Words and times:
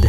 Du, 0.00 0.08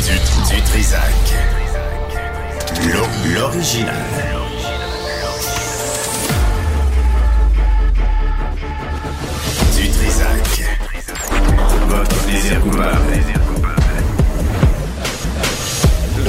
du, 0.00 0.54
du 0.56 0.62
Trisac. 0.62 1.34
L'o- 2.92 3.34
L'original. 3.34 3.94
Du 9.76 9.88
Trisac. 9.88 10.64
Votre 11.88 12.16
plaisir 12.24 12.60
coupable. 12.60 12.98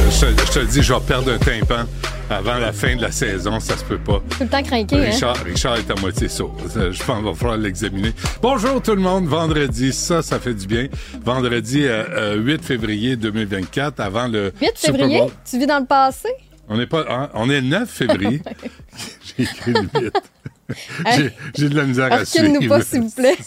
Je, 0.10 0.26
te- 0.26 0.46
je 0.46 0.52
te 0.52 0.60
le 0.60 0.66
dis, 0.66 0.82
je 0.84 0.94
vais 0.94 1.00
perdre 1.02 1.32
un 1.34 1.38
tympan 1.38 1.84
avant 2.30 2.58
la 2.58 2.74
fin 2.74 2.96
de 2.96 3.02
la 3.02 3.12
saison, 3.12 3.60
ça 3.60 3.78
se 3.78 3.84
peut 3.84 3.98
pas. 3.98 4.22
Tout 4.30 4.42
le 4.44 4.48
temps 4.48 4.64
craqué, 4.64 4.96
hein? 4.96 5.12
Richard, 5.12 5.38
Richard 5.44 5.76
est 5.78 5.92
à 5.92 5.96
moitié 5.96 6.28
sourd. 6.28 6.56
Je 6.76 7.04
pense 7.04 7.18
qu'il 7.18 7.26
va 7.26 7.34
falloir 7.34 7.58
l'examiner. 7.58 8.14
Bonjour 8.42 8.82
tout 8.82 8.96
le 8.96 9.02
monde, 9.02 9.26
vendredi, 9.28 9.94
ça, 9.94 10.22
ça 10.22 10.40
fait 10.40 10.54
du 10.54 10.66
bien. 10.66 10.88
Vendredi 11.24 11.86
euh, 11.86 12.04
euh, 12.10 12.36
8 12.36 12.64
février 12.64 13.16
2024, 13.16 14.00
avant 14.00 14.28
le 14.28 14.52
8 14.62 14.72
Super 14.76 14.96
février? 14.96 15.20
Bowl. 15.20 15.32
Tu 15.50 15.60
vis 15.60 15.68
dans 15.68 15.80
le 15.80 15.86
passé? 15.86 16.30
On 16.68 16.80
est 16.80 16.88
pas, 16.88 17.06
hein, 17.10 17.30
on 17.34 17.50
est 17.50 17.62
le 17.62 17.68
9 17.68 17.90
février. 17.90 18.42
J'ai 19.38 19.44
écrit 19.44 19.74
le 19.74 19.82
8. 20.02 20.14
J'ai- 21.16 21.32
J'ai 21.56 21.70
de 21.70 21.76
la 21.76 21.84
misère 21.84 22.12
à 22.12 22.26
suivre. 22.26 22.48
Recule-nous 22.48 22.70
pas, 22.70 22.82
s'il 22.82 23.02
vous 23.02 23.12
plaît. 23.12 23.38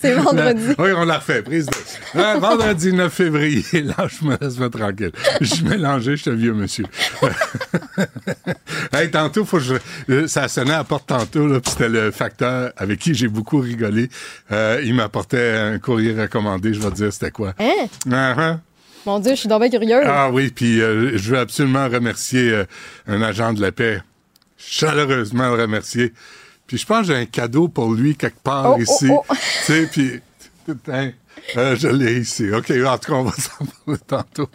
C'est 0.00 0.14
vendredi. 0.14 0.68
Oui, 0.78 0.90
on 0.96 1.04
l'a 1.04 1.18
fait. 1.18 1.42
Prise 1.42 1.66
de... 1.66 1.72
Ah, 2.14 2.36
vendredi 2.38 2.92
9 2.92 3.12
février. 3.12 3.64
Lâche-moi, 3.72 4.38
laisse-moi 4.40 4.70
tranquille. 4.70 5.10
Je 5.40 5.46
suis 5.46 5.64
mélangé, 5.64 6.16
je 6.16 6.22
suis 6.22 6.30
un 6.30 6.34
vieux 6.34 6.52
monsieur. 6.54 6.84
hey, 8.92 9.10
tantôt, 9.10 9.44
faut 9.44 9.56
que 9.58 9.64
je... 9.64 9.74
euh, 10.10 10.28
ça 10.28 10.46
sonné 10.46 10.70
à 10.72 10.78
la 10.78 10.84
porte 10.84 11.08
tantôt, 11.08 11.48
là, 11.48 11.58
c'était 11.64 11.88
le 11.88 12.12
facteur 12.12 12.72
avec 12.76 13.00
qui 13.00 13.14
j'ai 13.14 13.26
beaucoup 13.28 13.58
rigolé. 13.58 14.08
Euh, 14.52 14.80
il 14.84 14.94
m'apportait 14.94 15.56
un 15.56 15.78
courrier 15.80 16.12
recommandé, 16.20 16.72
je 16.72 16.78
vais 16.80 16.90
te 16.90 16.94
dire 16.94 17.12
c'était 17.12 17.32
quoi. 17.32 17.52
Hein? 17.58 17.86
Ah, 18.12 18.34
ah. 18.38 18.58
Mon 19.06 19.20
Dieu, 19.20 19.32
je 19.32 19.40
suis 19.40 19.48
donc 19.48 19.60
bien 19.62 19.70
curieuse. 19.70 20.04
Ah 20.06 20.30
oui, 20.30 20.50
puis 20.54 20.80
euh, 20.80 21.16
je 21.16 21.30
veux 21.30 21.38
absolument 21.38 21.88
remercier 21.88 22.50
euh, 22.52 22.64
un 23.06 23.22
agent 23.22 23.52
de 23.52 23.60
la 23.60 23.72
paix. 23.72 24.02
Chaleureusement 24.56 25.54
le 25.54 25.62
remercier. 25.62 26.12
Puis 26.66 26.76
je 26.78 26.84
pense 26.86 27.06
que 27.06 27.14
j'ai 27.14 27.18
un 27.18 27.24
cadeau 27.26 27.68
pour 27.68 27.92
lui 27.92 28.16
quelque 28.16 28.40
part 28.40 28.72
Oh, 28.72 28.76
oh, 28.78 28.82
ici. 28.82 29.08
oh. 29.10 29.24
Tu 29.30 29.36
sais, 29.62 29.86
puis... 29.90 30.20
putain, 30.66 31.12
euh, 31.56 31.76
je 31.76 31.88
l'ai 31.88 32.18
ici. 32.18 32.50
OK, 32.52 32.70
en 32.70 32.98
tout 32.98 33.10
cas, 33.12 33.16
on 33.18 33.22
va 33.24 33.32
s'en 33.38 33.64
parler 33.86 34.00
tantôt. 34.06 34.48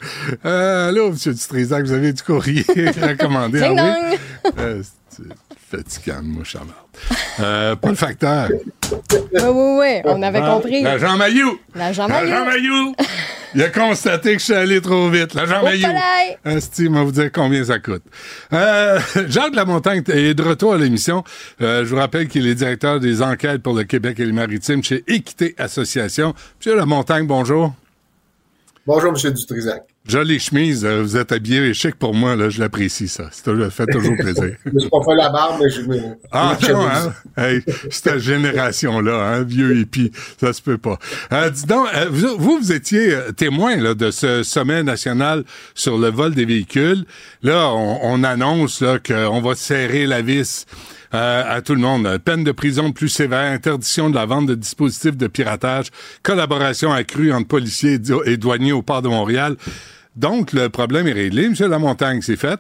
Allô, 0.44 1.08
M. 1.08 1.16
Dutrisac, 1.16 1.86
vous 1.86 1.92
avez 1.94 2.14
du 2.14 2.22
courrier 2.22 2.64
recommandé? 3.02 3.60
Ding 3.62 3.80
ah 3.80 3.96
oui? 4.12 4.18
dong! 4.56 4.84
C'est 5.10 5.24
fatigant, 5.78 6.22
moi, 6.24 6.44
charmant. 6.44 6.74
Euh, 7.40 7.76
pas 7.76 7.90
le 7.90 7.96
facteur. 7.96 8.50
Oui, 8.92 9.00
oui, 9.42 9.78
oui, 9.80 10.02
on 10.06 10.22
avait 10.22 10.42
compris. 10.42 10.82
L'agent 10.84 11.18
Mayou! 11.18 11.58
L'agent. 11.74 12.08
Maillot! 12.08 12.94
Il 13.56 13.62
a 13.62 13.70
constaté 13.70 14.34
que 14.34 14.40
je 14.40 14.46
suis 14.46 14.54
allé 14.54 14.82
trop 14.82 15.10
vite. 15.10 15.34
L'agent 15.34 15.64
Maillot! 15.64 15.88
Asti, 16.44 16.88
va 16.88 17.04
vous 17.04 17.12
dire 17.12 17.32
combien 17.32 17.64
ça 17.64 17.80
coûte. 17.80 18.04
Euh, 18.52 19.00
Jacques 19.28 19.56
Lamontagne 19.56 20.04
est 20.08 20.34
de 20.34 20.44
retour 20.44 20.74
à 20.74 20.78
l'émission. 20.78 21.24
Euh, 21.62 21.86
je 21.86 21.90
vous 21.90 21.98
rappelle 21.98 22.28
qu'il 22.28 22.48
est 22.48 22.56
directeur 22.56 23.00
des 23.00 23.22
enquêtes 23.22 23.62
pour 23.62 23.74
le 23.74 23.84
Québec 23.84 24.20
et 24.20 24.26
les 24.26 24.32
Maritimes 24.32 24.84
chez 24.84 25.04
Équité 25.08 25.54
Association. 25.58 26.34
Monsieur 26.60 26.76
Lamontagne, 26.76 27.28
bonjour. 27.28 27.74
Bonjour, 28.88 29.14
M. 29.16 29.32
Dutrisac. 29.34 29.93
Jolie 30.06 30.38
chemise, 30.38 30.84
euh, 30.84 31.02
vous 31.02 31.16
êtes 31.16 31.32
habillé 31.32 31.74
chic 31.74 31.96
pour 31.96 32.14
moi, 32.14 32.36
là, 32.36 32.50
je 32.50 32.60
l'apprécie, 32.60 33.08
ça. 33.08 33.30
Ça 33.32 33.54
fait 33.70 33.86
toujours 33.86 34.16
plaisir. 34.18 34.58
Je 34.66 34.88
pas 34.90 34.98
fait 35.06 35.16
la 35.16 35.30
barbe, 35.30 35.62
mais 35.62 35.70
je 35.70 35.82
me. 35.82 35.98
Ah 36.30 36.58
non, 36.70 36.86
hein? 36.86 37.14
Hey, 37.38 37.62
cette 37.90 38.20
génération-là, 38.20 39.16
hein, 39.16 39.44
vieux 39.44 39.78
hippie, 39.78 40.12
ça 40.42 40.52
se 40.52 40.62
peut 40.62 40.78
pas. 40.78 41.00
Euh, 41.32 41.50
dis 41.50 41.66
donc, 41.66 41.88
euh, 41.96 42.08
vous, 42.12 42.36
vous, 42.38 42.72
étiez 42.74 43.14
euh, 43.14 43.32
témoin 43.32 43.78
là, 43.78 43.94
de 43.94 44.12
ce 44.12 44.44
sommet 44.44 44.84
national 44.84 45.46
sur 45.74 45.98
le 45.98 46.10
vol 46.10 46.36
des 46.36 46.46
véhicules. 46.46 47.06
Là, 47.42 47.70
on, 47.70 48.00
on 48.04 48.24
annonce 48.26 48.82
là, 48.82 49.00
qu'on 49.00 49.40
va 49.40 49.56
serrer 49.56 50.06
la 50.06 50.22
vis 50.22 50.66
à 51.14 51.62
tout 51.62 51.76
le 51.76 51.82
monde. 51.82 52.18
Peine 52.26 52.44
de 52.44 52.52
prison 52.52 52.92
plus 52.92 53.10
sévère, 53.10 53.52
interdiction 53.52 54.10
de 54.10 54.16
la 54.16 54.26
vente 54.26 54.48
de 54.48 54.56
dispositifs 54.56 55.16
de 55.18 55.28
piratage, 55.28 55.88
collaboration 56.24 56.92
accrue 56.92 57.32
entre 57.32 57.48
policiers 57.48 57.94
et 57.94 58.00
dou- 58.00 58.24
et 58.24 58.38
douaniers 58.38 58.72
au 58.74 58.82
port 58.82 59.02
de 59.02 59.10
Montréal. 59.10 59.56
Donc, 60.16 60.54
le 60.54 60.70
problème 60.70 61.08
est 61.08 61.14
réglé. 61.14 61.50
Monsieur 61.50 61.68
Lamontagne, 61.68 62.22
c'est 62.22 62.36
fait? 62.36 62.60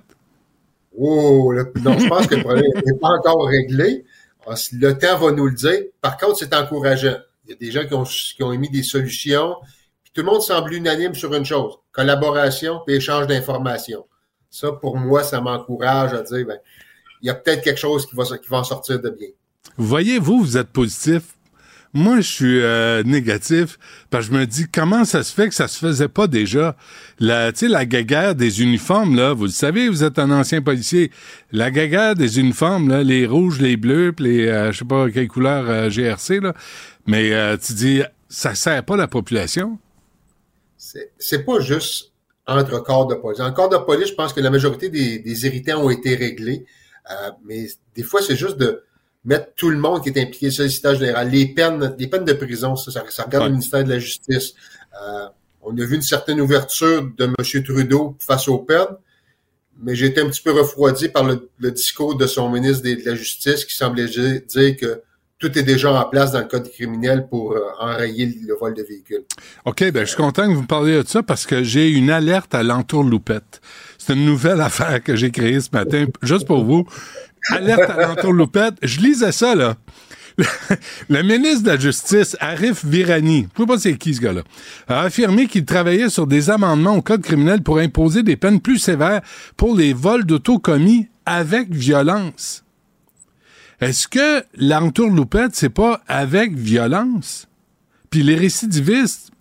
Oh, 0.97 1.53
non, 1.83 1.97
je 1.97 2.07
pense 2.07 2.27
que 2.27 2.35
le 2.35 2.43
problème 2.43 2.65
n'est 2.85 2.99
pas 2.99 3.09
encore 3.09 3.47
réglé. 3.47 4.05
Ah, 4.47 4.53
Le 4.73 4.91
temps 4.93 5.17
va 5.17 5.31
nous 5.31 5.47
le 5.47 5.53
dire. 5.53 5.79
Par 6.01 6.17
contre, 6.17 6.37
c'est 6.37 6.53
encourageant. 6.53 7.15
Il 7.45 7.51
y 7.51 7.53
a 7.53 7.57
des 7.57 7.71
gens 7.71 7.85
qui 7.87 7.93
ont, 7.93 8.03
qui 8.03 8.43
ont 8.43 8.51
émis 8.53 8.69
des 8.69 8.83
solutions. 8.83 9.55
Puis 10.03 10.11
tout 10.13 10.21
le 10.21 10.27
monde 10.31 10.41
semble 10.41 10.73
unanime 10.73 11.13
sur 11.15 11.33
une 11.33 11.45
chose 11.45 11.73
collaboration 11.91 12.81
et 12.87 12.95
échange 12.95 13.27
d'informations. 13.27 14.05
Ça, 14.49 14.71
pour 14.71 14.97
moi, 14.97 15.23
ça 15.23 15.41
m'encourage 15.41 16.13
à 16.13 16.21
dire 16.21 16.45
ben, 16.45 16.57
il 17.23 17.27
y 17.27 17.29
a 17.29 17.35
peut-être 17.35 17.63
quelque 17.63 17.79
chose 17.79 18.05
qui 18.05 18.15
va, 18.15 18.23
qui 18.25 18.49
va 18.49 18.57
en 18.57 18.63
sortir 18.63 18.99
de 18.99 19.09
bien. 19.09 19.29
Vous 19.77 19.87
voyez, 19.87 20.19
vous, 20.19 20.41
vous 20.41 20.57
êtes 20.57 20.67
positif. 20.67 21.23
Moi, 21.95 22.21
je 22.21 22.29
suis 22.29 22.61
euh, 22.61 23.03
négatif 23.03 23.77
parce 24.09 24.27
que 24.27 24.33
je 24.33 24.39
me 24.39 24.45
dis 24.45 24.65
comment 24.69 25.05
ça 25.05 25.23
se 25.23 25.31
fait 25.31 25.47
que 25.47 25.53
ça 25.53 25.67
se 25.67 25.77
faisait 25.77 26.07
pas 26.07 26.25
déjà? 26.25 26.75
La, 27.19 27.51
tu 27.51 27.59
sais, 27.59 27.67
la 27.67 27.85
guéguerre 27.85 28.33
des 28.33 28.63
uniformes 28.63 29.15
là, 29.15 29.33
vous 29.33 29.43
le 29.43 29.51
savez, 29.51 29.87
vous 29.89 30.03
êtes 30.03 30.17
un 30.17 30.31
ancien 30.31 30.61
policier. 30.61 31.11
La 31.51 31.69
guéguerre 31.69 32.15
des 32.15 32.39
uniformes 32.39 32.89
là, 32.89 33.03
les 33.03 33.27
rouges, 33.27 33.61
les 33.61 33.77
bleus, 33.77 34.11
puis 34.11 34.25
les, 34.25 34.47
euh, 34.47 34.71
je 34.71 34.79
sais 34.79 34.85
pas 34.85 35.09
quelle 35.11 35.27
couleur 35.27 35.69
euh, 35.69 35.89
GRC 35.91 36.39
là, 36.39 36.53
mais 37.05 37.31
euh, 37.31 37.57
tu 37.57 37.73
dis 37.73 38.01
ça 38.27 38.55
sert 38.55 38.83
pas 38.83 38.97
la 38.97 39.07
population. 39.07 39.77
C'est 40.77 41.11
c'est 41.19 41.45
pas 41.45 41.59
juste 41.59 42.11
entre 42.47 42.79
corps 42.79 43.05
de 43.05 43.15
police. 43.15 43.39
En 43.39 43.53
corps 43.53 43.69
de 43.69 43.77
police, 43.77 44.09
je 44.09 44.15
pense 44.15 44.33
que 44.33 44.41
la 44.41 44.49
majorité 44.49 44.89
des, 44.89 45.19
des 45.19 45.45
irritants 45.45 45.83
ont 45.83 45.91
été 45.91 46.15
réglés. 46.15 46.65
Euh, 47.11 47.31
mais 47.45 47.67
des 47.95 48.03
fois, 48.03 48.21
c'est 48.21 48.35
juste 48.35 48.57
de 48.57 48.83
mettre 49.25 49.53
tout 49.55 49.69
le 49.69 49.77
monde 49.77 50.03
qui 50.03 50.09
est 50.09 50.21
impliqué 50.21 50.51
sollicitage 50.51 50.99
général. 50.99 51.29
Les 51.29 51.47
peines, 51.47 51.95
les 51.97 52.07
peines 52.07 52.25
de 52.25 52.33
prison, 52.33 52.75
ça, 52.75 52.91
ça, 52.91 53.03
ça 53.09 53.23
regarde 53.23 53.43
Ouais. 53.43 53.49
le 53.49 53.53
ministère 53.55 53.83
de 53.83 53.89
la 53.89 53.99
Justice. 53.99 54.53
Euh, 55.01 55.25
on 55.61 55.77
a 55.77 55.85
vu 55.85 55.95
une 55.95 56.01
certaine 56.01 56.41
ouverture 56.41 57.03
de 57.17 57.23
M. 57.25 57.63
Trudeau 57.63 58.17
face 58.19 58.47
aux 58.49 58.59
peines, 58.59 58.97
mais 59.81 59.95
j'ai 59.95 60.07
été 60.07 60.21
un 60.21 60.27
petit 60.27 60.41
peu 60.41 60.51
refroidi 60.51 61.07
par 61.09 61.23
le, 61.23 61.49
le 61.57 61.71
discours 61.71 62.15
de 62.15 62.27
son 62.27 62.49
ministre 62.49 62.83
de, 62.83 62.95
de 62.95 63.05
la 63.05 63.15
Justice 63.15 63.63
qui 63.65 63.75
semblait 63.75 64.07
dire 64.07 64.75
que 64.77 65.01
tout 65.39 65.57
est 65.57 65.63
déjà 65.63 65.91
en 65.91 66.05
place 66.09 66.31
dans 66.31 66.39
le 66.39 66.45
code 66.45 66.69
criminel 66.71 67.27
pour 67.29 67.51
euh, 67.53 67.59
enrayer 67.79 68.25
le 68.47 68.55
vol 68.55 68.73
de 68.73 68.83
véhicules. 68.83 69.23
OK, 69.65 69.83
ben 69.91 70.01
je 70.01 70.05
suis 70.05 70.15
content 70.17 70.47
que 70.47 70.53
vous 70.53 70.61
me 70.61 70.67
parliez 70.67 71.01
de 71.03 71.07
ça 71.07 71.21
parce 71.23 71.45
que 71.45 71.63
j'ai 71.63 71.89
une 71.89 72.09
alerte 72.09 72.53
à 72.55 72.63
l'entourloupette. 72.63 73.59
C'est 74.05 74.15
une 74.15 74.25
nouvelle 74.25 74.59
affaire 74.59 75.01
que 75.01 75.15
j'ai 75.15 75.31
créée 75.31 75.61
ce 75.61 75.69
matin, 75.71 76.07
juste 76.21 76.45
pour 76.45 76.65
vous. 76.65 76.85
Alerte 77.51 77.89
à 77.89 78.05
l'entourloupette. 78.05 78.73
Je 78.81 78.99
lisais 78.99 79.31
ça, 79.31 79.55
là. 79.55 79.77
Le 81.09 81.21
ministre 81.21 81.63
de 81.63 81.69
la 81.69 81.79
Justice, 81.79 82.35
Arif 82.41 82.83
Virani, 82.83 83.47
je 83.55 83.61
sais 83.61 83.67
pas 83.67 83.77
c'est 83.77 83.97
qui 83.97 84.13
ce 84.13 84.19
gars-là, 84.19 84.41
a 84.89 85.01
affirmé 85.03 85.47
qu'il 85.47 85.63
travaillait 85.63 86.09
sur 86.09 86.27
des 86.27 86.49
amendements 86.49 86.97
au 86.97 87.01
code 87.01 87.21
criminel 87.21 87.61
pour 87.61 87.77
imposer 87.77 88.23
des 88.23 88.35
peines 88.35 88.59
plus 88.59 88.79
sévères 88.79 89.21
pour 89.55 89.73
les 89.73 89.93
vols 89.93 90.25
d'auto 90.25 90.59
commis 90.59 91.07
avec 91.25 91.71
violence. 91.71 92.65
Est-ce 93.79 94.09
que 94.09 94.43
l'entourloupette, 94.57 95.55
c'est 95.55 95.69
pas 95.69 96.01
avec 96.09 96.53
violence? 96.53 97.47
Puis 98.09 98.21
les 98.21 98.35
récidivistes, 98.35 99.31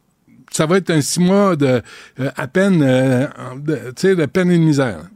ça 0.53 0.67
va 0.67 0.77
être 0.77 0.91
un 0.91 1.01
six 1.01 1.21
mois 1.21 1.57
de 1.57 1.83
euh, 2.21 2.31
à 2.37 2.47
peine, 2.47 2.83
euh, 2.83 3.27
tu 3.67 3.93
sais, 3.97 4.17
de 4.17 4.27
peine 4.27 4.51
et 4.51 4.59
de 4.59 4.63
misère. 4.63 5.09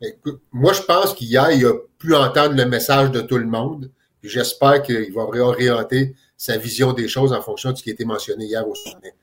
Écoute, 0.00 0.40
moi, 0.52 0.72
je 0.72 0.82
pense 0.82 1.14
qu'hier, 1.14 1.50
il 1.52 1.64
a 1.66 1.72
pu 1.98 2.14
entendre 2.14 2.54
le 2.54 2.66
message 2.66 3.10
de 3.10 3.20
tout 3.20 3.38
le 3.38 3.46
monde. 3.46 3.90
J'espère 4.22 4.82
qu'il 4.82 5.12
va 5.12 5.26
réorienter 5.26 6.14
sa 6.36 6.58
vision 6.58 6.92
des 6.92 7.08
choses 7.08 7.32
en 7.32 7.40
fonction 7.40 7.72
de 7.72 7.76
ce 7.76 7.82
qui 7.82 7.90
a 7.90 7.92
été 7.92 8.04
mentionné 8.04 8.44
hier 8.44 8.66
au 8.68 8.74
sommet. 8.74 9.14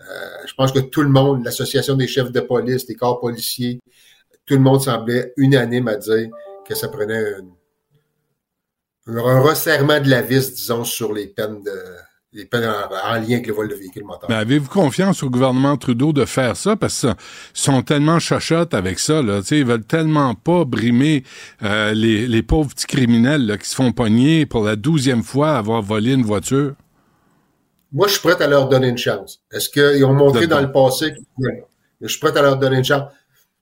Euh, 0.00 0.46
je 0.46 0.54
pense 0.54 0.72
que 0.72 0.80
tout 0.80 1.02
le 1.02 1.08
monde, 1.08 1.44
l'association 1.44 1.94
des 1.94 2.06
chefs 2.06 2.30
de 2.30 2.40
police, 2.40 2.86
des 2.86 2.94
corps 2.94 3.20
policiers, 3.20 3.80
tout 4.46 4.54
le 4.54 4.60
monde 4.60 4.80
semblait 4.80 5.32
unanime 5.36 5.88
à 5.88 5.96
dire 5.96 6.28
que 6.66 6.74
ça 6.74 6.88
prenait 6.88 7.34
un, 9.06 9.40
resserrement 9.40 10.00
de 10.00 10.10
la 10.10 10.20
vis, 10.20 10.54
disons, 10.54 10.84
sur 10.84 11.12
les 11.14 11.28
peines 11.28 11.62
de 11.62 11.72
en, 12.34 13.10
en 13.10 13.14
lien 13.14 13.34
avec 13.36 13.46
le 13.46 13.52
vol 13.54 13.68
de 13.68 13.74
véhicules 13.74 14.04
moteurs. 14.04 14.28
Mais 14.28 14.36
avez-vous 14.36 14.68
confiance 14.68 15.22
au 15.22 15.30
gouvernement 15.30 15.76
Trudeau 15.76 16.12
de 16.12 16.24
faire 16.24 16.56
ça? 16.56 16.76
Parce 16.76 17.00
qu'ils 17.00 17.14
sont 17.54 17.82
tellement 17.82 18.18
chachottes 18.18 18.74
avec 18.74 18.98
ça. 18.98 19.22
Là. 19.22 19.40
Tu 19.40 19.46
sais, 19.48 19.58
ils 19.60 19.64
veulent 19.64 19.84
tellement 19.84 20.34
pas 20.34 20.64
brimer 20.64 21.24
euh, 21.62 21.92
les, 21.94 22.26
les 22.26 22.42
pauvres 22.42 22.70
petits 22.70 22.86
criminels 22.86 23.46
là, 23.46 23.56
qui 23.58 23.68
se 23.68 23.74
font 23.74 23.92
pogner 23.92 24.46
pour 24.46 24.64
la 24.64 24.76
douzième 24.76 25.22
fois 25.22 25.52
à 25.52 25.58
avoir 25.58 25.82
volé 25.82 26.12
une 26.12 26.22
voiture. 26.24 26.74
Moi, 27.92 28.06
je 28.06 28.12
suis 28.12 28.20
prêt 28.20 28.40
à 28.42 28.46
leur 28.46 28.68
donner 28.68 28.88
une 28.88 28.98
chance. 28.98 29.40
Est-ce 29.50 29.70
qu'ils 29.70 30.04
ont 30.04 30.12
montré 30.12 30.46
dans 30.46 30.60
le 30.60 30.70
passé 30.70 31.12
que- 31.12 31.44
Je 32.02 32.06
suis 32.08 32.20
prêt 32.20 32.36
à 32.36 32.42
leur 32.42 32.58
donner 32.58 32.76
une 32.78 32.84
chance. 32.84 33.10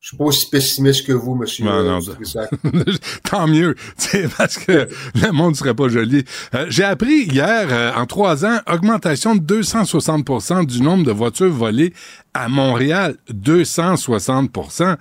Je 0.06 0.10
suis 0.10 0.18
pas 0.18 0.24
aussi 0.26 0.48
pessimiste 0.48 1.04
que 1.04 1.12
vous, 1.12 1.34
monsieur. 1.34 1.64
Non, 1.64 1.82
non, 1.82 1.98
Tant 3.28 3.48
mieux, 3.48 3.74
parce 4.38 4.56
que 4.56 4.88
le 5.16 5.32
monde 5.32 5.56
serait 5.56 5.74
pas 5.74 5.88
joli. 5.88 6.24
Euh, 6.54 6.66
j'ai 6.68 6.84
appris 6.84 7.24
hier, 7.24 7.66
euh, 7.72 7.92
en 7.92 8.06
trois 8.06 8.46
ans, 8.46 8.60
augmentation 8.72 9.34
de 9.34 9.42
260% 9.62 10.64
du 10.64 10.80
nombre 10.80 11.04
de 11.04 11.10
voitures 11.10 11.50
volées 11.50 11.92
à 12.34 12.48
Montréal. 12.48 13.16
260% 13.32 14.96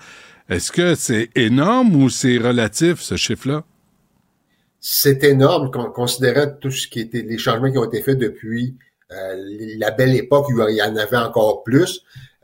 Est-ce 0.49 0.71
que 0.71 0.95
c'est 0.95 1.29
énorme 1.35 1.95
ou 1.95 2.09
c'est 2.09 2.39
relatif, 2.39 2.99
ce 2.99 3.15
chiffre-là? 3.15 3.63
C'est 4.79 5.23
énorme, 5.23 5.69
considérant 5.93 6.47
tout 6.59 6.71
ce 6.71 6.87
qui 6.87 7.01
était, 7.01 7.21
les 7.21 7.37
changements 7.37 7.71
qui 7.71 7.77
ont 7.77 7.85
été 7.85 8.01
faits 8.01 8.17
depuis 8.17 8.75
euh, 9.11 9.35
la 9.77 9.91
belle 9.91 10.15
époque 10.15 10.47
où 10.49 10.67
il 10.67 10.75
y 10.75 10.81
en 10.81 10.95
avait 10.95 11.17
encore 11.17 11.61
plus. 11.61 12.01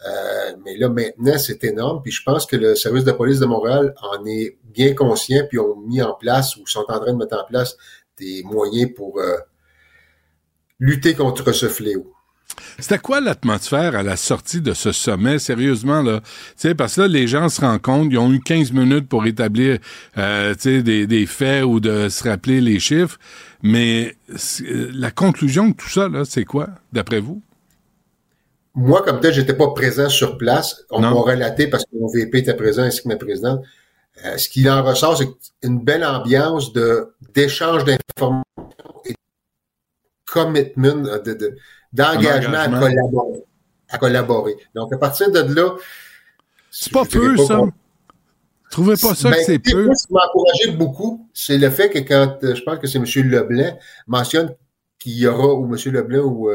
Euh, 0.08 0.56
mais 0.66 0.78
là, 0.78 0.90
maintenant, 0.90 1.38
c'est 1.38 1.64
énorme. 1.64 2.02
Puis 2.04 2.12
je 2.12 2.24
pense 2.24 2.46
que 2.46 2.56
le 2.56 2.76
service 2.76 3.04
de 3.04 3.12
police 3.12 3.40
de 3.40 3.46
Montréal 3.46 3.94
en 4.02 4.26
est 4.26 4.58
bien 4.64 4.94
conscient, 4.94 5.46
puis 5.48 5.60
ont 5.60 5.76
mis 5.76 6.02
en 6.02 6.14
place 6.14 6.56
ou 6.58 6.66
sont 6.66 6.86
en 6.88 7.00
train 7.00 7.14
de 7.14 7.18
mettre 7.18 7.38
en 7.38 7.46
place 7.46 7.78
des 8.18 8.44
moyens 8.44 8.92
pour 8.96 9.20
euh, 9.20 9.38
lutter 10.80 11.14
contre 11.14 11.52
ce 11.52 11.68
fléau. 11.68 12.14
C'était 12.80 12.98
quoi 12.98 13.22
l'atmosphère 13.22 13.96
à 13.96 14.04
la 14.04 14.18
sortie 14.18 14.60
de 14.60 14.74
ce 14.74 14.92
sommet, 14.92 15.40
sérieusement, 15.40 16.02
là? 16.02 16.22
parce 16.78 16.96
que 16.96 17.02
là, 17.02 17.08
les 17.08 17.28
gens 17.28 17.48
se 17.48 17.62
rendent 17.62 17.82
compte, 17.82 18.08
ils 18.12 18.18
ont 18.18 18.32
eu 18.32 18.42
15 18.42 18.74
minutes 18.74 19.08
pour 19.08 19.26
établir 19.26 19.78
euh, 20.18 20.54
des, 20.56 21.08
des 21.08 21.26
faits 21.28 21.64
ou 21.64 21.80
de 21.80 22.10
se 22.10 22.28
rappeler 22.28 22.60
les 22.60 22.80
chiffres. 22.80 23.18
Mais 23.64 24.16
la 24.68 25.12
conclusion 25.12 25.70
de 25.70 25.74
tout 25.74 25.90
ça, 25.90 26.10
là, 26.10 26.26
c'est 26.26 26.46
quoi, 26.46 26.70
d'après 26.92 27.20
vous? 27.20 27.42
Moi, 28.74 29.02
comme 29.02 29.20
tel, 29.20 29.34
j'étais 29.34 29.54
pas 29.54 29.72
présent 29.72 30.08
sur 30.08 30.38
place. 30.38 30.86
On 30.92 31.02
m'a 31.02 31.10
relaté 31.12 31.68
parce 31.68 31.84
que 31.84 31.90
mon 32.00 32.08
VP 32.08 32.40
était 32.40 32.54
présent 32.54 32.84
ainsi 32.84 33.04
que 33.04 33.08
ma 33.10 33.18
présidente. 33.18 33.62
Euh, 34.26 34.38
ce 34.38 34.50
qu'il 34.50 34.70
en 34.70 34.84
ressort, 34.84 35.18
c'est 35.18 35.30
une 35.64 35.84
belle 35.84 36.06
ambiance 36.06 36.74
de 36.74 37.14
d'échange 37.34 37.84
d'informations 37.86 38.44
et 39.06 39.12
de 39.12 39.18
commitment, 40.26 41.06
euh, 41.06 41.20
de, 41.20 41.58
d'engagement 41.92 42.60
à 42.60 42.68
collaborer, 42.68 43.44
à 43.90 43.98
collaborer. 43.98 44.56
Donc, 44.76 44.94
à 44.94 44.98
partir 44.98 45.32
de 45.32 45.40
là... 45.40 45.76
C'est 46.70 46.94
pas 46.94 47.04
peu, 47.06 47.36
ça? 47.38 47.58
Vous 47.58 47.72
trouvez 48.70 48.96
pas 48.96 49.16
ça 49.16 49.32
que 49.32 49.36
ben, 49.36 49.44
c'est 49.46 49.60
peu? 49.60 49.90
Ce 49.94 50.08
qui 50.08 50.14
m'a 50.14 50.22
encouragé 50.30 50.72
beaucoup, 50.78 51.30
c'est 51.34 51.58
le 51.58 51.70
fait 51.70 51.90
que 51.90 52.00
quand, 52.00 52.38
euh, 52.44 52.56
je 52.56 52.64
pense 52.64 52.80
que 52.80 52.88
c'est 52.88 53.00
M. 53.00 53.06
Leblanc, 53.30 53.78
mentionne 54.08 54.56
qu'il 55.00 55.14
y 55.14 55.28
aura, 55.28 55.54
ou 55.54 55.66
M. 55.66 55.78
Leblanc, 55.92 56.24
ou... 56.24 56.50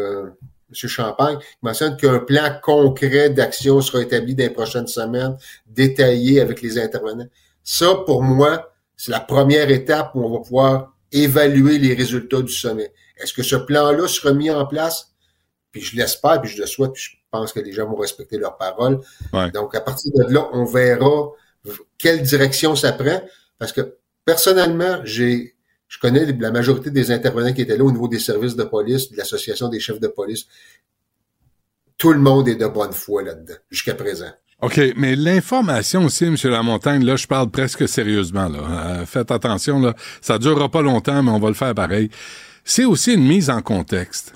M. 0.69 0.89
Champagne, 0.89 1.39
qui 1.39 1.59
mentionne 1.63 1.97
qu'un 1.97 2.19
plan 2.19 2.51
concret 2.63 3.31
d'action 3.31 3.81
sera 3.81 4.03
établi 4.03 4.35
dans 4.35 4.45
les 4.45 4.51
prochaines 4.51 4.89
semaines, 4.89 5.37
détaillé 5.67 6.41
avec 6.41 6.63
les 6.63 6.79
intervenants. 6.79 7.29
Ça, 7.63 7.95
pour 8.07 8.23
moi, 8.23 8.73
c'est 8.97 9.13
la 9.13 9.21
première 9.21 9.71
étape 9.71 10.13
où 10.15 10.25
on 10.25 10.31
va 10.31 10.39
pouvoir 10.39 10.95
évaluer 11.13 11.79
les 11.79 11.95
résultats 11.95 12.43
du 12.43 12.53
sommet. 12.53 12.93
Est-ce 13.17 13.33
que 13.33 13.43
ce 13.43 13.57
plan-là 13.57 14.09
sera 14.09 14.33
mis 14.33 14.51
en 14.51 14.67
place? 14.67 15.13
Puis 15.73 15.83
je 15.83 15.97
l'espère, 15.97 16.41
puis 16.41 16.51
je 16.51 16.61
le 16.61 16.67
souhaite, 16.67 16.93
puis 16.93 17.03
je 17.03 17.17
pense 17.31 17.53
que 17.53 17.61
les 17.61 17.73
gens 17.73 17.87
vont 17.87 17.97
respecter 17.97 18.39
leurs 18.39 18.57
paroles. 18.57 19.01
Donc, 19.53 19.75
à 19.75 19.81
partir 19.81 20.13
de 20.15 20.33
là, 20.33 20.49
on 20.53 20.65
verra 20.65 21.31
quelle 21.99 22.23
direction 22.23 22.77
ça 22.77 22.93
prend. 22.93 23.21
Parce 23.59 23.73
que 23.73 23.97
personnellement, 24.25 25.01
j'ai 25.05 25.56
je 25.89 25.99
connais 25.99 26.27
la 26.33 26.51
majorité 26.51 26.91
des 26.91 27.11
intervenants 27.11 27.53
qui 27.53 27.63
étaient 27.63 27.77
là 27.77 27.85
au 27.85 27.93
niveau 27.93 28.09
des 28.09 28.19
services 28.19 28.57
de 28.57 28.65
police, 28.65 29.11
de 29.11 29.17
l'association 29.17 29.69
des 29.69 29.81
chefs 29.81 30.01
de 30.01 30.09
police. 30.09 30.47
Tout 31.97 32.13
le 32.13 32.19
monde 32.19 32.49
est 32.49 32.57
de 32.57 32.67
bonne 32.67 32.93
foi 32.93 33.23
là-dedans, 33.23 33.55
jusqu'à 33.71 33.95
présent. 33.95 34.31
OK, 34.63 34.81
mais 34.97 35.17
l'information 35.17 36.05
aussi, 36.07 36.25
M. 36.25 36.37
Lamontagne, 36.45 37.05
là, 37.05 37.17
je 37.17 37.27
parle 37.27 37.51
presque 37.51 37.87
sérieusement. 37.89 38.49
Là. 38.49 38.59
Euh, 38.59 39.07
faites 39.07 39.31
attention, 39.31 39.79
là. 39.81 39.95
ça 40.21 40.39
durera 40.39 40.71
pas 40.71 40.83
longtemps, 40.83 41.23
mais 41.23 41.31
on 41.31 41.39
va 41.39 41.49
le 41.49 41.55
faire 41.55 41.75
pareil. 41.75 42.11
C'est 42.65 42.85
aussi 42.85 43.15
une 43.15 43.27
mise 43.27 43.51
en 43.51 43.61
contexte. 43.61 44.35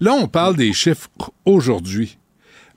Là, 0.00 0.12
on 0.12 0.28
parle 0.28 0.56
des 0.56 0.72
chiffres 0.72 1.10
aujourd'hui, 1.44 2.18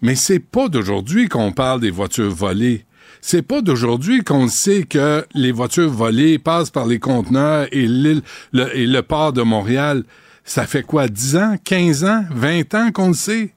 mais 0.01 0.15
c'est 0.15 0.39
pas 0.39 0.67
d'aujourd'hui 0.67 1.29
qu'on 1.29 1.53
parle 1.53 1.79
des 1.79 1.89
voitures 1.89 2.29
volées 2.29 2.85
c'est 3.25 3.41
pas 3.41 3.61
d'aujourd'hui 3.61 4.21
qu'on 4.21 4.49
sait 4.49 4.83
que 4.83 5.25
les 5.33 5.53
voitures 5.53 5.89
volées 5.89 6.39
passent 6.39 6.71
par 6.71 6.85
les 6.85 6.99
conteneurs 6.99 7.67
et 7.71 7.87
l'île 7.87 8.21
le, 8.51 8.75
et 8.75 8.85
le 8.85 9.01
port 9.01 9.31
de 9.31 9.41
Montréal. 9.41 10.03
Ça 10.43 10.67
fait 10.67 10.83
quoi, 10.83 11.07
10 11.07 11.37
ans, 11.37 11.55
15 11.63 12.03
ans, 12.03 12.25
20 12.31 12.75
ans 12.75 12.91
qu'on 12.91 13.07
le 13.07 13.13
sait? 13.13 13.53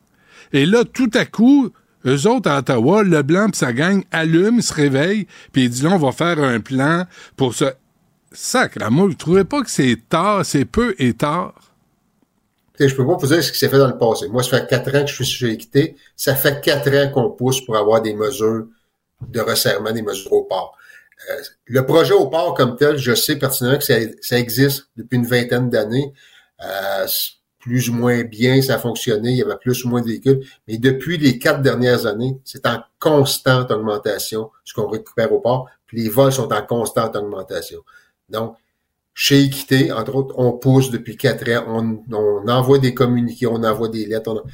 Et 0.53 0.67
là, 0.67 0.85
tout 0.85 1.11
à 1.15 1.25
coup, 1.25 1.71
eux 2.07 2.29
autres 2.29 2.49
à 2.49 2.61
Ottawa, 2.61 3.03
le 3.03 3.23
blanc 3.23 3.51
pis 3.51 3.59
sa 3.59 3.73
gang 3.73 4.05
allume, 4.13 4.63
se 4.63 4.73
réveille, 4.73 5.27
puis 5.51 5.65
il 5.65 5.71
dit 5.71 5.83
là, 5.83 5.91
on 5.91 5.99
va 5.99 6.13
faire 6.13 6.39
un 6.39 6.61
plan 6.61 7.05
pour 7.37 7.53
ce. 7.53 7.65
Sacre, 8.31 8.79
moi, 8.89 9.07
vous 9.09 9.15
trouvez 9.15 9.45
pas 9.45 9.63
que 9.63 9.71
c'est 9.71 9.99
tard, 10.09 10.47
c'est 10.47 10.65
peu 10.65 10.95
et 11.01 11.13
tard? 11.15 11.55
je 12.79 12.95
peux 12.95 13.05
pas 13.05 13.17
vous 13.17 13.27
dire 13.27 13.43
ce 13.43 13.51
qui 13.51 13.59
s'est 13.59 13.69
fait 13.69 13.79
dans 13.79 13.89
le 13.89 13.99
passé. 13.99 14.29
Moi, 14.29 14.45
ça 14.45 14.61
fait 14.61 14.69
quatre 14.69 14.95
ans 14.95 15.05
que 15.05 15.11
je 15.11 15.25
suis 15.25 15.51
équité. 15.51 15.97
Ça 16.15 16.37
fait 16.37 16.61
quatre 16.61 16.89
ans 16.95 17.11
qu'on 17.11 17.31
pousse 17.31 17.65
pour 17.65 17.77
avoir 17.77 18.01
des 18.01 18.15
mesures 18.15 18.67
de 19.21 19.41
resserrement 19.41 19.93
des 19.93 20.03
mesures 20.03 20.33
au 20.33 20.45
port. 20.45 20.77
Euh, 21.31 21.43
le 21.67 21.87
projet 21.87 22.13
au 22.13 22.27
port 22.27 22.55
comme 22.55 22.77
tel, 22.77 22.99
je 22.99 23.15
sais 23.15 23.37
pertinemment 23.37 23.79
que 23.79 23.85
ça, 23.85 24.39
existe 24.39 24.89
depuis 24.97 25.17
une 25.17 25.27
vingtaine 25.27 25.71
d'années. 25.71 26.13
Euh, 26.63 27.07
plus 27.59 27.91
ou 27.91 27.95
moins 27.95 28.23
bien, 28.23 28.63
ça 28.63 28.77
a 28.77 28.79
fonctionné, 28.79 29.31
il 29.31 29.37
y 29.39 29.43
avait 29.43 29.57
plus 29.57 29.85
ou 29.85 29.89
moins 29.89 30.01
de 30.01 30.07
véhicules. 30.07 30.47
Mais 30.69 30.79
depuis 30.79 31.19
les 31.19 31.39
quatre 31.39 31.63
dernières 31.63 32.07
années, 32.07 32.39
c'est 32.45 32.65
en 32.67 32.81
constante 33.01 33.73
augmentation 33.73 34.51
ce 34.65 34.73
qu'on 34.73 34.89
récupère 34.89 35.33
au 35.33 35.41
port, 35.41 35.69
puis 35.87 36.03
les 36.03 36.09
vols 36.09 36.33
sont 36.33 36.53
en 36.53 36.63
constante 36.63 37.17
augmentation. 37.17 37.81
Donc, 38.29 38.57
chez 39.15 39.43
Équité, 39.43 39.91
entre 39.91 40.15
autres, 40.15 40.35
on 40.39 40.53
pousse 40.53 40.91
depuis 40.91 41.17
quatre 41.17 41.51
ans, 41.51 41.65
on, 41.67 42.15
on 42.15 42.47
envoie 42.49 42.79
des 42.79 42.95
communiqués, 42.95 43.49
on 43.49 43.65
envoie 43.65 43.89
des 43.89 44.07
lettres, 44.07 44.45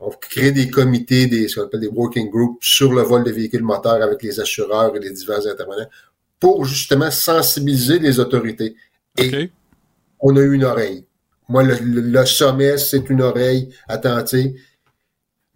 on 0.00 0.10
crée 0.10 0.52
des 0.52 0.70
comités, 0.70 1.26
des, 1.26 1.48
ce 1.48 1.56
qu'on 1.56 1.66
appelle 1.66 1.80
des 1.80 1.88
working 1.88 2.30
groups 2.30 2.58
sur 2.60 2.92
le 2.92 3.02
vol 3.02 3.24
de 3.24 3.30
véhicules 3.30 3.62
moteurs 3.62 4.02
avec 4.02 4.22
les 4.22 4.38
assureurs 4.38 4.94
et 4.94 5.00
les 5.00 5.10
divers 5.10 5.46
intervenants 5.46 5.88
pour 6.38 6.64
justement 6.64 7.10
sensibiliser 7.10 7.98
les 7.98 8.20
autorités. 8.20 8.76
Et 9.16 9.50
on 10.20 10.36
a 10.36 10.40
eu 10.40 10.54
une 10.54 10.64
oreille. 10.64 11.04
Moi, 11.48 11.64
le 11.64 12.26
sommet, 12.26 12.78
c'est 12.78 13.10
une 13.10 13.22
oreille 13.22 13.70
attentive. 13.88 14.54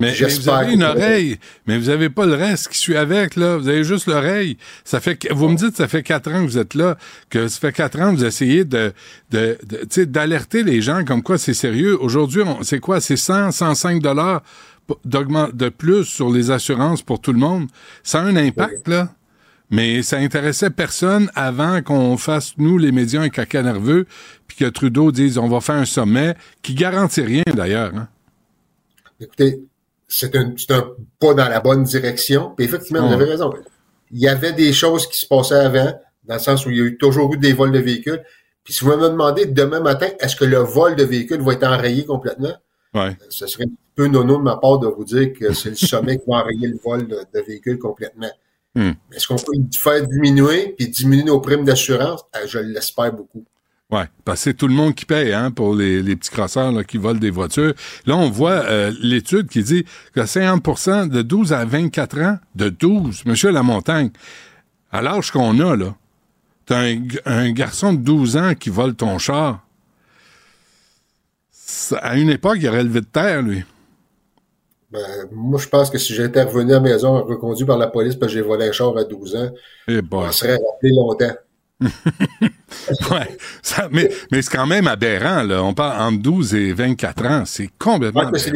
Mais, 0.03 0.13
vous 0.15 0.49
avez 0.49 0.73
une 0.75 0.83
oreille, 0.83 1.39
mais 1.67 1.79
vous 1.79 1.89
avez 1.89 2.11
pas 2.11 2.27
le 2.27 2.35
reste 2.35 2.69
qui 2.69 2.79
suit 2.79 2.97
avec, 2.97 3.37
là. 3.37 3.57
Vous 3.57 3.69
avez 3.69 3.85
juste 3.85 4.07
l'oreille. 4.07 4.57
Ça 4.85 5.01
fait 5.01 5.29
vous 5.31 5.49
me 5.49 5.57
dites, 5.57 5.77
ça 5.77 5.87
fait 5.87 6.03
quatre 6.03 6.29
ans 6.31 6.45
que 6.45 6.51
vous 6.51 6.59
êtes 6.59 6.75
là, 6.75 6.97
que 7.31 7.47
ça 7.47 7.61
fait 7.61 7.73
quatre 7.73 8.01
ans 8.01 8.13
que 8.13 8.17
vous 8.17 8.25
essayez 8.25 8.65
de, 8.65 8.93
de, 9.31 9.57
d'alerter 10.05 10.65
les 10.65 10.83
gens 10.83 11.05
comme 11.05 11.23
quoi 11.23 11.39
c'est 11.39 11.55
sérieux. 11.55 11.97
Aujourd'hui, 12.01 12.43
c'est 12.63 12.81
quoi? 12.81 13.01
C'est 13.01 13.17
100, 13.17 13.53
105 13.53 14.03
dollars 14.03 14.43
de 15.05 15.69
plus 15.69 16.05
sur 16.05 16.31
les 16.31 16.51
assurances 16.51 17.03
pour 17.03 17.21
tout 17.21 17.33
le 17.33 17.39
monde. 17.39 17.69
Ça 18.03 18.21
a 18.21 18.25
un 18.25 18.37
impact, 18.37 18.89
là. 18.89 19.15
Mais 19.71 20.03
ça 20.03 20.19
intéressait 20.19 20.69
personne 20.69 21.31
avant 21.35 21.81
qu'on 21.81 22.19
fasse, 22.19 22.59
nous, 22.59 22.77
les 22.77 22.93
médias, 22.93 23.23
un 23.23 23.31
caca 23.31 23.63
nerveux, 23.63 24.07
puis 24.47 24.59
que 24.59 24.67
Trudeau 24.67 25.13
dise 25.13 25.39
on 25.39 25.49
va 25.49 25.61
faire 25.63 25.77
un 25.77 25.87
sommet 25.87 26.35
qui 26.61 26.75
garantit 26.75 27.23
rien, 27.23 27.45
d'ailleurs. 27.55 27.95
Hein. 27.95 28.09
Écoutez, 29.19 29.61
c'est 30.13 30.37
un, 30.37 30.55
un, 30.71 30.91
pas 31.19 31.35
dans 31.35 31.49
la 31.49 31.61
bonne 31.61 31.85
direction. 31.85 32.53
Puis 32.55 32.67
effectivement, 32.67 33.07
vous 33.07 33.15
avez 33.15 33.25
raison. 33.25 33.53
Il 34.11 34.21
y 34.21 34.29
avait 34.29 34.53
des 34.53 34.73
choses 34.73 35.07
qui 35.07 35.19
se 35.19 35.27
passaient 35.27 35.55
avant, 35.55 35.93
dans 36.25 36.35
le 36.35 36.41
sens 36.41 36.67
où 36.67 36.71
il 36.71 36.77
y 36.77 36.81
a 36.81 36.85
eu 36.85 36.99
toujours 36.99 37.33
eu 37.35 37.39
des 37.39 37.55
vols 37.55 37.73
de 37.73 37.79
véhicules. 37.79 38.23
Puis 38.63 38.75
si 38.75 38.85
vous 38.85 38.91
me 38.97 39.09
demandez 39.09 39.47
demain 39.47 39.81
matin, 39.81 40.09
est-ce 40.21 40.37
que 40.37 40.45
le 40.45 40.59
vol 40.59 40.97
de 40.97 41.03
véhicules 41.03 41.41
va 41.41 41.55
être 41.55 41.65
enrayé 41.65 42.05
complètement? 42.05 42.55
Ouais. 42.95 43.17
Ce 43.31 43.47
serait 43.47 43.65
un 43.65 43.75
peu 43.97 44.07
nono 44.07 44.37
de 44.37 44.43
ma 44.43 44.57
part 44.57 44.79
de 44.79 44.87
vous 44.87 45.05
dire 45.05 45.33
que 45.33 45.53
c'est 45.55 45.71
le 45.71 45.77
sommet 45.77 46.19
qui 46.19 46.25
va 46.29 46.37
enrayer 46.37 46.69
le 46.69 46.79
vol 46.85 47.09
de, 47.09 47.41
véhicules 47.47 47.79
complètement. 47.79 48.31
Hmm. 48.75 48.93
Est-ce 49.13 49.27
qu'on 49.27 49.37
peut 49.37 49.53
faire 49.73 50.07
diminuer 50.07 50.75
puis 50.77 50.89
diminuer 50.89 51.25
nos 51.25 51.41
primes 51.41 51.65
d'assurance? 51.65 52.25
Euh, 52.37 52.47
je 52.47 52.59
l'espère 52.59 53.13
beaucoup. 53.13 53.45
Oui, 53.93 54.01
parce 54.25 54.39
que 54.39 54.45
c'est 54.45 54.55
tout 54.55 54.69
le 54.69 54.75
monde 54.75 54.95
qui 54.95 55.05
paye 55.05 55.35
hein, 55.35 55.51
pour 55.51 55.75
les, 55.75 56.03
les 56.03 56.17
petits 56.17 56.31
crosseurs 56.31 56.73
là, 56.73 56.83
qui 56.83 56.97
volent 56.97 57.21
des 57.21 57.31
voitures. 57.31 57.75
Là, 58.07 58.17
on 58.17 58.31
voit 58.31 58.65
euh, 58.65 58.91
l'étude 59.03 59.49
qui 59.49 59.63
dit 59.63 59.85
que 60.15 60.23
50% 60.23 61.09
de 61.11 61.21
12 61.21 61.53
à 61.53 61.67
24 61.67 62.21
ans, 62.23 62.39
de 62.55 62.71
12, 62.71 63.27
monsieur 63.27 63.51
la 63.51 63.63
montagne, 63.63 64.11
à 64.91 65.03
l'âge 65.03 65.31
qu'on 65.31 65.61
a, 65.61 65.77
là, 65.77 65.95
t'as 66.65 66.87
un, 66.87 67.03
un 67.27 67.53
garçon 67.53 67.93
de 67.93 67.99
12 67.99 68.37
ans 68.39 68.55
qui 68.55 68.71
vole 68.71 68.95
ton 68.95 69.19
char. 69.19 69.63
à 72.01 72.17
une 72.17 72.31
époque, 72.31 72.57
il 72.61 72.69
aurait 72.69 72.85
levé 72.85 73.03
de 73.03 73.07
terre, 73.07 73.43
lui. 73.43 73.63
Ben, 74.91 75.29
moi, 75.33 75.61
je 75.61 75.69
pense 75.69 75.91
que 75.91 75.99
si 75.99 76.15
j'étais 76.15 76.43
revenu 76.43 76.73
à 76.73 76.77
la 76.77 76.81
maison 76.81 77.23
reconduit 77.25 77.67
par 77.67 77.77
la 77.77 77.89
police 77.89 78.15
parce 78.17 78.33
que 78.33 78.39
j'ai 78.39 78.45
volé 78.45 78.69
un 78.69 78.73
char 78.73 78.97
à 78.97 79.05
12 79.05 79.37
ans, 79.37 79.51
eh 79.89 80.01
on 80.11 80.33
serait 80.33 80.53
rappelé 80.53 80.93
longtemps. 80.95 81.35
ouais, 83.11 83.39
ça, 83.63 83.89
mais, 83.91 84.11
mais 84.31 84.43
c'est 84.43 84.51
quand 84.51 84.67
même 84.67 84.87
aberrant, 84.87 85.43
là. 85.43 85.63
On 85.63 85.75
parle 85.75 86.01
entre 86.01 86.23
12 86.23 86.55
et 86.55 86.73
24 86.73 87.27
ans. 87.27 87.43
C'est 87.47 87.71
complètement 87.79 88.31
ouais, 88.31 88.39
C'est 88.39 88.51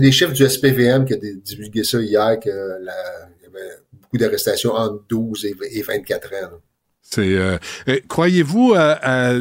des, 0.00 0.12
chiffres 0.12 0.32
du 0.32 0.48
SPVM 0.48 1.04
qui 1.04 1.14
a 1.14 1.16
divulgué 1.44 1.84
ça 1.84 2.00
hier, 2.00 2.38
que 2.40 2.48
la, 2.48 2.92
il 3.40 3.44
y 3.44 3.46
avait 3.46 3.74
beaucoup 3.92 4.18
d'arrestations 4.18 4.72
entre 4.72 5.02
12 5.08 5.44
et, 5.46 5.56
et 5.72 5.82
24 5.82 6.34
ans. 6.34 6.58
C'est, 7.02 7.34
euh, 7.34 7.58
euh, 7.88 7.98
croyez-vous 8.08 8.74
à, 8.74 8.92
à 9.02 9.34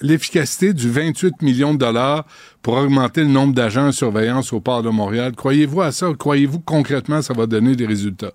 l'efficacité 0.00 0.72
du 0.72 0.90
28 0.90 1.42
millions 1.42 1.74
de 1.74 1.78
dollars 1.78 2.26
pour 2.62 2.74
augmenter 2.74 3.22
le 3.22 3.28
nombre 3.28 3.54
d'agents 3.54 3.86
de 3.86 3.92
surveillance 3.92 4.52
au 4.52 4.60
port 4.60 4.82
de 4.82 4.90
Montréal? 4.90 5.32
Croyez-vous 5.36 5.82
à 5.82 5.92
ça? 5.92 6.12
Croyez-vous 6.18 6.60
que 6.60 6.64
concrètement 6.64 7.22
ça 7.22 7.34
va 7.34 7.46
donner 7.46 7.76
des 7.76 7.86
résultats? 7.86 8.32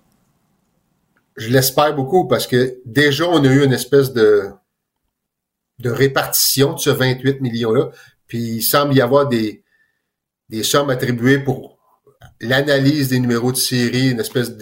Je 1.40 1.48
l'espère 1.48 1.94
beaucoup 1.96 2.28
parce 2.28 2.46
que 2.46 2.80
déjà, 2.84 3.26
on 3.26 3.42
a 3.44 3.48
eu 3.48 3.64
une 3.64 3.72
espèce 3.72 4.12
de, 4.12 4.44
de 5.78 5.90
répartition 5.90 6.74
de 6.74 6.78
ce 6.78 6.90
28 6.90 7.40
millions-là. 7.40 7.90
Puis 8.26 8.38
il 8.56 8.62
semble 8.62 8.94
y 8.94 9.00
avoir 9.00 9.28
des, 9.28 9.64
des 10.50 10.62
sommes 10.62 10.90
attribuées 10.90 11.38
pour 11.38 11.78
l'analyse 12.40 13.08
des 13.08 13.20
numéros 13.20 13.52
de 13.52 13.56
série, 13.56 14.10
une 14.10 14.20
espèce 14.20 14.52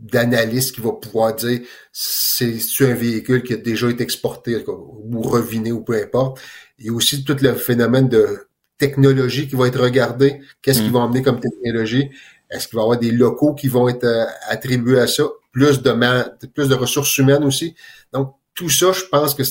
d'analyste 0.00 0.74
qui 0.74 0.80
va 0.80 0.92
pouvoir 0.92 1.34
dire 1.36 1.60
c'est 1.92 2.58
c'est 2.58 2.90
un 2.90 2.94
véhicule 2.94 3.42
qui 3.42 3.54
a 3.54 3.56
déjà 3.56 3.88
été 3.88 4.02
exporté 4.02 4.56
ou 4.66 5.22
reviné 5.22 5.72
ou 5.72 5.82
peu 5.82 5.94
importe. 6.02 6.40
Il 6.78 6.86
y 6.86 6.88
a 6.90 6.92
aussi 6.92 7.24
tout 7.24 7.36
le 7.40 7.54
phénomène 7.54 8.08
de 8.08 8.48
technologie 8.78 9.48
qui 9.48 9.54
va 9.56 9.68
être 9.68 9.80
regardé. 9.80 10.40
Qu'est-ce 10.62 10.80
Mm. 10.80 10.82
qu'ils 10.82 10.92
vont 10.92 11.00
emmener 11.00 11.22
comme 11.22 11.40
technologie? 11.40 12.10
Est-ce 12.54 12.68
qu'il 12.68 12.76
va 12.76 12.82
y 12.82 12.84
avoir 12.84 12.98
des 12.98 13.10
locaux 13.10 13.54
qui 13.54 13.68
vont 13.68 13.88
être 13.88 14.04
euh, 14.04 14.24
attribués 14.48 15.00
à 15.00 15.06
ça? 15.06 15.24
Plus 15.52 15.82
de, 15.82 16.46
plus 16.46 16.68
de 16.68 16.74
ressources 16.74 17.16
humaines 17.18 17.44
aussi. 17.44 17.74
Donc, 18.12 18.34
tout 18.54 18.70
ça, 18.70 18.92
je 18.92 19.04
pense 19.04 19.34
que 19.34 19.42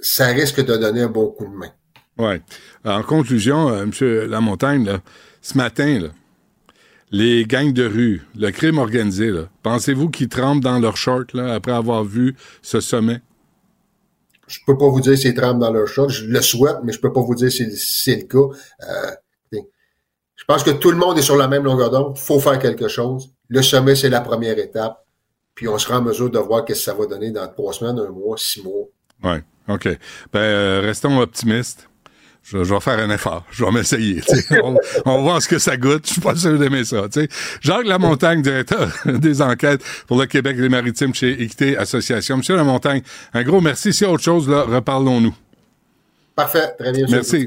ça 0.00 0.26
risque 0.26 0.64
de 0.64 0.76
donner 0.76 1.02
un 1.02 1.08
bon 1.08 1.28
coup 1.28 1.46
de 1.46 1.56
main. 1.56 1.70
Ouais. 2.18 2.42
En 2.84 3.02
conclusion, 3.02 3.68
euh, 3.68 3.84
M. 3.84 3.92
Lamontagne, 4.28 4.84
là, 4.84 5.00
ce 5.40 5.56
matin, 5.56 6.00
là, 6.00 6.08
les 7.10 7.46
gangs 7.46 7.72
de 7.72 7.86
rue, 7.86 8.22
le 8.36 8.50
crime 8.50 8.78
organisé, 8.78 9.32
pensez-vous 9.62 10.10
qu'ils 10.10 10.28
tremblent 10.28 10.62
dans 10.62 10.78
leur 10.78 10.96
short 10.96 11.32
là, 11.32 11.54
après 11.54 11.72
avoir 11.72 12.04
vu 12.04 12.36
ce 12.62 12.80
sommet? 12.80 13.22
Je 14.46 14.58
peux 14.66 14.76
pas 14.76 14.88
vous 14.88 15.00
dire 15.00 15.16
s'ils 15.16 15.34
tremblent 15.34 15.60
dans 15.60 15.72
leur 15.72 15.86
shot. 15.86 16.08
Je 16.08 16.24
le 16.24 16.40
souhaite, 16.40 16.78
mais 16.82 16.92
je 16.92 17.00
peux 17.00 17.12
pas 17.12 17.20
vous 17.20 17.34
dire 17.34 17.50
si 17.52 17.70
c'est 17.76 18.16
le 18.16 18.22
cas. 18.22 18.56
Euh, 18.82 19.10
pense 20.48 20.62
que 20.62 20.70
tout 20.70 20.90
le 20.90 20.96
monde 20.96 21.18
est 21.18 21.22
sur 21.22 21.36
la 21.36 21.46
même 21.46 21.64
longueur 21.64 21.90
d'onde. 21.90 22.18
faut 22.18 22.40
faire 22.40 22.58
quelque 22.58 22.88
chose. 22.88 23.30
Le 23.48 23.62
sommet, 23.62 23.94
c'est 23.94 24.08
la 24.08 24.20
première 24.20 24.58
étape. 24.58 25.04
Puis 25.54 25.68
on 25.68 25.76
sera 25.78 25.98
en 25.98 26.02
mesure 26.02 26.30
de 26.30 26.38
voir 26.38 26.64
qu'est-ce 26.64 26.80
que 26.80 26.84
ça 26.84 26.94
va 26.94 27.06
donner 27.06 27.30
dans 27.30 27.46
trois 27.48 27.72
semaines, 27.72 27.98
un 27.98 28.10
mois, 28.10 28.36
six 28.38 28.62
mois. 28.62 28.86
Oui, 29.24 29.38
OK. 29.68 29.88
Ben, 30.32 30.40
euh, 30.40 30.80
restons 30.82 31.18
optimistes. 31.18 31.88
Je, 32.44 32.64
je 32.64 32.72
vais 32.72 32.80
faire 32.80 32.98
un 32.98 33.10
effort. 33.10 33.44
Je 33.50 33.64
vais 33.64 33.70
m'essayer. 33.72 34.22
on, 34.62 34.76
on 35.04 35.16
va 35.16 35.22
voir 35.22 35.42
ce 35.42 35.48
que 35.48 35.58
ça 35.58 35.76
goûte. 35.76 36.06
Je 36.06 36.12
suis 36.12 36.20
pas 36.20 36.34
sûr 36.34 36.58
d'aimer 36.58 36.84
ça. 36.84 37.06
Jacques 37.60 37.86
Lamontagne, 37.86 38.40
directeur 38.40 38.88
des 39.04 39.42
enquêtes 39.42 39.82
pour 40.06 40.18
le 40.18 40.26
Québec 40.26 40.56
et 40.56 40.62
les 40.62 40.68
Maritimes 40.68 41.14
chez 41.14 41.42
Équité 41.42 41.76
Association. 41.76 42.38
Monsieur 42.38 42.56
Lamontagne, 42.56 43.02
un 43.34 43.42
gros 43.42 43.60
merci. 43.60 43.92
S'il 43.92 44.06
y 44.06 44.10
a 44.10 44.12
autre 44.12 44.22
chose, 44.24 44.48
là, 44.48 44.62
reparlons-nous. 44.62 45.34
Parfait. 46.34 46.72
Très 46.78 46.92
bien. 46.92 47.06
Merci. 47.10 47.46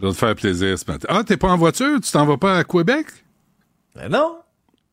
Ça 0.00 0.06
va 0.06 0.12
te 0.12 0.16
faire 0.18 0.34
plaisir 0.36 0.78
ce 0.78 0.84
matin. 0.90 1.06
Ah, 1.10 1.24
t'es 1.24 1.36
pas 1.36 1.48
en 1.48 1.56
voiture? 1.56 2.00
Tu 2.00 2.10
t'en 2.12 2.24
vas 2.26 2.36
pas 2.36 2.58
à 2.58 2.64
Québec? 2.64 3.06
Ben 3.94 4.08
non, 4.08 4.38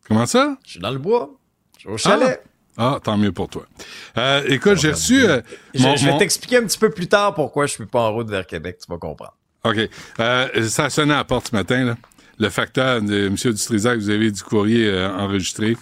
Comment 0.07 0.25
ça? 0.25 0.55
je 0.65 0.71
suis 0.71 0.79
dans 0.79 0.91
le 0.91 0.97
bois. 0.99 1.31
Je 1.75 1.81
suis 1.81 1.89
au 1.89 1.97
chalet. 1.97 2.43
Ah, 2.77 2.99
tant 3.01 3.17
mieux 3.17 3.31
pour 3.31 3.47
toi. 3.47 3.65
Euh, 4.17 4.43
écoute, 4.47 4.77
j'ai 4.77 4.91
reçu... 4.91 5.23
euh, 5.23 5.41
Je, 5.73 5.81
mon- 5.83 5.95
je 5.95 6.05
vais 6.05 6.11
mon- 6.11 6.17
t'expliquer 6.17 6.57
un 6.57 6.63
petit 6.63 6.77
peu 6.77 6.89
plus 6.89 7.07
tard 7.07 7.33
pourquoi 7.33 7.65
je 7.67 7.73
suis 7.73 7.85
pas 7.85 8.01
en 8.01 8.13
route 8.13 8.29
vers 8.29 8.45
Québec, 8.45 8.79
tu 8.83 8.91
vas 8.91 8.97
comprendre. 8.97 9.33
OK. 9.63 9.77
Euh, 10.19 10.67
ça 10.69 10.85
a 10.85 10.89
sonné 10.89 11.13
à 11.13 11.17
la 11.17 11.23
porte 11.23 11.47
ce 11.49 11.55
matin, 11.55 11.83
là. 11.85 11.95
Le 12.37 12.49
facteur 12.49 13.01
de 13.01 13.27
M. 13.27 13.35
Dutrisac, 13.35 13.97
vous 13.99 14.09
avez 14.09 14.29
du 14.29 14.43
courrier 14.43 14.87
euh, 14.89 15.09
enregistré. 15.09 15.77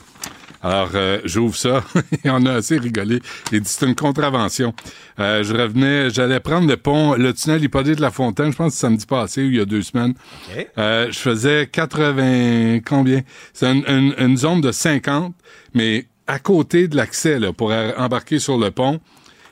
Alors, 0.64 0.92
euh, 0.96 1.20
j'ouvre 1.26 1.56
ça 1.58 1.84
et 2.24 2.30
on 2.30 2.46
a 2.46 2.54
assez 2.54 2.78
rigolé. 2.78 3.20
Il 3.52 3.60
dit 3.62 3.70
c'est 3.70 3.86
une 3.86 3.96
contravention. 3.96 4.74
Euh, 5.20 5.44
je 5.44 5.54
revenais, 5.54 6.10
j'allais 6.10 6.40
prendre 6.40 6.68
le 6.70 6.78
pont, 6.78 7.16
le 7.16 7.34
tunnel 7.34 7.62
Hippolyte 7.64 7.98
de 7.98 8.02
la 8.02 8.12
Fontaine, 8.12 8.52
je 8.52 8.58
pense 8.58 8.72
que 8.74 8.80
samedi 8.80 9.06
passé 9.06 9.42
ou 9.44 9.48
il 9.48 9.58
y 9.58 9.60
a 9.60 9.66
deux 9.66 9.82
semaines. 9.82 10.14
OK. 10.56 10.68
Euh, 10.78 11.08
je 11.12 11.20
faisais 11.20 11.68
80, 11.72 12.80
combien? 12.86 13.22
C'est 13.54 13.72
une, 13.72 13.84
une- 13.88 14.16
une 14.18 14.38
zone 14.38 14.62
de 14.62 14.72
50, 14.72 15.34
mais 15.74 16.06
à 16.28 16.40
côté 16.40 16.88
de 16.88 16.96
l'accès, 16.96 17.40
là, 17.40 17.52
pour 17.52 17.74
embarquer 17.98 18.40
sur 18.40 18.58
le 18.58 18.72
pont. 18.72 19.02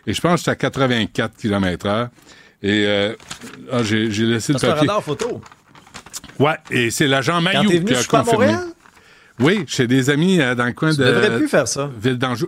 Et 0.08 0.14
je 0.14 0.22
pense 0.22 0.36
que 0.36 0.38
j'étais 0.40 0.52
à 0.52 0.56
84 0.56 1.36
km 1.38 1.86
heure. 1.88 2.10
Et 2.64 2.86
euh, 2.88 3.14
ah, 3.72 3.84
j'ai 3.84 4.10
j'ai 4.12 4.26
laissé 4.26 4.54
le 4.54 4.60
C'est 4.60 4.68
un 4.68 4.72
papier. 4.76 4.88
radar 4.88 5.04
photo. 5.04 5.42
Ouais, 6.40 6.56
et 6.72 6.90
c'est 6.90 7.08
l'agent 7.08 7.42
Maillot 7.42 7.70
qui 7.70 7.94
a 7.94 8.04
confirmé. 8.04 8.46
Montréal, 8.48 8.66
Oui, 9.42 9.64
chez 9.68 9.88
des 9.88 10.10
amis 10.10 10.40
euh, 10.40 10.56
dans 10.56 10.66
le 10.66 10.74
coin 10.74 10.92
tu 10.92 11.00
de 11.00 11.04
devrais 11.06 11.38
plus 11.38 11.48
faire 11.48 11.68
ça. 11.68 11.90
Ville 12.02 12.18
d'Anjou. 12.18 12.48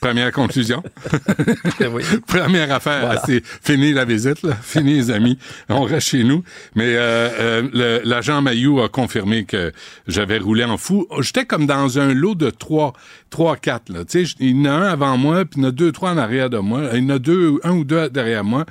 Première 0.00 0.32
conclusion. 0.32 0.82
oui. 1.90 2.02
Première 2.26 2.70
affaire, 2.70 3.06
Voilà. 3.06 3.22
c'est 3.24 3.42
fini 3.62 3.94
la 3.94 4.04
visite, 4.04 4.42
là. 4.42 4.54
fini 4.54 4.92
les 4.96 5.10
amis, 5.10 5.38
on 5.70 5.82
reste 5.84 6.08
chez 6.08 6.24
nous. 6.24 6.44
Mais 6.74 6.94
euh, 6.94 7.62
euh, 7.74 8.00
l'agent 8.04 8.42
Mayou 8.42 8.82
a 8.82 8.90
confirmé 8.90 9.44
que 9.46 9.72
j'avais 10.06 10.36
roulé 10.36 10.62
en 10.64 10.76
fou. 10.76 11.06
J'étais 11.20 11.46
comme 11.46 11.64
dans 11.66 11.98
un 11.98 12.12
lot 12.12 12.34
de 12.34 12.50
trois, 12.50 12.92
trois, 13.30 13.56
quatre. 13.56 13.90
Là. 13.90 14.04
Tu 14.04 14.26
sais, 14.26 14.34
il 14.40 14.58
y 14.58 14.60
en 14.60 14.64
a 14.66 14.70
un 14.72 14.82
avant 14.90 15.16
moi, 15.16 15.46
puis 15.46 15.58
il 15.60 15.62
y 15.62 15.66
en 15.66 15.68
a 15.70 15.72
deux, 15.72 15.90
trois 15.90 16.10
en 16.10 16.18
arrière 16.18 16.50
de 16.50 16.58
moi. 16.58 16.82
Il 16.92 17.04
y 17.04 17.06
en 17.06 17.14
a 17.14 17.18
deux, 17.18 17.58
un 17.62 17.72
ou 17.72 17.84
deux 17.84 18.10
derrière 18.10 18.44
moi. 18.44 18.66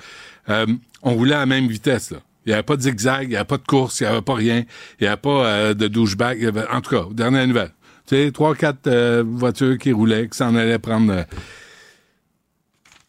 Euh, 0.50 0.68
on 1.02 1.16
roulait 1.16 1.34
à 1.36 1.40
la 1.40 1.46
même 1.48 1.68
vitesse. 1.68 2.12
Là. 2.12 2.18
Il 2.46 2.50
n'y 2.50 2.54
avait 2.54 2.64
pas 2.64 2.76
de 2.76 2.82
zigzag, 2.82 3.24
il 3.24 3.30
n'y 3.30 3.36
avait 3.36 3.46
pas 3.46 3.58
de 3.58 3.66
course, 3.66 4.00
il 4.00 4.04
n'y 4.04 4.10
avait 4.10 4.22
pas 4.22 4.34
rien. 4.36 4.66
Il 5.00 5.04
n'y 5.04 5.08
avait 5.08 5.18
pas 5.22 5.46
euh, 5.46 5.74
de 5.74 5.88
douchebag. 5.88 6.38
il 6.40 6.44
y 6.44 6.48
avait- 6.48 6.68
En 6.70 6.82
tout 6.82 6.90
cas, 6.92 7.06
dernière 7.12 7.48
nouvelle. 7.48 7.74
Tu 8.06 8.16
sais, 8.18 8.32
trois, 8.32 8.54
quatre 8.56 8.88
euh, 8.88 9.24
voitures 9.26 9.78
qui 9.78 9.92
roulaient, 9.94 10.28
qui 10.28 10.38
s'en 10.38 10.54
allaient 10.56 10.80
prendre... 10.80 11.12
euh, 11.14 11.24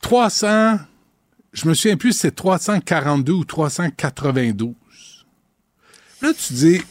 300, 0.03 0.79
je 1.53 1.69
me 1.69 1.75
souviens 1.75 1.97
plus 1.97 2.13
si 2.13 2.19
c'est 2.19 2.35
342 2.35 3.33
ou 3.33 3.45
392. 3.45 4.75
Là, 6.23 6.33
tu 6.35 6.53
dis, 6.53 6.83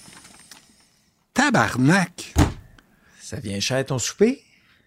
tabarnak. 1.34 2.34
Ça 3.22 3.38
vient 3.40 3.60
cher 3.60 3.86
ton 3.86 4.00
souper? 4.00 4.42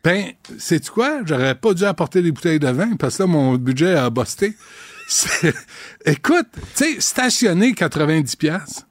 Ben, 0.04 0.32
sais-tu 0.58 0.90
quoi? 0.90 1.20
J'aurais 1.24 1.54
pas 1.56 1.74
dû 1.74 1.84
apporter 1.84 2.22
des 2.22 2.30
bouteilles 2.32 2.60
de 2.60 2.68
vin 2.68 2.96
parce 2.96 3.16
que 3.16 3.22
là, 3.24 3.26
mon 3.26 3.54
budget 3.56 3.94
a 3.94 4.08
busté. 4.10 4.54
Écoute, 6.04 6.48
tu 6.74 6.94
sais, 6.94 7.00
stationner 7.00 7.74
90 7.74 8.36
pièces. 8.36 8.86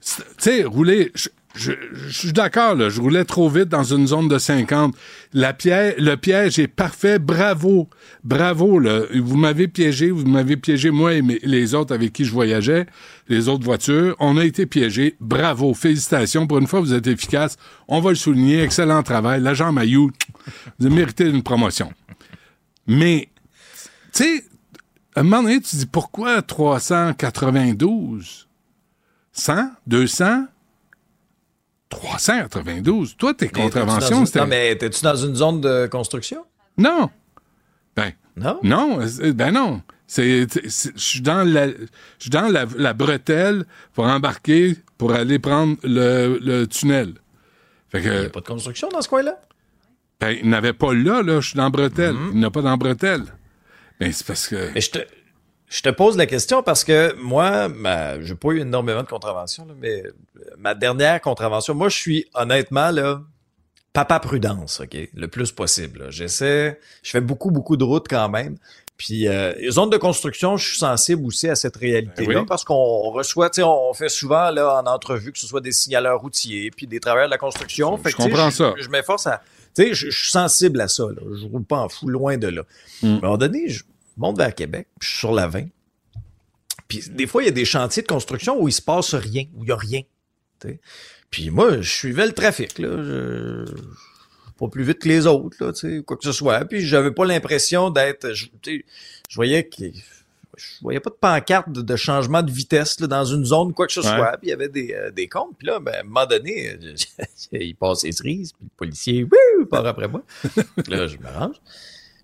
Tu 0.00 0.22
sais, 0.38 0.64
rouler, 0.64 1.12
je, 1.54 1.72
suis 2.10 2.32
d'accord, 2.32 2.90
je 2.90 3.00
roulais 3.00 3.24
trop 3.24 3.48
vite 3.48 3.68
dans 3.68 3.84
une 3.84 4.06
zone 4.06 4.28
de 4.28 4.38
50. 4.38 4.94
La 5.32 5.52
piège, 5.52 5.94
le 5.98 6.16
piège 6.16 6.58
est 6.58 6.68
parfait, 6.68 7.18
bravo, 7.18 7.88
bravo. 8.24 8.80
Vous 9.14 9.36
m'avez 9.36 9.68
piégé, 9.68 10.10
vous 10.10 10.26
m'avez 10.26 10.56
piégé, 10.56 10.90
moi 10.90 11.14
et 11.14 11.22
les 11.42 11.74
autres 11.74 11.94
avec 11.94 12.12
qui 12.12 12.24
je 12.24 12.32
voyageais, 12.32 12.86
les 13.28 13.48
autres 13.48 13.64
voitures. 13.64 14.16
On 14.18 14.36
a 14.38 14.44
été 14.44 14.66
piégés, 14.66 15.16
bravo, 15.20 15.74
félicitations. 15.74 16.46
Pour 16.46 16.58
une 16.58 16.66
fois, 16.66 16.80
vous 16.80 16.94
êtes 16.94 17.06
efficace. 17.06 17.56
On 17.86 18.00
va 18.00 18.10
le 18.10 18.16
souligner, 18.16 18.62
excellent 18.62 19.02
travail. 19.02 19.40
L'agent 19.40 19.72
Mayou, 19.72 20.10
vous 20.78 20.90
méritez 20.90 21.28
une 21.28 21.42
promotion. 21.42 21.92
Mais, 22.86 23.28
tu 24.12 24.24
sais, 24.24 24.44
à 25.14 25.20
un 25.20 25.22
moment 25.24 25.42
donné, 25.42 25.60
tu 25.60 25.76
dis 25.76 25.86
pourquoi 25.86 26.42
392? 26.42 28.48
100? 29.32 29.70
200? 29.86 30.46
392? 31.88 33.16
Toi, 33.16 33.34
tes 33.34 33.48
contraventions, 33.48 34.24
c'était... 34.26 34.40
Non, 34.40 34.46
mais 34.46 34.76
t'es-tu 34.76 35.02
dans 35.02 35.16
une 35.16 35.34
zone 35.34 35.60
de 35.60 35.86
construction? 35.86 36.44
Non. 36.78 37.10
Ben, 37.96 38.12
Non? 38.36 38.58
non, 38.62 38.98
ben 39.34 39.52
non. 39.52 39.82
Je 40.08 40.46
suis 40.96 41.20
dans 41.20 41.46
la, 41.46 41.68
dans 42.30 42.48
la, 42.52 42.66
la 42.76 42.92
bretelle 42.94 43.64
pour 43.94 44.04
embarquer 44.06 44.76
pour 44.98 45.12
aller 45.12 45.38
prendre 45.38 45.76
le, 45.82 46.38
le 46.40 46.66
tunnel. 46.66 47.14
Fait 47.90 48.02
Il 48.02 48.10
n'y 48.10 48.16
a 48.26 48.30
pas 48.30 48.40
de 48.40 48.46
construction 48.46 48.88
dans 48.88 49.02
ce 49.02 49.08
coin-là? 49.08 49.38
ben, 50.20 50.36
il 50.42 50.48
n'avait 50.48 50.72
pas 50.72 50.94
là, 50.94 51.22
là, 51.22 51.40
je 51.40 51.48
suis 51.48 51.56
dans 51.56 51.64
la 51.64 51.70
bretelle. 51.70 52.14
Mm-hmm. 52.14 52.30
Il 52.34 52.40
n'a 52.40 52.50
pas 52.50 52.62
dans 52.62 52.70
la 52.70 52.76
bretelle. 52.76 53.24
Ben, 54.00 54.12
c'est 54.12 54.26
parce 54.26 54.48
que, 54.48 54.70
Mais 54.74 54.80
je 54.80 54.90
te, 54.90 54.98
Je 55.68 55.80
te 55.80 55.88
pose 55.88 56.16
la 56.18 56.26
question 56.26 56.62
parce 56.62 56.84
que 56.84 57.14
moi, 57.16 57.68
ma, 57.68 58.20
j'ai 58.20 58.34
pas 58.34 58.50
eu 58.50 58.60
énormément 58.60 59.02
de 59.02 59.08
contraventions, 59.08 59.64
là, 59.64 59.72
mais 59.80 60.04
euh, 60.04 60.12
ma 60.58 60.74
dernière 60.74 61.20
contravention, 61.20 61.74
moi, 61.74 61.88
je 61.88 61.96
suis 61.96 62.26
honnêtement 62.34 62.90
là, 62.90 63.22
papa 63.94 64.20
prudence, 64.20 64.80
ok, 64.80 64.96
le 65.14 65.28
plus 65.28 65.50
possible. 65.52 66.06
J'essaie, 66.10 66.78
je 67.02 67.10
fais 67.10 67.20
beaucoup, 67.22 67.50
beaucoup 67.50 67.76
de 67.78 67.84
routes 67.84 68.06
quand 68.08 68.28
même. 68.28 68.56
Puis 68.98 69.26
euh, 69.26 69.52
les 69.58 69.70
zones 69.70 69.90
de 69.90 69.96
construction, 69.96 70.56
je 70.56 70.68
suis 70.68 70.78
sensible 70.78 71.24
aussi 71.26 71.48
à 71.48 71.54
cette 71.56 71.76
réalité-là 71.76 72.34
Ben 72.34 72.40
oui. 72.40 72.46
parce 72.46 72.64
qu'on 72.64 73.10
reçoit, 73.10 73.48
tu 73.50 73.56
sais, 73.56 73.62
on 73.62 73.94
fait 73.94 74.10
souvent 74.10 74.50
là 74.50 74.80
en 74.80 74.86
entrevue 74.86 75.32
que 75.32 75.38
ce 75.38 75.46
soit 75.46 75.62
des 75.62 75.72
signaleurs 75.72 76.20
routiers, 76.20 76.70
puis 76.70 76.86
des 76.86 77.00
travailleurs 77.00 77.28
de 77.28 77.32
la 77.32 77.38
construction. 77.38 77.96
Je 77.96 78.02
Fait 78.02 78.12
que, 78.12 78.16
comprends 78.18 78.50
ça. 78.50 78.74
Je, 78.76 78.82
je 78.82 78.88
m'efforce 78.90 79.26
à, 79.26 79.42
tu 79.74 79.82
sais, 79.82 79.94
je, 79.94 80.10
suis 80.10 80.30
sensible 80.30 80.80
à 80.80 80.88
ça. 80.88 81.04
Là. 81.04 81.22
Je 81.40 81.46
roule 81.46 81.64
pas 81.64 81.78
en 81.78 81.88
fou, 81.88 82.08
loin 82.08 82.36
de 82.36 82.48
là. 82.48 82.62
Mm. 83.02 83.06
À 83.06 83.08
un 83.08 83.20
moment 83.20 83.38
donné, 83.38 83.68
je 83.68 83.84
monte 84.16 84.38
vers 84.38 84.54
Québec, 84.54 84.88
puis 84.98 85.08
je 85.08 85.12
suis 85.12 85.20
sur 85.20 85.32
la 85.32 85.48
20. 85.48 85.66
Puis 86.88 87.02
des 87.10 87.26
fois, 87.26 87.42
il 87.42 87.46
y 87.46 87.48
a 87.48 87.52
des 87.52 87.64
chantiers 87.64 88.02
de 88.02 88.08
construction 88.08 88.60
où 88.60 88.68
il 88.68 88.72
se 88.72 88.82
passe 88.82 89.14
rien, 89.14 89.44
où 89.54 89.64
il 89.64 89.68
y 89.68 89.72
a 89.72 89.76
rien. 89.76 90.02
tu 90.60 90.68
sais. 90.68 90.80
Puis 91.30 91.48
moi, 91.50 91.80
je 91.80 91.90
suivais 91.90 92.26
le 92.26 92.32
trafic, 92.32 92.78
là. 92.78 92.88
Je, 93.02 93.64
pas 94.58 94.68
plus 94.68 94.84
vite 94.84 95.00
que 95.00 95.08
les 95.08 95.26
autres, 95.26 95.56
là, 95.60 95.72
quoi 96.02 96.16
que 96.16 96.24
ce 96.24 96.32
soit. 96.32 96.64
Puis 96.66 96.86
j'avais 96.86 97.10
pas 97.10 97.24
l'impression 97.24 97.90
d'être. 97.90 98.32
Je 98.32 99.34
voyais 99.34 99.64
que. 99.68 99.84
Je 100.56 100.64
voyais 100.82 101.00
pas 101.00 101.10
de 101.10 101.14
pancarte 101.14 101.70
de, 101.70 101.80
de 101.82 101.96
changement 101.96 102.42
de 102.42 102.50
vitesse 102.50 103.00
là, 103.00 103.06
dans 103.06 103.24
une 103.24 103.44
zone, 103.44 103.72
quoi 103.72 103.86
que 103.86 103.92
ce 103.92 104.00
Ouais. 104.00 104.06
soit. 104.06 104.32
Puis 104.38 104.48
il 104.48 104.50
y 104.50 104.52
avait 104.52 104.68
des, 104.68 104.92
euh, 104.94 105.10
des 105.10 105.28
comptes. 105.28 105.56
Puis 105.58 105.66
là, 105.66 105.80
ben, 105.80 105.94
à 105.94 106.00
un 106.00 106.02
moment 106.02 106.26
donné, 106.26 106.70
euh, 106.82 106.94
il 107.52 107.74
passe 107.74 108.02
les 108.02 108.12
cerises, 108.12 108.52
puis 108.52 108.64
le 108.64 108.70
policier, 108.76 109.24
wouh, 109.24 109.66
part 109.66 109.86
après 109.86 110.08
moi. 110.08 110.22
Là, 110.88 111.06
je 111.06 111.16
me 111.16 111.26
range. 111.28 111.56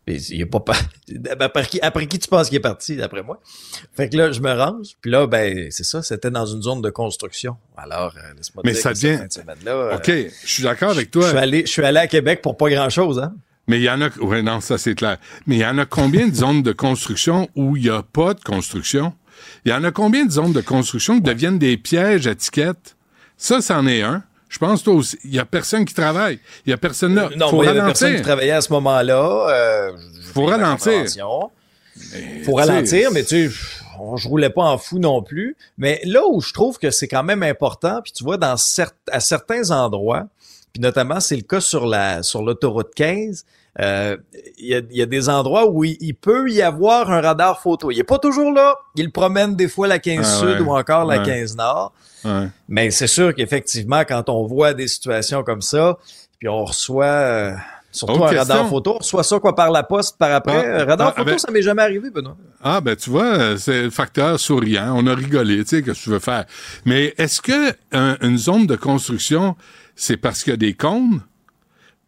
Puis 0.05 0.17
il 0.31 0.49
pas 0.49 0.61
pa- 0.61 0.73
après 1.41 1.67
qui, 1.67 1.81
après 1.83 2.07
qui 2.07 2.19
tu 2.19 2.29
penses 2.29 2.49
qu'il 2.49 2.57
est 2.57 2.61
parti, 2.61 2.97
d'après 2.97 3.23
moi? 3.23 3.41
Fait 3.93 4.09
que 4.09 4.17
là, 4.17 4.33
je 4.33 4.41
me 4.41 4.51
range. 4.53 4.89
Puis 5.03 5.11
là, 5.11 5.27
ben, 5.27 5.71
c'est 5.71 5.85
ça, 5.85 6.03
c'était 6.03 6.31
dans 6.31 6.47
une 6.47 6.63
zone 6.63 6.81
de 6.81 6.89
construction. 6.91 7.57
Alors, 7.77 8.15
euh, 8.17 8.35
laisse-moi 8.37 8.63
te 8.63 8.67
Mais 8.69 8.73
dire 8.73 8.83
ça 8.83 8.93
devient- 8.95 9.19
euh, 9.67 9.97
OK, 9.97 10.07
je 10.07 10.31
suis 10.51 10.63
d'accord 10.63 10.91
avec 10.93 11.07
je 11.09 11.11
toi. 11.11 11.29
suis 11.29 11.37
allé, 11.39 11.61
je 11.67 11.71
suis 11.71 11.85
allé 11.85 11.99
à 11.99 12.07
Québec 12.07 12.41
pour 12.43 12.57
pas 12.57 12.71
grand-chose, 12.71 13.19
hein? 13.19 13.35
Mais 13.69 13.79
il 13.79 13.83
y 13.85 13.91
en 13.91 14.01
a. 14.03 14.09
Oui, 14.21 14.43
non, 14.43 14.61
ça 14.61 14.79
c'est 14.79 14.95
clair. 14.95 15.19
Mais 15.47 15.57
il 15.57 15.61
y 15.61 15.67
en 15.67 15.79
a 15.79 15.85
combien 15.87 16.27
de 16.27 16.35
zones 16.35 16.63
de 16.63 16.73
construction 16.73 17.49
où 17.55 17.77
il 17.77 17.85
n'y 17.85 17.91
a 17.91 18.03
pas 18.03 18.35
de 18.35 18.41
construction? 18.43 19.13
Il 19.65 19.71
y 19.71 19.75
en 19.75 19.85
a 19.85 19.93
combien 19.93 20.25
de 20.27 20.31
zones 20.33 20.53
de 20.53 20.61
construction 20.61 21.15
qui 21.17 21.21
deviennent 21.23 21.59
des 21.59 21.77
pièges 21.77 22.27
à 22.27 22.35
tickets? 22.35 22.97
Ça, 23.37 23.61
c'en 23.61 23.87
est 23.87 24.03
un. 24.03 24.25
Je 24.49 24.59
pense 24.59 24.83
toi 24.83 24.95
aussi. 24.95 25.19
Il 25.25 25.35
y 25.35 25.39
a 25.39 25.45
personne 25.45 25.85
qui 25.85 25.93
travaille. 25.95 26.41
Il 26.67 26.71
y 26.71 26.73
a 26.73 26.79
personne 26.79 27.15
là. 27.15 27.29
Non, 27.37 27.51
Faut 27.51 27.57
moi, 27.57 27.67
il 27.67 27.69
y 27.69 27.71
avait 27.71 27.81
personne 27.87 28.17
qui 28.17 28.23
travaillait 28.23 28.53
à 28.53 28.63
ce 28.63 28.73
moment-là. 28.73 29.47
Euh, 29.51 29.93
Faut 30.33 30.47
ralentir. 30.47 30.93
contravention. 30.93 31.51
Faut 32.45 32.55
ralentir, 32.55 33.11
mais 33.13 33.25
tu 33.25 33.51
sais, 33.51 33.57
on- 34.01 34.17
je 34.17 34.29
roulais 34.29 34.51
pas 34.51 34.63
en 34.63 34.79
fou 34.79 34.99
non 34.99 35.23
plus. 35.23 35.57
Mais 35.77 36.01
là 36.05 36.21
où 36.29 36.41
je 36.41 36.53
trouve 36.53 36.79
que 36.79 36.91
c'est 36.91 37.09
quand 37.09 37.25
même 37.25 37.43
important, 37.43 38.01
puis 38.03 38.13
tu 38.13 38.25
vois, 38.25 38.39
dans 38.39 38.55
cer- 38.55 38.93
à 39.11 39.21
certains 39.21 39.71
endroits, 39.71 40.27
puis 40.79 40.83
notamment 40.83 41.19
c'est 41.19 41.35
le 41.37 41.43
cas 41.43 41.61
sur 41.61 41.87
la 41.87 42.23
sur 42.23 42.43
l'autoroute 42.43 42.95
15, 42.95 43.45
euh, 43.81 44.17
il 44.59 44.67
y, 44.69 44.75
a, 44.75 44.79
il 44.91 44.97
y 44.97 45.03
a 45.03 45.07
des 45.07 45.29
endroits 45.29 45.69
où 45.69 45.83
il, 45.85 45.97
il 46.01 46.15
peut 46.15 46.49
y 46.51 46.63
avoir 46.63 47.11
un 47.11 47.21
radar 47.21 47.61
photo. 47.61 47.91
Il 47.91 47.99
est 47.99 48.05
pas 48.05 48.19
toujours 48.19 48.53
là. 48.53 48.77
Il 48.97 49.11
promène 49.13 49.57
des 49.57 49.69
fois 49.69 49.87
la 49.89 49.99
15 49.99 50.19
Ah 50.21 50.39
Sud 50.39 50.49
ouais. 50.49 50.67
ou 50.67 50.77
encore 50.77 51.05
la 51.05 51.19
Ouais. 51.19 51.25
15 51.27 51.57
Nord. 51.57 51.93
Ouais. 52.25 52.49
Mais 52.69 52.91
c'est 52.91 53.07
sûr 53.09 53.35
qu'effectivement, 53.35 54.03
quand 54.07 54.29
on 54.29 54.47
voit 54.47 54.73
des 54.75 54.89
situations 54.89 55.43
comme 55.45 55.63
ça, 55.63 55.97
puis 56.39 56.49
on 56.49 56.65
reçoit 56.65 57.05
euh, 57.07 57.53
surtout 57.93 58.25
un 58.25 58.37
radar 58.37 58.69
photo, 58.69 58.95
on 58.97 58.99
reçoit 58.99 59.23
ça 59.23 59.39
quoi 59.39 59.55
par 59.55 59.71
la 59.71 59.83
poste 59.85 60.19
par 60.19 60.33
après. 60.33 60.57
Ah, 60.67 60.81
Euh, 60.81 60.85
radar 60.85 61.09
ah, 61.09 61.19
photo, 61.19 61.31
ben- 61.31 61.39
ça 61.39 61.51
m'est 61.53 61.63
jamais 61.63 61.83
arrivé, 61.83 62.11
Benoît. 62.11 62.37
Ah, 62.63 62.81
ben 62.81 62.97
tu 62.97 63.11
vois, 63.11 63.57
c'est 63.59 63.83
le 63.85 63.91
facteur 63.91 64.41
souriant. 64.41 64.93
On 64.97 65.07
a 65.07 65.15
rigolé, 65.15 65.63
tu 65.63 65.77
sais, 65.77 65.83
que 65.83 65.93
tu 65.93 66.11
veux 66.11 66.19
faire? 66.19 66.45
Mais 66.85 67.15
est-ce 67.19 67.41
que 67.41 67.73
un- 67.93 68.17
une 68.23 68.39
zone 68.39 68.67
de 68.67 68.75
construction, 68.75 69.55
c'est 69.99 70.17
parce 70.17 70.43
qu'il 70.45 70.53
y 70.53 70.55
a 70.55 70.57
des 70.57 70.75
cônes? 70.75 71.23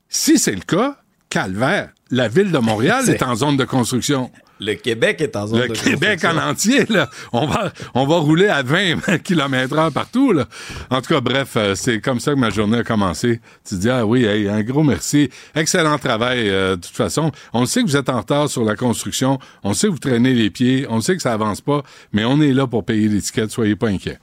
Si 0.09 0.39
c'est 0.39 0.55
le 0.55 0.61
cas, 0.61 0.97
calvaire, 1.29 1.91
la 2.11 2.29
ville 2.29 2.53
de 2.53 2.59
Montréal 2.59 3.05
est 3.11 3.23
en 3.23 3.35
zone 3.35 3.57
de 3.57 3.65
construction. 3.65 4.31
Le 4.63 4.75
Québec 4.75 5.23
est 5.23 5.37
en 5.37 5.47
zone 5.47 5.61
Le 5.61 5.69
de 5.69 5.73
Québec 5.73 6.21
construction. 6.21 6.31
en 6.31 6.51
entier, 6.51 6.85
là. 6.91 7.09
On 7.33 7.47
va, 7.47 7.73
on 7.95 8.07
va 8.07 8.17
rouler 8.17 8.47
à 8.49 8.63
20 8.63 9.19
km 9.25 9.79
heure 9.79 9.91
partout, 9.91 10.33
là. 10.33 10.47
En 10.91 11.01
tout 11.01 11.15
cas, 11.15 11.21
bref, 11.23 11.53
euh, 11.57 11.75
c'est 11.75 12.01
comme 12.01 12.21
ça 12.21 12.35
que 12.35 12.39
ma 12.39 12.51
journée 12.51 12.79
a 12.79 12.85
commencé. 12.85 13.41
Tu 13.67 13.75
te 13.77 13.81
dis, 13.81 13.89
ah 13.89 14.05
oui, 14.05 14.25
hey, 14.27 14.49
un 14.49 14.63
gros 14.63 14.83
merci. 14.83 15.31
Excellent 15.55 15.97
travail, 15.99 16.49
euh, 16.51 16.77
de 16.77 16.83
toute 16.83 16.95
façon. 16.95 17.33
On 17.55 17.65
sait 17.65 17.81
que 17.81 17.87
vous 17.87 17.97
êtes 17.97 18.11
en 18.11 18.19
retard 18.19 18.51
sur 18.51 18.63
la 18.65 18.77
construction. 18.77 19.39
On 19.65 19.73
sait 19.73 19.87
que 19.87 19.93
vous 19.93 19.99
traînez 19.99 20.35
les 20.35 20.51
pieds. 20.51 20.87
On 20.91 21.01
sait 21.01 21.17
que 21.17 21.23
ça 21.23 21.33
avance 21.33 21.63
pas. 21.63 21.83
Mais 22.13 22.25
on 22.27 22.39
est 22.43 22.53
là 22.53 22.67
pour 22.67 22.85
payer 22.85 23.09
l'étiquette. 23.09 23.51
Soyez 23.51 23.77
pas 23.77 23.89
inquiets. 23.89 24.19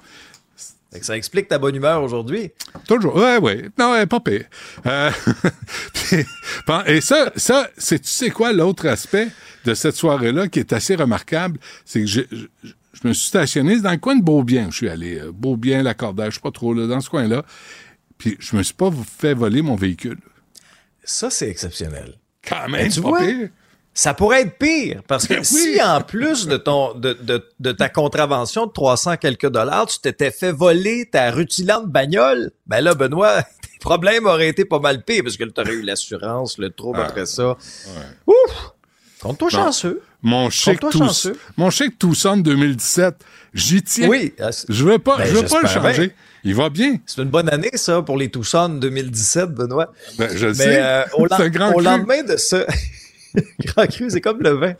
Ça 1.02 1.17
explique 1.17 1.47
ta 1.47 1.60
bonne 1.60 1.76
humeur 1.76 2.02
aujourd'hui. 2.02 2.52
Toujours. 2.88 3.15
Ouais, 3.15 3.38
ouais. 3.38 3.69
Non, 3.78 3.91
ouais, 3.91 4.06
pas 4.06 4.19
pire. 4.19 4.45
Euh, 4.86 5.12
et 6.88 7.02
ça, 7.02 7.32
ça, 7.36 7.69
c'est, 7.78 8.00
tu 8.00 8.08
sais 8.10 8.30
quoi, 8.30 8.54
l'autre 8.54 8.88
aspect 8.88 9.28
de 9.65 9.73
cette 9.73 9.95
soirée-là 9.95 10.47
qui 10.47 10.60
est 10.60 10.73
assez 10.73 10.95
remarquable, 10.95 11.60
c'est 11.86 12.02
que 12.02 12.08
je, 12.08 12.21
je, 12.32 12.45
je 13.02 13.08
me 13.08 13.13
suis 13.13 13.28
stationné 13.28 13.80
dans 13.80 13.91
le 13.91 13.97
coin 13.97 14.15
de 14.15 14.23
Beaubien. 14.23 14.67
Je 14.71 14.78
suis 14.78 14.89
allé, 14.89 15.19
euh, 15.19 15.32
Beaubien, 15.32 15.84
l'accordage, 15.84 16.34
je 16.34 16.36
sais 16.36 16.41
pas 16.41 16.52
trop, 16.52 16.73
là, 16.73 16.88
dans 16.88 17.02
ce 17.02 17.10
coin-là. 17.10 17.43
Puis 18.17 18.38
je 18.39 18.56
me 18.56 18.63
suis 18.63 18.73
pas 18.73 18.89
fait 19.19 19.34
voler 19.34 19.62
mon 19.62 19.76
véhicule. 19.76 20.17
Ça, 21.04 21.30
c'est 21.30 21.50
exceptionnel. 21.50 22.15
Quand 22.47 22.67
même, 22.69 22.89
tu 22.89 23.02
pas 23.02 23.10
vois? 23.10 23.19
pire. 23.26 23.50
Ça 23.99 24.13
pourrait 24.13 24.41
être 24.41 24.60
pire, 24.60 25.01
parce 25.07 25.25
que 25.25 25.33
Ben 25.33 25.39
oui. 25.39 25.45
si 25.45 25.81
en 25.81 26.01
plus 26.01 26.45
de 26.45 26.57
ton 26.57 26.93
de, 26.93 27.13
de, 27.13 27.43
de 27.60 27.71
ta 27.71 27.89
contravention 27.89 28.67
de 28.67 28.71
300 28.71 29.17
quelques 29.17 29.49
dollars, 29.49 29.88
tu 29.88 29.97
t'étais 29.97 30.29
fait 30.29 30.51
voler 30.51 31.10
ta 31.12 31.31
rutilante 31.31 31.88
bagnole, 31.88 32.51
ben 32.67 32.81
là, 32.81 32.93
Benoît, 32.93 33.41
tes 33.63 33.79
problèmes 33.79 34.27
auraient 34.27 34.49
été 34.49 34.65
pas 34.65 34.77
mal 34.77 35.03
pires, 35.03 35.23
parce 35.23 35.36
que 35.36 35.45
tu 35.45 35.60
aurais 35.60 35.73
eu 35.73 35.81
l'assurance, 35.81 36.60
le 36.60 36.69
trouble 36.69 36.99
Ah. 37.01 37.07
après 37.07 37.25
ça. 37.25 37.57
Ouf! 38.27 38.71
Compte-toi 39.19 39.49
chanceux. 39.49 40.01
Mon 40.21 40.51
chèque 40.51 40.83
mon 41.57 41.69
Tucson 41.99 42.38
2017, 42.38 43.15
j'y 43.55 43.81
tiens. 43.81 44.10
Oui, 44.10 44.31
ah, 44.39 44.49
Je 44.69 44.83
veux 44.86 44.99
pas, 44.99 45.17
Ben, 45.17 45.25
je 45.25 45.33
veux 45.38 45.45
pas 45.47 45.62
le 45.63 45.67
changer. 45.67 46.07
bien. 46.07 46.10
Il 46.43 46.53
va 46.53 46.69
bien. 46.69 46.97
c'est 47.07 47.23
une 47.23 47.29
bonne 47.29 47.49
année, 47.49 47.71
ça, 47.73 48.03
pour 48.03 48.15
les 48.17 48.29
Tucson 48.29 48.69
2017, 48.69 49.55
Benoît. 49.55 49.91
Ben, 50.19 50.29
je 50.36 50.45
le 50.45 50.51
Mais 50.53 50.63
sais. 50.63 50.81
euh, 50.83 51.03
au, 51.17 51.25
au 51.77 51.79
lendemain 51.81 52.21
de 52.21 52.38
ce... 52.38 52.63
grand 53.60 53.88
cru, 53.88 54.10
c'est 54.10 54.21
comme 54.21 54.41
le 54.41 54.52
vin. 54.52 54.73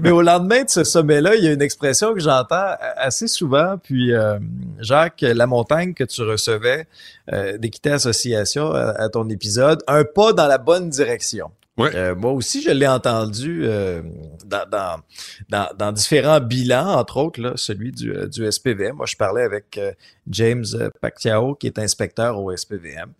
Mais 0.00 0.10
au 0.10 0.22
lendemain 0.22 0.64
de 0.64 0.70
ce 0.70 0.84
sommet-là, 0.84 1.34
il 1.36 1.44
y 1.44 1.48
a 1.48 1.52
une 1.52 1.62
expression 1.62 2.14
que 2.14 2.20
j'entends 2.20 2.76
assez 2.96 3.28
souvent. 3.28 3.76
Puis 3.82 4.12
euh, 4.12 4.38
Jacques 4.80 5.22
Lamontagne, 5.22 5.94
que 5.94 6.04
tu 6.04 6.22
recevais 6.22 6.86
euh, 7.32 7.58
d'Équité 7.58 7.90
Association 7.90 8.72
à, 8.72 8.90
à 8.90 9.08
ton 9.08 9.28
épisode, 9.28 9.82
un 9.86 10.04
pas 10.04 10.32
dans 10.32 10.46
la 10.46 10.58
bonne 10.58 10.90
direction. 10.90 11.50
Euh, 11.94 12.14
moi 12.14 12.32
aussi, 12.32 12.62
je 12.62 12.70
l'ai 12.70 12.86
entendu 12.86 13.62
euh, 13.64 14.02
dans, 14.44 14.68
dans, 14.68 15.00
dans, 15.48 15.68
dans 15.76 15.92
différents 15.92 16.40
bilans, 16.40 16.98
entre 16.98 17.16
autres, 17.18 17.40
là, 17.40 17.52
celui 17.56 17.92
du, 17.92 18.14
euh, 18.14 18.26
du 18.26 18.50
SPVM. 18.50 18.96
Moi, 18.96 19.06
je 19.06 19.16
parlais 19.16 19.42
avec 19.42 19.78
euh, 19.78 19.92
James 20.28 20.64
Pacquiao, 21.00 21.54
qui 21.54 21.66
est 21.66 21.78
inspecteur 21.78 22.38
au 22.38 22.54
SPVM. 22.56 23.12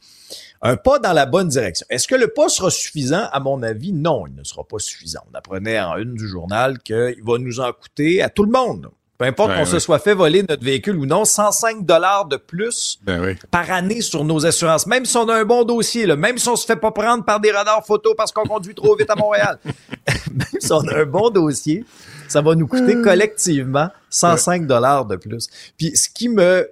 Un 0.62 0.76
pas 0.76 0.98
dans 0.98 1.12
la 1.12 1.26
bonne 1.26 1.48
direction. 1.48 1.86
Est-ce 1.90 2.06
que 2.06 2.14
le 2.14 2.28
pas 2.28 2.48
sera 2.48 2.70
suffisant? 2.70 3.28
À 3.32 3.40
mon 3.40 3.62
avis, 3.62 3.92
non, 3.92 4.26
il 4.26 4.34
ne 4.34 4.44
sera 4.44 4.64
pas 4.64 4.78
suffisant. 4.78 5.20
On 5.32 5.36
apprenait 5.36 5.80
en 5.80 5.96
une 5.96 6.14
du 6.14 6.28
journal 6.28 6.78
qu'il 6.78 7.22
va 7.22 7.38
nous 7.38 7.60
en 7.60 7.72
coûter 7.72 8.22
à 8.22 8.28
tout 8.28 8.44
le 8.44 8.52
monde. 8.52 8.88
Peu 9.22 9.28
importe 9.28 9.50
Ouais, 9.50 9.58
qu'on 9.58 9.64
se 9.66 9.78
soit 9.78 9.98
fait 10.00 10.14
voler 10.14 10.42
notre 10.48 10.64
véhicule 10.64 10.96
ou 10.96 11.06
non, 11.06 11.24
105 11.24 11.86
dollars 11.86 12.26
de 12.26 12.36
plus 12.36 12.98
Ben 13.04 13.22
oui. 13.24 13.36
par 13.50 13.70
année 13.70 14.00
sur 14.00 14.24
nos 14.24 14.44
assurances, 14.44 14.86
même 14.86 15.04
si 15.04 15.16
on 15.16 15.28
a 15.28 15.34
un 15.36 15.44
bon 15.44 15.62
dossier, 15.64 16.06
là, 16.06 16.16
même 16.16 16.38
si 16.38 16.48
on 16.48 16.56
se 16.56 16.66
fait 16.66 16.76
pas 16.76 16.90
prendre 16.90 17.24
par 17.24 17.38
des 17.38 17.52
radars 17.52 17.86
photo 17.86 18.14
parce 18.16 18.32
qu'on 18.32 18.44
conduit 18.44 18.74
trop 18.74 18.96
vite 18.96 19.10
à 19.10 19.14
Montréal, 19.14 19.58
même 20.32 20.46
si 20.58 20.72
on 20.72 20.80
a 20.88 20.98
un 20.98 21.06
bon 21.06 21.30
dossier, 21.30 21.84
ça 22.28 22.40
va 22.40 22.54
nous 22.54 22.66
coûter 22.66 23.00
collectivement 23.02 23.88
105 24.10 24.66
dollars 24.66 25.04
de 25.04 25.16
plus. 25.16 25.48
Puis 25.78 25.96
ce 25.96 26.08
qui 26.08 26.28
me, 26.28 26.68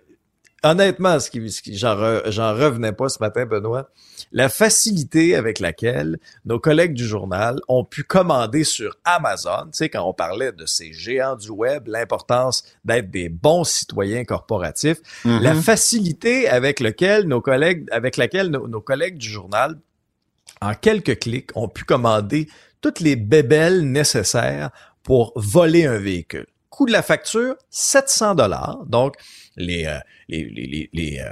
honnêtement, 0.64 1.20
ce 1.20 1.30
qui, 1.30 1.50
ce 1.50 1.62
qui 1.62 1.76
j'en, 1.76 1.94
re- 1.94 2.30
j'en 2.30 2.52
revenais 2.54 2.92
pas 2.92 3.08
ce 3.08 3.18
matin, 3.20 3.46
Benoît, 3.46 3.88
la 4.32 4.48
facilité 4.48 5.34
avec 5.34 5.58
laquelle 5.58 6.18
nos 6.44 6.60
collègues 6.60 6.94
du 6.94 7.04
journal 7.06 7.58
ont 7.68 7.84
pu 7.84 8.04
commander 8.04 8.62
sur 8.64 8.96
Amazon, 9.04 9.64
tu 9.64 9.70
sais, 9.72 9.88
quand 9.88 10.04
on 10.08 10.12
parlait 10.12 10.52
de 10.52 10.66
ces 10.66 10.92
géants 10.92 11.36
du 11.36 11.50
web, 11.50 11.88
l'importance 11.88 12.62
d'être 12.84 13.10
des 13.10 13.28
bons 13.28 13.64
citoyens 13.64 14.24
corporatifs, 14.24 14.98
Mhm. 15.24 15.40
la 15.42 15.54
facilité 15.54 16.48
avec 16.48 16.80
lequel 16.80 17.26
nos 17.26 17.40
collègues, 17.40 17.86
avec 17.90 18.16
laquelle 18.16 18.48
nos, 18.48 18.68
nos 18.68 18.80
collègues 18.80 19.18
du 19.18 19.28
journal, 19.28 19.78
en 20.60 20.74
quelques 20.74 21.18
clics, 21.18 21.50
ont 21.56 21.68
pu 21.68 21.84
commander 21.84 22.48
toutes 22.80 23.00
les 23.00 23.16
bébelles 23.16 23.90
nécessaires 23.90 24.70
pour 25.02 25.32
voler 25.34 25.86
un 25.86 25.98
véhicule. 25.98 26.46
Coût 26.68 26.86
de 26.86 26.92
la 26.92 27.02
facture, 27.02 27.56
700 27.70 28.34
dollars. 28.36 28.78
Donc, 28.86 29.16
les, 29.61 29.87
euh, 29.87 29.99
les, 30.29 30.44
les, 30.44 30.66
les, 30.66 30.90
les, 30.92 31.18
euh, 31.20 31.31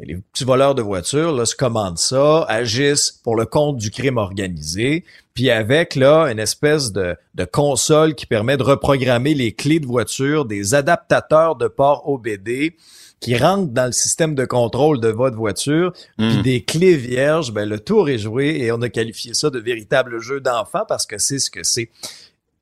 les 0.00 0.16
petits 0.16 0.44
voleurs 0.44 0.74
de 0.74 0.82
voitures 0.82 1.32
là, 1.32 1.44
se 1.46 1.54
commandent 1.56 1.98
ça, 1.98 2.44
agissent 2.48 3.12
pour 3.24 3.36
le 3.36 3.46
compte 3.46 3.76
du 3.76 3.90
crime 3.90 4.16
organisé, 4.18 5.04
puis 5.34 5.50
avec 5.50 5.94
là 5.94 6.26
une 6.30 6.38
espèce 6.38 6.92
de, 6.92 7.16
de 7.34 7.44
console 7.44 8.14
qui 8.14 8.26
permet 8.26 8.56
de 8.56 8.62
reprogrammer 8.62 9.34
les 9.34 9.52
clés 9.52 9.80
de 9.80 9.86
voiture, 9.86 10.44
des 10.44 10.74
adaptateurs 10.74 11.56
de 11.56 11.68
port 11.68 12.08
OBD 12.08 12.74
qui 13.20 13.36
rentrent 13.36 13.70
dans 13.72 13.84
le 13.84 13.92
système 13.92 14.34
de 14.34 14.46
contrôle 14.46 14.98
de 14.98 15.08
votre 15.08 15.36
voiture, 15.36 15.92
puis 16.16 16.38
Mm. 16.38 16.42
des 16.42 16.64
clés 16.64 16.96
vierges, 16.96 17.52
ben 17.52 17.68
le 17.68 17.78
tour 17.78 18.08
est 18.08 18.16
joué 18.18 18.60
et 18.60 18.72
on 18.72 18.80
a 18.80 18.88
qualifié 18.88 19.34
ça 19.34 19.50
de 19.50 19.58
véritable 19.58 20.20
jeu 20.20 20.40
d'enfant 20.40 20.84
parce 20.88 21.04
que 21.06 21.18
c'est 21.18 21.38
ce 21.38 21.50
que 21.50 21.62
c'est. 21.62 21.90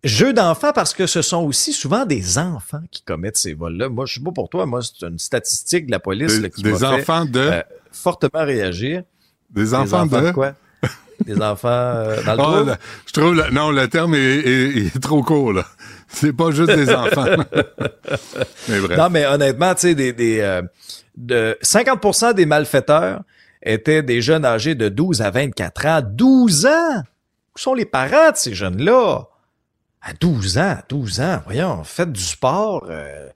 Jeu 0.04 0.32
d'enfant 0.32 0.72
parce 0.72 0.94
que 0.94 1.06
ce 1.06 1.22
sont 1.22 1.42
aussi 1.44 1.72
souvent 1.72 2.06
des 2.06 2.38
enfants 2.38 2.82
qui 2.90 3.02
commettent 3.02 3.36
ces 3.36 3.54
vols-là. 3.54 3.88
Moi, 3.88 4.06
je 4.06 4.12
suis 4.12 4.20
pas 4.20 4.30
pour 4.30 4.48
toi. 4.48 4.64
Moi, 4.64 4.80
c'est 4.82 5.04
une 5.06 5.18
statistique 5.18 5.86
de 5.86 5.90
la 5.90 5.98
police 5.98 6.36
Des, 6.36 6.40
là, 6.42 6.48
qui 6.50 6.62
des 6.62 6.74
fait, 6.74 6.84
enfants 6.84 7.24
de? 7.24 7.40
euh, 7.40 7.62
fortement 7.90 8.44
réagir. 8.44 9.02
des 9.50 9.62
Des 9.62 9.74
enfants, 9.74 10.06
de? 10.06 10.30
quoi? 10.30 10.52
Des 11.26 11.40
enfants 11.42 11.68
euh, 11.68 12.22
dans 12.22 12.60
le 12.60 12.66
là, 12.70 12.78
je 13.06 13.12
trouve, 13.12 13.34
le- 13.34 13.50
non, 13.50 13.72
le 13.72 13.88
terme 13.88 14.14
est, 14.14 14.18
est- 14.20 14.86
est 14.86 15.00
trop 15.02 15.20
court, 15.24 15.52
là. 15.52 15.64
C'est 16.06 16.32
pas 16.32 16.52
juste 16.52 16.70
des 16.72 16.90
enfants. 16.94 17.24
Mais 18.68 18.80
bref. 18.80 18.96
Non, 18.98 19.10
mais 19.10 19.26
honnêtement, 19.26 19.74
tu 19.74 19.80
sais, 19.80 19.94
des, 19.96 20.12
des, 20.12 20.38
euh, 20.40 20.62
de 21.16 21.58
50% 21.62 22.34
des 22.34 22.46
malfaiteurs 22.46 23.22
étaient 23.62 24.02
des 24.04 24.22
jeunes 24.22 24.44
âgés 24.44 24.74
de 24.76 24.88
12 24.88 25.22
à 25.22 25.30
24 25.30 25.86
ans. 25.86 26.00
12 26.08 26.66
ans! 26.66 27.02
Où 27.54 27.58
sont 27.58 27.74
les 27.74 27.84
parents 27.84 28.30
de 28.30 28.36
ces 28.36 28.54
jeunes-là? 28.54 29.26
À 30.02 30.12
12 30.18 30.58
ans, 30.58 30.76
12 30.88 31.20
ans, 31.20 31.42
voyons, 31.44 31.82
faites 31.84 32.12
du 32.12 32.22
sport. 32.22 32.86
euh, 32.88 33.28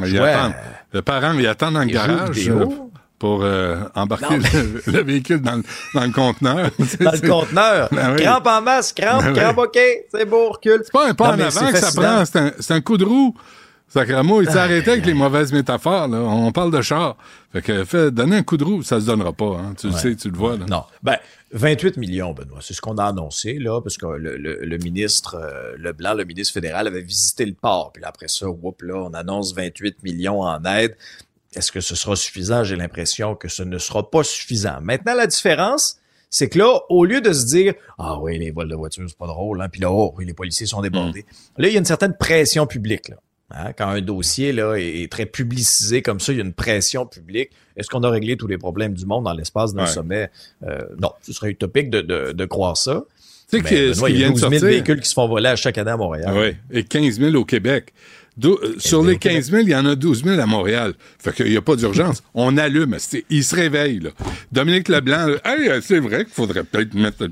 à 0.00 0.04
attendent. 0.04 0.54
Le 0.92 1.02
parent, 1.02 1.32
il 1.34 1.46
attend 1.46 1.70
dans 1.72 1.80
le 1.80 1.86
garage 1.86 2.48
euh, 2.48 2.64
pour 3.18 3.40
euh, 3.42 3.76
embarquer 3.94 4.38
Non, 4.38 4.44
le, 4.86 4.92
le 4.92 5.02
véhicule 5.02 5.42
dans, 5.42 5.56
le- 5.56 5.62
dans 5.94 6.04
le 6.04 6.10
conteneur. 6.12 6.70
dans 7.00 7.10
le 7.12 7.28
conteneur. 7.28 7.88
Ben 7.92 8.14
oui. 8.16 8.22
Crampe 8.22 8.46
en 8.46 8.62
masse, 8.62 8.92
crampe, 8.94 9.24
Ben 9.24 9.32
oui. 9.34 9.38
crampe, 9.38 9.58
OK, 9.58 9.78
c'est 10.10 10.24
beau, 10.24 10.50
recule. 10.52 10.80
C'est 10.84 10.92
pas 10.92 11.08
un 11.08 11.14
pas 11.14 11.36
Non, 11.36 11.44
en 11.44 11.46
avant 11.48 11.70
que 11.70 11.76
ça 11.78 11.92
prend, 12.00 12.24
c'est 12.24 12.72
un, 12.72 12.76
un 12.76 12.80
coup 12.80 12.96
de 12.96 13.04
roue. 13.04 13.34
Sacramo, 13.88 14.40
il 14.40 14.48
s'est 14.48 14.56
arrêté 14.56 14.92
avec 14.92 15.04
les 15.04 15.14
mauvaises 15.14 15.52
métaphores. 15.52 16.06
Là. 16.06 16.18
On 16.18 16.52
parle 16.52 16.70
de 16.70 16.80
char. 16.80 17.16
Fait 17.52 17.60
que 17.60 17.84
fait, 17.84 18.12
donner 18.12 18.36
un 18.36 18.42
coup 18.44 18.56
de 18.56 18.62
roue, 18.62 18.82
ça 18.84 19.00
se 19.00 19.06
donnera 19.06 19.32
pas. 19.32 19.56
Hein. 19.58 19.74
Tu 19.76 19.88
le 19.88 19.92
sais, 19.94 20.14
tu 20.14 20.30
le 20.30 20.36
vois. 20.38 20.56
Là. 20.56 20.64
Non. 20.68 20.84
Ben, 21.02 21.16
28 21.52 21.96
millions, 21.96 22.32
Benoît. 22.32 22.60
C'est 22.62 22.74
ce 22.74 22.80
qu'on 22.80 22.96
a 22.98 23.04
annoncé, 23.04 23.54
là, 23.54 23.80
parce 23.80 23.96
que 23.96 24.06
le, 24.06 24.36
le- 24.36 24.60
le 24.64 24.78
ministre 24.78 25.34
euh, 25.34 25.74
Leblanc, 25.78 26.14
le 26.14 26.24
ministre 26.24 26.54
fédéral, 26.54 26.86
avait 26.86 27.02
visité 27.02 27.44
le 27.44 27.54
port. 27.54 27.90
Puis 27.92 28.02
là, 28.02 28.08
après 28.08 28.28
ça, 28.28 28.48
whoop, 28.48 28.82
là, 28.82 28.94
on 28.96 29.14
annonce 29.14 29.52
28 29.54 30.02
millions 30.04 30.42
en 30.42 30.64
aide. 30.64 30.96
Est-ce 31.54 31.72
que 31.72 31.80
ce 31.80 31.96
sera 31.96 32.14
suffisant? 32.14 32.62
J'ai 32.62 32.76
l'impression 32.76 33.34
que 33.34 33.48
ce 33.48 33.64
ne 33.64 33.78
sera 33.78 34.08
pas 34.08 34.22
suffisant. 34.22 34.78
Maintenant, 34.80 35.14
la 35.14 35.26
différence, 35.26 35.96
c'est 36.30 36.48
que 36.48 36.58
là, 36.60 36.78
au 36.88 37.04
lieu 37.04 37.20
de 37.20 37.32
se 37.32 37.46
dire 37.46 37.74
Ah 37.98 38.20
oui, 38.20 38.38
les 38.38 38.52
vols 38.52 38.68
de 38.68 38.76
voitures, 38.76 39.06
c'est 39.08 39.18
pas 39.18 39.26
drôle, 39.26 39.60
hein, 39.60 39.68
puis 39.68 39.80
là, 39.80 39.90
oh 39.90 40.14
oui, 40.16 40.24
les 40.26 40.34
policiers 40.34 40.66
sont 40.66 40.80
débordés. 40.82 41.24
Là, 41.58 41.66
il 41.66 41.72
y 41.72 41.76
a 41.76 41.80
une 41.80 41.84
certaine 41.84 42.16
pression 42.16 42.68
publique. 42.68 43.08
Là. 43.08 43.16
Hein, 43.52 43.72
Quand 43.76 43.88
un 43.88 44.00
dossier 44.00 44.52
là, 44.52 44.74
est, 44.76 45.10
très 45.10 45.26
publicisé 45.26 46.02
comme 46.02 46.20
ça, 46.20 46.32
il 46.32 46.38
y 46.38 46.40
a 46.40 46.44
une 46.44 46.52
pression 46.52 47.04
publique. 47.06 47.50
Est-ce 47.76 47.88
qu'on 47.88 48.02
a 48.04 48.10
réglé 48.10 48.36
tous 48.36 48.46
les 48.46 48.58
problèmes 48.58 48.94
du 48.94 49.06
monde 49.06 49.24
dans 49.24 49.32
l'espace 49.32 49.74
d'un 49.74 49.82
Ouais. 49.84 49.88
sommet? 49.88 50.30
Euh, 50.62 50.80
non, 51.00 51.10
ce 51.22 51.32
serait 51.32 51.50
utopique 51.50 51.90
de, 51.90 52.00
de, 52.00 52.32
de 52.32 52.44
croire 52.44 52.76
ça. 52.76 53.04
Tu 53.50 53.58
sais 53.60 53.64
ce 53.94 54.04
qui 54.04 54.12
il 54.12 54.18
y 54.20 54.24
a 54.24 54.28
vient 54.28 54.28
de 54.28 54.32
12 54.34 54.40
000 54.40 54.50
sortir. 54.52 54.68
véhicules 54.68 55.00
qui 55.00 55.08
se 55.08 55.14
font 55.14 55.26
voler 55.26 55.48
à 55.48 55.56
chaque 55.56 55.76
année 55.78 55.90
à 55.90 55.96
Montréal. 55.96 56.32
Oui, 56.36 56.78
et 56.78 56.84
15 56.84 57.18
000 57.18 57.34
au 57.34 57.44
Québec. 57.44 57.92
Euh, 58.42 58.74
sur 58.78 59.00
000 59.00 59.04
les 59.10 59.14
au 59.14 59.18
Québec. 59.18 59.36
15 59.38 59.50
000, 59.50 59.62
il 59.64 59.68
y 59.70 59.74
en 59.76 59.84
a 59.86 59.94
12 59.94 60.24
000 60.24 60.40
à 60.40 60.46
Montréal. 60.46 60.94
Fait 61.18 61.34
qu'il 61.34 61.50
n'y 61.50 61.56
a 61.56 61.60
pas 61.62 61.76
d'urgence. 61.76 62.22
On 62.34 62.56
allume. 62.56 62.96
C'est- 62.98 63.24
Il 63.28 63.44
se 63.44 63.54
réveille, 63.54 63.98
là. 64.00 64.10
Dominique 64.52 64.88
Leblanc, 64.88 65.26
là, 65.26 65.36
hey, 65.44 65.68
euh, 65.68 65.80
c'est 65.82 65.98
vrai 65.98 66.24
qu'il 66.24 66.32
faudrait 66.34 66.64
peut-être 66.64 66.94
mettre... 66.94 67.26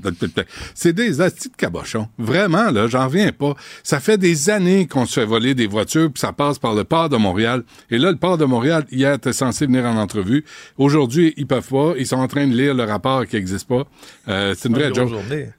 C'est 0.75 0.93
des 0.93 1.21
astis 1.21 1.49
de 1.49 1.55
cabochons. 1.55 2.07
Vraiment, 2.17 2.69
là, 2.69 2.87
j'en 2.87 3.05
reviens 3.07 3.31
pas. 3.31 3.55
Ça 3.83 3.99
fait 3.99 4.17
des 4.17 4.49
années 4.49 4.87
qu'on 4.87 5.05
se 5.05 5.19
fait 5.19 5.25
voler 5.25 5.53
des 5.55 5.67
voitures, 5.67 6.11
puis 6.11 6.19
ça 6.19 6.31
passe 6.33 6.59
par 6.59 6.75
le 6.75 6.83
port 6.83 7.09
de 7.09 7.17
Montréal. 7.17 7.63
Et 7.89 7.97
là, 7.97 8.11
le 8.11 8.17
port 8.17 8.37
de 8.37 8.45
Montréal, 8.45 8.85
hier, 8.91 9.13
était 9.15 9.33
censé 9.33 9.65
venir 9.65 9.85
en 9.85 9.97
entrevue. 9.97 10.45
Aujourd'hui, 10.77 11.33
ils 11.37 11.47
peuvent 11.47 11.67
pas. 11.67 11.93
Ils 11.97 12.05
sont 12.07 12.17
en 12.17 12.27
train 12.27 12.47
de 12.47 12.53
lire 12.55 12.73
le 12.73 12.83
rapport 12.83 13.25
qui 13.25 13.35
n'existe 13.35 13.67
pas. 13.67 13.87
Euh, 14.27 14.53
c'est 14.57 14.69
une 14.69 14.75
vraie 14.75 14.93
joke. 14.93 15.09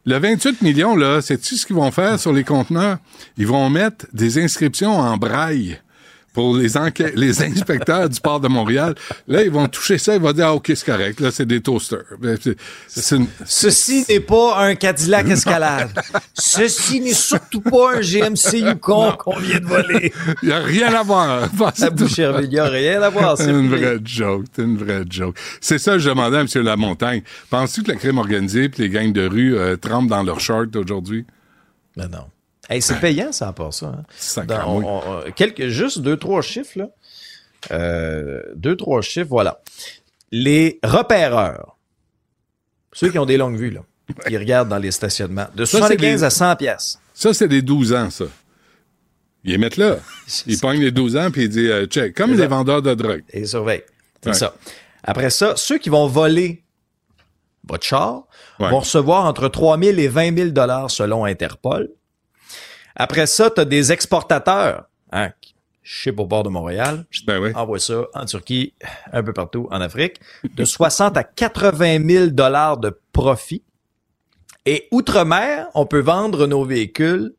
Le 0.05 0.19
28 0.19 0.63
millions, 0.63 0.97
là, 0.97 1.21
sais-tu 1.21 1.57
ce 1.57 1.67
qu'ils 1.67 1.77
vont 1.77 1.91
faire 1.91 2.19
sur 2.21 2.33
les 2.33 2.45
conteneurs? 2.45 2.99
Ils 3.37 3.47
vont 3.47 3.69
mettre 3.71 4.07
des 4.13 4.39
inscriptions 4.39 4.99
en 4.99 5.17
braille 5.31 5.79
pour 6.33 6.57
les, 6.57 6.69
les 7.17 7.43
inspecteurs 7.51 8.09
du 8.09 8.21
port 8.21 8.39
de 8.39 8.47
Montréal. 8.47 8.95
Là, 9.27 9.43
ils 9.43 9.51
vont 9.51 9.67
toucher 9.67 9.99
ça, 9.99 10.15
ils 10.15 10.21
vont 10.21 10.31
dire, 10.33 10.47
ah, 10.47 10.55
OK, 10.55 10.67
c'est 10.77 10.85
correct, 10.87 11.19
là, 11.19 11.33
c'est 11.33 11.45
des 11.45 11.61
toasters. 11.61 12.05
Ben, 12.21 12.39
c'est- 12.41 12.57
c'est 12.87 13.17
une- 13.17 13.27
Ceci 13.45 14.05
n'est 14.09 14.21
pas 14.21 14.59
un 14.65 14.77
Cadillac 14.77 15.27
Escalade. 15.29 15.91
Ceci 16.35 17.01
n'est 17.01 17.15
surtout 17.15 17.61
pas 17.61 17.97
un 17.97 18.01
GMC 18.01 18.61
Yukon 18.61 19.13
qu'on 19.19 19.39
vient 19.41 19.59
de 19.59 19.67
voler. 19.67 20.13
Il 20.43 20.51
n'y 20.51 20.55
a 20.55 20.61
rien 20.61 20.95
à 20.95 21.03
voir. 21.03 21.51
Tout- 21.51 21.91
Boucherville, 21.97 22.45
il 22.45 22.51
n'y 22.51 22.59
a 22.61 22.65
rien 22.67 23.03
à 23.03 23.09
voir. 23.09 23.37
C'est 23.37 23.51
une 23.51 23.69
vraie 23.69 23.99
joke, 24.05 24.45
c'est 24.55 24.63
une 24.63 24.77
vraie 24.79 25.03
joke. 25.11 25.37
C'est 25.61 25.79
ça 25.79 25.95
que 25.95 25.99
je 25.99 26.11
demandais 26.11 26.37
à 26.37 26.41
M. 26.43 26.47
Lamontagne. 26.65 27.23
Penses-tu 27.51 27.83
que 27.83 27.89
la 27.91 27.97
crime 27.97 28.19
organisée 28.19 28.67
et 28.67 28.71
les 28.79 28.89
gangs 28.89 29.13
de 29.13 29.27
rue 29.27 29.57
euh, 29.59 29.77
trempent 29.77 30.09
dans 30.09 30.23
leurs 30.23 30.39
shorts 30.41 30.77
aujourd'hui? 30.77 31.27
Non, 31.97 32.09
non. 32.09 32.27
Hey, 32.71 32.81
c'est 32.81 33.01
payant, 33.01 33.33
ça, 33.33 33.49
à 33.49 33.53
part 33.53 33.75
ça. 33.75 33.87
hein. 33.87 34.05
Sacramouille. 34.17 34.85
Dans- 34.85 35.03
on- 35.05 35.27
on- 35.29 35.33
quelques, 35.33 35.67
juste 35.69 35.99
deux, 36.01 36.17
trois 36.17 36.41
chiffres, 36.41 36.79
là. 36.79 36.89
Euh, 37.73 38.43
deux, 38.55 38.77
trois 38.77 39.03
chiffres, 39.03 39.29
voilà. 39.29 39.61
Les 40.33 40.79
repéreurs, 40.85 41.77
ceux 42.93 43.11
qui 43.11 43.19
ont 43.19 43.27
des 43.27 43.37
longues 43.37 43.57
vues, 43.57 43.71
là, 43.71 43.81
qui 44.27 44.37
regardent 44.37 44.69
dans 44.69 44.79
les 44.79 44.93
stationnements, 44.93 45.47
de 45.55 45.65
Ça, 45.65 45.73
c'est 45.73 45.79
75 45.79 46.21
des- 46.21 46.25
à 46.25 46.31
100 46.31 46.57
pièces. 46.57 46.99
Ça, 47.13 47.35
c'est 47.35 47.49
des 47.49 47.61
12 47.63 47.93
ans, 47.93 48.09
ça. 48.11 48.25
Ils 49.45 49.53
les 49.53 49.59
mettent 49.59 49.77
là. 49.77 49.97
Ils 50.47 50.59
pognent 50.61 50.81
les 50.81 50.91
12 50.93 51.17
ans 51.17 51.31
puis 51.31 51.45
ils 51.45 51.49
disent 51.49 51.71
euh, 51.71 51.87
check. 51.87 52.15
Comme 52.15 52.33
les 52.33 52.39
ça. 52.39 52.47
vendeurs 52.47 52.83
de 52.83 52.95
drogue. 52.95 53.25
Et 53.33 53.41
ils 53.41 53.49
surveillent. 53.49 53.83
C'est 54.23 54.31
Ouais. 54.31 54.35
ça. 54.35 54.55
Après 55.03 55.31
ça, 55.31 55.55
ceux 55.57 55.79
qui 55.79 55.89
vont 55.89 56.07
voler 56.07 56.63
votre 57.67 57.85
char 57.85 58.25
Ouais. 58.59 58.69
vont 58.71 58.81
recevoir 58.81 59.25
entre 59.25 59.49
3 59.49 59.79
000 59.79 59.99
et 59.99 60.09
20 60.09 60.37
000 60.37 60.51
dollars 60.51 60.91
selon 60.91 61.25
Interpol. 61.25 61.89
Après 63.01 63.27
ça, 63.27 63.51
tu 63.51 63.61
as 63.63 63.65
des 63.65 63.93
exportateurs, 63.93 64.85
hein, 65.11 65.31
qui 65.41 65.55
ship 65.83 66.21
au 66.21 66.27
port 66.27 66.43
de 66.43 66.51
Montréal, 66.51 67.07
Ben 67.27 67.41
oui. 67.41 67.53
envoie 67.55 67.79
ça 67.79 68.03
en 68.15 68.27
Turquie, 68.27 68.75
un 69.13 69.23
peu 69.23 69.33
partout 69.33 69.69
en 69.71 69.81
Afrique, 69.81 70.21
de 70.55 70.65
60 70.67 71.17
à 71.17 71.25
80 71.25 72.07
000 72.07 72.27
dollars 72.27 72.77
de 72.77 72.95
profit. 73.13 73.63
Et 74.67 74.87
outre-mer, 74.91 75.69
on 75.75 75.87
peut 75.87 76.01
vendre 76.01 76.47
nos 76.47 76.65
véhicules 76.67 77.33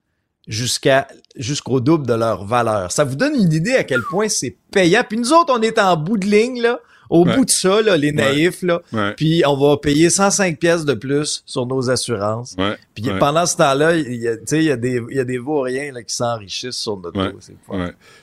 jusqu'à 0.47 1.07
jusqu'au 1.35 1.79
double 1.79 2.07
de 2.07 2.15
leur 2.15 2.43
valeur. 2.43 2.91
Ça 2.91 3.03
vous 3.03 3.15
donne 3.15 3.35
une 3.35 3.53
idée 3.53 3.75
à 3.75 3.83
quel 3.83 4.01
point 4.01 4.29
c'est 4.29 4.57
payant. 4.71 5.03
Puis 5.07 5.19
nous 5.19 5.31
autres, 5.31 5.53
on 5.55 5.61
est 5.61 5.77
en 5.77 5.95
bout 5.95 6.17
de 6.17 6.25
ligne 6.25 6.59
là, 6.59 6.79
au 7.11 7.25
Ouais. 7.25 7.35
bout 7.35 7.45
de 7.45 7.49
ça 7.51 7.81
là, 7.81 7.97
les 7.97 8.11
naïfs 8.13 8.63
là. 8.63 8.81
Puis 9.17 9.43
on 9.45 9.55
va 9.57 9.77
payer 9.77 10.09
105 10.09 10.57
pièces 10.57 10.85
de 10.85 10.93
plus 10.95 11.43
sur 11.45 11.65
nos 11.67 11.89
assurances. 11.91 12.55
Puis 12.95 13.03
pendant 13.19 13.45
ce 13.45 13.57
temps-là, 13.57 13.97
il 13.97 14.15
y 14.15 14.27
a, 14.27 14.37
tu 14.37 14.43
sais, 14.47 14.57
il 14.59 14.63
y 14.65 14.71
a 14.71 14.77
des 14.77 14.99
il 15.11 15.17
y 15.17 15.19
a 15.19 15.23
des 15.25 15.37
vauriens 15.37 15.91
là 15.91 16.01
qui 16.01 16.15
s'enrichissent 16.15 16.77
sur 16.77 16.97
notre 16.97 17.21
dos. 17.31 17.37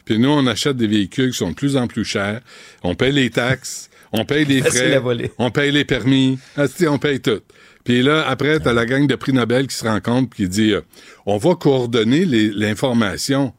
Puis 0.05 0.19
nous, 0.19 0.31
on 0.31 0.47
achète 0.47 0.77
des 0.77 0.87
véhicules 0.89 1.31
qui 1.31 1.37
sont 1.39 1.51
de 1.51 1.55
plus 1.55 1.77
en 1.77 1.87
plus 1.87 2.05
chers. 2.05 2.41
On 2.83 2.95
paye 2.95 3.13
les 3.13 3.31
taxes. 3.31 3.91
On 4.13 4.25
paye 4.25 4.47
les 4.47 4.63
frais. 4.63 5.03
On 5.39 5.51
paye 5.51 5.71
les 5.71 5.85
permis. 5.85 6.39
Asti, 6.57 6.89
on 6.89 6.99
paye 6.99 7.21
tout. 7.21 7.41
Puis 7.85 8.03
là, 8.03 8.27
après, 8.27 8.59
t'as 8.59 8.73
la 8.73 8.87
gang 8.87 9.07
de 9.07 9.15
prix 9.15 9.33
Nobel 9.35 9.67
qui 9.67 9.75
se 9.77 9.87
rencontre 9.87 10.31
puis 10.31 10.45
qui 10.45 10.49
dit 10.49 10.73
euh, 10.73 10.81
on 11.27 11.37
va 11.37 11.55
coordonner 11.55 12.25
l'information. 12.25 13.53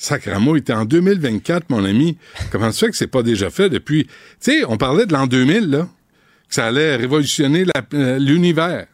Sacramo 0.00 0.56
était 0.56 0.72
en 0.72 0.86
2024, 0.86 1.68
mon 1.68 1.84
ami. 1.84 2.16
Comment 2.50 2.72
ça 2.72 2.86
fait 2.86 2.90
que 2.90 2.96
c'est 2.96 3.06
pas 3.06 3.22
déjà 3.22 3.50
fait 3.50 3.68
depuis... 3.68 4.06
Tu 4.06 4.10
sais, 4.40 4.64
on 4.66 4.78
parlait 4.78 5.04
de 5.04 5.12
l'an 5.12 5.26
2000, 5.26 5.68
là, 5.68 5.88
que 6.48 6.54
ça 6.54 6.66
allait 6.66 6.96
révolutionner 6.96 7.66
euh, 7.92 8.18
l'univers. 8.18 8.86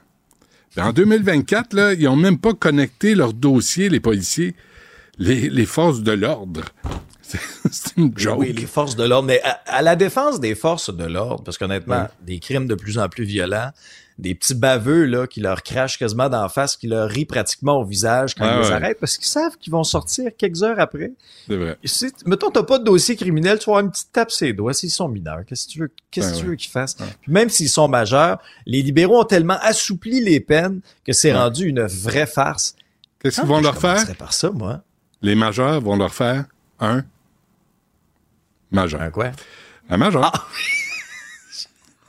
Ben, 0.74 0.86
en 0.86 0.92
2024, 0.92 1.74
là, 1.74 1.94
ils 1.94 2.08
ont 2.08 2.16
même 2.16 2.38
pas 2.38 2.54
connecté 2.54 3.14
leur 3.14 3.34
dossier, 3.34 3.88
les 3.88 4.00
policiers, 4.00 4.56
les, 5.18 5.48
les 5.48 5.64
forces 5.64 6.00
de 6.00 6.10
l'ordre. 6.10 6.62
C'est 7.70 7.96
une 7.96 8.12
joke. 8.18 8.40
Oui, 8.40 8.52
les 8.52 8.66
forces 8.66 8.96
de 8.96 9.04
l'ordre. 9.04 9.28
Mais 9.28 9.40
à, 9.44 9.60
à 9.66 9.82
la 9.82 9.94
défense 9.94 10.40
des 10.40 10.56
forces 10.56 10.92
de 10.92 11.04
l'ordre, 11.04 11.44
parce 11.44 11.56
qu'honnêtement, 11.56 12.08
des 12.22 12.40
crimes 12.40 12.66
de 12.66 12.74
plus 12.74 12.98
en 12.98 13.08
plus 13.08 13.24
violents, 13.24 13.70
des 14.18 14.34
petits 14.34 14.54
baveux 14.54 15.04
là, 15.04 15.26
qui 15.26 15.40
leur 15.40 15.62
crachent 15.62 15.98
quasiment 15.98 16.28
d'en 16.30 16.48
face, 16.48 16.76
qui 16.76 16.86
leur 16.86 17.08
rient 17.08 17.26
pratiquement 17.26 17.80
au 17.80 17.84
visage 17.84 18.34
quand 18.34 18.44
Ah 18.46 18.54
ils 18.56 18.60
les 18.62 18.66
ouais. 18.68 18.72
arrêtent, 18.72 18.98
parce 18.98 19.18
qu'ils 19.18 19.26
savent 19.26 19.58
qu'ils 19.58 19.72
vont 19.72 19.84
sortir 19.84 20.30
quelques 20.38 20.62
heures 20.62 20.80
après. 20.80 21.12
C'est 21.46 21.56
vrai. 21.56 21.76
Si, 21.84 22.06
mettons, 22.24 22.50
t'as 22.50 22.62
pas 22.62 22.78
de 22.78 22.84
dossier 22.84 23.14
criminel, 23.16 23.58
tu 23.58 23.66
vas 23.66 23.72
avoir 23.72 23.84
une 23.84 23.90
petite 23.90 24.12
tape 24.12 24.30
ses 24.30 24.54
doigts 24.54 24.72
s'ils 24.72 24.90
sont 24.90 25.08
mineurs. 25.08 25.40
Qu'est-ce 25.46 25.66
que 25.66 25.72
tu 25.72 25.78
veux, 25.80 25.90
qu'est-ce 26.10 26.32
que 26.32 26.36
tu 26.38 26.42
ouais. 26.44 26.48
veux 26.50 26.54
qu'ils 26.56 26.70
fassent? 26.70 26.94
Puis 26.94 27.30
même 27.30 27.50
s'ils 27.50 27.68
sont 27.68 27.88
majeurs, 27.88 28.38
les 28.64 28.80
libéraux 28.82 29.20
ont 29.20 29.24
tellement 29.24 29.58
assoupli 29.60 30.20
les 30.22 30.40
peines 30.40 30.80
que 31.04 31.12
c'est 31.12 31.34
rendu 31.34 31.66
une 31.66 31.82
vraie 31.82 32.26
farce. 32.26 32.74
Qu'est-ce 33.20 33.40
Ah, 33.40 33.42
qu'ils 33.44 33.50
vont 33.50 33.60
leur 33.60 33.76
faire? 33.76 34.16
par 34.16 34.32
ça, 34.32 34.50
moi? 34.50 34.80
Les 35.20 35.34
majeurs 35.34 35.80
vont 35.82 35.96
leur 35.96 36.14
faire. 36.14 36.44
un 36.80 37.04
majeur. 38.70 39.00
Un 39.02 39.10
quoi? 39.10 39.30
Un 39.90 39.96
majeur. 39.98 40.48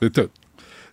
C'est 0.00 0.10
tout. 0.12 0.28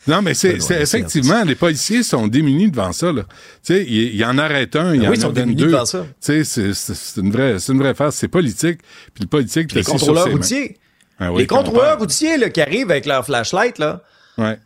Non, 0.07 0.21
mais 0.21 0.33
c'est 0.35 0.55
Ouais, 0.61 0.69
ouais, 0.75 0.81
effectivement, 0.83 1.43
les 1.43 1.55
policiers 1.55 2.03
sont 2.03 2.27
démunis 2.27 2.69
devant 2.69 2.91
ça. 2.91 3.11
Tu 3.11 3.23
sais, 3.63 3.83
il 3.87 4.15
y 4.15 4.23
en 4.23 4.37
arrête 4.37 4.75
un, 4.75 4.93
il 4.93 4.97
y 4.97 4.99
Ben 4.99 5.07
en 5.07 5.09
oui, 5.11 5.17
ils 5.17 5.21
sont 5.21 5.31
démunis 5.31 5.55
deux. 5.55 5.67
devant 5.67 5.85
ça. 5.85 6.05
Tu 6.23 6.43
sais, 6.43 6.73
c'est- 6.73 7.21
une 7.21 7.31
vraie, 7.31 7.57
c'est 7.59 7.73
une 7.73 7.79
vraie 7.79 7.95
phase. 7.95 8.15
C'est 8.15 8.27
politique. 8.27 8.79
Puis 9.13 9.23
le 9.23 9.27
politique, 9.27 9.73
Les 9.73 9.83
contrôleurs 9.83 10.29
routiers. 10.31 10.77
Ah 11.19 11.31
oui, 11.31 11.41
les 11.41 11.47
contrôleurs 11.47 11.97
routiers 11.97 12.37
là, 12.37 12.49
qui 12.49 12.61
arrivent 12.61 12.91
avec 12.91 13.05
leur 13.05 13.25
flashlight, 13.25 13.79
là, 13.79 14.01
parle. 14.37 14.57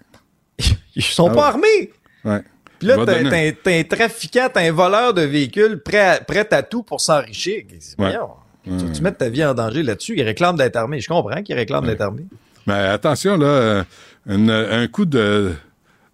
ils 0.96 1.04
sont 1.04 1.28
Ah 1.30 1.34
pas 1.34 1.42
ouais. 1.42 1.48
armés. 1.48 1.92
Ouais, 2.26 2.32
ouais. 2.34 2.44
Puis 2.80 2.88
là, 2.88 2.96
t'as 3.06 3.06
donner- 3.24 3.30
un 3.66 3.84
trafiquant, 3.84 4.48
t'as 4.54 4.62
un 4.62 4.72
voleur 4.72 5.14
de 5.14 5.22
véhicules 5.22 5.80
prêt 5.84 6.00
à, 6.00 6.20
prêt 6.22 6.48
à 6.52 6.64
tout 6.64 6.82
pour 6.84 7.02
s'enrichir. 7.02 7.64
Voyons, 7.98 8.30
Tu, 8.66 8.92
tu 8.94 9.02
mets 9.02 9.12
ta 9.12 9.30
vie 9.30 9.44
en 9.46 9.54
danger 9.54 9.84
là-dessus. 9.84 10.16
Il 10.18 10.24
réclame 10.24 10.56
d'être 10.58 10.76
armé. 10.76 11.00
Je 11.02 11.08
comprends 11.08 11.42
qu'il 11.44 11.56
réclame 11.56 11.86
d'être 11.86 12.02
armé. 12.02 12.24
Mais 12.68 12.74
attention, 12.74 13.36
là, 13.38 13.46
euh, 13.48 13.84
une- 14.28 14.50
un 14.52 14.88
coup 14.88 15.06
de, 15.06 15.54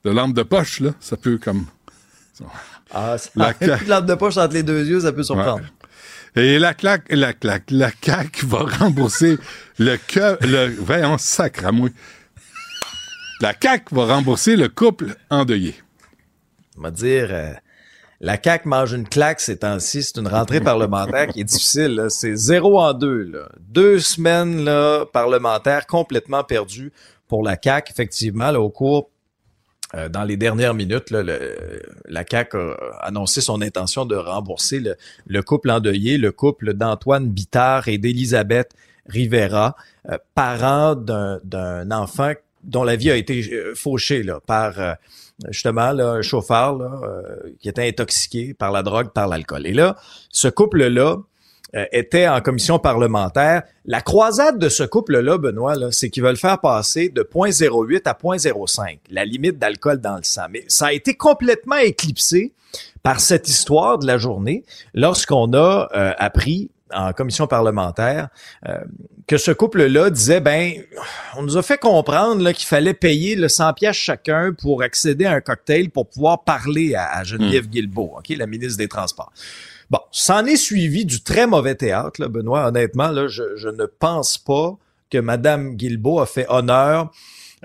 de 0.04 0.10
lampe 0.12 0.34
de 0.34 0.44
poche, 0.44 0.80
là, 0.80 0.92
ça 1.00 1.18
peut 1.18 1.38
comme. 1.38 1.66
Ah, 2.92 3.18
ça, 3.18 3.30
La 3.36 3.48
un 3.50 3.54
ca- 3.60 3.78
coup 3.78 3.86
de 3.86 3.90
lampe 3.90 4.06
de 4.06 4.16
poche 4.16 4.38
entre 4.38 4.54
les 4.54 4.64
deux 4.64 4.86
yeux, 4.86 5.00
ça 5.02 5.12
peut 5.12 5.24
surprendre. 5.24 5.66
Et 6.36 6.60
la 6.60 6.74
claque, 6.74 7.06
la 7.10 7.34
claque, 7.34 7.72
la 7.72 7.90
CAQ 8.02 8.46
va 8.46 8.60
rembourser 8.80 9.38
le 9.80 9.96
que, 9.98 10.38
le, 10.46 10.76
voyons, 10.80 11.18
sacre 11.18 11.66
à 11.66 11.72
moi. 11.72 11.90
La 13.42 13.54
CAQ 13.60 13.96
va 13.96 14.06
rembourser 14.06 14.56
le 14.56 14.70
couple 14.70 15.16
endeuillé. 15.30 15.76
On 16.78 16.82
va 16.82 16.92
dire, 16.92 17.28
euh, 17.32 17.54
la 18.20 18.38
CAQ 18.42 18.68
mange 18.68 18.94
une 18.94 19.08
claque 19.08 19.40
ces 19.40 19.58
temps-ci. 19.58 20.04
C'est 20.04 20.18
une 20.20 20.28
rentrée 20.28 20.60
parlementaire 20.62 21.28
qui 21.28 21.42
est 21.42 21.46
difficile. 21.46 22.06
C'est 22.10 22.36
zéro 22.36 22.80
en 22.82 22.94
deux. 22.94 23.24
Là. 23.24 23.50
Deux 23.60 24.00
semaines 24.00 24.64
là, 24.66 25.06
parlementaires 25.06 25.88
complètement 25.88 26.44
perdues 26.44 26.92
pour 27.28 27.44
la 27.44 27.58
CAQ, 27.62 27.92
effectivement, 27.92 28.52
là, 28.52 28.60
au 28.62 28.70
cours 28.70 29.10
euh, 29.94 30.10
dans 30.10 30.24
les 30.24 30.36
dernières 30.38 30.74
minutes, 30.74 31.12
là, 31.12 31.22
le- 31.24 31.82
la 32.08 32.24
CAQ 32.30 32.58
a 32.58 33.06
annoncé 33.06 33.42
son 33.42 33.62
intention 33.62 34.06
de 34.06 34.16
rembourser 34.16 34.80
le, 34.80 34.96
le 35.28 35.42
couple 35.44 35.70
endeuillé, 35.72 36.18
le 36.18 36.32
couple 36.32 36.74
d'Antoine 36.74 37.30
Bittard 37.30 37.88
et 37.88 37.98
d'Elisabeth 37.98 38.72
Rivera, 39.08 39.76
euh, 40.10 40.18
parents 40.34 40.96
d'un- 40.96 41.40
d'un 41.44 41.92
enfant 41.92 42.34
dont 42.64 42.84
la 42.84 42.96
vie 42.96 43.12
a 43.12 43.16
été 43.16 43.48
euh, 43.54 43.76
fauchée 43.76 44.24
là, 44.24 44.40
par 44.46 44.80
euh, 44.80 44.94
justement 45.50 45.92
là, 45.92 46.10
un 46.14 46.22
chauffeur 46.24 46.76
là, 46.78 47.00
euh, 47.04 47.52
qui 47.60 47.70
était 47.70 47.88
intoxiqué 47.88 48.54
par 48.56 48.72
la 48.72 48.82
drogue, 48.82 49.10
par 49.14 49.28
l'alcool. 49.28 49.68
Et 49.68 49.74
là, 49.74 49.96
ce 50.32 50.48
couple-là 50.48 51.18
euh, 51.76 51.86
était 51.92 52.28
en 52.28 52.42
commission 52.42 52.80
parlementaire. 52.80 53.64
La 53.86 54.00
croisade 54.00 54.60
de 54.60 54.70
ce 54.70 54.84
couple-là, 54.84 55.38
Benoît, 55.38 55.76
là, 55.76 55.88
c'est 55.92 56.10
qu'ils 56.10 56.24
veulent 56.24 56.38
faire 56.38 56.60
passer 56.60 57.10
de 57.10 57.22
0.08 57.24 58.02
à 58.06 58.14
0.05, 58.14 59.00
la 59.10 59.26
limite 59.26 59.58
d'alcool 59.58 60.00
dans 60.00 60.16
le 60.16 60.24
sang. 60.24 60.46
Mais 60.52 60.64
ça 60.68 60.88
a 60.88 60.94
été 60.94 61.16
complètement 61.16 61.78
éclipsé 61.78 62.54
par 63.04 63.20
cette 63.20 63.48
histoire 63.50 63.98
de 63.98 64.06
la 64.06 64.18
journée 64.18 64.64
lorsqu'on 64.94 65.54
a 65.54 65.90
euh, 65.96 66.14
appris 66.18 66.70
en 66.94 67.14
commission 67.14 67.48
parlementaire 67.48 68.30
euh, 68.68 68.78
que 69.28 69.38
ce 69.38 69.52
couple-là 69.52 70.12
disait 70.12 70.40
ben 70.40 70.74
on 71.36 71.42
nous 71.42 71.58
a 71.58 71.64
fait 71.64 71.80
comprendre 71.80 72.44
là, 72.44 72.54
qu'il 72.54 72.68
fallait 72.68 72.94
payer 72.94 73.36
le 73.36 73.50
100 73.50 73.74
pièces 73.74 73.96
chacun 73.96 74.54
pour 74.54 74.84
accéder 74.84 75.26
à 75.26 75.34
un 75.34 75.42
cocktail 75.42 75.90
pour 75.90 76.08
pouvoir 76.08 76.44
parler 76.44 76.94
à, 76.96 77.18
à 77.18 77.24
Geneviève 77.24 77.68
Guilbeault, 77.68 78.14
OK, 78.20 78.30
la 78.30 78.46
ministre 78.46 78.78
des 78.78 78.88
Transports. 78.88 79.32
Bon, 79.90 80.00
s'en 80.12 80.46
est 80.46 80.56
suivi 80.56 81.06
du 81.06 81.22
très 81.22 81.48
mauvais 81.48 81.76
théâtre, 81.76 82.20
là, 82.22 82.28
Benoît. 82.28 82.68
Honnêtement, 82.68 83.10
là, 83.10 83.28
je, 83.28 83.56
je 83.56 83.70
ne 83.70 83.86
pense 83.86 84.38
pas 84.38 84.78
que 85.12 85.18
Madame 85.20 85.76
Guilbeault 85.76 86.20
a 86.20 86.26
fait 86.26 86.46
honneur 86.50 87.12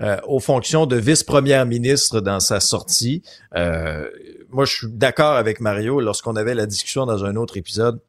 euh, 0.01 0.17
aux 0.27 0.41
fonctions 0.41 0.87
de 0.87 0.97
vice-première 0.97 1.67
ministre 1.67 2.21
dans 2.21 2.41
sa 2.41 2.61
sortie. 2.61 3.23
Euh, 3.57 4.09
moi, 4.51 4.65
je 4.65 4.75
suis 4.75 4.87
d'accord 4.89 5.33
avec 5.37 5.61
Mario 5.61 6.01
lorsqu'on 6.01 6.37
avait 6.37 6.55
la 6.55 6.67
discussion 6.67 7.07
dans 7.07 7.25
un 7.25 7.37
autre 7.37 7.57
épisode. 7.57 8.01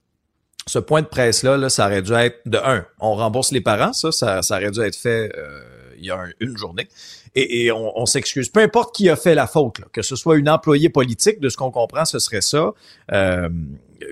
Ce 0.67 0.79
point 0.79 1.01
de 1.01 1.07
presse-là, 1.07 1.57
là, 1.57 1.69
ça 1.69 1.87
aurait 1.87 2.01
dû 2.01 2.13
être 2.13 2.39
de 2.45 2.57
un, 2.57 2.85
on 2.99 3.15
rembourse 3.15 3.51
les 3.51 3.61
parents, 3.61 3.93
ça, 3.93 4.11
ça, 4.11 4.41
ça 4.41 4.57
aurait 4.57 4.71
dû 4.71 4.81
être 4.81 4.95
fait 4.95 5.31
euh, 5.35 5.59
il 5.97 6.05
y 6.05 6.11
a 6.11 6.17
un- 6.19 6.31
une 6.39 6.55
journée. 6.57 6.87
Et, 7.33 7.65
et 7.65 7.71
on, 7.71 8.05
s'excuse. 8.05 8.49
Peu 8.49 8.59
importe 8.59 8.93
qui 8.93 9.09
a 9.09 9.15
fait 9.15 9.35
la 9.35 9.47
faute, 9.47 9.79
là, 9.79 9.85
que 9.93 10.01
ce 10.01 10.15
soit 10.15 10.37
une 10.37 10.49
employée 10.49 10.89
politique, 10.89 11.39
de 11.39 11.47
ce 11.49 11.55
qu'on 11.57 11.71
comprend, 11.71 12.03
ce 12.05 12.19
serait 12.19 12.41
ça. 12.41 12.73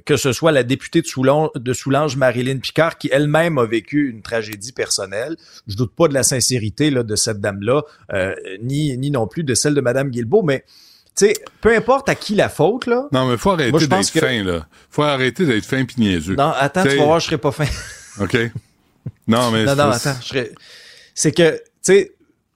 Que 0.05 0.17
ce 0.17 0.31
soit 0.33 0.51
la 0.51 0.63
députée 0.63 1.01
de 1.01 1.07
Soulanges, 1.07 1.49
de 1.55 1.73
Soulanges, 1.73 2.15
Marilyn 2.15 2.57
Picard, 2.59 2.97
qui 2.97 3.09
elle-même 3.11 3.57
a 3.57 3.65
vécu 3.65 4.09
une 4.09 4.21
tragédie 4.21 4.71
personnelle. 4.71 5.35
Je 5.67 5.75
doute 5.75 5.93
pas 5.95 6.07
de 6.07 6.13
la 6.13 6.23
sincérité 6.23 6.89
là, 6.91 7.03
de 7.03 7.15
cette 7.15 7.39
dame-là, 7.41 7.81
euh, 8.13 8.33
ni, 8.61 8.97
ni 8.97 9.11
non 9.11 9.27
plus 9.27 9.43
de 9.43 9.53
celle 9.55 9.73
de 9.73 9.81
Madame 9.81 10.09
Guilbeault, 10.09 10.43
mais 10.43 10.63
tu 11.17 11.25
sais, 11.25 11.33
peu 11.61 11.75
importe 11.75 12.07
à 12.09 12.15
qui 12.15 12.35
la 12.35 12.47
faute, 12.49 12.85
là. 12.85 13.07
Non, 13.11 13.27
mais 13.27 13.37
faut 13.37 13.49
arrêter 13.51 13.71
d'être 13.87 14.11
que- 14.11 14.19
fin, 14.19 14.43
là. 14.43 14.67
Faut 14.89 15.03
arrêter 15.03 15.45
d'être 15.45 15.65
fin 15.65 15.83
pis 15.83 15.99
niaiseux. 15.99 16.35
Non, 16.35 16.53
attends, 16.55 16.81
T'sais- 16.83 16.91
tu 16.93 16.97
vas 16.99 17.05
voir, 17.05 17.19
je 17.19 17.25
serai 17.25 17.37
pas 17.37 17.51
fin. 17.51 17.65
OK? 18.21 18.37
Non, 19.27 19.51
mais 19.51 19.65
Non, 19.65 19.75
non, 19.75 19.83
attends. 19.91 20.15
je 20.21 20.27
serais- 20.27 20.51
C'est 21.13 21.31
que, 21.33 21.51
tu 21.57 21.61
sais, 21.81 22.11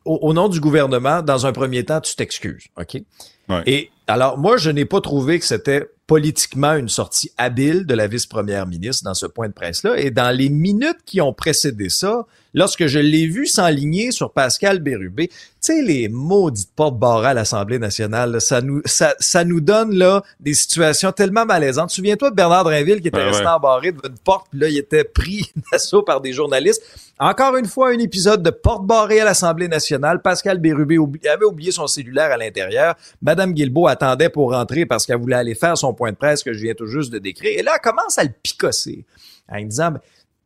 au, 0.05 0.15
au 0.21 0.33
nom 0.33 0.47
du 0.49 0.59
gouvernement, 0.59 1.21
dans 1.21 1.45
un 1.45 1.51
premier 1.51 1.83
temps, 1.83 1.99
tu 1.99 2.15
t'excuses, 2.15 2.65
OK? 2.77 3.01
Ouais. 3.49 3.63
Et 3.65 3.91
alors, 4.07 4.37
moi, 4.37 4.57
je 4.57 4.69
n'ai 4.69 4.85
pas 4.85 5.01
trouvé 5.01 5.39
que 5.39 5.45
c'était 5.45 5.87
politiquement 6.07 6.73
une 6.73 6.89
sortie 6.89 7.31
habile 7.37 7.85
de 7.85 7.93
la 7.93 8.07
vice-première 8.07 8.67
ministre 8.67 9.05
dans 9.05 9.13
ce 9.13 9.25
point 9.25 9.47
de 9.47 9.53
presse-là. 9.53 9.97
Et 9.97 10.11
dans 10.11 10.35
les 10.35 10.49
minutes 10.49 10.99
qui 11.05 11.21
ont 11.21 11.33
précédé 11.33 11.87
ça, 11.87 12.25
lorsque 12.53 12.87
je 12.87 12.99
l'ai 12.99 13.27
vu 13.27 13.47
s'enligner 13.47 14.11
sur 14.11 14.33
Pascal 14.33 14.79
Bérubé, 14.79 15.31
sais, 15.67 15.81
les 15.81 16.09
maudites 16.09 16.69
porte-barres 16.75 17.25
à 17.25 17.33
l'Assemblée 17.33 17.79
nationale, 17.79 18.31
là, 18.33 18.39
ça 18.39 18.61
nous, 18.61 18.81
ça, 18.85 19.15
ça 19.19 19.43
nous 19.43 19.61
donne, 19.61 19.93
là, 19.95 20.23
des 20.39 20.53
situations 20.53 21.11
tellement 21.11 21.45
malaisantes. 21.45 21.89
Souviens-toi 21.91 22.31
de 22.31 22.35
Bernard 22.35 22.63
Drinville 22.65 23.01
qui 23.01 23.07
était 23.07 23.17
Ouais, 23.17 23.23
resté 23.29 23.43
ouais. 23.43 23.49
embarré 23.49 23.91
devant 23.91 24.07
une 24.09 24.17
porte, 24.17 24.47
puis 24.51 24.59
là, 24.59 24.67
il 24.67 24.77
était 24.77 25.03
pris 25.03 25.51
d'assaut 25.71 26.03
par 26.03 26.21
des 26.21 26.33
journalistes. 26.33 26.81
Encore 27.19 27.55
une 27.55 27.67
fois, 27.67 27.89
un 27.89 27.99
épisode 27.99 28.43
de 28.43 28.49
porte 28.49 28.85
barrée 28.85 29.21
à 29.21 29.25
l'Assemblée 29.25 29.67
nationale. 29.67 30.21
Pascal 30.21 30.57
Bérubé 30.57 30.97
oubli- 30.97 31.25
avait 31.27 31.45
oublié 31.45 31.71
son 31.71 31.87
cellulaire 31.87 32.31
à 32.31 32.37
l'intérieur. 32.37 32.95
Madame 33.21 33.53
Guilbeault 33.53 33.87
attendait 33.87 34.29
pour 34.29 34.51
rentrer 34.51 34.85
parce 34.85 35.05
qu'elle 35.05 35.17
voulait 35.19 35.35
aller 35.35 35.55
faire 35.55 35.77
son 35.77 35.93
point 35.93 36.11
de 36.11 36.17
presse 36.17 36.43
que 36.43 36.53
je 36.53 36.59
viens 36.59 36.73
tout 36.73 36.87
juste 36.87 37.11
de 37.13 37.19
décrire. 37.19 37.57
Et 37.59 37.61
là, 37.63 37.73
elle 37.75 37.81
commence 37.91 38.17
à 38.17 38.23
le 38.23 38.31
picosser 38.41 39.05
en 39.47 39.61
disant, 39.61 39.91
Ben, 39.91 39.99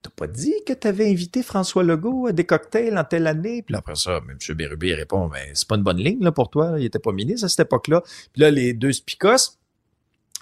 T'as 0.07 0.25
pas 0.25 0.27
dit 0.27 0.53
que 0.65 0.71
t'avais 0.71 1.09
invité 1.09 1.43
François 1.43 1.83
Legault 1.83 2.27
à 2.27 2.31
des 2.31 2.45
cocktails 2.45 2.97
en 2.97 3.03
telle 3.03 3.27
année? 3.27 3.61
Puis 3.61 3.73
là, 3.73 3.79
après 3.79 3.95
ça, 3.95 4.21
M. 4.29 4.55
Bérubé 4.55 4.93
répond, 4.93 5.27
ben, 5.27 5.49
c'est 5.53 5.67
pas 5.67 5.75
une 5.75 5.83
bonne 5.83 5.97
ligne 5.97 6.23
là, 6.23 6.31
pour 6.31 6.49
toi. 6.49 6.75
Il 6.77 6.85
était 6.85 6.99
pas 6.99 7.11
ministre 7.11 7.45
à 7.45 7.49
cette 7.49 7.59
époque-là. 7.59 8.01
Puis 8.31 8.41
là, 8.41 8.49
les 8.49 8.71
deux 8.71 8.93
se 8.93 9.01
picossent. 9.01 9.57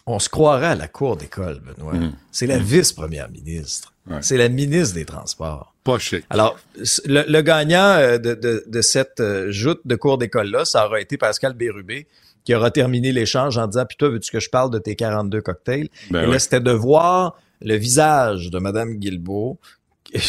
On 0.05 0.19
se 0.19 0.29
croirait 0.29 0.67
à 0.67 0.75
la 0.75 0.87
cour 0.87 1.17
d'école, 1.17 1.61
Benoît. 1.61 1.93
Mhm. 1.93 2.13
C'est 2.31 2.45
la 2.45 2.59
vice-première 2.59 3.27
ministre. 3.31 3.91
Ouais. 4.07 4.19
C'est 4.21 4.37
la 4.37 4.49
ministre 4.49 4.93
des 4.93 5.05
Transports. 5.05 5.73
Pas 5.83 5.97
chic. 5.97 6.23
Alors, 6.29 6.59
le, 7.05 7.23
le 7.27 7.41
gagnant 7.41 7.95
euh, 7.97 8.19
de, 8.19 8.35
de, 8.35 8.63
de 8.67 8.81
cette 8.81 9.19
euh, 9.19 9.49
joute 9.51 9.81
de 9.83 9.95
cours 9.95 10.19
d'école-là, 10.19 10.63
ça 10.65 10.85
aura 10.85 11.01
été 11.01 11.17
Pascal 11.17 11.53
Bérubé, 11.53 12.05
qui 12.43 12.53
aura 12.53 12.69
terminé 12.69 13.11
l'échange 13.11 13.57
en 13.57 13.65
disant, 13.65 13.87
puis 13.87 13.97
toi, 13.97 14.09
veux-tu 14.09 14.31
que 14.31 14.39
je 14.39 14.51
parle 14.51 14.69
de 14.69 14.77
tes 14.77 14.95
42 14.95 15.41
cocktails? 15.41 15.89
Ben 16.11 16.21
Et 16.21 16.31
là, 16.31 16.37
c'était 16.37 16.59
de 16.59 16.71
voir 16.71 17.35
le 17.61 17.75
visage 17.75 18.49
de 18.49 18.59
Madame 18.59 18.95
Guilbeault. 18.95 19.57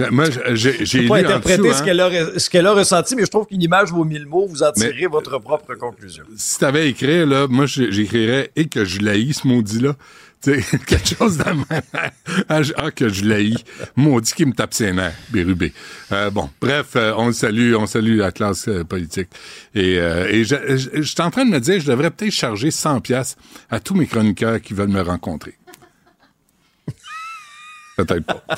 Je 0.00 0.06
Moi, 0.10 0.24
j'ai 0.54 0.84
j'ai 0.84 1.06
pas 1.06 1.18
interpréter 1.18 1.62
dessous, 1.62 1.74
ce 1.74 1.82
hein. 1.82 1.84
qu'elle 1.84 2.00
a, 2.00 2.38
ce 2.38 2.50
qu'elle 2.50 2.66
a 2.66 2.72
ressenti, 2.72 3.14
mais 3.14 3.22
je 3.24 3.30
trouve 3.30 3.46
qu'une 3.46 3.62
image 3.62 3.90
vaut 3.92 4.04
mille 4.04 4.26
mots. 4.26 4.46
Vous 4.48 4.62
en 4.64 4.72
Mais- 4.78 4.90
tirez 4.90 5.06
votre 5.06 5.38
propre 5.38 5.74
conclusion. 5.74 6.24
si 6.34 6.58
t'avais 6.58 6.88
écrit, 6.88 7.24
là, 7.26 7.46
moi, 7.48 7.66
j'écrirais 7.66 8.50
et 8.56 8.66
que 8.66 8.84
je 8.84 9.00
l'haïs, 9.00 9.40
ce 9.42 9.46
maudit-là. 9.46 9.94
Tu 10.42 10.60
sais, 10.60 10.78
quelque 10.86 11.14
chose 11.16 11.38
de 11.38 11.44
même. 11.44 11.64
Ah, 12.48 12.62
ah, 12.76 12.90
que 12.90 13.08
je 13.10 13.24
l'haïs. 13.24 13.58
Maudit 13.94 14.32
qui 14.32 14.44
me 14.44 14.52
tape 14.54 14.74
ses 14.74 14.92
nerfs, 14.92 15.14
Bérubé. 15.30 15.72
Euh, 16.10 16.30
bon, 16.30 16.50
bref, 16.60 16.96
euh, 16.96 17.12
on 17.16 17.26
le 17.28 17.32
salue, 17.32 17.74
on 17.76 17.86
salue 17.86 18.16
la 18.18 18.32
classe 18.32 18.66
euh, 18.66 18.82
politique. 18.82 19.28
Et, 19.76 19.98
euh, 19.98 20.26
et 20.28 20.42
je, 20.44 20.56
je, 20.78 20.88
je 20.94 21.02
suis 21.02 21.20
en 21.22 21.30
train 21.30 21.44
de 21.44 21.50
me 21.50 21.60
dire, 21.60 21.78
je 21.78 21.86
devrais 21.86 22.10
peut-être 22.10 22.32
charger 22.32 22.72
100 22.72 23.02
pièces 23.02 23.36
à 23.70 23.78
tous 23.78 23.94
mes 23.94 24.06
chroniqueurs 24.06 24.60
qui 24.60 24.74
veulent 24.74 24.88
me 24.88 25.02
rencontrer. 25.02 25.54
Peut-être 27.96 28.24
pas. 28.24 28.42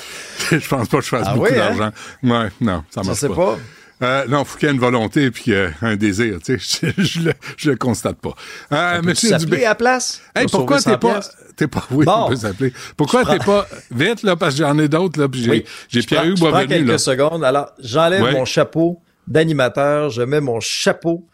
je 0.50 0.68
pense 0.68 0.88
pas 0.88 0.98
que 0.98 1.04
je 1.04 1.08
fasse 1.08 1.26
Ah 1.28 1.34
beaucoup 1.34 1.46
oui, 1.46 1.52
hein? 1.54 1.74
d'argent. 1.76 1.90
Ouais, 2.22 2.48
non, 2.60 2.84
ça 2.90 3.02
Je 3.02 3.06
marche 3.08 3.18
sais 3.18 3.28
pas. 3.28 3.58
euh, 4.02 4.24
non, 4.28 4.44
faut 4.44 4.58
qu'il 4.58 4.68
y 4.68 4.70
ait 4.70 4.74
une 4.74 4.80
volonté 4.80 5.30
puis 5.30 5.52
euh, 5.52 5.70
un 5.82 5.96
désir, 5.96 6.38
tu 6.44 6.58
sais. 6.60 6.92
Je, 6.98 7.02
je, 7.02 7.20
le, 7.20 7.32
je 7.56 7.70
le 7.70 7.76
constate 7.76 8.16
pas. 8.18 8.34
Euh, 8.72 9.02
Monsieur 9.02 9.36
Dubé. 9.38 9.64
à 9.64 9.70
la 9.70 9.74
place? 9.74 10.20
Hey, 10.36 10.46
pourquoi 10.50 10.76
t'es 10.78 10.90
100 10.92 10.98
pas, 10.98 11.20
t'es 11.56 11.66
pas, 11.66 11.84
oui, 11.90 12.04
Bon. 12.06 12.24
on 12.26 12.28
peut 12.28 12.36
s'appeler. 12.36 12.72
Pourquoi 12.96 13.24
t'es 13.24 13.38
pas, 13.38 13.66
vite, 13.90 14.22
là, 14.22 14.36
parce 14.36 14.54
que 14.54 14.60
j'en 14.60 14.78
ai 14.78 14.88
d'autres, 14.88 15.20
là, 15.20 15.28
puis 15.28 15.42
j'ai, 15.42 15.64
j'ai 15.88 16.02
prends- 16.02 16.24
je 16.24 16.34
prends 16.34 16.50
Boisvenu, 16.50 16.68
quelques 16.68 16.88
là. 16.88 16.98
secondes. 16.98 17.44
Alors, 17.44 17.70
j'enlève 17.80 18.22
Ouais. 18.22 18.32
mon 18.32 18.44
chapeau 18.44 19.00
d'animateur, 19.26 20.10
je 20.10 20.22
mets 20.22 20.40
mon 20.40 20.60
chapeau 20.60 21.26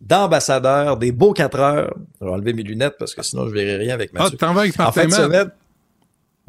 d'ambassadeur 0.00 0.96
des 0.96 1.12
beaux 1.12 1.32
4 1.32 1.58
heures. 1.60 1.94
Je 2.20 2.26
vais 2.26 2.32
enlever 2.32 2.52
mes 2.52 2.62
lunettes 2.62 2.96
parce 2.98 3.14
que 3.14 3.22
sinon 3.22 3.48
je 3.48 3.52
verrai 3.54 3.76
rien 3.76 3.94
avec 3.94 4.10
Ah, 4.16 4.24
Mathieu. 4.24 4.38
t'en 4.38 4.52
vas 4.54 4.62
avec 4.62 4.78
en 4.80 4.84
Martin 4.84 5.10
semaine. 5.10 5.50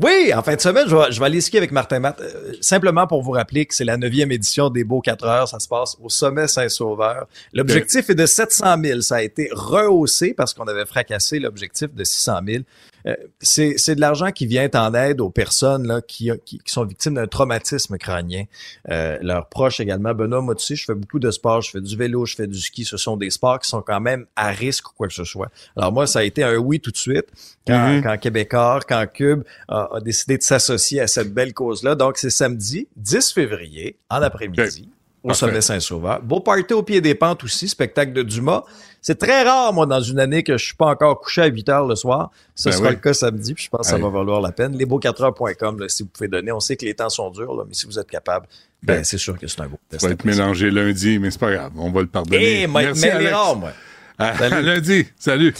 Oui, 0.03 0.33
en 0.33 0.41
fin 0.41 0.55
de 0.55 0.61
semaine, 0.61 0.87
je 0.87 0.95
vais, 0.95 1.25
aller 1.25 1.41
skier 1.41 1.59
avec 1.59 1.71
Martin 1.71 1.99
Matt. 1.99 2.19
euh, 2.21 2.53
simplement 2.59 3.05
pour 3.05 3.21
vous 3.21 3.31
rappeler 3.31 3.67
que 3.67 3.75
c'est 3.75 3.85
la 3.85 3.97
neuvième 3.97 4.31
édition 4.31 4.71
des 4.71 4.83
Beaux 4.83 4.99
4 4.99 5.25
heures. 5.25 5.47
Ça 5.47 5.59
se 5.59 5.67
passe 5.67 5.95
au 6.01 6.09
sommet 6.09 6.47
Saint-Sauveur. 6.47 7.27
L'objectif 7.53 8.09
est 8.09 8.15
de 8.15 8.25
700 8.25 8.81
000. 8.83 9.01
Ça 9.01 9.17
a 9.17 9.21
été 9.21 9.49
rehaussé 9.51 10.33
parce 10.33 10.55
qu'on 10.55 10.63
avait 10.63 10.87
fracassé 10.87 11.37
l'objectif 11.37 11.93
de 11.93 12.03
600 12.03 12.39
000. 12.47 12.63
Euh, 13.07 13.15
c'est 13.39 13.75
c'est 13.77 13.95
de 13.95 14.01
l'argent 14.01 14.31
qui 14.31 14.45
vient 14.45 14.69
en 14.75 14.93
aide 14.93 15.21
aux 15.21 15.29
personnes 15.29 15.87
là, 15.87 16.01
qui, 16.01 16.29
qui, 16.45 16.59
qui 16.59 16.71
sont 16.71 16.85
victimes 16.85 17.15
d'un 17.15 17.27
traumatisme 17.27 17.97
crânien. 17.97 18.45
Euh, 18.89 19.17
leurs 19.21 19.47
proches 19.47 19.79
également. 19.79 20.13
Benoît, 20.13 20.41
moi, 20.41 20.55
tu 20.55 20.65
sais, 20.65 20.75
je 20.75 20.85
fais 20.85 20.95
beaucoup 20.95 21.19
de 21.19 21.31
sport. 21.31 21.61
Je 21.61 21.71
fais 21.71 21.81
du 21.81 21.95
vélo, 21.97 22.25
je 22.25 22.35
fais 22.35 22.47
du 22.47 22.59
ski. 22.59 22.85
Ce 22.85 22.97
sont 22.97 23.17
des 23.17 23.29
sports 23.29 23.59
qui 23.59 23.69
sont 23.69 23.81
quand 23.81 23.99
même 24.01 24.25
à 24.35 24.49
risque 24.49 24.89
ou 24.89 24.93
quoi 24.95 25.07
que 25.07 25.13
ce 25.13 25.23
soit. 25.23 25.49
Alors 25.75 25.91
moi, 25.91 26.07
ça 26.07 26.19
a 26.19 26.23
été 26.23 26.43
un 26.43 26.55
oui 26.57 26.79
tout 26.79 26.91
de 26.91 26.97
suite 26.97 27.25
quand, 27.67 27.93
Mhm. 27.95 28.03
quand 28.03 28.17
Québécois, 28.17 28.79
quand 28.87 29.05
Cube 29.11 29.43
a, 29.67 29.89
a 29.95 29.99
décidé 29.99 30.37
de 30.37 30.43
s'associer 30.43 30.99
à 31.01 31.07
cette 31.07 31.33
belle 31.33 31.53
cause-là. 31.53 31.95
Donc, 31.95 32.17
c'est 32.17 32.29
samedi 32.29 32.87
10 32.97 33.31
février, 33.33 33.97
en 34.09 34.21
après-midi. 34.21 34.89
Au 35.23 35.27
Parfait. 35.27 35.39
sommet 35.45 35.61
Saint-Sauveur. 35.61 36.19
Beau 36.23 36.39
party 36.39 36.73
au 36.73 36.81
pied 36.81 36.99
des 36.99 37.13
pentes 37.13 37.43
aussi, 37.43 37.67
spectacle 37.67 38.11
de 38.11 38.23
Dumas. 38.23 38.63
C'est 39.03 39.17
très 39.17 39.41
rare, 39.43 39.73
moi, 39.73 39.87
dans 39.87 39.99
une 39.99 40.19
année 40.19 40.43
que 40.43 40.57
je 40.59 40.63
suis 40.65 40.75
pas 40.75 40.85
encore 40.85 41.19
couché 41.21 41.41
à 41.41 41.45
8 41.47 41.69
heures 41.69 41.87
le 41.87 41.95
soir. 41.95 42.29
Ce 42.53 42.69
Ben 42.69 42.75
sera 42.75 42.89
oui. 42.89 42.93
le 42.95 42.99
cas 43.01 43.13
samedi, 43.15 43.55
puis 43.55 43.63
je 43.63 43.69
pense 43.69 43.81
que 43.81 43.87
ça 43.87 43.97
va 43.97 44.09
valoir 44.09 44.41
la 44.41 44.51
peine. 44.51 44.77
Lesbeaux4heures.com, 44.77 45.79
là, 45.79 45.89
si 45.89 46.03
vous 46.03 46.09
pouvez 46.09 46.27
donner. 46.27 46.51
On 46.51 46.59
sait 46.59 46.75
que 46.77 46.85
les 46.85 46.93
temps 46.93 47.09
sont 47.09 47.31
durs, 47.31 47.55
là, 47.55 47.63
mais 47.67 47.73
si 47.73 47.87
vous 47.87 47.97
êtes 47.97 48.09
capable, 48.11 48.45
ben, 48.83 48.97
Ben, 48.97 49.03
c'est 49.03 49.17
sûr 49.17 49.39
que 49.39 49.47
c'est 49.47 49.59
un 49.61 49.67
beau 49.67 49.79
test. 49.89 50.01
Ça 50.01 50.07
va 50.07 50.13
être 50.13 50.23
mélangé 50.23 50.69
lundi, 50.69 51.17
mais 51.17 51.31
c'est 51.31 51.39
pas 51.39 51.51
grave. 51.51 51.71
On 51.77 51.91
va 51.91 52.01
le 52.01 52.07
pardonner. 52.07 52.61
Eh, 52.61 52.67
mais 52.67 52.83
Merci, 52.83 53.01
mais 53.01 53.07
les 53.07 53.13
Alex. 53.15 53.31
rares, 53.33 53.55
moi. 53.55 53.71
À, 54.19 54.37
Salut. 54.37 54.53
à 54.55 54.61
lundi. 54.61 55.07
Salut. 55.17 55.53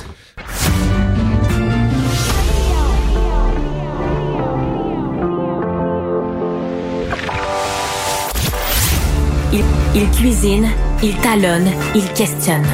Il, 9.53 9.63
il 9.95 10.09
cuisine, 10.11 10.67
il 11.03 11.15
talonne, 11.17 11.67
il 11.95 12.07
questionne 12.13 12.65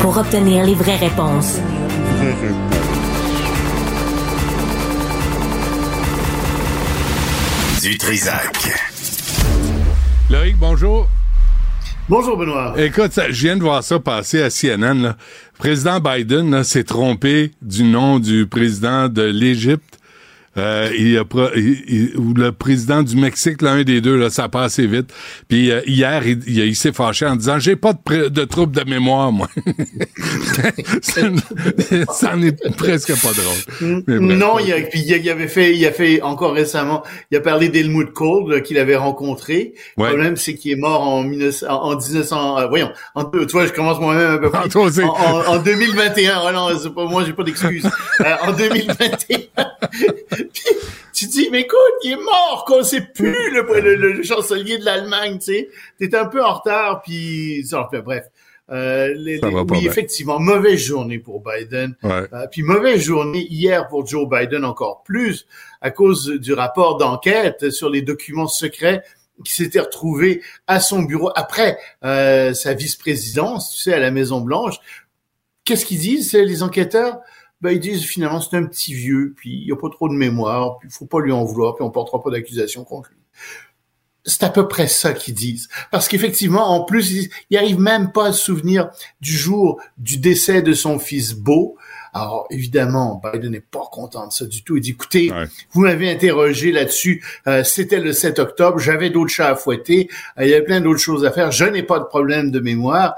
pour 0.00 0.16
obtenir 0.16 0.64
les 0.64 0.74
vraies 0.74 0.96
réponses. 0.96 1.58
Du 7.80 7.96
Trisac. 7.96 8.68
Loïc, 10.28 10.56
bonjour. 10.58 11.08
Bonjour 12.08 12.36
Benoît. 12.36 12.74
Écoute, 12.76 13.12
ça, 13.12 13.30
je 13.30 13.40
viens 13.40 13.56
de 13.56 13.62
voir 13.62 13.84
ça 13.84 14.00
passer 14.00 14.42
à 14.42 14.50
CNN. 14.50 15.00
Là. 15.00 15.16
Président 15.58 16.00
Biden 16.00 16.64
s'est 16.64 16.82
trompé 16.82 17.52
du 17.62 17.84
nom 17.84 18.18
du 18.18 18.46
président 18.46 19.08
de 19.08 19.22
l'Égypte. 19.22 19.97
Euh, 20.58 20.90
il 20.98 21.16
a 21.18 21.24
pro- 21.24 21.54
il- 21.56 21.84
il- 21.88 22.34
le 22.36 22.52
président 22.52 23.02
du 23.02 23.16
Mexique, 23.16 23.62
l'un 23.62 23.82
des 23.84 24.00
deux, 24.00 24.16
là, 24.16 24.28
ça 24.30 24.48
passe 24.48 24.72
assez 24.74 24.86
vite. 24.86 25.12
Puis 25.48 25.70
euh, 25.70 25.80
hier, 25.86 26.26
il, 26.26 26.42
il- 26.48 26.76
s'est 26.76 26.92
fâché 26.92 27.26
en 27.26 27.36
disant 27.36 27.58
j'ai 27.58 27.76
pas 27.76 27.92
de, 27.92 28.28
de 28.28 28.44
trouble 28.44 28.74
de 28.74 28.88
mémoire, 28.88 29.32
moi. 29.32 29.48
ça 31.02 32.34
n'en 32.34 32.42
est 32.42 32.76
presque 32.76 33.12
pas 33.22 33.30
drôle. 33.32 34.02
Non, 34.20 34.58
il, 34.58 34.72
a, 34.72 34.80
puis 34.82 35.00
il, 35.06 35.30
avait 35.30 35.48
fait, 35.48 35.74
il 35.76 35.86
a 35.86 35.92
fait 35.92 36.20
encore 36.22 36.52
récemment, 36.54 37.02
il 37.30 37.36
a 37.38 37.40
parlé 37.40 37.68
d'Helmut 37.68 38.12
Kohl 38.12 38.62
qu'il 38.62 38.78
avait 38.78 38.96
rencontré. 38.96 39.74
Le 39.96 40.02
Ouais. 40.02 40.08
problème, 40.10 40.36
c'est 40.36 40.54
qu'il 40.54 40.72
est 40.72 40.76
mort 40.76 41.02
en, 41.02 41.22
1900 41.24 41.66
en, 41.68 41.92
en 41.92 41.96
1900. 41.96 42.58
euh, 42.58 42.66
voyons, 42.68 42.90
en, 43.14 43.24
tu 43.24 43.46
vois, 43.52 43.66
je 43.66 43.72
commence 43.72 43.98
moi-même 44.00 44.30
un 44.32 44.38
peu 44.38 44.50
plus. 44.50 44.68
toi 44.70 44.82
aussi. 44.84 45.02
En, 45.02 45.08
en, 45.08 45.46
en 45.46 45.58
2021. 45.62 46.40
Oh 46.46 46.52
non, 46.52 46.68
c'est 46.80 46.94
pas 46.94 47.04
moi, 47.06 47.24
j'ai 47.26 47.32
pas 47.32 47.44
d'excuses. 47.44 47.84
Euh, 48.20 48.34
en 48.42 48.52
2021. 48.52 49.38
Tu 51.12 51.26
dis, 51.26 51.48
mais 51.50 51.62
écoute, 51.62 51.78
il 52.04 52.12
est 52.12 52.16
mort, 52.16 52.64
qu'on 52.64 52.84
sait 52.84 53.00
plus 53.00 53.50
le, 53.52 53.80
le, 53.80 54.12
le 54.12 54.22
chancelier 54.22 54.78
de 54.78 54.84
l'Allemagne, 54.84 55.38
tu 55.38 55.46
sais. 55.46 55.68
T'es 55.98 56.14
un 56.14 56.26
peu 56.26 56.44
en 56.44 56.54
retard, 56.54 57.02
puis 57.02 57.66
ça, 57.66 57.84
enfin, 57.84 57.98
bref. 58.00 58.24
Euh, 58.70 59.12
les- 59.16 59.40
oui, 59.42 59.64
bien. 59.64 59.80
effectivement, 59.90 60.38
mauvaise 60.38 60.78
journée 60.78 61.18
pour 61.18 61.42
Biden. 61.42 61.96
Ouais. 62.04 62.22
Euh, 62.32 62.46
puis 62.52 62.62
mauvaise 62.62 63.00
journée 63.00 63.46
hier 63.50 63.88
pour 63.88 64.06
Joe 64.06 64.28
Biden 64.28 64.64
encore 64.64 65.02
plus 65.02 65.46
à 65.80 65.90
cause 65.90 66.28
du 66.28 66.52
rapport 66.52 66.98
d'enquête 66.98 67.70
sur 67.70 67.88
les 67.90 68.02
documents 68.02 68.46
secrets 68.46 69.02
qui 69.44 69.52
s'étaient 69.52 69.80
retrouvés 69.80 70.42
à 70.66 70.78
son 70.80 71.02
bureau 71.02 71.30
après 71.34 71.78
euh, 72.04 72.52
sa 72.52 72.74
vice-présidence, 72.74 73.74
tu 73.74 73.80
sais, 73.82 73.92
à 73.94 73.98
la 73.98 74.10
Maison 74.10 74.40
Blanche. 74.40 74.76
Qu'est-ce 75.64 75.84
qu'ils 75.86 75.98
disent 76.00 76.32
les 76.34 76.62
enquêteurs? 76.62 77.18
Ben, 77.60 77.70
ils 77.70 77.80
disent 77.80 78.04
finalement 78.04 78.40
c'est 78.40 78.56
un 78.56 78.64
petit 78.64 78.94
vieux, 78.94 79.34
puis 79.36 79.64
il 79.64 79.72
a 79.72 79.76
pas 79.76 79.90
trop 79.90 80.08
de 80.08 80.14
mémoire, 80.14 80.78
puis 80.78 80.88
faut 80.90 81.06
pas 81.06 81.20
lui 81.20 81.32
en 81.32 81.44
vouloir, 81.44 81.74
puis 81.74 81.84
on 81.84 81.90
portera 81.90 82.22
pas 82.22 82.30
d'accusation 82.30 82.84
contre 82.84 83.10
lui. 83.10 83.18
C'est 84.24 84.42
à 84.42 84.50
peu 84.50 84.68
près 84.68 84.88
ça 84.88 85.12
qu'ils 85.12 85.34
disent. 85.34 85.68
Parce 85.90 86.06
qu'effectivement, 86.06 86.68
en 86.68 86.84
plus, 86.84 87.12
ils, 87.12 87.30
ils 87.50 87.56
arrivent 87.56 87.80
même 87.80 88.12
pas 88.12 88.26
à 88.26 88.32
se 88.32 88.44
souvenir 88.44 88.90
du 89.20 89.32
jour 89.32 89.80
du 89.96 90.18
décès 90.18 90.60
de 90.60 90.74
son 90.74 90.98
fils 90.98 91.32
Beau. 91.32 91.76
Alors, 92.14 92.46
évidemment, 92.50 93.20
Biden 93.22 93.52
n'est 93.52 93.60
pas 93.60 93.84
content 93.90 94.26
de 94.26 94.32
ça 94.32 94.46
du 94.46 94.62
tout. 94.62 94.76
Il 94.76 94.80
dit, 94.80 94.90
écoutez, 94.90 95.30
Ouais. 95.32 95.44
vous 95.72 95.82
m'avez 95.82 96.10
interrogé 96.10 96.72
là-dessus, 96.72 97.22
euh, 97.46 97.62
c'était 97.64 98.00
le 98.00 98.12
7 98.12 98.38
octobre, 98.38 98.78
j'avais 98.78 99.10
d'autres 99.10 99.30
chats 99.32 99.50
à 99.50 99.56
fouetter, 99.56 100.08
euh, 100.38 100.44
il 100.44 100.50
y 100.50 100.54
avait 100.54 100.64
plein 100.64 100.80
d'autres 100.80 101.00
choses 101.00 101.24
à 101.24 101.30
faire, 101.30 101.50
je 101.52 101.64
n'ai 101.64 101.82
pas 101.82 101.98
de 101.98 102.04
problème 102.04 102.50
de 102.50 102.60
mémoire. 102.60 103.14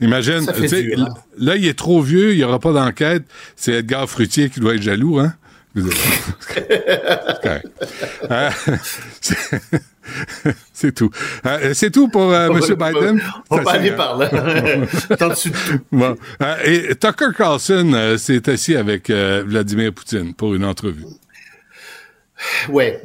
Imagine, 0.00 0.40
sais, 0.42 0.82
dur, 0.82 1.00
hein. 1.00 1.14
là, 1.38 1.56
il 1.56 1.66
est 1.66 1.78
trop 1.78 2.00
vieux, 2.02 2.32
il 2.32 2.38
n'y 2.38 2.44
aura 2.44 2.58
pas 2.58 2.72
d'enquête. 2.72 3.22
C'est 3.54 3.72
Edgar 3.72 4.08
Fruitier 4.08 4.50
qui 4.50 4.60
doit 4.60 4.74
être 4.74 4.82
jaloux, 4.82 5.18
hein? 5.18 5.34
Vous 5.76 5.88
êtes- 5.88 7.62
C'est 10.72 10.94
tout. 10.94 11.10
Hein, 11.44 11.58
C'est 11.74 11.90
tout 11.90 12.08
pour 12.08 12.32
euh, 12.32 12.48
M. 12.48 12.60
Biden. 12.60 13.20
On 13.50 13.56
va 13.58 13.70
aller 13.72 13.92
par 13.92 14.16
là. 14.16 14.30
Bon. 15.92 16.16
Euh, 16.42 16.56
et 16.64 16.94
Tucker 16.96 17.28
Carlson 17.36 17.92
euh, 17.94 18.16
s'est 18.16 18.48
assis 18.48 18.76
avec 18.76 19.10
euh, 19.10 19.42
Vladimir 19.46 19.92
Poutine 19.92 20.32
pour 20.34 20.54
une 20.54 20.64
entrevue. 20.64 21.04
Ouais. 22.68 23.00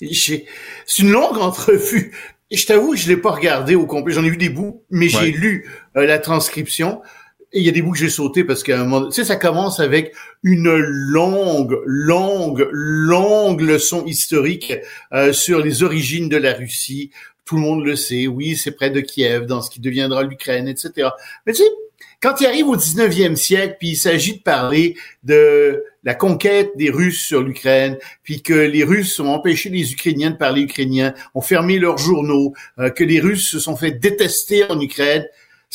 J'ai- 0.00 0.46
C'est 0.86 1.02
une 1.02 1.10
longue 1.12 1.38
entrevue. 1.38 2.12
Je 2.52 2.66
t'avoue 2.66 2.92
que 2.92 2.98
je 2.98 3.08
l'ai 3.08 3.16
pas 3.16 3.30
regardé 3.32 3.74
au 3.74 3.86
complet. 3.86 4.14
J'en 4.14 4.22
ai 4.24 4.30
vu 4.30 4.36
des 4.36 4.50
bouts, 4.50 4.84
mais 4.90 5.06
Ouais. 5.14 5.20
j'ai 5.26 5.32
lu 5.32 5.68
la 5.94 6.18
transcription. 6.18 7.02
Et 7.54 7.60
il 7.60 7.64
y 7.64 7.68
a 7.68 7.72
des 7.72 7.82
bouts 7.82 7.92
que 7.92 7.98
j'ai 7.98 8.10
sautés 8.10 8.42
parce 8.42 8.64
qu'à 8.64 8.80
un 8.80 8.84
moment, 8.84 9.06
tu 9.06 9.14
sais, 9.14 9.24
ça 9.24 9.36
commence 9.36 9.78
avec 9.78 10.12
une 10.42 10.74
longue, 10.76 11.80
longue, 11.86 12.68
longue 12.72 13.60
leçon 13.60 14.04
historique 14.04 14.74
euh, 15.12 15.32
sur 15.32 15.60
les 15.60 15.84
origines 15.84 16.28
de 16.28 16.36
la 16.36 16.52
Russie. 16.52 17.10
Tout 17.44 17.54
le 17.54 17.62
monde 17.62 17.84
le 17.84 17.94
sait. 17.94 18.26
Oui, 18.26 18.56
c'est 18.56 18.72
près 18.72 18.90
de 18.90 19.00
Kiev, 19.00 19.46
dans 19.46 19.62
ce 19.62 19.70
qui 19.70 19.78
deviendra 19.78 20.24
l'Ukraine, 20.24 20.66
etc. 20.66 21.10
Mais 21.46 21.52
tu 21.52 21.62
sais, 21.62 21.68
quand 22.20 22.40
il 22.40 22.46
arrive 22.46 22.66
au 22.66 22.76
19e 22.76 23.36
siècle, 23.36 23.76
puis 23.78 23.90
il 23.90 23.96
s'agit 23.96 24.38
de 24.38 24.42
parler 24.42 24.96
de 25.22 25.84
la 26.02 26.14
conquête 26.14 26.72
des 26.74 26.90
Russes 26.90 27.22
sur 27.22 27.40
l'Ukraine, 27.40 27.98
puis 28.24 28.42
que 28.42 28.54
les 28.54 28.82
Russes 28.82 29.20
ont 29.20 29.28
empêché 29.28 29.68
les 29.68 29.92
Ukrainiens 29.92 30.30
de 30.30 30.36
parler 30.36 30.62
ukrainien, 30.62 31.14
ont 31.34 31.40
fermé 31.40 31.78
leurs 31.78 31.98
journaux, 31.98 32.52
euh, 32.80 32.90
que 32.90 33.04
les 33.04 33.20
Russes 33.20 33.48
se 33.48 33.60
sont 33.60 33.76
fait 33.76 33.92
détester 33.92 34.64
en 34.70 34.80
Ukraine. 34.80 35.24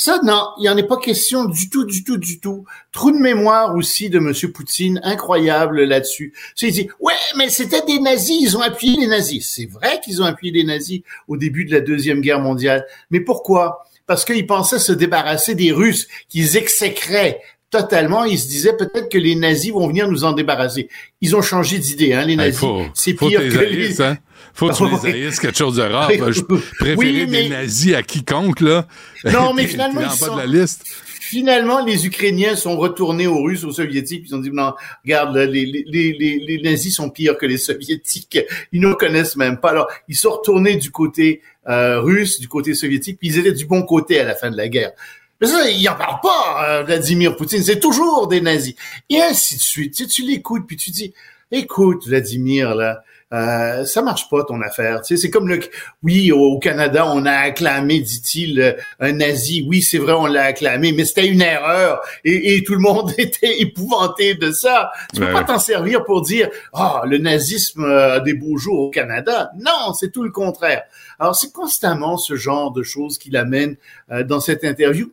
Ça, 0.02 0.22
non, 0.24 0.52
il 0.58 0.62
n'y 0.62 0.70
en 0.70 0.78
est 0.78 0.88
pas 0.88 0.96
question 0.96 1.44
du 1.44 1.70
tout, 1.70 1.84
du 1.84 2.06
tout, 2.06 2.16
du 2.16 2.40
tout. 2.40 2.64
Trou 2.94 3.12
de 3.12 3.18
mémoire 3.18 3.76
aussi 3.76 4.10
de 4.10 4.20
Monsieur 4.20 4.50
Poutine, 4.50 5.02
incroyable 5.04 5.84
là-dessus. 5.84 6.32
Il 6.62 6.72
dit, 6.72 6.88
ouais, 7.02 7.12
mais 7.36 7.50
c'était 7.50 7.82
des 7.86 8.00
nazis, 8.00 8.38
ils 8.40 8.56
ont 8.56 8.62
appuyé 8.62 8.98
les 8.98 9.08
nazis. 9.08 9.46
C'est 9.54 9.66
vrai 9.66 10.00
qu'ils 10.02 10.22
ont 10.22 10.26
appuyé 10.26 10.54
les 10.54 10.64
nazis 10.64 11.02
au 11.28 11.36
début 11.36 11.66
de 11.66 11.74
la 11.74 11.82
Deuxième 11.82 12.22
Guerre 12.22 12.40
mondiale. 12.40 12.86
Mais 13.12 13.20
pourquoi? 13.20 13.84
Parce 14.08 14.24
qu'ils 14.24 14.48
pensaient 14.48 14.80
se 14.80 14.94
débarrasser 14.94 15.54
des 15.54 15.74
Russes, 15.74 16.08
qu'ils 16.30 16.56
exécraient 16.56 17.42
totalement. 17.70 18.24
Ils 18.24 18.40
se 18.40 18.48
disaient 18.48 18.78
peut-être 18.78 19.10
que 19.10 19.18
les 19.18 19.36
nazis 19.36 19.74
vont 19.74 19.90
venir 19.90 20.08
nous 20.08 20.24
en 20.24 20.32
débarrasser. 20.32 20.88
Ils 21.20 21.36
ont 21.36 21.42
changé 21.42 21.78
d'idée, 21.78 22.14
hein, 22.14 22.24
les 22.24 22.36
Il 22.36 22.38
nazis. 22.38 22.70
C'est 22.94 23.16
pire 23.16 23.42
que 23.42 23.60
les... 23.60 24.02
hein? 24.02 24.18
Faut 24.54 24.70
que 24.70 24.76
tu 24.76 24.84
Oui. 24.84 24.92
les 25.14 25.26
haïsses 25.28 25.40
quelque 25.40 25.58
chose 25.58 25.76
de 25.78 25.84
rare. 25.84 26.10
Oui, 26.10 26.18
Je 26.32 26.42
oui, 26.50 26.60
préférer 26.80 27.26
mais- 27.28 27.44
des 27.44 27.50
nazis 27.50 27.94
à 27.94 28.04
quiconque, 28.04 28.62
là. 28.62 28.86
Non, 29.26 29.54
mais 29.56 29.68
finalement, 29.68 30.02
ils 30.02 30.10
sont- 30.18 30.34
de 30.36 30.40
la 30.40 30.46
liste. 30.46 30.84
Finalement, 31.22 31.86
les 31.86 32.08
Ukrainiens 32.08 32.56
sont 32.56 32.76
retournés 32.76 33.28
aux 33.28 33.44
Russes, 33.44 33.64
aux 33.64 33.72
Soviétiques, 33.72 34.22
puis 34.24 34.32
ils 34.32 34.36
ont 34.36 34.40
dit, 34.40 34.50
non, 34.52 34.74
regarde, 35.06 35.36
là, 35.36 35.46
les, 35.46 35.64
les, 35.64 35.84
les, 35.88 36.40
les- 36.40 36.62
nazis 36.64 36.96
sont 36.96 37.12
pires 37.12 37.38
que 37.38 37.46
les 37.46 37.60
Soviétiques. 37.60 38.40
Ils 38.72 38.82
ne 38.82 38.94
connaissent 38.94 39.36
même 39.36 39.60
pas. 39.60 39.70
Alors, 39.70 39.88
ils 40.08 40.16
sont 40.16 40.32
retournés 40.32 40.76
du 40.78 40.90
côté 40.90 41.42
euh, 41.68 42.00
russe, 42.02 42.40
du 42.40 42.48
côté 42.48 42.74
soviétique, 42.74 43.20
puis 43.20 43.28
ils 43.30 43.38
étaient 43.38 43.52
du 43.52 43.66
bon 43.68 43.84
côté 43.84 44.20
à 44.20 44.24
la 44.24 44.34
fin 44.34 44.50
de 44.50 44.58
la 44.58 44.68
guerre. 44.70 44.92
Mais 45.40 45.46
ça, 45.48 45.70
il 45.70 45.88
en 45.88 45.94
parle 45.94 46.20
pas, 46.24 46.66
euh, 46.68 46.84
Vladimir 46.84 47.36
Poutine. 47.36 47.62
C'est 47.64 47.80
toujours 47.80 48.28
des 48.28 48.42
nazis. 48.42 48.74
Et 49.12 49.22
ainsi 49.22 49.56
de 49.58 49.62
suite. 49.62 49.94
Tu, 49.96 50.04
sais, 50.06 50.10
tu 50.10 50.24
l'écoutes, 50.24 50.66
puis 50.66 50.78
tu 50.78 50.90
dis, 50.90 51.14
écoute, 51.52 52.08
Vladimir, 52.08 52.74
là, 52.74 53.04
euh, 53.32 53.86
ça 53.86 54.02
marche 54.02 54.28
pas 54.30 54.44
ton 54.44 54.62
affaire. 54.62 55.02
Tu 55.02 55.16
sais, 55.16 55.22
c'est 55.22 55.30
comme 55.30 55.48
le, 55.48 55.60
oui, 56.02 56.32
au 56.32 56.58
Canada, 56.60 57.06
on 57.08 57.26
a 57.26 57.32
acclamé, 57.32 58.00
dit-il, 58.00 58.60
euh, 58.60 58.74
un 59.00 59.14
nazi. 59.14 59.66
Oui, 59.68 59.82
c'est 59.82 60.00
vrai, 60.00 60.14
on 60.14 60.26
l'a 60.26 60.44
acclamé, 60.44 60.92
mais 60.94 61.06
c'était 61.06 61.28
une 61.28 61.42
erreur 61.42 62.02
et, 62.26 62.56
et, 62.56 62.64
tout 62.64 62.74
le 62.74 62.80
monde 62.80 63.14
était 63.18 63.60
épouvanté 63.62 64.36
de 64.36 64.52
ça. 64.52 64.92
Tu 65.14 65.20
peux 65.22 65.28
Ouais. 65.28 65.34
pas 65.34 65.44
t'en 65.44 65.60
servir 65.60 66.04
pour 66.06 66.22
dire, 66.24 66.50
ah, 66.74 67.04
le 67.06 67.20
nazisme 67.20 67.84
a 67.86 68.20
des 68.20 68.34
beaux 68.34 68.58
jours 68.58 68.80
au 68.80 68.90
Canada. 68.90 69.52
Non, 69.60 69.94
c'est 69.94 70.12
tout 70.12 70.24
le 70.24 70.32
contraire. 70.32 70.84
Alors, 71.20 71.36
c'est 71.36 71.52
constamment 71.54 72.18
ce 72.18 72.36
genre 72.36 72.72
de 72.72 72.82
choses 72.82 73.18
qui 73.20 73.30
l'amène 73.30 73.76
euh, 74.12 74.24
dans 74.24 74.40
cette 74.40 74.64
interview. 74.64 75.12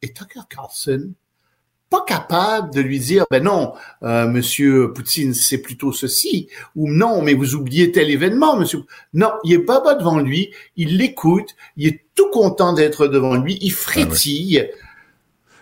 Et 0.00 0.12
Tucker 0.12 0.40
Carlson, 0.48 1.10
pas 1.90 2.04
capable 2.06 2.72
de 2.72 2.80
lui 2.80 2.98
dire, 2.98 3.24
ben 3.30 3.42
non, 3.42 3.72
euh, 4.02 4.26
Monsieur 4.28 4.92
Poutine, 4.92 5.34
c'est 5.34 5.58
plutôt 5.58 5.92
ceci, 5.92 6.48
ou 6.76 6.90
non, 6.90 7.22
mais 7.22 7.34
vous 7.34 7.54
oubliez 7.54 7.92
tel 7.92 8.10
événement, 8.10 8.56
Monsieur. 8.56 8.80
Non, 9.14 9.32
il 9.44 9.54
est 9.54 9.58
baba 9.58 9.94
devant 9.94 10.18
lui, 10.18 10.50
il 10.76 10.98
l'écoute, 10.98 11.54
il 11.76 11.88
est 11.88 12.04
tout 12.14 12.28
content 12.30 12.72
d'être 12.72 13.06
devant 13.06 13.36
lui, 13.36 13.58
il 13.60 13.72
frétille. 13.72 14.68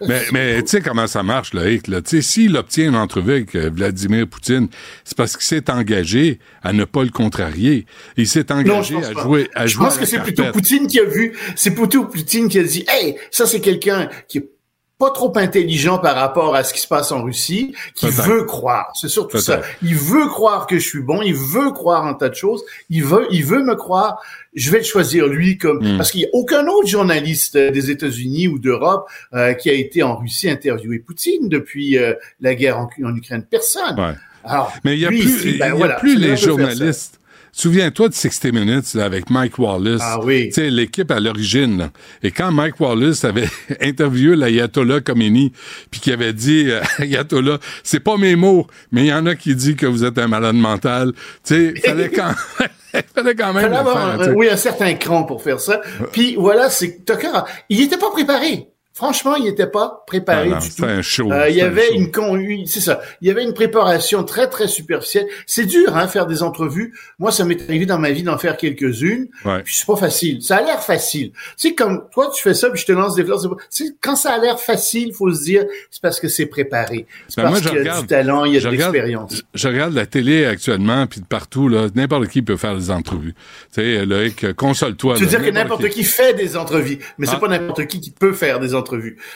Mais, 0.02 0.22
mais 0.32 0.62
tu 0.62 0.68
sais 0.68 0.80
comment 0.82 1.06
ça 1.06 1.22
marche, 1.22 1.54
Loïc. 1.54 1.88
Là. 1.88 2.02
Tu 2.02 2.16
sais, 2.16 2.22
S'il 2.22 2.56
obtient 2.56 2.88
une 2.88 2.96
entrevue 2.96 3.32
avec 3.32 3.54
euh, 3.54 3.70
Vladimir 3.72 4.26
Poutine, 4.28 4.68
c'est 5.04 5.16
parce 5.16 5.36
qu'il 5.36 5.46
s'est 5.46 5.70
engagé 5.70 6.38
à 6.62 6.74
ne 6.74 6.84
pas 6.84 7.02
le 7.02 7.08
contrarier. 7.08 7.86
Il 8.18 8.28
s'est 8.28 8.52
engagé 8.52 8.96
à 8.96 9.12
pas. 9.12 9.22
jouer 9.22 9.48
à 9.54 9.66
Je 9.66 9.72
jouer 9.74 9.86
pense 9.86 9.96
que 9.96 10.04
c'est 10.04 10.18
plutôt. 10.18 10.44
Poutine 10.52 10.86
qui 10.86 11.00
a 11.00 11.04
vu, 11.04 11.34
c'est 11.54 11.74
plutôt 11.74 12.04
Poutine 12.04 12.48
qui 12.48 12.58
a 12.58 12.62
dit, 12.62 12.84
hey, 12.88 13.16
ça 13.30 13.46
c'est 13.46 13.60
quelqu'un 13.60 14.10
qui 14.28 14.38
est 14.38 14.50
pas 14.98 15.10
trop 15.10 15.32
intelligent 15.36 15.98
par 15.98 16.14
rapport 16.16 16.54
à 16.54 16.64
ce 16.64 16.72
qui 16.72 16.80
se 16.80 16.88
passe 16.88 17.12
en 17.12 17.22
Russie, 17.22 17.74
qui 17.94 18.08
veut 18.08 18.44
croire. 18.44 18.90
C'est 18.94 19.08
surtout 19.08 19.38
ça. 19.38 19.60
Il 19.82 19.94
veut 19.94 20.26
croire 20.28 20.66
que 20.66 20.78
je 20.78 20.86
suis 20.88 21.02
bon, 21.02 21.20
il 21.22 21.34
veut 21.34 21.70
croire 21.72 22.04
en 22.06 22.14
tas 22.14 22.30
de 22.30 22.34
choses, 22.34 22.62
il 22.88 23.04
veut, 23.04 23.26
il 23.30 23.44
veut 23.44 23.62
me 23.62 23.74
croire. 23.74 24.22
Je 24.54 24.70
vais 24.70 24.78
le 24.78 24.84
choisir 24.84 25.26
lui 25.26 25.58
comme 25.58 25.76
Mm. 25.76 25.96
parce 25.98 26.10
qu'il 26.10 26.22
y 26.22 26.24
a 26.24 26.28
aucun 26.32 26.66
autre 26.66 26.88
journaliste 26.88 27.56
euh, 27.56 27.70
des 27.70 27.90
États-Unis 27.90 28.48
ou 28.48 28.58
d'Europe 28.58 29.06
euh, 29.34 29.52
qui 29.52 29.68
a 29.68 29.74
été 29.74 30.02
en 30.02 30.16
Russie 30.16 30.48
interviewé 30.48 30.98
Poutine 30.98 31.48
depuis 31.50 31.98
euh, 31.98 32.14
la 32.40 32.54
guerre 32.54 32.78
en, 32.78 32.88
en 33.04 33.14
Ukraine. 33.14 33.44
Personne. 33.50 33.98
Ouais. 33.98 34.14
Alors, 34.44 34.72
Mais 34.84 34.94
il 34.96 35.00
n'y 35.00 35.04
a 35.06 35.10
lui, 35.10 35.20
il 35.20 35.56
y 35.56 35.58
ben 35.58 35.72
a 35.72 35.74
voilà, 35.74 35.94
plus 35.96 36.16
les 36.18 36.36
journalistes. 36.36 37.20
Souviens-toi 37.58 38.10
de 38.10 38.14
60 38.14 38.52
Minutes 38.52 38.92
là, 38.92 39.06
avec 39.06 39.30
Mike 39.30 39.58
Wallace. 39.58 40.02
Ah 40.04 40.20
oui. 40.22 40.48
Tu 40.48 40.56
sais, 40.56 40.68
l'équipe 40.68 41.10
à 41.10 41.18
l'origine. 41.18 41.78
là. 41.78 41.90
Et 42.22 42.30
quand 42.30 42.52
Mike 42.52 42.78
Wallace 42.78 43.24
avait 43.24 43.48
interviewé 43.80 44.36
l'Ayatollah 44.36 45.00
Khomeini, 45.00 45.52
puis 45.90 46.00
qui 46.00 46.12
avait 46.12 46.34
dit, 46.34 46.66
euh, 46.68 46.82
Ayatollah, 46.98 47.58
c'est 47.82 48.00
pas 48.00 48.18
mes 48.18 48.36
mots, 48.36 48.66
mais 48.92 49.04
il 49.04 49.06
y 49.06 49.12
en 49.14 49.24
a 49.24 49.34
qui 49.34 49.54
dit 49.54 49.74
que 49.74 49.86
vous 49.86 50.04
êtes 50.04 50.18
un 50.18 50.28
malade 50.28 50.54
mental. 50.56 51.14
Tu 51.44 51.54
sais, 51.54 51.74
fallait 51.80 52.10
quand, 52.10 52.34
fallait 53.14 53.34
quand 53.34 53.54
même 53.54 53.62
fallait 53.62 53.76
avoir 53.76 54.22
faire. 54.22 54.36
oui, 54.36 54.50
un 54.50 54.56
certain 54.58 54.92
cran 54.92 55.24
pour 55.24 55.42
faire 55.42 55.58
ça. 55.58 55.80
Puis 56.12 56.34
voilà, 56.36 56.68
c'est 56.68 57.06
Tucker, 57.06 57.40
il 57.70 57.80
n'était 57.80 57.96
pas 57.96 58.10
préparé. 58.10 58.68
Franchement, 58.96 59.34
il 59.36 59.44
n'était 59.44 59.66
pas 59.66 60.04
préparé 60.06 60.48
Ah 60.50 60.54
non, 60.54 60.58
du 60.58 60.68
tout. 60.68 60.72
c'était 60.76 60.86
un 60.88 61.02
show. 61.02 61.30
Euh, 61.30 61.50
il 61.50 61.56
y 61.56 61.60
un 61.60 61.66
avait 61.66 61.88
show. 61.88 61.94
une 61.96 62.66
c'est 62.66 62.80
ça. 62.80 63.02
Il 63.20 63.28
y 63.28 63.30
avait 63.30 63.44
une 63.44 63.52
préparation 63.52 64.24
très 64.24 64.48
très 64.48 64.68
superficielle. 64.68 65.26
C'est 65.46 65.66
dur, 65.66 65.94
hein, 65.94 66.08
faire 66.08 66.26
des 66.26 66.42
entrevues. 66.42 66.94
Moi, 67.18 67.30
ça 67.30 67.44
m'est 67.44 67.60
arrivé 67.68 67.84
dans 67.84 67.98
ma 67.98 68.10
vie 68.10 68.22
d'en 68.22 68.38
faire 68.38 68.56
quelques-unes. 68.56 69.28
Ouais. 69.44 69.62
Puis 69.62 69.74
c'est 69.76 69.86
pas 69.86 69.96
facile. 69.96 70.40
Ça 70.40 70.56
a 70.56 70.62
l'air 70.62 70.82
facile. 70.82 71.32
Tu 71.32 71.68
sais, 71.68 71.74
comme 71.74 72.04
toi, 72.10 72.30
tu 72.34 72.40
fais 72.42 72.54
ça, 72.54 72.70
puis 72.70 72.80
je 72.80 72.86
te 72.86 72.92
lance 72.92 73.14
des 73.16 73.22
fleurs. 73.24 73.38
c'est 73.68 73.84
quand 74.00 74.16
ça 74.16 74.32
a 74.32 74.38
l'air 74.38 74.58
facile, 74.58 75.12
faut 75.12 75.30
se 75.30 75.42
dire, 75.44 75.66
c'est 75.90 76.00
parce 76.00 76.18
que 76.18 76.28
c'est 76.28 76.46
préparé. 76.46 77.04
C'est 77.28 77.42
Ben, 77.42 77.50
parce 77.50 77.60
qu'il 77.60 77.72
y 77.72 77.76
a 77.76 77.80
regarde- 77.80 78.00
du 78.00 78.06
talent, 78.06 78.44
il 78.46 78.54
y 78.54 78.56
a 78.56 78.60
de 78.62 78.68
l'expérience. 78.68 79.42
Je 79.52 79.68
regarde 79.68 79.92
la 79.92 80.06
télé 80.06 80.46
actuellement, 80.46 81.06
puis 81.06 81.20
de 81.20 81.26
partout, 81.26 81.68
là, 81.68 81.88
n'importe 81.94 82.28
qui 82.28 82.40
peut 82.40 82.56
faire 82.56 82.74
des 82.74 82.90
entrevues. 82.90 83.34
Tu 83.74 83.82
sais, 83.82 84.06
Loïc, 84.06 84.42
euh, 84.44 84.54
console-toi. 84.54 85.16
Tu 85.16 85.24
veux 85.26 85.30
là, 85.32 85.38
dire 85.38 85.46
que 85.48 85.54
n'importe 85.54 85.86
qui 85.90 86.02
fait 86.02 86.32
des 86.32 86.56
entrevues, 86.56 86.98
mais 87.18 87.26
Ah. 87.28 87.32
c'est 87.34 87.40
pas 87.40 87.48
n'importe 87.48 87.86
qui 87.88 88.00
qui 88.00 88.10
peut 88.10 88.32
faire 88.32 88.58
des 88.58 88.68
entrevues. 88.74 88.85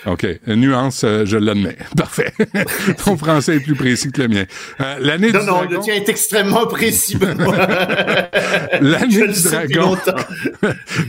OK. 0.07 0.27
Nuance, 0.47 1.05
euh, 1.05 1.25
je 1.25 1.37
l'admets. 1.37 1.77
Parfait. 1.97 2.33
Ton 3.05 3.17
français 3.17 3.57
est 3.57 3.61
plus 3.61 3.75
précis 3.75 4.11
que 4.13 4.23
le 4.23 4.29
mien. 4.29 4.45
Euh, 4.81 4.97
L'année 5.01 5.33
Non, 5.33 5.41
du 5.41 5.47
non, 5.47 5.53
dragon... 5.53 5.71
le 5.77 5.79
tien 5.81 5.95
est 5.95 6.09
extrêmement 6.09 6.67
précis. 6.67 7.19
L'année 8.81 9.29
du 9.29 9.43
dragon. 9.43 9.97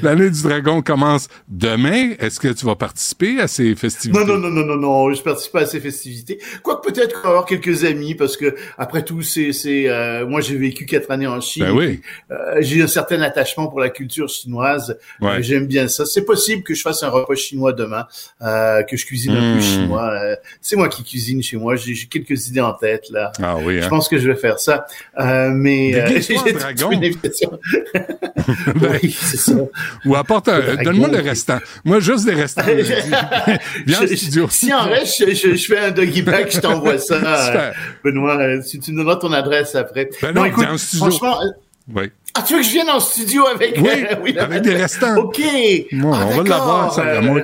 L'année 0.02 0.30
du 0.30 0.42
dragon 0.42 0.82
commence 0.82 1.28
demain. 1.48 2.12
Est-ce 2.20 2.40
que 2.40 2.50
tu 2.50 2.66
vas 2.66 2.76
participer 2.76 3.40
à 3.40 3.48
ces 3.48 3.76
festivités? 3.76 4.20
Non, 4.20 4.26
non, 4.26 4.38
non, 4.38 4.50
non, 4.50 4.66
non, 4.66 4.78
non, 4.78 5.14
je 5.14 5.22
participe 5.22 5.54
pas 5.54 5.62
à 5.62 5.66
ces 5.66 5.80
festivités. 5.80 6.40
Quoique 6.64 6.92
peut-être 6.92 7.16
qu'on 7.16 7.28
va 7.28 7.30
avoir 7.30 7.46
quelques 7.46 7.84
amis, 7.84 8.16
parce 8.16 8.38
que 8.38 8.56
après 8.78 9.04
tout, 9.04 9.22
c'est, 9.22 9.54
c'est, 9.54 9.90
euh, 9.90 10.26
moi 10.26 10.42
j'ai 10.42 10.58
vécu 10.58 10.86
quatre 10.86 11.12
années 11.12 11.28
en 11.28 11.42
Chine. 11.42 11.66
Ben 11.66 11.72
oui. 11.72 12.02
J'ai 12.60 12.82
un 12.82 12.88
certain 12.88 13.22
attachement 13.22 13.68
pour 13.68 13.80
la 13.80 13.90
culture 13.90 14.30
chinoise. 14.30 14.98
Ouais. 15.22 15.42
J'aime 15.44 15.68
bien 15.68 15.88
ça. 15.88 16.06
C'est 16.06 16.26
possible 16.26 16.64
que 16.64 16.74
je 16.74 16.82
fasse 16.82 17.04
un 17.04 17.10
repas 17.10 17.36
chinois 17.36 17.74
demain, 17.74 18.08
euh, 18.42 18.82
que 18.84 18.98
je 18.98 19.06
cuisine 19.06 19.36
un 19.36 19.56
peu 19.56 19.62
chinois. 19.62 20.12
Euh, 20.14 20.36
c'est 20.62 20.76
moi 20.76 20.90
qui 20.90 21.04
cuisine 21.04 21.42
chez 21.44 21.58
moi. 21.58 21.76
J'ai 21.76 21.94
quelques 22.08 22.48
idées 22.48 22.62
en 22.62 22.74
tête 22.74 23.06
là. 23.12 23.32
Ah 23.42 23.56
oui, 23.58 23.80
Je 23.80 23.86
hein? 23.86 23.90
pense 23.90 24.08
que 24.10 24.18
je 24.18 24.28
vais 24.30 24.36
faire 24.36 24.60
ça. 24.60 24.86
Euh, 25.20 25.50
mais 25.54 25.94
euh, 25.96 26.20
j'ai 26.22 26.34
une 26.36 27.04
invitation. 27.04 27.60
Ben, 27.94 28.06
oui, 29.04 29.16
c'est 29.20 29.38
ça. 29.38 29.54
Ou 30.06 30.16
apporte 30.16 30.50
un... 30.50 30.62
Donne-moi 30.84 31.10
le 31.10 31.20
restant. 31.20 31.60
Moi, 31.86 32.00
juste 32.00 32.26
des 32.26 32.34
restants. 32.34 32.64
Viens 33.86 34.02
en 34.02 34.08
Je- 34.08 34.16
studio. 34.16 34.48
Si 34.50 34.74
en 34.74 34.84
reste, 34.86 35.24
je, 35.28 35.34
je- 35.36 35.56
je 35.56 35.66
fais 35.68 35.80
un 35.80 35.92
doggy 35.92 36.22
bag, 36.22 36.48
je 36.50 36.60
t'envoie 36.60 36.98
ça, 36.98 37.16
euh. 37.16 37.72
Benoît. 38.04 38.38
euh, 38.40 38.62
Si 38.62 38.80
tu 38.80 38.92
me 38.92 38.98
donneras 38.98 39.18
ton 39.18 39.32
adresse 39.32 39.76
après. 39.76 40.10
Ben 40.22 40.32
non, 40.34 40.78
studio. 40.78 41.06
franchement, 41.10 41.42
euh, 41.42 41.48
Oui. 41.96 42.12
ah, 42.34 42.44
tu 42.46 42.54
veux 42.54 42.60
que 42.62 42.66
je 42.66 42.72
vienne 42.72 42.90
en 42.90 43.00
studio 43.00 43.46
avec 43.48 43.78
Oui, 44.22 44.38
avec 44.38 44.62
des 44.64 44.76
restants. 44.76 45.16
Ok. 45.18 45.40
Bon, 45.94 46.14
Ah, 46.14 46.26
on 46.32 46.38
va 46.38 46.44
l'avoir, 46.50 46.94
ça, 46.94 47.22
moi. 47.22 47.42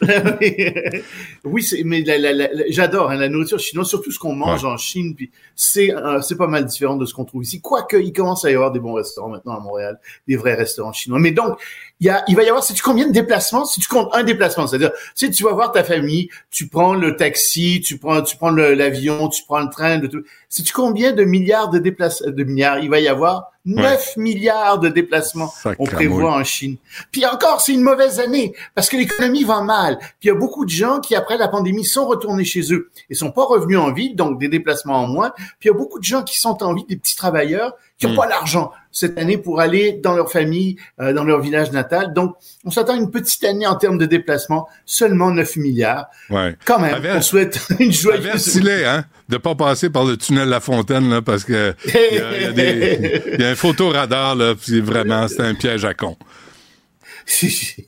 oui, 1.44 1.62
c'est, 1.62 1.82
mais 1.84 2.02
la- 2.02 2.18
la- 2.18 2.32
la- 2.32 2.48
j'adore 2.68 3.10
hein, 3.10 3.16
la 3.16 3.28
nourriture 3.28 3.58
chinoise, 3.58 3.88
surtout 3.88 4.10
ce 4.10 4.18
qu'on 4.18 4.34
mange 4.34 4.64
en 4.64 4.76
Chine. 4.76 5.14
Puis 5.14 5.30
c'est, 5.54 5.94
euh, 5.94 6.20
c'est 6.22 6.36
pas 6.36 6.46
mal 6.46 6.64
différent 6.64 6.96
de 6.96 7.04
ce 7.06 7.14
qu'on 7.14 7.24
trouve 7.24 7.42
ici. 7.42 7.60
Quoique, 7.60 7.96
il 7.96 8.12
commence 8.12 8.44
à 8.44 8.50
y 8.50 8.54
avoir 8.54 8.72
des 8.72 8.80
bons 8.80 8.94
restaurants 8.94 9.28
maintenant 9.28 9.56
à 9.56 9.60
Montréal, 9.60 9.98
des 10.26 10.36
vrais 10.36 10.54
restaurants 10.54 10.92
chinois. 10.92 11.18
Mais 11.18 11.30
donc, 11.30 11.58
il 12.00 12.06
y 12.06 12.10
a, 12.10 12.24
il 12.28 12.36
va 12.36 12.42
y 12.42 12.48
avoir, 12.48 12.62
sais-tu 12.62 12.82
combien 12.82 13.06
de 13.06 13.12
déplacements? 13.12 13.64
Si 13.64 13.80
tu 13.80 13.88
comptes 13.88 14.10
un 14.14 14.22
déplacement, 14.22 14.66
c'est-à-dire, 14.66 14.92
tu 15.16 15.26
sais, 15.26 15.30
tu 15.30 15.44
vas 15.44 15.52
voir 15.52 15.72
ta 15.72 15.82
famille, 15.84 16.28
tu 16.50 16.68
prends 16.68 16.94
le 16.94 17.16
taxi, 17.16 17.80
tu 17.84 17.98
prends, 17.98 18.20
tu 18.22 18.36
prends 18.36 18.50
le- 18.50 18.74
l'avion, 18.74 19.28
tu 19.28 19.42
prends 19.46 19.60
le 19.60 19.70
train, 19.70 19.98
le 19.98 20.08
tout. 20.08 20.22
Sais-tu 20.48 20.72
combien 20.72 21.12
de 21.12 21.24
milliards 21.24 21.70
de 21.70 21.78
déplacements, 21.78 22.30
de 22.30 22.44
milliards? 22.44 22.78
Il 22.80 22.90
va 22.90 23.00
y 23.00 23.08
avoir? 23.08 23.52
9 23.68 24.16
milliards 24.16 24.78
de 24.78 24.88
déplacements 24.88 25.52
on 25.80 25.86
prévoit 25.96 26.32
en 26.34 26.44
Chine. 26.44 26.76
Puis 27.10 27.26
encore, 27.26 27.60
c'est 27.60 27.72
une 27.72 27.80
mauvaise 27.82 28.20
année 28.20 28.54
parce 28.76 28.88
que 28.88 28.96
l'économie 28.96 29.42
va 29.42 29.60
mal. 29.60 29.75
Puis 29.98 30.08
il 30.24 30.26
y 30.28 30.30
a 30.30 30.34
beaucoup 30.34 30.64
de 30.64 30.70
gens 30.70 31.00
qui, 31.00 31.14
après 31.14 31.36
la 31.38 31.48
pandémie, 31.48 31.84
sont 31.84 32.06
retournés 32.06 32.44
chez 32.44 32.72
eux 32.72 32.90
et 33.10 33.14
sont 33.14 33.30
pas 33.30 33.44
revenus 33.44 33.78
en 33.78 33.92
ville, 33.92 34.16
donc 34.16 34.38
des 34.40 34.48
déplacements 34.48 35.02
en 35.04 35.06
moins. 35.06 35.32
Puis 35.58 35.68
il 35.68 35.68
y 35.68 35.70
a 35.70 35.74
beaucoup 35.76 35.98
de 35.98 36.04
gens 36.04 36.22
qui 36.22 36.38
sont 36.40 36.62
en 36.62 36.74
ville, 36.74 36.86
des 36.88 36.96
petits 36.96 37.16
travailleurs 37.16 37.74
qui 37.98 38.06
n'ont 38.06 38.12
Mm. 38.12 38.16
pas 38.16 38.26
l'argent 38.26 38.72
cette 38.92 39.16
année 39.18 39.38
pour 39.38 39.60
aller 39.60 39.92
dans 40.02 40.14
leur 40.14 40.30
famille, 40.30 40.76
euh, 41.00 41.12
dans 41.14 41.24
leur 41.24 41.40
village 41.40 41.70
natal. 41.72 42.12
Donc, 42.14 42.36
on 42.64 42.70
s'attend 42.70 42.94
à 42.94 42.96
une 42.96 43.10
petite 43.10 43.42
année 43.44 43.66
en 43.66 43.74
termes 43.76 43.96
de 43.98 44.06
déplacement, 44.06 44.68
seulement 44.84 45.30
9 45.30 45.56
milliards. 45.56 46.06
Ouais. 46.30 46.56
Quand 46.64 46.78
même, 46.78 47.02
on 47.14 47.20
souhaite 47.22 47.58
une 47.78 47.92
joyeuse... 47.92 48.60
Hein, 48.86 49.04
de 49.28 49.38
pas 49.38 49.54
passer 49.54 49.90
par 49.90 50.04
le 50.04 50.16
tunnel 50.16 50.48
La 50.48 50.60
Fontaine, 50.60 51.08
là, 51.10 51.20
parce 51.20 51.42
que 51.44 51.74
il 51.86 51.92
y 52.16 52.18
a, 52.20 52.36
il 52.36 52.42
y 52.42 52.44
a 52.46 52.52
des- 52.52 53.22
il 53.34 53.40
y 53.40 53.44
a 53.44 53.48
un 53.50 53.54
photoradar, 53.56 54.34
là, 54.36 54.54
puis 54.54 54.80
vraiment, 54.80 55.26
c'est 55.28 55.40
un 55.40 55.54
piège 55.54 55.84
à 55.84 55.94
con. 55.94 56.16
Je 57.26 57.46
suis 57.48 57.86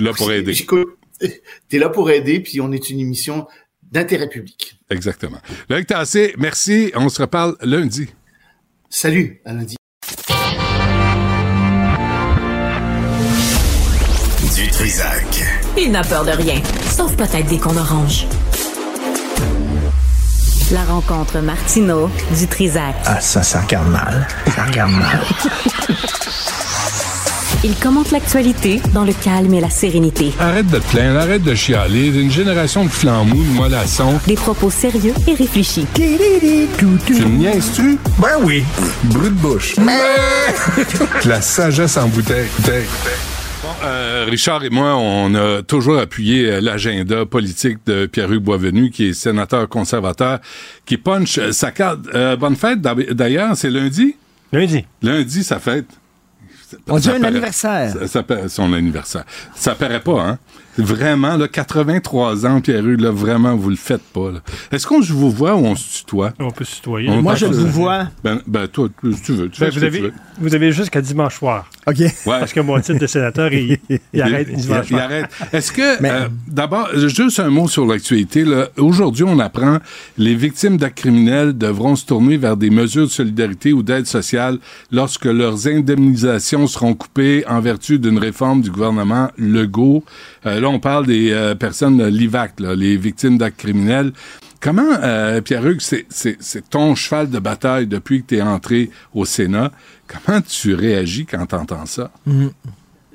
là 0.00 0.12
pour 0.12 0.32
aider. 0.32 0.52
Écoute, 1.20 1.42
T'es 1.68 1.78
là 1.78 1.88
pour 1.88 2.10
aider, 2.10 2.40
puis 2.40 2.60
on 2.60 2.72
est 2.72 2.90
une 2.90 3.00
émission 3.00 3.46
d'intérêt 3.90 4.28
public. 4.28 4.78
Exactement. 4.90 5.38
Loïc 5.68 5.86
Tassé, 5.86 6.34
merci. 6.38 6.92
On 6.94 7.08
se 7.08 7.22
reparle 7.22 7.56
lundi. 7.62 8.08
Salut, 8.88 9.40
à 9.44 9.52
lundi. 9.52 9.76
Du 14.54 14.68
Trisac. 14.70 15.44
Il 15.78 15.92
n'a 15.92 16.02
peur 16.02 16.24
de 16.24 16.32
rien, 16.32 16.60
sauf 16.90 17.16
peut-être 17.16 17.48
des 17.48 17.58
qu'on 17.58 17.76
orange. 17.76 18.26
La 20.72 20.84
rencontre 20.84 21.40
Martino 21.40 22.08
du 22.38 22.46
Trisac. 22.46 22.94
Ah, 23.04 23.20
ça, 23.20 23.42
ça 23.42 23.60
regarde 23.62 23.90
mal. 23.90 24.26
Ça 24.54 24.64
regarde 24.66 24.92
mal. 24.92 25.20
Il 27.62 27.74
commente 27.74 28.10
l'actualité 28.10 28.80
dans 28.94 29.04
le 29.04 29.12
calme 29.12 29.52
et 29.52 29.60
la 29.60 29.68
sérénité. 29.68 30.32
Arrête 30.40 30.66
de 30.68 30.78
te 30.78 30.90
plaindre, 30.90 31.18
arrête 31.18 31.42
de 31.42 31.54
chialer. 31.54 32.06
Une 32.18 32.30
génération 32.30 32.84
de 32.84 32.88
flambous, 32.88 33.36
de 33.36 33.52
mollassons. 33.52 34.18
Des 34.26 34.34
propos 34.34 34.70
sérieux 34.70 35.12
et 35.28 35.34
réfléchis. 35.34 35.86
Tu 35.94 36.02
me 36.02 37.36
niaises-tu? 37.36 37.98
Ben 38.18 38.38
oui. 38.42 38.64
Brut 39.04 39.34
de 39.34 39.40
bouche. 39.40 39.76
La 41.26 41.42
sagesse 41.42 41.98
en 41.98 42.08
bouteille. 42.08 42.48
bouteille. 42.56 42.86
Euh, 43.84 44.26
Richard 44.30 44.64
et 44.64 44.70
moi, 44.70 44.96
on 44.96 45.34
a 45.34 45.62
toujours 45.62 45.98
appuyé 45.98 46.50
euh, 46.50 46.60
l'agenda 46.62 47.26
politique 47.26 47.78
de 47.86 48.06
Pierre-Hugues 48.06 48.42
Boisvenu, 48.42 48.90
qui 48.90 49.08
est 49.08 49.12
sénateur 49.12 49.68
conservateur, 49.68 50.38
qui 50.86 50.96
punch 50.96 51.36
euh, 51.36 51.52
sa 51.52 51.70
carte. 51.72 52.00
Euh, 52.14 52.36
bonne 52.36 52.56
fête, 52.56 52.80
d'ailleurs, 52.80 53.54
c'est 53.54 53.70
lundi? 53.70 54.16
Lundi. 54.50 54.84
Lundi, 55.02 55.44
sa 55.44 55.58
fête. 55.58 55.99
On 56.88 56.98
dit 56.98 57.10
un 57.10 57.22
anniversaire. 57.22 57.92
Ça, 58.06 58.22
ça 58.24 58.48
son 58.48 58.72
anniversaire. 58.72 59.24
Ça 59.54 59.74
paraît 59.74 60.00
pas, 60.00 60.20
hein? 60.22 60.38
Vraiment, 60.78 61.36
là, 61.36 61.48
83 61.48 62.46
ans, 62.46 62.60
Pierre-Hugues, 62.60 63.00
là, 63.00 63.10
vraiment, 63.10 63.56
vous 63.56 63.70
le 63.70 63.76
faites 63.76 64.02
pas, 64.02 64.30
là. 64.30 64.40
Est-ce 64.72 64.86
qu'on 64.86 65.02
se 65.02 65.12
vous 65.12 65.30
voit 65.30 65.54
ou 65.54 65.64
on 65.66 65.74
se 65.76 65.98
tutoie? 65.98 66.32
On 66.38 66.50
peut 66.50 66.64
se 66.64 66.76
tutoyer. 66.76 67.08
On 67.10 67.22
Moi, 67.22 67.34
je 67.34 67.46
vous 67.46 67.66
vois. 67.68 68.06
Ben, 68.24 68.40
ben, 68.46 68.66
toi, 68.68 68.88
tu 69.02 69.32
veux, 69.32 69.48
tu 69.48 69.60
Ben, 69.60 69.70
fais 69.70 69.70
ce 69.70 69.74
vous, 69.74 69.74
que 69.74 69.80
tu 69.80 69.84
avez, 69.86 70.00
veux. 70.00 70.12
vous 70.38 70.54
avez 70.54 70.72
jusqu'à 70.72 71.00
dimanche 71.02 71.36
soir. 71.38 71.68
OK. 71.86 71.96
Ouais. 71.98 72.12
Parce 72.24 72.52
que 72.52 72.60
mon 72.60 72.78
titre 72.80 72.98
de 73.00 73.06
sénateur, 73.06 73.52
il, 73.52 73.78
il 74.12 74.22
arrête 74.22 74.48
Il, 74.50 74.56
dimanche 74.58 74.86
il 74.86 74.88
soir. 74.90 75.02
arrête. 75.02 75.26
Est-ce 75.52 75.72
que, 75.72 76.00
Mais- 76.00 76.10
euh, 76.10 76.28
d'abord, 76.46 76.88
juste 76.94 77.40
un 77.40 77.50
mot 77.50 77.68
sur 77.68 77.84
l'actualité. 77.86 78.44
là. 78.44 78.68
Aujourd'hui, 78.78 79.24
on 79.24 79.38
apprend 79.40 79.78
les 80.18 80.34
victimes 80.34 80.76
d'actes 80.76 80.98
criminels 80.98 81.56
devront 81.56 81.96
se 81.96 82.06
tourner 82.06 82.36
vers 82.36 82.56
des 82.56 82.70
mesures 82.70 83.06
de 83.06 83.10
solidarité 83.10 83.72
ou 83.72 83.82
d'aide 83.82 84.06
sociale 84.06 84.58
lorsque 84.92 85.24
leurs 85.24 85.66
indemnisations 85.66 86.66
seront 86.66 86.94
coupées 86.94 87.44
en 87.48 87.60
vertu 87.60 87.98
d'une 87.98 88.18
réforme 88.18 88.60
du 88.62 88.70
gouvernement 88.70 89.30
Legault. 89.36 90.04
Euh, 90.46 90.60
là, 90.60 90.68
on 90.68 90.78
parle 90.78 91.06
des 91.06 91.32
euh, 91.32 91.54
personnes 91.54 92.02
l'IVAC, 92.06 92.60
les 92.60 92.96
victimes 92.96 93.38
d'actes 93.38 93.58
criminels. 93.58 94.12
Comment, 94.60 94.98
euh, 95.02 95.40
Pierre-Hugues, 95.40 95.80
c'est, 95.80 96.70
ton 96.70 96.94
cheval 96.94 97.30
de 97.30 97.38
bataille 97.38 97.86
depuis 97.86 98.22
que 98.22 98.28
tu 98.28 98.36
es 98.36 98.42
entré 98.42 98.90
au 99.14 99.24
Sénat? 99.24 99.70
Comment 100.06 100.40
tu 100.40 100.74
réagis 100.74 101.26
quand 101.26 101.46
tu 101.46 101.54
entends 101.54 101.86
ça? 101.86 102.10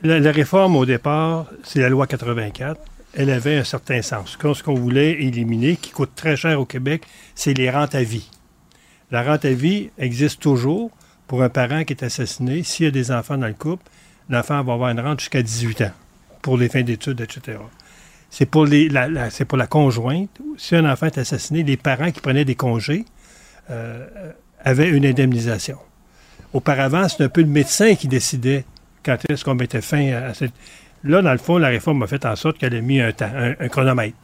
La, 0.04 0.20
la 0.20 0.32
réforme, 0.32 0.76
au 0.76 0.86
départ, 0.86 1.48
c'est 1.64 1.80
la 1.80 1.90
loi 1.90 2.08
84. 2.08 2.80
Elle 3.14 3.30
avait 3.30 3.58
un 3.58 3.64
certain 3.64 4.02
sens. 4.02 4.38
Quand 4.38 4.54
ce 4.54 4.64
qu'on 4.64 4.74
voulait 4.74 5.24
éliminer, 5.24 5.78
qui 5.78 5.92
coûte 5.92 6.12
très 6.16 6.36
cher 6.36 6.60
au 6.60 6.66
Québec, 6.66 7.04
c'est 7.34 7.54
les 7.54 7.70
rentes 7.70 7.96
à 7.96 8.04
vie. 8.04 8.30
La 9.12 9.24
rente 9.24 9.46
à 9.46 9.54
vie 9.54 9.90
existe 9.98 10.42
toujours 10.42 10.92
pour 11.28 11.44
un 11.44 11.50
parent 11.50 11.84
qui 11.84 11.94
est 11.94 12.04
assassiné. 12.04 12.64
S'il 12.64 12.86
y 12.86 12.88
a 12.88 12.92
des 12.92 13.12
enfants 13.12 13.38
dans 13.38 13.48
le 13.48 13.54
couple, 13.54 13.84
l'enfant 14.30 14.64
va 14.64 14.74
avoir 14.74 14.90
une 14.90 15.00
rente 15.00 15.20
jusqu'à 15.20 15.42
18 15.42 15.82
ans 15.82 15.92
pour 16.46 16.60
les 16.60 16.70
fins 16.70 16.84
d'études, 16.84 17.22
etc. 17.22 17.58
C'est 18.30 18.46
pour, 18.46 18.68
la, 18.68 19.68
conjointe. 19.68 20.30
Si 20.58 20.76
un 20.76 20.88
enfant 20.88 21.08
est 21.08 21.18
assassiné, 21.18 21.64
les 21.64 21.76
parents 21.76 22.12
qui 22.12 22.22
prenaient 22.22 22.46
des 22.46 22.54
congés 22.54 23.04
euh, 23.72 24.06
avaient 24.64 24.89
une 24.89 25.08
indemnisation. 25.08 25.80
Auparavant, 26.54 27.10
c'était 27.10 27.24
un 27.24 27.30
peu 27.30 27.41
le 27.41 27.48
médecin 27.48 27.96
qui 27.96 28.08
décidait 28.08 28.64
quand 29.04 29.18
est-ce 29.28 29.43
qu'on 29.43 29.56
mettait 29.56 29.82
fin 29.82 30.12
à 30.12 30.36
cette... 30.36 30.54
Là, 31.04 31.24
dans 31.24 31.32
le 31.32 31.39
fond, 31.39 31.58
la 31.58 31.70
réforme 31.70 32.04
a 32.04 32.08
fait 32.08 32.24
en 32.28 32.36
sorte 32.36 32.60
qu'elle 32.60 32.76
a 32.76 32.82
mis 32.82 33.02
un, 33.02 33.12
un 33.60 33.68
chronomètre. 33.68 34.16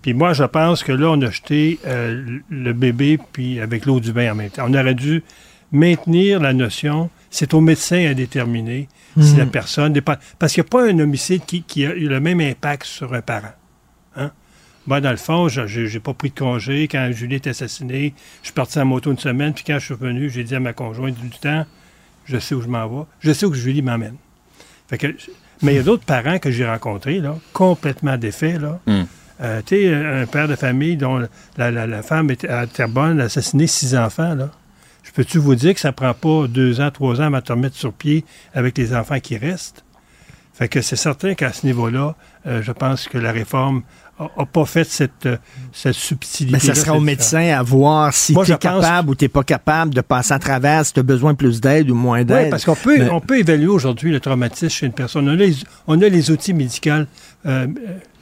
Puis 0.00 0.14
moi, 0.14 0.32
je 0.32 0.44
pense 0.44 0.82
que 0.82 0.92
là, 0.92 1.10
on 1.10 1.20
a 1.20 1.30
jeté 1.30 1.78
euh, 1.86 2.40
le 2.48 2.72
bébé 2.72 3.18
puis 3.32 3.60
avec 3.60 3.84
l'eau 3.84 4.00
du 4.00 4.14
bain 4.14 4.32
en 4.32 4.36
même 4.36 4.48
temps. 4.48 4.64
On 4.68 4.72
aurait 4.72 4.94
dû 4.94 5.22
maintenir 5.70 6.40
la 6.40 6.54
notion, 6.54 7.10
c'est 7.28 7.52
au 7.52 7.60
médecin 7.60 8.06
à 8.10 8.14
déterminer 8.14 8.88
si 9.20 9.36
la 9.36 9.46
personne... 9.46 9.92
dépend- 9.92 10.16
Parce 10.38 10.52
qu'il 10.52 10.62
n'y 10.62 10.68
a 10.68 10.70
pas 10.70 10.84
un 10.88 10.98
homicide 10.98 11.42
qui, 11.46 11.62
qui 11.62 11.84
a 11.86 11.94
eu 11.94 12.08
le 12.08 12.20
même 12.20 12.40
impact 12.40 12.84
sur 12.84 13.12
un 13.14 13.20
parent. 13.22 13.52
Hein? 14.16 14.30
Moi, 14.86 15.00
dans 15.00 15.10
le 15.10 15.16
fond, 15.16 15.48
je 15.48 15.60
n'ai 15.92 16.00
pas 16.00 16.14
pris 16.14 16.30
de 16.30 16.38
congé. 16.38 16.88
Quand 16.88 17.10
Julie 17.12 17.36
est 17.36 17.46
assassinée, 17.46 18.14
je 18.42 18.46
suis 18.48 18.54
parti 18.54 18.78
en 18.80 18.84
moto 18.84 19.10
une 19.12 19.18
semaine, 19.18 19.52
puis 19.54 19.64
quand 19.66 19.78
je 19.78 19.84
suis 19.84 19.94
revenu, 19.94 20.28
j'ai 20.30 20.44
dit 20.44 20.54
à 20.54 20.60
ma 20.60 20.72
conjointe 20.72 21.14
du 21.16 21.30
temps, 21.30 21.64
je 22.24 22.38
sais 22.38 22.54
où 22.54 22.62
je 22.62 22.68
m'en 22.68 22.86
vais, 22.88 23.04
je 23.20 23.32
sais 23.32 23.46
où 23.46 23.54
Julie 23.54 23.82
m'emmène. 23.82 24.16
Fait 24.88 24.98
que, 24.98 25.06
mais 25.62 25.74
il 25.74 25.76
y 25.76 25.80
a 25.80 25.82
d'autres 25.84 26.04
parents 26.04 26.38
que 26.38 26.50
j'ai 26.50 26.66
rencontrés, 26.66 27.20
là, 27.20 27.36
complètement 27.52 28.16
défaits, 28.16 28.60
là. 28.60 28.80
Mm. 28.86 29.02
Euh, 29.40 29.60
tu 29.64 29.76
sais, 29.76 29.94
un 29.94 30.26
père 30.26 30.46
de 30.46 30.54
famille 30.56 30.96
dont 30.96 31.26
la, 31.56 31.70
la- 31.70 31.86
la 31.86 32.02
femme 32.02 32.30
était 32.30 32.48
à 32.48 32.66
Terrebonne, 32.66 33.20
a 33.20 33.24
assassiné 33.24 33.66
six 33.66 33.94
enfants, 33.96 34.34
là. 34.34 34.50
Je 35.02 35.10
peux-tu 35.10 35.38
vous 35.38 35.54
dire 35.54 35.74
que 35.74 35.80
ça 35.80 35.92
prend 35.92 36.14
pas 36.14 36.46
deux 36.48 36.80
ans, 36.80 36.90
trois 36.90 37.20
ans 37.20 37.32
à 37.34 37.42
te 37.42 37.52
remettre 37.52 37.76
sur 37.76 37.92
pied 37.92 38.24
avec 38.54 38.78
les 38.78 38.94
enfants 38.94 39.20
qui 39.20 39.36
restent? 39.36 39.84
Fait 40.54 40.68
que 40.68 40.80
c'est 40.82 40.96
certain 40.96 41.34
qu'à 41.34 41.52
ce 41.52 41.66
niveau-là, 41.66 42.14
euh, 42.46 42.62
je 42.62 42.72
pense 42.72 43.08
que 43.08 43.18
la 43.18 43.32
réforme 43.32 43.82
n'a 44.20 44.46
pas 44.46 44.64
fait 44.66 44.84
cette, 44.84 45.26
euh, 45.26 45.36
cette 45.72 45.94
subtilité. 45.94 46.52
Mais 46.52 46.58
ça 46.60 46.74
sera 46.74 46.96
au 46.96 47.00
médecin 47.00 47.40
à 47.58 47.62
voir 47.62 48.12
si 48.12 48.34
tu 48.34 48.52
es 48.52 48.56
capable 48.58 49.10
ou 49.10 49.14
tu 49.14 49.24
n'es 49.24 49.28
pas 49.28 49.42
capable 49.42 49.94
de 49.94 50.02
passer 50.02 50.34
à 50.34 50.38
travers, 50.38 50.84
si 50.86 50.92
tu 50.92 51.00
as 51.00 51.02
besoin 51.02 51.32
de 51.32 51.38
plus 51.38 51.60
d'aide 51.60 51.90
ou 51.90 51.94
moins 51.94 52.18
Oui, 52.20 52.24
d'aide. 52.26 52.50
parce 52.50 52.64
qu'on 52.64 52.76
peut, 52.76 52.98
Mais- 52.98 53.10
on 53.10 53.20
peut 53.20 53.38
évaluer 53.38 53.66
aujourd'hui 53.66 54.12
le 54.12 54.20
traumatisme 54.20 54.68
chez 54.68 54.86
une 54.86 54.92
personne. 54.92 55.26
On 55.28 55.32
a 55.32 55.36
les, 55.36 55.56
on 55.88 56.00
a 56.00 56.08
les 56.08 56.30
outils 56.30 56.52
médicaux, 56.52 56.90
euh, 57.46 57.66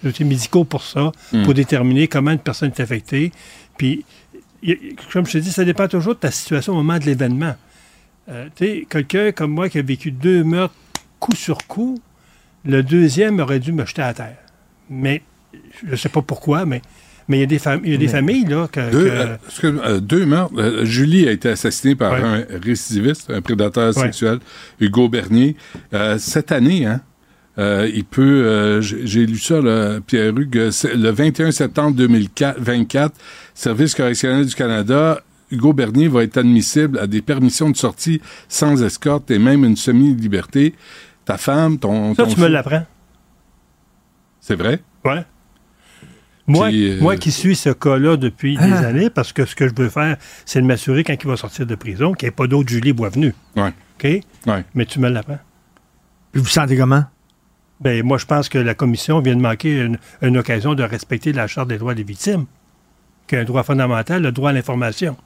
les 0.03 0.09
outils 0.11 0.25
médicaux 0.25 0.65
pour 0.65 0.83
ça, 0.85 1.11
Mm. 1.33 1.43
pour 1.43 1.53
déterminer 1.53 2.07
comment 2.09 2.31
une 2.31 2.39
personne 2.39 2.69
est 2.71 2.81
affectée. 2.81 3.33
Puis, 3.77 4.05
comme 5.13 5.27
je 5.27 5.33
te 5.33 5.39
dis, 5.39 5.51
ça 5.53 5.65
dépend 5.65 5.89
toujours 5.89 6.15
de 6.15 6.21
ta 6.21 6.31
situation 6.31 6.73
au 6.73 6.77
moment 6.77 6.99
de 6.99 7.05
l'événement. 7.05 7.55
Euh, 8.29 8.47
tu 8.55 8.65
sais, 8.65 8.87
quelqu'un 8.89 9.33
comme 9.33 9.51
moi 9.53 9.69
qui 9.69 9.79
a 9.79 9.83
vécu 9.83 10.11
deux 10.11 10.45
meurtres 10.45 10.75
coup 11.19 11.35
sur 11.35 11.67
coup, 11.67 11.99
le 12.65 12.83
deuxième 12.83 13.41
aurait 13.41 13.59
dû 13.61 13.73
me 13.73 13.85
jeter 13.87 14.03
à 14.03 14.13
terre. 14.15 14.37
Mais 14.91 15.23
je 15.87 15.93
ne 15.93 15.97
sais 15.97 16.09
pas 16.09 16.23
pourquoi, 16.23 16.67
mais 16.67 16.83
mais 17.29 17.37
il 17.39 17.41
y 17.41 17.45
a 17.45 17.47
des, 17.47 17.59
fam- 17.59 17.81
y 17.87 17.95
a 17.95 17.97
des 17.97 18.09
familles 18.09 18.45
là, 18.47 18.67
que, 18.67 18.91
Deux, 18.91 19.05
que- 19.05 19.09
euh, 19.09 19.37
excuse- 19.47 19.81
euh, 19.85 20.01
deux 20.01 20.27
meurtres. 20.27 20.53
Euh, 20.59 20.85
Julie 20.85 21.29
a 21.29 21.31
été 21.31 21.49
assassinée 21.49 21.95
par 21.95 22.13
Ouais. 22.15 22.23
un 22.51 22.59
récidiviste, 22.61 23.31
un 23.31 23.41
prédateur 23.41 23.97
Ouais. 23.97 24.03
sexuel, 24.03 24.41
Hugo 24.81 25.09
Bernier. 25.09 25.55
Euh, 25.95 26.19
cette 26.19 26.51
année, 26.51 26.87
hein, 26.87 27.01
euh, 27.59 27.91
il 27.93 28.05
peut, 28.05 28.23
euh, 28.47 28.81
j'ai 28.81 29.27
lu 29.27 29.39
ça, 29.39 29.61
là, 29.61 30.01
Pierre-Hugues, 30.01 30.57
euh, 30.57 30.71
le 30.95 31.11
21 31.11 31.51
septembre 31.51 31.97
2024, 31.97 33.15
Service 33.55 33.95
correctionnel 33.95 34.47
du 34.47 34.55
Canada, 34.55 35.21
Hugo 35.51 35.73
Bernier 35.73 36.09
va 36.09 36.23
être 36.23 36.37
admissible 36.39 36.99
à 36.99 37.07
des 37.07 37.23
permissions 37.23 37.71
de 37.71 37.77
sortie 37.77 38.21
sans 38.49 38.83
escorte 38.83 39.31
et 39.31 39.39
même 39.39 39.65
une 39.65 39.77
semi-liberté. 39.77 40.75
Ta 41.25 41.37
femme, 41.39 41.79
ton... 41.79 42.15
ça, 42.15 42.25
ton 42.25 42.31
tu 42.35 42.41
me 42.41 42.47
l'apprends. 42.47 42.87
C'est 44.41 44.55
vrai? 44.55 44.81
Ouais. 45.05 45.25
Moi, 46.47 46.69
euh, 46.73 47.01
moi 47.01 47.17
qui 47.17 47.31
suis 47.31 47.55
ce 47.55 47.71
cas-là 47.71 48.17
depuis 48.17 48.57
des 48.57 48.73
Ah. 48.73 48.87
années, 48.89 49.11
parce 49.11 49.33
que 49.33 49.45
ce 49.45 49.55
que 49.55 49.69
je 49.69 49.75
veux 49.77 49.89
faire, 49.89 50.17
c'est 50.47 50.61
de 50.61 50.67
m'assurer 50.67 51.05
quand 51.05 51.15
il 51.21 51.27
va 51.29 51.37
sortir 51.37 51.67
de 51.67 51.75
prison 51.75 52.13
qu'il 52.15 52.27
n'y 52.27 52.31
ait 52.31 52.35
pas 52.35 52.47
d'autre 52.47 52.69
Julie 52.69 52.93
Boisvenu. 52.93 53.35
Ouais. 53.57 53.73
OK? 53.99 54.05
Ouais. 54.47 54.65
Mais 54.75 54.87
tu 54.87 54.99
me 54.99 55.09
l'apprends. 55.09 55.39
Puis 56.33 56.41
vous 56.43 56.49
sentez 56.49 56.77
comment? 56.77 57.05
Ben, 57.81 58.03
moi, 58.05 58.19
je 58.19 58.27
pense 58.27 58.49
que 58.49 58.59
la 58.59 58.75
commission 58.75 59.21
vient 59.21 59.37
de 59.37 59.41
manquer 59.41 59.81
une, 59.81 59.99
une 60.23 60.37
occasion 60.37 60.75
de 60.75 60.83
respecter 60.83 61.33
la 61.33 61.47
Charte 61.47 61.69
des 61.69 61.79
droits 61.79 61.95
des 61.95 62.03
victimes, 62.03 62.45
qui 63.27 63.35
est 63.37 63.39
un 63.41 63.45
droit 63.45 63.63
fondamental, 63.63 64.23
le 64.23 64.33
droit 64.33 64.51
à 64.51 64.53
l'information. 64.53 65.17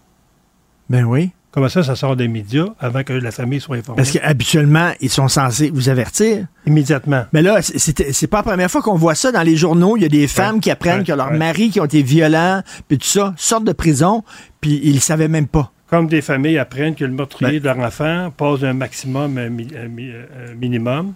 Ben 0.88 1.04
oui. 1.04 1.30
Comment 1.50 1.68
ça, 1.68 1.84
ça 1.84 1.94
sort 1.94 2.16
des 2.16 2.26
médias 2.26 2.66
avant 2.80 3.04
que 3.04 3.12
la 3.12 3.30
famille 3.30 3.60
soit 3.60 3.76
informée? 3.76 3.96
Parce 3.96 4.10
qu'habituellement, 4.10 4.90
ils 5.00 5.08
sont 5.08 5.28
censés 5.28 5.70
vous 5.70 5.88
avertir. 5.88 6.46
Immédiatement. 6.66 7.26
Mais 7.32 7.42
là, 7.42 7.62
c'est- 7.62 8.26
pas 8.26 8.38
la 8.38 8.42
première 8.42 8.70
fois 8.70 8.82
qu'on 8.82 8.96
voit 8.96 9.14
ça 9.14 9.30
dans 9.30 9.42
les 9.42 9.54
journaux. 9.56 9.96
Il 9.96 10.02
y 10.02 10.06
a 10.06 10.08
des 10.08 10.26
femmes 10.26 10.58
qui 10.60 10.70
apprennent 10.72 10.98
Ouais. 10.98 11.04
que 11.04 11.12
leurs 11.12 11.30
Ouais. 11.30 11.38
maris 11.38 11.70
qui 11.70 11.78
ont 11.80 11.84
été 11.84 12.02
violents, 12.02 12.62
puis 12.88 12.98
tout 12.98 13.06
ça, 13.06 13.34
sortent 13.36 13.64
de 13.64 13.72
prison, 13.72 14.24
puis 14.60 14.80
ils 14.82 14.94
le 14.94 15.00
savaient 15.00 15.28
même 15.28 15.46
pas. 15.46 15.70
Comme 15.88 16.08
des 16.08 16.22
familles 16.22 16.58
apprennent 16.58 16.96
que 16.96 17.04
le 17.04 17.12
meurtrier 17.12 17.60
Ben- 17.60 17.72
de 17.74 17.78
leur 17.78 17.86
enfant 17.86 18.32
pose 18.36 18.64
un 18.64 18.72
maximum, 18.72 19.38
un, 19.38 19.48
mi- 19.48 19.68
un 19.80 19.86
mi- 19.86 20.10
un 20.10 20.54
minimum, 20.54 21.14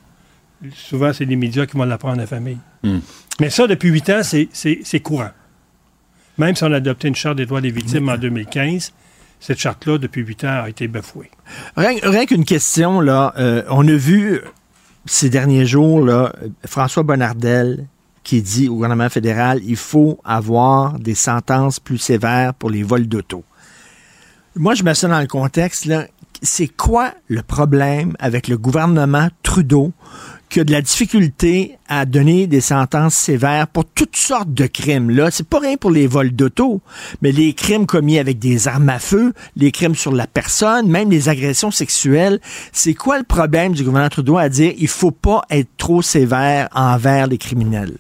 souvent, 0.74 1.12
c'est 1.12 1.24
les 1.24 1.36
médias 1.36 1.66
qui 1.66 1.76
vont 1.76 1.84
l'apprendre 1.84 2.14
à 2.14 2.22
la 2.22 2.26
famille. 2.26 2.58
Hmm. 2.82 2.98
Mais 3.40 3.50
ça, 3.50 3.66
depuis 3.66 3.88
huit 3.90 4.08
ans, 4.10 4.20
c'est- 4.22 5.00
courant. 5.00 5.30
Même 6.38 6.54
si 6.54 6.64
on 6.64 6.72
a 6.72 6.76
adopté 6.76 7.08
une 7.08 7.14
charte 7.16 7.36
des 7.36 7.46
droits 7.46 7.60
des 7.60 7.70
victimes 7.70 8.08
en 8.08 8.16
2015, 8.16 8.92
cette 9.40 9.58
charte-là, 9.58 9.98
depuis 9.98 10.22
huit 10.22 10.44
ans, 10.44 10.62
a 10.64 10.68
été 10.68 10.88
bafouée. 10.88 11.30
Rien, 11.76 11.96
rien 12.02 12.26
qu'une 12.26 12.44
question, 12.44 13.00
là. 13.00 13.32
euh, 13.38 13.62
on 13.70 13.86
a 13.88 13.92
vu 13.92 14.40
ces 15.06 15.30
derniers 15.30 15.66
jours, 15.66 16.04
là, 16.04 16.32
François 16.66 17.02
Bonnardel 17.02 17.86
qui 18.24 18.42
dit 18.42 18.68
au 18.68 18.74
gouvernement 18.74 19.08
fédéral 19.08 19.60
il 19.64 19.76
faut 19.76 20.20
avoir 20.22 20.98
des 20.98 21.14
sentences 21.14 21.80
plus 21.80 21.96
sévères 21.98 22.52
pour 22.52 22.68
les 22.68 22.82
vols 22.82 23.06
d'auto. 23.08 23.42
Moi, 24.54 24.74
je 24.74 24.82
mets 24.82 24.94
ça 24.94 25.08
dans 25.08 25.20
le 25.20 25.26
contexte, 25.26 25.86
là. 25.86 26.06
C'est 26.42 26.68
quoi 26.68 27.14
le 27.26 27.42
problème 27.42 28.14
avec 28.20 28.46
le 28.46 28.56
gouvernement 28.56 29.28
Trudeau 29.42 29.92
qui 30.48 30.60
a 30.60 30.64
de 30.64 30.70
la 30.70 30.80
difficulté 30.80 31.76
à 31.88 32.06
donner 32.06 32.46
des 32.46 32.60
sentences 32.60 33.14
sévères 33.14 33.66
pour 33.66 33.84
toutes 33.84 34.16
sortes 34.16 34.54
de 34.54 34.66
crimes? 34.66 35.10
Là, 35.10 35.30
c'est 35.32 35.46
pas 35.46 35.58
rien 35.58 35.76
pour 35.76 35.90
les 35.90 36.06
vols 36.06 36.30
d'auto, 36.30 36.80
mais 37.22 37.32
les 37.32 37.54
crimes 37.54 37.86
commis 37.86 38.18
avec 38.18 38.38
des 38.38 38.68
armes 38.68 38.88
à 38.88 39.00
feu, 39.00 39.32
les 39.56 39.72
crimes 39.72 39.96
sur 39.96 40.12
la 40.12 40.28
personne, 40.28 40.88
même 40.88 41.10
les 41.10 41.28
agressions 41.28 41.72
sexuelles. 41.72 42.40
C'est 42.72 42.94
quoi 42.94 43.18
le 43.18 43.24
problème 43.24 43.72
du 43.72 43.82
gouvernement 43.82 44.08
Trudeau 44.08 44.38
à 44.38 44.48
dire 44.48 44.72
il 44.78 44.88
faut 44.88 45.10
pas 45.10 45.42
être 45.50 45.68
trop 45.76 46.02
sévère 46.02 46.68
envers 46.72 47.26
les 47.26 47.38
criminels? 47.38 47.98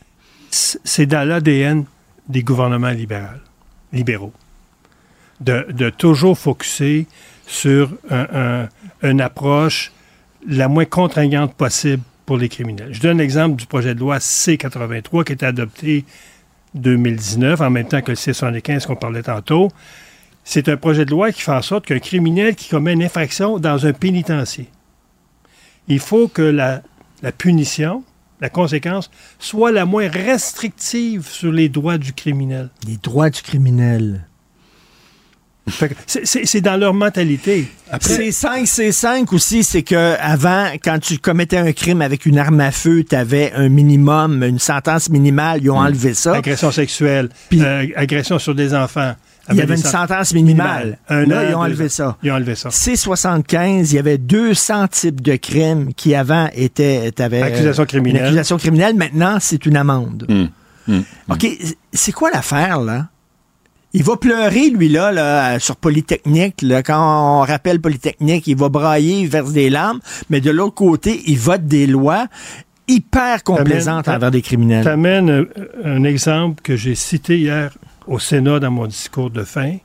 C'est 0.50 1.06
dans 1.06 1.26
l'ADN 1.28 1.84
des 2.28 2.42
gouvernements 2.42 2.90
libéraux, 2.90 3.26
libéraux. 3.92 4.32
De, 5.40 5.66
de 5.70 5.88
toujours 5.90 6.36
focuser 6.36 7.06
sur 7.48 7.90
un- 8.10 8.28
un- 9.02 9.08
une 9.08 9.20
approche 9.20 9.90
la 10.46 10.68
moins 10.68 10.84
contraignante 10.84 11.54
possible 11.54 12.02
pour 12.26 12.36
les 12.36 12.48
criminels. 12.48 12.90
Je 12.92 13.00
donne 13.00 13.18
l'exemple 13.18 13.56
du 13.56 13.66
projet 13.66 13.94
de 13.94 14.00
loi 14.00 14.20
C-83 14.20 15.24
qui 15.24 15.32
a 15.32 15.34
été 15.34 15.46
adopté 15.46 16.04
2019, 16.74 17.60
en 17.60 17.70
même 17.70 17.88
temps 17.88 18.02
que 18.02 18.12
le 18.12 18.16
C-75 18.16 18.86
qu'on 18.86 18.96
parlait 18.96 19.22
tantôt. 19.22 19.70
C'est 20.44 20.68
un 20.68 20.76
projet 20.76 21.04
de 21.06 21.10
loi 21.10 21.32
qui 21.32 21.40
fait 21.40 21.52
en 21.52 21.62
sorte 21.62 21.86
qu'un 21.86 21.98
criminel 21.98 22.54
qui 22.54 22.68
commet 22.68 22.92
une 22.92 23.02
infraction 23.02 23.58
dans 23.58 23.86
un 23.86 23.92
pénitencier, 23.92 24.68
il 25.88 25.98
faut 26.00 26.28
que 26.28 26.42
la 26.42 26.82
punition, 27.36 28.04
la 28.40 28.50
conséquence, 28.50 29.10
soit 29.38 29.72
la 29.72 29.84
moins 29.86 30.08
restrictive 30.08 31.26
sur 31.26 31.50
les 31.50 31.68
droits 31.68 31.98
du 31.98 32.12
criminel. 32.12 32.68
Les 32.86 32.96
droits 32.98 33.30
du 33.30 33.40
criminel. 33.42 34.26
C'est- 36.06 36.26
C'est 36.26 36.46
c'est 36.46 36.60
dans 36.60 36.76
leur 36.76 36.94
mentalité. 36.94 37.66
C5, 38.00 38.66
C5 38.66 39.34
aussi, 39.34 39.64
c'est 39.64 39.82
que 39.82 40.14
avant, 40.20 40.66
quand 40.82 40.98
tu 41.00 41.18
commettais 41.18 41.56
un 41.58 41.72
crime 41.72 42.02
avec 42.02 42.26
une 42.26 42.38
arme 42.38 42.60
à 42.60 42.70
feu, 42.70 43.04
tu 43.08 43.14
avais 43.16 43.52
un 43.54 43.68
minimum, 43.68 44.42
une 44.42 44.58
sentence 44.58 45.08
minimale, 45.08 45.60
ils 45.62 45.70
ont 45.70 45.78
enlevé 45.78 46.14
ça. 46.14 46.34
Agression 46.34 46.70
sexuelle, 46.70 47.28
Puis- 47.48 47.62
euh, 47.62 47.86
agression 47.96 48.38
sur 48.38 48.54
des 48.54 48.74
enfants. 48.74 49.14
Il 49.50 49.56
y 49.56 49.62
avait 49.62 49.76
une 49.76 49.80
sen- 49.80 49.90
sentence 49.92 50.34
minimale. 50.34 50.98
Un 51.08 51.24
Là, 51.24 51.38
an, 51.40 51.44
ils 51.48 51.54
ont 51.54 51.60
enlevé 51.60 51.86
ans. 51.86 51.88
ça. 51.88 52.16
Ils 52.22 52.30
ont 52.30 52.34
enlevé 52.34 52.54
ça. 52.54 52.68
C75, 52.70 53.92
il 53.92 53.94
y 53.94 53.98
avait 53.98 54.18
200 54.18 54.88
types 54.88 55.22
de 55.22 55.36
crimes 55.36 55.94
qui 55.94 56.14
avant 56.14 56.48
étaient... 56.54 57.10
t'avais, 57.12 57.40
euh, 57.42 57.46
Accusation 57.46 57.86
criminelle. 57.86 58.20
Une 58.20 58.26
accusation 58.26 58.58
criminelle. 58.58 58.94
Maintenant, 58.96 59.38
c'est 59.40 59.64
une 59.64 59.78
amende. 59.78 60.26
Hum, 60.28 60.48
hum. 60.88 61.04
OK, 61.30 61.46
c'est 61.94 62.12
quoi 62.12 62.30
l'affaire, 62.30 62.80
là? 62.82 63.06
Il 63.94 64.02
va 64.04 64.16
pleurer, 64.16 64.68
lui, 64.70 64.88
là, 64.88 65.10
là, 65.12 65.58
sur 65.58 65.76
Polytechnique. 65.76 66.60
Là, 66.62 66.82
quand 66.82 67.40
on 67.40 67.40
rappelle 67.40 67.80
Polytechnique, 67.80 68.46
il 68.46 68.56
va 68.56 68.68
brailler, 68.68 69.20
il 69.20 69.28
verse 69.28 69.52
des 69.52 69.70
larmes. 69.70 70.00
Mais 70.28 70.40
de 70.40 70.50
l'autre 70.50 70.74
côté, 70.74 71.22
il 71.26 71.38
vote 71.38 71.64
des 71.66 71.86
lois 71.86 72.26
hyper 72.86 73.42
complaisantes 73.44 74.08
envers 74.08 74.30
des 74.30 74.42
criminels. 74.42 74.84
T'amènes 74.84 75.30
euh, 75.30 75.44
un 75.84 76.04
exemple 76.04 76.62
que 76.62 76.76
j'ai 76.76 76.94
cité 76.94 77.38
hier 77.38 77.76
au 78.06 78.18
Sénat 78.18 78.60
dans 78.60 78.70
mon 78.70 78.86
discours 78.86 79.30
de 79.30 79.42
fin. 79.42 79.76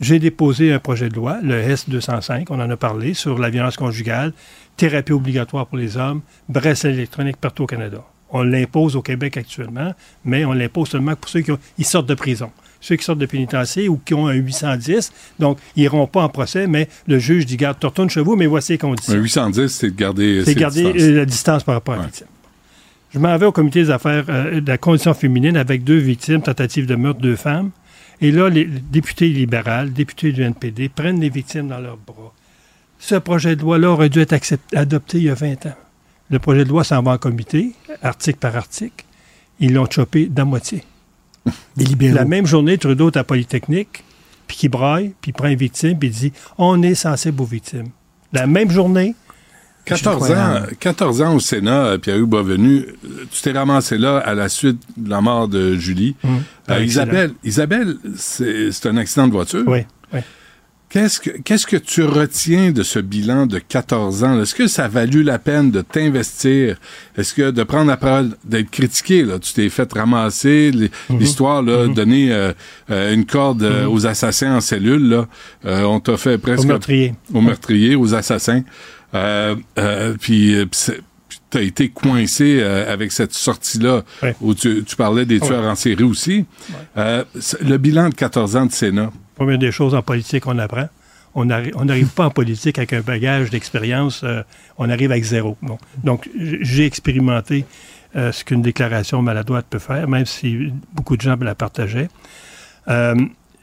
J'ai 0.00 0.18
déposé 0.18 0.72
un 0.72 0.78
projet 0.78 1.10
de 1.10 1.14
loi, 1.14 1.38
le 1.42 1.58
S-205, 1.60 2.46
on 2.48 2.58
en 2.58 2.70
a 2.70 2.76
parlé, 2.78 3.12
sur 3.12 3.38
la 3.38 3.50
violence 3.50 3.76
conjugale, 3.76 4.32
thérapie 4.78 5.12
obligatoire 5.12 5.66
pour 5.66 5.76
les 5.76 5.98
hommes, 5.98 6.22
bracelet 6.48 6.94
électronique 6.94 7.36
partout 7.36 7.64
au 7.64 7.66
Canada. 7.66 7.98
On 8.30 8.42
l'impose 8.42 8.96
au 8.96 9.02
Québec 9.02 9.36
actuellement, 9.36 9.92
mais 10.24 10.46
on 10.46 10.52
l'impose 10.54 10.88
seulement 10.88 11.16
pour 11.16 11.28
ceux 11.28 11.40
qui 11.42 11.52
ont- 11.52 11.58
ils 11.76 11.84
sortent 11.84 12.08
de 12.08 12.14
prison. 12.14 12.50
Ceux 12.80 12.96
qui 12.96 13.04
sortent 13.04 13.18
de 13.18 13.26
pénitencier 13.26 13.88
ou 13.88 14.00
qui 14.04 14.14
ont 14.14 14.26
un 14.26 14.32
810, 14.32 15.12
donc 15.38 15.58
ils 15.76 15.82
n'iront 15.82 16.06
pas 16.06 16.22
en 16.22 16.28
procès, 16.28 16.66
mais 16.66 16.88
le 17.06 17.18
juge 17.18 17.46
dit 17.46 17.56
Garde, 17.56 17.76
tu 17.78 17.86
retournes 17.86 18.08
chez 18.10 18.22
vous, 18.22 18.36
mais 18.36 18.46
voici 18.46 18.72
les 18.72 18.78
conditions. 18.78 19.12
Un 19.12 19.18
810, 19.18 19.68
c'est 19.68 19.90
de 19.90 19.96
garder. 19.96 20.42
C'est 20.44 20.54
garder 20.54 20.84
euh, 20.84 21.16
la 21.16 21.24
distance 21.26 21.62
par 21.62 21.74
rapport 21.74 21.94
à 21.94 21.98
la 21.98 22.04
victime. 22.04 22.26
Je 23.12 23.18
m'en 23.18 23.36
vais 23.36 23.46
au 23.46 23.52
comité 23.52 23.82
des 23.82 23.90
affaires 23.90 24.24
euh, 24.28 24.60
de 24.60 24.68
la 24.68 24.78
condition 24.78 25.14
féminine 25.14 25.56
avec 25.56 25.84
deux 25.84 25.98
victimes, 25.98 26.42
tentative 26.42 26.86
de 26.86 26.94
meurtre, 26.94 27.20
deux 27.20 27.36
femmes. 27.36 27.70
Et 28.20 28.30
là, 28.30 28.48
les, 28.48 28.64
députés 28.64 29.28
libéraux, 29.28 29.88
députés 29.88 30.32
du 30.32 30.42
NPD, 30.42 30.88
prennent 30.88 31.20
les 31.20 31.30
victimes 31.30 31.68
dans 31.68 31.80
leurs 31.80 31.96
bras. 31.96 32.32
Ce 32.98 33.14
projet 33.14 33.56
de 33.56 33.62
loi-là 33.62 33.90
aurait 33.90 34.10
dû 34.10 34.20
être 34.20 34.36
adopté 34.74 35.18
il 35.18 35.24
y 35.24 35.30
a 35.30 35.34
20 35.34 35.66
ans. 35.66 35.74
Le 36.30 36.38
projet 36.38 36.64
de 36.64 36.68
loi 36.68 36.84
s'en 36.84 37.02
va 37.02 37.12
en 37.12 37.18
comité, 37.18 37.72
article 38.02 38.38
par 38.38 38.56
article. 38.56 39.04
Ils 39.58 39.72
l'ont 39.72 39.90
chopé 39.90 40.26
d'à 40.26 40.44
moitié. 40.44 40.84
Des 41.76 41.84
libéraux. 41.84 42.14
La 42.16 42.24
même 42.24 42.46
journée, 42.46 42.76
Trudeau 42.78 43.10
est 43.10 43.16
à 43.16 43.24
Polytechnique, 43.24 44.04
puis 44.46 44.56
qui 44.56 44.68
braille, 44.68 45.14
puis 45.20 45.30
il 45.30 45.32
prend 45.32 45.48
une 45.48 45.56
victime, 45.58 45.98
puis 45.98 46.08
il 46.08 46.14
dit 46.14 46.32
On 46.58 46.82
est 46.82 46.94
sensible 46.94 47.40
aux 47.42 47.46
victimes. 47.46 47.88
La 48.32 48.46
même 48.46 48.70
journée, 48.70 49.14
14 49.86 50.06
ans, 50.06 50.34
Incroyable. 50.34 50.76
14 50.78 51.22
ans 51.22 51.34
au 51.34 51.40
Sénat, 51.40 51.84
euh, 51.84 51.98
Pierre-Hugues 51.98 52.28
Boisvenu, 52.28 52.86
euh, 53.04 53.24
tu 53.30 53.42
t'es 53.42 53.52
ramassé 53.52 53.96
là 53.98 54.18
à 54.18 54.34
la 54.34 54.48
suite 54.48 54.78
de 54.96 55.08
la 55.08 55.20
mort 55.20 55.48
de 55.48 55.74
Julie. 55.76 56.14
Hum, 56.22 56.42
Euh, 56.70 56.80
excellent. 56.80 56.84
Isabelle, 56.84 57.32
Isabelle 57.42 57.96
c'est 58.16 58.70
c'est 58.72 58.88
un 58.88 58.96
accident 58.98 59.26
de 59.26 59.32
voiture. 59.32 59.64
oui, 59.66 59.80
oui. 60.12 60.20
Qu'est-ce 60.90 61.20
que, 61.20 61.30
qu'est-ce 61.30 61.68
que 61.68 61.76
tu 61.76 62.02
retiens 62.02 62.72
de 62.72 62.82
ce 62.82 62.98
bilan 62.98 63.46
de 63.46 63.60
14 63.60 64.24
ans? 64.24 64.42
Est-ce 64.42 64.56
que 64.56 64.66
ça 64.66 64.86
a 64.86 64.88
valu 64.88 65.22
la 65.22 65.38
peine 65.38 65.70
de 65.70 65.82
t'investir? 65.82 66.78
Est-ce 67.16 67.32
que 67.32 67.52
de 67.52 67.62
prendre 67.62 67.86
la 67.86 67.96
parole, 67.96 68.30
d'être 68.44 68.70
critiqué, 68.70 69.22
là, 69.22 69.38
tu 69.38 69.52
t'es 69.52 69.68
fait 69.68 69.92
ramasser, 69.92 70.72
Mhm. 71.08 71.18
l'histoire, 71.20 71.62
là, 71.62 71.86
donner 71.86 72.32
euh, 72.32 72.52
euh, 72.90 73.14
une 73.14 73.24
corde 73.24 73.62
euh, 73.62 73.86
aux 73.86 74.04
assassins 74.06 74.56
en 74.56 74.60
cellule, 74.60 75.08
là, 75.08 75.28
euh, 75.64 75.82
on 75.84 76.00
t'a 76.00 76.16
fait 76.16 76.38
presque... 76.38 76.64
Au 76.64 76.66
meurtrier. 76.66 77.14
Aux 77.32 77.40
meurtriers, 77.40 77.94
aux 77.94 78.12
assassins. 78.12 78.62
Euh, 79.14 79.54
euh, 79.78 80.14
puis, 80.20 80.56
puis 80.66 81.38
t'as 81.50 81.60
été 81.62 81.88
coincé 81.88 82.58
euh, 82.60 82.92
avec 82.92 83.12
cette 83.12 83.32
sortie-là, 83.32 84.02
Ouais. 84.24 84.34
où 84.40 84.54
tu, 84.54 84.82
tu 84.84 84.96
parlais 84.96 85.24
des 85.24 85.38
tueurs 85.38 85.64
en 85.70 85.76
série 85.76 86.02
aussi. 86.02 86.46
Euh, 86.96 87.22
le 87.60 87.76
bilan 87.76 88.08
de 88.08 88.14
14 88.14 88.56
ans 88.56 88.66
de 88.66 88.72
Sénat, 88.72 89.12
Première 89.40 89.56
des 89.56 89.72
choses 89.72 89.94
en 89.94 90.02
politique, 90.02 90.46
on 90.46 90.58
apprend. 90.58 90.90
On 91.34 91.46
n'arrive 91.46 92.08
pas 92.08 92.26
en 92.26 92.30
politique 92.30 92.76
avec 92.76 92.92
un 92.92 93.00
bagage 93.00 93.48
d'expérience, 93.48 94.20
euh, 94.22 94.42
on 94.76 94.90
arrive 94.90 95.12
avec 95.12 95.24
zéro. 95.24 95.56
Donc, 96.04 96.28
j'ai 96.38 96.84
expérimenté 96.84 97.64
euh, 98.16 98.32
ce 98.32 98.44
qu'une 98.44 98.60
déclaration 98.60 99.22
maladroite 99.22 99.64
peut 99.70 99.78
faire, 99.78 100.06
même 100.08 100.26
si 100.26 100.74
beaucoup 100.92 101.16
de 101.16 101.22
gens 101.22 101.38
la 101.40 101.54
partageaient. 101.54 102.08
Euh, 102.88 103.14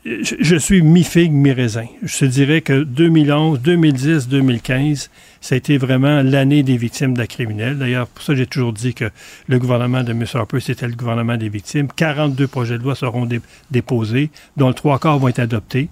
je, 0.03 0.33
je 0.39 0.55
suis 0.55 0.81
mi-figue, 0.81 1.31
mi-raisin. 1.31 1.85
Je 2.01 2.17
te 2.17 2.25
dirais 2.25 2.61
que 2.61 2.81
2011, 2.81 3.61
2010, 3.61 4.29
2015, 4.29 5.11
ça 5.41 5.55
a 5.55 5.57
été 5.57 5.77
vraiment 5.77 6.21
l'année 6.21 6.63
des 6.63 6.77
victimes 6.77 7.13
d'actes 7.15 7.31
criminels. 7.31 7.77
D'ailleurs, 7.77 8.07
pour 8.07 8.23
ça, 8.23 8.35
j'ai 8.35 8.45
toujours 8.47 8.73
dit 8.73 8.93
que 8.93 9.05
le 9.47 9.59
gouvernement 9.59 10.03
de 10.03 10.11
M. 10.11 10.25
Harper, 10.33 10.59
c'était 10.59 10.87
le 10.87 10.95
gouvernement 10.95 11.37
des 11.37 11.49
victimes. 11.49 11.87
42 11.95 12.47
projets 12.47 12.77
de 12.77 12.83
loi 12.83 12.95
seront 12.95 13.25
dé- 13.25 13.41
déposés, 13.71 14.29
dont 14.57 14.73
trois 14.73 14.99
quarts 14.99 15.19
vont 15.19 15.27
être 15.27 15.39
adoptés 15.39 15.89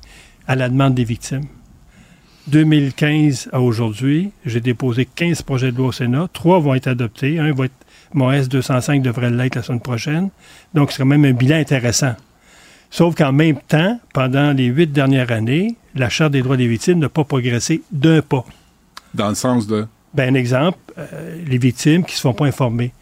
à 0.48 0.56
la 0.56 0.70
demande 0.70 0.94
des 0.96 1.04
victimes. 1.04 1.44
2015 2.48 3.50
à 3.52 3.60
aujourd'hui, 3.60 4.32
j'ai 4.46 4.62
déposé 4.62 5.06
15 5.06 5.42
projets 5.42 5.72
de 5.72 5.78
loi 5.78 5.88
au 5.88 5.92
Sénat. 5.92 6.28
Trois 6.32 6.60
vont 6.60 6.76
être 6.76 6.88
adoptés. 6.88 7.40
Un 7.40 7.52
va 7.54 7.66
être, 7.66 7.74
mon 8.14 8.32
S205 8.32 9.02
devrait 9.02 9.32
l'être 9.32 9.56
la 9.56 9.64
semaine 9.64 9.82
prochaine. 9.82 10.30
Donc, 10.74 10.92
c'est 10.92 11.00
quand 11.00 11.06
même 11.08 11.26
un 11.26 11.32
bilan 11.34 11.56
intéressant. 11.58 12.16
Sauf 12.92 13.16
qu'en 13.16 13.32
même 13.32 13.58
temps, 13.68 14.00
pendant 14.14 14.54
les 14.54 14.66
huit 14.68 14.92
dernières 14.92 15.32
années, 15.32 15.76
la 15.96 16.08
Charte 16.10 16.34
des 16.34 16.42
droits 16.44 16.56
des 16.56 16.68
victimes 16.68 17.00
n'a 17.00 17.10
pas 17.10 17.24
progressé 17.24 17.82
d'un 17.92 18.22
pas. 18.22 18.46
Dans 19.16 19.30
le 19.30 19.36
sens 19.36 19.68
de... 19.68 19.88
Ben, 20.14 20.34
un 20.34 20.38
exemple, 20.38 20.78
euh, 20.98 21.38
les 21.46 21.58
victimes 21.58 22.04
qui 22.04 22.12
ne 22.14 22.16
se 22.16 22.22
font 22.22 22.34
pas 22.34 22.46
informer. 22.46 22.94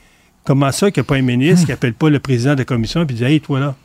Comment 0.46 0.72
ça 0.72 0.90
qu'il 0.92 1.02
n'y 1.02 1.06
a 1.06 1.10
pas 1.10 1.16
un 1.16 1.22
ministre 1.22 1.66
qui 1.66 1.72
n'appelle 1.72 1.94
pas 1.94 2.10
le 2.10 2.20
président 2.20 2.54
de 2.54 2.60
la 2.60 2.66
commission 2.66 3.04
et 3.04 3.06
dit 3.06 3.24
Hey, 3.24 3.40
toi 3.40 3.60
là, 3.60 3.76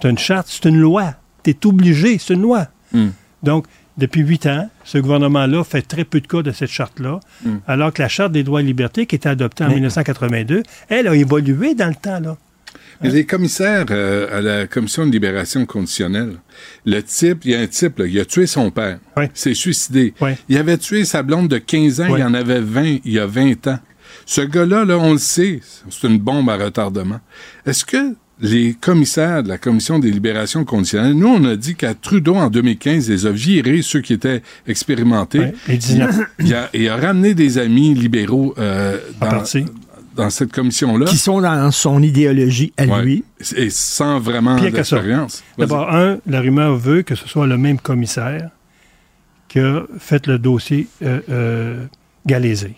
tu 0.00 0.06
as 0.06 0.10
une 0.10 0.18
charte, 0.18 0.46
c'est 0.48 0.64
une 0.68 0.78
loi. 0.80 1.14
Tu 1.42 1.50
es 1.50 1.66
obligé, 1.66 2.18
c'est 2.18 2.34
une 2.34 2.42
loi. 2.42 2.66
Hmm. 2.92 3.08
Donc, 3.42 3.66
depuis 3.98 4.22
huit 4.22 4.46
ans, 4.46 4.68
ce 4.82 4.98
gouvernement-là 4.98 5.62
fait 5.62 5.82
très 5.82 6.04
peu 6.04 6.20
de 6.20 6.26
cas 6.26 6.42
de 6.42 6.50
cette 6.52 6.70
charte-là, 6.70 7.20
Hmm. 7.44 7.58
alors 7.68 7.92
que 7.92 8.02
la 8.02 8.08
Charte 8.08 8.32
des 8.32 8.42
droits 8.42 8.60
et 8.60 8.64
libertés, 8.64 9.06
qui 9.06 9.14
était 9.14 9.28
adoptée 9.28 9.62
en 9.64 9.68
Mais- 9.68 9.74
1982, 9.74 10.62
elle 10.88 11.06
a 11.06 11.14
évolué 11.14 11.74
dans 11.74 11.88
le 11.88 11.94
temps. 11.94 12.18
là. 12.18 12.36
Les 13.04 13.24
commissaires 13.24 13.86
euh, 13.90 14.38
à 14.38 14.40
la 14.40 14.66
commission 14.66 15.06
de 15.06 15.12
libération 15.12 15.66
conditionnelle, 15.66 16.34
le 16.86 17.00
type, 17.02 17.44
il 17.44 17.50
y 17.52 17.54
a 17.54 17.60
un 17.60 17.66
type, 17.66 17.98
là, 17.98 18.06
il 18.06 18.18
a 18.18 18.24
tué 18.24 18.46
son 18.46 18.70
père. 18.70 18.98
Il 19.18 19.28
s'est 19.34 19.54
suicidé. 19.54 20.14
Il 20.48 20.56
avait 20.56 20.78
tué 20.78 21.04
sa 21.04 21.22
blonde 21.22 21.48
de 21.48 21.58
15 21.58 22.00
ans, 22.00 22.10
Ouais. 22.10 22.20
il 22.20 22.24
en 22.24 22.34
avait 22.34 22.60
20 22.60 22.98
il 23.04 23.12
y 23.12 23.18
a 23.18 23.26
20 23.26 23.66
ans. 23.68 23.78
Ce 24.26 24.40
gars-là, 24.40 24.84
là, 24.84 24.96
on 24.98 25.12
le 25.12 25.18
sait, 25.18 25.60
c'est 25.90 26.06
une 26.06 26.18
bombe 26.18 26.48
à 26.48 26.56
retardement. 26.56 27.20
Est-ce 27.66 27.84
que 27.84 28.14
les 28.40 28.74
commissaires 28.74 29.42
de 29.42 29.48
la 29.48 29.58
commission 29.58 29.98
des 30.00 30.10
libérations 30.10 30.64
conditionnelles, 30.64 31.12
nous, 31.14 31.28
on 31.28 31.44
a 31.44 31.56
dit 31.56 31.74
qu'à 31.76 31.94
Trudeau, 31.94 32.34
en 32.34 32.48
2015, 32.50 33.08
les 33.10 33.26
a 33.26 33.30
virés, 33.30 33.80
ceux 33.82 34.00
qui 34.00 34.12
étaient 34.12 34.42
expérimentés. 34.66 35.38
Ouais, 35.68 35.76
19 35.76 36.16
Il, 36.40 36.54
a, 36.54 36.68
il 36.74 36.88
a 36.88 36.96
ramené 36.96 37.34
des 37.34 37.58
amis 37.58 37.94
libéraux 37.94 38.54
euh, 38.58 38.98
dans. 39.20 39.44
Dans 40.14 40.30
cette 40.30 40.52
commission-là. 40.52 41.06
Qui 41.06 41.16
sont 41.18 41.40
dans 41.40 41.70
son 41.70 42.02
idéologie 42.02 42.72
à 42.76 42.84
Ouais. 42.86 43.02
lui. 43.02 43.24
Et 43.56 43.70
sans 43.70 44.20
vraiment 44.20 44.56
d'expérience. 44.58 45.42
D'abord, 45.58 45.90
un, 45.92 46.18
la 46.26 46.40
rumeur 46.40 46.76
veut 46.76 47.02
que 47.02 47.14
ce 47.14 47.28
soit 47.28 47.46
le 47.46 47.58
même 47.58 47.78
commissaire 47.78 48.50
qui 49.48 49.58
a 49.60 49.82
fait 49.98 50.26
le 50.26 50.38
dossier 50.38 50.88
euh, 51.02 51.20
euh, 51.30 51.84
Galézé. 52.26 52.74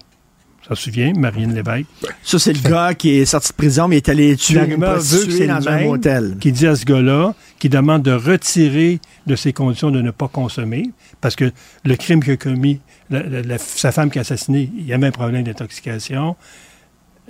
Ça 0.68 0.74
se 0.74 0.82
souvient, 0.82 1.12
Marine 1.16 1.54
Lévesque, 1.54 1.86
Ça, 2.24 2.40
c'est 2.40 2.52
le 2.52 2.68
gars 2.68 2.92
qui 2.92 3.10
est 3.10 3.24
sorti 3.24 3.50
de 3.50 3.54
prison, 3.56 3.86
mais 3.86 3.94
il 3.94 3.98
est 3.98 4.08
allé 4.08 4.34
tuer 4.36 4.56
La 4.56 4.64
rumeur 4.64 4.98
veut 4.98 5.24
que 5.26 5.30
c'est 5.30 5.46
dans 5.46 5.60
le 5.60 5.68
un 5.68 5.76
même 5.76 5.86
motel. 5.86 6.36
qui 6.40 6.50
dit 6.50 6.66
à 6.66 6.74
ce 6.74 6.84
gars-là, 6.84 7.34
qui 7.60 7.68
demande 7.68 8.02
de 8.02 8.10
retirer 8.10 8.98
de 9.28 9.36
ses 9.36 9.52
conditions 9.52 9.92
de 9.92 10.02
ne 10.02 10.10
pas 10.10 10.26
consommer, 10.26 10.90
parce 11.20 11.36
que 11.36 11.52
le 11.84 11.94
crime 11.94 12.20
qu'il 12.20 12.32
a 12.32 12.36
commis, 12.36 12.80
la- 13.10 13.22
la- 13.22 13.42
la- 13.42 13.58
sa 13.58 13.92
femme 13.92 14.10
qui 14.10 14.18
a 14.18 14.22
assassiné, 14.22 14.68
il 14.76 14.84
y 14.84 14.92
avait 14.92 15.06
un 15.06 15.12
problème 15.12 15.44
d'intoxication. 15.44 16.34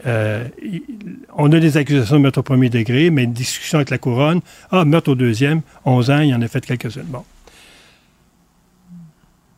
Euh, 0.06 0.44
on 1.36 1.50
a 1.52 1.58
des 1.60 1.76
accusations 1.76 2.16
de 2.16 2.20
meurtre 2.22 2.40
au 2.40 2.42
premier 2.42 2.68
degré, 2.68 3.10
mais 3.10 3.24
une 3.24 3.32
discussion 3.32 3.78
avec 3.78 3.90
la 3.90 3.98
couronne. 3.98 4.40
Ah, 4.70 4.84
meurtre 4.84 5.10
au 5.12 5.14
deuxième, 5.14 5.62
11 5.84 6.10
ans, 6.10 6.20
il 6.20 6.34
en 6.34 6.42
a 6.42 6.48
fait 6.48 6.64
quelques-unes. 6.64 7.04
Bon. 7.06 7.22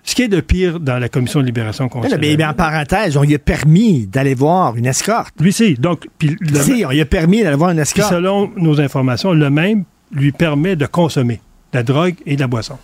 Ce 0.05 0.15
qui 0.15 0.23
est 0.23 0.29
de 0.29 0.41
pire 0.41 0.81
dans 0.81 0.99
la 0.99 1.09
commission 1.11 1.41
de 1.41 1.45
libération 1.47 1.89
consulaire. 1.89 2.19
mais- 2.19 2.45
en 2.45 2.55
parenthèse, 2.55 3.17
on 3.17 3.23
lui 3.23 3.35
a 3.35 3.39
permis 3.39 4.07
d'aller 4.07 4.35
voir 4.35 4.75
une 4.77 4.87
escorte. 4.87 5.35
Lui, 5.41 5.53
si. 5.53 5.75
Donc, 5.75 6.07
puis 6.19 6.35
le- 6.41 6.61
Si, 6.61 6.83
on 6.87 6.91
lui 6.91 7.01
a 7.01 7.05
permis 7.05 7.43
d'aller 7.43 7.57
voir 7.57 7.71
une 7.71 7.79
escorte. 7.79 8.09
selon 8.11 8.51
nos 8.57 8.81
informations, 8.81 9.33
le 9.35 9.51
même 9.51 9.85
lui 10.11 10.33
permet 10.33 10.77
de 10.77 10.87
consommer 10.87 11.41
de 11.73 11.79
la 11.79 11.83
drogue 11.83 12.15
et 12.25 12.37
de 12.37 12.41
la 12.41 12.47
boisson. 12.47 12.79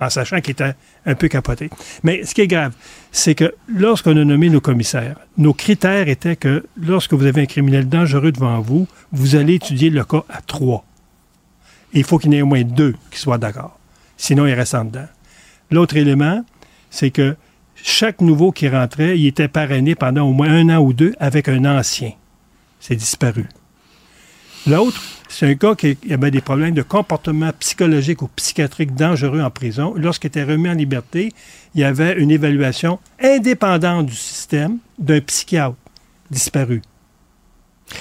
En 0.00 0.08
sachant 0.08 0.40
qu'il 0.40 0.52
était 0.52 0.74
un 1.04 1.14
peu 1.14 1.28
capoté. 1.28 1.68
Mais 2.02 2.24
ce 2.24 2.34
qui 2.34 2.40
est 2.40 2.46
grave, 2.46 2.72
c'est 3.12 3.34
que 3.34 3.54
lorsqu'on 3.68 4.16
a 4.16 4.24
nommé 4.24 4.48
nos 4.48 4.60
commissaires, 4.60 5.16
nos 5.36 5.52
critères 5.52 6.08
étaient 6.08 6.36
que 6.36 6.64
lorsque 6.76 7.12
vous 7.12 7.26
avez 7.26 7.42
un 7.42 7.46
criminel 7.46 7.88
dangereux 7.88 8.32
devant 8.32 8.60
vous, 8.60 8.86
vous 9.12 9.36
allez 9.36 9.54
étudier 9.54 9.90
le 9.90 10.02
cas 10.04 10.24
à 10.30 10.40
trois. 10.40 10.84
Il 11.92 12.04
faut 12.04 12.18
qu'il 12.18 12.32
y 12.32 12.36
ait 12.36 12.42
au 12.42 12.46
moins 12.46 12.62
deux 12.62 12.94
qui 13.10 13.18
soient 13.18 13.38
d'accord. 13.38 13.78
Sinon, 14.16 14.46
il 14.46 14.54
reste 14.54 14.74
en 14.74 14.84
dedans. 14.84 15.08
L'autre 15.70 15.96
élément, 15.96 16.44
c'est 16.90 17.10
que 17.10 17.36
chaque 17.82 18.20
nouveau 18.20 18.52
qui 18.52 18.68
rentrait, 18.68 19.18
il 19.18 19.26
était 19.26 19.48
parrainé 19.48 19.94
pendant 19.94 20.28
au 20.28 20.32
moins 20.32 20.50
un 20.50 20.68
an 20.68 20.78
ou 20.78 20.92
deux 20.92 21.14
avec 21.18 21.48
un 21.48 21.64
ancien. 21.64 22.12
C'est 22.80 22.96
disparu. 22.96 23.46
L'autre, 24.66 25.00
c'est 25.32 25.46
un 25.46 25.54
gars 25.54 25.74
qui 25.76 25.96
avait 26.10 26.30
des 26.30 26.40
problèmes 26.40 26.74
de 26.74 26.82
comportement 26.82 27.50
psychologique 27.60 28.20
ou 28.22 28.28
psychiatrique 28.34 28.94
dangereux 28.94 29.40
en 29.40 29.50
prison. 29.50 29.94
Lorsqu'il 29.96 30.28
était 30.28 30.42
remis 30.44 30.68
en 30.68 30.74
liberté, 30.74 31.32
il 31.74 31.80
y 31.80 31.84
avait 31.84 32.14
une 32.20 32.30
évaluation 32.30 32.98
indépendante 33.22 34.06
du 34.06 34.14
système 34.14 34.78
d'un 34.98 35.20
psychiatre 35.20 35.76
disparu. 36.30 36.82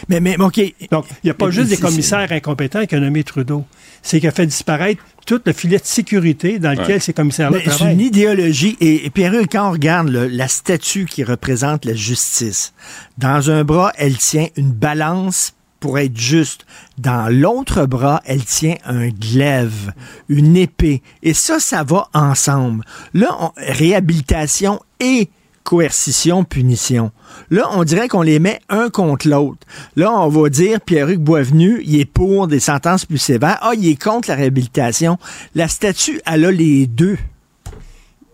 Mais, 0.07 0.19
mais, 0.19 0.37
OK. 0.39 0.59
Donc, 0.91 1.05
il 1.09 1.25
n'y 1.25 1.29
a 1.31 1.33
pas 1.33 1.47
Mais 1.47 1.51
juste 1.51 1.69
des 1.69 1.77
commissaires 1.77 2.31
incompétents 2.31 2.85
qui 2.85 2.93
a 2.95 2.99
nommé 2.99 3.23
Trudeau. 3.23 3.65
C'est 4.03 4.19
qu'il 4.19 4.29
a 4.29 4.31
fait 4.31 4.45
disparaître 4.45 5.03
tout 5.25 5.41
le 5.45 5.51
filet 5.51 5.77
de 5.79 5.85
sécurité 5.85 6.59
dans 6.59 6.71
lequel 6.79 7.01
ces 7.01 7.11
commissaires-là 7.13 7.57
Mais 7.57 7.63
c'est 7.63 7.69
travaillent. 7.71 7.95
une 7.95 8.01
idéologie. 8.01 8.77
Et, 8.79 9.05
et 9.05 9.09
Pierre, 9.09 9.33
quand 9.51 9.67
on 9.67 9.71
regarde 9.71 10.09
le- 10.09 10.27
la 10.27 10.47
statue 10.47 11.05
qui 11.05 11.23
représente 11.23 11.85
la 11.85 11.95
justice, 11.95 12.73
dans 13.17 13.49
un 13.49 13.63
bras, 13.63 13.91
elle 13.97 14.17
tient 14.17 14.47
une 14.57 14.71
balance 14.71 15.53
pour 15.79 15.97
être 15.99 16.17
juste. 16.17 16.65
Dans 16.97 17.31
l'autre 17.33 17.85
bras, 17.85 18.21
elle 18.25 18.43
tient 18.43 18.75
un 18.85 19.09
glaive, 19.09 19.93
une 20.27 20.57
épée. 20.57 21.01
Et 21.23 21.33
ça, 21.33 21.59
ça 21.59 21.83
va 21.83 22.09
ensemble. 22.13 22.83
Là, 23.13 23.29
on- 23.39 23.51
réhabilitation 23.57 24.79
et 24.99 25.29
coercition, 25.63 26.43
punition. 26.43 27.11
Là, 27.51 27.69
on 27.73 27.83
dirait 27.83 28.07
qu'on 28.07 28.23
les 28.23 28.39
met 28.39 28.59
un 28.69 28.89
contre 28.89 29.27
l'autre. 29.27 29.67
Là, 29.95 30.11
on 30.11 30.27
va 30.27 30.49
dire 30.49 30.81
Pierre-Hugues 30.81 31.19
Boisvenu, 31.21 31.81
il 31.85 31.99
est 31.99 32.05
pour 32.05 32.47
des 32.47 32.59
sentences 32.59 33.05
plus 33.05 33.19
sévères. 33.19 33.59
Ah, 33.61 33.71
il 33.77 33.87
est 33.87 34.01
contre 34.01 34.29
la 34.29 34.35
réhabilitation. 34.35 35.17
La 35.53 35.67
statue, 35.67 36.21
elle 36.25 36.45
a 36.45 36.51
les 36.51 36.87
deux. 36.87 37.17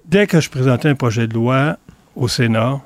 Dès 0.05 0.27
que 0.27 0.39
je 0.39 0.49
présentais 0.49 0.87
un 0.87 0.95
projet 0.95 1.27
de 1.27 1.33
loi 1.33 1.77
au 2.15 2.27
Sénat, 2.27 2.79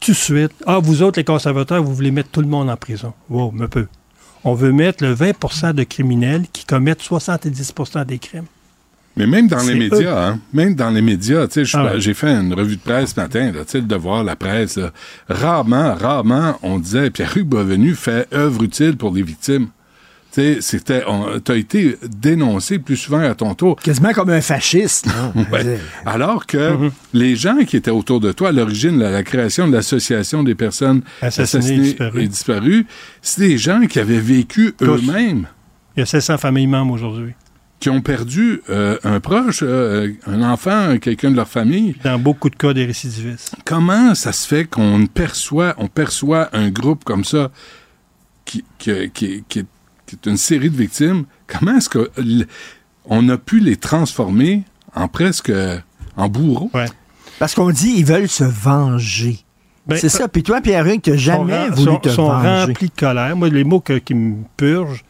tout 0.00 0.12
de 0.12 0.16
suite, 0.16 0.52
ah, 0.66 0.78
vous 0.82 1.02
autres, 1.02 1.18
les 1.18 1.24
conservateurs, 1.24 1.82
vous 1.82 1.94
voulez 1.94 2.10
mettre 2.10 2.30
tout 2.30 2.40
le 2.40 2.46
monde 2.48 2.70
en 2.70 2.76
prison. 2.76 3.12
Wow, 3.28 3.50
me 3.52 3.66
peu. 3.68 3.86
On 4.44 4.54
veut 4.54 4.72
mettre 4.72 5.04
le 5.04 5.14
20% 5.14 5.72
de 5.74 5.82
criminels 5.82 6.44
qui 6.52 6.64
commettent 6.64 7.02
70% 7.02 8.04
des 8.06 8.18
crimes. 8.18 8.44
Mais 9.16 9.26
même 9.26 9.48
dans 9.48 9.58
les 9.66 9.74
médias, 9.74 10.28
hein, 10.28 10.38
même 10.52 10.76
dans 10.76 10.90
les 10.90 11.02
médias, 11.02 11.48
tu 11.48 11.54
sais, 11.54 11.64
je- 11.64 11.76
Ah 11.76 11.84
ouais. 11.86 12.00
j'ai 12.00 12.14
fait 12.14 12.28
une 12.32 12.54
revue 12.54 12.76
de 12.76 12.80
presse 12.80 13.14
ce 13.14 13.20
matin, 13.20 13.50
là, 13.50 13.64
tu 13.64 13.72
sais, 13.72 13.78
le 13.80 13.86
devoir, 13.86 14.22
la 14.22 14.36
presse, 14.36 14.76
là. 14.76 14.92
rarement, 15.28 15.94
rarement, 15.96 16.56
on 16.62 16.78
disait 16.78 17.10
Pierre-Hugues 17.10 17.48
Boisvenu 17.48 17.94
fait 17.96 18.28
œuvre 18.32 18.62
utile 18.62 18.96
pour 18.96 19.12
les 19.12 19.22
victimes. 19.22 19.68
C'était, 20.60 21.02
t'as 21.44 21.56
été 21.56 21.96
dénoncé 22.08 22.78
plus 22.78 22.96
souvent 22.96 23.20
à 23.20 23.34
ton 23.34 23.54
tour. 23.54 23.76
Quasiment 23.76 24.12
comme 24.12 24.30
un 24.30 24.40
fasciste. 24.40 25.06
Ouais. 25.52 25.78
Alors 26.06 26.46
que 26.46 26.72
Mhm. 26.76 26.90
les 27.12 27.36
gens 27.36 27.58
qui 27.66 27.76
étaient 27.76 27.90
autour 27.90 28.20
de 28.20 28.32
toi, 28.32 28.48
à 28.50 28.52
l'origine, 28.52 28.98
la, 28.98 29.10
la 29.10 29.22
création 29.22 29.66
de 29.68 29.72
l'association 29.72 30.42
des 30.42 30.54
personnes 30.54 31.02
Assassinées 31.22 31.38
et 31.38 31.42
assassinées 31.42 31.82
disparues. 31.82 32.22
et 32.22 32.28
disparues, 32.28 32.86
c'est 33.22 33.40
des 33.40 33.58
gens 33.58 33.80
qui 33.86 33.98
avaient 33.98 34.20
vécu 34.20 34.74
Tous. 34.78 34.84
eux-mêmes, 34.86 35.46
Il 35.96 36.00
y 36.00 36.02
a 36.02 36.06
700 36.06 36.38
familles 36.38 36.66
membres 36.66 36.94
aujourd'hui. 36.94 37.32
qui 37.80 37.90
ont 37.90 38.00
perdu 38.00 38.60
euh, 38.70 38.98
un 39.04 39.20
proche, 39.20 39.60
euh, 39.62 40.12
un 40.26 40.42
enfant, 40.42 40.98
quelqu'un 40.98 41.30
de 41.30 41.36
leur 41.36 41.46
famille. 41.48 41.94
Dans 42.02 42.18
beaucoup 42.18 42.50
de 42.50 42.56
cas 42.56 42.72
des 42.72 42.84
récidivistes. 42.84 43.54
Comment 43.64 44.14
ça 44.16 44.32
se 44.32 44.46
fait 44.48 44.64
qu'on 44.64 45.06
perçoit, 45.06 45.74
on 45.78 45.86
perçoit 45.86 46.48
un 46.52 46.70
groupe 46.70 47.04
comme 47.04 47.24
ça 47.24 47.50
qui, 48.44 48.64
qui, 48.78 49.10
qui- 49.14 49.44
qui 49.48 49.58
est, 49.60 49.66
qui 50.08 50.16
est 50.16 50.26
une 50.30 50.36
série 50.36 50.70
de 50.70 50.76
victimes? 50.76 51.24
Comment 51.46 51.76
est-ce 51.76 51.88
que 51.88 52.10
l- 52.18 52.46
on 53.04 53.28
a 53.28 53.36
pu 53.38 53.60
les 53.60 53.76
transformer 53.76 54.64
en 54.94 55.06
presque 55.08 55.52
en 56.16 56.28
bourreaux? 56.28 56.70
Ouais. 56.74 56.86
Parce 57.38 57.54
qu'on 57.54 57.70
dit 57.70 57.94
ils 57.96 58.04
veulent 58.04 58.28
se 58.28 58.44
venger. 58.44 59.38
Ben, 59.86 59.96
c'est 59.96 60.08
ça. 60.08 60.28
Puis 60.28 60.42
toi, 60.42 60.60
Pierre-Hugues, 60.60 61.00
tu 61.02 61.10
n'as 61.10 61.16
jamais 61.16 61.68
voulu 61.70 61.92
sont- 61.92 61.96
te 61.98 62.08
sont 62.10 62.28
venger. 62.28 62.64
remplis 62.66 62.88
de 62.88 63.00
colère. 63.00 63.36
Moi, 63.36 63.48
les 63.48 63.64
mots 63.64 63.80
que- 63.80 63.98
qui 63.98 64.14
me 64.14 64.42
purgent. 64.56 65.02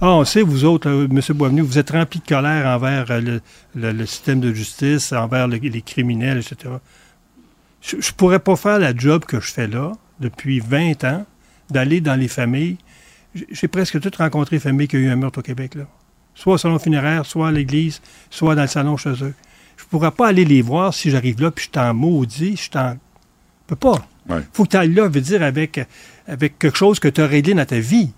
Ah, 0.00 0.10
on 0.14 0.24
sait, 0.24 0.42
vous 0.42 0.64
autres, 0.64 0.88
là, 0.90 1.04
M. 1.04 1.20
Boisvenu, 1.36 1.60
vous 1.60 1.78
êtes 1.78 1.90
remplis 1.90 2.20
de 2.20 2.26
colère 2.34 2.66
envers 2.66 3.10
euh, 3.10 3.20
le, 3.20 3.40
le- 3.74 3.92
le 3.92 4.06
système 4.06 4.40
de 4.40 4.52
justice, 4.52 5.12
envers 5.12 5.46
le- 5.48 5.58
les 5.58 5.82
criminels, 5.82 6.38
etc. 6.38 6.74
Je 7.82 7.96
ne 7.96 8.02
pourrais 8.16 8.38
pas 8.38 8.56
faire 8.56 8.78
la 8.78 8.96
job 8.96 9.24
que 9.26 9.40
je 9.40 9.52
fais 9.52 9.66
là 9.66 9.92
depuis 10.20 10.60
20 10.60 11.04
ans, 11.04 11.26
d'aller 11.70 12.00
dans 12.00 12.14
les 12.18 12.28
familles. 12.28 12.78
J'ai- 13.50 13.68
presque 13.68 14.00
toutes 14.00 14.16
rencontré 14.16 14.56
les 14.56 14.60
familles 14.60 14.88
qui 14.88 14.96
ont 14.96 15.00
eu 15.00 15.08
un 15.08 15.16
meurtre 15.16 15.38
au 15.38 15.42
Québec. 15.42 15.74
Là. 15.74 15.84
Soit 16.34 16.54
au 16.54 16.58
salon 16.58 16.78
funéraire, 16.78 17.26
soit 17.26 17.48
à 17.48 17.52
l'église, 17.52 18.00
soit 18.30 18.54
dans 18.54 18.62
le 18.62 18.68
salon 18.68 18.96
chez 18.96 19.10
eux. 19.10 19.34
Je 19.76 19.84
ne 19.84 19.88
pourrais 19.90 20.10
pas 20.10 20.28
aller 20.28 20.44
les 20.44 20.62
voir 20.62 20.92
si 20.94 21.10
j'arrive 21.10 21.40
là 21.40 21.50
puis 21.50 21.64
je 21.66 21.70
t'en 21.70 21.92
maudis, 21.94 22.56
je 22.56 22.70
t'en... 22.70 22.92
Je 22.92 22.96
peux 23.68 23.76
pas. 23.76 24.06
Ouais. 24.28 24.40
faut 24.52 24.64
que 24.64 24.70
tu 24.70 24.76
ailles 24.76 24.92
là, 24.92 25.08
veut 25.08 25.20
dire, 25.20 25.42
avec, 25.42 25.80
avec 26.26 26.58
quelque 26.58 26.76
chose 26.78 27.00
que 27.00 27.08
tu 27.08 27.20
as 27.20 27.26
réglé 27.26 27.54
dans 27.54 27.64
ta 27.64 27.78
vie. 27.80 28.12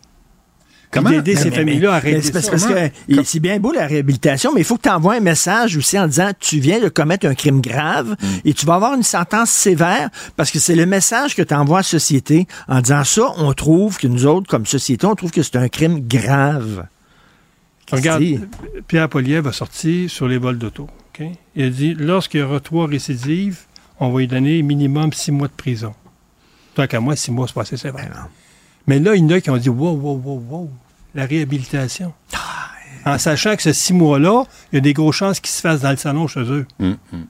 Comment- 0.95 1.11
d'aider 1.11 1.37
ces 1.37 1.51
familles-là 1.51 1.95
à 1.95 2.01
c'est 2.01 2.33
parce, 2.33 2.49
que 2.49 3.23
c'est 3.25 3.41
bien 3.41 3.59
beau 3.59 3.73
la 3.73 3.87
réhabilitation, 3.87 4.53
mais 4.55 4.61
il 4.61 4.65
faut 4.65 4.77
que 4.77 4.83
tu 4.83 4.89
envoies 4.89 5.15
un 5.17 5.21
message 5.21 5.77
aussi 5.77 5.99
en 5.99 6.07
disant 6.07 6.31
tu 6.39 6.59
viens 6.61 6.81
de 6.81 6.89
commettre 6.89 7.27
un 7.27 7.35
crime 7.35 7.61
grave 7.61 8.17
Mm. 8.21 8.27
et 8.45 8.55
tu 8.55 8.65
vas 8.67 8.75
avoir 8.77 8.95
une 8.95 9.03
sentence 9.03 9.51
sévère 9.51 10.11
parce 10.37 10.51
que 10.51 10.59
c'est 10.59 10.75
le 10.77 10.87
message 10.87 11.35
que 11.35 11.43
tu 11.43 11.55
envoies 11.55 11.79
à 11.79 11.81
la 11.81 11.85
société 11.85 12.47
en 12.69 12.81
disant 12.81 13.05
ça, 13.05 13.23
on 13.37 13.53
trouve 13.53 13.99
que 13.99 14.07
nous 14.07 14.27
autres, 14.27 14.49
comme 14.49 14.67
société, 14.67 15.07
on 15.07 15.15
trouve 15.15 15.31
que 15.31 15.43
c'est 15.43 15.57
un 15.57 15.69
crime 15.69 16.01
grave. 16.07 16.87
Regarde, 17.93 18.23
Pierre 18.89 19.09
Poliev 19.09 19.47
a 19.47 19.53
sorti 19.53 20.09
sur 20.09 20.27
les 20.29 20.39
vols 20.39 20.59
d'auto. 20.59 20.89
Il 21.55 21.65
a 21.65 21.71
dit 21.71 21.95
lorsqu'il 21.95 22.41
y 22.41 22.43
aura 22.43 22.59
trois 22.61 22.87
récidives, 22.87 23.61
on 24.01 24.11
va 24.11 24.21
lui 24.21 24.27
donner 24.27 24.63
minimum 24.63 25.13
six 25.13 25.31
mois 25.31 25.49
de 25.49 25.53
prison. 25.53 25.95
Tant 26.75 26.87
qu'à 26.89 26.99
moi, 26.99 27.15
six 27.15 27.31
mois, 27.31 27.47
c'est 27.47 27.55
pas 27.55 27.61
assez 27.63 27.77
sévère. 27.77 28.11
Ben. 28.13 28.29
Mais 28.87 28.99
là, 28.99 29.15
il 29.15 29.23
y 29.23 29.25
en 29.25 29.31
a 29.31 29.41
qui 29.41 29.51
ont 29.51 29.57
dit 29.57 29.69
wow, 29.69 29.93
wow, 29.93 30.21
wow, 30.25 30.43
wow, 30.49 30.71
la 31.15 31.27
réhabilitation. 31.27 32.13
En 33.07 33.19
sachant 33.19 33.55
que 33.57 33.63
ce 33.63 33.73
six 33.73 33.93
mois-là, 33.93 34.45
il 34.73 34.77
y 34.77 34.79
a 34.79 34.81
des 34.81 34.95
grosses 34.95 35.17
chances 35.17 35.41
qu'ils 35.41 35.51
se 35.53 35.61
fassent 35.61 35.83
dans 35.83 35.91
le 35.91 35.97
salon 35.97 36.27
chez 36.27 36.41
eux. 36.41 36.67
Hum, 36.81 36.97
hum. 37.13 37.27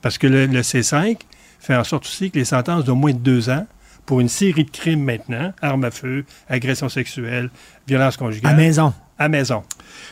Parce 0.00 0.16
que 0.18 0.26
le, 0.26 0.46
le 0.46 0.60
C5 0.62 1.18
fait 1.60 1.76
en 1.76 1.84
sorte 1.84 2.04
aussi 2.06 2.30
que 2.30 2.38
les 2.38 2.44
sentences 2.44 2.84
d'au 2.84 2.94
moins 2.94 3.12
de 3.12 3.18
deux 3.18 3.50
ans 3.50 3.66
pour 4.06 4.20
une 4.20 4.28
série 4.28 4.64
de 4.64 4.70
crimes 4.70 5.02
maintenant, 5.02 5.52
armes 5.62 5.84
à 5.84 5.90
feu, 5.90 6.24
agression 6.48 6.88
sexuelle, 6.88 7.50
violence 7.86 8.14
À 8.16 8.18
conjugale, 8.18 8.50
la 8.52 8.56
maison. 8.56 8.94
à 9.18 9.28
maison. 9.28 9.62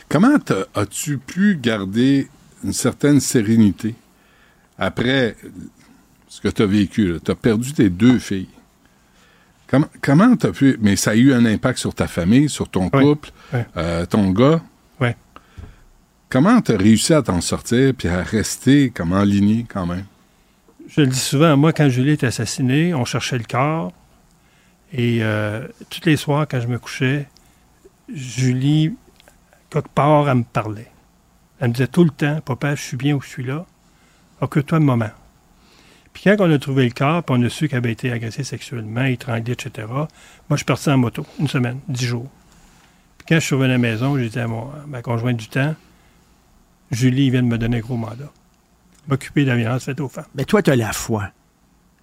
Comment 0.09 0.37
as-tu 0.75 1.17
pu 1.19 1.57
garder 1.61 2.27
une 2.63 2.73
certaine 2.73 3.19
sérénité 3.19 3.93
après 4.79 5.35
ce 6.27 6.41
que 6.41 6.47
tu 6.49 6.61
as 6.63 6.65
vécu? 6.67 7.17
Tu 7.23 7.31
as 7.31 7.35
perdu 7.35 7.73
tes 7.73 7.89
deux 7.89 8.17
filles. 8.19 8.47
Comment- 9.73 9.89
Comment 10.03 10.35
tu 10.37 10.45
as 10.45 10.51
pu... 10.51 10.77
Mais 10.81 10.95
ça 10.95 11.11
a 11.11 11.15
eu 11.15 11.33
un 11.33 11.45
impact 11.45 11.79
sur 11.79 11.95
ta 11.95 12.05
famille, 12.07 12.47
sur 12.47 12.69
ton 12.69 12.89
couple, 12.91 13.31
euh, 13.75 14.05
ton 14.05 14.29
gars? 14.29 14.61
Oui. 14.99 15.07
Comment 16.29 16.61
tu 16.61 16.73
as 16.73 16.77
réussi 16.77 17.11
à 17.11 17.23
t'en 17.23 17.41
sortir 17.41 17.91
puis 17.97 18.07
à 18.07 18.21
rester 18.21 18.91
comme 18.91 19.13
aligné 19.13 19.65
quand 19.67 19.87
même? 19.87 20.05
Je 20.87 21.01
le 21.01 21.07
dis 21.07 21.17
souvent, 21.17 21.57
moi, 21.57 21.73
quand 21.73 21.89
Julie 21.89 22.11
est 22.11 22.23
assassinée, 22.23 22.93
on 22.93 23.03
cherchait 23.03 23.39
le 23.39 23.45
corps. 23.49 23.91
Et 24.91 25.23
euh, 25.23 25.67
tous 25.89 26.01
les 26.05 26.17
soirs, 26.17 26.45
quand 26.47 26.61
je 26.61 26.67
me 26.67 26.77
couchais, 26.77 27.27
Julie, 28.13 28.93
quelque 29.71 29.89
part, 29.89 30.29
elle 30.29 30.37
me 30.37 30.43
parlait. 30.43 30.91
Elle 31.59 31.69
me 31.69 31.73
disait 31.73 31.87
tout 31.87 32.03
le 32.03 32.11
temps, 32.11 32.41
Papa, 32.41 32.75
je 32.75 32.81
suis 32.83 32.97
bien 32.97 33.15
où 33.15 33.21
je 33.21 33.27
suis 33.29 33.43
là. 33.43 33.65
Occupe-toi 34.39 34.77
de 34.77 34.83
moment. 34.83 35.09
Puis 36.13 36.23
quand 36.25 36.35
on 36.39 36.51
a 36.51 36.59
trouvé 36.59 36.85
le 36.85 36.91
corps, 36.91 37.23
puis 37.23 37.35
on 37.37 37.43
a 37.43 37.49
su 37.49 37.67
qu'elle 37.67 37.79
avait 37.79 37.91
été 37.91 38.11
agressée 38.11 38.43
sexuellement, 38.43 39.03
étranglée, 39.03 39.53
etc., 39.53 39.87
moi, 39.87 40.07
je 40.51 40.57
suis 40.57 40.65
parti 40.65 40.89
en 40.89 40.97
moto, 40.97 41.25
une 41.39 41.47
semaine, 41.47 41.79
dix 41.87 42.05
jours. 42.05 42.27
Puis 43.17 43.25
quand 43.29 43.35
je 43.35 43.45
suis 43.45 43.55
revenu 43.55 43.71
à 43.71 43.73
la 43.73 43.77
maison, 43.79 44.17
j'ai 44.17 44.29
dit 44.29 44.39
à, 44.39 44.47
mon, 44.47 44.63
à 44.63 44.85
ma 44.87 45.01
conjointe 45.01 45.37
du 45.37 45.47
temps, 45.47 45.75
Julie 46.91 47.29
vient 47.29 47.41
de 47.41 47.47
me 47.47 47.57
donner 47.57 47.77
un 47.77 47.81
gros 47.81 47.97
mandat. 47.97 48.31
M'occuper 49.07 49.43
de 49.43 49.49
la 49.49 49.55
violence 49.55 49.83
faite 49.85 49.99
aux 49.99 50.07
femmes. 50.07 50.25
Mais 50.35 50.45
toi, 50.45 50.61
tu 50.61 50.71
as 50.71 50.75
la 50.75 50.93
foi. 50.93 51.29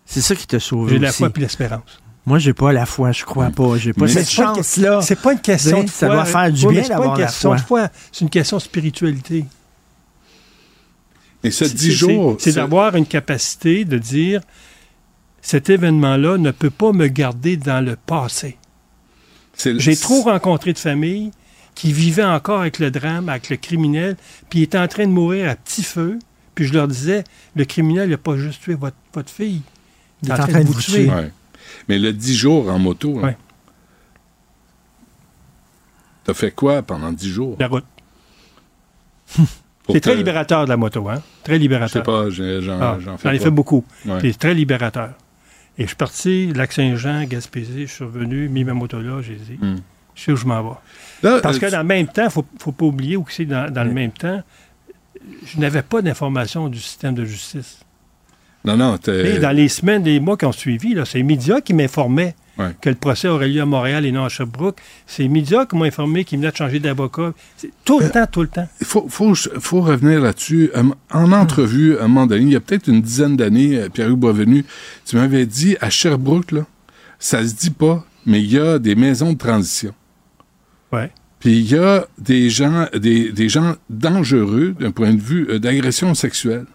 C'est 0.05 0.21
ça 0.21 0.35
qui 0.35 0.47
t'a 0.47 0.59
sauvé. 0.59 0.95
J'ai 0.95 0.99
la 0.99 1.13
foi 1.13 1.31
puis 1.31 1.43
l'espérance. 1.43 2.03
Moi, 2.27 2.39
j'ai 2.39 2.53
pas 2.53 2.73
la 2.73 2.85
foi, 2.85 3.13
je 3.13 3.25
crois 3.25 3.51
pas. 3.51 3.77
J'ai 3.79 3.93
pas 3.93 4.03
Mais 4.03 4.09
cette 4.09 4.27
c'est 4.27 4.43
chance-là. 4.43 5.01
C'est 5.03 5.21
pas 5.21 5.33
une 5.33 5.41
question 5.41 5.83
de 5.85 5.89
ça 5.89 6.07
foi. 6.07 6.17
doit 6.17 6.25
faire 6.27 6.53
du 6.53 6.61
bien 6.67 6.71
mais 6.73 6.83
c'est 6.83 6.89
pas 6.89 6.95
d'avoir 6.95 7.15
une 7.15 7.21
la 7.21 7.27
question 7.27 7.55
de 7.55 7.61
foi. 7.61 7.89
C'est 8.13 8.21
une 8.23 8.31
question 8.31 8.57
de 8.59 8.63
spiritualité. 8.63 9.45
Et 11.43 11.51
ce 11.51 11.65
C'est- 11.65 11.75
10 11.75 11.87
c'est- 11.87 11.93
jours. 11.93 12.37
C'est 12.39 12.53
d'avoir 12.53 12.97
une 12.97 13.07
capacité 13.07 13.85
de 13.85 13.99
dire 13.99 14.41
cet 15.41 15.71
événement-là 15.71 16.37
ne 16.39 16.51
peut 16.51 16.71
pas 16.71 16.93
me 16.93 17.07
garder 17.09 17.57
dans 17.57 17.85
le 17.85 17.97
passé. 17.97 18.59
J'ai 19.57 19.97
trop 19.97 20.23
rencontré 20.23 20.73
de 20.73 20.79
familles 20.79 21.31
qui 21.75 21.93
vivaient 21.93 22.25
encore 22.25 22.61
avec 22.61 22.79
le 22.79 22.91
drame, 22.91 23.29
avec 23.29 23.49
le 23.49 23.57
criminel, 23.57 24.17
puis 24.51 24.61
ils 24.61 24.63
étaient 24.65 24.79
en 24.79 24.89
train 24.89 25.07
de 25.07 25.13
mourir 25.13 25.49
à 25.51 25.55
petit 25.57 25.83
feu. 25.83 26.19
Puis 26.55 26.67
je 26.67 26.73
leur 26.75 26.89
disais, 26.89 27.25
le 27.57 27.65
criminel 27.65 28.11
n'a 28.11 28.19
pas 28.19 28.37
juste 28.37 28.63
tué 28.63 28.75
votre, 28.75 28.97
votre 29.15 29.31
fille. 29.31 29.63
Il 30.23 30.29
est 30.29 30.33
en 30.33 30.37
train 30.47 30.61
de 30.61 30.67
vous 30.67 30.81
tuer. 30.81 31.09
Ouais. 31.09 31.31
Mais 31.89 31.99
le 31.99 32.13
10 32.13 32.37
jours 32.37 32.69
en 32.71 32.79
moto, 32.79 33.19
là, 33.21 33.29
Ouais. 33.29 33.37
t'as 36.25 36.35
fait 36.35 36.51
quoi 36.51 36.83
pendant 36.83 37.13
10 37.13 37.31
jours? 37.31 37.57
La 37.59 37.69
route. 37.69 37.85
C'est 39.93 40.01
très 40.01 40.13
te- 40.13 40.17
libérateur 40.19 40.65
de 40.65 40.71
la 40.71 40.77
moto, 40.77 41.09
hein? 41.09 41.23
Très 41.45 41.55
Je 41.55 41.59
sais 41.59 41.63
libérateur. 41.63 42.03
pas, 42.03 42.31
j'en 42.31 42.81
Ah, 42.81 42.99
j'en 43.01 43.13
J'en 43.13 43.19
fais 43.19 43.35
ai 43.35 43.39
pas. 43.39 43.45
fait 43.45 43.51
beaucoup. 43.51 43.85
Ouais. 44.07 44.19
C'est 44.21 44.39
très 44.39 44.55
libérateur. 44.55 45.11
Et 45.79 45.83
je 45.83 45.89
suis 45.89 45.97
parti, 45.97 46.53
Lac-Saint-Jean, 46.55 47.25
Gaspésie, 47.25 47.87
je 47.87 47.93
suis 47.93 48.05
revenu, 48.05 48.49
mis 48.49 48.65
ma 48.65 48.75
moto 48.75 49.01
là, 49.01 49.21
j'ai 49.23 49.37
dit, 49.37 49.59
Hmm. 49.61 49.77
je 50.15 50.23
sais 50.23 50.33
où 50.33 50.37
je 50.37 50.45
m'en 50.47 50.63
vais. 50.63 50.77
Là, 51.23 51.41
Parce 51.43 51.57
euh, 51.57 51.61
que 51.61 51.67
tu- 51.67 51.73
dans 51.73 51.79
le 51.79 51.85
même 51.85 52.07
temps, 52.07 52.23
il 52.23 52.27
ne 52.27 52.59
faut, 52.59 52.73
pas 52.73 52.85
oublier 52.85 53.17
aussi, 53.17 53.47
dans, 53.47 53.71
dans 53.73 53.85
le 53.85 53.93
même 53.93 54.11
temps, 54.13 54.43
je 55.47 55.59
n'avais 55.59 55.83
pas 55.83 56.03
d'information 56.03 56.69
du 56.69 56.79
système 56.79 57.15
de 57.15 57.25
justice. 57.25 57.81
Non, 58.65 58.77
non, 58.77 58.99
t'es- 58.99 59.37
Et 59.37 59.39
dans 59.39 59.51
les 59.57 59.69
semaines, 59.69 60.05
les 60.05 60.21
mois 60.21 60.37
qui 60.37 60.45
ont 60.45 60.53
suivi, 60.53 60.95
c'est 61.07 61.19
les 61.19 61.25
médias 61.25 61.61
qui 61.63 61.73
m'informaient 61.73 62.35
Ouais. 62.61 62.75
que 62.81 62.91
le 62.91 62.95
procès 62.95 63.27
aurait 63.27 63.49
lieu 63.49 63.63
à 63.63 63.65
Montréal 63.65 64.05
et 64.05 64.13
non 64.13 64.25
à 64.25 64.29
Sherbrooke. 64.29 64.79
C'est 65.07 65.27
médias 65.29 65.65
qui 65.65 65.77
m'ont 65.77 65.85
informé 65.85 66.25
qu'ils 66.25 66.39
venaient 66.39 66.51
de 66.51 66.57
changer 66.57 66.79
d'avocat. 66.79 67.33
Tout 67.85 68.01
le 68.01 68.11
temps, 68.11 68.27
tout 68.31 68.43
le 68.43 68.49
temps. 68.49 68.69
Il 68.81 68.87
faut, 68.87 69.07
faut, 69.09 69.35
faut 69.35 69.81
revenir 69.81 70.21
là-dessus. 70.21 70.71
Euh, 70.77 70.83
En 71.11 71.33
entrevue, 71.33 71.97
à 71.99 72.05
un 72.05 72.09
moment 72.09 72.27
donné, 72.27 72.43
il 72.43 72.53
y 72.53 72.57
a 72.57 72.61
peut-être 72.61 72.89
une 72.89 73.01
dizaine 73.01 73.37
d'années, 73.37 73.79
euh, 73.79 73.89
Pierre-Hugues 73.89 74.19
Boisvenu, 74.19 74.65
tu 75.07 75.17
m'avais 75.17 75.47
dit, 75.47 75.77
à 75.81 75.89
Sherbrooke, 75.89 76.53
là, 76.53 76.67
ça 77.19 77.47
se 77.47 77.55
dit 77.55 77.71
pas, 77.71 78.05
mais 78.27 78.43
il 78.43 78.53
y 78.53 78.59
a 78.59 78.79
des 78.79 78.95
maisons 78.95 79.33
de 79.33 79.39
transition. 79.39 79.95
Ouais. 80.93 81.11
Puis 81.39 81.59
il 81.61 81.71
y 81.73 81.79
a 81.79 82.07
des 82.19 82.51
gens, 82.51 82.87
des, 82.95 83.33
des 83.33 83.49
gens 83.49 83.77
dangereux 83.89 84.75
d'un 84.79 84.91
point 84.91 85.15
de 85.15 85.21
vue 85.21 85.47
euh, 85.49 85.59
d'agression 85.59 86.15
sexuelle. 86.15 86.67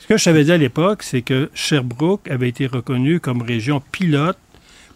Ce 0.00 0.06
que 0.08 0.16
je 0.18 0.22
savais 0.22 0.44
dire 0.44 0.54
à 0.54 0.58
l'époque, 0.58 1.02
c'est 1.02 1.22
que 1.22 1.48
Sherbrooke 1.54 2.28
avait 2.28 2.48
été 2.48 2.66
reconnu 2.66 3.20
comme 3.20 3.40
région 3.40 3.80
pilote 3.92 4.36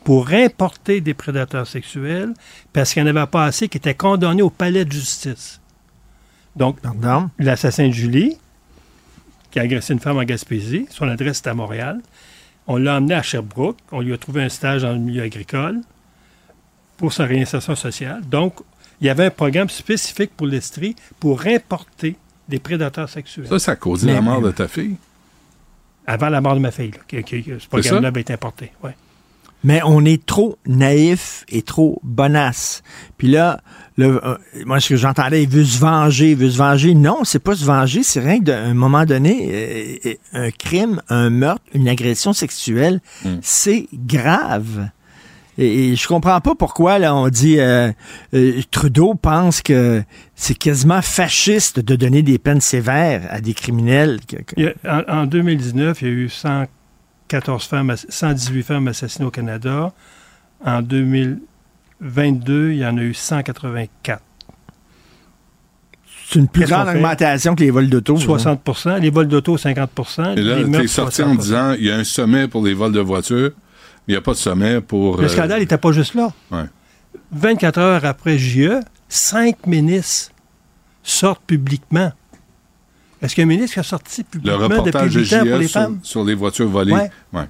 pour 0.04 0.30
importer 0.30 1.00
des 1.00 1.14
prédateurs 1.14 1.66
sexuels 1.66 2.32
parce 2.72 2.92
qu'il 2.92 3.02
n'y 3.04 3.10
en 3.10 3.16
avait 3.16 3.26
pas 3.26 3.44
assez 3.44 3.68
qui 3.68 3.76
étaient 3.78 3.94
condamnés 3.94 4.42
au 4.42 4.50
palais 4.50 4.84
de 4.84 4.92
justice. 4.92 5.60
Donc, 6.56 6.80
Pardon? 6.80 7.30
l'assassin 7.38 7.88
de 7.88 7.92
Julie, 7.92 8.36
qui 9.50 9.58
a 9.58 9.62
agressé 9.62 9.92
une 9.92 10.00
femme 10.00 10.18
en 10.18 10.24
Gaspésie, 10.24 10.86
son 10.90 11.08
adresse 11.08 11.38
est 11.44 11.48
à 11.48 11.54
Montréal. 11.54 12.00
On 12.66 12.76
l'a 12.76 12.96
emmené 12.96 13.14
à 13.14 13.22
Sherbrooke. 13.22 13.78
On 13.92 14.00
lui 14.00 14.12
a 14.12 14.18
trouvé 14.18 14.42
un 14.42 14.48
stage 14.48 14.82
dans 14.82 14.92
le 14.92 14.98
milieu 14.98 15.22
agricole 15.22 15.80
pour 16.96 17.12
sa 17.12 17.24
réinsertion 17.24 17.74
sociale. 17.76 18.22
Donc, 18.28 18.54
il 19.00 19.06
y 19.06 19.10
avait 19.10 19.26
un 19.26 19.30
programme 19.30 19.68
spécifique 19.70 20.32
pour 20.36 20.46
l'Estrie 20.46 20.96
pour 21.20 21.46
importer 21.46 22.16
des 22.48 22.58
prédateurs 22.58 23.08
sexuels. 23.08 23.46
Ça, 23.46 23.58
ça 23.58 23.72
a 23.72 23.76
causé 23.76 24.06
Mais- 24.06 24.14
la 24.14 24.20
mort 24.20 24.40
de 24.42 24.50
ta 24.50 24.68
fille? 24.68 24.96
Avant 26.06 26.28
la 26.30 26.40
mort 26.40 26.54
de 26.54 26.60
ma 26.60 26.70
fille, 26.70 26.90
là, 26.90 26.98
que, 27.06 27.18
que- 27.18 27.36
que 27.42 27.58
ce 27.58 27.68
programme-là 27.68 28.08
avait 28.08 28.22
été 28.22 28.32
importé. 28.32 28.72
Mais 29.64 29.80
on 29.84 30.04
est 30.04 30.24
trop 30.24 30.56
naïf 30.66 31.44
et 31.48 31.62
trop 31.62 32.00
bonasse. 32.04 32.82
Puis 33.16 33.26
là, 33.28 33.60
le, 33.96 34.24
euh, 34.24 34.36
moi, 34.66 34.78
ce 34.78 34.90
que 34.90 34.96
j'entendais, 34.96 35.42
il 35.42 35.48
veut 35.48 35.64
se 35.64 35.78
venger, 35.80 36.30
il 36.30 36.36
veut 36.36 36.50
se 36.50 36.58
venger? 36.58 36.94
Non, 36.94 37.24
c'est 37.24 37.40
pas 37.40 37.56
se 37.56 37.64
venger, 37.64 38.02
c'est 38.04 38.20
rien 38.20 38.38
que 38.38 38.44
d'un 38.44 38.66
un 38.70 38.74
moment 38.74 39.04
donné, 39.04 39.48
euh, 39.50 39.96
euh, 40.06 40.14
un 40.46 40.50
crime, 40.52 41.02
un 41.08 41.30
meurtre, 41.30 41.64
une 41.74 41.88
agression 41.88 42.32
sexuelle, 42.32 43.00
Mm. 43.24 43.28
c'est 43.42 43.88
grave. 43.92 44.90
Et, 45.60 45.88
et 45.88 45.96
je 45.96 46.06
comprends 46.06 46.40
pas 46.40 46.54
pourquoi 46.54 47.00
là 47.00 47.16
on 47.16 47.28
dit 47.28 47.58
euh, 47.58 47.90
euh, 48.34 48.60
Trudeau 48.70 49.14
pense 49.16 49.60
que 49.60 50.04
c'est 50.36 50.54
quasiment 50.56 51.02
fasciste 51.02 51.80
de 51.80 51.96
donner 51.96 52.22
des 52.22 52.38
peines 52.38 52.60
sévères 52.60 53.26
à 53.28 53.40
des 53.40 53.54
criminels. 53.54 54.20
a- 54.84 55.02
en, 55.18 55.22
en 55.22 55.26
2019, 55.26 56.00
il 56.02 56.06
y 56.06 56.10
a 56.12 56.14
eu 56.14 56.28
114 57.28 57.64
femmes, 57.66 57.90
ass- 57.90 58.06
118 58.08 58.62
femmes 58.62 58.88
assassinées 58.88 59.26
au 59.26 59.30
Canada. 59.30 59.92
En 60.64 60.82
2022, 60.82 62.72
il 62.72 62.78
y 62.78 62.86
en 62.86 62.96
a 62.96 63.02
eu 63.02 63.14
184. 63.14 64.22
C'est 66.30 66.38
une 66.40 66.48
plus 66.48 66.66
grande 66.66 66.88
augmentation 66.88 67.54
que 67.54 67.62
les 67.62 67.70
vols 67.70 67.88
d'auto. 67.88 68.16
hein. 68.16 68.20
60 68.20 68.86
Les 69.00 69.10
vols 69.10 69.28
d'auto, 69.28 69.56
50 69.56 69.90
Et 70.36 70.42
là, 70.42 70.56
tu 70.62 70.84
es 70.84 70.86
sorti 70.88 71.22
en 71.22 71.34
60%. 71.34 71.36
disant 71.38 71.72
il 71.78 71.84
y 71.86 71.90
a 71.90 71.96
un 71.96 72.04
sommet 72.04 72.48
pour 72.48 72.62
les 72.64 72.74
vols 72.74 72.92
de 72.92 73.00
voitures, 73.00 73.52
mais 74.06 74.08
il 74.08 74.10
n'y 74.12 74.16
a 74.18 74.20
pas 74.20 74.32
de 74.32 74.36
sommet 74.36 74.80
pour. 74.82 75.16
Le 75.18 75.24
euh, 75.24 75.28
scandale 75.28 75.60
n'était 75.60 75.78
pas 75.78 75.92
juste 75.92 76.14
là. 76.14 76.30
Ouais. 76.50 76.64
24 77.32 77.78
heures 77.78 78.04
après 78.04 78.36
JE, 78.38 78.80
cinq 79.08 79.66
ministres 79.66 80.32
sortent 81.02 81.44
publiquement. 81.46 82.12
Est-ce 83.20 83.34
qu'il 83.34 83.42
y 83.42 83.44
a 83.44 83.46
un 83.46 83.48
ministre 83.48 83.78
a 83.78 83.82
sorti 83.82 84.20
le 84.22 84.26
publiquement 84.28 84.58
reportage 84.58 85.14
depuis 85.14 85.30
de 85.30 85.34
8 85.34 85.34
ans 85.34 85.38
pour 85.40 85.46
JE 85.56 85.58
les 85.60 85.68
sur, 85.68 85.80
femmes? 85.80 85.98
sur 86.02 86.24
les 86.24 86.34
voitures 86.34 86.68
volées. 86.68 86.92
Ouais. 86.92 87.10
Ouais. 87.32 87.44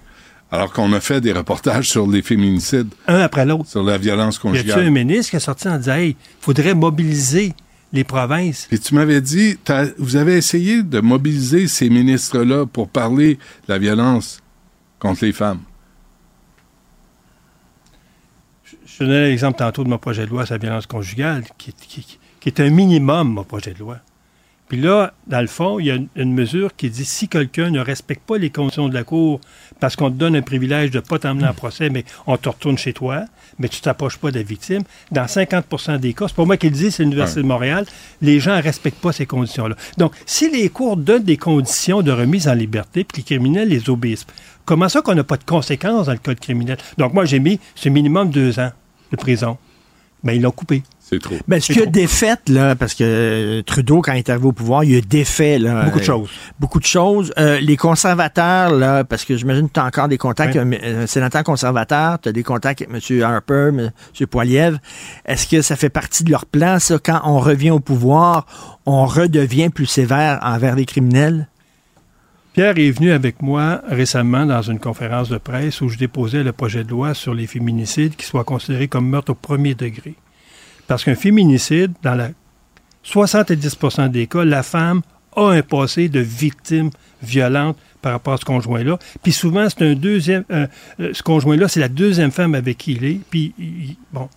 Alors 0.50 0.72
qu'on 0.72 0.90
a 0.94 1.00
fait 1.00 1.20
des 1.20 1.32
reportages 1.32 1.90
sur 1.90 2.06
les 2.06 2.22
féminicides, 2.22 2.88
Un 3.06 3.20
après 3.20 3.44
l'autre. 3.44 3.66
sur 3.68 3.82
la 3.82 3.98
violence 3.98 4.36
Y 4.36 4.38
a-t-il 4.48 4.48
un 4.48 4.74
conjugale. 4.74 4.90
ministre 4.90 5.30
qui 5.30 5.36
a 5.36 5.40
sorti 5.40 5.68
en 5.68 5.76
disant 5.76 5.92
Hey, 5.94 6.16
faudrait 6.40 6.74
mobiliser 6.74 7.52
les 7.92 8.02
provinces? 8.04 8.66
Et 8.72 8.78
tu 8.78 8.94
m'avais 8.94 9.20
dit, 9.20 9.58
vous 9.98 10.16
avez 10.16 10.36
essayé 10.38 10.82
de 10.82 11.00
mobiliser 11.00 11.68
ces 11.68 11.90
ministres-là 11.90 12.64
pour 12.64 12.88
parler 12.88 13.34
de 13.34 13.72
la 13.72 13.78
violence 13.78 14.40
contre 14.98 15.24
les 15.26 15.32
femmes. 15.32 15.60
Je 18.86 19.04
donnais 19.04 19.28
l'exemple 19.28 19.58
tantôt 19.58 19.84
de 19.84 19.88
mon 19.88 19.98
projet 19.98 20.24
de 20.24 20.30
loi 20.30 20.44
sur 20.46 20.54
la 20.54 20.58
violence 20.58 20.86
conjugale, 20.86 21.44
qui, 21.56 21.72
qui- 21.72 22.18
qui 22.40 22.48
est 22.48 22.60
un 22.60 22.70
minimum, 22.70 23.32
mon 23.34 23.44
projet 23.44 23.72
de 23.74 23.78
loi. 23.80 23.98
Puis 24.68 24.78
là, 24.78 25.14
dans 25.26 25.40
le 25.40 25.46
fond, 25.46 25.78
il 25.78 25.86
y 25.86 25.90
a 25.90 25.98
une, 26.16 26.34
mesure 26.34 26.76
qui 26.76 26.90
dit 26.90 27.04
si 27.04 27.26
quelqu'un 27.26 27.70
ne 27.70 27.80
respecte 27.80 28.26
pas 28.26 28.36
les 28.36 28.50
conditions 28.50 28.88
de 28.88 28.94
la 28.94 29.02
Cour 29.02 29.40
parce 29.80 29.96
qu'on 29.96 30.10
te 30.10 30.16
donne 30.16 30.36
un 30.36 30.42
privilège 30.42 30.90
de 30.90 30.98
ne 30.98 31.02
pas 31.02 31.18
t'emmener 31.18 31.48
en 31.48 31.54
procès, 31.54 31.88
mais 31.88 32.04
on 32.26 32.36
te 32.36 32.48
retourne 32.48 32.76
chez 32.76 32.92
toi, 32.92 33.24
mais 33.58 33.68
tu 33.68 33.78
ne 33.80 33.84
t'approches 33.84 34.18
pas 34.18 34.30
de 34.30 34.36
la 34.36 34.42
victime, 34.42 34.82
dans 35.10 35.24
50% 35.24 35.98
des 35.98 36.12
cas, 36.12 36.28
c'est 36.28 36.36
pas 36.36 36.44
moi 36.44 36.56
qui 36.58 36.68
le 36.68 36.74
dis, 36.74 36.90
c'est 36.90 37.02
l'Université 37.02 37.40
de 37.40 37.46
Montréal, 37.46 37.86
les 38.20 38.40
gens 38.40 38.56
ne 38.56 38.62
respectent 38.62 39.00
pas 39.00 39.12
ces 39.12 39.24
conditions-là. 39.24 39.74
Donc, 39.96 40.12
si 40.26 40.50
les 40.50 40.68
cours 40.68 40.96
donnent 40.96 41.24
des 41.24 41.38
conditions 41.38 42.02
de 42.02 42.12
remise 42.12 42.46
en 42.46 42.54
liberté, 42.54 43.04
puis 43.04 43.22
les 43.22 43.24
criminels 43.24 43.68
les 43.68 43.88
obéissent, 43.88 44.26
comment 44.66 44.88
ça 44.90 45.00
qu'on 45.00 45.14
n'a 45.14 45.24
pas 45.24 45.38
de 45.38 45.44
conséquences 45.44 46.06
dans 46.06 46.12
le 46.12 46.18
code 46.18 46.40
criminel? 46.40 46.76
Donc, 46.98 47.14
moi, 47.14 47.24
j'ai 47.24 47.38
mis 47.38 47.58
ce 47.74 47.88
minimum 47.88 48.30
deux 48.30 48.60
ans 48.60 48.70
de 49.10 49.16
prison. 49.16 49.56
Mais 50.22 50.36
ils 50.36 50.42
l'ont 50.42 50.50
coupé. 50.50 50.82
C'est 51.11 51.20
trop. 51.22 51.36
Ben, 51.48 51.59
ce 51.59 51.72
qu'il 51.72 51.82
a 51.82 51.86
défait, 51.86 52.36
là, 52.48 52.74
parce 52.76 52.92
que 52.92 53.02
euh, 53.02 53.62
Trudeau, 53.62 54.02
quand 54.02 54.12
il 54.12 54.18
est 54.18 54.28
arrivé 54.28 54.46
au 54.46 54.52
pouvoir, 54.52 54.84
il 54.84 54.96
a 54.96 55.00
défait, 55.00 55.59
là. 55.59 55.84
Beaucoup 55.84 55.98
de 55.98 56.02
euh, 56.02 56.06
choses. 56.06 56.30
Beaucoup 56.61 56.80
de 56.80 56.84
choses. 56.84 57.32
Euh, 57.38 57.61
les 57.61 57.78
conservateurs, 57.78 58.74
là, 58.74 59.04
parce 59.04 59.24
que 59.24 59.36
j'imagine 59.36 59.68
que 59.68 59.72
tu 59.72 59.80
as 59.80 59.86
encore 59.86 60.09
des 60.09 60.18
contacts 60.18 60.54
Oui. 60.54 60.61
avec 60.61 60.84
un, 60.84 61.00
un 61.02 61.06
sénateur 61.06 61.44
conservateur, 61.44 62.18
tu 62.20 62.28
as 62.28 62.32
des 62.32 62.42
contacts 62.42 62.82
avec 62.82 63.11
M. 63.11 63.22
Harper, 63.22 63.68
M. 63.68 63.90
Poiliev. 64.26 64.78
Est-ce 65.24 65.46
que 65.46 65.62
ça 65.62 65.76
fait 65.76 65.88
partie 65.88 66.24
de 66.24 66.30
leur 66.30 66.44
plan, 66.44 66.78
ça, 66.78 66.98
quand 66.98 67.22
on 67.24 67.38
revient 67.38 67.70
au 67.70 67.80
pouvoir, 67.80 68.46
on 68.84 69.06
redevient 69.06 69.70
plus 69.70 69.86
sévère 69.86 70.40
envers 70.42 70.76
les 70.76 70.84
criminels? 70.84 71.48
Pierre 72.52 72.76
est 72.76 72.90
venu 72.90 73.12
avec 73.12 73.40
moi 73.40 73.80
récemment 73.88 74.44
dans 74.44 74.62
une 74.62 74.78
conférence 74.80 75.28
de 75.28 75.38
presse 75.38 75.80
où 75.80 75.88
je 75.88 75.96
déposais 75.96 76.42
le 76.42 76.52
projet 76.52 76.84
de 76.84 76.90
loi 76.90 77.14
sur 77.14 77.32
les 77.32 77.46
féminicides 77.46 78.16
qui 78.16 78.26
soient 78.26 78.44
considérés 78.44 78.88
comme 78.88 79.09
meurtre 79.09 79.30
au 79.32 79.34
premier 79.34 79.74
degré. 79.74 80.14
Parce 80.89 81.05
qu'un 81.05 81.14
féminicide, 81.14 81.93
dans 82.03 82.16
la 82.16 82.30
70% 83.05 84.11
des 84.11 84.26
cas, 84.26 84.45
la 84.45 84.64
femme 84.64 85.03
a 85.36 85.51
un 85.51 85.62
passé 85.62 86.09
de 86.09 86.18
victime 86.18 86.91
violente 87.22 87.76
par 88.03 88.12
rapport 88.12 88.34
à 88.34 88.36
ce 88.39 88.45
conjoint-là. 88.45 88.99
Puis 89.22 89.32
souvent, 89.32 89.68
c'est 89.68 89.82
un 89.82 89.95
deuxième. 89.95 90.45
euh, 90.51 90.66
euh, 91.01 91.11
ce 91.12 91.22
conjoint-là, 91.22 91.68
c'est 91.68 91.80
la 91.80 91.89
deuxième 91.89 92.30
femme 92.30 92.55
avec 92.55 92.78
qui 92.78 92.93
il 92.93 93.05
est. 93.05 93.20
Puis, 93.30 93.55
bon. 94.12 94.28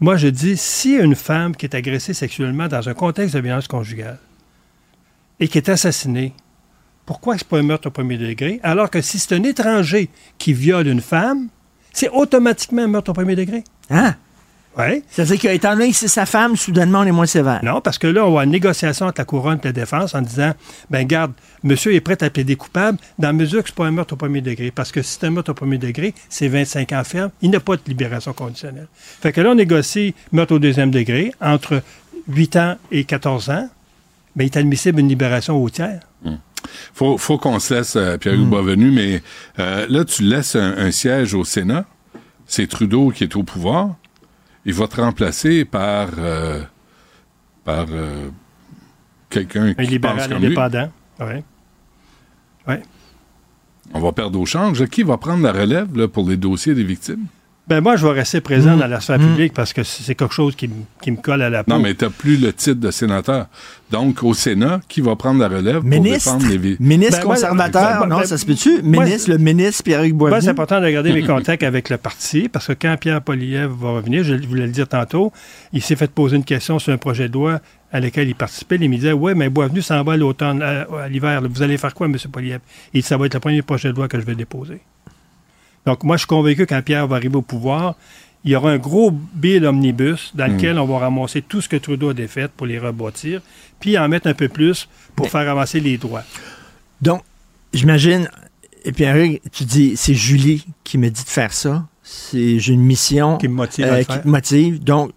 Moi, 0.00 0.16
je 0.16 0.28
dis, 0.28 0.56
si 0.56 0.94
une 0.94 1.14
femme 1.14 1.54
qui 1.54 1.66
est 1.66 1.74
agressée 1.74 2.14
sexuellement 2.14 2.68
dans 2.68 2.88
un 2.88 2.94
contexte 2.94 3.34
de 3.36 3.40
violence 3.40 3.68
conjugale 3.68 4.18
et 5.38 5.48
qui 5.48 5.58
est 5.58 5.68
assassinée, 5.68 6.32
pourquoi 7.06 7.38
c'est 7.38 7.46
pas 7.46 7.58
un 7.58 7.62
meurtre 7.62 7.88
au 7.88 7.90
premier 7.90 8.18
degré? 8.18 8.60
Alors 8.62 8.90
que 8.90 9.00
si 9.00 9.18
c'est 9.18 9.34
un 9.34 9.42
étranger 9.42 10.10
qui 10.38 10.52
viole 10.52 10.86
une 10.86 11.00
femme, 11.00 11.48
c'est 11.92 12.08
automatiquement 12.08 12.82
un 12.82 12.88
meurtre 12.88 13.10
au 13.10 13.14
premier 13.14 13.36
degré. 13.36 13.64
Hein? 13.90 14.14
Oui. 14.78 15.02
C'est-à-dire 15.10 15.38
qu'étant 15.38 15.74
donné 15.74 15.90
que 15.90 15.96
c'est 15.96 16.08
sa 16.08 16.24
femme, 16.24 16.56
soudainement, 16.56 17.00
on 17.00 17.04
est 17.04 17.12
moins 17.12 17.26
sévère. 17.26 17.60
Non, 17.62 17.80
parce 17.82 17.98
que 17.98 18.06
là, 18.06 18.26
on 18.26 18.32
va 18.34 18.44
une 18.44 18.50
négociation 18.50 19.06
entre 19.06 19.20
la 19.20 19.24
couronne 19.26 19.58
et 19.62 19.66
la 19.66 19.72
défense 19.72 20.14
en 20.14 20.22
disant 20.22 20.52
ben 20.88 21.06
garde, 21.06 21.32
monsieur 21.62 21.92
est 21.94 22.00
prêt 22.00 22.16
à 22.22 22.30
plaider 22.30 22.56
coupable 22.56 22.96
dans 23.18 23.28
la 23.28 23.32
mesure 23.34 23.62
que 23.62 23.68
c'est 23.68 23.74
pas 23.76 23.86
un 23.86 23.90
meurtre 23.90 24.14
au 24.14 24.16
premier 24.16 24.40
degré. 24.40 24.70
Parce 24.70 24.90
que 24.90 25.02
si 25.02 25.18
c'est 25.20 25.26
un 25.26 25.30
meurtre 25.30 25.50
au 25.50 25.54
premier 25.54 25.76
degré, 25.78 26.14
c'est 26.30 26.48
25 26.48 26.92
ans 26.92 27.04
ferme. 27.04 27.30
Il 27.42 27.50
n'a 27.50 27.60
pas 27.60 27.76
de 27.76 27.82
libération 27.86 28.32
conditionnelle. 28.32 28.88
Fait 28.94 29.32
que 29.32 29.40
là, 29.42 29.50
on 29.50 29.54
négocie 29.56 30.14
meurtre 30.32 30.54
au 30.54 30.58
deuxième 30.58 30.90
degré 30.90 31.32
entre 31.40 31.82
8 32.28 32.56
ans 32.56 32.76
et 32.90 33.04
14 33.04 33.50
ans. 33.50 33.68
mais 34.36 34.44
il 34.44 34.46
est 34.46 34.56
admissible 34.56 35.00
une 35.00 35.08
libération 35.08 35.62
au 35.62 35.68
tiers. 35.68 36.00
Faut, 36.94 37.18
faut 37.18 37.36
qu'on 37.38 37.58
se 37.58 37.74
laisse, 37.74 37.96
euh, 37.96 38.16
Pierre-Hugues 38.16 38.46
Mm. 38.46 38.50
Boisvenu, 38.50 38.90
mais 38.92 39.22
euh, 39.58 39.84
là, 39.88 40.04
tu 40.04 40.22
laisses 40.22 40.56
un, 40.56 40.74
un 40.78 40.90
siège 40.90 41.34
au 41.34 41.44
Sénat. 41.44 41.84
C'est 42.46 42.66
Trudeau 42.68 43.10
qui 43.10 43.24
est 43.24 43.36
au 43.36 43.42
pouvoir. 43.42 43.96
Il 44.64 44.74
va 44.74 44.86
te 44.86 45.00
remplacer 45.00 45.64
par, 45.64 46.08
euh, 46.18 46.62
par 47.64 47.86
euh, 47.90 48.28
quelqu'un 49.28 49.66
Un 49.66 49.74
qui 49.74 49.82
pense 49.82 49.90
libéral 49.90 50.28
comme 50.28 50.38
lui. 50.38 50.46
indépendant. 50.46 50.92
Ouais. 51.20 51.44
Ouais. 52.68 52.82
On 53.94 54.00
va 54.00 54.12
perdre 54.12 54.38
au 54.40 54.46
change. 54.46 54.86
Qui 54.86 55.02
va 55.02 55.16
prendre 55.18 55.42
la 55.42 55.52
relève 55.52 55.96
là, 55.96 56.06
pour 56.08 56.28
les 56.28 56.36
dossiers 56.36 56.74
des 56.74 56.84
victimes? 56.84 57.26
Ben 57.68 57.80
moi, 57.80 57.94
je 57.94 58.04
vais 58.04 58.12
rester 58.12 58.40
présent 58.40 58.74
Mm. 58.76 58.80
dans 58.80 58.86
la 58.88 59.00
sphère 59.00 59.20
Mm. 59.20 59.26
publique 59.28 59.52
parce 59.54 59.72
que 59.72 59.84
c'est 59.84 60.16
quelque 60.16 60.34
chose 60.34 60.56
qui, 60.56 60.66
me- 60.66 60.74
qui 61.00 61.12
me 61.12 61.16
colle 61.16 61.42
à 61.42 61.48
la 61.48 61.62
peau. 61.62 61.72
Non, 61.72 61.78
mais 61.78 61.94
tu 61.94 62.04
n'as 62.04 62.10
plus 62.10 62.36
le 62.36 62.52
titre 62.52 62.80
de 62.80 62.90
sénateur. 62.90 63.46
Donc, 63.90 64.24
au 64.24 64.34
Sénat, 64.34 64.80
qui 64.88 65.00
va 65.00 65.14
prendre 65.14 65.38
la 65.38 65.46
relève 65.48 65.84
Ministre, 65.84 66.32
pour 66.32 66.40
défendre 66.40 66.60
les 66.64 66.76
ministre 66.80 67.18
Ben, 67.20 67.24
conservateur, 67.24 68.00
ben, 68.00 68.06
non, 68.08 68.18
ben, 68.18 68.24
ça 68.26 68.36
se 68.36 68.44
peut-tu? 68.46 68.82
moi, 68.82 69.04
Ministre, 69.04 69.30
le 69.30 69.38
ministre 69.38 69.84
Pierre-Hugues 69.84 70.16
Moi, 70.16 70.30
Boisvenu? 70.30 70.44
c'est 70.46 70.50
important 70.50 70.80
de 70.80 70.88
garder 70.90 71.12
mes 71.12 71.22
contacts 71.26 71.62
avec 71.62 71.88
le 71.88 71.98
parti 71.98 72.48
parce 72.48 72.66
que 72.66 72.72
quand 72.72 72.96
Pierre 72.98 73.22
Poliev 73.22 73.70
va 73.70 73.90
revenir, 73.92 74.24
je 74.24 74.34
voulais 74.34 74.66
le 74.66 74.72
dire 74.72 74.88
tantôt, 74.88 75.32
il 75.72 75.82
s'est 75.82 75.94
fait 75.96 76.10
poser 76.10 76.36
une 76.36 76.44
question 76.44 76.80
sur 76.80 76.92
un 76.92 76.98
projet 76.98 77.28
de 77.28 77.34
loi 77.34 77.60
à 77.92 78.00
lequel 78.00 78.26
il 78.28 78.34
participait. 78.34 78.76
Il 78.80 78.90
me 78.90 78.96
disait 78.96 79.12
Oui, 79.12 79.34
mais 79.36 79.48
Boisvenu 79.50 79.82
s'en 79.82 80.02
va 80.02 80.14
à 80.14 80.16
l'automne, 80.16 80.62
à, 80.62 80.80
à 81.04 81.08
l'hiver. 81.08 81.40
Vous 81.48 81.62
allez 81.62 81.78
faire 81.78 81.94
quoi, 81.94 82.06
M. 82.08 82.16
Poliev 82.32 82.58
Il 82.92 83.02
dit 83.02 83.06
Ça 83.06 83.16
va 83.16 83.26
être 83.26 83.34
le 83.34 83.40
premier 83.40 83.62
projet 83.62 83.90
de 83.90 83.94
loi 83.96 84.08
que 84.08 84.18
je 84.18 84.24
vais 84.26 84.34
déposer. 84.34 84.80
Donc, 85.86 86.04
moi, 86.04 86.16
je 86.16 86.20
suis 86.20 86.28
convaincu 86.28 86.66
que 86.66 86.74
quand 86.74 86.82
Pierre 86.82 87.06
va 87.06 87.16
arriver 87.16 87.36
au 87.36 87.42
pouvoir, 87.42 87.96
il 88.44 88.50
y 88.50 88.56
aura 88.56 88.70
un 88.70 88.78
gros 88.78 89.10
bill 89.10 89.66
omnibus 89.66 90.32
dans 90.34 90.46
lequel 90.46 90.78
on 90.78 90.86
va 90.86 90.98
ramasser 90.98 91.42
tout 91.42 91.60
ce 91.60 91.68
que 91.68 91.76
Trudeau 91.76 92.10
a 92.10 92.14
défait 92.14 92.48
pour 92.48 92.66
les 92.66 92.78
rebâtir, 92.78 93.40
puis 93.78 93.96
en 93.98 94.08
mettre 94.08 94.26
un 94.26 94.34
peu 94.34 94.48
plus 94.48 94.88
pour 95.14 95.28
faire 95.28 95.48
avancer 95.48 95.80
les 95.80 95.96
droits. 95.96 96.24
Donc, 97.00 97.22
j'imagine, 97.72 98.28
et 98.84 98.92
Pierre-Hugues, 98.92 99.40
tu 99.52 99.64
dis, 99.64 99.96
c'est 99.96 100.14
Julie 100.14 100.66
qui 100.84 100.98
me 100.98 101.08
dit 101.08 101.22
de 101.22 101.28
faire 101.28 101.52
ça. 101.52 101.86
C'est, 102.02 102.58
j'ai 102.58 102.72
une 102.72 102.82
mission 102.82 103.38
Qui 103.38 103.48
me 103.48 103.54
motive 103.54 103.84
à 103.84 103.94
euh, 103.94 104.02
qui 104.02 104.20
te 104.20 104.28
motive. 104.28 104.82
Donc, 104.82 105.12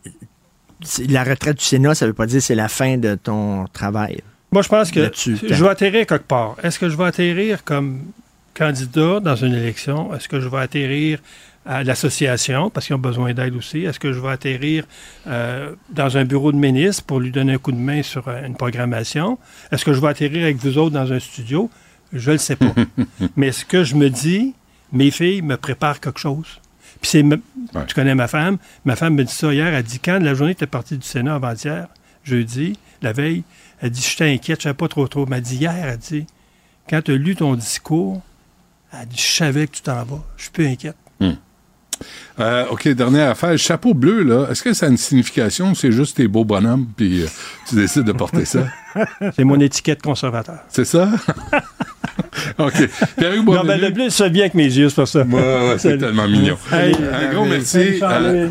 la 1.09 1.23
retraite 1.23 1.57
du 1.57 1.63
Sénat, 1.63 1.95
ça 1.95 2.05
veut 2.05 2.13
pas 2.13 2.27
dire 2.27 2.37
que 2.37 2.43
c'est 2.43 2.55
la 2.55 2.67
fin 2.67 2.97
de 2.97 3.15
ton 3.15 3.65
travail. 3.73 4.21
Moi, 4.51 4.61
je 4.61 4.69
pense 4.69 4.91
que 4.91 5.11
je 5.15 5.63
vais 5.63 5.69
atterrir 5.69 6.05
quelque 6.05 6.27
part. 6.27 6.55
Est-ce 6.61 6.77
que 6.77 6.89
je 6.89 6.95
vais 6.95 7.05
atterrir 7.05 7.63
comme 7.63 8.01
candidat 8.55 9.19
dans 9.19 9.35
une 9.35 9.53
élection? 9.53 10.13
Est-ce 10.15 10.27
que 10.27 10.39
je 10.39 10.47
vais 10.47 10.57
atterrir 10.59 11.19
à 11.67 11.83
l'association 11.83 12.69
parce 12.69 12.85
qu'ils 12.87 12.95
ont 12.95 12.99
besoin 12.99 13.33
d'aide 13.33 13.55
aussi? 13.55 13.79
Est-ce 13.85 13.99
que 13.99 14.13
je 14.13 14.19
vais 14.19 14.29
atterrir 14.29 14.85
euh, 15.27 15.73
dans 15.89 16.17
un 16.17 16.25
bureau 16.25 16.51
de 16.51 16.57
ministre 16.57 17.03
pour 17.03 17.19
lui 17.19 17.31
donner 17.31 17.53
un 17.53 17.57
coup 17.57 17.71
de 17.71 17.77
main 17.77 18.01
sur 18.03 18.27
euh, 18.27 18.45
une 18.45 18.55
programmation? 18.55 19.37
Est-ce 19.71 19.83
que 19.85 19.93
je 19.93 19.99
vais 19.99 20.07
atterrir 20.07 20.43
avec 20.43 20.57
vous 20.57 20.77
autres 20.77 20.93
dans 20.95 21.11
un 21.11 21.19
studio? 21.19 21.69
Je 22.13 22.29
ne 22.29 22.35
le 22.35 22.39
sais 22.39 22.55
pas. 22.55 22.73
Mais 23.35 23.51
ce 23.51 23.65
que 23.65 23.83
je 23.83 23.95
me 23.95 24.09
dis, 24.09 24.53
mes 24.91 25.11
filles 25.11 25.41
me 25.41 25.57
préparent 25.57 25.99
quelque 25.99 26.19
chose. 26.19 26.59
Puis 27.01 27.09
c'est, 27.11 27.23
me- 27.23 27.41
Ouais. 27.73 27.85
tu 27.87 27.93
connais 27.95 28.15
ma 28.15 28.27
femme, 28.27 28.57
ma 28.85 28.95
femme 28.95 29.15
me 29.15 29.23
dit 29.23 29.33
ça 29.33 29.51
hier, 29.53 29.67
elle 29.73 29.83
dit 29.83 29.99
quand 29.99 30.19
la 30.23 30.33
journée 30.33 30.53
était 30.53 30.67
partie 30.67 30.97
du 30.97 31.05
Sénat 31.05 31.35
avant-hier, 31.35 31.87
jeudi, 32.23 32.77
la 33.01 33.11
veille, 33.11 33.43
elle 33.81 33.89
dit 33.89 34.01
j'étais 34.07 34.31
inquiète, 34.31 34.59
je 34.59 34.63
savais 34.63 34.75
pas 34.75 34.87
trop 34.87 35.07
trop. 35.07 35.23
Elle 35.23 35.29
m'a 35.29 35.41
dit 35.41 35.57
hier, 35.57 35.73
elle 35.75 35.97
dit 35.97 36.25
quand 36.89 37.01
tu 37.01 37.11
as 37.11 37.15
lu 37.15 37.35
ton 37.35 37.55
discours, 37.55 38.21
je 39.15 39.21
savais 39.21 39.67
que 39.67 39.75
tu 39.75 39.81
t'en 39.81 40.03
vas, 40.03 40.23
je 40.37 40.43
suis 40.43 40.51
plus 40.51 40.67
inquiète. 40.67 40.97
Euh, 42.39 42.65
OK, 42.71 42.87
dernière 42.89 43.29
affaire. 43.31 43.51
Le 43.51 43.57
chapeau 43.57 43.93
bleu, 43.93 44.23
là, 44.23 44.47
est-ce 44.51 44.61
que 44.63 44.73
ça 44.73 44.87
a 44.87 44.89
une 44.89 44.97
signification? 44.97 45.71
Ou 45.71 45.75
c'est 45.75 45.91
juste 45.91 46.17
tes 46.17 46.27
beaux 46.27 46.43
bonhommes 46.45 46.85
puis 46.97 47.23
euh, 47.23 47.27
tu 47.69 47.75
décides 47.75 48.03
de 48.03 48.11
porter 48.11 48.45
ça? 48.45 48.67
C'est 49.35 49.43
mon 49.43 49.59
étiquette 49.59 50.01
conservateur. 50.01 50.59
C'est 50.69 50.85
ça? 50.85 51.09
OK. 52.57 52.73
Pierre-Hugues 53.17 53.45
Non, 53.45 53.63
ben, 53.65 53.79
le 53.79 53.89
bleu 53.89 54.09
se 54.09 54.23
vient 54.23 54.43
avec 54.43 54.53
mes 54.53 54.63
yeux, 54.65 54.87
c'est 54.87 54.95
pour 54.95 55.07
ça. 55.07 55.21
Ouais, 55.23 55.33
ouais, 55.33 55.75
c'est 55.77 55.97
tellement 55.97 56.27
mignon. 56.29 56.55
Hey, 56.71 56.95
Un 56.95 57.33
gros 57.33 57.45
merci. 57.45 57.99
Euh, 58.01 58.47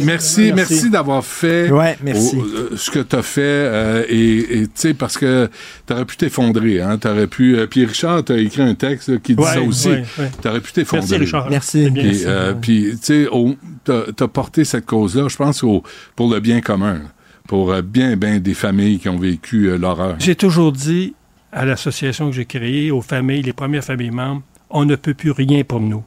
merci, 0.00 0.52
Merci. 0.52 0.90
d'avoir 0.90 1.24
fait 1.24 1.70
Ouais, 1.70 1.96
merci. 2.02 2.36
au- 2.36 2.42
euh, 2.44 2.70
ce 2.76 2.90
que 2.90 2.98
tu 3.00 3.14
as 3.14 3.22
fait. 3.22 3.40
euh, 3.42 4.02
et 4.08 4.62
tu 4.64 4.68
sais, 4.74 4.94
parce 4.94 5.16
que 5.16 5.48
tu 5.86 5.92
aurais 5.92 6.04
pu 6.04 6.16
t'effondrer. 6.16 6.80
Hein, 6.80 6.98
t'aurais 6.98 7.28
pu, 7.28 7.56
euh, 7.56 7.66
puis 7.68 7.84
Richard, 7.84 8.24
tu 8.24 8.32
as 8.32 8.38
écrit 8.38 8.62
un 8.62 8.74
texte 8.74 9.08
là, 9.10 9.16
qui 9.22 9.36
dit 9.36 9.42
Ouais, 9.42 9.52
ça 9.54 9.60
aussi. 9.62 9.88
ouais, 9.90 10.04
ouais. 10.18 10.30
Tu 10.42 10.48
aurais 10.48 10.60
pu 10.60 10.72
t'effondrer. 10.72 11.06
Merci, 11.06 11.24
Richard. 11.24 11.50
Merci. 11.50 11.92
Euh, 12.26 12.52
puis, 12.60 12.90
tu 12.92 12.98
sais, 13.02 13.23
au- 13.28 13.56
t'as 13.84 14.28
porté 14.28 14.64
cette 14.64 14.86
cause-là, 14.86 15.28
je 15.28 15.36
pense, 15.36 15.62
au- 15.62 15.82
pour 16.16 16.32
le 16.32 16.40
bien 16.40 16.60
commun, 16.60 17.00
pour 17.48 17.72
euh, 17.72 17.82
bien, 17.82 18.16
bien 18.16 18.38
des 18.38 18.54
familles 18.54 18.98
qui 18.98 19.08
ont 19.08 19.18
vécu 19.18 19.66
euh, 19.66 19.76
l'horreur. 19.78 20.16
J'ai 20.18 20.34
toujours 20.36 20.72
dit 20.72 21.14
à 21.52 21.64
l'association 21.64 22.30
que 22.30 22.36
j'ai 22.36 22.46
créée, 22.46 22.90
aux 22.90 23.02
familles, 23.02 23.42
les 23.42 23.52
premières 23.52 23.84
familles 23.84 24.10
membres, 24.10 24.42
on 24.70 24.84
ne 24.84 24.96
peut 24.96 25.14
plus 25.14 25.30
rien 25.30 25.62
pour 25.64 25.80
nous. 25.80 26.02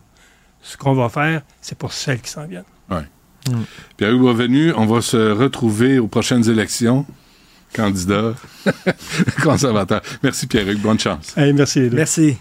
Ce 0.61 0.75
qu'on 0.75 0.93
va 0.93 1.07
faire, 1.09 1.41
c'est 1.61 1.77
pour 1.77 1.93
celles 1.93 2.19
qui 2.19 2.29
s'en 2.29 2.45
viennent. 2.45 2.63
Pierre-Hugues 3.95 4.19
Boisvenu, 4.19 4.73
on 4.75 4.85
va 4.85 5.01
se 5.01 5.31
retrouver 5.31 5.99
aux 5.99 6.07
prochaines 6.07 6.49
élections. 6.49 7.05
Candidat 7.73 8.33
conservateur. 9.43 10.01
Merci 10.23 10.47
Pierre-Hugues, 10.47 10.81
bonne 10.81 10.99
chance. 10.99 11.33
Hey, 11.37 11.53
merci 11.53 11.79
les 11.81 11.89
deux. 11.89 11.97
Merci. 11.97 12.37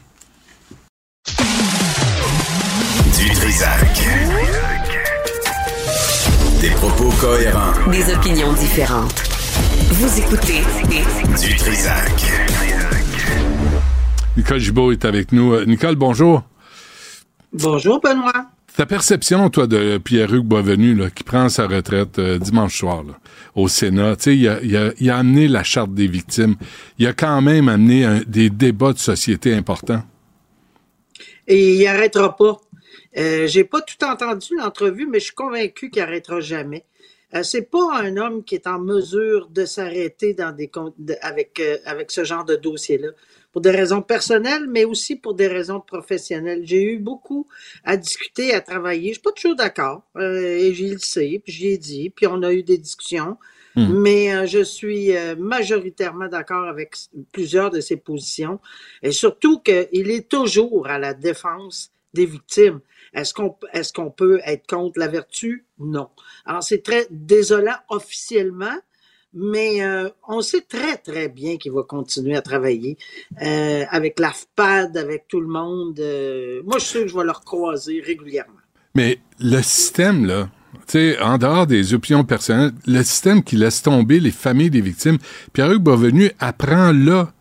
Propos 6.77 7.11
cohérents. 7.21 7.73
Des 7.91 8.13
opinions 8.15 8.53
différentes. 8.55 9.23
Vous 9.91 10.19
écoutez 10.19 10.61
Du 11.47 11.55
Trisac. 11.57 12.13
Nicole 14.37 14.59
Gibault 14.59 14.93
est 14.93 15.05
avec 15.05 15.33
nous. 15.33 15.55
Euh, 15.55 15.65
Nicole, 15.65 15.97
bonjour. 15.97 16.43
Bonjour, 17.53 18.01
Benoît. 18.01 18.47
Ta 18.77 18.85
perception, 18.85 19.49
toi, 19.49 19.67
de 19.67 19.97
Pierre-Hugues 19.99 20.45
Boisvenu, 20.45 20.95
là, 20.95 21.09
qui 21.09 21.25
prend 21.25 21.49
sa 21.49 21.67
retraite 21.67 22.19
euh, 22.19 22.39
dimanche 22.39 22.79
soir 22.79 23.03
là, 23.05 23.15
au 23.55 23.69
Sénat, 23.69 24.17
tu 24.17 24.23
sais, 24.25 24.37
il 24.37 24.49
a, 24.49 24.61
il, 24.63 24.77
a, 24.77 24.91
il 25.01 25.11
a 25.11 25.17
amené 25.17 25.49
la 25.49 25.63
charte 25.63 25.95
des 25.95 26.07
victimes. 26.07 26.57
Il 26.99 27.07
a 27.07 27.15
quand 27.15 27.41
même 27.41 27.69
amené 27.71 28.05
un- 28.05 28.21
des 28.27 28.51
débats 28.51 28.93
de 28.93 28.99
société 28.99 29.55
importants. 29.55 30.03
Et 31.49 31.77
il 31.77 31.85
n'arrêtera 31.85 32.37
pas. 32.37 32.59
Euh, 33.19 33.47
J'ai 33.47 33.65
pas 33.65 33.81
tout 33.81 34.03
entendu 34.05 34.57
l'entrevue, 34.57 35.07
mais 35.07 35.19
je 35.21 35.27
suis 35.27 35.35
convaincu 35.35 35.91
qu'il 35.91 36.03
n'arrêtera 36.03 36.41
jamais. 36.41 36.85
Euh, 37.35 37.43
c'est 37.43 37.63
pas 37.71 37.99
un 37.99 38.17
homme 38.19 38.45
qui 38.45 38.55
est 38.55 38.67
en 38.69 38.79
mesure 38.79 39.49
de 39.49 39.65
s'arrêter 39.65 40.33
dans 40.35 40.53
des 40.53 40.71
de- 40.99 41.17
avec 41.23 41.59
euh, 41.61 41.77
avec 41.85 42.13
ce 42.13 42.23
genre 42.25 42.45
de 42.45 42.55
dossier-là, 42.55 43.09
pour 43.53 43.61
des 43.63 43.71
raisons 43.73 44.01
personnelles, 44.01 44.67
mais 44.69 44.85
aussi 44.85 45.17
pour 45.17 45.35
des 45.35 45.49
raisons 45.49 45.81
professionnelles. 45.81 46.61
J'ai 46.65 46.83
eu 46.93 46.99
beaucoup 46.99 47.49
à 47.85 47.97
discuter, 47.97 48.55
à 48.55 48.61
travailler. 48.61 49.09
Je 49.09 49.15
suis 49.15 49.23
pas 49.23 49.33
toujours 49.33 49.57
d'accord, 49.57 50.03
euh, 50.17 50.57
et 50.59 50.73
j'y 50.75 50.91
le 50.91 50.99
sais, 50.99 51.41
puis 51.43 51.53
j'y 51.53 51.69
ai 51.69 51.79
dit, 51.79 52.11
puis 52.11 52.27
on 52.29 52.43
a 52.43 52.53
eu 52.53 52.63
des 52.63 52.79
discussions. 52.79 53.37
Mhm. 53.75 54.01
Mais 54.01 54.35
euh, 54.35 54.47
je 54.47 54.63
suis 54.63 55.11
majoritairement 55.37 56.29
d'accord 56.29 56.65
avec 56.69 56.97
plusieurs 57.33 57.71
de 57.71 57.81
ses 57.81 57.97
positions, 57.97 58.61
et 59.03 59.11
surtout 59.13 59.59
qu'il 59.61 60.11
est 60.11 60.29
toujours 60.31 60.87
à 60.87 60.99
la 60.99 61.13
défense 61.13 61.91
des 62.17 62.27
victimes. 62.27 62.81
Est-ce 63.15 63.93
qu'on 63.93 64.11
peut 64.11 64.41
être 64.45 64.67
contre 64.67 64.99
la 64.99 65.09
vertu? 65.09 65.65
Non. 65.79 66.09
Alors, 66.45 66.63
c'est 66.63 66.83
très 66.83 67.07
désolant 67.11 67.77
officiellement, 67.89 68.77
mais 69.33 69.83
euh, 69.83 70.09
on 70.27 70.41
sait 70.41 70.63
très, 70.63 70.97
très 70.97 71.29
bien 71.29 71.57
qu'il 71.57 71.73
va 71.73 71.83
continuer 71.83 72.37
à 72.37 72.43
travailler 72.43 72.99
euh, 73.43 73.85
avec 73.91 74.19
l'AFPAD, 74.19 74.97
avec 74.97 75.29
tout 75.29 75.41
le 75.41 75.49
monde. 75.49 76.01
Euh, 76.01 76.63
moi, 76.65 76.79
je 76.79 76.85
suis 76.85 77.03
que 77.03 77.09
je 77.09 77.17
vais 77.17 77.25
le 77.25 77.31
recroiser 77.31 78.01
régulièrement. 78.01 78.55
Mais 78.95 79.19
le 79.39 79.61
système, 79.63 80.25
là, 80.27 80.49
tu 80.87 80.93
sais, 80.93 81.21
en 81.21 81.39
dehors 81.39 81.67
des 81.67 81.95
opinions 81.95 82.25
personnelles, 82.25 82.73
le 82.87 83.03
système 83.03 83.43
qui 83.43 83.57
laisse 83.57 83.83
tomber 83.83 84.21
les 84.21 84.31
familles 84.31 84.71
des 84.71 84.81
victimes, 84.81 85.19
Pierre-Hugues 85.53 85.83
Boisvenu 85.83 86.31
apprend 86.39 86.93
là 86.93 87.33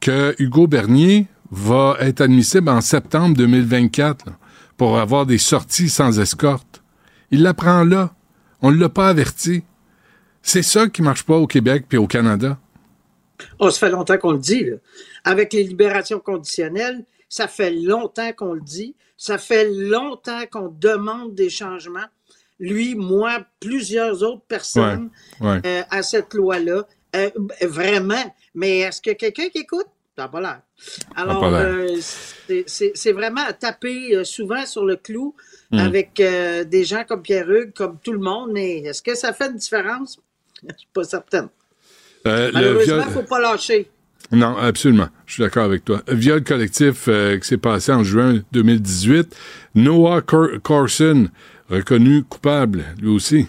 que 0.00 0.34
Hugo 0.38 0.66
Bernier 0.66 1.26
va 1.50 1.96
être 2.00 2.20
admissible 2.20 2.68
en 2.68 2.80
septembre 2.80 3.36
2024 3.36 4.26
là, 4.26 4.32
pour 4.76 4.98
avoir 4.98 5.26
des 5.26 5.38
sorties 5.38 5.88
sans 5.88 6.18
escorte. 6.20 6.82
Il 7.30 7.42
l'apprend 7.42 7.84
là. 7.84 8.14
On 8.62 8.70
ne 8.70 8.76
l'a 8.78 8.88
pas 8.88 9.08
averti. 9.08 9.62
C'est 10.42 10.62
ça 10.62 10.88
qui 10.88 11.02
marche 11.02 11.24
pas 11.24 11.36
au 11.36 11.46
Québec 11.46 11.86
puis 11.88 11.98
au 11.98 12.06
Canada. 12.06 12.58
Oh, 13.58 13.70
ça 13.70 13.78
fait 13.80 13.90
longtemps 13.90 14.18
qu'on 14.18 14.32
le 14.32 14.38
dit. 14.38 14.64
Là. 14.64 14.76
Avec 15.24 15.52
les 15.52 15.62
libérations 15.62 16.18
conditionnelles, 16.20 17.04
ça 17.28 17.46
fait 17.48 17.70
longtemps 17.70 18.32
qu'on 18.32 18.54
le 18.54 18.60
dit. 18.60 18.94
Ça 19.16 19.38
fait 19.38 19.68
longtemps 19.70 20.42
qu'on 20.50 20.68
demande 20.68 21.34
des 21.34 21.50
changements. 21.50 22.06
Lui, 22.60 22.94
moi, 22.96 23.40
plusieurs 23.60 24.22
autres 24.22 24.42
personnes 24.48 25.10
Ouais. 25.40 25.60
euh, 25.64 25.82
à 25.90 26.02
cette 26.02 26.34
loi-là. 26.34 26.86
Euh, 27.16 27.30
vraiment. 27.62 28.34
Mais 28.54 28.80
est-ce 28.80 29.00
que 29.00 29.12
quelqu'un 29.12 29.48
qui 29.48 29.58
écoute? 29.58 29.86
Ça 30.16 30.22
n'a 30.24 30.28
pas 30.28 30.40
l'air. 30.40 30.60
Alors, 31.16 31.40
pas 31.40 31.50
l'air. 31.50 31.86
euh, 31.90 31.96
c'est- 32.66 33.12
vraiment 33.12 33.42
à 33.46 33.52
taper 33.52 34.14
euh, 34.16 34.24
souvent 34.24 34.64
sur 34.66 34.84
le 34.84 34.96
clou 34.96 35.34
Mm. 35.70 35.78
avec 35.80 36.18
euh, 36.20 36.64
des 36.64 36.82
gens 36.84 37.04
comme 37.06 37.20
Pierre-Hugues, 37.20 37.74
comme 37.74 37.98
tout 38.02 38.12
le 38.12 38.18
monde. 38.20 38.50
Mais 38.52 38.78
est-ce 38.78 39.02
que 39.02 39.14
ça 39.14 39.32
fait 39.34 39.48
une 39.50 39.56
différence? 39.58 40.18
Je 40.62 40.74
suis 40.78 40.88
pas 40.94 41.04
certaine. 41.04 41.48
Malheureusement, 42.24 43.02
il 43.02 43.08
ne 43.08 43.12
faut 43.12 43.22
pas 43.22 43.38
lâcher. 43.40 43.90
Non, 44.32 44.56
absolument. 44.56 45.08
Je 45.26 45.34
suis 45.34 45.42
d'accord 45.42 45.64
avec 45.64 45.84
toi. 45.84 46.02
Viol 46.08 46.42
collectif 46.44 47.04
qui 47.40 47.46
s'est 47.46 47.56
passé 47.58 47.92
en 47.92 48.02
juin 48.02 48.42
2018. 48.52 49.34
Noah 49.74 50.20
Cor- 50.22 50.60
Corson, 50.62 51.28
reconnu 51.70 52.24
coupable, 52.24 52.84
lui 53.00 53.08
aussi. 53.08 53.46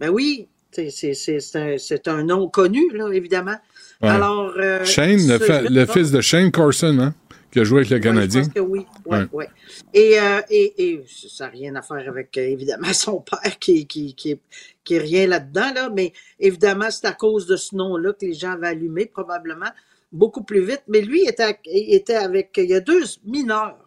Ben 0.00 0.10
oui, 0.10 0.46
c'est- 0.70 2.08
un, 2.08 2.22
nom 2.22 2.48
connu, 2.48 2.90
là, 2.92 3.10
évidemment. 3.12 3.56
Ouais. 4.02 4.08
Alors, 4.08 4.52
euh, 4.58 4.84
Shane, 4.84 5.26
le, 5.26 5.38
fa- 5.38 5.92
fils 5.92 6.10
de 6.10 6.20
Shane 6.20 6.50
Carson, 6.52 6.98
hein, 7.00 7.14
qui 7.50 7.60
a 7.60 7.64
joué 7.64 7.78
avec 7.78 7.90
le 7.90 7.96
Ouais, 7.96 8.02
Canadien. 8.02 8.42
je 8.42 8.46
pense 8.46 8.54
que 8.54 8.60
oui. 8.60 8.86
Ouais. 9.06 9.24
ouais. 9.32 9.48
Et, 9.94 10.18
euh, 10.20 10.40
et, 10.50 10.90
et 10.92 11.04
ça 11.28 11.44
n'a 11.46 11.50
rien 11.50 11.74
à 11.76 11.82
faire 11.82 12.06
avec, 12.08 12.36
euh, 12.36 12.42
évidemment, 12.42 12.88
son 12.92 13.20
père 13.20 13.58
qui, 13.58 13.86
qui, 13.86 14.14
qui, 14.14 14.32
est, 14.32 14.40
qui 14.84 14.94
est 14.94 14.98
rien 14.98 15.26
là-dedans, 15.26 15.72
là, 15.74 15.90
mais 15.94 16.12
évidemment, 16.38 16.90
c'est 16.90 17.06
à 17.06 17.12
cause 17.12 17.46
de 17.46 17.56
ce 17.56 17.74
nom-là 17.74 18.12
que 18.12 18.26
les 18.26 18.34
gens 18.34 18.52
avaient 18.52 18.68
allumé, 18.68 19.06
probablement, 19.06 19.70
beaucoup 20.12 20.44
plus 20.44 20.60
vite. 20.64 20.82
Mais 20.88 21.00
lui 21.00 21.24
était, 21.26 21.58
était 21.64 22.14
avec. 22.16 22.50
Il 22.58 22.66
y 22.70 22.74
a 22.74 22.80
deux 22.80 23.02
mineurs 23.24 23.78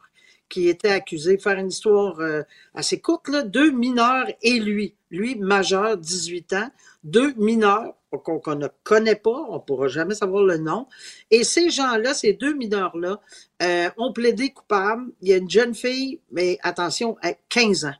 qui 0.50 0.68
étaient 0.70 0.90
accusés, 0.90 1.38
faire 1.38 1.60
une 1.60 1.68
histoire 1.68 2.20
euh, 2.20 2.42
assez 2.74 3.00
courte, 3.00 3.28
là, 3.28 3.44
deux 3.44 3.70
mineurs 3.72 4.26
et 4.42 4.60
lui. 4.60 4.96
Lui, 5.12 5.36
majeur, 5.36 5.98
18 5.98 6.54
ans, 6.54 6.70
deux 7.04 7.34
mineurs 7.38 7.94
qu'on 8.18 8.56
ne 8.56 8.68
connaît 8.84 9.16
pas, 9.16 9.46
on 9.50 9.56
ne 9.56 9.60
pourra 9.60 9.88
jamais 9.88 10.16
savoir 10.16 10.44
le 10.44 10.58
nom. 10.58 10.88
Et 11.32 11.44
ces 11.44 11.70
gens-là, 11.70 12.14
ces 12.14 12.34
deux 12.34 12.54
mineurs-là, 12.54 13.22
euh, 13.62 13.90
ont 13.98 14.14
plaidé 14.14 14.50
coupable. 14.50 15.12
Il 15.22 15.30
y 15.30 15.34
a 15.34 15.38
une 15.38 15.50
jeune 15.50 15.76
fille, 15.76 16.20
mais 16.32 16.58
attention, 16.64 17.18
à 17.22 17.34
15 17.34 17.86
ans. 17.86 17.96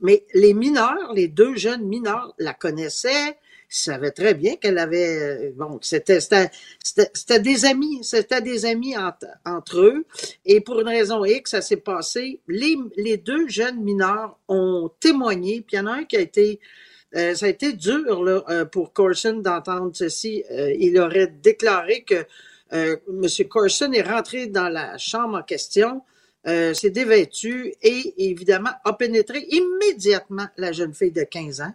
Mais 0.00 0.24
les 0.34 0.54
mineurs, 0.54 1.12
les 1.14 1.28
deux 1.28 1.56
jeunes 1.56 1.84
mineurs, 1.84 2.34
la 2.38 2.54
connaissaient, 2.54 3.36
savaient 3.68 4.12
très 4.12 4.34
bien 4.34 4.56
qu'elle 4.56 4.78
avait, 4.78 5.18
euh, 5.18 5.52
bon, 5.56 5.78
c'était, 5.82 6.18
des 7.40 7.64
amis, 7.64 8.02
c'était 8.02 8.40
des 8.40 8.64
amis 8.64 8.96
entre, 8.96 9.26
entre 9.44 9.80
eux. 9.80 10.06
Et 10.44 10.60
pour 10.60 10.80
une 10.80 10.88
raison 10.88 11.24
X, 11.24 11.50
ça 11.50 11.60
s'est 11.60 11.76
passé. 11.76 12.40
Les, 12.48 12.76
les 12.96 13.16
deux 13.18 13.48
jeunes 13.48 13.80
mineurs 13.82 14.38
ont 14.48 14.90
témoigné, 15.00 15.60
puis 15.60 15.76
il 15.76 15.80
y 15.80 15.80
en 15.80 15.86
a 15.86 15.92
un 15.92 16.04
qui 16.04 16.16
a 16.16 16.20
été 16.20 16.60
euh, 17.16 17.34
ça 17.34 17.46
a 17.46 17.48
été 17.48 17.72
dur 17.72 18.04
euh, 18.06 18.64
pour 18.66 18.92
Corson 18.92 19.34
d'entendre 19.36 19.90
ceci. 19.94 20.44
Euh, 20.50 20.74
il 20.78 20.98
aurait 20.98 21.28
déclaré 21.28 22.02
que 22.02 22.26
M. 22.70 23.26
Corson 23.48 23.92
est 23.92 24.02
rentré 24.02 24.46
dans 24.46 24.68
la 24.68 24.98
chambre 24.98 25.38
en 25.38 25.42
question, 25.42 26.02
s'est 26.44 26.90
dévêtu 26.90 27.72
et 27.80 28.30
évidemment 28.30 28.68
a 28.84 28.92
pénétré 28.92 29.46
immédiatement 29.48 30.48
la 30.58 30.72
jeune 30.72 30.92
fille 30.92 31.10
de 31.10 31.22
15 31.22 31.62
ans. 31.62 31.72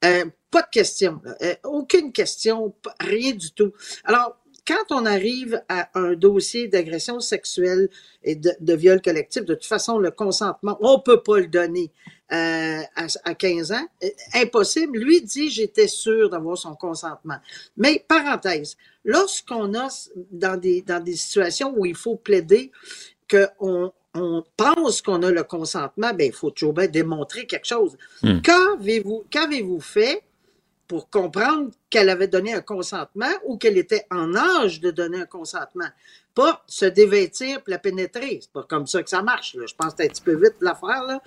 Pas 0.00 0.62
de 0.62 0.70
question, 0.70 1.20
aucune 1.64 2.12
question, 2.12 2.72
rien 3.00 3.32
du 3.32 3.50
tout. 3.50 3.72
Alors, 4.04 4.36
quand 4.64 4.92
on 4.92 5.04
arrive 5.04 5.60
à 5.68 5.90
un 5.98 6.14
dossier 6.14 6.68
d'agression 6.68 7.18
sexuelle 7.18 7.88
et 8.22 8.36
de, 8.36 8.52
de 8.60 8.74
viol 8.74 9.02
collectif, 9.02 9.44
de 9.44 9.54
toute 9.54 9.64
façon, 9.64 9.98
le 9.98 10.12
consentement, 10.12 10.78
on 10.80 11.00
peut 11.00 11.24
pas 11.24 11.40
le 11.40 11.48
donner 11.48 11.90
euh, 12.32 12.82
à, 12.96 13.06
à 13.24 13.34
15 13.34 13.72
ans. 13.72 13.86
Euh, 14.02 14.08
Impossible. 14.34 14.98
Lui 14.98 15.22
dit, 15.22 15.48
j'étais 15.48 15.86
sûr 15.86 16.28
d'avoir 16.28 16.58
son 16.58 16.74
consentement. 16.74 17.36
Mais, 17.76 18.04
parenthèse, 18.08 18.76
lorsqu'on 19.04 19.74
a 19.74 19.88
dans 20.32 20.58
des, 20.58 20.82
dans 20.82 21.02
des 21.02 21.14
situations 21.14 21.72
où 21.76 21.86
il 21.86 21.94
faut 21.94 22.16
plaider 22.16 22.72
qu'on 23.30 23.92
on 24.14 24.44
pense 24.56 25.02
qu'on 25.02 25.22
a 25.22 25.30
le 25.30 25.44
consentement, 25.44 26.12
ben, 26.14 26.26
il 26.26 26.32
faut 26.32 26.50
toujours 26.50 26.72
bien 26.72 26.88
démontrer 26.88 27.46
quelque 27.46 27.66
chose. 27.66 27.96
Hmm. 28.22 28.40
Qu'avez-vous, 28.40 29.24
qu'avez-vous 29.30 29.80
fait 29.80 30.22
pour 30.88 31.10
comprendre 31.10 31.70
qu'elle 31.90 32.08
avait 32.08 32.28
donné 32.28 32.54
un 32.54 32.60
consentement 32.60 33.32
ou 33.44 33.56
qu'elle 33.56 33.78
était 33.78 34.06
en 34.10 34.34
âge 34.34 34.80
de 34.80 34.90
donner 34.90 35.20
un 35.20 35.26
consentement? 35.26 35.88
Pas 36.36 36.62
se 36.66 36.84
dévêtir 36.84 37.62
puis 37.62 37.72
la 37.72 37.78
pénétrer. 37.78 38.40
C'est 38.42 38.52
pas 38.52 38.62
comme 38.62 38.86
ça 38.86 39.02
que 39.02 39.08
ça 39.08 39.22
marche. 39.22 39.56
Je 39.56 39.74
pense 39.74 39.94
que 39.94 40.02
c'est 40.02 40.04
un 40.04 40.12
petit 40.12 40.22
peu 40.22 40.36
vite 40.36 40.56
l'affaire. 40.60 41.02
Là. 41.04 41.22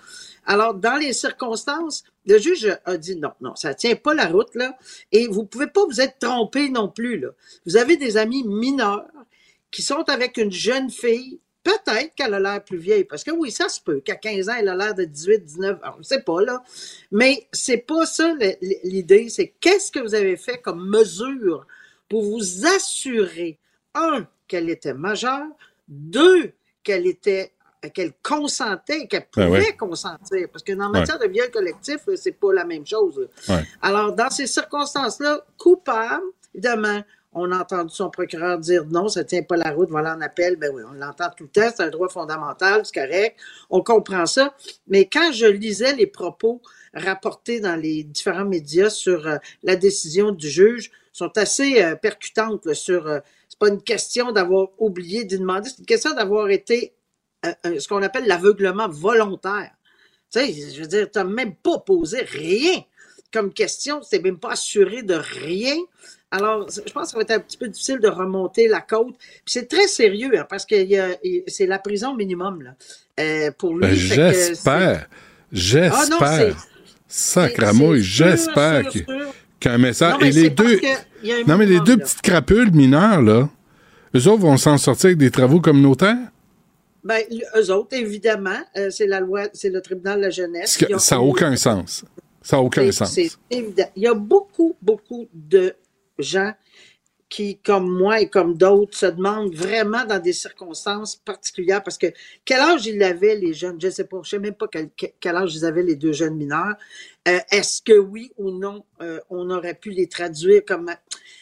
Alors, 0.46 0.76
dans 0.76 0.98
les 0.98 1.14
circonstances, 1.14 2.04
le 2.28 2.38
juge 2.38 2.78
a 2.86 2.96
dit 2.96 3.16
non, 3.16 3.32
non, 3.42 3.56
ça 3.56 3.74
tient 3.74 3.96
pas 3.96 4.14
la 4.14 4.28
route. 4.28 4.54
Là. 4.54 4.78
Et 5.12 5.28
vous 5.28 5.46
pouvez 5.46 5.66
pas 5.66 5.84
vous 5.84 6.00
être 6.00 6.20
trompé 6.20 6.70
non 6.70 6.90
plus. 6.90 7.26
Vous 7.66 7.76
avez 7.76 7.98
des 7.98 8.18
amis 8.18 8.44
mineurs 8.44 9.08
qui 9.72 9.82
sont 9.82 10.08
avec 10.10 10.38
une 10.38 10.52
jeune 10.52 10.92
fille. 10.92 11.40
Peut-être 11.64 12.16
qu'elle 12.16 12.36
a 12.36 12.40
l'air 12.40 12.64
plus 12.64 12.78
vieille, 12.78 13.04
parce 13.04 13.24
que 13.24 13.32
oui, 13.32 13.52
ça 13.52 13.68
se 13.68 13.82
peut, 13.82 14.00
qu'à 14.00 14.16
15 14.16 14.48
ans, 14.48 14.56
elle 14.58 14.70
a 14.70 14.76
l'air 14.76 14.96
de 14.96 15.04
18, 15.04 15.44
19, 15.44 15.80
alors, 15.82 15.96
on 15.96 16.00
ne 16.00 16.04
sait 16.04 16.22
pas, 16.22 16.42
là. 16.42 16.64
Mais 17.12 17.48
c'est 17.52 17.78
pas 17.78 18.06
ça 18.06 18.34
l'idée, 18.84 19.28
c'est 19.28 19.54
qu'est-ce 19.60 19.92
que 19.92 20.00
vous 20.00 20.16
avez 20.16 20.38
fait 20.38 20.60
comme 20.60 20.88
mesure 20.90 21.68
pour 22.08 22.24
vous 22.24 22.66
assurer, 22.66 23.60
un, 23.94 24.26
qu'elle 24.50 24.70
était 24.70 24.94
majeure, 24.94 25.48
deux, 25.88 26.52
qu'elle 26.84 27.08
était 27.08 27.54
qu'elle 27.94 28.12
consentait, 28.22 29.08
qu'elle 29.08 29.26
Ben 29.34 29.46
pouvait 29.48 29.60
ouais. 29.68 29.76
consentir. 29.78 30.50
Parce 30.52 30.64
que 30.64 30.74
en 30.74 30.92
Ouais. 30.92 31.00
matière 31.00 31.18
de 31.18 31.28
viol 31.30 31.50
collectif, 31.50 32.00
c'est 32.18 32.34
pas 32.34 32.52
la 32.52 32.66
même 32.66 32.86
chose. 32.86 33.30
Ouais. 33.48 33.64
Alors, 33.82 34.12
dans 34.12 34.30
ces 34.30 34.48
circonstances-là, 34.48 35.46
coupable, 35.58 36.26
évidemment, 36.54 37.02
on 37.32 37.50
a 37.54 37.60
entendu 37.60 37.94
son 37.96 38.10
procureur 38.10 38.58
dire 38.60 38.84
non, 38.86 39.08
ça 39.08 39.24
tient 39.24 39.44
pas 39.44 39.56
la 39.56 39.72
route, 39.72 39.90
voilà 39.90 40.14
en 40.16 40.20
appel. 40.20 40.58
Ben 40.58 40.72
oui, 40.74 40.82
on 40.90 40.94
l'entend 40.94 41.30
tout 41.38 41.46
le 41.46 41.50
temps, 41.50 41.70
c'est 41.74 41.84
un 41.84 41.90
droit 41.90 42.10
fondamental, 42.10 42.82
c'est 42.84 42.96
correct, 43.00 43.38
on 43.70 43.82
comprend 43.82 44.26
ça. 44.26 44.54
Mais 44.90 45.06
quand 45.06 45.32
je 45.32 45.46
lisais 45.46 45.94
les 45.96 46.08
propos 46.08 46.62
rapportés 46.94 47.62
dans 47.62 47.78
les 47.78 48.04
différents 48.04 48.44
médias 48.46 48.90
sur 48.90 49.26
euh, 49.26 49.38
la 49.64 49.78
décision 49.78 50.32
du 50.32 50.50
juge, 50.50 50.92
sont 51.14 51.32
assez 51.38 51.82
euh, 51.82 51.96
percutantes 51.96 52.66
là, 52.66 52.74
sur. 52.74 53.08
euh, 53.08 53.20
pas 53.60 53.68
une 53.68 53.82
question 53.82 54.32
d'avoir 54.32 54.70
oublié 54.78 55.26
d'y 55.26 55.38
demander, 55.38 55.70
c'est 55.70 55.80
une 55.80 55.86
question 55.86 56.14
d'avoir 56.14 56.50
été 56.50 56.94
euh, 57.46 57.52
euh, 57.66 57.80
ce 57.80 57.88
qu'on 57.88 58.02
appelle 58.02 58.26
l'aveuglement 58.26 58.88
volontaire. 58.88 59.72
Tu 60.32 60.40
sais, 60.40 60.54
je 60.74 60.82
veux 60.82 60.88
dire, 60.88 61.10
tu 61.12 61.20
n'as 61.20 61.26
même 61.26 61.56
pas 61.56 61.80
posé 61.80 62.22
rien 62.22 62.84
comme 63.32 63.54
question, 63.54 64.00
tu 64.00 64.16
n'es 64.16 64.22
même 64.22 64.40
pas 64.40 64.52
assuré 64.52 65.04
de 65.04 65.14
rien. 65.14 65.76
Alors, 66.32 66.68
je 66.70 66.92
pense 66.92 67.06
que 67.06 67.10
ça 67.12 67.18
va 67.18 67.24
être 67.24 67.32
un 67.32 67.40
petit 67.40 67.58
peu 67.58 67.68
difficile 67.68 68.00
de 68.00 68.08
remonter 68.08 68.68
la 68.68 68.82
côte. 68.82 69.16
Puis 69.18 69.42
c'est 69.48 69.68
très 69.68 69.88
sérieux, 69.88 70.32
hein, 70.38 70.46
parce 70.48 70.66
que 70.66 70.76
c'est 71.48 71.66
la 71.66 71.80
prison 71.80 72.16
minimum 72.16 72.62
là, 72.62 72.76
euh, 73.20 73.52
pour 73.58 73.76
lui. 73.76 73.82
Ben, 73.82 73.96
Fait 73.96 74.16
que 74.16 74.32
j'espère. 74.34 75.08
Ah 75.08 76.06
non, 76.10 76.18
J'espère. 76.20 76.68
Sacramouille, 77.08 78.04
j'espère 78.04 78.92
sûr. 78.92 79.04
Qu'un 79.60 79.78
message. 79.78 80.14
Non, 80.14 80.20
mais 80.22 80.30
Et 80.30 80.32
les 80.32 80.50
deux. 80.50 80.80
Non, 81.48 81.58
mais 81.58 81.66
les 81.66 81.80
deux 81.82 81.98
là. 81.98 82.04
petites 82.04 82.22
crapules 82.22 82.72
mineures, 82.72 83.22
là, 83.22 83.50
eux 84.16 84.28
autres 84.28 84.42
vont 84.42 84.58
s'en 84.58 84.78
sortir 84.78 85.08
avec 85.08 85.18
des 85.18 85.32
travaux 85.32 85.60
communautaires? 85.60 86.18
Ben, 87.04 87.22
eux 87.56 87.72
autres, 87.72 87.96
évidemment, 87.96 88.60
euh, 88.78 88.90
c'est 88.90 89.08
la 89.08 89.20
loi, 89.20 89.44
c'est 89.54 89.70
le 89.70 89.82
tribunal 89.82 90.18
de 90.18 90.24
la 90.24 90.30
jeunesse. 90.30 90.78
Que 90.78 90.98
ça 90.98 91.16
n'a 91.16 91.22
aucun 91.22 91.56
sens. 91.56 92.04
Ça 92.42 92.58
n'a 92.58 92.64
aucun 92.64 92.92
sens. 92.92 93.14
C'est 93.14 93.30
évident. 93.50 93.90
Il 93.96 94.04
y 94.04 94.08
a 94.08 94.14
beaucoup, 94.14 94.76
beaucoup 94.82 95.28
de 95.34 95.74
gens 96.18 96.54
qui, 97.30 97.58
comme 97.60 97.88
moi 97.88 98.20
et 98.20 98.28
comme 98.28 98.58
d'autres, 98.58 98.98
se 98.98 99.06
demandent 99.06 99.54
vraiment 99.54 100.04
dans 100.04 100.20
des 100.20 100.34
circonstances 100.34 101.16
particulières 101.16 101.84
parce 101.84 101.98
que 101.98 102.08
quel 102.44 102.60
âge 102.60 102.88
ils 102.88 103.02
avaient, 103.04 103.36
les 103.36 103.54
jeunes? 103.54 103.80
Je 103.80 103.88
ne 103.88 103.92
sais 103.92 104.04
pas, 104.06 104.18
je 104.24 104.36
ne 104.36 104.42
sais 104.42 104.50
même 104.50 104.56
pas 104.56 104.68
quel, 104.68 104.90
quel 105.20 105.36
âge 105.36 105.56
ils 105.56 105.64
avaient, 105.64 105.84
les 105.84 105.96
deux 105.96 106.12
jeunes 106.12 106.36
mineurs. 106.36 106.76
Euh, 107.30 107.40
Est-ce 107.52 107.82
que 107.82 107.98
oui 107.98 108.32
ou 108.38 108.52
non, 108.52 108.84
euh, 109.02 109.20
on 109.30 109.50
aurait 109.50 109.76
pu 109.76 109.92
les 109.92 110.08
traduire 110.08 110.64
comme 110.66 110.90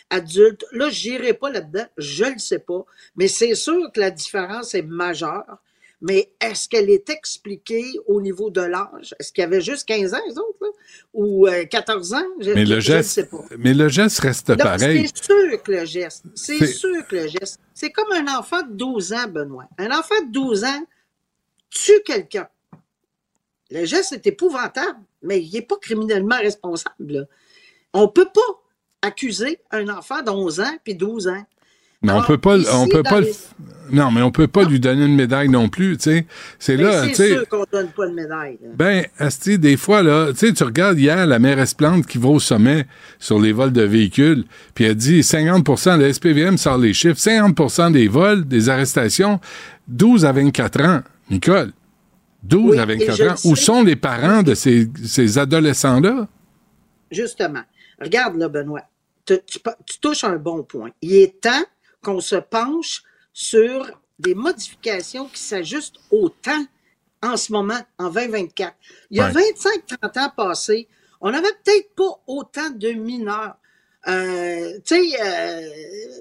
adultes? 0.10 0.66
Là, 0.72 0.90
je 0.90 1.10
n'irai 1.10 1.34
pas 1.34 1.50
là-dedans, 1.52 1.86
je 1.98 2.26
ne 2.26 2.32
le 2.34 2.40
sais 2.40 2.60
pas, 2.60 2.86
mais 3.16 3.28
c'est 3.28 3.56
sûr 3.56 3.92
que 3.94 4.00
la 4.00 4.12
différence 4.12 4.76
est 4.76 4.82
majeure. 4.82 5.58
Mais 6.00 6.32
est-ce 6.40 6.70
qu'elle 6.70 6.92
est 6.92 7.10
expliquée 7.10 7.84
au 8.06 8.22
niveau 8.22 8.52
de 8.52 8.62
l'âge? 8.62 9.16
Est-ce 9.20 9.32
qu'il 9.34 9.42
y 9.42 9.46
avait 9.46 9.62
juste 9.62 9.88
15 9.88 10.14
ans, 10.14 10.20
les 10.28 10.38
autres, 10.38 10.58
là? 10.62 10.68
Ou 11.16 11.48
euh, 11.48 11.66
14 11.66 12.14
ans? 12.14 12.22
Je, 12.40 12.52
Mais 12.52 12.66
le 12.66 12.76
je 12.76 12.82
geste, 12.82 13.10
sais 13.10 13.26
pas. 13.26 13.44
mais 13.58 13.74
le 13.74 13.88
geste 13.90 14.20
reste 14.20 14.56
pareil. 14.58 15.08
C'est 15.16 15.24
sûr 15.24 15.64
que 15.64 15.72
le 15.72 15.86
geste. 15.86 16.24
C'est 16.36 16.60
C'est- 16.60 16.68
sûr 16.68 17.08
que 17.08 17.16
le 17.16 17.28
geste. 17.28 17.60
C'est 17.74 17.90
comme 17.90 18.12
un 18.12 18.28
enfant 18.38 18.62
de 18.62 18.74
12 18.74 19.12
ans, 19.14 19.28
Benoît. 19.28 19.68
Un 19.80 19.90
enfant 19.90 20.22
de 20.28 20.32
12 20.32 20.64
ans 20.66 20.84
tue 21.72 21.99
quelqu'un. 22.06 22.48
Le 23.72 23.85
geste 23.85 24.14
est 24.14 24.27
épouvantable, 24.27 24.99
mais 25.23 25.41
il 25.41 25.52
n'est 25.53 25.61
pas 25.61 25.76
criminellement 25.81 26.38
responsable. 26.38 26.95
là. 27.14 27.22
On 27.94 28.03
ne 28.03 28.07
peut 28.07 28.27
pas 28.34 28.41
accuser 29.02 29.60
un 29.72 29.88
enfant 29.89 30.22
de 30.22 30.30
11 30.30 30.60
ans 30.61 30.77
puis 30.84 30.95
12 30.95 31.27
ans. 31.27 31.44
Mais 32.03 32.11
on 32.11 32.22
peut 32.22 32.38
pas, 32.38 32.57
ici, 32.57 32.69
on 32.72 32.88
peut 32.88 33.02
pas, 33.02 33.22
les- 33.22 33.34
non, 33.91 34.11
mais 34.11 34.22
on 34.22 34.30
peut 34.30 34.48
pas 34.48 34.64
lui 34.65 34.80
donner 34.80 35.03
une 35.06 35.15
médaille 35.15 35.49
non 35.49 35.68
plus, 35.68 35.98
tu 35.98 36.03
sais. 36.03 36.27
C'est 36.60 36.77
là, 36.77 37.02
tu 37.02 37.10
c'est 37.10 37.15
sais. 37.15 37.34
sûr 37.34 37.49
qu'on 37.49 37.61
ne 37.61 37.65
donne 37.72 37.88
pas 37.89 38.06
de 38.07 38.14
médaille. 38.14 38.60
là. 38.61 38.69
Ben, 38.76 39.06
Asti, 39.18 39.57
des 39.57 39.77
fois, 39.77 40.03
là, 40.03 40.31
tu 40.31 40.38
sais, 40.48 40.53
tu 40.53 40.64
regardes 40.64 40.99
hier 40.99 41.26
la 41.26 41.39
mairesse 41.39 41.73
Plante 41.73 42.06
qui 42.06 42.19
va 42.19 42.30
au 42.30 42.39
sommet 42.39 42.85
sur 43.18 43.39
les 43.39 43.52
vols 43.52 43.73
de 43.73 43.81
véhicules, 43.81 44.45
puis 44.76 44.85
elle 44.85 44.94
dit 44.95 45.22
50% 45.23 45.98
le 45.98 46.14
SPVM 46.14 46.57
sort 46.60 46.77
les 46.77 46.94
chiffres, 46.94 47.18
50% 47.19 47.89
des 47.91 48.07
vols, 48.07 48.48
des 48.48 48.69
arrestations, 48.69 49.39
12 49.88 50.23
à 50.23 50.31
24 50.34 50.81
ans. 50.85 51.02
Nicole, 51.31 51.72
12 52.48 52.72
Oui, 52.72 52.80
à 52.80 52.84
et 52.84 52.86
24 52.98 53.15
je 53.15 53.24
ans. 53.26 53.34
Où 53.52 53.56
sais. 53.56 53.64
sont 53.64 53.84
les 53.84 53.95
parents 53.95 54.44
de 54.44 54.53
ces, 54.56 54.88
ces 55.06 55.38
adolescents-là? 55.38 56.28
Justement. 57.11 57.64
Regarde 57.99 58.38
là, 58.38 58.48
Benoît. 58.49 58.84
tu, 59.26 59.38
tu 59.45 59.60
pa- 59.60 59.78
tu 59.86 59.99
touches 59.99 60.24
un 60.24 60.36
bon 60.38 60.64
point. 60.64 60.91
Il 61.02 61.15
est 61.15 61.41
temps 61.41 61.64
qu'on 62.02 62.19
se 62.22 62.36
penche 62.36 63.03
sur 63.34 63.90
des 64.19 64.36
modifications 64.36 65.28
qui 65.28 65.41
s'ajustent 65.41 65.99
au 66.11 66.30
temps 66.30 66.65
en 67.24 67.36
ce 67.38 67.52
moment, 67.52 67.80
en 67.98 68.10
2024. 68.10 68.74
Il 69.11 69.18
y 69.18 69.22
a 69.22 69.28
Ouais. 69.32 69.34
25-30 70.02 70.18
ans 70.19 70.32
passés, 70.36 70.88
on 71.22 71.32
n'avait 71.32 71.48
peut-être 71.64 71.94
pas 71.95 72.22
autant 72.28 72.69
de 72.69 72.90
mineurs. 72.91 73.56
Euh, 74.07 74.74
tu 74.86 74.95
sais, 74.95 75.18
euh, 75.22 75.61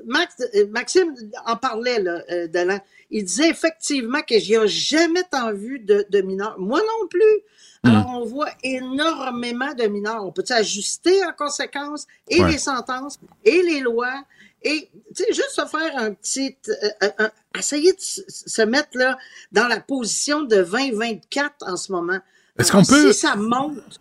Max- 0.07 0.43
euh, 0.55 0.67
Maxime 0.71 1.15
en 1.45 1.57
parlait, 1.57 2.01
là, 2.01 2.23
euh, 2.33 2.49
Delan. 2.49 2.79
Il 3.11 3.25
disait 3.25 3.49
effectivement 3.51 4.21
que 4.23 4.35
n'y 4.49 4.57
a 4.57 4.67
jamais 4.67 5.23
tant 5.31 5.53
vu 5.53 5.79
de, 5.79 6.07
de 6.11 6.21
mineurs. 6.23 6.57
Moi 6.59 6.81
non 6.81 7.07
plus. 7.09 7.41
Alors, 7.85 8.11
on 8.21 8.25
voit 8.25 8.51
énormément 8.65 9.73
de 9.75 9.85
mineurs. 9.87 10.25
On 10.27 10.33
peut 10.33 10.43
ajuster 10.51 11.25
en 11.25 11.31
conséquence 11.33 12.07
et 12.29 12.43
Ouais. 12.43 12.51
les 12.53 12.59
sentences 12.59 13.19
et 13.45 13.63
les 13.63 13.79
lois? 13.81 14.25
Et, 14.63 14.91
tu 15.15 15.23
sais, 15.23 15.33
juste 15.33 15.51
se 15.51 15.65
faire 15.67 15.97
un 15.97 16.13
petit... 16.13 16.57
euh, 16.69 16.89
euh, 17.05 17.11
un- 17.19 17.31
essayer 17.57 17.93
de 17.93 17.99
se 18.01 18.63
mettre 18.63 18.89
là 18.99 19.17
dans 19.53 19.69
la 19.69 19.79
position 19.79 20.43
de 20.43 20.57
2024 20.65 21.55
en 21.69 21.77
ce 21.77 21.93
moment. 21.93 22.19
Est-ce 22.59 22.73
qu'on 22.73 22.85
peut- 22.85 23.13
Si 23.13 23.21
ça 23.21 23.37
monte, 23.37 24.01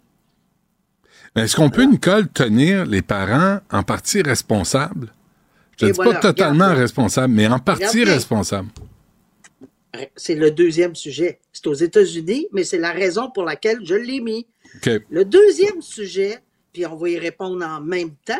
Est-ce 1.35 1.55
qu'on 1.55 1.69
peut, 1.69 1.83
Nicole, 1.83 2.27
tenir 2.29 2.85
les 2.85 3.01
parents 3.03 3.59
en 3.71 3.83
partie 3.83 4.21
responsables? 4.23 5.13
Je 5.77 5.85
ne 5.87 5.91
dis 5.91 5.95
voilà, 5.95 6.13
pas 6.13 6.19
totalement 6.21 6.63
regarde. 6.65 6.79
responsables, 6.79 7.33
mais 7.33 7.45
en 7.47 7.59
partie 7.59 8.03
responsables. 8.05 8.69
C'est 10.15 10.35
le 10.35 10.51
deuxième 10.51 10.95
sujet. 10.95 11.39
C'est 11.51 11.67
aux 11.67 11.73
États-Unis, 11.73 12.47
mais 12.51 12.63
c'est 12.63 12.77
la 12.77 12.91
raison 12.91 13.31
pour 13.31 13.43
laquelle 13.43 13.79
je 13.83 13.95
l'ai 13.95 14.19
mis. 14.19 14.47
Le 15.09 15.25
deuxième 15.25 15.81
sujet, 15.81 16.39
puis 16.73 16.85
on 16.85 16.95
va 16.95 17.09
y 17.09 17.17
répondre 17.17 17.65
en 17.65 17.81
même 17.81 18.15
temps, 18.25 18.33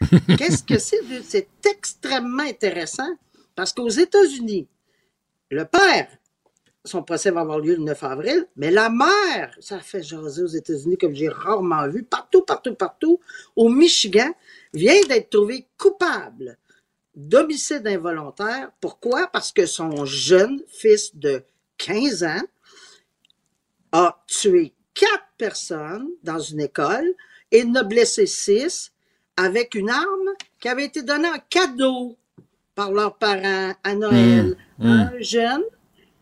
qu'est-ce 0.38 0.62
que 0.62 0.78
c'est? 0.78 1.00
C'est 1.22 1.48
extrêmement 1.66 2.44
intéressant 2.44 3.16
parce 3.54 3.72
qu'aux 3.72 3.88
États-Unis, 3.88 4.66
le 5.50 5.64
père, 5.64 6.08
son 6.84 7.02
procès 7.02 7.30
va 7.30 7.42
avoir 7.42 7.60
lieu 7.60 7.74
le 7.74 7.82
9 7.82 8.02
avril, 8.02 8.46
mais 8.56 8.70
la 8.70 8.90
mère, 8.90 9.54
ça 9.60 9.78
fait 9.78 10.02
jaser 10.02 10.42
aux 10.42 10.46
États-Unis 10.46 10.96
comme 10.96 11.14
j'ai 11.14 11.28
rarement 11.28 11.86
vu, 11.88 12.02
partout, 12.02 12.42
partout, 12.42 12.74
partout, 12.74 13.20
au 13.54 13.68
Michigan, 13.68 14.32
vient 14.74 15.00
d'être 15.08 15.30
trouvée 15.30 15.66
coupable 15.78 16.58
d'homicide 17.14 17.86
involontaire. 17.86 18.70
Pourquoi? 18.80 19.26
Parce 19.28 19.52
que 19.52 19.66
son 19.66 20.04
jeune 20.04 20.62
fils 20.68 21.14
de 21.16 21.44
15 21.78 22.24
ans 22.24 22.42
a 23.92 24.22
tué 24.26 24.72
quatre 24.94 25.28
personnes 25.36 26.08
dans 26.22 26.38
une 26.38 26.60
école 26.60 27.14
et 27.50 27.62
en 27.64 27.74
a 27.74 27.82
blessé 27.82 28.26
six 28.26 28.92
avec 29.36 29.74
une 29.74 29.90
arme 29.90 30.30
qui 30.60 30.68
avait 30.68 30.86
été 30.86 31.02
donnée 31.02 31.28
en 31.28 31.38
cadeau 31.50 32.16
par 32.74 32.92
leurs 32.92 33.16
parents 33.16 33.74
à 33.82 33.94
Noël. 33.94 34.56
Mmh, 34.78 34.86
Un 34.88 35.20
jeune 35.20 35.62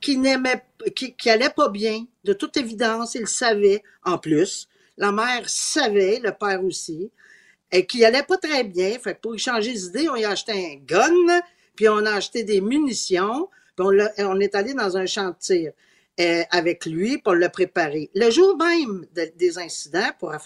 qui 0.01 0.17
n'aimait, 0.17 0.65
qui, 0.97 1.15
qui 1.15 1.31
allait 1.31 1.51
pas 1.51 1.69
bien, 1.69 2.05
de 2.25 2.33
toute 2.33 2.57
évidence, 2.57 3.15
il 3.15 3.27
savait. 3.29 3.83
En 4.05 4.19
plus, 4.19 4.69
la 4.97 5.13
mère 5.13 5.49
savait, 5.49 6.21
le 6.23 6.33
père 6.33 6.65
aussi, 6.65 7.11
et 7.73 7.87
qui 7.87 8.05
allait 8.05 8.23
pas 8.23 8.37
très 8.37 8.65
bien. 8.65 8.97
Pour 9.23 9.35
y 9.35 9.39
changer 9.39 9.73
d'idée, 9.73 10.09
on 10.09 10.17
y 10.17 10.25
a 10.25 10.31
acheté 10.31 10.53
un 10.53 10.77
gun, 10.85 11.41
puis 11.77 11.89
on 11.89 12.05
a 12.05 12.13
acheté 12.13 12.45
des 12.45 12.61
munitions, 12.61 13.49
puis 13.77 13.87
on, 14.19 14.41
est 14.41 14.55
allé 14.55 14.75
dans 14.75 14.97
un 14.97 15.07
champ 15.07 15.29
de 15.29 15.37
tir 15.39 15.73
euh, 16.21 16.43
avec 16.51 16.85
lui 16.87 17.19
pour 17.19 17.35
le 17.35 17.49
préparer. 17.49 18.11
Le 18.15 18.31
jour 18.31 18.57
même 18.57 19.07
de- 19.15 19.33
des 19.37 19.59
incidents, 19.59 20.11
pour, 20.19 20.33
euh, 20.33 20.37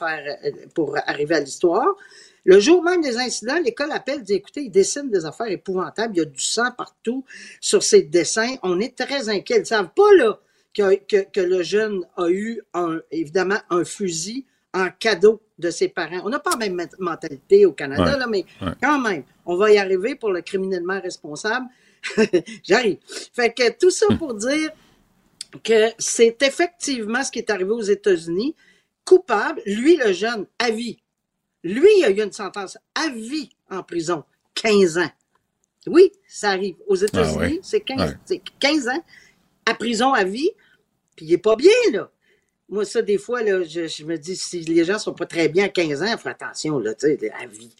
pour 0.75 0.97
arriver 1.07 1.37
à 1.37 1.41
l'histoire, 1.41 1.97
le 2.45 2.61
jour 2.61 2.83
même 2.83 3.01
des 3.01 3.17
incidents, 3.17 3.59
l'école 3.59 3.91
appelle, 3.91 4.23
dit 4.23 4.35
écoutez, 4.35 4.65
il 4.65 4.71
dessine 4.71 5.11
des 5.11 5.25
affaires 5.25 5.49
épouvantables, 5.49 6.15
il 6.15 6.19
y 6.19 6.23
a 6.23 6.27
du 6.27 6.43
sang 6.43 6.71
partout 6.77 7.25
sur 7.61 7.83
ces 7.83 8.03
dessins. 8.03 8.57
On 8.63 8.81
est 8.81 8.95
très 8.97 9.31
inquiets. 9.31 9.57
Ils 9.57 9.61
ne 9.61 9.65
savent 9.65 9.93
pas 9.97 10.15
là, 10.19 10.39
que, 10.75 11.25
que, 11.25 11.41
le 11.41 11.63
jeune 11.63 12.05
a 12.17 12.29
eu 12.29 12.61
évidemment 13.11 13.61
un 13.71 13.85
fusil 13.85 14.45
en 14.75 14.89
cadeau 14.91 15.41
de 15.59 15.71
ses 15.71 15.89
parents. 15.89 16.21
On 16.25 16.29
n'a 16.31 16.41
pas 16.41 16.51
la 16.51 16.57
même 16.57 16.75
ment- 16.75 16.97
mentalité 16.99 17.65
au 17.67 17.73
Canada, 17.73 18.03
Ouais, 18.05 18.19
là, 18.19 18.27
mais 18.27 18.45
ouais. 18.61 18.73
quand 18.83 18.99
même, 19.01 19.25
on 19.47 19.57
va 19.57 19.71
y 19.73 19.79
arriver 19.79 20.15
pour 20.17 20.31
le 20.31 20.43
criminellement 20.43 21.01
responsable. 21.01 21.67
J'arrive. 22.65 22.99
Fait 23.33 23.53
que 23.53 23.71
tout 23.79 23.91
ça 23.91 24.07
pour 24.19 24.35
dire 24.35 24.71
que 25.63 25.91
c'est 25.99 26.37
effectivement 26.43 27.23
ce 27.23 27.31
qui 27.31 27.39
est 27.39 27.51
arrivé 27.51 27.71
aux 27.71 27.81
États-Unis. 27.83 28.55
Coupable, 29.05 29.61
lui, 29.67 29.97
le 29.97 30.13
jeune, 30.13 30.47
à 30.59 30.71
vie. 30.71 30.99
Lui, 31.63 31.89
il 31.99 32.05
a 32.05 32.11
eu 32.11 32.23
une 32.23 32.33
sentence 32.33 32.77
à 32.95 33.09
vie 33.11 33.51
en 33.71 33.83
prison, 33.83 34.25
15 34.55 34.99
ans. 34.99 35.11
Oui, 35.87 36.11
ça 36.27 36.51
arrive. 36.51 36.77
Aux 36.87 36.95
États-Unis, 36.97 37.37
Ah 37.39 37.41
ouais. 37.43 37.61
c'est 37.63 37.81
15, 37.81 38.01
Ouais. 38.01 38.17
c'est 38.25 38.43
15 38.59 38.89
ans 38.89 39.05
à 39.67 39.75
prison 39.75 40.13
à 40.15 40.25
vie, 40.25 40.51
puis 41.17 41.27
il 41.27 41.33
est 41.35 41.39
pas 41.39 41.55
bien, 41.57 41.71
là. 41.93 42.11
Moi, 42.69 42.85
ça, 42.85 43.03
des 43.03 43.19
fois, 43.19 43.43
là, 43.43 43.63
je, 43.63 43.87
je 43.87 44.05
me 44.05 44.17
dis, 44.17 44.37
si 44.37 44.61
les 44.63 44.85
gens 44.85 44.99
sont 44.99 45.13
pas 45.15 45.27
très 45.27 45.49
bien 45.49 45.67
à 45.67 45.69
15 45.69 46.03
ans, 46.03 46.17
faut 46.19 46.29
attention, 46.31 46.79
là, 46.79 46.95
tu 46.95 47.07
sais, 47.07 47.31
à 47.33 47.47
vie. 47.47 47.75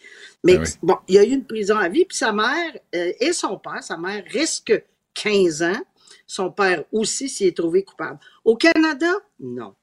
Mais 0.45 0.59
Ah 0.59 0.61
oui. 0.61 0.69
bon, 0.83 0.97
il 1.09 1.15
y 1.15 1.19
a 1.19 1.25
eu 1.25 1.31
une 1.31 1.47
prison 1.47 1.77
à 1.77 1.89
vie, 1.89 2.05
puis 2.05 2.17
sa 2.17 2.33
mère 2.33 2.75
euh, 2.95 3.13
et 3.21 3.33
son 3.33 3.59
père, 3.59 3.83
sa 3.83 3.97
mère 3.97 4.25
risque 4.29 4.73
15 5.15 5.63
ans, 5.63 5.83
son 6.27 6.51
père 6.51 6.85
aussi 6.93 7.29
s'y 7.29 7.47
est 7.47 7.57
trouvé 7.57 7.83
coupable. 7.83 8.19
Au 8.45 8.57
Canada, 8.57 9.11
non. 9.41 9.75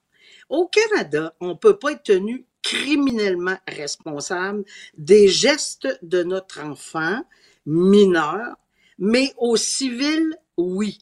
Au 0.50 0.68
Canada, 0.68 1.34
on 1.40 1.50
ne 1.50 1.54
peut 1.56 1.78
pas 1.80 1.94
être 1.94 2.04
tenu 2.04 2.46
criminellement 2.64 3.58
responsable 3.68 4.64
des 4.98 5.28
gestes 5.28 5.88
de 6.04 6.24
notre 6.24 6.62
enfant 6.62 7.24
mineur, 7.66 8.56
mais 9.00 9.34
au 9.38 9.56
civil, 9.58 10.36
oui. 10.58 11.00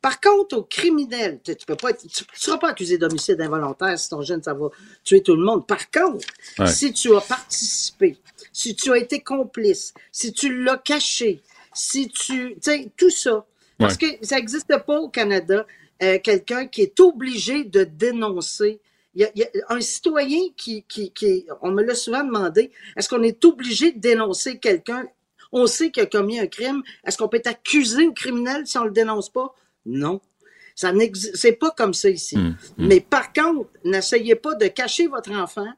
Par 0.00 0.20
contre, 0.20 0.56
au 0.56 0.62
criminel, 0.62 1.40
tu 1.44 1.50
ne 1.52 1.56
peux 1.66 1.76
pas 1.76 1.90
être- 1.90 2.02
tu, 2.02 2.08
tu 2.24 2.40
seras 2.40 2.58
pas 2.58 2.70
accusé 2.70 2.98
d'homicide 2.98 3.40
involontaire 3.40 3.98
si 3.98 4.08
ton 4.08 4.22
jeune, 4.22 4.42
ça 4.42 4.54
va 4.54 4.68
tuer 5.04 5.22
tout 5.22 5.36
le 5.36 5.44
monde. 5.44 5.66
Par 5.66 5.90
contre, 5.90 6.26
Ouais. 6.58 6.66
si 6.66 6.92
tu 6.92 7.14
as 7.16 7.20
participé, 7.20 8.16
si 8.52 8.74
tu 8.74 8.92
as 8.92 8.98
été 8.98 9.20
complice, 9.20 9.94
si 10.12 10.32
tu 10.32 10.62
l'as 10.62 10.78
caché, 10.78 11.42
si 11.74 12.08
tu, 12.08 12.54
tu 12.54 12.58
sais, 12.60 12.90
tout 12.96 13.10
ça. 13.10 13.44
Parce 13.78 13.96
que 13.96 14.06
ça 14.22 14.36
n'existe 14.36 14.76
pas 14.86 14.98
au 14.98 15.08
Canada, 15.08 15.64
euh, 16.02 16.18
quelqu'un 16.18 16.66
qui 16.66 16.82
est 16.82 16.98
obligé 17.00 17.64
de 17.64 17.84
dénoncer. 17.84 18.80
Il 19.14 19.22
y 19.22 19.24
a, 19.24 19.30
il 19.34 19.40
y 19.40 19.44
a 19.44 19.48
un 19.68 19.80
citoyen 19.80 20.40
qui, 20.56 20.84
qui, 20.88 21.10
qui, 21.12 21.46
on 21.62 21.70
me 21.72 21.82
l'a 21.82 21.94
souvent 21.94 22.22
demandé, 22.24 22.70
est-ce 22.96 23.08
qu'on 23.08 23.22
est 23.22 23.44
obligé 23.44 23.92
de 23.92 23.98
dénoncer 24.00 24.58
quelqu'un? 24.58 25.08
On 25.52 25.66
sait 25.66 25.90
qu'il 25.90 26.02
a 26.02 26.06
commis 26.06 26.38
un 26.38 26.46
crime. 26.46 26.82
Est-ce 27.04 27.16
qu'on 27.18 27.28
peut 27.28 27.38
être 27.38 27.46
accusé 27.48 28.06
au 28.06 28.12
criminel 28.12 28.66
si 28.66 28.78
on 28.78 28.84
le 28.84 28.90
dénonce 28.90 29.30
pas? 29.30 29.54
Non. 29.86 30.20
Ça 30.74 30.92
c'est 31.34 31.52
pas 31.52 31.72
comme 31.72 31.94
ça 31.94 32.08
ici. 32.08 32.36
Hum, 32.36 32.56
Mais 32.76 33.00
par 33.00 33.32
contre, 33.32 33.68
n'essayez 33.84 34.36
pas 34.36 34.54
de 34.54 34.68
cacher 34.68 35.08
votre 35.08 35.32
enfant 35.32 35.68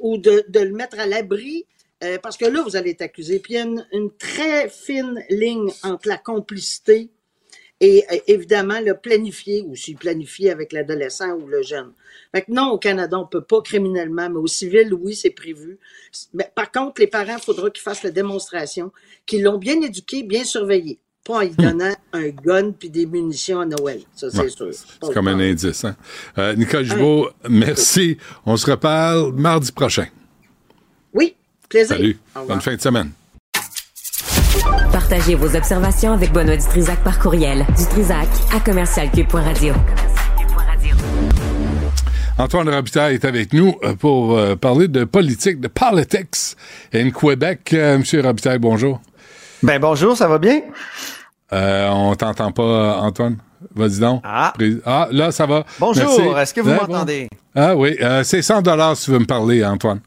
ou 0.00 0.16
de, 0.18 0.44
de 0.48 0.60
le 0.60 0.72
mettre 0.72 0.98
à 1.00 1.06
l'abri 1.06 1.66
euh, 2.04 2.18
parce 2.18 2.36
que 2.36 2.44
là, 2.44 2.62
vous 2.62 2.76
allez 2.76 2.90
être 2.90 3.02
accusé. 3.02 3.38
Puis 3.38 3.54
il 3.54 3.56
y 3.56 3.60
a 3.60 3.64
une, 3.64 3.86
une 3.92 4.10
très 4.16 4.68
fine 4.68 5.24
ligne 5.30 5.70
entre 5.82 6.08
la 6.08 6.18
complicité 6.18 7.10
et 7.84 8.02
euh, 8.10 8.16
évidemment 8.26 8.80
le 8.80 8.94
planifier 8.94 9.62
ou 9.66 9.76
s'il 9.76 9.96
planifie 9.96 10.48
avec 10.48 10.72
l'adolescent 10.72 11.32
ou 11.32 11.46
le 11.46 11.62
jeune. 11.62 11.92
Fait 12.34 12.42
que 12.42 12.50
non, 12.50 12.70
au 12.70 12.78
Canada, 12.78 13.18
on 13.18 13.26
peut 13.26 13.42
pas 13.42 13.60
criminellement, 13.60 14.30
mais 14.30 14.38
au 14.38 14.46
civil, 14.46 14.94
oui, 14.94 15.14
c'est 15.14 15.30
prévu. 15.30 15.78
Mais 16.32 16.50
par 16.54 16.72
contre, 16.72 17.00
les 17.02 17.06
parents, 17.06 17.36
il 17.36 17.42
faudra 17.44 17.70
qu'ils 17.70 17.82
fassent 17.82 18.02
la 18.02 18.10
démonstration 18.10 18.90
qu'ils 19.26 19.42
l'ont 19.42 19.58
bien 19.58 19.78
éduqué, 19.82 20.22
bien 20.22 20.44
surveillé. 20.44 20.98
Pas 21.24 21.34
en 21.38 21.40
lui 21.40 21.50
donnant 21.50 21.94
un 22.12 22.28
gun 22.28 22.72
puis 22.72 22.88
des 22.90 23.04
munitions 23.06 23.60
à 23.60 23.66
Noël. 23.66 24.00
Ça, 24.14 24.30
c'est 24.30 24.38
Ouais. 24.40 24.48
sûr. 24.48 24.70
C'est 24.72 25.12
comme 25.14 25.28
un 25.28 25.38
indice. 25.40 25.84
Hein? 25.84 25.96
Euh, 26.38 26.54
Nicole 26.54 26.84
Gibault, 26.84 27.28
merci. 27.48 28.16
On 28.46 28.56
se 28.56 28.70
reparle 28.70 29.32
mardi 29.34 29.72
prochain. 29.72 30.06
Oui, 31.12 31.34
plaisir. 31.68 31.96
Salut. 31.96 32.18
Bonne 32.48 32.60
fin 32.60 32.74
de 32.76 32.80
semaine. 32.80 33.10
Partagez 35.14 35.36
vos 35.36 35.54
observations 35.54 36.12
avec 36.12 36.32
Benoît 36.32 36.56
Dutrisac 36.56 36.98
par 37.04 37.20
courriel. 37.20 37.64
Dutrisac 37.78 38.26
à 38.52 38.58
commercialcube.radio. 38.58 39.72
Antoine 42.36 42.68
Robitaille 42.68 43.14
est 43.14 43.24
avec 43.24 43.52
nous 43.52 43.76
euh, 43.84 43.94
pour 43.94 44.36
euh, 44.36 44.56
parler 44.56 44.88
de 44.88 45.04
politique, 45.04 45.60
de 45.60 45.68
politics 45.68 46.56
in 46.92 47.10
Québec. 47.10 47.70
Euh, 47.74 47.98
Monsieur 47.98 48.22
Robitaille, 48.22 48.58
bonjour. 48.58 49.00
Ben 49.62 49.80
bonjour, 49.80 50.16
ça 50.16 50.26
va 50.26 50.38
bien? 50.38 50.62
Euh, 51.52 51.88
on 51.90 52.16
t'entend 52.16 52.50
pas, 52.50 52.96
Antoine. 52.96 53.36
Vas-y 53.72 54.00
donc. 54.00 54.20
Ah. 54.24 54.52
Ah, 54.84 55.06
là, 55.12 55.30
ça 55.30 55.46
va. 55.46 55.64
Bonjour, 55.78 56.06
Merci. 56.06 56.40
est-ce 56.40 56.54
que 56.54 56.60
vous 56.60 56.72
m'entendez? 56.72 57.28
bon. 57.30 57.62
Ah 57.62 57.76
oui, 57.76 57.96
euh, 58.02 58.24
c'est 58.24 58.42
100 58.42 58.62
dollars 58.62 58.96
si 58.96 59.04
tu 59.04 59.10
veux 59.12 59.20
me 59.20 59.26
parler, 59.26 59.64
Antoine. 59.64 60.00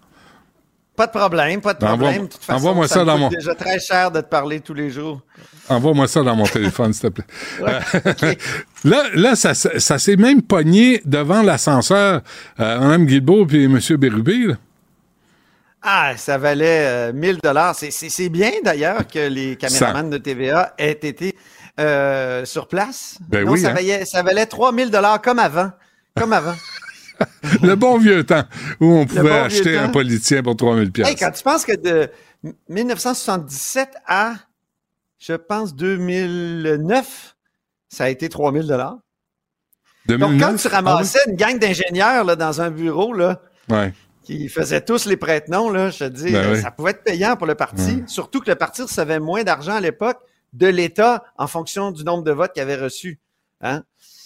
Pas 0.98 1.06
de 1.07 1.11
problème, 1.11 1.61
pas 1.61 1.74
de 1.76 1.86
Envoie- 1.86 1.95
problème. 1.98 2.24
De 2.24 2.32
toute 2.34 2.44
façon, 2.44 2.57
envoie-moi 2.57 2.88
ça, 2.88 2.95
ça 2.95 2.99
me 3.02 3.06
dans 3.06 3.18
mon- 3.19 3.30
déjà 3.30 3.53
très 3.56 3.80
cher 3.80 4.11
de 4.11 4.19
te 4.19 4.26
parler 4.26 4.60
tous 4.60 4.74
les 4.74 4.90
jours. 4.90 5.22
Envoie-moi 5.69 6.07
ça 6.07 6.24
dans 6.24 6.36
mon 6.36 6.45
téléphone, 6.45 6.91
s'il 6.91 7.10
te 7.11 7.22
plaît. 7.22 7.26
Là, 8.84 9.03
là, 9.14 9.36
ça, 9.36 9.53
ça, 9.53 9.80
ça 9.80 9.99
s'est 9.99 10.15
même 10.15 10.41
pogné 10.41 11.02
devant 11.06 11.41
l'ascenseur, 11.44 12.22
euh, 12.60 12.80
Mme 12.80 13.06
Guilbeault 13.06 13.48
et 13.52 13.64
M. 13.65 13.80
Bérubé. 13.98 14.48
là. 14.48 14.56
Ah, 15.84 16.14
ça 16.18 16.38
valait 16.38 16.86
euh, 17.10 17.14
1000 17.14 17.38
dollars. 17.44 17.76
C'est- 17.76 18.30
bien 18.30 18.52
d'ailleurs 18.64 19.06
que 19.07 19.28
les 19.30 19.56
caméramans 19.56 20.10
de 20.10 20.18
TVA 20.18 20.74
aient 20.78 20.91
été 21.03 21.36
euh, 21.80 22.44
sur 22.45 22.68
place. 22.68 23.19
Ben 23.30 23.45
Non, 23.45 23.52
oui, 23.52 23.60
ça, 23.61 23.69
hein. 23.69 23.74
valait, 23.76 24.03
ça 24.06 24.24
valait 24.24 24.48
3000 24.48 24.90
dollars 24.90 25.22
comme 25.22 25.38
avant. 25.40 25.69
Comme 26.18 26.34
avant. 26.34 26.56
Le 27.64 27.76
bon 27.76 27.98
vieux 27.98 28.23
temps 28.26 28.44
où 28.80 28.85
on 28.85 29.06
pouvait 29.06 29.22
bon 29.23 29.44
acheter 29.44 29.77
un 29.77 29.89
politicien 29.89 30.44
pour 30.44 30.56
3000 30.56 30.91
pièces. 30.91 31.07
Hey, 31.10 31.15
quand 31.15 31.31
tu 31.31 31.44
penses 31.44 31.65
que 31.65 31.76
de 31.76 32.10
1977 32.69 33.89
à, 34.06 34.34
je 35.18 35.34
pense, 35.34 35.76
2009, 35.76 37.35
ça 37.89 38.06
a 38.06 38.10
été 38.10 38.30
3000 38.30 38.68
dollars. 38.68 38.98
Donc, 40.07 40.19
quand 40.19 40.30
2009? 40.30 40.61
tu 40.61 40.68
ramassais 40.69 41.19
une 41.27 41.35
gang 41.35 41.60
d'ingénieurs 41.60 42.38
dans 42.38 42.61
un 42.61 42.72
bureau 42.72 43.14
là, 43.14 43.41
Ah 43.69 43.81
ouais. 43.81 43.94
qui 44.23 44.48
faisaient 44.48 44.81
tous 44.81 45.06
les 45.06 45.18
prête-noms, 45.18 45.69
là, 45.69 45.89
je 45.89 45.99
te 45.99 46.03
dis, 46.06 46.31
Ben 46.31 46.45
euh, 46.45 46.53
oui. 46.56 46.61
ça 46.61 46.72
pouvait 46.72 46.91
être 46.91 47.03
payant 47.03 47.35
pour 47.35 47.48
le 47.48 47.56
parti. 47.56 47.81
Ouais. 47.98 48.03
Surtout 48.07 48.39
que 48.39 48.49
le 48.49 48.56
parti 48.56 48.81
recevait 48.84 49.19
moins 49.19 49.44
d'argent 49.44 49.73
à 49.76 49.81
l'époque 49.81 50.19
de 50.53 50.68
l'État 50.68 51.23
en 51.38 51.48
fonction 51.48 51.91
du 51.91 52.03
nombre 52.06 52.23
de 52.23 52.31
votes 52.31 52.53
qu'il 52.53 52.61
avait 52.64 52.77
reçu. 52.77 53.19
Hein? 53.62 53.84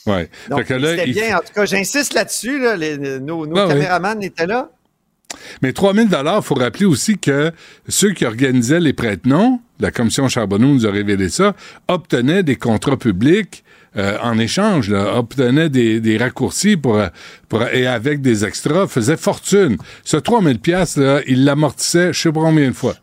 Ouais. 0.08 0.30
Donc, 0.50 0.66
que 0.66 0.74
là, 0.74 1.04
il 1.06 1.14
bien. 1.14 1.38
En 1.38 1.42
tout 1.42 1.54
cas, 1.54 1.66
j'insiste 1.66 2.14
là-dessus. 2.14 2.60
Là, 2.60 2.76
nos 3.20 3.46
nos 3.46 3.58
Ah 3.58 3.68
oui. 3.68 3.74
caméramans 3.74 4.22
étaient 4.22 4.48
là. 4.48 4.70
Mais 5.62 5.72
3000 5.72 6.10
dollars, 6.10 6.44
faut 6.44 6.56
rappeler 6.56 6.86
aussi 6.86 7.18
que 7.18 7.52
ceux 7.88 8.12
qui 8.12 8.26
organisaient 8.26 8.82
les 8.82 8.92
prête-noms, 8.94 9.62
la 9.80 9.92
commission 9.92 10.28
Charbonneau 10.28 10.68
nous 10.74 10.86
a 10.86 10.92
révélé 10.92 11.30
ça, 11.30 11.56
obtenaient 11.88 12.44
des 12.44 12.58
contrats 12.58 12.98
publics 12.98 13.64
euh, 13.96 14.18
en 14.22 14.38
échange, 14.40 14.90
là, 14.90 15.16
obtenaient 15.18 15.70
des, 15.70 16.02
des 16.02 16.18
raccourcis 16.18 16.76
pour, 16.76 17.02
pour 17.48 17.64
et 17.64 17.88
avec 17.88 18.22
des 18.22 18.44
extras, 18.44 18.88
faisaient 18.88 19.18
fortune. 19.18 19.78
Ce 20.04 20.18
3000 20.18 20.60
pièces 20.60 20.98
là, 20.98 21.22
ils 21.28 21.46
l'amortissaient 21.46 22.12
je 22.12 22.20
sais 22.22 22.32
pas 22.32 22.42
combien 22.42 22.68
de 22.68 22.74
fois. 22.76 22.96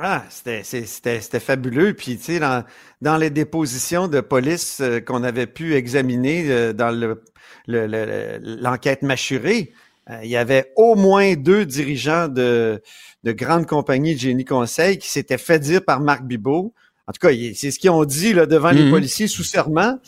Ah, 0.00 0.24
c'était, 0.28 0.62
c'est- 0.62 0.86
c'était, 0.86 1.20
c'était 1.20 1.40
fabuleux. 1.40 1.94
Puis, 1.94 2.18
tu 2.18 2.24
sais, 2.24 2.38
dans, 2.38 2.64
dans 3.00 3.16
les 3.16 3.30
dépositions 3.30 4.08
de 4.08 4.20
police 4.20 4.78
euh, 4.80 5.00
qu'on 5.00 5.24
avait 5.24 5.46
pu 5.46 5.74
examiner 5.74 6.44
euh, 6.50 6.72
dans 6.72 6.90
le, 6.90 7.22
le- 7.66 7.86
le- 7.86 8.04
le- 8.04 8.56
l'enquête 8.60 9.02
mâchurée, 9.02 9.72
euh, 10.10 10.18
il 10.22 10.28
y 10.28 10.36
avait 10.36 10.72
au 10.76 10.96
moins 10.96 11.34
deux 11.34 11.64
dirigeants 11.64 12.28
de, 12.28 12.82
de 13.24 13.32
grandes 13.32 13.66
compagnies 13.66 14.14
de 14.14 14.20
génie 14.20 14.44
conseil 14.44 14.98
qui 14.98 15.08
s'étaient 15.08 15.38
fait 15.38 15.58
dire 15.58 15.82
par 15.84 16.00
Marc 16.00 16.24
Bibot. 16.24 16.74
En 17.06 17.12
tout 17.12 17.26
cas, 17.26 17.32
c'est 17.54 17.70
ce 17.70 17.78
qu'ils 17.78 17.90
ont 17.90 18.04
dit 18.04 18.34
là, 18.34 18.46
devant 18.46 18.70
les 18.72 18.82
Mhm. 18.84 18.90
policiers 18.90 19.28
sous 19.28 19.44
serment, 19.44 19.98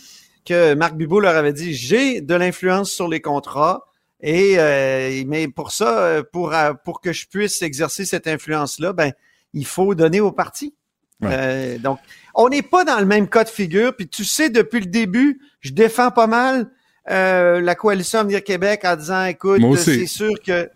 que 0.45 0.73
Marc 0.75 0.95
Bibot 0.95 1.19
leur 1.19 1.35
avait 1.35 1.53
dit 1.53 1.73
j'ai 1.73 2.21
de 2.21 2.35
l'influence 2.35 2.91
sur 2.91 3.07
les 3.07 3.21
contrats. 3.21 3.85
Et 4.21 4.55
euh, 4.59 5.23
mais 5.27 5.47
pour 5.47 5.71
ça, 5.71 5.99
euh, 5.99 6.23
pour 6.31 6.53
euh, 6.53 6.73
pour 6.85 6.99
que 7.01 7.13
je 7.13 7.25
puisse 7.27 7.61
exercer 7.61 8.05
cette 8.05 8.27
influence-là, 8.27 8.91
ben 8.93 9.13
il 9.53 9.65
faut 9.65 9.95
donner 9.95 10.19
au 10.21 10.31
parti. 10.31 10.75
Ouais. 11.21 11.29
Euh, 11.31 11.77
donc, 11.79 11.99
on 12.33 12.49
n'est 12.49 12.61
pas 12.61 12.85
dans 12.85 12.99
le 12.99 13.05
même 13.05 13.27
cas 13.27 13.43
de 13.43 13.49
figure. 13.49 13.95
Puis 13.95 14.07
tu 14.07 14.23
sais, 14.23 14.49
depuis 14.49 14.79
le 14.79 14.85
début, 14.85 15.41
je 15.59 15.71
défends 15.71 16.11
pas 16.11 16.27
mal 16.27 16.69
euh, 17.09 17.59
la 17.59 17.75
coalition 17.75 18.19
Avenir 18.19 18.43
Québec 18.43 18.81
en 18.85 18.95
disant, 18.95 19.25
écoute, 19.25 19.61
c'est 19.77 20.05
sûr 20.05 20.33
que. 20.45 20.69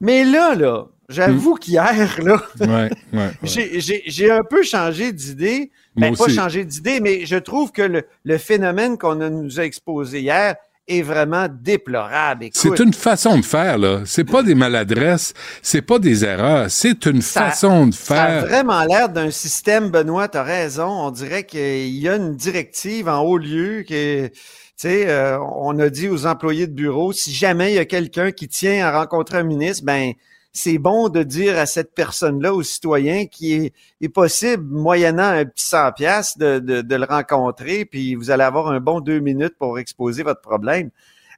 Mais 0.00 0.24
là, 0.24 0.54
là, 0.54 0.86
j'avoue 1.08 1.54
qu'hier, 1.54 2.18
là, 2.22 2.42
Ouais, 2.60 2.66
ouais. 2.68 2.90
ouais. 3.12 3.30
j'ai- 4.06 4.30
un 4.30 4.42
peu 4.44 4.62
changé 4.62 5.12
d'idée. 5.12 5.70
Ben, 5.96 6.14
pas 6.16 6.24
aussi. 6.24 6.34
changé 6.34 6.64
d'idée, 6.64 7.00
mais 7.00 7.26
je 7.26 7.36
trouve 7.36 7.70
que 7.72 7.82
le, 7.82 8.04
le 8.24 8.38
phénomène 8.38 8.96
qu'on 8.98 9.14
nous 9.16 9.60
a 9.60 9.64
exposé 9.64 10.20
hier 10.20 10.56
est 10.88 11.02
vraiment 11.02 11.46
déplorable. 11.48 12.48
C'est 12.52 12.78
une 12.80 12.92
façon 12.92 13.38
de 13.38 13.44
faire, 13.44 13.78
là. 13.78 14.00
C'est 14.04 14.24
pas 14.24 14.42
des 14.42 14.54
maladresses, 14.54 15.32
c'est 15.62 15.82
pas 15.82 15.98
des 15.98 16.24
erreurs, 16.24 16.70
c'est 16.70 17.06
une 17.06 17.22
Ça- 17.22 17.50
façon 17.50 17.86
de 17.86 17.94
Ça 17.94 18.14
a 18.24 18.26
faire. 18.40 18.46
vraiment 18.46 18.82
l'air 18.84 19.08
d'un 19.08 19.30
système, 19.30 19.90
Benoît, 19.90 20.28
t'as 20.28 20.42
raison. 20.42 20.88
On 20.88 21.10
dirait 21.10 21.44
qu'il 21.44 21.88
y 21.98 22.08
a 22.08 22.16
une 22.16 22.34
directive 22.36 23.08
en 23.08 23.20
haut 23.20 23.38
lieu 23.38 23.84
que, 23.88 24.26
tu 24.26 24.32
sais, 24.76 25.08
euh, 25.08 25.38
on 25.40 25.78
a 25.78 25.88
dit 25.88 26.08
aux 26.08 26.26
employés 26.26 26.66
de 26.66 26.74
bureau, 26.74 27.12
si 27.12 27.32
jamais 27.32 27.72
il 27.72 27.76
y 27.76 27.78
a 27.78 27.84
quelqu'un 27.84 28.32
qui 28.32 28.48
tient 28.48 28.84
à 28.86 28.98
rencontrer 28.98 29.38
un 29.38 29.44
ministre, 29.44 29.84
ben, 29.84 30.12
c'est 30.52 30.78
bon 30.78 31.08
de 31.08 31.22
dire 31.22 31.58
à 31.58 31.66
cette 31.66 31.94
personne-là, 31.94 32.52
au 32.52 32.62
citoyen, 32.62 33.26
qui 33.26 33.54
est, 33.54 33.72
est 34.00 34.08
possible, 34.08 34.64
moyennant 34.64 35.22
un 35.22 35.44
petit 35.44 35.64
100 35.64 35.92
pièces 35.92 36.38
de, 36.38 36.58
de, 36.58 36.82
de 36.82 36.96
le 36.96 37.04
rencontrer, 37.04 37.84
puis 37.84 38.14
vous 38.14 38.30
allez 38.30 38.44
avoir 38.44 38.68
un 38.68 38.80
bon 38.80 39.00
deux 39.00 39.20
minutes 39.20 39.56
pour 39.58 39.78
exposer 39.78 40.22
votre 40.22 40.42
problème. 40.42 40.90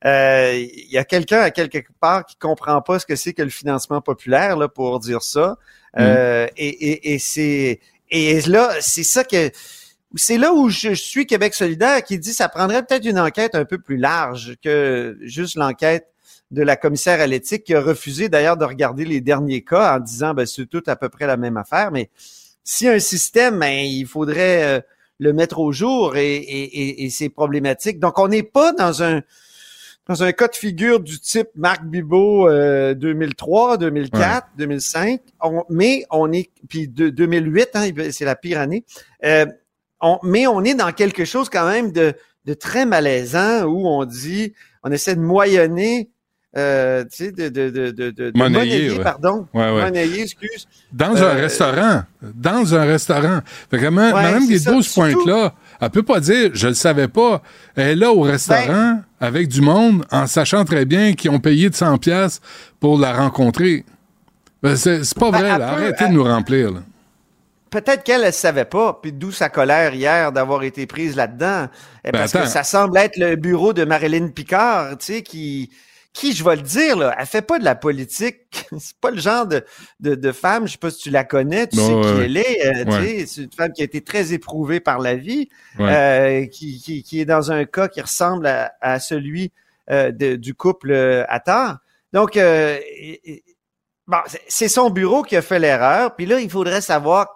Euh, 0.04 0.52
Il 0.54 0.90
y 0.90 0.98
a 0.98 1.04
quelqu'un 1.04 1.40
à 1.40 1.50
quelque 1.50 1.78
part 2.00 2.26
qui 2.26 2.36
comprend 2.36 2.82
pas 2.82 2.98
ce 2.98 3.06
que 3.06 3.16
c'est 3.16 3.32
que 3.32 3.42
le 3.42 3.50
financement 3.50 4.00
populaire 4.00 4.56
là, 4.56 4.68
pour 4.68 4.98
dire 5.00 5.22
ça. 5.22 5.56
Euh, 5.96 6.46
et 6.56 6.68
et, 6.68 7.14
et 7.14 7.18
c'est 7.18 7.80
et 8.10 8.40
là, 8.42 8.70
c'est 8.80 9.04
ça 9.04 9.24
que 9.24 9.50
c'est 10.16 10.38
là 10.38 10.52
où 10.52 10.68
je 10.68 10.92
suis 10.94 11.26
Québec 11.26 11.54
solidaire 11.54 12.02
qui 12.02 12.18
dit 12.18 12.34
ça 12.34 12.48
prendrait 12.48 12.84
peut-être 12.84 13.06
une 13.06 13.18
enquête 13.18 13.54
un 13.54 13.64
peu 13.64 13.78
plus 13.78 13.96
large 13.96 14.56
que 14.62 15.16
juste 15.22 15.56
l'enquête 15.56 16.13
de 16.54 16.62
la 16.62 16.76
commissaire 16.76 17.20
à 17.20 17.26
l'éthique 17.26 17.64
qui 17.64 17.74
a 17.74 17.80
refusé 17.80 18.28
d'ailleurs 18.28 18.56
de 18.56 18.64
regarder 18.64 19.04
les 19.04 19.20
derniers 19.20 19.62
cas 19.62 19.96
en 19.96 20.00
disant 20.00 20.32
ben 20.34 20.46
c'est 20.46 20.66
tout 20.66 20.82
à 20.86 20.96
peu 20.96 21.08
près 21.08 21.26
la 21.26 21.36
même 21.36 21.56
affaire. 21.56 21.90
Mais 21.90 22.10
si 22.62 22.88
un 22.88 22.98
système 22.98 23.58
ben, 23.58 23.84
il 23.84 24.06
faudrait 24.06 24.64
euh, 24.64 24.80
le 25.18 25.32
mettre 25.32 25.58
au 25.58 25.72
jour 25.72 26.16
et, 26.16 26.36
et, 26.36 26.80
et, 26.80 27.04
et 27.04 27.10
c'est 27.10 27.28
problématique. 27.28 27.98
Donc 27.98 28.18
on 28.18 28.28
n'est 28.28 28.42
pas 28.42 28.72
dans 28.72 29.02
un 29.02 29.22
dans 30.06 30.22
un 30.22 30.32
cas 30.32 30.48
de 30.48 30.54
figure 30.54 31.00
du 31.00 31.18
type 31.18 31.48
Marc 31.54 31.84
Bibot 31.84 32.48
euh, 32.48 32.94
2003, 32.94 33.78
2004, 33.78 34.48
2005, 34.58 35.20
on, 35.40 35.64
mais 35.70 36.04
on 36.10 36.30
est 36.30 36.50
puis 36.68 36.88
de, 36.88 37.08
2008, 37.08 37.68
hein, 37.74 37.88
c'est 38.10 38.24
la 38.24 38.36
pire 38.36 38.60
année. 38.60 38.84
Euh, 39.24 39.46
on, 40.00 40.18
mais 40.22 40.46
on 40.46 40.62
est 40.62 40.74
dans 40.74 40.92
quelque 40.92 41.24
chose 41.24 41.48
quand 41.48 41.66
même 41.66 41.90
de, 41.90 42.14
de 42.44 42.54
très 42.54 42.84
malaisant 42.84 43.64
où 43.64 43.86
on 43.88 44.04
dit, 44.04 44.52
on 44.82 44.92
essaie 44.92 45.16
de 45.16 45.20
moyenner, 45.20 46.10
euh, 46.56 47.02
tu 47.04 47.08
sais, 47.24 47.32
de, 47.32 47.48
de, 47.48 47.70
de, 47.70 47.90
de, 47.90 48.10
de 48.10 48.32
Monnayer, 48.36 48.98
pardon, 49.00 49.46
Ouais, 49.52 49.62
ouais. 49.72 49.82
monnayer, 49.82 50.22
excuse. 50.22 50.66
Dans 50.92 51.16
Euh, 51.16 51.32
un 51.32 51.34
restaurant. 51.34 52.02
Dans 52.22 52.74
un 52.74 52.84
restaurant. 52.84 53.40
Fait 53.70 53.78
que 53.78 53.86
ma- 53.88 54.12
Ouais, 54.12 54.40
c'est 54.40 54.46
Guilbeault 54.46 54.82
ça. 54.82 54.88
se 54.88 54.94
pointe 54.94 55.26
là. 55.26 55.54
Elle 55.80 55.90
peut 55.90 56.02
pas 56.04 56.20
dire, 56.20 56.50
je 56.54 56.68
le 56.68 56.74
savais 56.74 57.08
pas. 57.08 57.42
Elle 57.74 57.88
est 57.88 57.96
là 57.96 58.12
au 58.12 58.20
restaurant 58.20 58.66
Ben 58.68 59.04
avec 59.20 59.48
du 59.48 59.60
monde 59.60 60.04
en 60.10 60.26
sachant 60.26 60.64
très 60.64 60.84
bien 60.84 61.14
qu'ils 61.14 61.30
ont 61.30 61.40
payé 61.40 61.68
de 61.70 61.74
100 61.74 61.98
pièces 61.98 62.40
pour 62.80 62.98
la 62.98 63.12
rencontrer. 63.14 63.84
Ben, 64.62 64.76
c'est 64.76 65.00
pas 65.18 65.30
Ben, 65.30 65.38
vrai, 65.38 65.48
là. 65.50 65.56
peut- 65.58 65.64
Arrêtez 65.82 66.08
de 66.08 66.12
nous 66.12 66.24
remplir, 66.24 66.70
là. 66.72 66.80
Peut-être 67.70 68.04
qu'elle 68.04 68.24
ne 68.24 68.30
savait 68.30 68.64
pas, 68.66 69.00
puis 69.02 69.10
d'où 69.12 69.32
sa 69.32 69.48
colère 69.48 69.92
hier 69.94 70.30
d'avoir 70.30 70.62
été 70.62 70.86
prise 70.86 71.16
là-dedans. 71.16 71.66
Eh, 72.04 72.12
Ben, 72.12 72.20
Parce 72.20 72.32
que 72.32 72.46
ça 72.46 72.62
semble 72.62 72.96
être 72.98 73.16
le 73.16 73.34
bureau 73.34 73.72
de 73.72 73.84
Marilyn 73.84 74.28
Picard, 74.28 74.96
tu 74.98 75.06
sais, 75.14 75.22
qui, 75.22 75.70
qui, 76.14 76.32
je 76.32 76.42
vais 76.44 76.54
le 76.56 76.62
dire, 76.62 76.96
là, 76.96 77.14
elle 77.18 77.26
fait 77.26 77.42
pas 77.42 77.58
de 77.58 77.64
la 77.64 77.74
politique. 77.74 78.38
C'est 78.78 78.96
pas 78.98 79.10
le 79.10 79.18
genre 79.20 79.46
de, 79.46 79.62
de, 80.00 80.14
de 80.14 80.32
femme, 80.32 80.66
je 80.66 80.72
sais 80.72 80.78
pas 80.78 80.90
si 80.90 80.98
tu 81.02 81.10
la 81.10 81.24
connais, 81.24 81.66
tu 81.66 81.76
sais 81.76 81.82
qui 82.00 82.08
elle 82.22 82.36
est. 82.36 82.66
euh, 82.66 82.84
Ouais. 82.84 83.26
C'est 83.26 83.42
une 83.42 83.52
femme 83.52 83.72
qui 83.72 83.82
a 83.82 83.84
été 83.84 84.00
très 84.00 84.32
éprouvée 84.32 84.78
par 84.80 85.00
la 85.00 85.16
vie, 85.16 85.48
Ouais. 85.78 85.92
euh, 85.92 86.46
qui, 86.46 86.80
qui, 86.80 87.02
qui 87.02 87.20
est 87.20 87.24
dans 87.24 87.50
un 87.52 87.64
cas 87.66 87.88
qui 87.88 88.00
ressemble 88.00 88.46
à, 88.46 88.72
à 88.80 89.00
celui 89.00 89.52
euh, 89.90 90.12
de- 90.12 90.36
du 90.36 90.54
couple 90.54 90.92
euh. 90.92 91.24
Donc, 92.12 92.36
euh, 92.36 92.78
et- 92.96 93.30
et- 93.32 93.44
bon, 94.06 94.18
c'est- 94.26 94.42
c'est 94.48 94.68
son 94.68 94.90
bureau 94.90 95.22
qui 95.24 95.36
a 95.36 95.42
fait 95.42 95.58
l'erreur. 95.58 96.14
Puis 96.14 96.26
là, 96.26 96.38
il 96.40 96.48
faudrait 96.48 96.80
savoir 96.80 97.26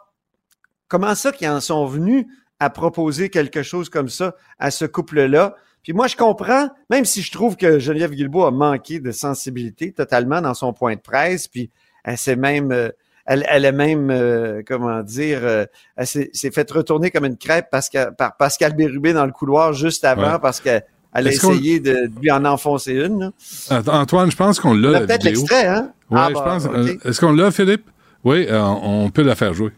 comment 0.87 1.15
ça 1.17 1.33
qu'ils 1.33 1.49
en 1.49 1.61
sont 1.61 1.85
venus 1.85 2.27
à 2.61 2.71
proposer 2.71 3.29
quelque 3.29 3.63
chose 3.65 3.89
comme 3.89 4.09
ça 4.09 4.35
à 4.59 4.71
ce 4.71 4.85
couple-là. 4.85 5.57
Puis 5.83 5.93
moi, 5.93 6.07
je 6.07 6.17
comprends, 6.17 6.69
même 6.91 7.05
si 7.05 7.23
je 7.23 7.33
trouve 7.33 7.57
que 7.57 7.79
Geneviève 7.79 8.11
Guilbeault 8.13 8.45
a 8.45 8.51
manqué 8.51 9.01
de 9.01 9.11
sensibilité 9.13 9.93
totalement 9.93 10.41
dans 10.41 10.55
son 10.55 10.73
point 10.73 10.95
de 10.97 11.01
presse, 11.01 11.49
puis 11.49 11.71
elle 12.05 12.19
s'est 12.19 12.37
même, 12.37 12.73
euh, 12.73 12.91
elle, 13.25 13.45
elle 13.49 13.65
est 13.65 13.73
même, 13.73 14.11
euh, 14.11 14.63
comment 14.67 15.03
dire, 15.03 15.41
euh, 15.43 15.65
elle 15.97 16.07
s'est 16.07 16.31
s'est 16.33 16.51
fait 16.51 16.71
retourner 16.71 17.11
comme 17.11 17.25
une 17.25 17.37
crêpe 17.37 17.71
Pascal, 17.71 18.15
par 18.17 18.37
Pascal 18.37 18.75
Bérubé 18.75 19.13
dans 19.13 19.25
le 19.27 19.33
couloir 19.33 19.73
juste 19.73 20.05
avant 20.05 20.33
Ouais. 20.35 20.39
parce 20.41 20.61
qu'elle 20.61 20.85
elle 21.15 21.27
a 21.27 21.31
Est-ce 21.31 21.47
essayé 21.47 21.81
de, 21.81 22.07
de 22.07 22.21
lui 22.21 22.31
en 22.31 22.45
enfoncer 22.45 22.93
une. 22.93 23.33
là. 23.71 23.83
Antoine, 23.87 24.31
je 24.31 24.37
pense 24.37 24.61
qu'on 24.61 24.75
l'a, 24.75 24.89
On 24.89 24.95
a 24.95 25.01
la 25.01 25.07
peut-être 25.07 25.25
vidéo. 25.25 25.41
l'extrait, 25.41 25.67
hein? 25.67 25.93
Ouais, 26.11 26.19
Ah, 26.21 26.27
je 26.29 26.35
bah, 26.35 26.43
pense. 26.45 26.67
euh, 26.67 26.95
Est-ce 27.05 27.21
qu'on 27.21 27.33
l'a, 27.33 27.51
Philippe? 27.51 27.89
Oui, 28.25 28.47
euh, 28.51 28.61
on 28.63 29.09
peut 29.11 29.23
la 29.23 29.35
faire 29.35 29.55
jouer. 29.55 29.73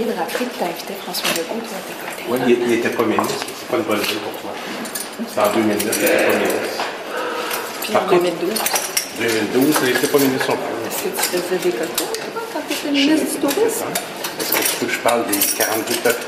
Oublié 0.00 0.12
de 0.12 0.18
rappeler 0.18 0.46
que 0.46 0.58
t'as 0.58 0.66
invité 0.66 0.94
François 1.02 1.28
Legault, 1.30 1.60
toi, 1.60 1.78
t'es 1.86 1.94
pas 1.94 2.46
Oui, 2.46 2.58
il, 2.66 2.72
était 2.72 2.90
pas 2.90 3.04
ministre. 3.04 3.46
C'est 3.58 3.68
pas 3.68 3.76
une 3.76 3.82
bonne 3.84 3.98
idée 3.98 4.20
pour 4.22 4.40
toi. 4.40 4.52
C'est 5.28 5.40
en 5.40 5.52
2009, 5.54 5.80
il 5.80 6.04
était 6.04 6.26
pas 6.26 6.38
ministre. 6.38 6.84
Puis 7.82 7.92
Par 7.92 8.04
en 8.04 8.08
contre- 8.08 8.22
2012, 8.22 8.58
2012, 9.20 9.74
il 9.82 9.88
était 9.90 10.06
pas 10.06 10.18
ministre 10.18 10.50
non 10.50 10.56
plus. 10.56 10.88
est-ce 10.88 11.02
que 11.02 11.36
tu 11.36 11.42
faisais 11.42 11.70
des 11.70 11.76
coteaux 11.76 12.12
quand 12.52 12.60
t'étais 12.68 12.90
ministre 12.90 13.26
du 13.30 13.54
Tourisme? 13.54 13.84
Est-ce 14.40 14.52
que 14.52 14.58
tu 14.58 14.80
veux 14.80 14.86
que 14.86 14.92
je 14.92 14.98
parle 15.00 15.26
des 15.26 15.38
42 15.38 15.94
peuples? 16.02 16.26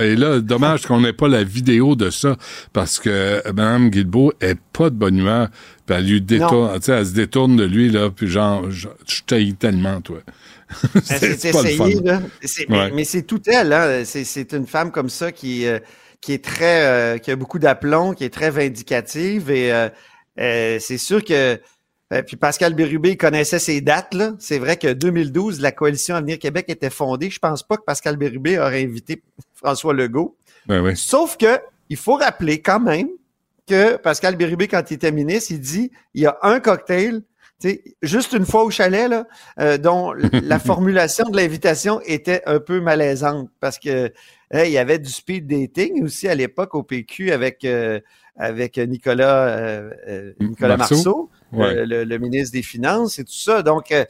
Et 0.00 0.16
là, 0.16 0.40
dommage 0.40 0.86
qu'on 0.86 1.00
n'ait 1.02 1.12
pas 1.12 1.28
la 1.28 1.44
vidéo 1.44 1.96
de 1.96 2.08
ça, 2.08 2.36
parce 2.72 2.98
que 2.98 3.10
euh, 3.10 3.40
Mme 3.52 3.90
Guilbeault 3.90 4.32
est 4.40 4.58
pas 4.72 4.88
de 4.88 4.94
bonne 4.94 5.18
humeur, 5.18 5.48
puis 5.84 5.96
elle 5.96 6.06
lui 6.06 6.22
détourne, 6.22 6.80
tu 6.80 6.90
elle 6.92 7.04
se 7.04 7.12
détourne 7.12 7.56
de 7.56 7.64
lui, 7.64 7.90
là, 7.90 8.08
puis 8.08 8.26
genre, 8.26 8.70
je, 8.70 8.88
je 9.06 9.20
t'haïs 9.26 9.54
tellement, 9.54 10.00
toi. 10.00 10.20
Là. 12.04 12.22
C'est- 12.42 12.68
Ouais. 12.70 12.90
Mais, 12.92 13.04
c'est 13.04 13.22
tout 13.22 13.42
elle, 13.46 13.72
hein. 13.72 14.02
C'est- 14.04 14.52
une 14.52 14.66
femme 14.66 14.90
comme 14.90 15.08
ça 15.08 15.32
qui, 15.32 15.66
euh, 15.66 15.78
qui 16.20 16.32
est 16.32 16.44
très, 16.44 16.84
euh, 16.86 17.18
qui 17.18 17.30
a 17.30 17.36
beaucoup 17.36 17.58
d'aplomb, 17.58 18.12
qui 18.14 18.24
est 18.24 18.32
très 18.34 18.50
vindicative 18.50 19.50
et 19.50 19.72
euh, 19.72 20.78
c'est 20.80 20.98
sûr 20.98 21.24
que 21.24 21.60
puis 22.26 22.36
Pascal 22.36 22.74
Bérubé 22.74 23.16
connaissait 23.16 23.58
ses 23.58 23.80
dates 23.80 24.14
là. 24.14 24.32
C'est 24.38 24.58
vrai 24.60 24.76
que 24.76 24.92
2012, 24.92 25.60
la 25.60 25.72
coalition 25.72 26.14
Avenir 26.14 26.38
Québec 26.38 26.66
était 26.68 26.90
fondée. 26.90 27.30
Je 27.30 27.40
pense 27.40 27.64
pas 27.64 27.76
que 27.76 27.82
Pascal 27.82 28.16
Bérubé 28.16 28.58
aurait 28.60 28.82
invité 28.84 29.22
François 29.54 29.92
Legault. 29.92 30.36
Ben 30.66 30.80
oui. 30.82 30.96
Sauf 30.96 31.36
que 31.36 31.58
il 31.88 31.96
faut 31.96 32.14
rappeler 32.14 32.60
quand 32.62 32.78
même 32.80 33.08
que 33.68 33.96
Pascal 33.96 34.36
Bérubé, 34.36 34.68
quand 34.68 34.88
il 34.90 34.94
était 34.94 35.10
ministre, 35.10 35.50
il 35.52 35.60
dit 35.60 35.90
il 36.14 36.22
y 36.22 36.26
a 36.26 36.38
un 36.42 36.60
cocktail, 36.60 37.22
tu 37.60 37.68
sais, 37.70 37.84
juste 38.02 38.32
une 38.32 38.44
fois 38.46 38.64
au 38.64 38.70
chalet, 38.70 39.08
là, 39.08 39.26
euh, 39.60 39.78
dont 39.78 40.12
la 40.32 40.58
formulation 40.58 41.28
de 41.30 41.36
l'invitation 41.36 42.00
était 42.04 42.42
un 42.46 42.60
peu 42.60 42.80
malaisante 42.80 43.48
parce 43.60 43.78
que 43.78 44.12
il 44.54 44.70
y 44.70 44.78
avait 44.78 44.98
du 45.00 45.10
speed 45.10 45.46
dating 45.48 46.04
aussi 46.04 46.28
à 46.28 46.34
l'époque 46.34 46.74
au 46.74 46.82
PQ 46.84 47.32
avec 47.32 47.64
euh, 47.64 48.00
avec 48.36 48.76
Nicolas 48.78 49.48
euh, 49.48 50.32
Nicolas 50.40 50.76
Marceau. 50.76 50.94
Marceau, 50.94 51.30
Ouais. 51.52 51.86
le, 51.86 52.04
le 52.04 52.18
ministre 52.18 52.52
des 52.52 52.62
Finances 52.62 53.18
et 53.18 53.24
tout 53.24 53.32
ça. 53.32 53.62
Donc 53.62 53.90
euh, 53.92 54.04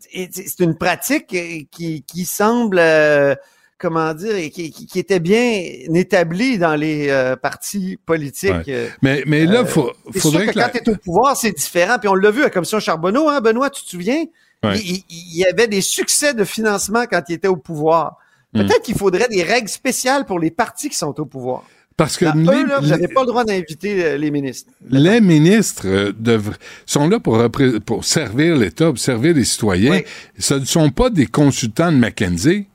c'est 0.00 0.60
une 0.60 0.76
pratique 0.76 1.26
qui, 1.70 2.02
qui 2.02 2.24
semble 2.24 2.78
euh, 2.78 3.34
comment 3.78 4.12
dire, 4.14 4.34
et 4.36 4.50
qui, 4.50 4.70
qui- 4.70 4.86
qui 4.86 4.98
était 4.98 5.20
bien 5.20 5.62
établie 5.94 6.58
dans 6.58 6.74
les 6.74 7.08
euh, 7.08 7.36
partis 7.36 7.98
politiques. 8.04 8.50
Ouais. 8.50 8.64
euh, 8.68 8.88
Mais, 9.02 9.22
mais 9.26 9.46
là, 9.46 9.60
euh, 9.60 9.64
faut, 9.64 9.92
c'est 10.12 10.20
faudrait 10.20 10.44
sûr 10.44 10.48
que, 10.48 10.54
que 10.54 10.58
la- 10.58 10.68
quand 10.68 10.78
tu 10.84 10.90
es 10.90 10.94
au 10.94 10.96
pouvoir, 10.96 11.36
c'est 11.36 11.52
différent. 11.52 11.96
Puis 11.98 12.08
on 12.08 12.14
l'a 12.14 12.30
vu 12.30 12.40
à 12.40 12.44
la 12.44 12.50
commission 12.50 12.80
Charbonneau, 12.80 13.28
hein, 13.28 13.40
Benoît, 13.40 13.70
tu 13.70 13.84
te 13.84 13.88
souviens? 13.90 14.24
Ouais. 14.64 14.78
Il, 14.80 15.04
y 15.36 15.44
avait 15.46 15.68
des 15.68 15.80
succès 15.80 16.34
de 16.34 16.42
financement 16.44 17.04
quand 17.08 17.22
il 17.28 17.34
était 17.34 17.46
au 17.48 17.56
pouvoir. 17.56 18.16
Hmm. 18.52 18.62
Peut-être 18.62 18.82
qu'il 18.82 18.96
faudrait 18.96 19.28
des 19.28 19.42
règles 19.44 19.68
spéciales 19.68 20.24
pour 20.24 20.40
les 20.40 20.50
partis 20.50 20.88
qui 20.88 20.96
sont 20.96 21.14
au 21.20 21.24
pouvoir. 21.26 21.62
Parce 21.96 22.16
que 22.16 22.24
eux, 22.26 22.66
là, 22.66 22.78
vous 22.80 22.86
n'avez 22.88 23.08
pas 23.08 23.22
le 23.22 23.26
droit 23.26 23.44
d'inviter 23.44 24.16
les 24.18 24.30
ministres. 24.30 24.70
Les 24.88 25.20
ministres 25.20 25.86
euh, 25.86 26.12
devr- 26.12 26.54
sont 26.86 27.08
là 27.08 27.18
pour, 27.18 27.36
repré- 27.38 27.80
pour 27.80 28.04
servir 28.04 28.56
l'État, 28.56 28.86
pour 28.86 28.98
servir 28.98 29.34
les 29.34 29.44
citoyens. 29.44 30.00
Ce 30.38 30.54
ne 30.54 30.64
sont 30.64 30.90
pas 30.90 31.10
des 31.10 31.26
consultants 31.26 31.90
de 31.92 31.96
McKinsey. 31.96 32.66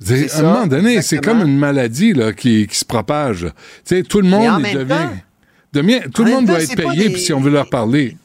C'est- 0.00 0.34
un 0.36 0.42
moment 0.42 0.66
donné, 0.66 1.00
c'est 1.02 1.18
comme 1.18 1.40
une 1.40 1.58
maladie 1.58 2.12
là, 2.12 2.32
qui, 2.32 2.66
qui 2.66 2.76
se 2.76 2.84
propage. 2.84 3.46
Tu 3.84 3.96
sais, 3.96 4.02
tout 4.02 4.20
le 4.20 4.28
monde 4.28 4.62
devient. 4.62 4.86
temps- 4.88 5.10
devient- 5.72 6.02
tout 6.14 6.24
le 6.24 6.30
monde 6.32 6.46
temps, 6.46 6.52
doit 6.52 6.62
être 6.62 6.74
payé 6.76 7.04
des- 7.08 7.10
puis 7.14 7.20
si 7.22 7.32
on 7.32 7.40
veut 7.40 7.50
leur 7.50 7.68
parler. 7.70 8.16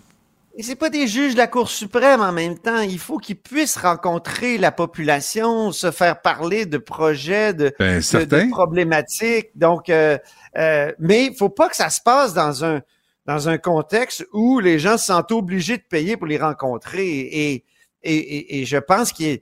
Et 0.57 0.63
c'est 0.63 0.75
pas 0.75 0.89
des 0.89 1.07
juges 1.07 1.31
de 1.33 1.37
la 1.37 1.47
Cour 1.47 1.69
suprême 1.69 2.19
en 2.19 2.33
même 2.33 2.57
temps. 2.59 2.81
Il 2.81 2.99
faut 2.99 3.17
qu'ils 3.17 3.37
puissent 3.37 3.77
rencontrer 3.77 4.57
la 4.57 4.71
population, 4.73 5.71
se 5.71 5.91
faire 5.91 6.21
parler 6.21 6.65
de 6.65 6.77
projets, 6.77 7.53
de, 7.53 7.71
Ben, 7.79 7.91
de- 7.93 7.95
de 7.95 8.01
certain. 8.01 8.49
problématiques. 8.49 9.49
Donc, 9.55 9.89
euh, 9.89 10.17
euh, 10.57 10.91
mais 10.99 11.27
il 11.27 11.35
faut 11.35 11.49
pas 11.49 11.69
que 11.69 11.75
ça 11.77 11.89
se 11.89 12.01
passe 12.01 12.33
dans 12.33 12.65
un 12.65 12.81
dans 13.27 13.47
un 13.47 13.57
contexte 13.59 14.25
où 14.33 14.59
les 14.59 14.77
gens 14.79 14.97
se 14.97 15.05
sentent 15.05 15.31
obligés 15.31 15.77
de 15.77 15.83
payer 15.87 16.17
pour 16.17 16.25
les 16.27 16.37
rencontrer. 16.39 17.07
Et, 17.19 17.63
et, 18.03 18.15
et, 18.17 18.61
et 18.61 18.65
je 18.65 18.77
pense 18.77 19.13
qu'il 19.13 19.39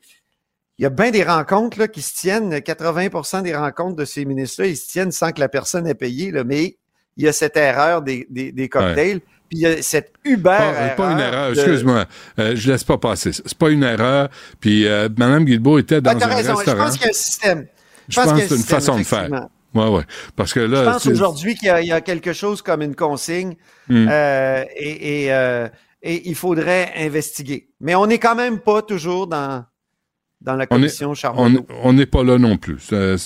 il 0.80 0.84
y 0.84 0.86
a 0.86 0.90
bien 0.90 1.12
des 1.12 1.24
rencontres 1.24 1.78
là, 1.78 1.88
qui 1.88 2.02
se 2.02 2.16
tiennent. 2.16 2.52
80% 2.56 3.44
des 3.44 3.56
rencontres 3.56 3.98
de 3.98 4.06
ces 4.06 4.26
ministres-là, 4.26 4.70
ils 4.70 4.78
se 4.78 4.88
tiennent 4.88 5.12
sans 5.12 5.32
que 5.32 5.40
la 5.42 5.50
personne 5.50 5.86
ait 5.88 5.94
payé. 5.94 6.32
Là, 6.32 6.44
mais 6.46 6.78
il 7.18 7.26
y 7.26 7.28
a 7.28 7.34
cette 7.34 7.58
erreur 7.58 8.02
des, 8.02 8.26
des, 8.30 8.52
des 8.54 8.70
cocktails. 8.70 9.20
Puis 9.50 9.58
il 9.58 9.60
y 9.60 9.66
a 9.68 9.82
cette 9.82 10.14
Uber 10.24 10.44
Pas, 10.58 10.90
pas 10.96 11.12
une 11.12 11.20
erreur, 11.20 11.50
de- 11.50 11.56
excuse-moi. 11.56 12.06
Euh, 12.40 12.56
je 12.56 12.72
laisse 12.72 12.84
pas 12.84 12.98
passer. 12.98 13.34
ça. 13.34 13.44
C'est 13.46 13.58
pas 13.58 13.70
une 13.72 13.84
erreur. 13.84 14.30
Puis 14.62 14.88
euh, 14.88 15.10
Mme 15.18 15.44
Guilbeault 15.46 15.80
était 15.80 16.02
dans 16.02 16.12
Ah, 16.12 16.24
un 16.26 16.28
raison. 16.36 16.56
Je 16.66 16.72
pense 16.72 16.94
qu'il 16.94 17.02
y 17.02 17.06
a 17.06 17.10
un 17.10 17.14
système. 17.14 17.68
Je 18.08 18.22
pense 18.22 18.30
qu'il 18.34 18.38
y 18.38 18.42
que 18.44 18.48
c'est 18.50 18.56
une 18.56 18.64
façon 18.64 18.98
de 18.98 19.04
faire. 19.04 19.30
Ouais, 19.76 19.88
ouais. 19.88 20.04
Parce 20.36 20.54
que 20.54 20.60
là, 20.62 20.86
Je 20.86 20.90
pense 20.92 21.06
aujourd'hui 21.08 21.56
qu'il 21.56 21.68
y, 21.82 21.88
y 21.88 21.92
a 21.92 22.02
quelque 22.02 22.32
chose 22.34 22.62
comme 22.62 22.82
une 22.82 22.96
consigne 22.96 23.56
Hmm. 23.90 24.08
euh, 24.10 24.64
et, 24.78 25.26
et, 25.26 25.34
euh, 25.34 25.68
et 26.04 26.30
il 26.30 26.36
faudrait 26.36 26.94
investiguer. 26.96 27.70
Mais 27.82 27.96
on 27.96 28.06
n'est 28.08 28.20
quand 28.20 28.36
même 28.36 28.60
pas 28.60 28.82
toujours 28.84 29.26
dans, 29.28 29.66
dans 30.42 30.56
la 30.56 30.66
commission 30.68 31.10
on 31.12 31.14
Charbonneau. 31.16 31.66
on 31.84 31.94
n'est 31.94 32.06
pas 32.06 32.24
là 32.24 32.38
non 32.38 32.58
plus. 32.58 32.78
C'est 32.80 33.18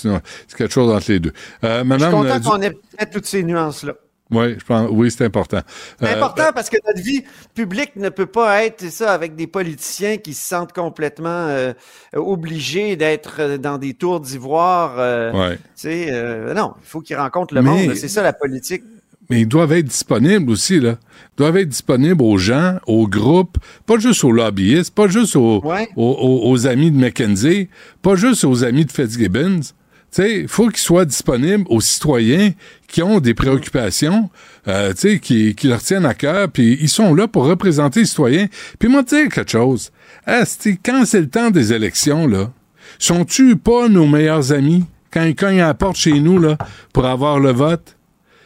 quelque 0.58 0.74
chose 0.74 0.92
entre 0.94 1.12
les 1.12 1.20
deux. 1.20 1.34
Euh, 1.64 1.76
Je 1.76 1.80
suis 1.80 1.88
Madame, 1.88 2.12
content 2.12 2.36
euh, 2.36 2.40
qu'on 2.40 2.62
ait 2.62 3.06
toutes 3.12 3.26
ces 3.28 3.44
nuances-là. 3.44 3.94
ouais, 4.32 4.56
je 4.60 4.66
pense, 4.66 4.90
oui, 4.92 5.12
c'est 5.12 5.26
important. 5.26 5.62
C'est 6.00 6.08
Euh, 6.08 6.16
important 6.18 6.50
parce 6.56 6.70
que 6.70 6.78
notre 6.88 7.02
vie 7.04 7.24
publique 7.54 7.96
ne 7.98 8.10
peut 8.10 8.26
pas 8.26 8.64
être 8.66 8.90
ça 8.90 9.14
avec 9.14 9.36
des 9.36 9.46
politiciens 9.48 10.18
qui 10.18 10.34
se 10.34 10.48
sentent 10.48 10.74
complètement 10.74 11.30
euh, 11.50 11.74
obligés 12.16 12.96
d'être 12.96 13.36
euh, 13.40 13.58
dans 13.58 13.78
des 13.78 13.94
tours 13.94 14.20
d'ivoire. 14.20 14.96
euh, 14.98 15.32
Ouais. 15.34 15.56
tu 15.58 15.62
sais, 15.76 16.08
euh, 16.12 16.54
non, 16.54 16.74
il 16.82 16.88
faut 16.88 17.02
qu'ils 17.02 17.18
rencontrent 17.18 17.54
le 17.54 17.62
Mais- 17.62 17.70
monde. 17.88 17.96
C'est 17.96 18.08
ça 18.08 18.24
la 18.24 18.34
politique. 18.34 18.84
Mais 19.30 19.42
ils 19.42 19.48
doivent 19.48 19.72
être 19.74 19.86
disponibles 19.86 20.52
aussi, 20.52 20.80
là. 20.80 20.98
Ils 21.34 21.38
doivent 21.38 21.58
être 21.58 21.70
disponibles 21.70 22.22
aux 22.22 22.38
gens, 22.38 22.78
aux 22.88 23.08
groupes, 23.08 23.58
pas 23.86 23.98
juste 23.98 24.24
aux 24.24 24.32
lobbyistes, 24.32 24.94
pas 24.94 25.08
juste 25.08 25.36
aux, 25.36 25.62
Ouais. 25.66 25.90
aux, 25.96 26.68
amis 26.68 26.92
de 26.92 26.98
McKenzie, 26.98 27.70
pas 28.02 28.16
juste 28.16 28.44
aux 28.44 28.64
amis 28.64 28.86
de 28.86 28.92
Fitzgibbons. 28.92 29.62
Tu 29.62 30.22
sais, 30.22 30.40
il 30.42 30.48
faut 30.48 30.68
qu'ils 30.68 30.78
soient 30.78 31.06
disponibles 31.06 31.64
aux 31.70 31.82
citoyens 31.82 32.52
qui 32.88 33.02
ont 33.02 33.20
des 33.20 33.34
préoccupations, 33.34 34.30
euh, 34.68 34.94
tu 34.94 35.00
sais, 35.14 35.20
qui, 35.20 35.56
qui 35.56 35.68
leur 35.68 35.82
tiennent 35.82 36.06
à 36.06 36.14
cœur, 36.14 36.50
puis 36.52 36.78
ils 36.80 36.90
sont 36.90 37.16
là 37.16 37.28
pour 37.28 37.46
représenter 37.46 38.02
les 38.02 38.06
citoyens. 38.06 38.48
Puis 38.78 38.90
moi, 38.90 39.02
dire 39.02 39.30
quelque 39.30 39.50
chose. 39.50 39.92
Asti, 40.28 40.78
quand 40.84 41.06
c'est 41.06 41.22
le 41.22 41.30
temps 41.30 41.50
des 41.50 41.74
élections, 41.74 42.28
là, 42.28 42.52
sont-tu 43.00 43.56
pas 43.56 43.88
nos 43.90 44.06
meilleurs 44.06 44.52
amis 44.52 44.86
quand 45.12 45.24
ils 45.24 45.36
cognent 45.36 45.62
à 45.62 45.68
la 45.68 45.74
porte 45.74 45.96
chez 45.98 46.20
nous, 46.20 46.38
là, 46.40 46.58
pour 46.94 47.06
avoir 47.06 47.40
le 47.40 47.52
vote? 47.52 47.96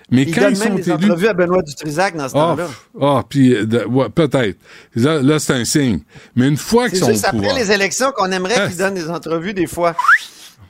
Mais 0.10 0.26
quand 0.26 0.42
ils 0.42 0.44
même 0.44 0.56
sont 0.56 0.76
des 0.76 0.90
élus... 0.90 0.94
entrevues 1.06 1.28
à 1.28 1.34
Benoît 1.34 1.62
Dutrisac 1.62 2.16
dans 2.16 2.30
ce 2.30 2.34
Ah, 2.36 2.40
temps-là. 2.40 2.68
ah, 3.02 3.24
puis 3.28 3.50
de- 3.66 3.84
ouais, 3.86 4.08
peut-être. 4.10 4.58
Là, 4.96 5.22
là, 5.22 5.38
c'est 5.40 5.54
un 5.54 5.66
signe. 5.66 6.00
Mais 6.36 6.48
une 6.48 6.56
fois 6.58 6.88
qu'ils 6.90 7.00
sont 7.00 7.08
juste 7.12 7.26
au 7.26 7.28
après 7.28 7.38
pouvoir, 7.40 7.56
les 7.58 7.72
élections 7.72 8.12
qu'on 8.16 8.32
aimerait 8.32 8.56
Ah, 8.58 8.68
qu'ils 8.68 8.78
donnent 8.78 8.94
des 8.94 9.10
entrevues 9.10 9.54
des 9.54 9.68
fois. 9.68 9.96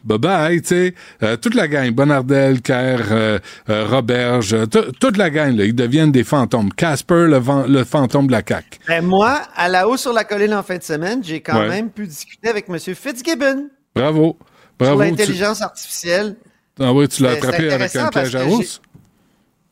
bye 0.04 0.18
bye, 0.18 0.62
tu 0.62 0.68
sais, 0.70 0.96
euh, 1.22 1.36
toute 1.38 1.54
la 1.54 1.68
gang, 1.68 1.92
Bonardel, 1.92 2.62
Kerr, 2.62 3.12
euh, 3.12 3.40
euh, 3.70 3.86
Roberge, 3.88 4.54
euh, 4.54 4.66
tout- 4.66 4.92
toute 5.00 5.18
la 5.18 5.30
gang, 5.30 5.56
là, 5.56 5.66
ils 5.66 5.76
deviennent 5.76 6.12
des 6.12 6.24
fantômes. 6.24 6.74
Casper, 6.74 7.28
le, 7.28 7.84
fantôme 7.84 8.26
de 8.28 8.32
la 8.32 8.42
CAQ. 8.48 8.80
Ben, 8.88 9.06
moi, 9.06 9.42
à 9.56 9.68
la 9.70 9.88
haut 9.88 9.98
sur 9.98 10.14
la 10.14 10.24
colline 10.24 10.54
en 10.56 10.64
fin 10.64 10.78
de 10.78 10.84
semaine, 10.84 11.22
j'ai 11.24 11.42
quand 11.42 11.60
Ouais. 11.60 11.70
même 11.70 11.90
pu 11.92 12.08
discuter 12.08 12.48
avec 12.50 12.66
M. 12.70 12.80
Fitzgibbon 12.80 13.68
Bravo. 13.96 14.38
sur 14.40 14.46
Bravo. 14.80 15.04
tu- 15.04 15.10
l'intelligence 15.10 15.62
artificielle. 15.62 16.38
Ah 16.80 16.94
oui, 16.94 17.08
tu 17.08 17.24
l'as 17.24 17.32
c'est 17.32 17.38
attrapé 17.38 17.72
avec 17.72 17.96
un 17.96 18.08
piège 18.10 18.36
à 18.36 18.46
que 18.46 18.64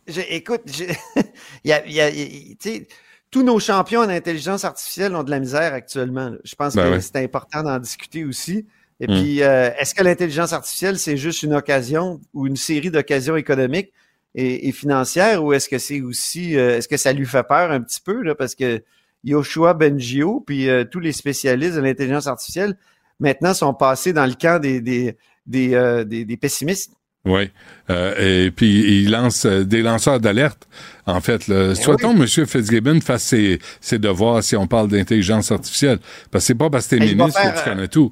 écoute, 0.08 0.62
il 1.64 1.70
y 1.70 1.74
a, 1.74 1.86
y 1.88 2.00
a- 2.02 2.12
sais, 2.60 2.88
tous 3.32 3.44
nos 3.44 3.60
champions 3.60 4.02
en 4.02 4.10
intelligence 4.10 4.64
artificielle 4.64 5.16
ont 5.16 5.24
de 5.24 5.32
la 5.32 5.40
misère 5.40 5.74
actuellement. 5.74 6.30
là. 6.30 6.38
Je 6.44 6.56
pense 6.56 6.76
Ben 6.76 6.92
que 6.92 7.00
c'est 7.00 7.18
important 7.18 7.64
d'en 7.64 7.80
discuter 7.80 8.24
aussi. 8.24 8.66
Et 9.02 9.08
Mm. 9.08 9.22
puis, 9.22 9.44
euh, 9.44 9.72
est-ce 9.78 9.94
que 9.94 10.04
l'intelligence 10.04 10.54
artificielle, 10.54 10.98
c'est 10.98 11.18
juste 11.18 11.44
une 11.44 11.54
occasion 11.54 12.22
ou 12.34 12.48
une 12.48 12.56
série 12.56 12.92
d'occasions 12.92 13.36
économiques 13.36 13.92
et, 14.36 14.70
et 14.70 14.72
financières 14.72 15.44
ou 15.44 15.52
est-ce 15.52 15.68
que 15.68 15.78
c'est 15.80 16.00
aussi, 16.02 16.56
euh, 16.58 16.78
est-ce 16.78 16.88
que 16.88 16.96
ça 16.98 17.12
lui 17.12 17.26
fait 17.26 17.44
peur 17.44 17.72
un 17.72 17.82
petit 17.82 18.00
peu, 18.00 18.22
là, 18.22 18.36
parce 18.36 18.56
que 18.56 18.82
Yoshua 19.26 19.74
Bengio 19.74 20.40
puis 20.46 20.70
euh, 20.70 20.86
tous 20.86 21.00
les 21.02 21.12
spécialistes 21.12 21.76
de 21.76 21.82
l'intelligence 21.82 22.28
artificielle 22.28 22.78
maintenant 23.20 23.54
sont 23.54 23.74
passés 23.74 24.14
dans 24.14 24.26
le 24.26 24.34
camp 24.36 24.62
des, 24.62 24.80
des, 24.82 25.18
des, 25.46 25.74
euh, 25.74 26.04
des- 26.06 26.24
des 26.26 26.38
pessimistes. 26.38 26.92
Oui. 27.26 27.50
Euh, 27.90 28.46
et 28.46 28.52
puis, 28.52 29.02
il 29.02 29.12
lance 29.12 29.46
euh, 29.46 29.64
des 29.64 29.82
lanceurs 29.82 30.20
d'alerte. 30.20 30.68
En 31.06 31.22
fait, 31.22 31.48
là. 31.48 31.76
souhaitons 31.76 32.16
que 32.16 32.22
M. 32.22 32.48
Fitzgibbon 32.48 33.00
fasse 33.02 33.24
ses, 33.24 33.60
ses 33.80 34.00
devoirs 34.00 34.44
si 34.44 34.56
on 34.56 34.68
parle 34.68 34.88
d'intelligence 34.88 35.52
artificielle. 35.52 36.00
Parce 36.32 36.44
que 36.44 36.48
c'est 36.48 36.56
pas 36.56 36.70
parce 36.70 36.88
que 36.88 36.96
t'es 36.96 37.06
ministre 37.06 37.40
faire, 37.40 37.54
que 37.54 37.64
tu 37.64 37.70
euh, 37.70 37.74
connais 37.74 37.88
tout. 37.88 38.12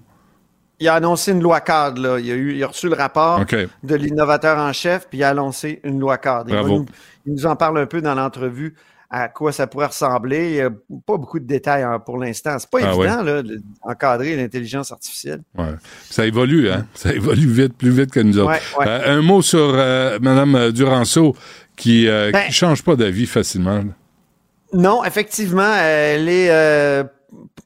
Il 0.79 0.87
a 0.87 0.95
annoncé 0.95 1.31
une 1.31 1.41
loi 1.41 1.61
cadre. 1.61 2.01
Là. 2.01 2.19
Il, 2.19 2.31
a 2.31 2.35
eu, 2.35 2.55
il 2.55 2.63
a 2.63 2.67
reçu 2.67 2.87
le 2.87 2.95
rapport 2.95 3.43
de 3.83 3.95
l'innovateur 3.95 4.57
en 4.57 4.73
chef, 4.73 5.07
puis 5.09 5.19
il 5.19 5.23
a 5.23 5.29
annoncé 5.29 5.79
une 5.83 5.99
loi 5.99 6.17
cadre. 6.17 6.49
Il, 6.49 6.67
nous, 6.67 6.85
il 7.25 7.33
nous 7.33 7.45
en 7.45 7.55
parle 7.55 7.79
un 7.79 7.85
peu 7.85 8.01
dans 8.01 8.15
l'entrevue 8.15 8.75
à 9.15 9.29
quoi 9.29 9.51
ça 9.51 9.67
pourrait 9.67 9.85
ressembler. 9.85 10.49
Il 10.49 10.55
y 10.55 10.61
a 10.61 10.69
pas 10.71 11.17
beaucoup 11.17 11.39
de 11.39 11.45
détails 11.45 11.83
hein, 11.83 11.99
pour 11.99 12.17
l'instant. 12.17 12.57
C'est 12.57 12.67
pas 12.69 12.79
Ah 12.81 12.93
évident 12.95 13.23
de- 13.43 13.61
d'encadrer 13.85 14.35
l'intelligence 14.35 14.91
artificielle. 14.91 15.41
Ouais. 15.55 15.73
Ça 16.09 16.25
évolue, 16.25 16.69
hein? 16.71 16.87
Ça 16.95 17.13
évolue 17.13 17.47
vite, 17.47 17.77
plus 17.77 17.91
vite 17.91 18.09
que 18.11 18.19
nous 18.19 18.39
autres. 18.39 18.49
Ouais, 18.51 18.59
ouais. 18.79 18.85
Euh, 18.87 19.17
un 19.17 19.21
mot 19.21 19.43
sur 19.43 19.59
euh, 19.75 20.17
Mme 20.19 20.71
Duranceau 20.71 21.35
qui, 21.75 22.07
euh, 22.07 22.31
Ben- 22.31 22.47
qui 22.47 22.53
change 22.53 22.83
pas 22.83 22.95
d'avis 22.95 23.27
facilement. 23.27 23.83
Non, 24.73 25.03
effectivement, 25.03 25.75
elle 25.75 26.27
est, 26.27 26.49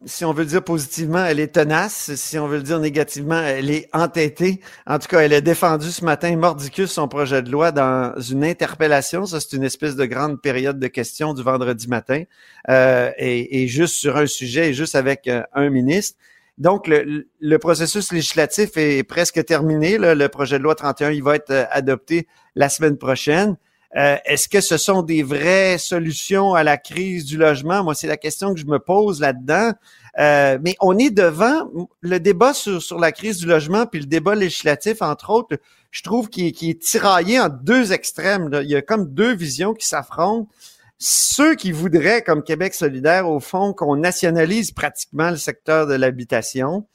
si 0.05 0.25
on 0.25 0.33
veut 0.33 0.43
le 0.43 0.49
dire 0.49 0.63
positivement, 0.63 1.23
elle 1.25 1.39
est 1.39 1.53
tenace. 1.55 2.13
Si 2.15 2.37
on 2.37 2.47
veut 2.47 2.57
le 2.57 2.63
dire 2.63 2.79
négativement, 2.79 3.39
elle 3.39 3.69
est 3.69 3.89
entêtée. 3.93 4.61
En 4.85 4.99
tout 4.99 5.07
cas, 5.07 5.19
elle 5.19 5.33
a 5.33 5.41
défendu 5.41 5.91
ce 5.91 6.03
matin 6.05 6.35
mordicus 6.35 6.91
son 6.91 7.07
projet 7.07 7.41
de 7.41 7.51
loi 7.51 7.71
dans 7.71 8.13
une 8.19 8.43
interpellation. 8.43 9.25
Ça, 9.25 9.39
c'est 9.39 9.55
une 9.55 9.63
espèce 9.63 9.95
de 9.95 10.05
grande 10.05 10.41
période 10.41 10.79
de 10.79 10.87
questions 10.87 11.33
du 11.33 11.43
vendredi 11.43 11.87
matin. 11.87 12.23
Euh, 12.69 13.11
et, 13.17 13.63
et 13.63 13.67
juste 13.67 13.95
sur 13.95 14.17
un 14.17 14.27
sujet 14.27 14.69
et 14.69 14.73
juste 14.73 14.95
avec 14.95 15.27
euh, 15.27 15.43
un 15.53 15.69
ministre. 15.69 16.17
Donc, 16.57 16.87
le, 16.87 17.57
processus 17.57 18.11
législatif 18.11 18.77
est 18.77 19.03
presque 19.03 19.43
terminé. 19.45 19.97
Le 19.99 20.27
projet 20.27 20.57
de 20.57 20.63
loi 20.63 20.73
31, 20.73 21.11
il 21.11 21.21
va 21.21 21.35
être 21.35 21.51
euh, 21.51 21.65
adopté 21.69 22.27
la 22.55 22.69
semaine 22.69 22.97
prochaine. 22.97 23.57
Euh, 23.95 24.17
Est-ce 24.25 24.49
que 24.49 24.61
ce 24.61 24.77
sont 24.77 25.01
des 25.01 25.23
vraies 25.23 25.77
solutions 25.77 26.53
à 26.53 26.63
la 26.63 26.77
crise 26.77 27.25
du 27.25 27.37
logement? 27.37 27.83
Moi, 27.83 27.95
c'est 27.95 28.07
la 28.07 28.17
question 28.17 28.53
que 28.53 28.59
je 28.59 28.65
me 28.65 28.79
pose 28.79 29.21
là-dedans. 29.21 29.71
Euh, 30.19 30.57
mais 30.61 30.75
on 30.81 30.97
est 30.97 31.11
devant 31.11 31.69
le 32.01 32.19
débat 32.19 32.53
sur, 32.53 32.81
sur 32.81 32.99
la 32.99 33.11
crise 33.11 33.37
du 33.37 33.45
logement, 33.45 33.85
puis 33.85 33.99
le 33.99 34.07
débat 34.07 34.35
législatif, 34.35 35.01
entre 35.01 35.29
autres, 35.29 35.57
je 35.91 36.01
trouve 36.03 36.29
qu'il 36.29 36.47
est, 36.47 36.81
tiraillé 36.81 37.39
en 37.39 37.49
deux 37.49 37.93
extrêmes. 37.93 38.49
Là. 38.49 38.61
Il 38.61 38.69
y 38.69 38.75
a 38.75 38.81
comme 38.81 39.13
deux 39.13 39.33
visions 39.33 39.73
qui 39.73 39.87
s'affrontent 39.87 40.49
ceux 40.99 41.55
qui 41.55 41.71
voudraient, 41.71 42.23
comme 42.23 42.43
Québec 42.43 42.73
solidaire, 42.73 43.29
au 43.29 43.39
fond, 43.39 43.73
qu'on 43.73 43.97
nationalise 43.97 44.71
pratiquement 44.71 45.29
le 45.29 45.37
secteur 45.37 45.85
de 45.85 45.93
l'habitation, 45.93 46.87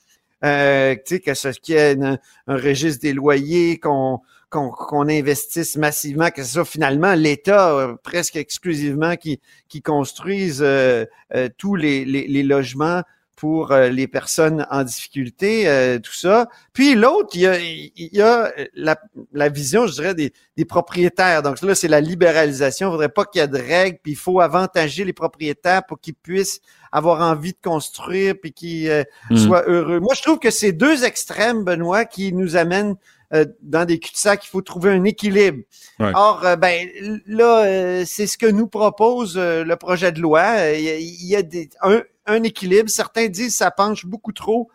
euh, 0.44 0.96
que 0.96 1.34
ce 1.34 1.48
qui 1.60 1.74
est 1.74 1.96
un, 2.02 2.18
un, 2.48 2.56
registre 2.56 3.02
des 3.02 3.12
loyers, 3.12 3.78
qu'on 3.78 4.20
qu'on 4.52 5.08
investisse 5.08 5.76
massivement, 5.76 6.30
que 6.30 6.44
ce 6.44 6.52
soit 6.52 6.64
finalement 6.64 7.14
l'État 7.14 7.72
euh, 7.72 7.94
presque 8.02 8.36
exclusivement 8.36 9.16
qui, 9.16 9.40
qui 9.68 9.82
construise 9.82 10.60
euh, 10.62 11.06
euh, 11.34 11.48
tous 11.56 11.74
les, 11.74 12.04
les, 12.04 12.26
les, 12.28 12.42
logements 12.42 13.02
pour 13.42 13.72
euh, 13.72 13.88
les 13.88 14.06
personnes 14.06 14.68
en 14.70 14.84
difficulté, 14.84 15.66
euh, 15.66 15.98
tout 15.98 16.12
ça. 16.12 16.48
Puis 16.72 16.94
l'autre, 16.94 17.30
il 17.34 17.40
y 17.40 17.46
a, 17.48 17.58
il 17.58 17.92
y 17.96 18.20
a 18.20 18.52
la, 18.74 18.96
la, 19.32 19.48
vision, 19.48 19.88
je 19.88 19.94
dirais, 19.94 20.14
des, 20.14 20.32
des 20.56 20.64
propriétaires. 20.64 21.42
Donc 21.42 21.60
là, 21.60 21.74
c'est 21.74 21.88
la 21.88 22.00
libéralisation. 22.00 22.86
Il 22.86 22.90
ne 22.90 22.94
faudrait 22.94 23.08
pas 23.08 23.24
qu'il 23.24 23.40
y 23.40 23.44
ait 23.44 23.48
de 23.48 23.58
règles, 23.58 23.98
puis 24.00 24.12
il 24.12 24.16
faut 24.16 24.40
avantager 24.40 25.04
les 25.04 25.12
propriétaires 25.12 25.84
pour 25.84 25.98
qu'ils 25.98 26.14
puissent 26.14 26.60
avoir 26.92 27.20
envie 27.20 27.50
de 27.50 27.58
construire, 27.60 28.34
puis 28.40 28.52
qu'ils 28.52 28.88
euh, 28.88 29.02
mmh. 29.30 29.36
soient 29.38 29.64
heureux. 29.66 29.98
Moi, 29.98 30.14
je 30.14 30.22
trouve 30.22 30.38
que 30.38 30.52
ces 30.52 30.70
deux 30.70 31.02
extrêmes, 31.02 31.64
Benoît, 31.64 32.04
qui 32.04 32.32
nous 32.32 32.54
amènent 32.54 32.94
euh, 33.34 33.46
dans 33.62 33.84
des 33.86 33.98
cul-de-sac, 33.98 34.44
il 34.44 34.48
faut 34.48 34.60
trouver 34.60 34.90
un 34.90 35.04
équilibre. 35.04 35.62
Ouais. 35.98 36.12
Or, 36.14 36.44
euh, 36.44 36.56
ben 36.56 36.88
là, 37.26 37.64
euh, 37.64 38.04
c'est 38.06 38.26
ce 38.26 38.36
que 38.36 38.46
nous 38.46 38.66
propose 38.66 39.38
le 39.38 39.74
projet 39.76 40.12
de 40.12 40.20
loi. 40.20 40.70
Il 40.72 40.82
y 40.82 40.90
a, 40.90 40.96
il 40.98 41.26
y 41.26 41.36
a 41.36 41.42
des, 41.42 41.70
un, 41.80 42.02
un, 42.26 42.42
équilibre. 42.42 42.90
Certains 42.90 43.28
disent 43.28 43.52
que 43.52 43.58
ça 43.58 43.70
penche 43.70 44.06
beaucoup 44.06 44.32
trop 44.32 44.68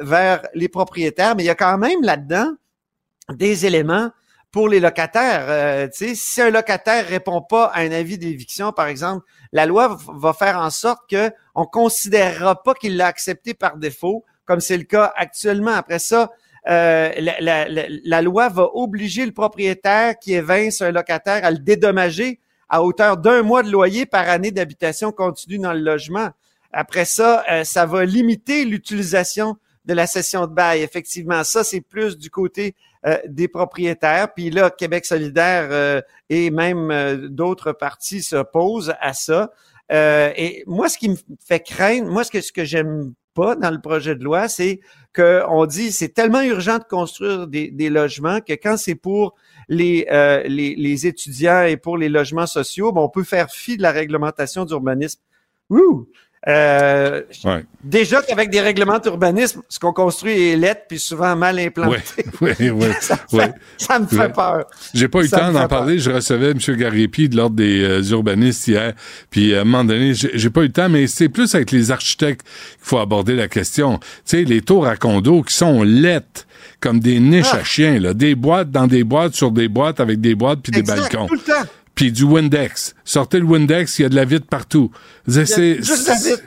vers 0.00 0.46
les 0.54 0.68
propriétaires, 0.68 1.36
mais 1.36 1.42
il 1.42 1.46
y 1.46 1.50
a 1.50 1.54
quand 1.54 1.76
même 1.76 2.00
là-dedans 2.00 2.52
des 3.30 3.66
éléments 3.66 4.10
pour 4.50 4.70
les 4.70 4.80
locataires. 4.80 5.90
si 5.92 6.40
un 6.40 6.48
locataire 6.48 7.06
répond 7.06 7.42
pas 7.42 7.66
à 7.66 7.80
un 7.80 7.92
avis 7.92 8.16
d'éviction, 8.16 8.72
par 8.72 8.86
exemple, 8.86 9.26
la 9.52 9.66
loi 9.66 9.98
va 10.14 10.32
faire 10.32 10.58
en 10.58 10.70
sorte 10.70 11.00
que 11.10 11.30
on 11.54 11.66
considérera 11.66 12.62
pas 12.62 12.72
qu'il 12.72 12.96
l'a 12.96 13.06
accepté 13.06 13.52
par 13.52 13.76
défaut, 13.76 14.24
comme 14.46 14.60
c'est 14.60 14.78
le 14.78 14.84
cas 14.84 15.12
actuellement. 15.14 15.72
Après 15.72 15.98
ça, 15.98 16.30
euh, 16.68 17.12
la, 18.04 18.22
loi 18.22 18.48
va 18.48 18.68
obliger 18.74 19.24
le 19.24 19.32
propriétaire 19.32 20.18
qui 20.18 20.34
évince 20.34 20.82
un 20.82 20.90
locataire 20.90 21.44
à 21.44 21.50
le 21.50 21.58
dédommager 21.58 22.40
à 22.68 22.82
hauteur 22.82 23.16
d'un 23.16 23.42
mois 23.42 23.62
de 23.62 23.70
loyer 23.70 24.04
par 24.04 24.28
année 24.28 24.50
d'habitation 24.50 25.12
continue 25.12 25.58
dans 25.58 25.72
le 25.72 25.80
logement. 25.80 26.30
Après 26.72 27.04
ça, 27.04 27.44
euh, 27.48 27.62
ça 27.62 27.86
va 27.86 28.04
limiter 28.04 28.64
l'utilisation 28.64 29.56
de 29.84 29.94
la 29.94 30.08
cession 30.08 30.48
de 30.48 30.52
bail. 30.52 30.82
Effectivement, 30.82 31.44
ça, 31.44 31.62
c'est 31.62 31.80
plus 31.80 32.18
du 32.18 32.30
côté 32.30 32.74
euh, 33.06 33.16
des 33.28 33.46
propriétaires. 33.46 34.34
Puis 34.34 34.50
là, 34.50 34.68
Québec 34.70 35.06
solidaire 35.06 36.02
et 36.28 36.50
même 36.50 37.28
d'autres 37.28 37.70
partis 37.70 38.22
s'opposent 38.22 38.92
à 39.00 39.12
ça. 39.12 39.52
et 39.88 40.64
moi, 40.66 40.88
ce 40.88 40.98
qui 40.98 41.10
me 41.10 41.16
fait 41.46 41.60
craindre, 41.60 42.10
moi, 42.10 42.24
ce 42.24 42.32
que, 42.32 42.40
ce 42.40 42.50
que 42.50 42.64
j'aime 42.64 43.14
pas 43.36 43.54
dans 43.54 43.70
le 43.70 43.80
projet 43.80 44.16
de 44.16 44.24
loi, 44.24 44.48
c'est 44.48 44.80
qu'on 45.14 45.66
dit 45.66 45.92
c'est 45.92 46.08
tellement 46.08 46.40
urgent 46.42 46.78
de 46.78 46.84
construire 46.84 47.46
des, 47.46 47.90
logements 47.90 48.40
que 48.40 48.54
quand 48.54 48.76
c'est 48.78 48.94
pour 48.94 49.34
les, 49.68 50.06
euh, 50.10 50.42
les, 50.44 50.74
les, 50.74 51.06
étudiants 51.06 51.62
et 51.62 51.76
pour 51.76 51.98
les 51.98 52.08
logements 52.08 52.46
sociaux, 52.46 52.92
ben 52.92 53.02
on 53.02 53.08
peut 53.10 53.24
faire 53.24 53.50
fi 53.50 53.76
de 53.76 53.82
la 53.82 53.92
réglementation 53.92 54.64
d'urbanisme. 54.64 55.20
Euh, 56.48 57.22
ouais. 57.44 57.64
Déjà 57.82 58.22
qu'avec 58.22 58.50
des 58.50 58.60
règlements 58.60 59.00
d'urbanisme, 59.00 59.62
ce 59.68 59.80
qu'on 59.80 59.92
construit 59.92 60.50
est 60.50 60.56
lettre 60.56 60.82
puis 60.88 60.98
souvent 60.98 61.34
mal 61.34 61.58
implanté. 61.58 62.24
Oui, 62.40 62.52
oui, 62.60 62.70
oui. 62.70 62.86
ça, 63.78 63.98
me 63.98 64.06
fait 64.06 64.32
peur. 64.32 64.66
J'ai 64.94 65.08
pas 65.08 65.20
eu 65.20 65.22
le 65.22 65.28
temps 65.28 65.52
d'en 65.52 65.66
parler. 65.66 65.98
Je 65.98 66.10
recevais 66.10 66.50
M. 66.50 66.58
Garipi 66.76 67.28
de 67.28 67.36
l'Ordre 67.36 67.56
des 67.56 67.82
euh, 67.82 68.02
urbanistes 68.10 68.68
hier. 68.68 68.92
Puis 69.30 69.54
à 69.54 69.62
un 69.62 69.64
moment 69.64 69.84
donné, 69.84 70.12
j'ai 70.14 70.50
pas 70.50 70.60
eu 70.60 70.66
le 70.66 70.72
temps, 70.72 70.88
mais 70.88 71.06
c'est 71.08 71.28
plus 71.28 71.54
avec 71.54 71.72
les 71.72 71.90
architectes 71.90 72.42
qu'il 72.42 72.50
faut 72.80 72.98
aborder 72.98 73.34
la 73.34 73.48
question. 73.48 73.98
Tu 73.98 74.06
sais, 74.24 74.44
les 74.44 74.62
tours 74.62 74.86
à 74.86 74.96
condos 74.96 75.42
qui 75.42 75.54
sont 75.54 75.82
lettres 75.82 76.46
comme 76.80 77.00
des 77.00 77.18
niches 77.18 77.46
ah. 77.52 77.58
à 77.58 77.64
chiens, 77.64 77.98
là. 77.98 78.14
Des 78.14 78.34
boîtes 78.34 78.70
dans 78.70 78.86
des 78.86 79.02
boîtes 79.02 79.34
sur 79.34 79.50
des 79.50 79.68
boîtes 79.68 79.98
avec 79.98 80.20
des 80.20 80.34
boîtes 80.34 80.60
puis 80.62 80.72
des 80.72 80.82
balcons. 80.82 81.26
Tout 81.26 81.34
le 81.34 81.40
temps 81.40 81.68
puis 81.96 82.12
du 82.12 82.22
Windex. 82.22 82.94
Sortez 83.04 83.40
le 83.40 83.46
Windex, 83.46 83.98
il 83.98 84.02
y 84.02 84.04
a 84.04 84.08
de 84.08 84.14
la 84.14 84.24
vitre 84.24 84.46
partout. 84.46 84.92
C'est, 85.26 85.82
juste 85.82 86.06
la 86.06 86.14
vitre. 86.14 86.42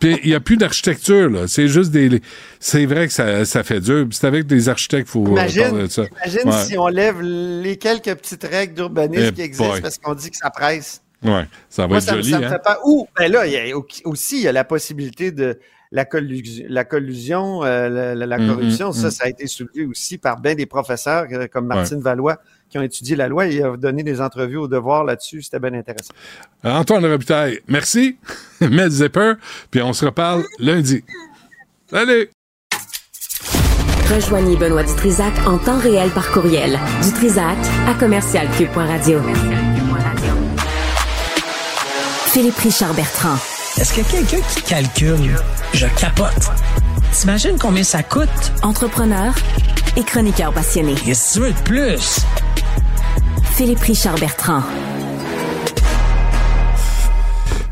Puis 0.00 0.18
il 0.22 0.28
n'y 0.28 0.34
a 0.34 0.40
plus 0.40 0.56
d'architecture, 0.56 1.30
là. 1.30 1.48
C'est 1.48 1.68
juste 1.68 1.90
des. 1.90 2.20
C'est 2.60 2.84
vrai 2.84 3.06
que 3.06 3.12
ça, 3.12 3.44
ça 3.44 3.62
fait 3.62 3.80
dur. 3.80 4.06
C'est 4.10 4.26
avec 4.26 4.46
des 4.46 4.68
architectes 4.68 5.10
qu'il 5.10 5.24
faut 5.24 5.26
imagine, 5.26 5.62
parler 5.62 5.82
de 5.84 5.88
ça. 5.88 6.04
Imagine 6.24 6.50
ouais. 6.50 6.64
si 6.64 6.78
on 6.78 6.88
lève 6.88 7.20
les 7.22 7.76
quelques 7.76 8.14
petites 8.14 8.44
règles 8.44 8.74
d'urbanisme 8.74 9.24
hey 9.24 9.32
qui 9.32 9.42
existent 9.42 9.70
boy. 9.70 9.80
parce 9.80 9.98
qu'on 9.98 10.14
dit 10.14 10.30
que 10.30 10.36
ça 10.36 10.50
presse. 10.50 11.02
Ouais, 11.22 11.46
ça 11.68 11.82
va 11.82 11.88
Moi, 11.88 11.98
être 11.98 12.04
ça, 12.04 12.14
joli. 12.14 12.30
Ça 12.30 12.36
hein? 12.36 12.48
fait 12.48 12.62
pas. 12.62 12.78
Ou, 12.84 13.08
ben 13.18 13.30
là, 13.30 13.46
il 13.46 13.52
y 13.52 13.72
a 13.72 13.76
aussi 14.04 14.36
il 14.36 14.42
y 14.42 14.48
a 14.48 14.52
la 14.52 14.64
possibilité 14.64 15.32
de 15.32 15.58
la 15.90 16.04
collusion, 16.04 16.64
la, 16.68 16.84
collusion 16.84 17.64
euh, 17.64 18.14
la, 18.14 18.26
la, 18.26 18.36
corruption, 18.36 18.88
mm 18.88 18.92
-hmm, 18.92 19.00
ça, 19.00 19.08
mm. 19.08 19.10
ça 19.10 19.24
a 19.24 19.28
été 19.28 19.46
soulevé 19.46 19.86
aussi 19.86 20.18
par 20.18 20.40
bien 20.40 20.54
des 20.54 20.66
professeurs 20.66 21.26
euh, 21.32 21.46
comme 21.48 21.66
Martine 21.66 21.96
ouais. 21.96 22.02
Valois 22.02 22.38
qui 22.70 22.78
ont 22.78 22.82
étudié 22.82 23.16
la 23.16 23.28
loi 23.28 23.46
et 23.46 23.64
ont 23.64 23.76
donné 23.76 24.02
des 24.02 24.20
entrevues 24.20 24.56
au 24.56 24.68
devoir 24.68 25.04
là-dessus. 25.04 25.42
C'était 25.42 25.58
bien 25.58 25.74
intéressant. 25.74 26.12
Antoine 26.64 27.04
Robitaille, 27.06 27.60
merci. 27.68 28.18
Mets 28.60 28.90
Zipper, 28.90 29.34
puis 29.70 29.82
on 29.82 29.92
se 29.92 30.04
reparle 30.04 30.44
lundi. 30.58 31.04
Salut! 31.90 32.28
Rejoignez 34.14 34.56
Benoît 34.56 34.84
Dutrisac 34.84 35.32
en 35.46 35.58
temps 35.58 35.78
réel 35.78 36.08
par 36.10 36.30
courriel. 36.30 36.78
Dutrisac 37.02 37.58
à 37.86 37.94
commercialcube.radio. 37.94 39.20
Philippe 42.26 42.56
Richard 42.56 42.94
Bertrand. 42.94 43.36
Est-ce 43.78 43.94
que 43.94 44.10
quelqu'un 44.10 44.40
qui 44.48 44.62
calcule, 44.62 45.36
je 45.74 45.86
capote. 46.00 46.50
T'imagines 47.12 47.58
combien 47.58 47.84
ça 47.84 48.02
coûte? 48.02 48.28
Entrepreneur 48.62 49.34
et 49.96 50.02
chroniqueur 50.02 50.52
passionné. 50.52 50.94
Qu'est-ce 50.94 51.38
que 51.38 51.44
tu 51.44 51.46
veux 51.46 51.52
de 51.52 51.62
plus? 51.64 52.20
Philippe 53.54 53.80
Richard 53.80 54.16
Bertrand. 54.18 54.62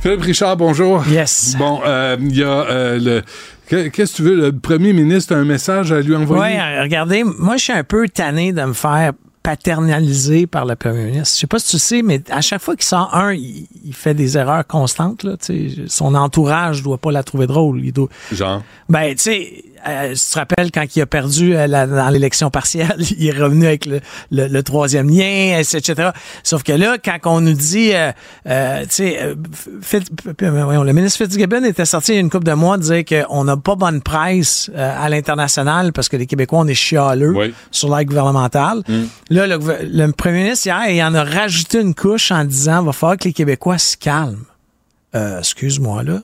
Philippe 0.00 0.22
Richard, 0.22 0.56
bonjour. 0.56 1.06
Yes. 1.08 1.56
Bon, 1.58 1.80
il 1.84 1.88
euh, 1.88 2.16
y 2.30 2.42
a 2.42 2.46
euh, 2.46 2.98
le. 2.98 3.22
Qu'est-ce 3.68 4.12
que 4.12 4.16
tu 4.16 4.22
veux? 4.22 4.36
Le 4.36 4.52
premier 4.52 4.92
ministre 4.92 5.34
a 5.34 5.38
un 5.38 5.44
message 5.44 5.90
à 5.90 6.00
lui 6.00 6.14
envoyer? 6.14 6.56
Oui, 6.56 6.80
regardez, 6.80 7.24
moi, 7.24 7.56
je 7.56 7.64
suis 7.64 7.72
un 7.72 7.82
peu 7.82 8.08
tanné 8.08 8.52
de 8.52 8.62
me 8.62 8.72
faire 8.72 9.12
paternalisé 9.42 10.46
par 10.46 10.64
le 10.64 10.76
premier 10.76 11.04
ministre. 11.04 11.34
Je 11.34 11.40
sais 11.40 11.46
pas 11.46 11.58
si 11.58 11.70
tu 11.70 11.78
sais, 11.78 12.02
mais 12.02 12.20
à 12.30 12.40
chaque 12.40 12.60
fois 12.62 12.76
qu'il 12.76 12.84
sort 12.84 13.14
un, 13.14 13.32
il, 13.32 13.66
il 13.84 13.94
fait 13.94 14.14
des 14.14 14.36
erreurs 14.38 14.66
constantes. 14.66 15.24
Là, 15.24 15.36
son 15.88 16.14
entourage 16.14 16.82
doit 16.82 16.98
pas 16.98 17.10
la 17.10 17.24
trouver 17.24 17.46
drôle. 17.46 17.84
Il 17.84 17.92
doit... 17.92 18.08
Genre? 18.32 18.62
Ben, 18.88 19.14
tu 19.14 19.22
sais, 19.22 19.64
euh, 19.88 20.14
tu 20.14 20.30
te 20.30 20.38
rappelles 20.38 20.70
quand 20.72 20.84
il 20.94 21.02
a 21.02 21.06
perdu 21.06 21.56
euh, 21.56 21.66
la, 21.66 21.86
dans 21.86 22.08
l'élection 22.08 22.50
partielle, 22.50 22.96
il 23.18 23.26
est 23.26 23.38
revenu 23.38 23.66
avec 23.66 23.86
le, 23.86 24.00
le, 24.30 24.48
le, 24.48 24.62
troisième 24.62 25.08
lien, 25.08 25.58
etc. 25.58 26.10
Sauf 26.42 26.62
que 26.62 26.72
là, 26.72 26.96
quand 27.02 27.18
on 27.24 27.40
nous 27.40 27.52
dit, 27.52 27.92
euh, 27.94 28.12
euh 28.46 28.82
tu 28.82 28.88
sais, 28.90 29.36
le 30.40 30.92
ministre 30.92 31.24
Fitzgibbon 31.24 31.64
était 31.64 31.84
sorti 31.84 32.12
il 32.12 32.14
y 32.14 32.18
a 32.18 32.20
une 32.20 32.30
couple 32.30 32.46
de 32.46 32.52
mois 32.52 32.78
dire 32.78 33.04
qu'on 33.04 33.44
n'a 33.44 33.56
pas 33.56 33.76
bonne 33.76 34.02
presse 34.02 34.70
à 34.76 35.08
l'international 35.08 35.92
parce 35.92 36.08
que 36.08 36.16
les 36.16 36.26
Québécois, 36.26 36.60
on 36.60 36.66
est 36.66 36.74
chialeux 36.74 37.34
oui. 37.36 37.54
sur 37.70 37.94
l'aide 37.94 38.08
gouvernementale. 38.08 38.82
Mm. 38.88 39.04
Là, 39.30 39.46
le, 39.46 39.58
le, 39.82 40.12
premier 40.12 40.44
ministre, 40.44 40.66
hier, 40.66 40.90
il 40.90 41.02
en 41.02 41.14
a 41.14 41.24
rajouté 41.24 41.80
une 41.80 41.94
couche 41.94 42.30
en 42.30 42.44
disant, 42.44 42.82
va 42.82 42.92
falloir 42.92 43.18
que 43.18 43.24
les 43.24 43.32
Québécois 43.32 43.78
se 43.78 43.96
calment. 43.96 44.44
Excuse-moi, 45.14 46.02
là. 46.02 46.20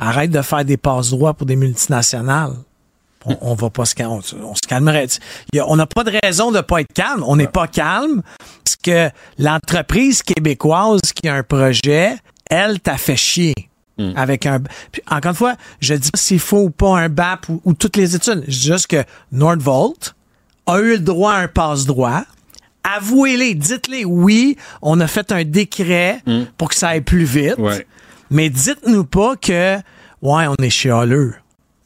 Arrête 0.00 0.30
de 0.30 0.42
faire 0.42 0.64
des 0.64 0.76
passes 0.76 1.10
droits 1.10 1.34
pour 1.34 1.46
des 1.46 1.56
multinationales 1.56 2.54
on, 3.28 3.38
on 3.40 3.54
va 3.54 3.70
pas 3.70 3.84
se 3.84 3.94
calmer. 3.94 4.14
On, 4.14 4.46
on, 4.50 4.54
se 4.54 4.66
calmerait. 4.66 5.06
A, 5.56 5.66
on 5.66 5.76
n'a 5.76 5.86
pas 5.86 6.04
de 6.04 6.12
raison 6.22 6.50
de 6.50 6.60
pas 6.60 6.80
être 6.80 6.92
calme. 6.92 7.24
On 7.26 7.36
n'est 7.36 7.46
pas 7.46 7.66
calme 7.66 8.22
parce 8.64 8.76
que 8.76 9.10
l'entreprise 9.38 10.22
québécoise 10.22 11.00
qui 11.14 11.28
a 11.28 11.34
un 11.34 11.42
projet, 11.42 12.16
elle 12.50 12.80
t'a 12.80 12.96
fait 12.96 13.16
chier. 13.16 13.54
Mm. 13.98 14.12
Avec 14.14 14.46
un. 14.46 14.60
Puis, 14.92 15.02
encore 15.10 15.30
une 15.30 15.36
fois, 15.36 15.54
je 15.80 15.94
dis 15.94 16.10
pas 16.10 16.18
s'il 16.18 16.38
faut 16.38 16.62
ou 16.62 16.70
pas 16.70 16.98
un 16.98 17.08
BAP 17.08 17.48
ou, 17.48 17.60
ou 17.64 17.74
toutes 17.74 17.96
les 17.96 18.14
études. 18.14 18.44
Je 18.46 18.58
dis 18.58 18.66
juste 18.68 18.86
que 18.86 19.02
Nordvolt 19.32 20.14
a 20.66 20.78
eu 20.78 20.92
le 20.92 20.98
droit 21.00 21.32
à 21.32 21.38
un 21.38 21.48
passe-droit. 21.48 22.22
Avouez-les, 22.84 23.54
dites-les, 23.54 24.04
oui, 24.04 24.56
on 24.82 25.00
a 25.00 25.06
fait 25.06 25.32
un 25.32 25.44
décret 25.44 26.22
pour 26.56 26.68
que 26.68 26.74
ça 26.74 26.90
aille 26.90 27.00
plus 27.00 27.24
vite. 27.24 27.58
Ouais. 27.58 27.86
Mais 28.30 28.50
dites-nous 28.50 29.04
pas 29.04 29.36
que, 29.36 29.76
ouais, 29.76 30.46
on 30.46 30.54
est 30.62 30.70
chialeux. 30.70 31.34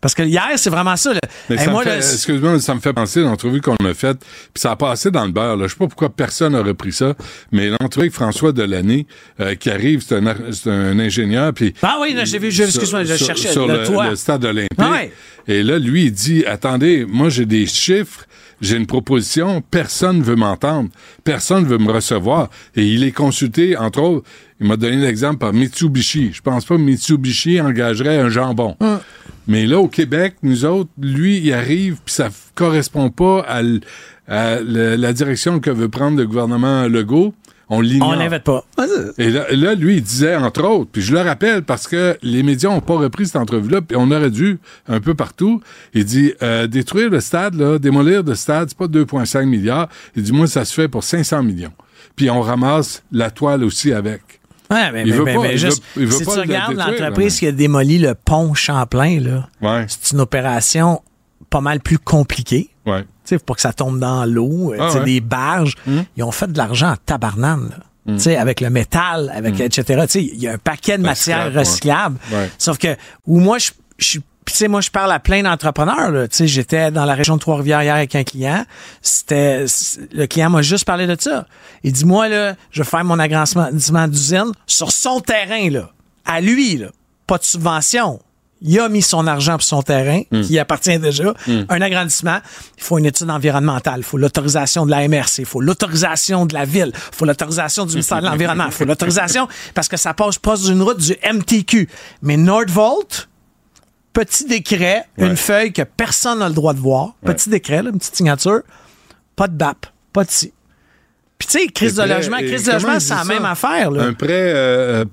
Parce 0.03 0.15
que 0.15 0.23
hier, 0.23 0.47
c'est 0.57 0.69
vraiment 0.69 0.97
ça. 0.97 1.15
là. 1.15 1.21
Mais 1.49 1.55
Hey, 1.57 1.61
ça 1.63 1.67
me 1.69 1.73
moi, 1.73 1.85
fait- 1.85 1.89
là, 1.91 1.97
excuse-moi, 1.97 2.61
ça 2.61 2.75
me 2.75 2.81
fait 2.81 2.93
penser 2.93 3.21
à 3.21 3.23
l'entrevue 3.23 3.61
qu'on 3.63 3.77
a 3.77 3.95
faite, 3.95 4.19
puis 4.53 4.61
ça 4.61 4.73
a 4.73 4.77
passé 4.77 5.11
dans 5.11 5.25
le 5.25 5.33
beurre. 5.33 5.57
Là. 5.57 5.67
Je 5.69 5.73
sais 5.73 5.79
pas 5.79 5.87
pourquoi 5.87 6.11
personne 6.11 6.53
n'a 6.53 6.63
repris 6.63 6.93
ça, 6.93 7.15
mais 7.53 7.69
l'entrevue 7.71 8.03
avec 8.03 8.13
François 8.13 8.53
Delaney 8.53 9.07
euh, 9.41 9.55
qui 9.55 9.71
arrive, 9.71 10.03
c'est 10.07 10.17
un, 10.17 10.27
un 10.67 10.99
ingénieur, 10.99 11.55
puis 11.55 11.73
Ah 11.83 11.97
oui, 12.03 12.15
j'ai 12.25 12.39
vu, 12.39 12.49
excuse-moi, 12.49 13.05
je 13.05 13.17
cherchais 13.17 13.53
sur 13.53 13.67
le 13.67 13.79
le, 13.79 13.87
toit. 13.87 14.11
le 14.11 14.17
stade 14.17 14.45
olympique. 14.45 14.69
Ah 14.77 14.91
ouais. 14.91 15.13
Et 15.49 15.63
là, 15.63 15.79
lui, 15.79 16.05
il 16.07 16.13
dit 16.13 16.45
attendez, 16.45 17.07
moi 17.09 17.29
j'ai 17.31 17.47
des 17.47 17.67
chiffres. 17.67 18.27
J'ai 18.61 18.77
une 18.77 18.87
proposition, 18.87 19.61
personne 19.61 20.23
veut 20.23 20.37
m'entendre, 20.37 20.89
personne 21.25 21.65
veut 21.67 21.79
me 21.79 21.91
recevoir. 21.91 22.49
Et 22.77 22.87
il 22.87 23.03
est 23.03 23.11
consulté, 23.11 23.77
entre 23.77 24.01
autres, 24.01 24.29
il 24.61 24.69
m'a 24.69 24.77
donné 24.77 24.99
l'exemple 24.99 25.39
par 25.39 25.53
Mitsubishi. 25.53 26.31
Je 26.33 26.41
pense 26.43 26.65
pas 26.65 26.77
que 26.77 26.81
Mitsubishi 26.81 27.61
engagerait 27.61 28.19
un 28.19 28.29
jambon. 28.29 28.77
Hum. 28.79 29.01
Mais 29.47 29.67
là, 29.67 29.79
au 29.79 29.89
Québec, 29.89 30.37
nous 30.43 30.65
autres, 30.65 30.91
lui, 31.01 31.39
il 31.39 31.53
arrive, 31.53 31.97
puis 32.05 32.15
ça 32.15 32.29
correspond 32.55 33.11
pas 33.11 33.41
à, 33.49 33.59
à 34.29 34.61
le- 34.61 34.97
la 34.97 35.13
direction 35.13 35.59
que 35.61 35.71
veut 35.71 35.89
prendre 35.89 36.17
le 36.17 36.27
gouvernement 36.27 36.87
Legault. 36.89 37.35
On 37.75 37.81
l'ignore. 37.81 38.11
on 38.11 38.17
n'invite 38.17 38.43
pas. 38.45 38.67
Et 39.17 39.31
là, 39.31 39.47
là, 39.51 39.75
lui, 39.75 39.97
il 39.97 40.03
disait, 40.03 40.37
entre 40.37 40.63
autres, 40.65 40.91
puis 40.93 41.01
je 41.01 41.15
le 41.15 41.21
rappelle 41.21 41.63
parce 41.63 41.89
que 41.89 42.19
les 42.23 42.43
médias 42.43 42.69
n'ont 42.69 42.81
pas 42.83 42.97
repris 42.99 43.25
cette 43.27 43.37
entrevue-là, 43.37 43.81
puis 43.81 43.97
on 43.97 44.11
aurait 44.11 44.31
dû 44.31 44.59
un 44.89 45.01
peu 45.01 45.15
partout. 45.15 45.63
Il 45.95 46.05
dit, 46.05 46.35
euh, 46.43 46.67
détruire 46.67 47.09
le 47.09 47.21
stade, 47.21 47.55
là, 47.55 47.79
démolir 47.79 48.23
le 48.25 48.35
stade, 48.35 48.69
c'est 48.69 48.77
pas 48.77 48.89
2,5 48.89 49.47
milliards. 49.47 49.89
Il 50.15 50.23
dit, 50.23 50.33
moi, 50.33 50.47
ça 50.49 50.67
se 50.67 50.75
fait 50.75 50.89
pour 50.89 51.03
500 51.03 51.43
millions. 51.45 51.73
Puis 52.15 52.29
on 52.29 52.43
ramasse 52.43 53.03
la 53.11 53.31
toile 53.31 53.65
aussi 53.65 53.91
avec. 53.93 54.21
Ouais, 54.73 54.93
mais, 54.93 55.03
Il 55.07 55.13
veut 55.15 55.25
mais- 55.25 55.35
pas- 55.35 55.43
mais 55.43 55.53
il 55.53 55.59
juste, 55.59 55.83
veut- 55.95 56.03
il 56.03 56.09
veut 56.09 56.19
si 56.19 56.25
pas 56.25 56.35
tu 56.35 56.41
regardes 56.41 56.75
l'entreprise 56.77 57.39
qui 57.39 57.47
a 57.47 57.53
démoli 57.53 57.99
le 57.99 58.15
pont 58.15 58.55
Champlain, 58.55 59.21
là, 59.21 59.49
Ouais. 59.61 59.87
c'est 59.89 60.13
une 60.13 60.21
opération 60.21 61.03
pas 61.51 61.61
mal 61.61 61.81
plus 61.81 61.99
compliquée. 61.99 62.71
Ouais. 62.87 63.03
Tu 63.03 63.09
sais, 63.25 63.39
pour 63.39 63.57
que 63.57 63.63
ça 63.63 63.73
tombe 63.73 63.99
dans 63.99 64.25
l'eau, 64.25 64.73
euh, 64.73 64.77
Ah 64.81 64.93
ouais. 64.95 65.05
des 65.05 65.21
barges. 65.21 65.75
Ils 66.17 66.23
ont 66.25 66.33
fait 66.33 66.51
de 66.51 66.59
l'argent 66.59 66.93
en 66.93 66.97
tabarnane, 67.05 67.71
là. 68.07 68.19
Sais, 68.19 68.37
avec 68.37 68.61
le 68.61 68.69
métal, 68.71 69.31
avec 69.33 69.59
Mm. 69.59 69.63
etc. 69.63 70.07
Il 70.17 70.41
y 70.43 70.49
a 70.49 70.55
un 70.55 70.59
paquet 70.59 70.99
de 70.99 71.03
matières 71.05 71.53
recyclables. 71.55 72.17
Ouais. 72.33 72.51
Sauf 72.59 72.77
que, 72.79 72.97
où 73.27 73.39
moi, 73.39 73.59
je, 73.59 73.71
je 73.99 74.05
suis 74.07 74.21
puis, 74.45 74.53
tu 74.55 74.59
sais, 74.59 74.69
moi, 74.69 74.81
je 74.81 74.91
parle 74.91 75.13
à 75.13 75.19
plein 75.21 75.43
d'entrepreneurs. 75.43 76.11
là. 76.11 76.27
Tu 76.29 76.37
sais, 76.37 76.47
j'étais 76.47 76.91
dans 76.91 77.05
la 77.05 77.15
région 77.15 77.37
de 77.37 77.41
Trois-Rivières 77.41 77.83
hier 77.83 77.95
avec 77.95 78.15
un 78.17 78.25
client. 78.25 78.65
C'était, 79.01 79.67
le 80.13 80.27
client 80.27 80.51
m'a 80.51 80.63
juste 80.63 80.85
parlé 80.85 81.07
de 81.07 81.17
ça. 81.19 81.47
Il 81.85 81.93
dit, 81.93 82.05
moi, 82.05 82.29
là, 82.29 82.55
je 82.71 82.83
vais 82.83 82.89
faire 82.89 83.05
mon 83.05 83.19
agrandissement 83.19 84.09
d'usine 84.09 84.53
sur 84.67 84.91
son 84.93 85.21
terrain, 85.21 85.71
là. 85.71 85.91
À 86.25 86.41
lui, 86.41 86.77
là. 86.77 86.89
Pas 87.27 87.39
de 87.39 87.45
subvention. 87.45 88.21
Il 88.65 88.79
a 88.79 88.89
mis 88.89 89.03
son 89.03 89.27
argent 89.27 89.55
pour 89.55 89.63
son 89.65 89.83
terrain, 89.83 90.23
Mm. 90.31 90.43
qui 90.43 90.57
appartient 90.59 90.97
déjà. 90.99 91.35
Mm. 91.49 91.63
Un 91.69 91.81
agrandissement, 91.81 92.39
il 92.79 92.83
faut 92.85 92.97
une 92.99 93.07
étude 93.07 93.29
environnementale. 93.29 93.97
Il 93.99 94.05
faut 94.05 94.19
l'autorisation 94.19 94.87
de 94.87 94.91
la 94.93 95.09
MRC. 95.09 95.39
Il 95.41 95.47
faut 95.47 95.61
l'autorisation 95.61 96.47
de 96.47 96.55
la 96.55 96.65
ville. 96.65 96.93
Il 96.95 97.17
faut 97.17 97.25
l'autorisation 97.25 97.87
du 97.87 97.93
ministère 97.95 98.21
de 98.21 98.27
l'Environnement. 98.27 98.67
Il 98.67 98.73
faut 98.73 98.85
l'autorisation 98.85 99.49
parce 99.75 99.89
que 99.89 99.97
ça 99.97 100.15
passe 100.15 100.39
pas 100.39 100.57
d'une 100.57 100.81
route 100.81 100.99
du 100.99 101.17
MTQ. 101.29 101.89
Mais 102.23 102.37
Nordvolt, 102.37 103.29
petit 104.13 104.45
décret, 104.47 105.05
Ouais. 105.19 105.27
une 105.29 105.37
feuille 105.37 105.73
que 105.73 105.83
personne 105.83 106.39
n'a 106.41 106.49
le 106.49 106.55
droit 106.55 106.75
de 106.75 106.81
voir. 106.81 107.15
Petit 107.25 107.49
décret, 107.51 107.83
là, 107.83 107.91
une 107.91 107.99
petite 107.99 108.17
signature. 108.17 108.61
Pas 109.37 109.49
de 109.49 109.55
BAP, 109.55 109.87
pas 110.13 110.25
de 110.25 110.31
ci. 110.31 110.53
Puis 111.39 111.49
tu 111.49 111.59
sais, 111.59 111.67
crise 111.69 111.95
de 111.97 112.03
logement, 112.05 112.37
crise 112.39 112.67
de 112.67 112.73
logement, 112.73 113.01
c'est 113.01 113.15
la 113.15 113.25
même 113.25 113.45
affaire. 113.45 113.91
Là. 113.91 114.05
Un 114.05 114.13
prêt, 114.13 114.29
euh, 114.31 115.05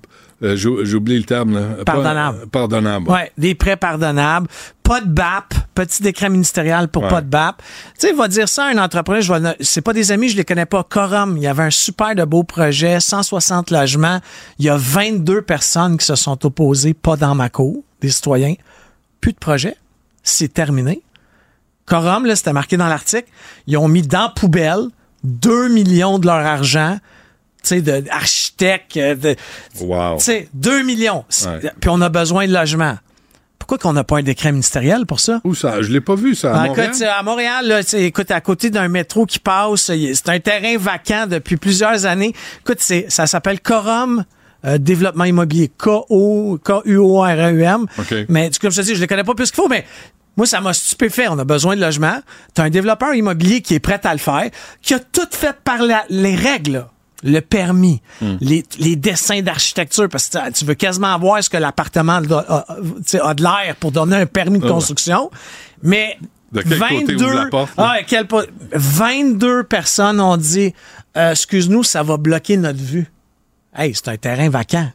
euh, 0.44 0.56
j'ai 0.56 0.70
j'ai 0.84 0.96
oublié 0.96 1.18
le 1.18 1.24
terme, 1.26 1.54
là. 1.56 1.62
Pas- 1.78 1.86
Pardonnable. 1.94 2.48
pardonnable. 2.52 3.10
Ouais, 3.10 3.32
des 3.38 3.56
prêts 3.56 3.78
pardonnables, 3.78 4.48
pas 4.84 5.02
de 5.02 5.08
BAP, 5.08 5.56
petit 5.74 6.04
décret 6.04 6.30
ministériel 6.30 6.88
pour 6.90 7.04
Ouais. 7.04 7.10
pas 7.10 7.22
de 7.22 7.28
BAP. 7.28 7.58
Tu 7.58 7.64
sais, 7.98 8.10
il 8.12 8.16
va 8.16 8.28
dire 8.28 8.48
ça 8.48 8.66
à 8.66 8.68
un 8.70 8.78
entrepreneur, 8.78 9.22
je 9.24 9.34
vais, 9.34 9.56
c'est 9.62 9.82
pas 9.82 9.94
des 9.94 10.12
amis, 10.12 10.30
je 10.30 10.38
les 10.38 10.46
connais 10.46 10.68
pas. 10.68 10.84
Corum, 10.84 11.36
il 11.38 11.44
y 11.44 11.48
avait 11.48 11.64
un 11.64 11.72
super 11.72 12.14
de 12.14 12.24
beau 12.26 12.44
projet, 12.44 13.00
160 13.00 13.72
logements. 13.72 14.20
Il 14.60 14.66
y 14.66 14.70
a 14.70 14.78
22 14.78 15.42
personnes 15.42 15.98
qui 15.98 16.06
se 16.06 16.16
sont 16.16 16.46
opposées, 16.46 16.94
pas 16.94 17.16
dans 17.16 17.34
ma 17.34 17.50
cour, 17.50 17.84
des 18.02 18.10
citoyens. 18.10 18.54
Plus 19.22 19.34
de 19.34 19.38
projet. 19.38 19.76
C'est 20.24 20.54
terminé. 20.54 21.02
Corum, 21.86 22.26
là, 22.26 22.36
c'était 22.36 22.54
marqué 22.54 22.78
dans 22.78 22.88
l'article, 22.88 23.28
ils 23.68 23.78
ont 23.78 23.88
mis 23.88 24.04
dans 24.04 24.24
la 24.24 24.30
poubelle 24.30 24.86
2 25.24 25.70
millions 25.70 26.20
de 26.20 26.28
leur 26.28 26.46
argent, 26.46 26.98
tu 27.64 27.70
sais, 27.70 27.82
d'architectes, 27.82 28.96
euh, 28.98 29.16
de, 29.16 29.36
Wow. 29.82 30.18
tu 30.18 30.26
sais, 30.26 30.50
2 30.54 30.84
millions. 30.84 31.26
Ouais. 31.46 31.72
Puis 31.82 31.90
on 31.90 32.00
a 32.02 32.10
besoin 32.10 32.48
de 32.48 32.54
logements. 32.54 32.98
Pourquoi 33.58 33.78
qu'on 33.78 33.94
n'a 33.94 34.04
pas 34.04 34.18
un 34.20 34.24
décret 34.24 34.52
ministériel 34.52 35.06
pour 35.06 35.20
ça? 35.20 35.42
Où 35.44 35.54
ça? 35.56 35.82
Je 35.82 35.92
l'ai 35.92 36.02
pas 36.02 36.16
vu, 36.16 36.34
ça. 36.36 36.54
À 36.56 36.62
Ah, 36.64 36.68
Montréal? 36.68 36.90
écoute, 36.90 37.02
à 37.04 37.24
Montréal, 37.24 37.68
là, 37.68 37.82
écoute, 37.94 38.32
à 38.32 38.42
côté 38.42 38.70
d'un 38.70 38.88
métro 38.88 39.26
qui 39.26 39.40
passe, 39.40 39.92
c'est 39.92 40.30
un 40.30 40.40
terrain 40.40 40.78
vacant 40.78 41.28
depuis 41.28 41.58
plusieurs 41.58 42.06
années. 42.06 42.34
Écoute, 42.62 42.80
ça 43.10 43.28
s'appelle 43.28 43.60
Corum 43.62 44.26
euh, 44.66 44.78
Développement 44.78 45.24
Immobilier. 45.26 45.70
K-O, 45.78 46.60
K-U-O-R-E-M. 46.64 47.86
OK. 47.98 48.16
Mais 48.30 48.50
comme 48.62 48.72
je 48.72 48.78
te 48.78 48.82
dis, 48.82 48.90
je 48.92 48.96
ne 48.96 49.02
le 49.02 49.08
connais 49.08 49.24
pas 49.24 49.36
plus 49.36 49.52
qu'il 49.52 49.62
faut, 49.62 49.68
mais 49.70 49.86
moi, 50.38 50.46
ça 50.46 50.62
m'a 50.62 50.74
stupéfait. 50.74 51.28
On 51.30 51.38
a 51.40 51.44
besoin 51.46 51.76
de 51.76 51.82
logement. 51.82 52.20
Tu 52.56 52.62
as 52.62 52.66
un 52.66 52.70
développeur 52.70 53.14
immobilier 53.14 53.62
qui 53.62 53.76
est 53.76 53.80
prêt 53.80 54.00
à 54.04 54.14
le 54.14 54.20
faire, 54.20 54.50
qui 54.82 54.94
a 54.94 55.00
tout 55.00 55.28
fait 55.32 55.56
par 55.64 55.82
la- 55.82 56.06
les 56.10 56.36
règles. 56.36 56.86
Le 57.22 57.42
permis, 57.42 58.02
Hmm. 58.22 58.38
les, 58.40 58.64
les 58.80 58.96
dessins 58.96 59.42
d'architecture, 59.42 60.08
parce 60.08 60.30
que 60.30 60.52
tu- 60.52 60.64
veux 60.64 60.74
quasiment 60.76 61.20
voir 61.20 61.44
ce 61.44 61.50
que 61.50 61.58
l'appartement 61.58 62.14
a, 62.14 62.66
a- 62.70 63.34
de 63.34 63.44
l'air 63.44 63.76
pour 63.78 63.92
donner 63.92 64.16
un 64.16 64.26
permis 64.26 64.60
de 64.60 64.66
Ah 64.66 64.70
construction. 64.70 65.30
Mais 65.84 66.18
De 66.54 66.62
quel 66.62 66.80
côté 66.80 67.16
ouvre 67.16 67.34
la 67.34 67.46
porte, 67.48 67.76
là? 67.78 67.96
ah, 67.98 68.04
quel 68.08 68.26
22 68.72 69.64
personnes 69.64 70.20
ont 70.22 70.38
dit 70.38 70.74
euh, 71.18 71.32
excuse-nous, 71.32 71.84
ça 71.84 72.04
va 72.04 72.16
bloquer 72.18 72.56
notre 72.56 72.80
vue. 72.82 73.12
Hey, 73.76 73.94
c'est 73.96 74.08
un 74.10 74.18
terrain 74.18 74.50
vacant. 74.50 74.92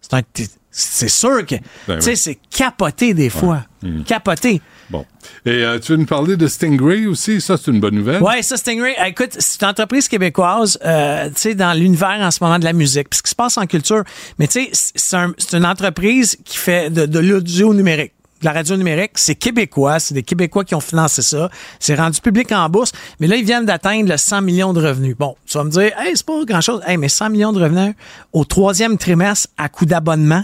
C'est 0.00 0.14
un 0.14 0.22
t- 0.22 0.48
c'est 0.72 1.08
sûr 1.08 1.44
que 1.44 1.56
Ben 1.88 1.96
tu 1.96 2.02
sais 2.02 2.10
oui. 2.10 2.16
c'est 2.16 2.38
capoté 2.50 3.12
des 3.12 3.28
fois. 3.28 3.64
Mhm. 3.82 4.04
Capoté. 4.04 4.60
Bon. 4.88 5.04
Et 5.44 5.50
euh, 5.64 5.78
tu 5.78 5.92
veux 5.92 5.98
nous 5.98 6.06
parler 6.06 6.36
de 6.36 6.46
Stingray 6.46 7.06
aussi? 7.06 7.40
Ça, 7.40 7.56
c'est 7.56 7.70
une 7.70 7.80
bonne 7.80 7.94
nouvelle. 7.94 8.22
Ouais, 8.22 8.42
ça, 8.42 8.56
Stingray, 8.56 8.94
euh, 9.00 9.04
écoute, 9.06 9.36
c'est 9.38 9.62
une 9.62 9.68
entreprise 9.68 10.08
québécoise, 10.08 10.78
euh, 10.84 11.28
tu 11.28 11.34
sais, 11.36 11.54
dans 11.54 11.72
l'univers 11.78 12.18
en 12.20 12.30
ce 12.30 12.42
moment 12.42 12.58
de 12.58 12.64
la 12.64 12.72
musique, 12.72 13.08
puis 13.10 13.18
ce 13.18 13.22
qui 13.22 13.30
se 13.30 13.34
passe 13.34 13.56
en 13.58 13.66
culture. 13.66 14.02
Mais 14.38 14.46
tu 14.48 14.64
sais, 14.64 14.70
c'est 14.94 15.16
un- 15.16 15.32
c'est 15.38 15.56
une 15.56 15.66
entreprise 15.66 16.36
qui 16.44 16.56
fait 16.56 16.90
de, 16.90 17.06
de 17.06 17.18
l'audio 17.20 17.72
numérique. 17.74 18.12
De 18.40 18.46
la 18.46 18.52
radio 18.52 18.76
numérique, 18.76 19.12
c'est 19.16 19.34
québécois, 19.34 19.98
c'est 19.98 20.14
des 20.14 20.22
Québécois 20.22 20.64
qui 20.64 20.74
ont 20.74 20.80
financé 20.80 21.20
ça. 21.20 21.50
C'est 21.78 21.94
rendu 21.94 22.20
public 22.22 22.50
en 22.52 22.68
bourse, 22.70 22.90
mais 23.20 23.26
là, 23.26 23.36
ils 23.36 23.44
viennent 23.44 23.66
d'atteindre 23.66 24.08
le 24.08 24.16
100 24.16 24.40
millions 24.40 24.72
de 24.72 24.80
revenus. 24.86 25.14
Bon, 25.18 25.36
tu 25.46 25.58
vas 25.58 25.64
me 25.64 25.70
dire, 25.70 25.92
hey, 25.98 26.12
c'est 26.16 26.24
pas 26.24 26.42
grand-chose. 26.46 26.80
Hey, 26.86 26.96
mais 26.96 27.08
100 27.10 27.28
millions 27.30 27.52
de 27.52 27.62
revenus 27.62 27.94
au 28.32 28.44
troisième 28.46 28.96
trimestre 28.96 29.48
à 29.58 29.68
coût 29.68 29.84
d'abonnement, 29.84 30.42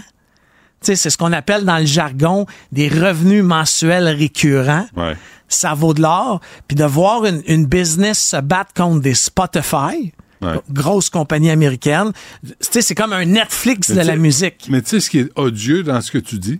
tu 0.79 0.87
sais, 0.87 0.95
c'est 0.95 1.09
ce 1.09 1.17
qu'on 1.17 1.33
appelle 1.33 1.65
dans 1.65 1.79
le 1.79 1.85
jargon 1.87 2.45
des 2.71 2.87
revenus 2.87 3.43
mensuels 3.43 4.07
récurrents. 4.09 4.85
Ouais. 4.95 5.15
Ça 5.47 5.73
vaut 5.73 5.95
de 5.95 6.01
l'or. 6.03 6.39
Puis 6.67 6.75
de 6.75 6.83
voir 6.85 7.25
une, 7.25 7.41
une 7.47 7.65
business 7.65 8.19
se 8.19 8.37
battre 8.37 8.73
contre 8.75 9.01
des 9.01 9.15
Spotify, 9.15 10.13
Ouais. 10.39 10.53
grosse 10.69 11.09
compagnie 11.09 11.49
américaine, 11.49 12.11
tu 12.45 12.53
sais, 12.59 12.83
c'est 12.83 12.93
comme 12.93 13.11
un 13.11 13.25
Netflix 13.25 13.89
Mais 13.89 14.03
de 14.03 14.07
la 14.07 14.15
musique. 14.17 14.67
Mais 14.69 14.83
tu 14.83 14.89
sais, 14.89 14.99
ce 14.99 15.09
qui 15.09 15.17
est 15.17 15.31
odieux 15.35 15.81
dans 15.81 15.99
ce 15.99 16.11
que 16.11 16.19
tu 16.19 16.37
dis, 16.37 16.59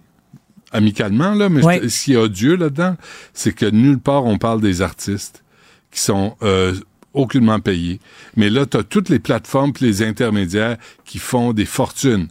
amicalement, 0.72 1.32
là, 1.34 1.50
mais 1.50 1.64
Ouais. 1.64 1.90
ce 1.90 2.04
qui 2.06 2.14
est 2.14 2.18
odieux 2.18 2.56
là-dedans, 2.56 2.96
c'est 3.34 3.54
que 3.54 3.66
nulle 3.66 4.00
part 4.00 4.26
on 4.26 4.38
parle 4.38 4.62
des 4.62 4.82
artistes 4.82 5.44
qui 5.92 6.00
sont 6.02 6.36
euh, 6.44 6.74
aucunement 7.14 7.60
payés. 7.60 8.00
Mais 8.36 8.50
là, 8.50 8.66
tu 8.66 8.78
as 8.78 8.84
toutes 8.84 9.10
les 9.10 9.20
plateformes 9.20 9.74
puis 9.74 9.86
les 9.86 10.04
intermédiaires 10.04 10.78
qui 11.06 11.20
font 11.20 11.54
des 11.54 11.66
fortunes. 11.66 12.28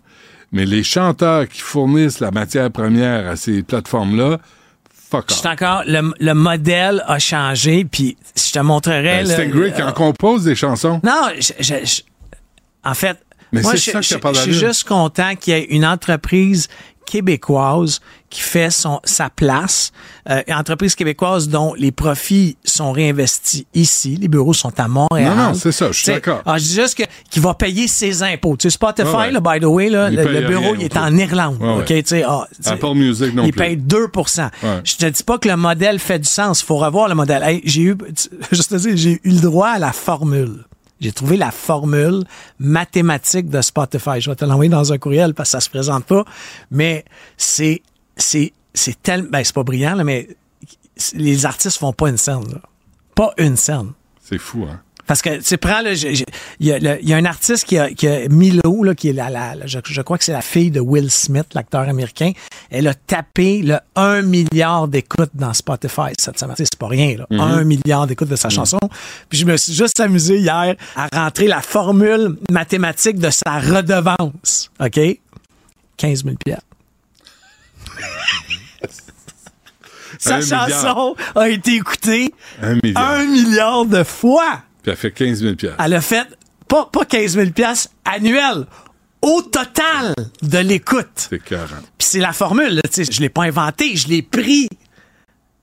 Mais 0.53 0.65
les 0.65 0.85
chanteurs 0.85 1.49
qui 1.49 1.61
fournissent 1.61 2.21
la 2.21 2.31
matière 2.31 2.71
première 2.71 3.27
à 3.29 3.37
ces 3.37 3.63
plateformes-là, 3.63 4.39
fuck 5.11 5.27
Je 5.31 5.35
off. 5.35 5.47
encore, 5.47 5.83
le, 5.87 6.13
le 6.21 6.35
modèle 6.35 7.03
a 7.07 7.19
changé, 7.19 7.85
puis 7.85 8.17
je 8.37 8.53
te 8.53 8.59
montrerai. 8.61 9.25
Ben, 9.25 9.27
le- 9.27 9.33
Stingray 9.33 9.73
qui 9.73 9.83
en 9.83 9.93
compose 9.93 10.45
des 10.45 10.55
chansons. 10.55 11.01
Non, 11.03 11.31
je- 11.39 11.53
je- 11.59 11.85
je- 11.85 12.03
en 12.85 12.95
fait, 12.95 13.19
Mais 13.53 13.63
moi, 13.63 13.75
je, 13.75 13.91
ça 13.91 14.01
qui 14.01 14.09
je- 14.35 14.41
suis 14.41 14.53
juste 14.55 14.85
content 14.85 15.35
qu'il 15.35 15.55
y 15.55 15.57
ait 15.57 15.65
une 15.65 15.85
entreprise 15.87 16.69
québécoise 17.07 18.01
qui 18.37 18.43
fait 18.43 18.71
son 18.71 19.01
sa 19.03 19.31
place, 19.31 19.93
euh, 20.29 20.43
entreprise 20.51 20.95
québécoise 20.95 21.49
dont 21.49 21.73
les 21.73 21.91
profits 21.91 22.59
sont 22.65 22.93
réinvestis 22.93 23.67
ici, 23.73 24.19
les 24.21 24.29
bureaux 24.29 24.53
sont 24.53 24.79
à 24.79 24.89
Montréal. 24.89 25.35
Non, 25.35 25.45
non, 25.45 25.55
c'est 25.55 25.73
ça, 25.73 25.91
je 25.91 25.99
suis 26.03 26.13
d'accord. 26.13 26.43
ah, 26.45 26.59
je 26.59 26.65
dis 26.65 26.75
juste 26.75 26.99
que 26.99 27.05
qui 27.31 27.41
va 27.41 27.55
payer 27.55 27.89
ses 27.89 28.23
impôts. 28.23 28.59
Tu 28.59 28.69
sais, 28.69 28.75
Spotify, 28.75 29.17
ouais. 29.17 29.31
là, 29.31 29.41
by 29.41 29.59
the 29.59 29.65
way, 29.65 29.89
là, 29.89 30.11
le, 30.11 30.47
bureau 30.47 30.75
il 30.75 30.83
est 30.85 30.99
en 30.99 31.17
Irlande. 31.17 31.57
Ouais. 31.63 31.79
ok, 31.79 31.87
tu 31.87 32.03
sais, 32.05 32.25
ah, 32.29 32.47
tu 32.55 32.63
sais, 32.63 32.69
Apple 32.73 32.95
Music 32.95 33.35
non 33.35 33.45
il 33.45 33.53
plus. 33.53 33.59
paye 33.59 33.77
2 33.79 33.97
Ouais. 33.97 34.51
Je 34.85 34.97
te 34.97 35.07
dis 35.07 35.23
pas 35.23 35.39
que 35.39 35.49
le 35.49 35.57
modèle 35.57 35.99
fait 35.99 36.19
du 36.19 36.29
sens. 36.29 36.63
faut 36.63 36.77
revoir 36.77 37.09
le 37.09 37.15
modèle. 37.15 37.43
Hey, 37.43 37.63
j'ai 37.65 37.83
eu, 37.83 37.97
juste 38.53 38.71
te 38.71 38.77
dire, 38.77 38.97
j'ai 38.97 39.13
eu 39.13 39.31
le 39.31 39.41
droit 39.41 39.69
à 39.69 39.79
la 39.79 39.93
formule. 39.93 40.67
J'ai 41.01 41.13
trouvé 41.13 41.37
la 41.37 41.51
formule 41.51 42.25
mathématique 42.59 43.51
de 43.51 43.61
Spotify. 43.61 44.21
Je 44.21 44.31
vais 44.31 44.37
te 44.37 44.45
l'envoyer 44.45 44.71
dans 44.71 44.93
un 44.93 44.99
courriel 44.99 45.35
parce 45.35 45.51
que 45.51 45.53
ça 45.53 45.61
se 45.61 45.69
présente 45.69 46.05
pas. 46.05 46.25
Mais 46.71 47.05
c'est, 47.37 47.83
c'est, 48.17 48.53
c'est 48.75 49.01
tellement, 49.03 49.29
ben, 49.31 49.45
c'est 49.45 49.55
pas 49.55 49.63
brillant, 49.65 49.95
là, 49.95 50.05
mais 50.05 50.29
les 51.15 51.47
artistes 51.47 51.79
font 51.79 51.93
pas 51.93 52.09
une 52.09 52.17
scène, 52.19 52.45
là. 52.53 52.61
Pas 53.15 53.33
une 53.39 53.57
scène. 53.57 53.93
C'est 54.23 54.39
fou, 54.39 54.65
hein? 54.71 54.81
Parce 55.07 55.23
que, 55.23 55.41
tu 55.41 55.57
prends, 55.57 55.83
il 55.85 56.25
y, 56.59 56.73
a 56.73 56.79
le- 56.81 56.99
il 57.01 57.09
y 57.09 57.15
a 57.15 57.17
un 57.17 57.25
artiste 57.27 57.65
qui 57.65 57.79
a, 57.79 57.91
qui 57.93 58.09
a 58.09 58.29
Milo, 58.29 58.83
là, 58.83 58.93
qui 58.97 59.11
est 59.11 59.13
la, 59.13 59.31
la- 59.31 59.55
la- 59.55 59.67
je, 59.69 59.79
je 59.85 60.03
crois 60.03 60.19
que 60.19 60.25
c'est 60.25 60.33
la 60.33 60.41
fille 60.43 60.73
de 60.73 60.81
Will 60.81 61.13
Smith, 61.13 61.47
l'acteur 61.55 61.83
américain. 61.89 62.33
Elle 62.71 62.89
a 62.89 62.95
tapé 62.95 63.63
le 63.63 63.79
1 63.95 64.23
milliard 64.23 64.89
d'écoutes 64.89 65.31
dans 65.35 65.55
Spotify 65.55 66.11
cette 66.19 66.41
semaine. 66.41 66.57
C'est 66.59 66.75
pas 66.77 66.89
rien, 66.89 67.17
là. 67.19 67.27
Mhm. 67.31 67.41
1 67.41 67.65
milliard 67.65 68.09
d'écoutes 68.09 68.29
de 68.31 68.35
sa 68.37 68.49
chanson. 68.49 68.81
Puis 69.29 69.39
je 69.39 69.47
me 69.47 69.57
suis 69.57 69.75
juste 69.75 70.01
amusé 70.01 70.39
hier 70.39 70.75
à 70.97 71.07
rentrer 71.15 71.47
la 71.47 71.63
formule 71.63 72.37
mathématique 72.51 73.19
de 73.21 73.31
sa 73.31 73.61
redevance. 73.61 74.73
OK? 74.81 74.99
15 75.99 76.25
000 76.25 76.35
piastres. 76.45 76.66
Sa 80.19 80.39
milliard. 80.39 80.69
chanson 80.69 81.17
a 81.35 81.49
été 81.49 81.75
écoutée 81.77 82.33
Un 82.63 82.77
milliard. 82.83 83.11
un 83.11 83.25
milliard 83.27 83.85
de 83.85 84.03
fois. 84.03 84.63
Puis 84.83 84.91
elle 84.93 84.97
fait 84.97 85.11
15 85.13 85.41
000 85.41 85.55
piastres. 85.57 85.83
Elle 85.85 85.95
a 85.95 86.01
fait 86.01 86.27
pas, 86.69 86.89
pas 86.91 87.05
15 87.05 87.33
000 87.35 87.51
piastres 87.51 87.91
annuels. 88.05 88.67
Au 89.23 89.43
total 89.43 90.15
de 90.43 90.59
l'écoute. 90.59 91.29
C'est. 91.31 91.39
Puis 91.43 91.57
c'est 91.99 92.21
la 92.21 92.33
formule. 92.33 92.81
tu 92.93 93.05
sais, 93.05 93.13
je 93.13 93.21
l'ai 93.21 93.29
pas 93.29 93.43
inventé, 93.45 93.97
je 93.97 94.09
l'ai 94.09 94.23
pris 94.23 94.69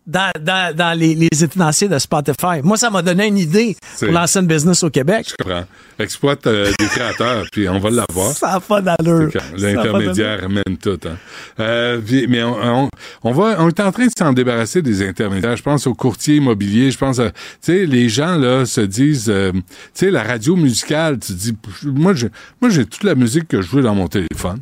dans, 0.06 0.32
dans, 0.40 0.76
dans 0.76 0.98
les, 0.98 1.16
les 1.16 1.44
étenanciers 1.44 1.88
de 1.88 1.98
Spotify. 1.98 2.62
Moi, 2.64 2.78
ça 2.78 2.90
m'a 2.90 3.02
donné 3.02 3.28
une 3.28 3.38
idée 3.38 3.76
pour 4.00 4.12
lancer 4.12 4.40
une 4.40 4.48
business 4.48 4.84
au 4.84 4.90
Québec. 4.90 5.28
Je 5.30 5.44
comprends. 5.44 5.64
Exploite 6.00 6.48
euh, 6.48 6.72
des 6.80 6.86
créateurs, 6.88 7.46
puis 7.52 7.70
on 7.70 7.80
va 7.80 7.90
l'avoir. 7.90 8.32
Ça 8.32 8.54
n'a 8.54 8.60
pas 8.60 8.82
d'allure. 8.82 9.30
L'intermédiaire 9.58 10.44
amène 10.44 10.78
tout. 10.82 11.00
Hein. 11.06 11.16
Euh, 11.60 12.02
mais 12.28 12.44
on, 12.44 12.86
on, 12.86 12.90
on 13.24 13.32
va, 13.32 13.58
on 13.60 13.70
est 13.70 13.80
en 13.80 13.92
train 13.92 14.08
de 14.08 14.12
s'en 14.18 14.34
débarrasser 14.34 14.82
des 14.82 15.08
intermédiaires. 15.08 15.56
Je 15.56 15.64
pense 15.64 15.88
aux 15.88 15.94
courtiers 15.94 16.38
immobiliers. 16.38 16.92
Je 16.92 16.98
pense 16.98 17.20
à, 17.20 17.30
tu 17.30 17.38
sais, 17.62 17.86
les 17.86 18.10
gens 18.10 18.38
là 18.38 18.66
se 18.66 18.82
disent, 18.82 19.30
euh, 19.30 19.52
tu 19.52 19.62
sais, 19.94 20.12
la 20.12 20.24
radio 20.24 20.56
musicale. 20.56 21.20
Tu 21.20 21.34
dis, 21.34 21.56
moi, 21.86 22.14
j'ai, 22.14 22.30
moi, 22.60 22.70
j'ai 22.70 22.86
toute 22.86 23.04
la 23.04 23.16
musique 23.16 23.48
que 23.48 23.62
je 23.62 23.70
veux 23.70 23.84
dans 23.84 23.96
mon 23.96 24.08
téléphone. 24.08 24.60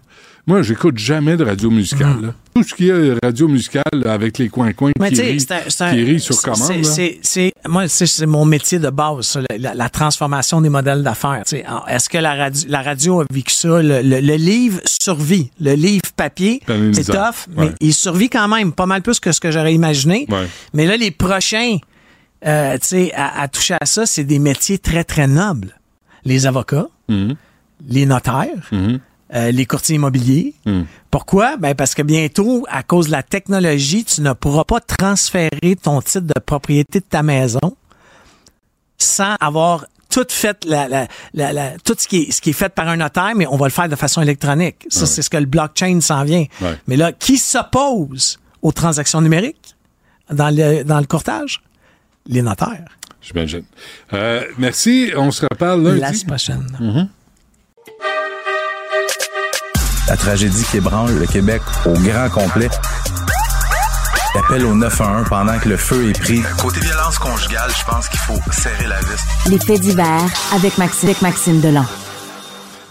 Moi, 0.48 0.64
j'écoute 0.64 0.98
jamais 0.98 1.38
de 1.38 1.46
radio 1.46 1.70
musicale. 1.70 2.18
là. 2.22 2.34
Tout 2.56 2.64
ce 2.64 2.74
qui 2.74 2.90
est 2.90 3.14
radio 3.24 3.48
musicale 3.48 3.84
avec 4.06 4.38
les 4.40 4.50
coins-coins 4.50 4.92
Mm. 5.00 5.10
Qui, 5.10 5.22
rit, 5.22 5.48
un- 5.52 6.14
qui 6.16 6.20
sur 6.20 6.42
commande. 6.42 6.84
c'est- 7.22 7.54
moi, 7.68 7.88
c'est 7.88 8.26
mon 8.26 8.44
métier 8.46 8.80
de 8.80 8.90
base, 8.90 9.38
la, 9.50 9.58
la- 9.58 9.74
la 9.76 9.90
transformation 9.90 10.60
des 10.60 10.70
modèles 10.70 11.04
d'affaires. 11.04 11.44
Est-ce 11.88 12.10
que 12.10 12.18
la 12.18 12.36
radio, 12.36 12.70
la 12.70 12.82
radio 12.82 13.22
a 13.22 13.26
vécu 13.32 13.54
ça? 13.54 13.82
Le, 13.82 14.02
le- 14.02 14.20
le 14.20 14.36
livre 14.36 14.80
survit. 14.86 15.52
Le 15.62 15.74
livre 15.74 16.12
papier, 16.16 16.62
c'est 16.94 17.06
tough, 17.06 17.48
mais 17.56 17.72
il 17.80 17.94
survit 17.94 18.30
quand 18.30 18.48
même 18.48 18.74
pas 18.74 18.86
mal 18.88 19.02
plus 19.02 19.20
que 19.20 19.32
ce 19.32 19.40
que 19.40 19.52
j'aurais 19.52 19.74
imaginé. 19.76 20.26
Ouais. 20.30 20.48
Mais 20.74 20.86
là, 20.86 20.98
les 20.98 21.12
prochains, 21.12 21.78
euh, 22.48 22.78
à, 23.16 23.42
à 23.42 23.48
toucher 23.48 23.76
à 23.80 23.86
ça, 23.86 24.06
c'est 24.06 24.24
des 24.24 24.40
métiers 24.40 24.80
très, 24.80 25.04
très 25.04 25.28
nobles. 25.28 25.80
Les 26.26 26.46
avocats, 26.48 26.88
Mhm. 27.10 27.36
les 27.88 28.06
notaires, 28.06 28.68
Mhm. 28.72 29.00
Euh, 29.34 29.52
les 29.52 29.66
courtiers 29.66 29.96
immobiliers. 29.96 30.54
Mhm. 30.66 30.86
Pourquoi? 31.10 31.58
Ben 31.58 31.74
parce 31.76 31.94
que 31.96 32.02
bientôt, 32.02 32.66
à 32.70 32.84
cause 32.84 33.08
de 33.08 33.12
la 33.12 33.24
technologie, 33.24 34.04
tu 34.06 34.22
ne 34.22 34.34
pourras 34.34 34.64
pas 34.66 34.80
transférer 34.80 35.76
ton 35.82 36.02
titre 36.02 36.28
de 36.28 36.40
propriété 36.40 37.00
de 37.00 37.06
ta 37.06 37.24
maison 37.24 37.76
sans 38.98 39.36
avoir 39.40 39.86
tout 40.10 40.26
fait 40.30 40.66
la, 40.66 40.88
la, 40.90 41.08
la, 41.34 41.54
la- 41.54 41.78
tout 41.80 41.96
ce 41.98 42.08
qui 42.08 42.24
est 42.24 42.32
ce 42.32 42.42
qui 42.42 42.50
est 42.50 42.54
fait 42.54 42.70
par 42.70 42.88
un 42.88 42.98
notaire, 42.98 43.32
mais 43.36 43.48
on 43.48 43.56
va 43.56 43.66
le 43.68 43.72
faire 43.72 43.88
de 43.90 43.96
façon 43.96 44.22
électronique. 44.22 44.86
Ça, 44.90 45.02
Ouais. 45.02 45.06
c'est 45.08 45.22
ce 45.22 45.30
que 45.30 45.38
le 45.38 45.46
blockchain 45.46 46.02
s'en 46.02 46.24
vient. 46.24 46.46
Ouais. 46.62 46.78
Mais 46.88 46.98
là, 46.98 47.12
qui 47.14 47.38
s'oppose 47.38 48.38
aux 48.62 48.72
transactions 48.74 49.22
numériques 49.22 49.76
dans 50.30 50.50
le, 50.54 50.84
dans 50.84 51.00
le 51.00 51.06
courtage? 51.06 51.62
Les 52.28 52.42
notaires. 52.42 52.86
J'imagine. 53.22 53.64
Euh, 54.14 54.44
merci. 54.58 55.12
On 55.16 55.32
se 55.32 55.42
reparle 55.50 55.82
lundi. 55.84 56.00
La 56.02 56.14
semaine 56.14 56.28
prochaine. 56.28 56.78
Mhm. 56.80 57.10
La 60.12 60.18
tragédie 60.18 60.66
qui 60.70 60.76
ébranle 60.76 61.18
le 61.20 61.26
Québec 61.26 61.62
au 61.86 61.94
grand 61.94 62.30
complet. 62.30 62.68
Appel 64.38 64.66
au 64.66 64.76
911 64.76 65.26
pendant 65.30 65.58
que 65.58 65.70
le 65.70 65.78
feu 65.78 66.10
est 66.10 66.20
pris. 66.20 66.42
Côté 66.62 66.82
violence 66.82 67.18
conjugale, 67.18 67.70
je 67.80 67.86
pense 67.90 68.10
qu'il 68.10 68.20
faut 68.20 68.38
serrer 68.52 68.88
la 68.90 69.00
vis. 69.00 69.50
Les 69.50 69.58
faits 69.58 69.80
divers 69.80 70.26
avec 70.54 70.78
Maxime, 70.78 71.08
avec 71.08 71.22
Maxime 71.22 71.62
Delan. 71.62 71.86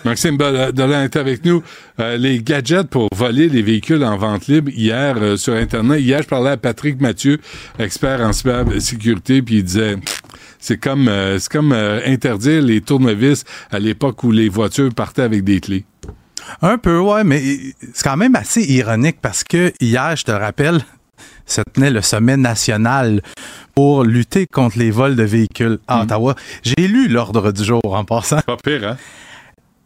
Maxime 0.06 0.38
Bol- 0.38 0.72
Dolan 0.72 1.02
est 1.02 1.16
avec 1.16 1.44
nous. 1.44 1.62
Euh, 1.98 2.16
les 2.16 2.42
gadgets 2.42 2.88
pour 2.88 3.10
voler 3.14 3.50
les 3.50 3.60
véhicules 3.60 4.02
en 4.02 4.16
vente 4.16 4.46
libre 4.46 4.70
hier 4.74 5.16
euh, 5.20 5.36
sur 5.36 5.52
Internet. 5.52 6.00
Hier, 6.00 6.22
je 6.22 6.26
parlais 6.28 6.52
à 6.52 6.56
Patrick 6.56 7.02
Mathieu, 7.02 7.38
expert 7.78 8.22
en 8.22 8.32
cybersécurité, 8.32 9.42
puis 9.42 9.56
il 9.56 9.64
disait 9.64 9.96
c'est 10.58 10.78
comme 10.78 11.06
euh, 11.08 11.38
c'est 11.38 11.52
comme 11.52 11.72
euh, 11.72 12.00
interdire 12.06 12.62
les 12.62 12.80
tournevis 12.80 13.44
à 13.70 13.78
l'époque 13.78 14.24
où 14.24 14.30
les 14.32 14.48
voitures 14.48 14.88
partaient 14.94 15.20
avec 15.20 15.44
des 15.44 15.60
clés. 15.60 15.84
Un 16.62 16.78
peu, 16.78 16.98
ouais, 16.98 17.24
mais 17.24 17.42
c'est 17.92 18.04
quand 18.04 18.16
même 18.16 18.36
assez 18.36 18.62
ironique 18.62 19.18
parce 19.20 19.44
que 19.44 19.72
hier, 19.80 20.14
je 20.16 20.24
te 20.24 20.30
rappelle, 20.32 20.80
se 21.46 21.60
tenait 21.72 21.90
le 21.90 22.02
sommet 22.02 22.36
national 22.36 23.22
pour 23.74 24.04
lutter 24.04 24.46
contre 24.46 24.78
les 24.78 24.90
vols 24.90 25.16
de 25.16 25.22
véhicules 25.24 25.78
à 25.88 26.02
Ottawa. 26.02 26.34
J'ai 26.62 26.86
lu 26.88 27.08
l'ordre 27.08 27.50
du 27.52 27.64
jour 27.64 27.80
en 27.84 28.04
passant. 28.04 28.40
Pas 28.46 28.56
pire, 28.56 28.86
hein? 28.90 28.96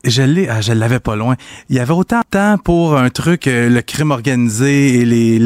Je 0.07 0.21
l'ai, 0.21 0.49
ah, 0.51 0.61
je 0.61 0.75
l'avais 0.75 1.01
pas 1.01 1.17
loin. 1.17 1.35
Il 1.71 1.77
y 1.77 1.79
avait 1.79 1.95
autant 1.95 2.19
de 2.21 2.25
temps 2.31 2.59
pour 2.59 2.99
un 2.99 3.09
truc, 3.09 3.47
euh, 3.47 3.71
le 3.71 3.81
crime 3.81 4.11
organisé 4.11 4.99
et 5.01 5.05
les- 5.07 5.39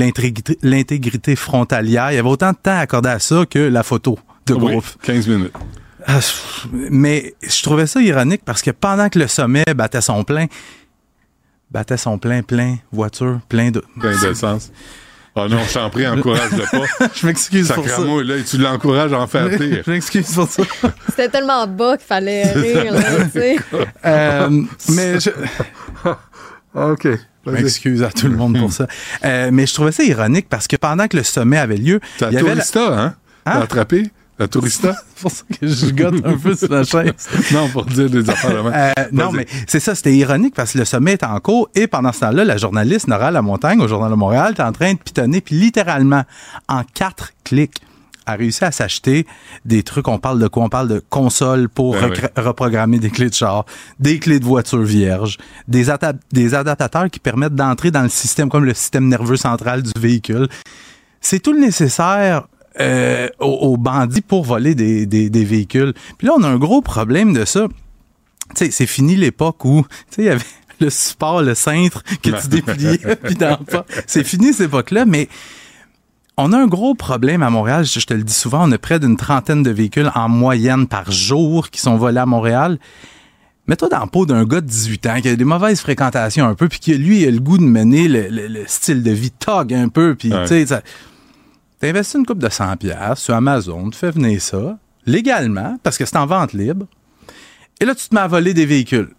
l'intégrité 0.62 1.36
frontalière. 1.36 2.10
Il 2.10 2.16
y 2.16 2.18
avait 2.18 2.28
autant 2.28 2.50
de 2.50 2.56
temps 2.60 2.76
accordé 2.78 3.08
à 3.08 3.20
ça 3.20 3.44
que 3.48 3.60
la 3.60 3.84
photo 3.84 4.18
de 4.46 4.54
Oui, 4.54 4.72
groupe. 4.72 4.86
15 5.02 5.28
minutes. 5.28 5.52
Ah, 6.06 6.18
mais 6.90 7.34
je 7.42 7.62
trouvais 7.62 7.86
ça 7.86 8.00
ironique 8.00 8.42
parce 8.44 8.62
que 8.62 8.70
pendant 8.72 9.08
que 9.08 9.18
le 9.20 9.28
sommet 9.28 9.64
battait 9.76 10.00
son 10.00 10.24
plein, 10.24 10.46
battait 11.70 11.96
son 11.96 12.18
plein, 12.18 12.42
plein, 12.42 12.76
voiture, 12.92 13.40
plein 13.48 13.70
de... 13.70 13.82
Plein 14.00 14.18
d'essence. 14.20 14.70
Oh 15.34 15.46
non, 15.48 15.58
je 15.68 15.74
t'en 15.74 15.88
prie, 15.90 16.06
encourage-le 16.08 16.64
pas. 16.70 17.08
je 17.14 17.26
m'excuse 17.26 17.70
pour 17.70 17.88
ça. 17.88 18.00
Là, 18.02 18.34
tu 18.48 18.58
l'encourage 18.58 19.12
à 19.12 19.20
en 19.20 19.26
faire 19.26 19.48
pire. 19.58 19.82
je 19.86 19.90
m'excuse 19.90 20.32
pour 20.34 20.48
ça. 20.48 20.62
C'était 21.10 21.28
tellement 21.28 21.66
bas 21.66 21.96
qu'il 21.96 22.06
fallait 22.06 22.50
rire, 22.52 22.92
là, 22.92 23.24
tu 23.24 23.30
sais. 23.30 23.56
Euh, 24.04 24.62
mais 24.90 25.20
je... 25.20 25.30
OK. 26.74 27.08
Je 27.46 27.50
m'excuse 27.52 28.02
à 28.02 28.10
tout 28.10 28.28
le 28.28 28.36
monde 28.36 28.58
pour 28.58 28.72
ça. 28.72 28.86
Euh, 29.24 29.50
mais 29.52 29.66
je 29.66 29.72
trouvais 29.74 29.92
ça 29.92 30.02
ironique 30.02 30.48
parce 30.48 30.66
que 30.66 30.76
pendant 30.76 31.06
que 31.08 31.16
le 31.16 31.22
sommet 31.22 31.56
avait 31.58 31.76
lieu, 31.76 32.00
T'as 32.18 32.28
il 32.30 32.34
y 32.34 32.38
avait 32.38 32.54
la- 32.54 32.64
hein? 32.98 33.14
T'as 33.44 33.60
attrapé? 33.62 34.10
La 34.38 34.48
Tourista? 34.48 34.94
C'est 34.94 35.20
pour 35.22 35.30
ça 35.30 35.44
que 35.60 35.66
je 35.66 35.90
gotte 35.90 36.24
un 36.24 36.36
peu 36.36 36.54
sur 36.54 36.70
la 36.70 36.84
chaise. 36.84 37.28
non, 37.52 37.68
pour 37.68 37.84
dire 37.84 38.08
des 38.08 38.28
affaires. 38.30 38.64
Euh, 38.66 38.92
non, 39.12 39.32
mais 39.32 39.46
c'est 39.66 39.80
ça, 39.80 39.94
c'était 39.94 40.14
ironique 40.14 40.54
parce 40.54 40.72
que 40.72 40.78
le 40.78 40.84
sommet 40.84 41.14
est 41.14 41.24
en 41.24 41.38
cours 41.40 41.68
et 41.74 41.86
pendant 41.86 42.12
ce 42.12 42.20
temps-là, 42.20 42.44
la 42.44 42.56
journaliste 42.56 43.08
Nora 43.08 43.30
Lamontagne 43.30 43.80
au 43.80 43.88
Journal 43.88 44.10
de 44.10 44.16
Montréal 44.16 44.54
est 44.56 44.62
en 44.62 44.72
train 44.72 44.92
de 44.94 44.98
pitonner, 44.98 45.40
puis 45.40 45.56
littéralement, 45.56 46.24
en 46.68 46.82
quatre 46.84 47.32
clics, 47.44 47.80
a 48.28 48.34
réussi 48.34 48.64
à 48.64 48.70
s'acheter 48.70 49.26
des 49.64 49.82
trucs. 49.82 50.06
On 50.06 50.18
parle 50.18 50.38
de 50.38 50.48
quoi? 50.48 50.64
On 50.64 50.68
parle 50.68 50.88
de 50.88 51.02
consoles 51.08 51.68
pour 51.68 51.94
Ben 51.94 52.12
reprogrammer 52.36 52.98
des 52.98 53.10
clés 53.10 53.30
de 53.30 53.34
char, 53.34 53.64
des 53.98 54.18
clés 54.18 54.38
de 54.38 54.44
voiture 54.44 54.82
vierges, 54.82 55.38
des, 55.66 55.86
des 56.32 56.54
adaptateurs 56.54 57.08
qui 57.10 57.20
permettent 57.20 57.54
d'entrer 57.54 57.90
dans 57.90 58.02
le 58.02 58.08
système, 58.10 58.50
comme 58.50 58.64
le 58.66 58.74
système 58.74 59.08
nerveux 59.08 59.36
central 59.36 59.82
du 59.82 59.98
véhicule. 59.98 60.48
C'est 61.20 61.40
tout 61.40 61.52
le 61.52 61.60
nécessaire 61.60 62.46
euh, 62.80 63.28
aux, 63.40 63.46
aux 63.72 63.76
bandits 63.76 64.20
pour 64.20 64.44
voler 64.44 64.74
des, 64.74 65.06
des- 65.06 65.30
des 65.30 65.44
véhicules. 65.44 65.92
Puis 66.18 66.26
là, 66.26 66.34
on 66.38 66.42
a 66.42 66.48
un 66.48 66.58
gros 66.58 66.80
problème 66.82 67.32
de 67.32 67.44
ça. 67.44 67.66
Tu 68.54 68.64
sais, 68.66 68.70
c'est 68.70 68.86
fini 68.86 69.16
l'époque 69.16 69.64
où, 69.64 69.82
tu 70.10 70.16
sais, 70.16 70.22
il 70.22 70.24
y 70.26 70.28
avait 70.30 70.44
le 70.80 70.90
support, 70.90 71.42
le 71.42 71.54
cintre 71.54 72.02
que 72.22 72.30
tu 72.40 72.48
dépliais, 72.48 72.98
puis 73.24 73.34
dans 73.34 73.58
le 73.60 73.64
pas. 73.64 73.84
C'est 74.06 74.24
fini 74.24 74.52
cette 74.52 74.66
époque-là, 74.68 75.04
mais 75.06 75.28
on 76.36 76.52
a 76.52 76.56
un 76.58 76.66
gros 76.68 76.94
problème 76.94 77.42
à 77.42 77.50
Montréal. 77.50 77.84
Je, 77.84 77.98
te 78.06 78.14
le 78.14 78.22
dis 78.22 78.32
souvent, 78.32 78.68
on 78.68 78.72
a 78.72 78.78
près 78.78 79.00
d'une 79.00 79.16
trentaine 79.16 79.62
de 79.64 79.70
véhicules 79.70 80.10
en 80.14 80.28
moyenne 80.28 80.86
par 80.86 81.10
jour 81.10 81.68
qui 81.70 81.80
sont 81.80 81.96
volés 81.96 82.20
à 82.20 82.26
Montréal. 82.26 82.78
Mets-toi 83.66 83.88
dans 83.88 83.98
la 83.98 84.06
peau 84.06 84.24
d'un 84.24 84.44
gars 84.44 84.60
de 84.62 84.66
18 84.66 85.06
ans 85.08 85.20
qui 85.20 85.28
a 85.28 85.36
des 85.36 85.44
mauvaises 85.44 85.80
fréquentations 85.80 86.46
un 86.46 86.54
peu, 86.54 86.68
puis 86.68 86.78
qui, 86.78 86.94
lui, 86.94 87.26
a 87.26 87.30
le 87.30 87.40
goût 87.40 87.58
de 87.58 87.64
mener 87.64 88.08
le, 88.08 88.28
le- 88.28 88.46
le 88.46 88.62
style 88.66 89.02
de 89.02 89.10
vie 89.10 89.30
tog 89.32 89.74
un 89.74 89.88
peu, 89.88 90.14
puis 90.14 90.32
Ouais. 90.32 90.42
tu 90.42 90.48
sais, 90.48 90.66
ça- 90.66 90.80
t'investis 91.80 92.18
une 92.18 92.26
coupe 92.26 92.38
de 92.38 92.48
100 92.48 92.76
pièces 92.76 93.18
sur 93.18 93.34
Amazon, 93.34 93.90
tu 93.90 93.98
fais 93.98 94.10
venir 94.10 94.40
ça, 94.40 94.78
légalement, 95.06 95.76
parce 95.82 95.98
que 95.98 96.04
c'est 96.04 96.16
en 96.16 96.26
vente 96.26 96.52
libre, 96.52 96.86
et 97.80 97.84
là, 97.84 97.94
tu 97.94 98.08
te 98.08 98.14
mets 98.14 98.20
à 98.20 98.26
voler 98.26 98.54
des 98.54 98.66
véhicules. 98.66 99.10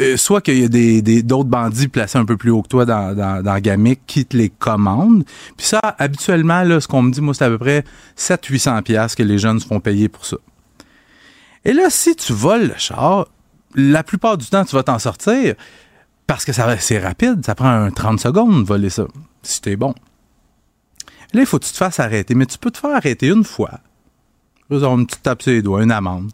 Euh, 0.00 0.16
soit 0.16 0.40
qu'il 0.40 0.60
y 0.60 0.64
a 0.64 0.68
des, 0.68 1.22
d'autres 1.22 1.48
bandits 1.48 1.88
placés 1.88 2.18
un 2.18 2.24
peu 2.24 2.36
plus 2.36 2.50
haut 2.50 2.62
que 2.62 2.68
toi 2.68 2.84
dans, 2.84 3.16
dans, 3.16 3.94
qui 4.06 4.24
te 4.24 4.36
les 4.36 4.48
commandent. 4.48 5.24
Puis 5.56 5.66
ça, 5.66 5.80
habituellement, 5.98 6.62
là, 6.62 6.80
ce 6.80 6.86
qu'on 6.86 7.02
me 7.02 7.10
dit, 7.10 7.20
moi, 7.20 7.34
c'est 7.34 7.44
à 7.44 7.48
peu 7.48 7.58
près 7.58 7.84
700-800 8.16 8.82
pièces 8.82 9.14
que 9.16 9.24
les 9.24 9.38
jeunes 9.38 9.58
se 9.58 9.66
font 9.66 9.80
payer 9.80 10.08
pour 10.08 10.24
ça. 10.24 10.36
Et 11.64 11.72
là, 11.72 11.90
si 11.90 12.14
tu 12.14 12.32
voles 12.32 12.68
le 12.68 12.74
char, 12.76 13.26
la 13.74 14.04
plupart 14.04 14.38
du 14.38 14.46
temps, 14.46 14.64
tu 14.64 14.76
vas 14.76 14.84
t'en 14.84 14.98
sortir 14.98 15.54
parce 16.26 16.44
que 16.44 16.52
ça, 16.52 16.76
c'est 16.78 16.98
rapide. 16.98 17.44
Ça 17.44 17.54
prend 17.54 17.68
un 17.68 17.90
30 17.90 18.20
secondes 18.20 18.62
de 18.62 18.66
voler 18.66 18.90
ça, 18.90 19.06
si 19.42 19.60
t'es 19.60 19.76
bon. 19.76 19.94
Là, 21.34 21.40
il 21.40 21.46
faut 21.46 21.58
que 21.58 21.64
tu 21.66 21.72
te 21.72 21.76
fasses 21.76 22.00
arrêter. 22.00 22.34
Mais 22.34 22.46
tu 22.46 22.58
peux 22.58 22.70
te 22.70 22.78
faire 22.78 22.94
arrêter 22.94 23.28
une 23.28 23.44
fois. 23.44 23.80
Ils 24.70 24.84
ont 24.84 24.98
une 24.98 25.06
petite 25.06 25.22
tape 25.22 25.42
sur 25.42 25.52
les 25.52 25.62
doigts, 25.62 25.82
une 25.82 25.92
amende. 25.92 26.30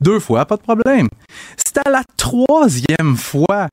Deux 0.00 0.20
fois, 0.20 0.44
pas 0.46 0.56
de 0.56 0.62
problème. 0.62 1.08
C'est 1.56 1.78
à 1.86 1.90
la 1.90 2.02
troisième 2.16 3.16
fois 3.16 3.68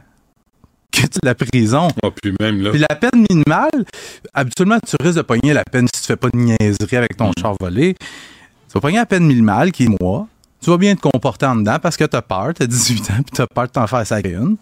que 0.92 1.02
tu 1.02 1.20
la 1.24 1.36
prison. 1.36 1.90
Ah, 2.04 2.08
puis 2.22 2.34
même 2.40 2.62
là. 2.62 2.72
Puis 2.72 2.80
la 2.90 2.96
peine 2.96 3.26
minimale, 3.30 3.86
habituellement, 4.34 4.80
tu 4.80 4.96
risques 5.02 5.18
de 5.18 5.22
pogner 5.22 5.54
la 5.54 5.64
peine 5.64 5.88
si 5.94 6.02
tu 6.02 6.08
fais 6.08 6.16
pas 6.16 6.30
de 6.30 6.38
niaiserie 6.38 6.96
avec 6.98 7.14
Mm. 7.14 7.18
ton 7.18 7.32
char 7.40 7.56
volé. 7.60 7.96
Tu 8.00 8.74
vas 8.74 8.80
pogner 8.82 8.98
la 8.98 9.06
peine 9.06 9.26
minimale, 9.26 9.72
qui 9.72 9.84
est 9.86 10.02
moi. 10.02 10.28
Tu 10.62 10.70
vas 10.70 10.78
bien 10.78 10.96
te 10.96 11.02
comporter 11.02 11.46
en 11.46 11.58
dedans 11.58 11.78
parce 11.80 11.96
que 11.98 12.06
t'as 12.06 12.22
peur, 12.22 12.54
t'as 12.56 12.66
18 12.66 13.12
ans, 13.12 13.16
puis 13.18 13.32
t'as 13.34 13.46
peur 13.48 13.66
de 13.68 13.72
t'en 13.72 13.86
faire 13.86 14.08
sacrer 14.08 14.34
une. 14.34 14.56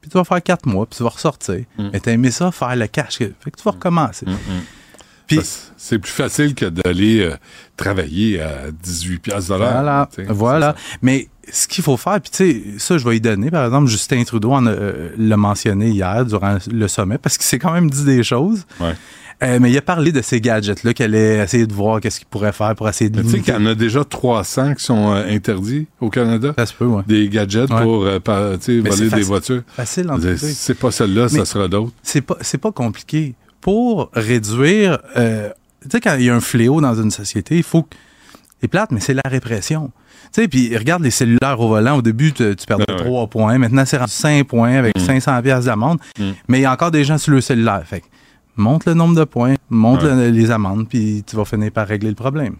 Puis 0.00 0.10
tu 0.10 0.16
vas 0.16 0.24
faire 0.24 0.42
4 0.42 0.66
mois, 0.66 0.86
puis 0.86 0.96
tu 0.96 1.02
vas 1.02 1.08
ressortir. 1.10 1.64
Mm. 1.76 1.88
Mais 1.92 2.00
t'as 2.00 2.12
aimé 2.12 2.30
ça, 2.30 2.50
faire 2.52 2.76
le 2.76 2.86
cash. 2.86 3.18
Fait 3.18 3.34
que 3.50 3.56
tu 3.56 3.62
vas 3.64 3.72
recommencer. 3.72 4.26
Puis- 5.28 5.40
c'est 5.76 5.98
plus 5.98 6.10
facile 6.10 6.54
que 6.54 6.64
d'aller 6.66 7.20
euh, 7.20 7.36
travailler 7.76 8.40
à 8.40 8.70
18 8.82 9.18
piastres 9.18 9.54
de 9.54 9.58
l'heure. 9.60 9.72
Voilà, 9.72 10.08
voilà. 10.28 10.74
Mais 11.02 11.28
ce 11.50 11.66
qu'il 11.68 11.84
faut 11.84 11.96
faire, 11.96 12.20
puis 12.20 12.30
tu 12.30 12.36
sais, 12.36 12.62
ça, 12.78 12.98
je 12.98 13.08
vais 13.08 13.16
y 13.16 13.20
donner. 13.20 13.50
Par 13.50 13.64
exemple, 13.64 13.88
Justin 13.88 14.22
Trudeau 14.24 14.52
en 14.52 14.66
a, 14.66 14.70
euh, 14.70 15.10
l'a 15.16 15.36
mentionné 15.36 15.88
hier 15.90 16.24
durant 16.26 16.58
le 16.70 16.88
sommet 16.88 17.16
parce 17.18 17.38
qu'il 17.38 17.46
s'est 17.46 17.58
quand 17.58 17.72
même 17.72 17.88
dit 17.90 18.04
des 18.04 18.22
choses. 18.22 18.64
Ouais. 18.80 18.94
Euh, 19.40 19.58
mais 19.60 19.70
il 19.70 19.78
a 19.78 19.82
parlé 19.82 20.10
de 20.10 20.20
ces 20.20 20.40
gadgets-là 20.40 20.92
qu'elle 20.94 21.14
allait 21.14 21.36
essayer 21.44 21.64
de 21.68 21.72
voir 21.72 22.00
qu'est-ce 22.00 22.18
qu'il 22.18 22.26
pourrait 22.28 22.50
faire 22.52 22.74
pour 22.74 22.88
essayer 22.88 23.08
de 23.08 23.22
Tu 23.22 23.28
sais 23.30 23.38
qu'il 23.40 23.54
y 23.54 23.56
en 23.56 23.66
a 23.66 23.76
déjà 23.76 24.04
300 24.04 24.74
qui 24.74 24.82
sont 24.84 25.12
euh, 25.14 25.24
interdits 25.30 25.86
au 26.00 26.10
Canada. 26.10 26.52
Ça 26.58 26.66
se 26.66 26.74
peut, 26.74 26.86
ouais. 26.86 27.02
Des 27.06 27.28
gadgets 27.28 27.70
Ouais. 27.70 27.82
pour 27.82 28.02
euh, 28.04 28.18
par- 28.18 28.56
voler 28.58 29.08
des 29.10 29.22
voitures. 29.22 29.62
Facile 29.76 30.10
en. 30.10 30.18
C'est 30.36 30.74
pas 30.74 30.90
celle-là, 30.90 31.28
ça 31.28 31.44
sera 31.44 31.68
d'autres. 31.68 31.92
C'est 32.02 32.20
pas, 32.22 32.36
c'est 32.40 32.58
pas 32.58 32.72
compliqué. 32.72 33.36
Pour 33.60 34.10
réduire, 34.12 34.98
euh, 35.16 35.50
tu 35.82 35.88
sais, 35.90 36.00
quand 36.00 36.14
il 36.18 36.24
y 36.26 36.30
a 36.30 36.34
un 36.34 36.40
fléau 36.40 36.80
dans 36.80 36.94
une 37.00 37.10
société, 37.10 37.56
il 37.56 37.62
faut 37.62 37.82
que. 37.82 37.96
C'est 38.60 38.66
plate, 38.68 38.90
mais 38.90 38.98
c'est 39.00 39.14
la 39.14 39.22
répression. 39.24 39.92
Tu 40.32 40.42
sais, 40.42 40.48
puis 40.48 40.76
regarde 40.76 41.02
les 41.04 41.12
cellulaires 41.12 41.60
au 41.60 41.68
volant. 41.68 41.96
Au 41.98 42.02
début, 42.02 42.32
tu, 42.32 42.56
tu 42.56 42.66
perdais 42.66 42.84
Ben 42.88 42.96
ouais. 42.96 43.04
3 43.04 43.26
points. 43.28 43.56
Maintenant, 43.58 43.84
c'est 43.86 43.98
rendu 43.98 44.10
5 44.10 44.46
points 44.48 44.74
avec 44.78 44.96
Mm. 44.98 45.00
500 45.04 45.42
pièces 45.42 45.64
d'amende. 45.66 45.98
Mm. 46.18 46.30
Mais 46.48 46.58
il 46.58 46.62
y 46.62 46.64
a 46.64 46.72
encore 46.72 46.90
des 46.90 47.04
gens 47.04 47.18
sur 47.18 47.32
le 47.32 47.40
cellulaire. 47.40 47.82
Fait 47.84 48.00
que 48.00 48.06
monte 48.56 48.84
le 48.86 48.94
nombre 48.94 49.14
de 49.14 49.22
points, 49.24 49.54
monte 49.70 50.02
Ouais. 50.02 50.14
le- 50.14 50.30
les 50.30 50.50
amendes, 50.50 50.88
puis 50.88 51.22
tu 51.24 51.36
vas 51.36 51.44
finir 51.44 51.70
par 51.70 51.86
régler 51.86 52.08
le 52.08 52.16
problème. 52.16 52.56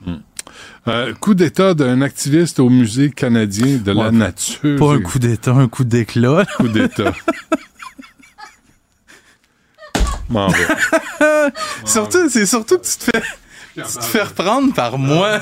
Euh, 0.86 1.12
coup 1.14 1.34
d'État 1.34 1.74
d'un 1.74 2.00
activiste 2.00 2.60
au 2.60 2.70
Musée 2.70 3.10
canadien 3.10 3.78
de 3.84 3.90
la 3.92 4.10
nature. 4.12 4.78
Pas 4.78 4.94
un 4.94 5.00
coup 5.00 5.18
d'état, 5.18 5.50
un 5.52 5.66
coup 5.68 5.84
d'éclat. 5.84 6.44
coup 6.58 6.68
d'État. 6.68 7.12
M'en 10.28 10.48
vais. 10.48 10.66
surtout, 11.84 12.28
c'est 12.28 12.46
surtout 12.46 12.78
que 12.78 12.86
tu 12.86 12.96
te 12.98 13.04
fais, 13.04 13.22
tu 13.74 13.82
te 13.82 14.04
fais 14.04 14.22
reprendre 14.22 14.74
par 14.74 14.98
moi. 14.98 15.40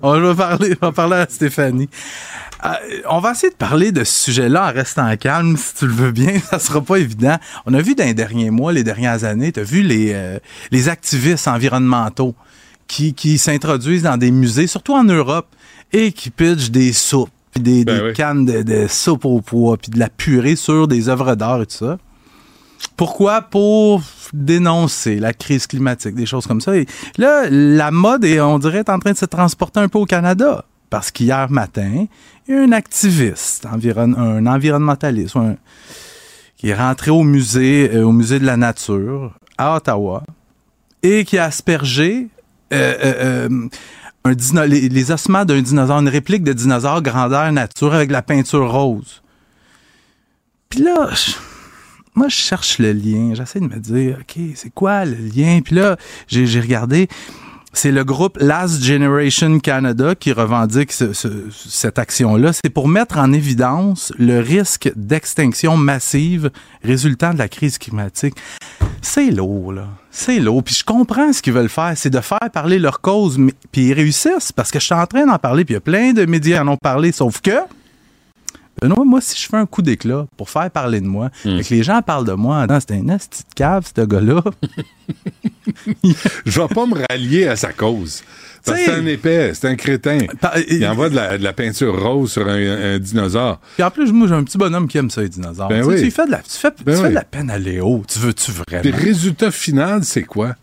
On 0.00 0.20
va 0.20 0.34
parler, 0.34 0.76
on 0.80 0.86
va 0.86 0.92
parler 0.92 1.16
à 1.16 1.26
Stéphanie. 1.28 1.88
Euh, 2.64 2.68
on 3.08 3.20
va 3.20 3.32
essayer 3.32 3.50
de 3.50 3.56
parler 3.56 3.92
de 3.92 4.02
ce 4.04 4.24
sujet-là 4.24 4.68
en 4.68 4.72
restant 4.72 5.16
calme, 5.16 5.56
si 5.56 5.74
tu 5.74 5.86
le 5.86 5.92
veux 5.92 6.10
bien. 6.10 6.38
Ça 6.50 6.58
sera 6.58 6.80
pas 6.80 6.96
évident. 6.96 7.36
On 7.66 7.74
a 7.74 7.80
vu 7.80 7.94
dans 7.94 8.04
les 8.04 8.14
derniers 8.14 8.50
mois, 8.50 8.72
les 8.72 8.84
dernières 8.84 9.24
années, 9.24 9.52
tu 9.52 9.60
as 9.60 9.64
vu 9.64 9.82
les, 9.82 10.12
euh, 10.12 10.38
les 10.70 10.88
activistes 10.88 11.46
environnementaux 11.48 12.34
qui, 12.88 13.14
qui 13.14 13.38
s'introduisent 13.38 14.02
dans 14.02 14.16
des 14.16 14.30
musées, 14.30 14.66
surtout 14.66 14.94
en 14.94 15.04
Europe, 15.04 15.46
et 15.92 16.10
qui 16.12 16.30
pitchent 16.30 16.70
des 16.70 16.92
soupes, 16.92 17.30
puis 17.52 17.62
des, 17.62 17.84
Ben 17.84 17.96
des 17.98 18.02
oui. 18.08 18.12
cannes 18.14 18.44
de, 18.44 18.62
de 18.62 18.86
soupe 18.88 19.24
au 19.24 19.40
pois, 19.40 19.76
puis 19.76 19.90
de 19.90 19.98
la 19.98 20.08
purée 20.08 20.56
sur 20.56 20.88
des 20.88 21.08
œuvres 21.08 21.34
d'art 21.34 21.62
et 21.62 21.66
tout 21.66 21.76
ça. 21.76 21.98
Pourquoi? 22.96 23.42
Pour 23.42 24.02
dénoncer 24.32 25.16
la 25.16 25.32
crise 25.32 25.66
climatique, 25.66 26.14
des 26.14 26.26
choses 26.26 26.46
comme 26.46 26.60
ça. 26.60 26.76
Et 26.76 26.86
là, 27.16 27.44
la 27.50 27.90
mode, 27.90 28.24
est, 28.24 28.40
on 28.40 28.58
dirait, 28.58 28.78
est 28.78 28.90
en 28.90 28.98
train 28.98 29.12
de 29.12 29.16
se 29.16 29.24
transporter 29.24 29.80
un 29.80 29.88
peu 29.88 29.98
au 29.98 30.06
Canada. 30.06 30.64
Parce 30.90 31.10
qu'hier 31.10 31.50
matin, 31.50 32.06
il 32.46 32.54
y 32.54 32.58
a 32.58 32.62
un 32.62 32.72
activiste, 32.72 33.66
environ, 33.66 34.14
un 34.16 34.46
environnementaliste, 34.46 35.36
qui 36.56 36.70
est 36.70 36.74
rentré 36.74 37.10
au 37.10 37.22
musée, 37.22 37.90
euh, 37.94 38.04
au 38.04 38.12
musée 38.12 38.38
de 38.38 38.46
la 38.46 38.56
nature 38.56 39.38
à 39.58 39.76
Ottawa 39.76 40.24
et 41.02 41.24
qui 41.24 41.38
a 41.38 41.44
aspergé 41.44 42.28
euh, 42.72 43.48
euh, 44.24 44.66
les, 44.66 45.10
ossements 45.12 45.44
d'un 45.44 45.60
dinosaure, 45.60 46.00
une 46.00 46.08
réplique 46.08 46.42
de 46.42 46.52
dinosaure 46.52 47.02
grandeur 47.02 47.52
nature 47.52 47.94
avec 47.94 48.10
la 48.10 48.22
peinture 48.22 48.72
rose. 48.72 49.22
Puis 50.68 50.80
là, 50.80 51.10
je- 51.14 51.32
moi, 52.18 52.28
je 52.28 52.34
cherche 52.36 52.78
le 52.78 52.92
lien. 52.92 53.32
J'essaie 53.34 53.60
de 53.60 53.66
me 53.66 53.78
dire, 53.78 54.18
OK, 54.20 54.42
c'est 54.54 54.74
quoi 54.74 55.04
le 55.04 55.14
lien? 55.16 55.60
Puis 55.64 55.76
là, 55.76 55.96
j'ai 56.26 56.60
regardé. 56.60 57.08
C'est 57.74 57.92
le 57.92 58.02
groupe 58.02 58.38
Last 58.40 58.82
Generation 58.82 59.60
Canada 59.60 60.14
qui 60.14 60.32
revendique 60.32 60.90
ce- 60.90 61.12
ce- 61.12 61.48
cette 61.50 61.98
action-là. 61.98 62.52
C'est 62.52 62.70
pour 62.70 62.88
mettre 62.88 63.18
en 63.18 63.32
évidence 63.32 64.12
le 64.18 64.40
risque 64.40 64.90
d'extinction 64.96 65.76
massive 65.76 66.50
résultant 66.82 67.32
de 67.34 67.38
la 67.38 67.46
crise 67.48 67.78
climatique. 67.78 68.34
C'est 69.02 69.30
lourd, 69.30 69.72
là. 69.74 69.86
C'est 70.10 70.40
lourd. 70.40 70.64
Puis 70.64 70.74
je 70.76 70.84
comprends 70.84 71.32
ce 71.32 71.40
qu'ils 71.42 71.52
veulent 71.52 71.68
faire. 71.68 71.92
C'est 71.94 72.10
de 72.10 72.20
faire 72.20 72.38
parler 72.52 72.78
leur 72.80 73.00
cause. 73.00 73.38
Puis 73.70 73.82
ils 73.88 73.92
réussissent 73.92 74.50
parce 74.50 74.70
que 74.72 74.80
je 74.80 74.86
suis 74.86 74.94
en 74.94 75.06
train 75.06 75.26
d'en 75.26 75.38
parler. 75.38 75.64
Puis 75.64 75.74
il 75.74 75.76
y 75.76 75.78
a 75.78 75.80
plein 75.82 76.12
de 76.12 76.24
médias 76.24 76.56
qui 76.56 76.62
en 76.62 76.68
ont 76.68 76.76
parlé. 76.82 77.12
Sauf 77.12 77.40
que, 77.40 77.50
Benoît, 78.80 79.04
moi, 79.04 79.20
si 79.20 79.40
je 79.40 79.46
fais 79.48 79.56
un 79.56 79.66
coup 79.66 79.82
d'éclat 79.82 80.26
pour 80.36 80.50
faire 80.50 80.70
parler 80.70 81.00
de 81.00 81.06
moi, 81.06 81.30
et 81.44 81.62
que 81.62 81.74
les 81.74 81.82
gens 81.82 82.00
parlent 82.02 82.26
de 82.26 82.32
moi, 82.32 82.66
c'est 82.80 82.92
un 82.92 83.08
asti 83.08 83.42
de 83.42 83.54
cave, 83.54 83.86
ce 83.96 84.02
gars-là. 84.02 84.42
Je 86.46 86.60
vais 86.60 86.68
pas 86.68 86.86
me 86.86 86.94
rallier 87.08 87.46
à 87.48 87.56
sa 87.56 87.72
cause. 87.72 88.22
Parce 88.64 88.78
que 88.80 88.84
c'est 88.86 88.92
un 88.92 89.06
épais, 89.06 89.52
c'est 89.54 89.68
un 89.68 89.76
crétin. 89.76 90.18
Il 90.68 90.86
envoie 90.86 91.08
de 91.08 91.14
la, 91.16 91.38
de 91.38 91.42
la 91.44 91.52
peinture 91.52 92.02
rose 92.02 92.32
sur 92.32 92.46
un, 92.48 92.94
un 92.94 92.98
dinosaure. 92.98 93.60
Puis 93.74 93.82
en 93.82 93.90
plus, 93.90 94.12
moi, 94.12 94.28
j'ai 94.28 94.34
un 94.34 94.44
petit 94.44 94.58
bonhomme 94.58 94.88
qui 94.88 94.98
aime 94.98 95.10
ça, 95.10 95.22
les 95.22 95.28
dinosaures. 95.28 95.68
Ben 95.68 95.82
Tu 95.82 95.88
oui. 95.88 96.02
Tu 96.02 96.10
fais 96.10 96.26
de 96.26 96.32
la, 96.32 96.38
tu 96.38 96.50
fais, 96.50 96.70
tu 96.74 96.84
Ben 96.84 96.94
fais 96.96 97.02
oui. 97.04 97.08
de 97.10 97.14
la 97.14 97.24
peine 97.24 97.50
à 97.50 97.58
Léo. 97.58 98.02
Tu 98.08 98.18
veux-tu 98.18 98.50
vraiment? 98.50 98.82
Puis 98.82 98.90
le 98.92 98.98
résultat 98.98 99.50
final, 99.50 100.04
c'est 100.04 100.24
quoi? 100.24 100.54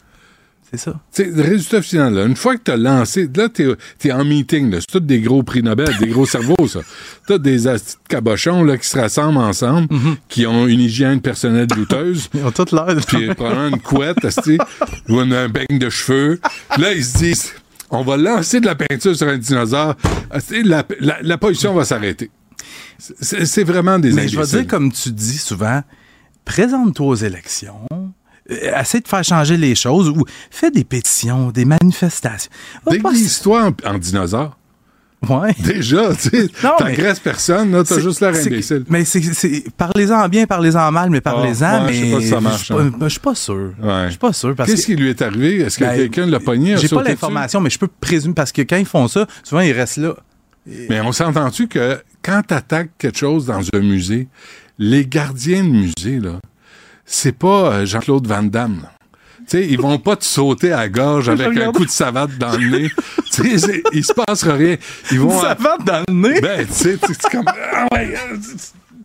C'est 0.77 0.91
ça. 0.91 0.99
Tu 1.13 1.25
le 1.31 1.41
résultat 1.41 1.81
final, 1.81 2.13
là, 2.13 2.25
une 2.25 2.35
fois 2.35 2.55
que 2.57 2.63
tu 2.63 2.71
as 2.71 2.77
lancé, 2.77 3.29
là, 3.35 3.49
tu 3.49 3.75
es, 4.03 4.11
en 4.11 4.25
meeting, 4.25 4.71
là, 4.71 4.79
c'est 4.81 4.91
tous 4.91 4.99
des 4.99 5.21
gros 5.21 5.43
prix 5.43 5.63
Nobel, 5.63 5.89
des 5.99 6.07
gros 6.07 6.25
cerveaux, 6.25 6.67
ça. 6.67 6.79
T'as 7.27 7.37
des 7.37 7.63
cabochons 8.09 8.63
là, 8.63 8.77
qui 8.77 8.87
se 8.87 8.97
rassemblent 8.99 9.37
ensemble, 9.37 9.87
qui 10.29 10.45
ont 10.45 10.67
une 10.67 10.79
hygiène 10.79 11.21
personnelle 11.21 11.67
douteuse. 11.67 12.29
Ils 12.33 12.43
ont 12.43 12.51
toutes 12.51 12.71
l'air 12.71 12.87
de 12.95 13.01
Puis 13.01 13.33
probablement 13.33 13.75
une 13.75 13.81
couette, 13.81 14.17
ou 15.09 15.19
un, 15.19 15.31
un 15.31 15.49
beigne 15.49 15.79
de 15.79 15.89
cheveux. 15.89 16.39
Là, 16.77 16.93
ils 16.93 17.03
se 17.05 17.17
disent, 17.17 17.53
on 17.89 18.03
va 18.03 18.17
lancer 18.17 18.59
de 18.59 18.65
la 18.65 18.75
peinture 18.75 19.15
sur 19.15 19.27
un 19.27 19.37
dinosaure, 19.37 19.95
la, 20.63 20.83
la, 20.99 21.17
la 21.21 21.37
pollution 21.37 21.73
va 21.73 21.85
s'arrêter. 21.85 22.29
C'est 22.97 23.63
vraiment 23.63 23.99
des 23.99 24.11
Mais 24.13 24.27
je 24.27 24.35
vais 24.35 24.37
imbéciles. 24.41 24.59
dire, 24.61 24.67
comme 24.67 24.91
tu 24.91 25.11
dis 25.11 25.37
souvent, 25.37 25.81
présente-toi 26.45 27.05
aux 27.07 27.15
élections. 27.15 27.85
Euh, 28.51 28.79
Essaie 28.79 28.99
de 29.01 29.07
faire 29.07 29.23
changer 29.23 29.57
les 29.57 29.75
choses 29.75 30.09
ou 30.09 30.23
fais 30.51 30.71
des 30.71 30.83
pétitions, 30.83 31.51
des 31.51 31.65
manifestations. 31.65 32.51
Déguise-toi 32.89 33.71
en, 33.85 33.89
en 33.89 33.97
dinosaure. 33.97 34.57
Ouais. 35.27 35.55
Déjà, 35.59 36.13
tu 36.13 36.29
sais, 36.29 36.49
Non, 36.63 36.71
mais- 36.79 36.85
t'agresses 36.95 37.19
personne, 37.19 37.71
là, 37.71 37.83
t'as 37.83 37.99
juste 37.99 38.21
l'air 38.21 38.35
imbécile. 38.35 38.83
Mais 38.89 39.05
c'est, 39.05 39.63
parlez-en 39.75 40.27
bien, 40.29 40.45
parlez-en 40.45 40.91
mal, 40.91 41.09
mais 41.09 41.21
parlez-en. 41.21 41.65
Ah, 41.65 41.79
ouais, 41.79 41.85
mais 41.87 41.93
je 41.93 42.05
sais 42.05 42.11
pas 42.11 42.21
si 42.21 42.27
ça 42.27 42.41
marche, 42.41 42.59
Je 42.59 42.63
suis 42.65 42.73
pas, 42.73 42.81
hein. 42.81 43.09
pas 43.23 43.35
sûr. 43.35 43.73
Ouais. 43.81 44.03
Je 44.05 44.09
suis 44.09 44.19
pas 44.19 44.33
sûr 44.33 44.55
parce 44.55 44.69
Qu'est-ce 44.69 44.81
que 44.85 44.91
qui 44.93 44.95
lui 44.97 45.09
est 45.09 45.21
arrivé? 45.23 45.61
Est-ce 45.61 45.79
que 45.79 45.83
Ben, 45.85 45.95
quelqu'un 45.97 46.27
l'a 46.27 46.39
pogné? 46.39 46.77
j'ai 46.77 46.89
pas 46.89 47.01
l'information, 47.01 47.59
mais 47.59 47.71
je 47.71 47.79
peux 47.79 47.87
présumer 47.87 48.35
parce 48.35 48.51
que 48.51 48.61
quand 48.61 48.77
ils 48.77 48.85
font 48.85 49.07
ça, 49.07 49.25
souvent 49.43 49.61
ils 49.61 49.71
restent 49.71 49.97
là. 49.97 50.15
Mais 50.89 51.01
on 51.01 51.11
s'entend-tu 51.11 51.67
que 51.67 51.99
quand 52.21 52.41
t'attaques 52.45 52.91
quelque 52.99 53.17
chose 53.17 53.45
dans 53.47 53.61
un 53.73 53.79
musée, 53.79 54.27
les 54.77 55.07
gardiens 55.07 55.63
de 55.63 55.69
musée, 55.69 56.19
là, 56.19 56.39
c'est 57.05 57.31
pas 57.37 57.71
euh, 57.71 57.85
Jean-Claude 57.85 58.27
Van 58.27 58.43
Damme. 58.43 58.79
là. 58.83 58.91
Tu 59.47 59.57
sais, 59.59 59.67
ils 59.67 59.79
vont 59.79 59.99
pas 59.99 60.15
te 60.15 60.25
sauter 60.25 60.71
à 60.71 60.77
la 60.77 60.89
gorge 60.89 61.29
avec 61.29 61.55
un 61.57 61.71
coup 61.71 61.85
de 61.85 61.89
savate 61.91 62.35
dans 62.39 62.53
le 62.57 62.67
nez. 62.79 62.89
tu 63.31 63.43
sais, 63.43 63.57
c'est- 63.59 63.83
il 63.93 64.03
se 64.03 64.11
passera 64.13 64.53
rien. 64.53 64.75
Ils 65.11 65.19
vont. 65.19 65.31
Une 65.35 65.39
savate 65.41 65.85
dans 65.85 66.01
le 66.07 66.13
nez? 66.13 66.41
Ben, 66.41 66.65
tu 66.65 66.73
sais, 66.73 66.97
comme. 67.31 67.45
Ah 67.47 67.85
ouais, 67.93 68.15
euh, 68.31 68.37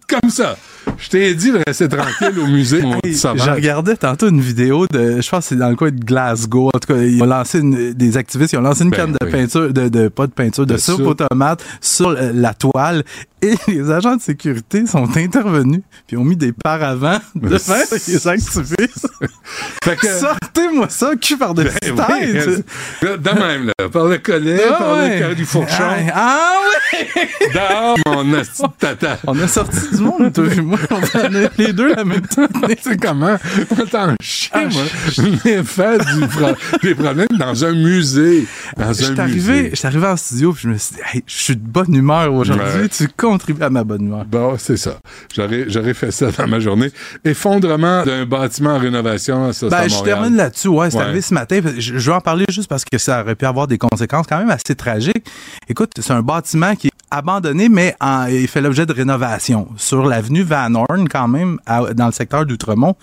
comme 0.09 0.31
ça. 0.31 0.57
Je 0.99 1.09
t'ai 1.09 1.35
dit 1.35 1.53
de 1.53 1.61
rester 1.67 1.89
tranquille 1.89 2.39
au 2.41 2.47
musée, 2.47 2.83
Hey, 3.05 3.15
je 3.15 3.51
regardais 3.51 3.97
tantôt 3.97 4.29
une 4.29 4.41
vidéo 4.41 4.87
de, 4.91 5.21
je 5.21 5.29
pense 5.31 5.45
que 5.45 5.49
c'est 5.51 5.57
dans 5.57 5.69
le 5.71 5.77
coin 5.77 5.91
de 5.91 6.03
Glasgow. 6.05 6.69
En 6.75 6.79
tout 6.79 6.93
cas, 6.95 7.01
ils 7.01 7.23
ont 7.23 7.27
lancé 7.27 7.61
une- 7.61 7.93
des 7.93 8.17
activistes, 8.17 8.53
ils 8.55 8.59
ont 8.59 8.63
lancé 8.63 8.83
une 8.85 8.91
Ben 8.91 8.97
canne 8.97 9.13
de 9.21 9.27
peinture, 9.27 9.73
de, 9.73 9.89
de- 9.89 10.09
pas 10.09 10.27
de 10.27 10.33
peinture, 10.33 10.67
de, 10.67 10.73
De 10.73 10.79
soupe 10.79 10.97
soupe. 10.97 11.07
aux 11.07 11.15
tomates 11.29 11.63
sur 11.81 12.09
euh, 12.09 12.33
la 12.35 12.55
toile. 12.55 13.05
Et 13.47 13.55
les 13.69 13.91
agents 13.91 14.17
de 14.17 14.21
sécurité 14.23 14.87
sont 14.87 15.09
intervenus, 15.17 15.81
puis 16.07 16.17
ont 16.17 16.25
mis 16.25 16.37
des 16.37 16.53
paravents 16.53 17.19
devant 17.35 17.75
les 18.07 18.27
activistes. 18.29 19.09
Fait 19.85 19.97
que- 19.97 20.07
Sortez-moi 20.07 20.89
ça, 20.91 21.13
cul 21.21 21.37
par 21.39 21.55
dessus 21.55 21.71
Ben 21.97 22.07
tête. 22.07 22.65
oui, 23.03 23.09
de 23.19 23.31
même, 23.41 23.67
là. 23.79 23.89
Par 23.89 24.05
le 24.07 24.19
collet, 24.19 24.61
Ah 24.69 24.73
par 24.75 24.97
ouais. 24.99 25.15
le 25.15 25.19
cœur 25.19 25.35
du 25.35 25.45
fourchon. 25.45 25.75
Ah, 25.81 26.13
ah 26.15 26.53
ouais! 26.93 27.29
Dehors, 27.55 27.97
mon 28.07 28.35
asti 28.35 28.63
de 28.63 28.69
tata. 28.79 29.19
On 29.27 29.39
a 29.41 29.49
sorti 29.49 29.79
du 29.93 30.03
monde, 30.03 30.33
toi 30.33 30.45
et 30.55 30.61
moi. 30.61 30.79
On 30.91 30.97
en 30.97 31.49
les 31.59 31.73
deux 31.73 31.95
la 31.95 32.05
même 32.05 32.21
temps. 32.23 32.47
C'est 32.83 33.01
comment? 33.01 33.37
On 33.71 33.87
t'en 33.87 34.15
chie, 34.21 34.51
Ah, 34.53 34.65
moi. 34.71 34.83
Venir 35.17 35.65
faire 35.65 35.99
du 35.99 36.27
pro- 36.29 36.79
des 36.83 36.95
problèmes 36.95 37.27
dans 37.39 37.65
un 37.65 37.73
musée. 37.73 38.47
Dans 38.77 38.93
Je 38.93 39.13
un 39.21 39.27
musée. 39.27 39.71
je 39.71 39.77
suis 39.77 39.87
arrivé 39.87 40.07
en 40.07 40.17
studio 40.17 40.53
puis 40.53 40.63
je 40.65 40.69
me 40.69 40.77
suis 40.79 40.97
dit, 40.97 41.01
Hey, 41.13 41.23
je 41.27 41.35
suis 41.35 41.57
de 41.57 41.67
bonne 41.67 41.95
humeur 41.95 42.33
aujourd'hui. 42.35 42.89
Tu 42.91 43.09
contribues 43.31 43.63
à 43.63 43.71
ma 43.71 43.85
bonne 43.85 44.03
humeur. 44.07 44.25
Bon, 44.25 44.57
c'est 44.59 44.77
ça. 44.77 44.99
J'aurais, 45.35 45.95
fait 45.95 46.11
ça 46.11 46.31
dans 46.31 46.47
ma 46.49 46.61
journée. 46.61 46.91
Effondrement 47.25 48.05
d'un 48.05 48.27
bâtiment 48.27 48.71
en 48.75 48.79
rénovation, 48.79 49.53
ça, 49.53 49.69
Ben, 49.69 49.89
je 49.89 50.03
termine 50.03 50.37
là-dessus. 50.37 50.69
Ouais, 50.69 50.91
c'est 50.91 50.97
Ouais. 50.99 51.05
arrivé 51.05 51.21
ce 51.21 51.33
matin. 51.35 51.61
Je, 51.77 51.99
je 51.99 52.11
vais 52.11 52.17
en 52.17 52.21
parler 52.21 52.45
juste 52.51 52.69
parce 52.69 52.85
que 52.85 52.99
ça 52.99 53.23
aurait 53.23 53.35
pu 53.37 53.47
avoir 53.47 53.67
des 53.67 53.79
conséquences 53.79 54.27
quand 54.29 54.39
même 54.39 54.51
assez 54.51 54.75
tragiques. 54.75 55.27
Écoute, 55.69 55.93
c'est 56.01 56.13
un 56.13 56.23
bâtiment 56.23 56.75
qui 56.75 56.89
est 56.89 56.93
abandonné, 57.11 57.69
mais 57.69 57.95
en- 58.01 58.27
il 58.27 58.47
fait 58.49 58.61
l'objet 58.61 58.87
de 58.87 58.93
rénovation. 58.93 59.69
Sur 59.77 60.07
l'avenue 60.07 60.43
Van 60.43 60.75
Horn, 60.75 61.09
quand 61.09 61.29
même, 61.29 61.59
à- 61.67 61.93
dans 61.95 62.07
le 62.07 62.13
secteur 62.13 62.47
d'Outremont. 62.47 62.95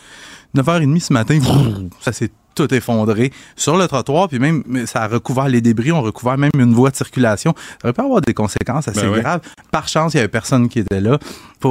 9h30 0.55 0.99
ce 1.03 1.13
matin, 1.13 1.39
ça 2.01 2.11
s'est 2.11 2.31
tout 2.57 2.73
effondré 2.73 3.31
sur 3.55 3.77
le 3.77 3.87
trottoir, 3.87 4.27
puis 4.27 4.39
même 4.39 4.63
ça 4.87 5.03
a 5.03 5.07
recouvert 5.07 5.47
les 5.47 5.61
débris, 5.61 5.91
on 5.91 6.01
recouvert 6.01 6.37
même 6.37 6.51
une 6.57 6.73
voie 6.73 6.89
de 6.89 6.95
circulation. 6.95 7.53
Ça 7.55 7.85
aurait 7.85 7.93
pu 7.93 8.01
avoir 8.01 8.21
des 8.21 8.33
conséquences 8.33 8.87
assez 8.87 9.01
Ben 9.01 9.09
ouais. 9.11 9.21
graves. 9.21 9.41
Par 9.71 9.87
chance, 9.87 10.13
il 10.13 10.17
y 10.17 10.19
avait 10.19 10.27
personne 10.27 10.67
qui 10.67 10.79
était 10.79 10.99
là. 10.99 11.19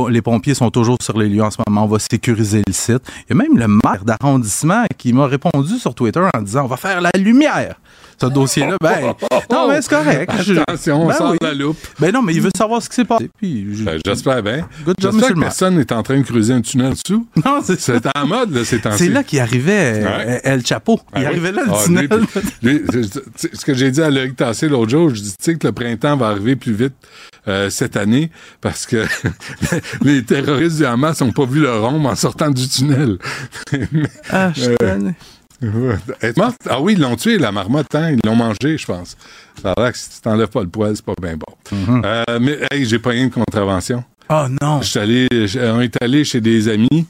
Les 0.08 0.22
pompiers 0.22 0.54
sont 0.54 0.70
toujours 0.70 0.98
sur 1.02 1.18
les 1.18 1.28
lieux 1.28 1.42
en 1.42 1.50
ce 1.50 1.58
moment. 1.66 1.84
On 1.84 1.88
va 1.88 1.98
sécuriser 1.98 2.62
le 2.66 2.72
site. 2.72 3.02
Il 3.28 3.36
y 3.36 3.40
a 3.40 3.42
même 3.42 3.58
le 3.58 3.66
maire 3.68 4.04
d'arrondissement 4.04 4.84
qui 4.96 5.12
m'a 5.12 5.26
répondu 5.26 5.78
sur 5.78 5.94
Twitter 5.94 6.22
en 6.34 6.42
disant 6.42 6.64
on 6.64 6.68
va 6.68 6.76
faire 6.76 7.00
la 7.00 7.10
lumière. 7.16 7.76
Ce 8.18 8.26
dossier-là, 8.26 8.76
ben, 8.80 9.14
non, 9.50 9.68
mais 9.68 9.82
c'est 9.82 9.90
correct. 9.90 10.32
Je- 10.42 10.54
Attention, 10.60 11.02
on 11.02 11.06
Ben 11.08 11.14
sort 11.14 11.30
oui. 11.32 11.36
de 11.40 11.46
la 11.46 11.52
loupe. 11.54 11.76
Ben 12.00 12.10
non, 12.12 12.22
mais 12.22 12.34
il 12.34 12.40
veut 12.40 12.50
savoir 12.56 12.80
ce 12.82 12.88
qui 12.88 12.94
s'est 12.96 13.04
passé. 13.04 13.30
Je- 13.42 13.84
Ben, 13.84 14.00
j'espère 14.04 14.42
bien. 14.42 14.66
Good 14.86 14.96
job, 14.98 15.12
J'espère 15.12 15.34
que 15.34 15.40
personne 15.40 15.76
n'est 15.76 15.92
en 15.92 16.02
train 16.02 16.16
de 16.18 16.22
creuser 16.22 16.54
un 16.54 16.62
tunnel 16.62 16.94
dessous. 16.94 17.26
Non, 17.44 17.60
c'est. 17.62 17.78
C'est 17.78 18.00
en 18.16 18.26
mode, 18.26 18.54
là, 18.54 18.64
ces 18.64 18.80
temps-ci. 18.80 19.04
C'est 19.04 19.08
là 19.10 19.22
qu'il 19.22 19.38
arrivait 19.40 20.02
euh, 20.02 20.16
Ouais. 20.26 20.40
El 20.44 20.64
Chapo. 20.64 20.98
Ah 21.12 21.16
il 21.16 21.20
oui? 21.20 21.26
arrivait 21.26 21.52
là, 21.52 21.62
le 21.66 21.72
Ah, 21.72 21.82
tunnel. 21.84 22.08
lui, 22.10 22.18
puis- 22.26 22.40
lui, 22.62 22.82
tu 22.90 23.02
sais, 23.36 23.50
ce 23.52 23.64
que 23.64 23.74
j'ai 23.74 23.90
dit 23.90 24.00
à 24.02 24.08
Loïc 24.10 24.34
Tassé 24.36 24.68
l'autre 24.68 24.90
jour, 24.90 25.10
je 25.10 25.20
dis, 25.20 25.30
tu 25.30 25.36
sais 25.40 25.54
que 25.56 25.66
le 25.66 25.72
printemps 25.72 26.16
va 26.16 26.28
arriver 26.28 26.56
plus 26.56 26.72
vite 26.72 26.94
euh, 27.48 27.68
cette 27.70 27.96
année 27.96 28.30
parce 28.60 28.86
que 28.86 29.04
les 30.02 30.22
terroristes 30.24 30.78
du 30.78 30.86
Hamas 30.86 31.20
n'ont 31.20 31.32
pas 31.32 31.44
vu 31.44 31.60
le 31.60 31.72
rond 31.78 32.02
en 32.04 32.14
sortant 32.16 32.50
du 32.50 32.66
tunnel. 32.68 33.18
Ah, 34.30 34.52
je 34.54 34.70
Euh, 34.82 35.10
Ah 35.62 36.80
oui, 36.80 36.94
ils 36.94 37.00
l'ont 37.00 37.16
tué, 37.16 37.38
la 37.38 37.52
marmotte, 37.52 37.94
hein? 37.94 38.10
Ils 38.12 38.20
l'ont 38.28 38.36
mangé, 38.36 38.76
je 38.76 38.86
pense. 38.86 39.16
Ça 39.62 39.72
a 39.72 39.80
l'air 39.80 39.92
que 39.92 39.98
si 39.98 40.10
tu 40.10 40.20
t'enlèves 40.20 40.48
pas 40.48 40.62
le 40.62 40.68
poil, 40.68 40.94
c'est 40.94 41.04
pas 41.04 41.14
bien 41.20 41.36
bon. 41.36 41.76
Mhm. 41.76 42.02
Euh, 42.04 42.24
mais, 42.40 42.58
hey, 42.70 42.84
j'ai 42.84 42.98
pas 42.98 43.14
une 43.14 43.30
contravention. 43.30 44.04
Oh 44.28 44.46
non. 44.60 44.82
Je 44.82 44.88
suis 44.88 44.98
allé, 44.98 45.28
je- 45.30 45.58
on 45.72 45.80
est 45.80 45.96
allé 46.02 46.24
chez 46.24 46.40
des 46.40 46.68
amis 46.68 47.06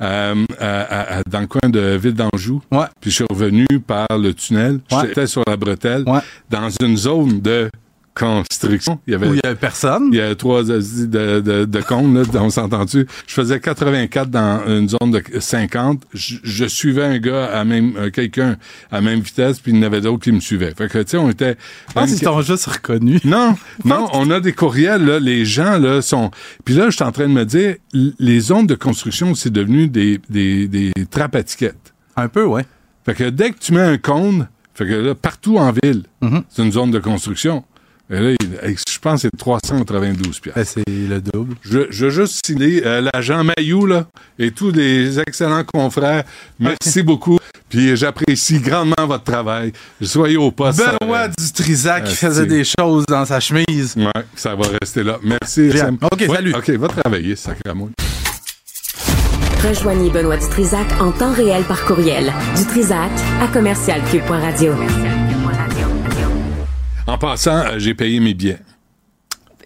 euh, 0.00 0.44
à- 0.60 0.80
à- 0.80 1.18
à- 1.18 1.22
dans 1.28 1.40
le 1.40 1.46
coin 1.46 1.68
de 1.68 1.96
Ville 2.00 2.14
d'Anjou. 2.14 2.62
Ouais. 2.70 2.86
Puis 3.00 3.10
je 3.10 3.16
suis 3.16 3.26
revenu 3.28 3.66
par 3.86 4.06
le 4.18 4.32
tunnel. 4.32 4.80
Ouais. 4.92 4.98
J'étais 5.02 5.26
sur 5.26 5.42
la 5.46 5.56
bretelle. 5.56 6.04
Ouais. 6.06 6.20
Dans 6.48 6.68
une 6.80 6.96
zone 6.96 7.40
de 7.40 7.68
construction. 8.14 9.00
Il 9.06 9.12
y 9.12 9.14
avait, 9.14 9.26
Où 9.28 9.34
il 9.34 9.40
y 9.42 9.46
avait 9.46 9.54
personne. 9.56 10.08
il 10.12 10.16
y 10.18 10.20
avait 10.20 10.34
trois 10.36 10.70
assis 10.70 11.08
de, 11.08 11.40
de, 11.40 11.64
de 11.64 11.80
cônes, 11.80 12.14
là, 12.16 12.24
on 12.40 12.50
s'entend-tu? 12.50 13.06
Je 13.26 13.34
faisais 13.34 13.58
84 13.60 14.30
dans 14.30 14.60
une 14.66 14.88
zone 14.88 15.10
de 15.10 15.22
50. 15.40 16.02
Je, 16.14 16.36
je 16.42 16.64
suivais 16.66 17.04
un 17.04 17.18
gars 17.18 17.46
à 17.46 17.64
même, 17.64 17.94
euh, 17.96 18.10
quelqu'un 18.10 18.56
à 18.92 19.00
même 19.00 19.20
vitesse, 19.20 19.60
puis 19.60 19.72
il 19.72 19.78
y 19.78 19.80
en 19.80 19.82
avait 19.82 20.00
d'autres 20.00 20.22
qui 20.24 20.32
me 20.32 20.40
suivaient. 20.40 20.72
Fait 20.76 20.88
que, 20.88 20.98
tu 20.98 21.10
sais, 21.10 21.16
on 21.16 21.28
était... 21.30 21.56
Je 21.88 21.92
pense 21.94 22.10
qu'ils 22.14 22.20
t'ont 22.20 22.40
juste 22.42 22.66
reconnu. 22.66 23.18
Non, 23.24 23.56
non, 23.84 24.08
on 24.12 24.30
a 24.30 24.40
des 24.40 24.52
courriels, 24.52 25.04
là, 25.04 25.18
les 25.18 25.44
gens, 25.44 25.78
là, 25.78 26.00
sont... 26.02 26.30
Puis 26.64 26.74
là, 26.74 26.90
je 26.90 26.94
suis 26.96 27.04
en 27.04 27.12
train 27.12 27.24
de 27.28 27.32
me 27.32 27.44
dire, 27.44 27.76
les 27.92 28.40
zones 28.40 28.66
de 28.66 28.74
construction, 28.74 29.34
c'est 29.34 29.52
devenu 29.52 29.88
des, 29.88 30.20
des, 30.30 30.68
des 30.68 30.92
trappes 31.10 31.34
à 31.36 31.42
tickets. 31.42 31.92
Un 32.16 32.28
peu, 32.28 32.44
ouais. 32.44 32.64
Fait 33.04 33.14
que 33.14 33.28
dès 33.28 33.50
que 33.50 33.58
tu 33.58 33.72
mets 33.72 33.80
un 33.82 33.98
cône, 33.98 34.48
fait 34.74 34.86
que 34.86 34.94
là, 34.94 35.14
partout 35.14 35.58
en 35.58 35.72
ville, 35.82 36.04
Mhm. 36.22 36.42
c'est 36.48 36.62
une 36.62 36.72
zone 36.72 36.90
de 36.90 36.98
construction. 36.98 37.64
Et 38.14 38.20
là, 38.20 38.30
il- 38.30 38.76
je 38.88 38.98
pense 39.00 39.22
que 39.22 39.28
c'est 39.32 39.36
392 39.38 40.38
piastres. 40.40 40.58
Ben, 40.60 40.64
c'est 40.64 40.84
le 40.88 41.20
double. 41.20 41.56
Je, 41.62 41.80
je 41.90 42.04
veux 42.06 42.10
juste 42.10 42.40
signer 42.46 42.82
euh, 42.86 43.00
l'agent 43.12 43.42
Mayou 43.44 43.86
là, 43.86 44.06
et 44.38 44.50
tous 44.52 44.70
les 44.70 45.18
excellents 45.20 45.64
confrères. 45.64 46.24
Merci 46.58 47.02
beaucoup. 47.02 47.38
Puis 47.68 47.96
j'apprécie 47.96 48.60
grandement 48.60 49.06
votre 49.06 49.24
travail. 49.24 49.72
Soyez 50.00 50.36
au 50.36 50.50
poste. 50.52 50.78
Benoît 51.00 51.24
euh, 51.26 51.28
Dutrisac 51.36 52.04
qui 52.04 52.14
faisait 52.14 52.46
des 52.46 52.62
choses 52.64 53.04
dans 53.08 53.24
sa 53.24 53.40
chemise. 53.40 53.94
Ouais, 53.96 54.22
ça 54.36 54.54
va 54.54 54.66
rester 54.80 55.02
là. 55.02 55.18
Merci. 55.22 55.72
Sam. 55.76 55.98
OK, 56.00 56.20
Ouais, 56.20 56.36
salut. 56.36 56.54
OK, 56.54 56.70
va 56.70 56.88
travailler, 56.88 57.34
sacrément. 57.36 57.90
Rejoignez 59.66 60.10
Benoît 60.10 60.36
Dutrisac 60.36 60.86
en 61.00 61.10
temps 61.10 61.32
réel 61.32 61.64
par 61.64 61.84
courriel. 61.84 62.32
Dutrisac 62.56 63.10
à 63.40 63.48
commercialcube.radio. 63.48 64.72
En 67.06 67.18
passant, 67.18 67.58
euh, 67.66 67.78
j'ai 67.78 67.94
payé 67.94 68.18
mes 68.20 68.34
billets 68.34 68.58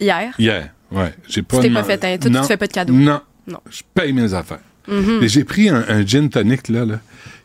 Hier? 0.01 0.32
hier. 0.39 0.70
Ouais, 0.90 1.12
j'ai 1.28 1.43
pas. 1.43 1.59
Tu 1.60 1.65
t'es 1.69 1.70
pas 1.74 1.85
fait 1.85 2.02
un- 2.05 2.19
toi, 2.19 2.40
tu 2.40 2.47
fais 2.47 2.56
pas 2.56 2.66
de 2.66 2.73
cadeau. 2.73 2.93
Non. 2.94 3.20
Non. 3.47 3.60
Je 3.70 3.82
paye 3.94 4.12
mes 4.12 4.32
affaires. 4.35 4.60
Et 5.20 5.28
j'ai 5.28 5.44
pris 5.44 5.69
un, 5.69 5.85
un 5.89 6.06
gin 6.06 6.28
tonic 6.31 6.69
là, 6.69 6.85
là, 6.86 7.01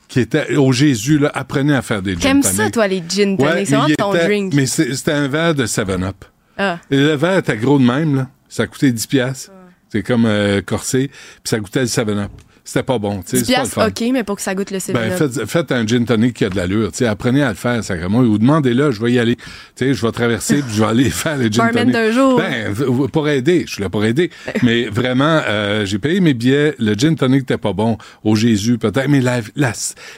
qui 0.08 0.22
était 0.22 0.56
au 0.56 0.72
Jésus 0.72 1.20
là. 1.20 1.30
Apprenez 1.34 1.76
à 1.76 1.82
faire 1.82 2.02
des 2.02 2.14
gin 2.14 2.20
T'aimes 2.22 2.42
tonic. 2.42 2.56
ça, 2.58 2.70
toi, 2.72 2.88
les 2.88 3.04
gin 3.08 3.36
tonic? 3.38 3.40
Ouais, 3.40 3.66
c'est 3.66 3.76
vraiment 3.76 3.94
ton 3.98 4.14
était- 4.16 4.26
drink. 4.26 4.54
Mais 4.54 4.66
c'était 4.66 5.12
un 5.12 5.28
verre 5.28 5.54
de 5.56 5.66
7-Up. 5.66 6.26
Ah. 6.58 6.80
Et 6.90 6.98
le 6.98 7.14
verre 7.16 7.40
était 7.40 7.58
gros 7.58 7.80
de 7.80 7.84
même, 7.84 8.16
là. 8.16 8.30
Ça 8.48 8.66
coûtait 8.68 8.92
10 8.92 9.08
piastres. 9.08 9.52
C'est 9.90 10.04
comme 10.04 10.26
euh, 10.26 10.62
corsé. 10.62 11.08
Puis 11.10 11.40
ça 11.46 11.60
goûtait 11.60 11.82
le 11.82 11.88
7-Up. 11.88 12.32
C'était 12.66 12.84
pas 12.84 12.98
bon. 12.98 13.22
tu 13.28 13.38
sais, 13.38 13.44
10 13.44 13.46
c'est 13.46 13.54
pas 13.54 13.60
le 13.60 13.64
piastres, 13.66 13.74
fun. 13.76 13.88
OK, 13.88 14.14
mais 14.14 14.24
pour 14.24 14.36
que 14.38 14.42
ça 14.42 14.56
goûte 14.56 14.72
le 14.72 14.78
Ben, 14.78 14.80
céleri. 14.80 15.12
faites, 15.18 15.46
faites 15.48 15.72
un 15.74 15.86
gin 15.86 16.06
tonic 16.06 16.34
qui 16.36 16.46
a 16.46 16.50
de 16.50 16.56
l'allure. 16.56 16.92
tu 16.92 17.00
sais, 17.00 17.06
Apprenez 17.08 17.44
à 17.44 17.50
le 17.50 17.56
faire, 17.56 17.84
sacrément. 17.84 18.20
Ou 18.20 18.38
demandez-le, 18.38 18.92
je 18.92 19.02
vais 19.02 19.12
y 19.12 19.20
aller. 19.20 19.36
Tu 19.36 19.44
sais, 19.76 19.94
je 19.94 20.06
vais 20.06 20.12
traverser, 20.14 20.62
puis 20.62 20.74
je 20.74 20.80
vais 20.82 20.88
aller 20.90 21.10
faire 21.10 21.38
le 21.38 21.50
gin 21.52 21.70
tonic. 21.72 21.92
d'un 21.94 22.12
jour. 22.12 22.38
Ben, 22.40 22.74
pour 23.12 23.28
aider. 23.28 23.66
Je 23.68 23.74
suis 23.74 23.82
là 23.84 23.90
pour 23.90 24.06
aider. 24.06 24.30
Mais 24.64 24.86
vraiment, 24.86 25.42
euh, 25.46 25.86
j'ai 25.86 26.00
payé 26.00 26.22
mes 26.22 26.34
billets. 26.34 26.74
Le 26.80 26.94
gin 26.94 27.16
tonic 27.16 27.42
n'était 27.42 27.58
pas 27.58 27.74
bon. 27.74 27.98
Au 28.24 28.36
Jésus, 28.36 28.78
peut-être. 28.78 29.10
Mais 29.10 29.20
la, 29.20 29.42
la, 29.58 29.74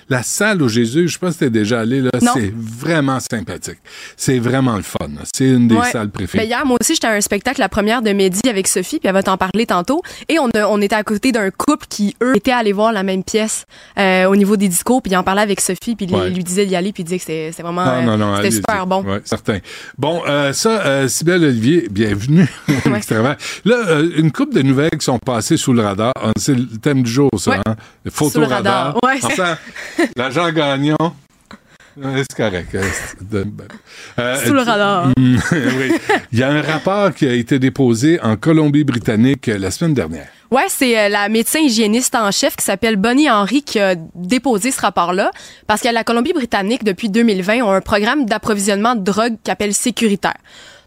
la 0.09 0.21
salle 0.23 0.61
au 0.61 0.67
Jésus, 0.67 1.07
je 1.07 1.13
sais 1.13 1.19
pas 1.19 1.31
si 1.31 1.39
t'es 1.39 1.49
déjà 1.49 1.79
allé, 1.79 2.01
là. 2.01 2.11
C'est 2.33 2.53
vraiment 2.55 3.19
sympathique. 3.19 3.79
C'est 4.17 4.37
vraiment 4.39 4.75
le 4.75 4.83
fun. 4.83 5.09
C'est 5.33 5.47
une 5.49 5.67
des 5.67 5.75
Ouais. 5.75 5.89
salles 5.91 6.09
préférées. 6.11 6.43
Ben, 6.45 6.49
hier, 6.49 6.65
moi 6.65 6.77
aussi, 6.79 6.93
j'étais 6.93 7.07
à 7.07 7.11
un 7.13 7.21
spectacle, 7.21 7.59
la 7.59 7.69
première 7.69 8.01
de 8.03 8.11
Mehdi 8.11 8.47
avec 8.47 8.67
Sophie, 8.67 8.99
puis 8.99 9.07
elle 9.07 9.13
va 9.13 9.23
t'en 9.23 9.37
parler 9.37 9.65
tantôt. 9.65 10.01
Et 10.29 10.37
on, 10.39 10.49
a- 10.51 10.67
on 10.67 10.79
était 10.79 10.95
à 10.95 11.03
côté 11.03 11.31
d'un 11.31 11.49
couple 11.49 11.85
qui, 11.89 12.15
eux, 12.21 12.34
étaient 12.35 12.51
allés 12.51 12.73
voir 12.73 12.91
la 12.91 13.03
même 13.03 13.23
pièce 13.23 13.65
euh, 13.97 14.25
au 14.25 14.35
niveau 14.35 14.57
des 14.57 14.67
discours, 14.67 15.01
puis 15.01 15.11
ils 15.11 15.15
en 15.17 15.23
parlait 15.23 15.41
avec 15.41 15.61
Sophie, 15.61 15.95
puis 15.95 16.05
il 16.09 16.15
Ouais. 16.15 16.29
lui 16.29 16.43
disait 16.43 16.65
d'y 16.65 16.75
aller, 16.75 16.91
puis 16.93 17.03
il 17.03 17.05
disait 17.05 17.17
que 17.17 17.23
c'était 17.23 17.61
vraiment... 17.63 17.85
Non, 17.85 18.03
non, 18.03 18.17
non, 18.17 18.33
allez-y. 18.35 18.53
super 18.57 18.85
bon. 18.85 19.03
Ouais, 19.03 19.21
certain. 19.23 19.59
Bon, 19.97 20.21
euh, 20.27 20.53
ça, 20.53 20.81
euh, 20.85 21.07
Sybelle 21.07 21.43
Olivier, 21.43 21.87
bienvenue 21.89 22.47
Extravert. 22.95 23.37
Là, 23.63 24.01
une 24.17 24.31
couple 24.31 24.55
de 24.55 24.61
nouvelles 24.61 24.91
qui 24.91 25.05
sont 25.05 25.19
passées 25.19 25.57
sous 25.57 25.73
le 25.73 25.81
radar. 25.81 26.13
C'est 26.37 26.55
le 26.55 26.65
thème 26.81 27.03
du 27.03 27.11
jour, 27.11 27.29
ça. 27.37 27.51
Ouais. 27.51 27.57
Hein? 27.65 27.75
Le 28.03 28.11
Sous 28.11 28.39
le 28.39 28.45
radar. 28.45 28.97
Ouais, 29.03 29.19
c'est- 29.21 29.25
Enfin, 29.27 29.57
l'agent 30.15 30.51
Gagnon. 30.51 30.95
Ouais, 31.97 32.23
C'est 32.29 32.35
correct. 32.35 32.75
euh, 32.75 34.35
Sous 34.45 34.53
le 34.53 34.61
radar. 34.61 35.07
Oui. 35.17 35.37
Il 36.33 36.39
y 36.39 36.43
a 36.43 36.49
un 36.51 36.61
rapport 36.61 37.13
qui 37.13 37.25
a 37.27 37.33
été 37.33 37.57
déposé 37.57 38.19
en 38.21 38.35
Colombie-Britannique 38.35 39.47
la 39.47 39.71
semaine 39.71 39.93
dernière. 39.93 40.27
Ouais, 40.51 40.65
c'est 40.67 40.97
euh, 40.97 41.09
la 41.09 41.27
médecin 41.27 41.59
hygiéniste 41.59 42.13
en 42.13 42.29
chef 42.31 42.55
qui 42.55 42.63
s'appelle 42.63 42.97
Bonnie 42.97 43.29
Henry 43.29 43.63
qui 43.63 43.79
a 43.79 43.95
déposé 44.13 44.71
ce 44.71 44.79
rapport-là 44.79 45.31
parce 45.65 45.81
que 45.81 45.87
la 45.87 46.03
Colombie-Britannique, 46.03 46.83
depuis 46.83 47.09
2020, 47.09 47.65
a 47.65 47.75
un 47.75 47.81
programme 47.81 48.25
d'approvisionnement 48.25 48.95
de 48.95 49.01
drogue 49.01 49.37
qu'appelle 49.43 49.73
sécuritaire. 49.73 50.37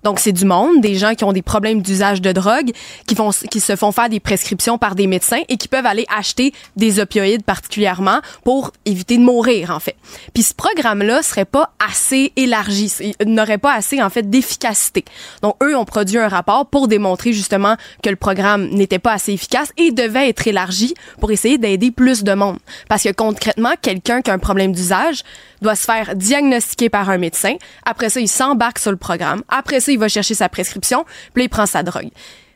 Donc, 0.04 0.18
c'est 0.20 0.32
du 0.32 0.44
monde, 0.44 0.80
des 0.80 0.94
gens 0.94 1.14
qui 1.14 1.24
ont 1.24 1.32
des 1.32 1.42
problèmes 1.42 1.82
d'usage 1.82 2.20
de 2.20 2.32
drogue, 2.32 2.72
qui, 3.06 3.14
font, 3.14 3.30
qui 3.30 3.60
se 3.60 3.76
font 3.76 3.92
faire 3.92 4.08
des 4.08 4.20
prescriptions 4.20 4.78
par 4.78 4.94
des 4.94 5.06
médecins 5.06 5.42
et 5.48 5.56
qui 5.56 5.68
peuvent 5.68 5.86
aller 5.86 6.06
acheter 6.14 6.52
des 6.76 7.00
opioïdes 7.00 7.44
particulièrement 7.44 8.20
pour 8.44 8.72
éviter 8.84 9.16
de 9.16 9.22
mourir, 9.22 9.70
en 9.70 9.80
fait. 9.80 9.96
Puis 10.34 10.42
ce 10.42 10.54
programme-là 10.54 11.22
serait 11.22 11.44
pas 11.44 11.70
assez 11.78 12.32
élargi, 12.36 12.92
n'aurait 13.26 13.58
pas 13.58 13.74
assez, 13.74 14.02
en 14.02 14.10
fait, 14.10 14.28
d'efficacité. 14.28 15.04
Donc, 15.42 15.56
eux 15.62 15.76
ont 15.76 15.84
produit 15.84 16.18
un 16.18 16.28
rapport 16.28 16.66
pour 16.66 16.88
démontrer 16.88 17.32
justement 17.32 17.76
que 18.02 18.10
le 18.10 18.16
programme 18.16 18.68
n'était 18.70 18.98
pas 18.98 19.12
assez 19.12 19.32
efficace 19.32 19.72
et 19.76 19.92
devait 19.92 20.28
être 20.28 20.46
élargi 20.46 20.94
pour 21.20 21.30
essayer 21.30 21.58
d'aider 21.58 21.90
plus 21.90 22.24
de 22.24 22.34
monde. 22.34 22.58
Parce 22.88 23.02
que 23.02 23.12
concrètement, 23.12 23.72
quelqu'un 23.80 24.22
qui 24.22 24.30
a 24.30 24.34
un 24.34 24.38
problème 24.38 24.72
d'usage 24.72 25.22
doit 25.62 25.76
se 25.76 25.84
faire 25.84 26.14
diagnostiquer 26.14 26.88
par 26.88 27.10
un 27.10 27.18
médecin. 27.18 27.54
Après 27.84 28.08
ça, 28.08 28.20
il 28.20 28.28
s'embarque 28.28 28.78
sur 28.78 28.90
le 28.90 28.96
programme. 28.96 29.42
Après 29.48 29.80
ça, 29.80 29.92
il 29.92 29.98
va 29.98 30.08
chercher 30.08 30.34
sa 30.34 30.48
prescription, 30.48 31.04
puis 31.32 31.42
là, 31.42 31.44
il 31.44 31.48
prend 31.48 31.66
sa 31.66 31.82
drogue. 31.82 32.10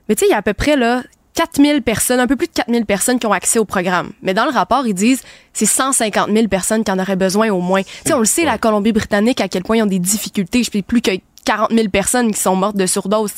Mais 0.08 0.14
tu 0.14 0.20
sais, 0.20 0.26
il 0.26 0.30
y 0.30 0.34
a 0.34 0.38
à 0.38 0.42
peu 0.42 0.54
près 0.54 0.76
là 0.76 1.02
4000 1.34 1.82
personnes, 1.82 2.20
un 2.20 2.26
peu 2.26 2.36
plus 2.36 2.48
de 2.48 2.52
4000 2.52 2.84
personnes 2.84 3.18
qui 3.18 3.26
ont 3.26 3.32
accès 3.32 3.58
au 3.58 3.64
programme. 3.64 4.12
Mais 4.22 4.34
dans 4.34 4.44
le 4.44 4.50
rapport, 4.50 4.86
ils 4.86 4.94
disent 4.94 5.22
c'est 5.52 5.66
150 5.66 6.30
000 6.30 6.48
personnes 6.48 6.84
qui 6.84 6.90
en 6.90 6.98
auraient 6.98 7.16
besoin 7.16 7.50
au 7.50 7.60
moins. 7.60 7.82
Tu 7.82 7.90
sais, 8.06 8.14
on 8.14 8.18
le 8.18 8.24
sait, 8.24 8.44
la 8.44 8.58
Colombie-Britannique, 8.58 9.40
à 9.40 9.48
quel 9.48 9.62
point 9.62 9.78
ils 9.78 9.82
ont 9.82 9.86
des 9.86 9.98
difficultés. 9.98 10.62
Je 10.62 10.70
sais 10.70 10.82
plus 10.82 11.00
que 11.00 11.12
40 11.44 11.73
000 11.73 11.89
personnes 11.89 12.32
qui 12.32 12.40
sont 12.40 12.56
mortes 12.56 12.77
de 12.77 12.86
surdose, 12.86 13.32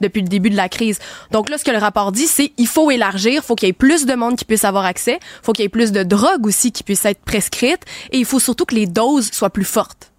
depuis 0.00 0.22
le 0.22 0.28
début 0.28 0.50
de 0.50 0.56
la 0.56 0.68
crise. 0.68 0.98
Donc 1.30 1.48
là, 1.48 1.58
ce 1.58 1.64
que 1.64 1.70
le 1.70 1.78
rapport 1.78 2.12
dit, 2.12 2.26
c'est 2.26 2.52
il 2.56 2.66
faut 2.66 2.90
élargir, 2.90 3.44
faut 3.44 3.54
qu'il 3.54 3.68
y 3.68 3.70
ait 3.70 3.74
plus 3.74 4.06
de 4.06 4.14
monde 4.14 4.36
qui 4.36 4.44
puisse 4.44 4.64
avoir 4.64 4.84
accès, 4.84 5.18
faut 5.42 5.52
qu'il 5.52 5.64
y 5.64 5.66
ait 5.66 5.68
plus 5.68 5.92
de 5.92 6.02
drogues 6.02 6.46
aussi 6.46 6.72
qui 6.72 6.82
puissent 6.82 7.04
être 7.04 7.20
prescrites, 7.20 7.82
et 8.12 8.18
il 8.18 8.24
faut 8.24 8.40
surtout 8.40 8.64
que 8.64 8.74
les 8.74 8.86
doses 8.86 9.30
soient 9.32 9.50
plus 9.50 9.64
fortes. 9.64 10.10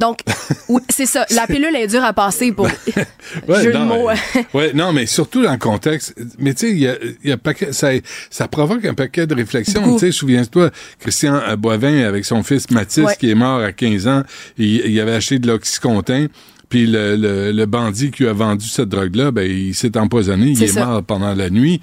Donc, 0.00 0.20
oui, 0.68 0.80
c'est 0.88 1.06
ça. 1.06 1.26
La 1.30 1.46
pilule 1.46 1.76
est 1.76 1.86
dure 1.86 2.02
à 2.04 2.12
passer 2.12 2.50
pour 2.52 2.66
Ouais, 3.48 3.62
jeu 3.62 3.72
de 3.72 3.78
non, 3.78 3.84
mots. 3.84 4.08
mais- 4.34 4.46
ouais, 4.54 4.72
non, 4.72 4.92
mais 4.92 5.06
surtout 5.06 5.42
dans 5.42 5.52
le 5.52 5.58
contexte. 5.58 6.14
Mais 6.38 6.54
tu 6.54 6.66
sais, 6.66 6.72
il 6.72 6.78
y 6.78 6.88
a, 6.88 6.94
il 7.22 7.28
y 7.30 7.32
a 7.32 7.36
paquet- 7.36 7.72
ça, 7.72 7.90
ça 8.30 8.48
provoque 8.48 8.84
un 8.84 8.94
paquet 8.94 9.26
de 9.26 9.34
réflexions. 9.34 9.94
Tu 9.94 10.06
sais, 10.06 10.12
souviens-toi, 10.12 10.70
Christian 10.98 11.40
Boivin, 11.58 12.00
avec 12.04 12.24
son 12.24 12.42
fils 12.42 12.70
Mathis, 12.70 13.04
Ouais. 13.04 13.16
qui 13.18 13.30
est 13.30 13.34
mort 13.34 13.60
à 13.60 13.72
15 13.72 14.08
ans, 14.08 14.22
il, 14.58 14.86
il 14.86 14.98
avait 15.00 15.12
acheté 15.14 15.38
de 15.38 15.46
l'oxycontin. 15.46 16.26
Puis 16.68 16.86
le, 16.86 17.16
le, 17.16 17.50
le 17.50 17.66
bandit 17.66 18.12
qui 18.12 18.24
a 18.26 18.32
vendu 18.32 18.64
cette 18.68 18.88
drogue-là, 18.90 19.32
ben, 19.32 19.42
il 19.50 19.74
s'est 19.74 19.98
empoisonné, 19.98 20.50
il 20.52 20.62
est 20.62 20.68
ça. 20.68 20.86
mort 20.86 21.02
pendant 21.02 21.34
la 21.34 21.50
nuit. 21.50 21.80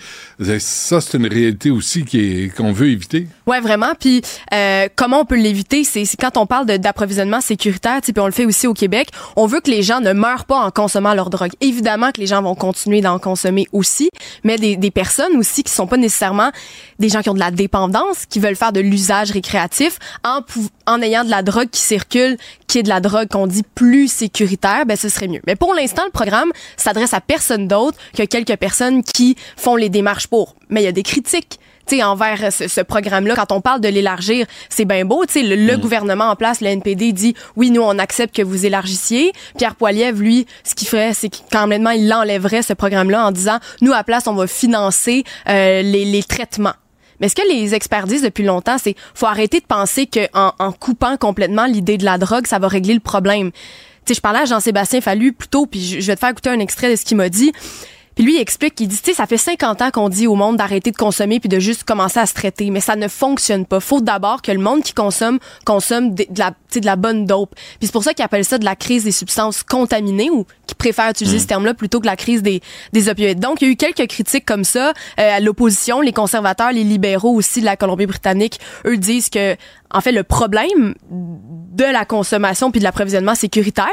Ça, 0.60 1.02
c'est 1.02 1.18
une 1.18 1.28
réalité 1.28 1.72
aussi 1.72 2.06
qui 2.06 2.20
est, 2.20 2.56
qu'on 2.56 2.72
veut 2.72 2.88
éviter. 2.88 3.28
Ouais, 3.48 3.62
vraiment. 3.62 3.94
Puis 3.98 4.22
euh, 4.54 4.90
comment 4.96 5.22
on 5.22 5.26
peut 5.26 5.38
l'éviter? 5.38 5.86
C'est 5.86 6.04
quand 6.20 6.36
on 6.36 6.46
parle 6.46 6.66
d'approvisionnement 6.66 7.40
sécuritaire, 7.40 8.02
puis 8.02 8.14
on 8.18 8.26
le 8.26 8.34
fait 8.34 8.46
aussi 8.46 8.68
au 8.68 8.74
Québec. 8.74 9.10
On 9.38 9.46
veut 9.48 9.62
que 9.62 9.72
les 9.72 9.84
gens 9.84 10.02
ne 10.02 10.12
meurent 10.12 10.46
pas 10.46 10.60
en 10.60 10.70
consommant 10.70 11.14
leur 11.14 11.30
drogue. 11.30 11.52
Évidemment 11.62 12.12
que 12.12 12.20
les 12.20 12.28
gens 12.28 12.42
vont 12.42 12.56
continuer 12.56 13.00
d'en 13.00 13.20
consommer 13.20 13.66
aussi, 13.72 14.10
mais 14.44 14.58
des, 14.58 14.76
des 14.76 14.92
personnes 14.92 15.38
aussi 15.38 15.64
qui 15.64 15.72
sont 15.72 15.88
pas 15.88 15.98
nécessairement 15.98 16.52
des 17.00 17.08
gens 17.08 17.22
qui 17.22 17.30
ont 17.30 17.34
de 17.34 17.40
la 17.40 17.52
dépendance, 17.52 18.26
qui 18.26 18.40
veulent 18.40 18.56
faire 18.58 18.74
de 18.74 18.82
l'usage 18.82 19.32
récréatif 19.32 19.98
en 20.24 20.42
en 20.86 21.02
ayant 21.02 21.26
de 21.26 21.30
la 21.30 21.44
drogue 21.44 21.70
qui 21.70 21.82
circule, 21.82 22.38
qui 22.68 22.80
est 22.80 22.84
de 22.84 22.90
la 22.90 23.02
drogue 23.02 23.28
qu'on 23.28 23.48
dit 23.48 23.64
plus 23.76 24.08
sécuritaire, 24.08 24.86
ben 24.86 24.96
ce 24.96 25.10
serait 25.10 25.28
mieux. 25.28 25.42
Mais 25.46 25.56
pour 25.56 25.74
l'instant, 25.74 26.04
le 26.06 26.12
programme 26.12 26.52
s'adresse 26.78 27.14
à 27.14 27.22
personne 27.22 27.68
d'autre 27.68 27.98
que 28.16 28.24
quelques 28.24 28.56
personnes 28.56 29.04
qui 29.04 29.36
font 29.58 29.76
les 29.76 29.90
démarches 29.90 30.28
pour. 30.28 30.56
Mais 30.70 30.82
il 30.82 30.86
y 30.86 30.88
a 30.88 30.94
des 30.94 31.04
critiques 31.04 31.60
tu 31.88 31.98
sais, 31.98 32.04
envers 32.04 32.52
ce, 32.52 32.68
ce 32.68 32.82
programme-là. 32.82 33.36
Quand 33.36 33.52
on 33.52 33.62
parle 33.62 33.82
de 33.82 33.88
l'élargir, 33.88 34.46
c'est 34.70 34.86
bien 34.86 35.06
beau. 35.06 35.26
Tu 35.26 35.34
sais, 35.34 35.44
le, 35.44 35.56
le 35.56 35.78
gouvernement 35.78 36.26
en 36.26 36.36
place, 36.36 36.62
le 36.62 36.68
NPD, 36.68 37.14
dit 37.14 37.34
oui, 37.56 37.72
nous, 37.72 37.82
on 37.82 37.98
accepte 38.00 38.36
que 38.36 38.42
vous 38.42 38.66
élargissiez. 38.66 39.32
Pierre 39.58 39.76
Poilievre, 39.76 40.20
lui, 40.20 40.46
ce 40.64 40.76
qu'il 40.76 40.88
ferait, 40.88 41.14
c'est 41.14 41.30
qu'il 41.30 41.46
complètement, 41.46 41.92
il 41.92 42.08
l'enlèverait, 42.08 42.62
ce 42.62 42.74
programme-là, 42.74 43.26
en 43.28 43.32
disant 43.32 43.58
nous, 43.82 43.94
à 43.94 44.04
place, 44.04 44.28
on 44.28 44.34
va 44.34 44.48
financer 44.48 45.24
euh, 45.50 45.82
les, 45.82 46.06
les 46.06 46.24
traitements. 46.24 46.74
Mais 47.20 47.30
ce 47.30 47.36
que 47.36 47.42
les 47.52 47.74
experts 47.74 48.06
disent 48.06 48.22
depuis 48.22 48.44
longtemps, 48.44 48.78
c'est 48.78 48.96
faut 49.16 49.26
arrêter 49.26 49.60
de 49.60 49.66
penser 49.66 50.06
que 50.06 50.28
en, 50.34 50.52
en 50.60 50.72
coupant 50.72 51.18
complètement 51.18 51.66
l'idée 51.66 51.98
de 51.98 52.06
la 52.06 52.18
drogue, 52.18 52.46
ça 52.46 52.60
va 52.60 52.68
régler 52.68 52.94
le 52.94 53.00
problème. 53.00 53.52
Tu 54.06 54.14
sais, 54.14 54.14
je 54.14 54.22
parlais 54.22 54.40
à 54.40 54.46
Jean-Sébastien 54.46 55.02
Fallu 55.02 55.34
plus 55.34 55.48
tôt, 55.48 55.66
puis 55.66 55.84
je, 55.84 56.00
je 56.00 56.08
vais 56.08 56.16
te 56.16 56.20
faire 56.20 56.30
écouter 56.30 56.50
un 56.50 56.60
extrait 56.60 56.92
de 56.92 56.96
ce 56.96 57.04
qu'il 57.04 57.18
m'a 57.18 57.30
dit. 57.30 57.52
Puis 58.18 58.26
lui, 58.26 58.38
il 58.38 58.42
explique 58.42 58.74
qu'il 58.74 58.88
dit, 58.88 58.98
tu 58.98 59.12
sais, 59.12 59.14
ça 59.14 59.28
fait 59.28 59.38
50 59.38 59.80
ans 59.84 59.92
qu'on 59.92 60.10
dit 60.10 60.26
au 60.26 60.34
monde 60.34 60.58
d'arrêter 60.58 60.90
de 60.90 60.98
consommer 60.98 61.40
puis 61.40 61.50
de 61.50 61.60
juste 61.60 61.84
commencer 61.84 62.20
à 62.20 62.26
se 62.26 62.34
traiter, 62.34 62.72
mais 62.72 62.80
ça 62.80 62.96
ne 62.96 63.08
fonctionne 63.08 63.68
pas. 63.68 63.80
Faut 63.80 64.02
d'abord 64.02 64.42
que 64.42 64.52
le 64.52 64.58
monde 64.58 64.82
qui 64.82 64.96
consomme 64.96 65.38
consomme 65.66 66.16
de, 66.16 66.26
de 66.28 66.40
la, 66.40 66.50
tu 66.50 66.56
sais, 66.70 66.80
de 66.80 66.88
la 66.88 66.96
bonne 66.96 67.28
dope. 67.28 67.54
Puis 67.54 67.86
c'est 67.86 67.92
pour 67.92 68.04
ça 68.04 68.16
qu'ils 68.16 68.26
appellent 68.26 68.44
ça 68.44 68.58
de 68.58 68.66
la 68.66 68.76
crise 68.76 69.04
des 69.04 69.12
substances 69.12 69.62
contaminées 69.62 70.32
ou 70.32 70.48
qui 70.66 70.74
préfèrent 70.74 71.12
utiliser 71.12 71.38
ce 71.38 71.46
terme-là 71.46 71.76
plutôt 71.76 72.00
que 72.00 72.08
la 72.08 72.16
crise 72.16 72.42
des, 72.42 72.62
des 72.92 73.08
opioïdes. 73.08 73.40
Donc, 73.40 73.62
il 73.62 73.66
y 73.66 73.68
a 73.70 73.72
eu 73.74 73.76
quelques 73.76 74.08
critiques 74.08 74.46
comme 74.46 74.64
ça 74.64 74.94
euh, 75.20 75.36
à 75.36 75.40
l'opposition, 75.40 76.02
les 76.02 76.12
conservateurs, 76.12 76.72
les 76.72 76.84
libéraux 76.84 77.36
aussi 77.36 77.60
de 77.60 77.66
la 77.66 77.78
Colombie-Britannique, 77.78 78.60
eux 78.88 78.98
disent 78.98 79.30
que, 79.30 79.56
en 79.92 80.02
fait, 80.02 80.12
le 80.12 80.24
problème 80.24 80.96
de 81.12 81.84
la 81.84 82.04
consommation 82.04 82.72
puis 82.72 82.80
de 82.80 82.84
l'approvisionnement 82.84 83.36
sécuritaire, 83.36 83.86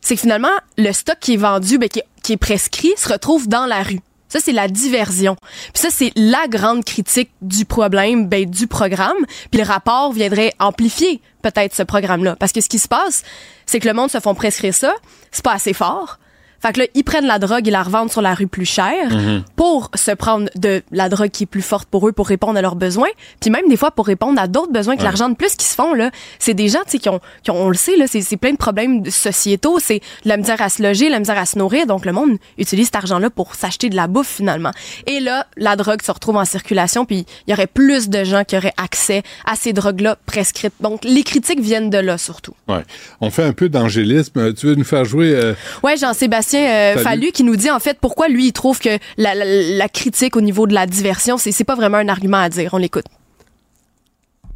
c'est 0.00 0.14
que 0.14 0.20
finalement, 0.20 0.48
le 0.78 0.92
stock 0.92 1.16
qui 1.20 1.34
est 1.34 1.38
vendu, 1.38 1.78
ben, 1.78 1.88
qui, 1.88 2.00
est, 2.00 2.06
qui 2.22 2.32
est 2.32 2.36
prescrit, 2.36 2.92
se 2.96 3.08
retrouve 3.08 3.48
dans 3.48 3.66
la 3.66 3.82
rue. 3.82 4.00
Ça, 4.28 4.38
c'est 4.42 4.52
la 4.52 4.66
diversion. 4.66 5.36
Puis 5.74 5.82
ça, 5.82 5.88
c'est 5.90 6.10
la 6.16 6.48
grande 6.48 6.84
critique 6.86 7.30
du 7.42 7.66
problème, 7.66 8.28
ben, 8.28 8.48
du 8.48 8.66
programme. 8.66 9.26
Puis 9.50 9.60
le 9.60 9.66
rapport 9.66 10.10
viendrait 10.12 10.54
amplifier 10.58 11.20
peut-être 11.42 11.74
ce 11.74 11.82
programme-là. 11.82 12.36
Parce 12.36 12.52
que 12.52 12.62
ce 12.62 12.68
qui 12.70 12.78
se 12.78 12.88
passe, 12.88 13.24
c'est 13.66 13.78
que 13.78 13.86
le 13.86 13.92
monde 13.92 14.10
se 14.10 14.20
font 14.20 14.34
prescrire 14.34 14.72
ça. 14.72 14.94
C'est 15.32 15.44
pas 15.44 15.52
assez 15.52 15.74
fort. 15.74 16.18
Fait 16.62 16.72
que 16.72 16.80
là, 16.80 16.86
ils 16.94 17.02
prennent 17.02 17.26
la 17.26 17.38
drogue 17.38 17.66
et 17.66 17.70
la 17.70 17.82
revendent 17.82 18.10
sur 18.10 18.22
la 18.22 18.34
rue 18.34 18.46
plus 18.46 18.64
cher 18.66 19.10
Mhm. 19.10 19.42
pour 19.56 19.90
se 19.94 20.12
prendre 20.12 20.48
de 20.56 20.82
la 20.92 21.08
drogue 21.08 21.30
qui 21.30 21.42
est 21.42 21.46
plus 21.46 21.62
forte 21.62 21.88
pour 21.88 22.08
eux 22.08 22.12
pour 22.12 22.28
répondre 22.28 22.58
à 22.58 22.62
leurs 22.62 22.76
besoins. 22.76 23.08
Puis 23.40 23.50
même 23.50 23.68
des 23.68 23.76
fois 23.76 23.90
pour 23.90 24.06
répondre 24.06 24.40
à 24.40 24.46
d'autres 24.46 24.72
besoins 24.72 24.94
que 24.94 25.00
Ouais. 25.00 25.06
l'argent 25.06 25.28
de 25.28 25.34
plus 25.34 25.56
qui 25.56 25.66
se 25.66 25.74
font 25.74 25.92
là. 25.94 26.10
C'est 26.38 26.54
des 26.54 26.68
gens 26.68 26.78
tu 26.84 26.92
sais 26.92 26.98
qui 26.98 27.08
ont, 27.08 27.20
qui 27.42 27.50
ont 27.50 27.60
on 27.62 27.68
le 27.68 27.74
sait 27.74 27.96
là, 27.96 28.06
c'est 28.06 28.20
c'est 28.22 28.36
plein 28.36 28.52
de 28.52 28.56
problèmes 28.56 29.04
sociétaux, 29.10 29.78
c'est 29.80 30.00
la 30.24 30.36
misère 30.36 30.60
à 30.62 30.68
se 30.68 30.82
loger, 30.82 31.08
la 31.08 31.18
misère 31.18 31.38
à 31.38 31.46
se 31.46 31.58
nourrir. 31.58 31.86
Donc 31.86 32.04
le 32.06 32.12
monde 32.12 32.36
utilise 32.58 32.86
cet 32.86 32.96
argent 32.96 33.18
là 33.18 33.30
pour 33.30 33.54
s'acheter 33.54 33.88
de 33.90 33.96
la 33.96 34.06
bouffe 34.06 34.28
finalement. 34.36 34.70
Et 35.06 35.20
là, 35.20 35.46
la 35.56 35.76
drogue 35.76 36.02
se 36.02 36.10
retrouve 36.12 36.36
en 36.36 36.44
circulation 36.44 37.04
puis 37.04 37.26
il 37.46 37.50
y 37.50 37.54
aurait 37.54 37.66
plus 37.66 38.08
de 38.08 38.22
gens 38.24 38.44
qui 38.44 38.56
auraient 38.56 38.74
accès 38.76 39.22
à 39.46 39.56
ces 39.56 39.72
drogues 39.72 40.00
là 40.00 40.16
prescrites. 40.26 40.74
Donc 40.80 41.04
les 41.04 41.22
critiques 41.24 41.60
viennent 41.60 41.90
de 41.90 41.98
là 41.98 42.18
surtout. 42.18 42.54
Ouais. 42.68 42.82
On 43.20 43.30
fait 43.30 43.44
un 43.44 43.52
peu 43.52 43.68
d'angélisme. 43.68 44.52
Tu 44.54 44.66
veux 44.66 44.74
nous 44.74 44.84
faire 44.84 45.04
jouer 45.04 45.32
euh, 45.34 45.54
Ouais, 45.82 45.96
Jean-Sébastien 45.96 46.51
euh, 46.58 46.96
Fallu. 46.98 47.32
Qui 47.32 47.44
nous 47.44 47.56
dit 47.56 47.70
en 47.70 47.78
fait 47.78 47.98
pourquoi 48.00 48.28
lui 48.28 48.46
il 48.46 48.52
trouve 48.52 48.78
que 48.78 48.98
la, 49.16 49.34
la, 49.34 49.44
la 49.44 49.88
critique 49.88 50.36
au 50.36 50.40
niveau 50.40 50.66
de 50.66 50.74
la 50.74 50.86
diversion, 50.86 51.36
c'est 51.36 51.52
c'est 51.52 51.64
pas 51.64 51.74
vraiment 51.74 51.98
un 51.98 52.08
argument 52.08 52.38
à 52.38 52.48
dire. 52.48 52.70
On 52.72 52.78
l'écoute. 52.78 53.04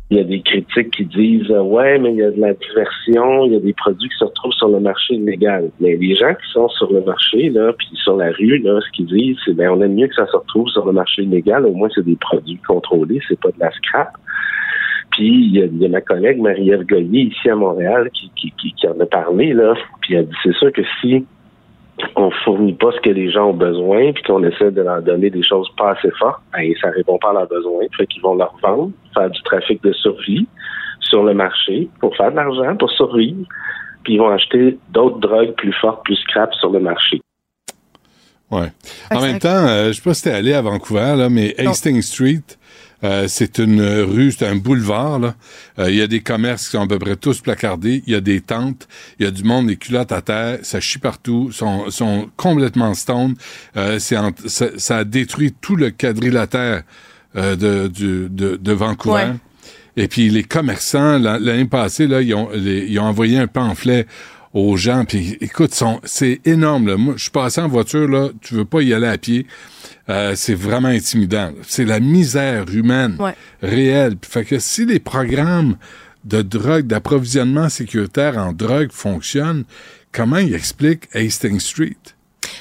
Il 0.09 0.19
y 0.19 0.21
a 0.21 0.25
des 0.25 0.41
critiques 0.41 0.93
qui 0.93 1.05
disent 1.05 1.51
euh, 1.51 1.63
ouais, 1.63 1.99
mais 1.99 2.13
il 2.13 2.19
y 2.19 2.23
a 2.23 2.31
de 2.31 2.41
la 2.41 2.55
diversion, 2.55 3.45
il 3.47 3.55
y 3.55 3.57
a 3.57 3.61
des 3.61 3.73
produits 3.73 4.09
qui 4.09 4.17
se 4.17 4.25
retrouvent 4.25 4.53
sur 4.53 4.69
le 4.69 4.79
marché 4.79 5.15
illégal. 5.15 5.71
Mais 5.81 5.97
les 5.97 6.15
gens 6.15 6.33
qui 6.33 6.49
sont 6.53 6.69
sur 6.69 6.93
le 6.93 7.01
marché 7.01 7.51
là, 7.51 7.73
puis 7.73 7.89
sur 7.95 8.17
la 8.17 8.31
rue 8.31 8.59
là, 8.59 8.79
ce 8.81 8.91
qu'ils 8.93 9.07
disent, 9.07 9.37
c'est 9.45 9.55
ben 9.55 9.69
on 9.71 9.83
aime 9.83 9.95
mieux 9.95 10.07
que 10.07 10.15
ça 10.15 10.27
se 10.27 10.37
retrouve 10.37 10.69
sur 10.69 10.87
le 10.87 10.93
marché 10.93 11.23
illégal. 11.23 11.67
Au 11.67 11.73
moins 11.73 11.89
c'est 11.93 12.05
des 12.05 12.15
produits 12.15 12.61
contrôlés, 12.69 13.21
c'est 13.27 13.41
pas 13.41 13.49
de 13.49 13.59
la 13.59 13.73
scrap. 13.73 14.13
Puis 15.11 15.29
il 15.29 15.57
y, 15.57 15.63
a, 15.63 15.65
il 15.65 15.79
y 15.79 15.87
a 15.87 15.89
ma 15.89 16.01
collègue 16.01 16.39
Marie-Ève 16.41 16.85
Goyer 16.85 17.23
ici 17.23 17.51
à 17.51 17.57
Montréal 17.57 18.09
qui, 18.13 18.31
qui, 18.37 18.53
qui, 18.61 18.73
qui 18.75 18.87
en 18.87 19.01
a 19.01 19.07
parlé 19.07 19.55
là. 19.55 19.75
Puis 20.03 20.15
elle 20.15 20.27
dit 20.27 20.37
c'est 20.45 20.55
sûr 20.55 20.71
que 20.73 20.83
si 21.01 21.25
on 22.15 22.31
fournit 22.45 22.75
pas 22.75 22.93
ce 22.93 23.01
que 23.01 23.11
les 23.11 23.31
gens 23.31 23.51
ont 23.51 23.55
besoin, 23.55 24.13
puis 24.13 24.23
qu'on 24.23 24.43
essaie 24.45 24.71
de 24.71 24.83
leur 24.83 25.03
donner 25.03 25.31
des 25.31 25.43
choses 25.43 25.69
pas 25.77 25.93
assez 25.93 26.11
fortes, 26.19 26.43
ben, 26.53 26.73
ça 26.81 26.91
répond 26.91 27.19
pas 27.19 27.31
à 27.31 27.33
leurs 27.33 27.49
besoins. 27.49 27.85
Fait 27.97 28.07
qu'ils 28.07 28.23
vont 28.23 28.35
leur 28.35 28.55
vendre, 28.63 28.93
faire 29.15 29.31
du 29.31 29.43
trafic 29.43 29.83
de 29.83 29.93
survie 29.93 30.47
sur 31.01 31.23
le 31.23 31.35
marché 31.35 31.89
pour 32.01 32.15
faire 32.17 32.31
de 32.31 32.37
l'argent, 32.37 32.77
pour 32.77 32.91
survivre, 32.91 33.47
puis 34.03 34.15
ils 34.15 34.19
vont 34.19 34.29
acheter 34.29 34.79
d'autres 34.91 35.19
drogues 35.19 35.55
plus 35.57 35.73
fortes, 35.73 36.05
plus 36.05 36.17
scrap 36.17 36.53
sur 36.55 36.71
le 36.71 36.81
marché. 36.81 37.21
Ouais. 38.51 38.69
En 39.11 39.21
même 39.21 39.39
temps, 39.39 39.67
euh, 39.67 39.89
je 39.89 39.93
sais 39.95 40.03
pas 40.03 40.15
si 40.15 40.23
t'es 40.25 40.31
allé 40.31 40.53
à 40.53 40.63
Vancouver, 40.63 41.15
là, 41.17 41.29
mais 41.29 41.59
Hastings 41.59 42.03
Street, 42.03 42.45
euh, 43.05 43.27
c'est 43.29 43.59
une 43.59 43.81
rue, 43.83 44.33
c'est 44.33 44.47
un 44.47 44.57
boulevard. 44.57 45.35
Euh, 45.79 45.91
Il 45.91 45.97
y 45.97 46.03
a 46.03 46.07
des 46.07 46.21
commerces 46.21 46.65
qui 46.65 46.71
sont 46.73 46.83
à 46.83 46.87
peu 46.87 46.99
près 46.99 47.17
tous 47.17 47.41
placardés. 47.41 48.03
Il 48.07 48.13
y 48.13 48.17
a 48.17 48.21
des 48.21 48.41
tentes. 48.41 48.89
Il 49.19 49.25
y 49.25 49.29
a 49.29 49.31
du 49.31 49.45
monde, 49.45 49.67
des 49.67 49.77
culottes 49.77 50.13
à 50.13 50.23
terre. 50.23 50.59
Ça 50.63 50.81
chie 50.81 50.99
partout. 50.99 51.51
sont 51.53 51.91
sont 51.91 52.29
complètement 52.37 52.95
stone. 52.95 53.35
Euh, 53.77 53.99
c'est 53.99 54.17
en- 54.17 54.33
ça, 54.47 54.67
ça 54.79 54.99
a 54.99 55.05
détruit 55.05 55.55
tout 55.61 55.77
le 55.77 55.91
quadrilatère 55.91 56.83
euh, 57.37 57.55
de, 57.57 57.89
du- 57.89 58.29
de, 58.31 58.57
de 58.57 58.73
Vancouver. 58.73 59.15
Ouais. 59.25 60.03
Et 60.05 60.09
puis 60.09 60.31
les 60.31 60.43
commerçants, 60.45 61.19
la- 61.19 61.39
l'année 61.39 61.67
passée, 61.67 62.07
là, 62.07 62.23
ils 62.23 62.35
ont, 62.35 62.49
les- 62.55 62.87
ils 62.89 62.99
ont 62.99 63.05
envoyé 63.05 63.39
un 63.39 63.47
pamphlet 63.47 64.07
aux 64.55 64.77
gens. 64.79 65.05
Puis 65.05 65.37
écoute, 65.43 65.79
c'est 66.05 66.41
énorme. 66.47 66.87
Là. 66.87 66.97
Moi, 66.97 67.15
je 67.19 67.23
suis 67.25 67.31
passé 67.31 67.61
en 67.61 67.69
voiture, 67.69 68.09
là, 68.09 68.31
tu 68.41 68.55
veux 68.55 68.65
pas 68.65 68.81
y 68.81 68.95
aller 68.95 69.07
à 69.07 69.19
pied. 69.19 69.47
Euh, 70.09 70.35
c'est 70.37 70.55
vraiment 70.55 70.89
intimidant. 70.89 71.51
C'est 71.67 71.85
la 71.85 71.99
misère 72.01 72.65
humaine 72.73 73.17
Ouais. 73.19 73.35
réelle. 73.63 74.15
Fait 74.23 74.45
que 74.45 74.59
si 74.59 74.87
les 74.87 75.01
programmes 75.01 75.77
de 76.25 76.43
drogue, 76.43 76.87
d'approvisionnement 76.87 77.69
sécuritaire 77.69 78.39
en 78.39 78.53
drogue 78.53 78.91
fonctionnent, 78.93 79.65
comment 80.13 80.39
il 80.39 80.55
explique 80.55 81.09
Hastings 81.15 81.61
Street? 81.61 81.97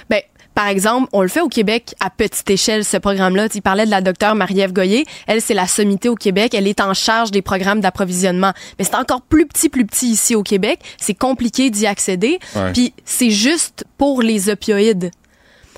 Ben, 0.09 0.21
par 0.55 0.67
exemple, 0.67 1.09
on 1.13 1.21
le 1.21 1.27
fait 1.27 1.41
au 1.41 1.49
Québec 1.49 1.93
à 1.99 2.09
petite 2.09 2.49
échelle, 2.49 2.85
ce 2.85 2.97
programme-là. 2.97 3.49
Tu 3.49 3.61
parlais 3.61 3.85
de 3.85 3.91
la 3.91 4.01
docteure 4.01 4.35
Marie-Ève 4.35 4.71
Goyer. 4.73 5.05
Elle, 5.27 5.41
c'est 5.41 5.53
la 5.53 5.67
sommité 5.67 6.09
au 6.09 6.15
Québec. 6.15 6.53
Elle 6.53 6.67
est 6.67 6.79
en 6.79 6.93
charge 6.93 7.29
des 7.31 7.41
programmes 7.41 7.81
d'approvisionnement. 7.81 8.53
Mais 8.79 8.85
c'est 8.85 8.95
encore 8.95 9.21
plus 9.21 9.45
petit, 9.45 9.69
plus 9.69 9.85
petit 9.85 10.07
ici 10.11 10.33
au 10.33 10.43
Québec. 10.43 10.79
C'est 10.97 11.13
compliqué 11.13 11.69
d'y 11.69 11.85
accéder. 11.85 12.39
Ouais. 12.55 12.71
Puis 12.73 12.93
c'est 13.03 13.31
juste 13.31 13.83
pour 13.97 14.21
les 14.21 14.49
opioïdes. 14.49 15.11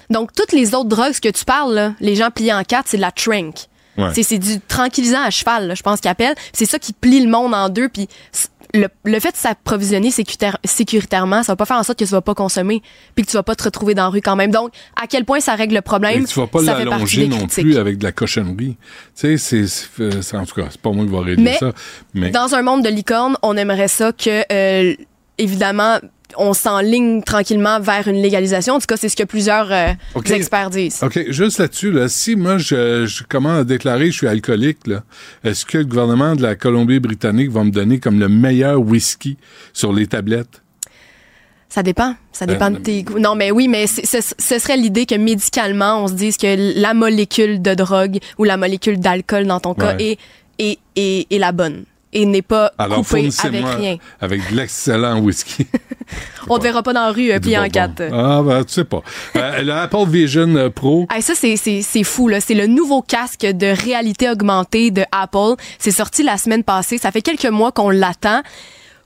Donc, 0.10 0.34
toutes 0.34 0.52
les 0.54 0.74
autres 0.74 0.90
drogues 0.90 1.20
que 1.20 1.30
tu 1.30 1.44
parles, 1.46 1.74
là, 1.74 1.94
les 2.00 2.16
gens 2.16 2.30
pliés 2.32 2.54
en 2.54 2.64
quatre, 2.64 2.88
c'est 2.88 2.98
de 2.98 3.02
la 3.02 3.12
trank. 3.12 3.56
Ouais. 3.98 4.14
C'est- 4.14 4.24
C'est 4.24 4.38
du 4.38 4.60
tranquillisant 4.60 5.22
à 5.24 5.30
cheval, 5.32 5.68
là, 5.68 5.74
je 5.76 5.82
pense 5.82 6.00
qu'ils 6.02 6.12
appellent. 6.12 6.36
C'est 6.54 6.66
ça 6.66 6.78
qui 6.80 6.94
plie 6.94 7.20
le 7.24 7.30
monde 7.30 7.54
en 7.56 7.68
deux. 7.70 7.90
Puis 7.90 8.08
le, 8.74 8.88
le 9.06 9.20
fait 9.20 9.32
de 9.32 9.38
s'approvisionner 9.38 10.12
sécuritaire- 10.12 10.58
sécuritairement, 10.64 11.42
ça 11.42 11.54
va 11.54 11.56
pas 11.56 11.66
faire 11.66 11.78
en 11.78 11.84
sorte 11.84 11.98
que 11.98 12.04
tu 12.06 12.12
vas 12.12 12.22
pas 12.22 12.36
consommer 12.36 12.84
puis 13.16 13.26
que 13.26 13.32
tu 13.32 13.38
vas 13.38 13.42
pas 13.44 13.56
te 13.56 13.64
retrouver 13.64 13.96
dans 13.96 14.04
la 14.04 14.10
rue 14.10 14.22
quand 14.22 14.36
même. 14.36 14.52
Donc, 14.52 14.72
à 15.02 15.08
quel 15.08 15.26
point 15.26 15.40
ça 15.40 15.56
règle 15.56 15.74
le 15.74 15.82
problème? 15.82 16.22
Et 16.24 16.26
tu 16.26 16.40
vas 16.40 16.46
pas 16.48 16.62
l'allonger 16.62 17.28
non 17.28 17.48
plus 17.48 17.78
avec 17.78 17.98
de 17.98 18.04
la 18.04 18.12
cochonnerie. 18.12 18.78
Tu 19.16 19.38
sais, 19.38 19.38
c'est, 19.38 19.66
c'est- 20.22 20.38
en 20.38 20.46
tout 20.46 20.56
cas, 20.62 20.68
c'est 20.70 20.82
pas 20.82 20.92
moi 20.92 21.04
qui 21.06 21.12
va 21.12 21.22
régler 21.22 21.44
Mais, 21.44 21.58
ça. 21.58 21.72
Mais 22.14 22.30
Dans 22.30 22.54
un 22.54 22.62
monde 22.62 22.84
de 22.84 22.90
licorne, 22.90 23.36
on 23.42 23.58
aimerait 23.58 23.88
ça 23.88 24.12
que, 24.12 24.44
euh, 24.52 24.96
évidemment, 25.40 25.98
on 26.38 26.54
s'enligne 26.54 27.22
tranquillement 27.24 27.80
vers 27.80 28.08
une 28.08 28.22
légalisation. 28.22 28.76
En 28.76 28.80
tout 28.80 28.86
cas, 28.88 28.98
c'est 28.98 29.10
ce 29.10 29.16
que 29.16 29.24
plusieurs 29.24 29.72
euh, 29.72 29.88
experts 30.30 30.70
disent. 30.70 31.00
OK, 31.04 31.20
juste 31.30 31.60
là-dessus, 31.60 31.92
là, 31.92 32.08
si 32.08 32.36
moi, 32.36 32.58
je, 32.58 33.06
je 33.06 33.24
commence 33.24 33.60
à 33.60 33.64
déclarer 33.64 34.06
que 34.06 34.12
je 34.12 34.18
suis 34.18 34.28
alcoolique, 34.28 34.80
est-ce 35.44 35.66
que 35.66 35.78
le 35.80 35.86
gouvernement 35.86 36.36
de 36.36 36.42
la 36.42 36.56
Colombie-Britannique 36.56 37.50
va 37.52 37.64
me 37.64 37.72
donner 37.72 38.00
comme 38.00 38.20
le 38.20 38.30
meilleur 38.30 38.80
whisky 38.80 39.38
sur 39.74 39.94
les 39.94 40.08
tablettes? 40.08 40.62
Ça 41.70 41.84
dépend. 41.84 42.16
Ça 42.32 42.46
Ben, 42.46 42.54
dépend 42.54 42.72
de 42.72 42.78
tes 42.78 43.04
goûts. 43.04 43.20
Non, 43.20 43.36
mais 43.36 43.52
oui, 43.52 43.68
mais 43.68 43.88
ce, 43.88 44.02
ce 44.04 44.60
serait 44.60 44.78
l'idée 44.78 45.06
que 45.06 45.16
médicalement, 45.16 46.04
on 46.04 46.08
se 46.08 46.14
dise 46.14 46.38
que 46.38 46.80
la 46.80 46.94
molécule 46.94 47.62
de 47.62 47.74
drogue 47.74 48.20
ou 48.38 48.46
la 48.46 48.56
molécule 48.58 49.00
d'alcool 49.00 49.46
dans 49.48 49.60
ton 49.60 49.74
cas 49.74 49.96
Ouais. 49.96 50.12
est, 50.12 50.20
est, 50.60 50.80
est, 50.96 51.28
est 51.30 51.38
la 51.40 51.52
bonne 51.52 51.84
et 52.18 52.26
n'est 52.26 52.42
pas 52.42 52.72
Alors, 52.80 52.98
coupée 53.06 53.30
avec 53.44 53.66
rien. 53.66 53.98
avec 54.20 54.50
de 54.50 54.56
l'excellent 54.56 55.20
whisky. 55.20 55.68
On 56.50 56.58
te 56.58 56.64
verra 56.64 56.82
pas 56.82 56.94
dans 56.94 57.06
la 57.06 57.12
rue 57.12 57.32
euh, 57.32 57.40
plié 57.40 57.60
en 57.60 57.70
quatre. 57.70 58.02
ah, 58.12 58.42
ben, 58.44 58.64
tu 58.64 58.74
sais 58.74 58.86
pas. 58.86 59.04
Euh, 59.36 59.62
le 59.64 59.72
Apple 59.72 60.08
Vision 60.08 60.56
euh, 60.56 60.70
Pro, 60.70 61.06
Hey, 61.14 61.22
ça, 61.22 61.34
c'est, 61.36 62.04
fou, 62.04 62.28
là. 62.28 62.42
C'est 62.42 62.56
le 62.56 62.66
nouveau 62.66 63.02
casque 63.04 63.46
de 63.46 63.68
réalité 63.68 64.30
augmentée 64.30 64.90
de 64.90 65.04
Apple. 65.12 65.62
C'est 65.78 65.92
sorti 65.92 66.24
la 66.24 66.38
semaine 66.38 66.64
passée. 66.64 66.98
Ça 66.98 67.12
fait 67.12 67.22
quelques 67.22 67.46
mois 67.46 67.72
qu'on 67.72 67.90
l'attend. 67.92 68.42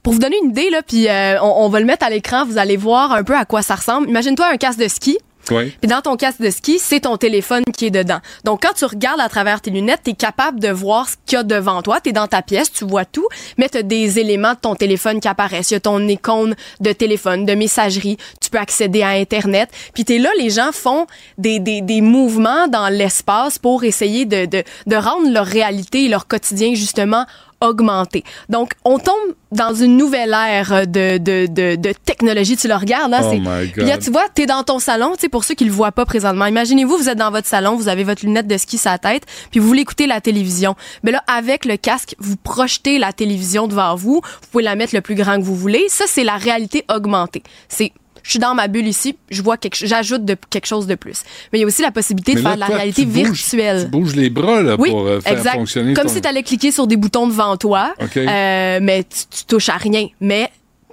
Pour 0.03 0.13
vous 0.13 0.19
donner 0.19 0.37
une 0.43 0.51
idée, 0.51 0.69
là, 0.69 0.81
puis 0.87 1.07
euh, 1.09 1.39
on, 1.41 1.65
on 1.65 1.69
va 1.69 1.79
le 1.79 1.85
mettre 1.85 2.05
à 2.05 2.09
l'écran, 2.09 2.45
vous 2.45 2.57
allez 2.57 2.77
voir 2.77 3.11
un 3.11 3.23
peu 3.23 3.35
à 3.35 3.45
quoi 3.45 3.61
ça 3.61 3.75
ressemble. 3.75 4.07
Imagine-toi 4.09 4.47
un 4.53 4.57
casque 4.57 4.79
de 4.79 4.87
ski. 4.87 5.17
Oui. 5.49 5.75
Puis 5.81 5.89
dans 5.89 6.01
ton 6.01 6.15
casque 6.15 6.41
de 6.41 6.49
ski, 6.49 6.79
c'est 6.79 7.01
ton 7.01 7.17
téléphone 7.17 7.63
qui 7.75 7.87
est 7.87 7.91
dedans. 7.91 8.19
Donc 8.43 8.61
quand 8.61 8.73
tu 8.73 8.85
regardes 8.85 9.19
à 9.19 9.29
travers 9.29 9.61
tes 9.61 9.71
lunettes, 9.71 10.01
tu 10.03 10.11
es 10.11 10.13
capable 10.13 10.59
de 10.59 10.69
voir 10.69 11.09
ce 11.09 11.15
qu'il 11.25 11.37
y 11.37 11.39
a 11.39 11.43
devant 11.43 11.81
toi. 11.81 11.99
Tu 12.01 12.09
es 12.09 12.13
dans 12.13 12.27
ta 12.27 12.41
pièce, 12.41 12.71
tu 12.71 12.85
vois 12.85 13.05
tout, 13.05 13.27
mais 13.57 13.69
tu 13.69 13.77
as 13.77 13.83
des 13.83 14.19
éléments 14.19 14.53
de 14.53 14.59
ton 14.59 14.75
téléphone 14.75 15.19
qui 15.19 15.27
apparaissent. 15.27 15.71
Il 15.71 15.75
y 15.75 15.77
a 15.77 15.81
ton 15.81 16.07
icône 16.07 16.55
de 16.79 16.91
téléphone, 16.91 17.45
de 17.45 17.53
messagerie. 17.53 18.17
Tu 18.41 18.49
peux 18.49 18.59
accéder 18.59 19.01
à 19.01 19.09
Internet. 19.09 19.69
Puis 19.93 20.05
tu 20.05 20.15
es 20.15 20.19
là, 20.19 20.29
les 20.37 20.49
gens 20.49 20.71
font 20.71 21.07
des, 21.37 21.59
des, 21.59 21.81
des 21.81 22.01
mouvements 22.01 22.67
dans 22.67 22.89
l'espace 22.89 23.57
pour 23.57 23.83
essayer 23.83 24.25
de, 24.25 24.45
de, 24.45 24.63
de 24.87 24.95
rendre 24.95 25.31
leur 25.31 25.45
réalité 25.45 26.05
et 26.05 26.07
leur 26.07 26.27
quotidien 26.27 26.73
justement 26.75 27.25
augmenté. 27.61 28.23
Donc, 28.49 28.73
on 28.83 28.99
tombe 28.99 29.15
dans 29.51 29.73
une 29.73 29.97
nouvelle 29.97 30.33
ère 30.33 30.87
de, 30.87 31.17
de, 31.17 31.45
de, 31.47 31.75
de 31.75 31.93
technologie. 32.05 32.57
Tu 32.57 32.67
le 32.67 32.75
regardes, 32.75 33.11
là. 33.11 33.21
Oh 33.23 33.29
Puis 33.29 33.85
là, 33.85 33.97
tu 33.97 34.11
vois, 34.11 34.27
t'es 34.33 34.45
dans 34.45 34.63
ton 34.63 34.79
salon, 34.79 35.13
tu 35.13 35.21
sais, 35.21 35.29
pour 35.29 35.43
ceux 35.43 35.55
qui 35.55 35.65
le 35.65 35.71
voient 35.71 35.91
pas 35.91 36.05
présentement. 36.05 36.45
Imaginez-vous, 36.45 36.97
vous 36.97 37.09
êtes 37.09 37.17
dans 37.17 37.31
votre 37.31 37.47
salon, 37.47 37.75
vous 37.75 37.87
avez 37.87 38.03
votre 38.03 38.25
lunette 38.25 38.47
de 38.47 38.57
ski 38.57 38.77
sur 38.77 38.91
la 38.91 38.97
tête, 38.97 39.23
puis 39.51 39.59
vous 39.59 39.67
voulez 39.67 39.81
écouter 39.81 40.07
la 40.07 40.21
télévision. 40.21 40.75
Mais 41.03 41.11
là, 41.11 41.23
avec 41.27 41.65
le 41.65 41.77
casque, 41.77 42.15
vous 42.19 42.37
projetez 42.37 42.97
la 42.97 43.13
télévision 43.13 43.67
devant 43.67 43.95
vous. 43.95 44.21
Vous 44.23 44.47
pouvez 44.51 44.63
la 44.63 44.75
mettre 44.75 44.95
le 44.95 45.01
plus 45.01 45.15
grand 45.15 45.37
que 45.37 45.43
vous 45.43 45.55
voulez. 45.55 45.85
Ça, 45.89 46.05
c'est 46.07 46.23
la 46.23 46.37
réalité 46.37 46.85
augmentée. 46.89 47.43
C'est 47.69 47.91
je 48.23 48.29
suis 48.31 48.39
dans 48.39 48.53
ma 48.55 48.67
bulle 48.67 48.87
ici, 48.87 49.17
je 49.29 49.41
vois 49.41 49.57
quelque, 49.57 49.77
j'ajoute 49.85 50.25
de, 50.25 50.35
quelque 50.49 50.65
chose 50.67 50.87
de 50.87 50.95
plus. 50.95 51.23
Mais 51.51 51.59
il 51.59 51.61
y 51.61 51.63
a 51.63 51.67
aussi 51.67 51.81
la 51.81 51.91
possibilité 51.91 52.33
Mais 52.35 52.39
de 52.41 52.43
là, 52.43 52.49
faire 52.51 52.55
de 52.55 52.59
la 52.61 52.67
toi, 52.67 52.75
réalité 52.77 53.01
tu 53.03 53.07
bouges- 53.07 53.23
virtuelle. 53.31 53.83
tu 53.85 53.89
bouges 53.89 54.15
les 54.15 54.29
bras 54.29 54.61
là, 54.61 54.75
Oui, 54.79 54.89
pour 54.89 55.01
euh, 55.07 55.19
faire 55.21 55.33
exact. 55.37 55.53
fonctionner 55.55 55.93
Comme 55.93 56.07
ton... 56.07 56.13
si 56.13 56.21
tu 56.21 56.27
allais 56.27 56.43
cliquer 56.43 56.71
sur 56.71 56.87
des 56.87 56.97
boutons 56.97 57.27
devant 57.27 57.57
toi, 57.57 57.93
euh, 58.17 58.79
mais 58.81 59.03
tu, 59.03 59.37
tu 59.39 59.45
touches 59.45 59.69
à 59.69 59.77
rien. 59.77 60.07
Mais 60.19 60.49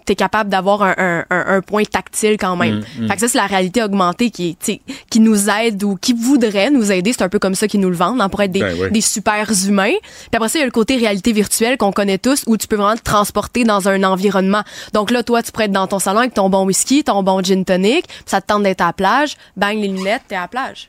tu 0.08 0.12
es 0.12 0.16
capable 0.16 0.50
d'avoir 0.50 0.82
un, 0.82 0.94
un- 0.98 1.24
un- 1.30 1.44
un 1.56 1.60
point 1.60 1.84
tactile 1.84 2.36
quand 2.38 2.56
même. 2.56 2.80
Mm, 2.98 3.04
mm. 3.04 3.08
Fait 3.08 3.14
que 3.14 3.20
ça, 3.20 3.28
c'est 3.28 3.38
la 3.38 3.46
réalité 3.46 3.82
augmentée 3.82 4.30
qui, 4.30 4.56
qui 5.10 5.20
nous 5.20 5.48
aide 5.50 5.82
ou 5.84 5.96
qui 5.96 6.12
voudrait 6.14 6.70
nous 6.70 6.90
aider. 6.90 7.12
C'est 7.12 7.22
un 7.22 7.28
peu 7.28 7.38
comme 7.38 7.54
ça 7.54 7.68
qu'ils 7.68 7.80
nous 7.80 7.90
le 7.90 7.96
vendent, 7.96 8.20
hein, 8.20 8.28
pour 8.28 8.40
être 8.42 8.50
des, 8.52 8.60
Ben 8.60 8.76
oui. 8.80 8.90
des 8.90 9.00
super 9.00 9.48
humains. 9.66 9.94
Puis 10.00 10.28
après 10.34 10.48
ça, 10.48 10.58
il 10.58 10.60
y 10.60 10.62
a 10.62 10.66
le 10.66 10.72
côté 10.72 10.96
réalité 10.96 11.32
virtuelle 11.32 11.76
qu'on 11.76 11.92
connaît 11.92 12.18
tous, 12.18 12.42
où 12.46 12.56
tu 12.56 12.66
peux 12.66 12.76
vraiment 12.76 12.96
te 12.96 13.02
transporter 13.02 13.64
dans 13.64 13.88
un 13.88 14.02
environnement. 14.02 14.62
Donc 14.94 15.10
là, 15.10 15.22
toi, 15.22 15.42
tu 15.42 15.52
pourrais 15.52 15.66
être 15.66 15.72
dans 15.72 15.86
ton 15.86 15.98
salon 15.98 16.20
avec 16.20 16.34
ton 16.34 16.48
bon 16.50 16.64
whisky, 16.64 17.04
ton 17.04 17.22
bon 17.22 17.42
gin 17.42 17.64
tonic, 17.64 18.06
puis 18.08 18.16
ça 18.26 18.40
te 18.40 18.46
tente 18.46 18.62
d'être 18.62 18.80
à 18.80 18.86
la 18.86 18.92
plage, 18.92 19.36
bang 19.56 19.76
les 19.78 19.88
lunettes, 19.88 20.22
t'es 20.28 20.34
à 20.36 20.40
la 20.42 20.48
plage. 20.48 20.88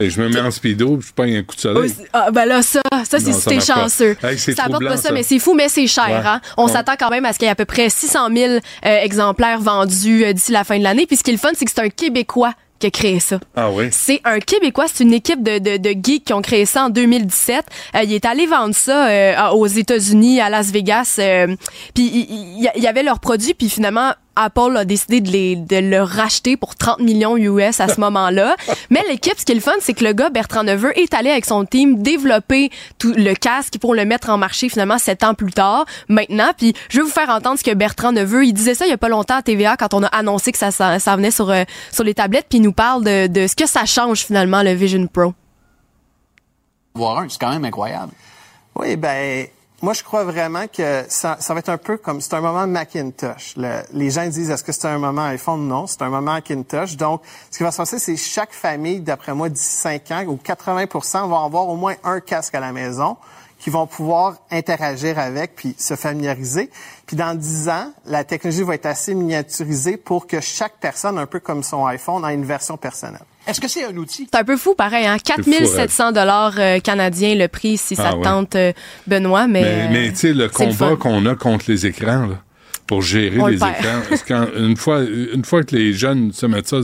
Et 0.00 0.10
je 0.10 0.20
me 0.20 0.28
mets 0.28 0.40
en 0.40 0.50
speedo, 0.52 0.96
puis 0.96 1.08
je 1.08 1.12
prends 1.12 1.24
un 1.24 1.42
coup 1.42 1.56
de 1.56 1.60
soleil. 1.60 1.92
Ah, 2.12 2.30
ben 2.30 2.44
là, 2.44 2.62
ça, 2.62 2.80
ça 3.04 3.18
c'est 3.18 3.32
si 3.32 3.44
t'es 3.46 3.60
chanceux. 3.60 4.16
Hey, 4.22 4.38
ça 4.38 4.52
apporte 4.52 4.70
troublant, 4.70 4.90
pas 4.90 4.96
ça, 4.96 5.08
ça. 5.08 5.12
mais 5.12 5.24
c'est 5.24 5.40
fou, 5.40 5.54
mais 5.54 5.68
c'est 5.68 5.86
cher. 5.88 6.06
Ouais. 6.08 6.14
Hein? 6.24 6.40
On 6.56 6.66
Ouais. 6.66 6.72
s'attend 6.72 6.94
quand 6.98 7.10
même 7.10 7.24
à 7.24 7.32
ce 7.32 7.38
qu'il 7.38 7.46
y 7.46 7.48
ait 7.48 7.52
à 7.52 7.56
peu 7.56 7.64
près 7.64 7.88
600 7.90 8.28
000 8.32 8.52
euh, 8.54 8.58
exemplaires 8.84 9.58
vendus 9.60 10.24
euh, 10.24 10.32
d'ici 10.32 10.52
la 10.52 10.62
fin 10.62 10.78
de 10.78 10.84
l'année. 10.84 11.06
Puis 11.06 11.16
ce 11.16 11.24
qui 11.24 11.30
est 11.30 11.32
le 11.34 11.38
fun, 11.40 11.50
c'est 11.54 11.64
que 11.64 11.70
c'est 11.74 11.80
un 11.82 11.88
Québécois 11.88 12.52
qui 12.78 12.86
a 12.86 12.90
créé 12.92 13.18
ça. 13.18 13.40
Ah 13.56 13.72
oui? 13.72 13.88
C'est 13.90 14.20
un 14.24 14.38
Québécois, 14.38 14.84
c'est 14.92 15.02
une 15.02 15.12
équipe 15.12 15.42
de, 15.42 15.58
de, 15.58 15.78
de 15.78 15.90
geeks 16.00 16.26
qui 16.26 16.32
ont 16.32 16.42
créé 16.42 16.64
ça 16.64 16.84
en 16.84 16.90
2017. 16.90 17.64
Euh, 17.96 18.02
il 18.04 18.12
est 18.12 18.24
allé 18.24 18.46
vendre 18.46 18.76
ça 18.76 19.08
euh, 19.08 19.48
aux 19.50 19.66
États-Unis, 19.66 20.40
à 20.40 20.48
Las 20.48 20.70
Vegas. 20.70 21.16
euh, 21.18 21.48
puis 21.92 22.04
il 22.06 22.70
y, 22.76 22.86
avait 22.86 23.02
leurs 23.02 23.18
produits, 23.18 23.54
puis 23.54 23.68
finalement 23.68 24.12
Apple 24.38 24.76
a 24.76 24.84
décidé 24.84 25.20
de, 25.20 25.30
les, 25.30 25.56
de 25.56 25.76
le 25.76 26.02
racheter 26.02 26.56
pour 26.56 26.76
30 26.76 27.00
millions 27.00 27.36
US 27.36 27.80
à 27.80 27.88
ce 27.88 28.00
moment-là. 28.00 28.56
Mais 28.90 29.02
l'équipe, 29.08 29.38
ce 29.38 29.44
qui 29.44 29.52
est 29.52 29.56
le 29.56 29.60
fun, 29.60 29.72
c'est 29.80 29.94
que 29.94 30.04
le 30.04 30.12
gars, 30.12 30.30
Bertrand 30.30 30.64
Neveu, 30.64 30.96
est 30.98 31.12
allé 31.14 31.30
avec 31.30 31.44
son 31.44 31.64
team 31.64 32.02
développer 32.02 32.70
tout 32.98 33.12
le 33.16 33.34
casque 33.34 33.78
pour 33.78 33.94
le 33.94 34.04
mettre 34.04 34.30
en 34.30 34.38
marché 34.38 34.68
finalement 34.68 34.98
sept 34.98 35.24
ans 35.24 35.34
plus 35.34 35.52
tard, 35.52 35.84
maintenant. 36.08 36.50
Puis 36.56 36.74
je 36.88 36.98
vais 36.98 37.02
vous 37.02 37.10
faire 37.10 37.28
entendre 37.30 37.58
ce 37.58 37.64
que 37.64 37.74
Bertrand 37.74 38.12
Neveu, 38.12 38.46
il 38.46 38.52
disait 38.52 38.74
ça 38.74 38.86
il 38.86 38.90
y 38.90 38.94
a 38.94 38.98
pas 38.98 39.08
longtemps 39.08 39.36
à 39.36 39.42
TVA 39.42 39.76
quand 39.76 39.94
on 39.94 40.02
a 40.02 40.08
annoncé 40.08 40.52
que 40.52 40.58
ça, 40.58 40.70
ça, 40.70 40.98
ça 40.98 41.16
venait 41.16 41.30
sur, 41.30 41.50
euh, 41.50 41.64
sur 41.92 42.04
les 42.04 42.14
tablettes, 42.14 42.46
puis 42.48 42.58
il 42.58 42.62
nous 42.62 42.72
parle 42.72 43.04
de, 43.04 43.26
de 43.26 43.46
ce 43.46 43.56
que 43.56 43.66
ça 43.66 43.84
change 43.84 44.24
finalement 44.24 44.62
le 44.62 44.72
Vision 44.72 45.06
Pro. 45.06 45.34
voir 46.94 47.18
un, 47.18 47.28
c'est 47.28 47.38
quand 47.40 47.50
même 47.50 47.64
incroyable. 47.64 48.12
Oui, 48.76 48.96
ben, 48.96 49.46
moi, 49.80 49.92
je 49.92 50.02
crois 50.02 50.24
vraiment 50.24 50.66
que 50.66 51.04
ça, 51.08 51.36
ça 51.38 51.54
va 51.54 51.60
être 51.60 51.68
un 51.68 51.78
peu 51.78 51.96
comme, 51.98 52.20
c'est 52.20 52.34
un 52.34 52.40
moment 52.40 52.66
Macintosh. 52.66 53.54
Le- 53.56 53.82
les 53.92 54.10
gens 54.10 54.26
disent, 54.26 54.50
est-ce 54.50 54.64
que 54.64 54.72
c'est 54.72 54.88
un 54.88 54.98
moment 54.98 55.22
iPhone? 55.26 55.68
Non, 55.68 55.86
c'est 55.86 56.02
un 56.02 56.08
moment 56.08 56.32
Macintosh. 56.32 56.96
Donc, 56.96 57.22
ce 57.50 57.58
qui 57.58 57.62
va 57.62 57.70
se 57.70 57.76
passer, 57.76 57.98
c'est 58.00 58.16
chaque 58.16 58.52
famille, 58.52 59.00
d'après 59.00 59.34
moi, 59.34 59.48
d'ici 59.48 59.76
5 59.76 60.10
ans, 60.10 60.24
ou 60.26 60.36
80% 60.36 61.28
vont 61.28 61.44
avoir 61.44 61.68
au 61.68 61.76
moins 61.76 61.94
un 62.02 62.18
casque 62.20 62.54
à 62.56 62.60
la 62.60 62.72
maison 62.72 63.16
qui 63.60 63.70
vont 63.70 63.86
pouvoir 63.86 64.36
interagir 64.50 65.18
avec 65.18 65.56
puis 65.56 65.74
se 65.78 65.96
familiariser. 65.96 66.70
Puis 67.06 67.16
dans 67.16 67.36
10 67.36 67.68
ans, 67.68 67.92
la 68.04 68.22
technologie 68.24 68.62
va 68.62 68.74
être 68.74 68.86
assez 68.86 69.14
miniaturisée 69.14 69.96
pour 69.96 70.26
que 70.26 70.40
chaque 70.40 70.74
personne, 70.80 71.18
un 71.18 71.26
peu 71.26 71.40
comme 71.40 71.62
son 71.62 71.84
iPhone, 71.86 72.24
ait 72.24 72.34
une 72.34 72.44
version 72.44 72.76
personnelle. 72.76 73.24
Est-ce 73.48 73.60
que 73.60 73.66
c'est 73.68 73.84
un 73.84 73.96
outil? 73.96 74.28
C'est 74.30 74.38
un 74.38 74.44
peu 74.44 74.56
fou, 74.58 74.74
pareil, 74.74 75.06
hein? 75.06 75.16
4700 75.24 76.12
dollars 76.12 76.52
euh, 76.58 76.80
canadiens 76.80 77.34
le 77.34 77.48
prix 77.48 77.78
si 77.78 77.96
ça 77.96 78.08
Ah 78.08 78.12
te 78.12 78.16
ouais. 78.18 78.22
tente, 78.22 78.54
euh, 78.56 78.72
Benoît, 79.06 79.46
mais... 79.48 79.62
Mais, 79.62 79.88
mais 79.90 80.08
tu 80.10 80.16
sais, 80.16 80.32
le 80.34 80.44
le 80.44 80.48
combat 80.50 80.96
qu'on 80.96 81.24
a 81.26 81.34
contre 81.34 81.64
les 81.68 81.86
écrans, 81.86 82.26
là, 82.26 82.38
pour 82.88 83.02
gérer 83.02 83.38
On 83.38 83.46
les 83.46 83.58
perd. 83.58 83.70
écrans, 83.78 84.00
parce 84.08 84.22
que 84.22 84.28
quand- 84.28 84.46
une, 84.58 84.76
fois, 84.76 85.02
une 85.02 85.44
fois 85.44 85.62
que 85.62 85.76
les 85.76 85.92
jeunes 85.92 86.32
se 86.32 86.46
mettent 86.46 86.66
ça 86.68 86.78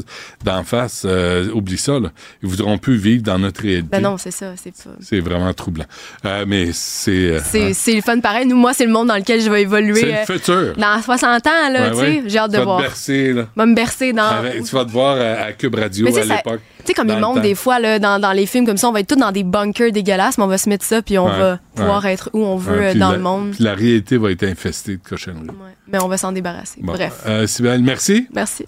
d'en 0.44 0.62
face, 0.62 1.02
euh, 1.04 1.50
oublie 1.52 1.78
ça, 1.78 1.98
là, 1.98 2.10
ils 2.42 2.48
voudront 2.48 2.78
plus 2.78 2.96
vivre 2.96 3.22
dans 3.24 3.38
notre 3.40 3.62
réalité. 3.62 3.88
Ben 3.90 4.02
non, 4.02 4.16
c'est 4.18 4.30
ça, 4.30 4.52
c'est 4.62 4.70
pas... 4.70 4.90
C'est 5.00 5.18
vraiment 5.20 5.52
troublant. 5.54 5.86
Euh, 6.26 6.44
mais 6.46 6.68
c'est... 6.72 7.10
euh, 7.10 7.40
C'est, 7.42 7.72
c'est 7.72 7.94
le 7.94 8.02
fun 8.02 8.20
pareil. 8.20 8.46
Nous, 8.46 8.54
moi, 8.56 8.72
c'est 8.74 8.84
le 8.86 8.92
monde 8.92 9.08
dans 9.08 9.16
lequel 9.16 9.40
je 9.40 9.50
vais 9.50 9.62
évoluer. 9.62 10.00
C'est 10.00 10.06
le 10.06 10.12
euh, 10.12 10.24
futur. 10.26 10.72
Dans 10.76 11.00
60 11.02 11.46
ans, 11.46 11.50
là, 11.72 11.92
sais. 11.94 11.98
ouais. 12.00 12.22
J'ai 12.26 12.38
hâte 12.38 12.50
Tu 12.50 12.52
de 12.52 12.58
vas 12.58 12.64
voir. 12.64 12.78
Te 12.78 12.82
bercer, 12.82 13.32
là. 13.32 13.48
Va 13.56 13.66
me 13.66 13.74
bercer 13.74 14.12
dans... 14.12 14.28
Avec- 14.28 14.62
tu 14.62 14.74
vas 14.76 14.84
te 14.84 14.90
voir 14.90 15.16
à, 15.16 15.44
à 15.46 15.52
Cube 15.52 15.74
Radio 15.74 16.06
Mais 16.12 16.18
à 16.20 16.24
l'époque. 16.36 16.60
Tu 16.80 16.88
sais, 16.88 16.92
comme 16.94 17.08
ils 17.08 17.14
le 17.14 17.20
montrent 17.22 17.40
des 17.40 17.54
fois 17.54 17.78
là, 17.78 17.98
dans, 17.98 18.18
dans 18.20 18.32
les 18.32 18.44
films 18.44 18.66
comme 18.66 18.76
ça, 18.76 18.90
on 18.90 18.92
va 18.92 19.00
être 19.00 19.06
tous 19.08 19.16
dans 19.18 19.32
des 19.32 19.42
bunkers 19.42 19.90
dégueulasses, 19.90 20.36
mais 20.36 20.44
on 20.44 20.48
va 20.48 20.58
se 20.58 20.68
mettre 20.68 20.84
ça, 20.84 21.00
puis 21.00 21.16
on 21.16 21.24
Ouais, 21.24 21.38
va 21.38 21.58
pouvoir 21.74 22.04
être 22.04 22.28
où 22.34 22.44
on 22.44 22.56
veut 22.56 22.78
Ouais, 22.78 22.94
dans 22.94 23.12
la- 23.12 23.16
le 23.16 23.22
monde. 23.22 23.54
la 23.58 23.74
réalité 23.74 24.18
va 24.18 24.30
être 24.30 24.42
infestée 24.44 24.96
de 24.98 25.00
cochonneries. 25.02 25.46
Mais 25.94 26.02
on 26.02 26.08
va 26.08 26.18
s'en 26.18 26.32
débarrasser. 26.32 26.80
Bon. 26.82 26.92
Bref. 26.92 27.12
Euh, 27.24 27.46
Sybelle, 27.46 27.80
merci. 27.80 28.26
Merci. 28.34 28.66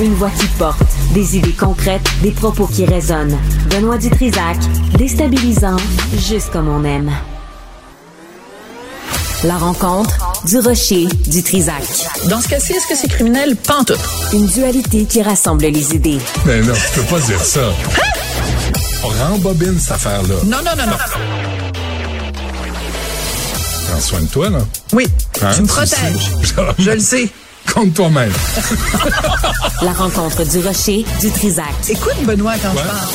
Une 0.00 0.14
voix 0.14 0.30
qui 0.30 0.46
porte, 0.56 0.78
des 1.12 1.36
idées 1.36 1.50
concrètes, 1.50 2.08
des 2.22 2.30
propos 2.30 2.68
qui 2.68 2.84
résonnent. 2.84 3.36
Benoît 3.70 3.98
Dutrisac, 3.98 4.56
déstabilisant, 4.96 5.78
juste 6.16 6.52
comme 6.52 6.68
on 6.68 6.84
aime. 6.84 7.10
La 9.42 9.56
rencontre 9.56 10.16
du 10.44 10.60
rocher 10.60 11.06
du 11.26 11.42
Trisac. 11.42 11.82
Dans 12.28 12.40
ce 12.40 12.46
cas-ci, 12.46 12.74
est-ce 12.74 12.86
que 12.86 12.94
c'est 12.94 13.08
criminel? 13.08 13.56
Pantoute. 13.56 13.98
Une 14.32 14.46
dualité 14.46 15.06
qui 15.06 15.22
rassemble 15.22 15.64
les 15.64 15.96
idées. 15.96 16.20
Mais 16.46 16.60
non, 16.60 16.72
tu 16.72 17.00
peux 17.00 17.06
pas 17.16 17.20
dire 17.20 17.44
ça. 17.44 17.72
On 19.02 19.08
rembobine 19.08 19.76
cette 19.76 19.90
affaire-là. 19.90 20.36
Non, 20.44 20.58
non, 20.58 20.76
non, 20.78 20.86
non. 20.86 21.63
Prends 23.88 24.00
soin 24.00 24.20
de 24.20 24.26
toi, 24.28 24.50
là. 24.50 24.58
Oui, 24.92 25.06
Hein, 25.42 25.50
tu 25.54 25.62
me 25.62 25.66
protèges. 25.66 26.30
Je 26.78 26.90
le 26.90 27.00
sais. 27.00 27.28
Compte 27.72 27.94
toi-même. 27.94 28.32
La 29.82 29.92
rencontre 29.92 30.44
du 30.44 30.58
rocher 30.60 31.04
du 31.20 31.30
Trisac. 31.30 31.66
Écoute, 31.88 32.16
Benoît, 32.24 32.54
quand 32.62 32.70
Ouais. 32.70 32.82
je 32.82 32.88
parle. 32.88 33.08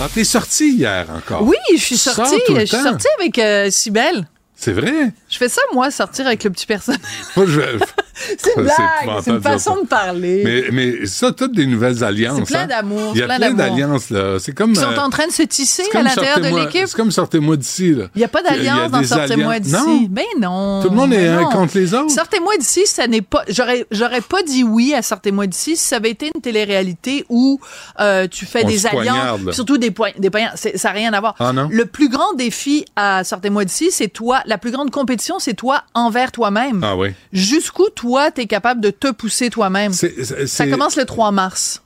Ah, 0.00 0.08
t'es 0.14 0.24
sorti 0.24 0.74
hier 0.74 1.06
encore. 1.16 1.42
Oui, 1.42 1.56
je 1.76 1.80
suis 1.82 1.96
sortie. 1.96 2.36
Je 2.50 2.64
suis 2.66 2.76
sortie 2.76 3.06
avec 3.18 3.38
euh, 3.38 3.70
Cybelle. 3.70 4.26
C'est 4.54 4.72
vrai? 4.72 5.12
Je 5.28 5.38
fais 5.38 5.48
ça, 5.48 5.60
moi, 5.72 5.90
sortir 5.90 6.26
avec 6.26 6.44
le 6.44 6.50
petit 6.50 6.66
je- 7.36 7.78
C'est 8.38 8.56
une 8.56 8.62
blague, 8.64 9.22
c'est 9.22 9.30
une 9.30 9.42
façon 9.42 9.74
ça. 9.74 9.80
de 9.82 9.86
parler. 9.86 10.42
Mais, 10.44 10.64
mais 10.72 11.06
ça, 11.06 11.32
toutes 11.32 11.52
des 11.52 11.66
nouvelles 11.66 12.02
alliances. 12.02 12.38
C'est 12.38 12.44
plein 12.46 12.60
hein. 12.62 12.66
d'amour, 12.66 13.12
Il 13.14 13.20
y 13.20 13.22
a 13.22 13.26
plein 13.26 13.52
d'alliances, 13.52 14.10
là. 14.10 14.38
C'est 14.38 14.52
comme. 14.52 14.70
Ils 14.70 14.76
sont 14.76 14.86
euh, 14.86 14.98
en 14.98 15.10
train 15.10 15.26
de 15.26 15.32
se 15.32 15.42
tisser 15.42 15.82
à 15.92 16.02
l'intérieur 16.02 16.40
de 16.40 16.48
l'équipe. 16.48 16.86
C'est 16.86 16.96
comme 16.96 17.10
sortez-moi 17.10 17.56
d'ici, 17.56 17.92
là. 17.94 18.06
Il 18.14 18.18
n'y 18.18 18.24
a 18.24 18.28
pas 18.28 18.42
d'alliance 18.42 18.90
dans 18.90 19.00
des 19.00 19.06
Sortez-moi 19.06 19.58
d'ici. 19.60 20.08
Ben 20.08 20.24
non. 20.40 20.82
Tout 20.82 20.88
le 20.90 20.96
monde 20.96 21.12
est 21.12 21.28
Ben 21.28 21.38
un 21.38 21.40
non. 21.42 21.50
contre 21.50 21.76
les 21.76 21.94
autres. 21.94 22.10
Sortez-moi 22.10 22.56
d'ici, 22.58 22.86
ça 22.86 23.06
n'est 23.06 23.22
pas. 23.22 23.44
J'aurais, 23.48 23.86
pas 24.28 24.42
dit 24.42 24.64
oui 24.64 24.94
à 24.94 25.02
Sortez-moi 25.02 25.46
d'ici 25.46 25.76
si 25.76 25.86
ça 25.86 25.96
avait 25.96 26.10
été 26.10 26.30
une 26.34 26.40
télé-réalité 26.40 27.24
où 27.28 27.60
euh, 28.00 28.26
tu 28.28 28.46
fais 28.46 28.64
On 28.64 28.68
des 28.68 28.86
alliances, 28.86 29.52
surtout 29.52 29.78
des 29.78 29.90
points, 29.90 30.10
des 30.18 30.30
poignards. 30.30 30.54
C'est- 30.56 30.76
Ça 30.78 30.88
n'a 30.88 30.94
rien 30.94 31.12
à 31.12 31.20
voir. 31.20 31.34
Ah? 31.38 31.52
Le 31.70 31.84
plus 31.84 32.08
grand 32.08 32.32
défi 32.34 32.84
à 32.96 33.24
Sortez-moi 33.24 33.64
d'ici, 33.64 33.90
c'est 33.90 34.08
toi. 34.08 34.40
La 34.46 34.58
plus 34.58 34.70
grande 34.70 34.90
compétition, 34.90 35.15
c'est 35.38 35.54
toi 35.54 35.82
envers 35.94 36.32
toi-même. 36.32 36.82
Ah 36.84 36.96
oui. 36.96 37.08
Jusqu'où 37.32 37.88
toi, 37.94 38.30
t'es 38.30 38.46
capable 38.46 38.80
de 38.80 38.90
te 38.90 39.10
pousser 39.10 39.50
toi-même? 39.50 39.92
Ça 39.92 40.66
commence 40.66 40.96
le 40.96 41.04
3 41.04 41.30
mars. 41.32 41.82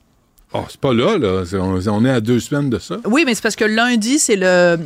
Oh, 0.53 0.65
c'est 0.69 0.81
pas 0.81 0.93
là, 0.93 1.17
là. 1.17 1.43
On, 1.61 2.03
est 2.05 2.09
à 2.09 2.19
deux 2.19 2.41
semaines 2.41 2.69
de 2.69 2.77
ça. 2.77 2.97
Oui, 3.05 3.23
mais 3.25 3.35
c'est 3.35 3.41
parce 3.41 3.55
que 3.55 3.63
lundi, 3.63 4.19
c'est 4.19 4.35
le 4.35 4.77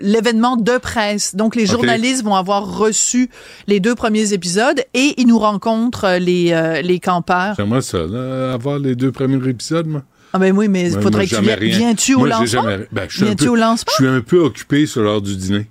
l'événement 0.00 0.56
de 0.56 0.78
presse. 0.78 1.34
Donc 1.34 1.56
les 1.56 1.66
journalistes 1.66 2.24
vont 2.24 2.34
avoir 2.34 2.78
reçu 2.78 3.28
les 3.66 3.80
deux 3.80 3.94
premiers 3.94 4.32
épisodes 4.32 4.80
et 4.94 5.14
ils 5.18 5.26
nous 5.26 5.38
rencontrent 5.38 6.04
euh, 6.04 6.18
les 6.18 6.52
euh, 6.52 6.80
les 6.82 7.00
campeurs. 7.00 7.54
J'aimerais 7.56 7.82
ça, 7.82 7.98
là, 8.06 8.52
avoir 8.52 8.78
les 8.78 8.94
deux 8.94 9.12
premiers 9.12 9.46
épisodes, 9.48 9.86
moi. 9.86 10.02
Ah 10.32 10.38
ben 10.38 10.56
oui, 10.56 10.68
mais 10.68 10.88
il 10.90 10.96
Ouais, 10.96 11.02
faudrait 11.02 11.26
moi, 11.30 11.30
que 11.30 11.36
tu 11.36 11.42
viennes. 11.42 11.78
Viens-tu 11.78 12.14
au 12.14 12.20
Moi, 12.20 12.28
lancement? 12.28 12.62
jamais- 12.62 12.86
ben, 12.90 13.06
je 13.08 13.14
suis 13.16 13.22
un 13.22 13.26
Viens-tu 13.26 13.44
peu- 13.44 13.50
au 13.50 13.56
lancement? 13.56 13.92
Je 13.98 14.04
suis 14.04 14.08
un 14.12 14.20
peu 14.20 14.38
occupé 14.40 14.86
sur 14.86 15.02
l'heure 15.02 15.22
du 15.22 15.36
dîner. 15.36 15.66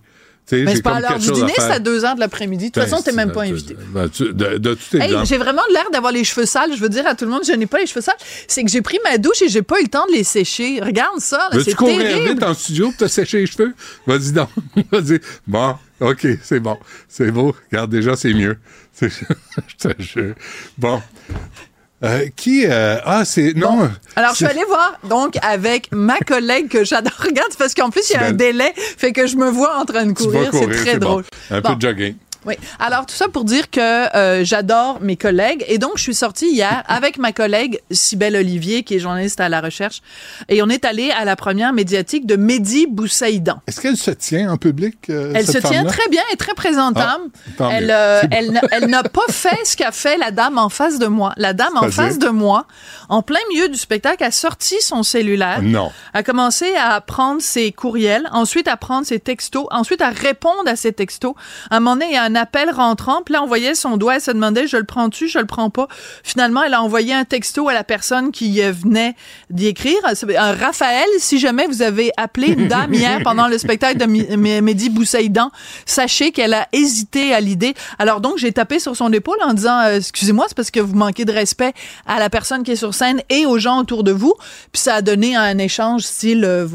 Tu 0.45 0.55
Mais 0.55 0.71
j'ai 0.71 0.75
c'est 0.75 0.81
pas 0.81 0.95
à 0.95 0.99
l'heure 0.99 1.17
du 1.19 1.31
dîner, 1.31 1.53
c'est 1.55 1.61
à 1.63 1.79
2 1.79 2.03
heures 2.03 2.15
de 2.15 2.19
l'après-midi. 2.19 2.65
De 2.65 2.69
toute 2.71 2.83
Ben, 2.83 2.89
façon, 2.89 3.01
t'es 3.01 3.13
même 3.13 3.31
pas 3.31 3.45
tu- 3.45 3.51
invité. 3.53 3.77
ben, 3.93 4.09
tu- 4.09 4.33
de, 4.33 4.57
de 4.57 4.73
tout 4.73 4.97
Hey, 4.97 5.03
exemple. 5.03 5.25
j'ai 5.25 5.37
vraiment 5.37 5.61
l'air 5.71 5.89
d'avoir 5.91 6.11
les 6.11 6.25
cheveux 6.25 6.45
sales. 6.45 6.71
Je 6.75 6.81
veux 6.81 6.89
dire 6.89 7.07
à 7.07 7.15
tout 7.15 7.23
le 7.23 7.31
monde, 7.31 7.43
je 7.47 7.53
n'ai 7.53 7.65
pas 7.65 7.79
les 7.79 7.85
cheveux 7.87 8.01
sales. 8.01 8.17
C'est 8.49 8.61
que 8.63 8.69
j'ai 8.69 8.81
pris 8.81 8.99
ma 9.05 9.17
douche 9.17 9.41
et 9.41 9.47
j'ai 9.47 9.61
pas 9.61 9.79
eu 9.79 9.83
le 9.83 9.89
temps 9.89 10.05
de 10.07 10.11
les 10.11 10.25
sécher. 10.25 10.81
Regarde 10.81 11.19
ça, 11.19 11.37
là, 11.49 11.57
Veux-tu 11.57 11.69
c'est 11.71 11.75
courir 11.77 11.97
terrible. 11.99 12.29
vite 12.33 12.43
en 12.43 12.53
studio 12.53 12.89
pour 12.89 12.97
te 12.97 13.07
sécher 13.07 13.39
les 13.39 13.45
cheveux? 13.47 13.73
Vas-y 14.05 14.33
donc. 14.33 14.49
Vas-y. 14.91 15.19
Bon, 15.47 15.75
OK, 16.01 16.27
c'est 16.43 16.59
bon. 16.59 16.77
C'est 17.07 17.31
beau. 17.31 17.55
Regarde, 17.71 17.89
déjà, 17.91 18.17
c'est 18.17 18.33
mieux. 18.33 18.57
Je 19.01 19.07
te 19.79 20.01
jure. 20.01 20.35
Bon. 20.77 21.01
Euh, 22.03 22.27
qui... 22.35 22.65
euh, 22.67 22.97
ah, 23.05 23.23
c'est... 23.25 23.53
Non. 23.55 23.89
Alors, 24.15 24.31
je 24.31 24.35
suis 24.37 24.45
allée 24.45 24.65
voir, 24.67 24.97
donc, 25.09 25.37
avec 25.41 25.89
ma 25.91 26.17
collègue 26.19 26.67
que 26.67 26.83
j'adore. 26.83 27.13
Regarde, 27.19 27.51
parce 27.57 27.73
qu'en 27.73 27.89
plus, 27.89 28.09
il 28.09 28.13
y 28.13 28.15
a 28.17 28.25
un 28.25 28.31
délai, 28.33 28.73
fait 28.75 29.13
que 29.13 29.25
je 29.25 29.37
me 29.37 29.49
vois 29.49 29.77
en 29.77 29.85
train 29.85 30.05
de 30.05 30.11
courir. 30.13 30.49
C'est 30.51 30.67
très 30.67 30.97
bon. 30.99 31.05
drôle. 31.07 31.23
Un 31.49 31.61
Bon. 31.61 31.69
peu 31.69 31.75
de 31.75 31.81
jogging. 31.81 32.15
Oui. 32.45 32.55
Alors, 32.79 33.05
tout 33.05 33.15
ça 33.15 33.27
pour 33.29 33.43
dire 33.45 33.69
que 33.69 33.79
euh, 34.15 34.43
j'adore 34.43 34.99
mes 35.01 35.15
collègues. 35.17 35.63
Et 35.67 35.77
donc, 35.77 35.93
je 35.97 36.03
suis 36.03 36.15
sortie 36.15 36.49
hier 36.51 36.83
avec 36.87 37.17
ma 37.17 37.31
collègue 37.31 37.79
Cybelle 37.91 38.35
Olivier, 38.35 38.83
qui 38.83 38.95
est 38.95 38.99
journaliste 38.99 39.39
à 39.39 39.49
la 39.49 39.61
recherche. 39.61 40.01
Et 40.49 40.61
on 40.61 40.69
est 40.69 40.85
allé 40.85 41.11
à 41.11 41.25
la 41.25 41.35
première 41.35 41.73
médiatique 41.73 42.25
de 42.25 42.35
Mehdi 42.35 42.87
Boussaïdan. 42.87 43.61
Est-ce 43.67 43.79
qu'elle 43.81 43.97
se 43.97 44.11
tient 44.11 44.51
en 44.51 44.57
public, 44.57 44.95
euh, 45.09 45.31
Elle 45.35 45.45
se 45.45 45.57
tient 45.59 45.83
très 45.85 46.09
bien 46.09 46.23
et 46.31 46.35
très 46.37 46.53
présentable. 46.53 47.23
Ah, 47.59 47.69
elle, 47.71 47.91
euh, 47.91 48.21
elle, 48.31 48.51
n'a- 48.51 48.61
elle 48.71 48.85
n'a 48.87 49.03
pas 49.03 49.21
fait 49.29 49.57
ce 49.65 49.75
qu'a 49.75 49.91
fait 49.91 50.17
la 50.17 50.31
dame 50.31 50.57
en 50.57 50.69
face 50.69 50.99
de 50.99 51.07
moi. 51.07 51.33
La 51.37 51.53
dame 51.53 51.77
en 51.77 51.89
face 51.91 52.19
de 52.19 52.29
moi, 52.29 52.65
en 53.09 53.21
plein 53.21 53.39
milieu 53.49 53.69
du 53.69 53.77
spectacle, 53.77 54.23
a 54.23 54.31
sorti 54.31 54.75
son 54.81 55.03
cellulaire. 55.03 55.61
Non. 55.61 55.91
A 56.13 56.23
commencé 56.23 56.73
à 56.75 56.99
prendre 57.01 57.41
ses 57.41 57.71
courriels, 57.71 58.27
ensuite 58.31 58.67
à 58.67 58.77
prendre 58.77 59.05
ses 59.05 59.19
textos, 59.19 59.65
ensuite 59.71 60.01
à 60.01 60.09
répondre 60.09 60.63
à 60.67 60.75
ses 60.75 60.93
textos. 60.93 61.33
À 61.69 61.77
un 61.77 61.79
moment 61.79 61.95
donné, 61.95 62.07
il 62.09 62.13
y 62.13 62.17
a 62.17 62.23
un 62.23 62.32
appel 62.35 62.69
rentrant, 62.69 63.21
puis 63.23 63.33
là, 63.33 63.43
on 63.43 63.47
voyait 63.47 63.75
son 63.75 63.97
doigt, 63.97 64.15
elle 64.15 64.21
se 64.21 64.31
demandait, 64.31 64.67
je 64.67 64.77
le 64.77 64.83
prends-tu, 64.83 65.27
je 65.27 65.39
le 65.39 65.45
prends 65.45 65.69
pas? 65.69 65.87
Finalement, 66.23 66.63
elle 66.63 66.73
a 66.73 66.81
envoyé 66.81 67.13
un 67.13 67.25
texto 67.25 67.69
à 67.69 67.73
la 67.73 67.83
personne 67.83 68.31
qui 68.31 68.61
euh, 68.61 68.71
venait 68.71 69.15
d'y 69.49 69.67
écrire. 69.67 69.97
Un 70.05 70.53
Raphaël, 70.53 71.07
si 71.19 71.39
jamais 71.39 71.67
vous 71.67 71.81
avez 71.81 72.11
appelé 72.17 72.47
une 72.47 72.67
dame 72.69 72.93
hier 72.93 73.19
pendant 73.23 73.47
le 73.47 73.57
spectacle 73.57 73.97
de 73.97 74.05
Mehdi 74.05 74.89
Boussaïdan, 74.89 75.51
sachez 75.85 76.31
qu'elle 76.31 76.53
a 76.53 76.67
hésité 76.71 77.33
à 77.33 77.39
l'idée. 77.39 77.73
Alors 77.99 78.21
donc, 78.21 78.37
j'ai 78.37 78.51
tapé 78.51 78.79
sur 78.79 78.95
son 78.95 79.11
épaule 79.13 79.37
en 79.41 79.53
disant, 79.53 79.79
euh, 79.81 79.97
excusez-moi, 79.97 80.45
c'est 80.47 80.55
parce 80.55 80.71
que 80.71 80.79
vous 80.79 80.95
manquez 80.95 81.25
de 81.25 81.31
respect 81.31 81.73
à 82.05 82.19
la 82.19 82.29
personne 82.29 82.63
qui 82.63 82.71
est 82.71 82.75
sur 82.75 82.93
scène 82.93 83.21
et 83.29 83.45
aux 83.45 83.57
gens 83.57 83.79
autour 83.79 84.03
de 84.03 84.11
vous. 84.11 84.33
Puis 84.71 84.81
ça 84.81 84.95
a 84.95 85.01
donné 85.01 85.35
un 85.35 85.57
échange 85.57 86.03
style, 86.03 86.43
euh, 86.45 86.67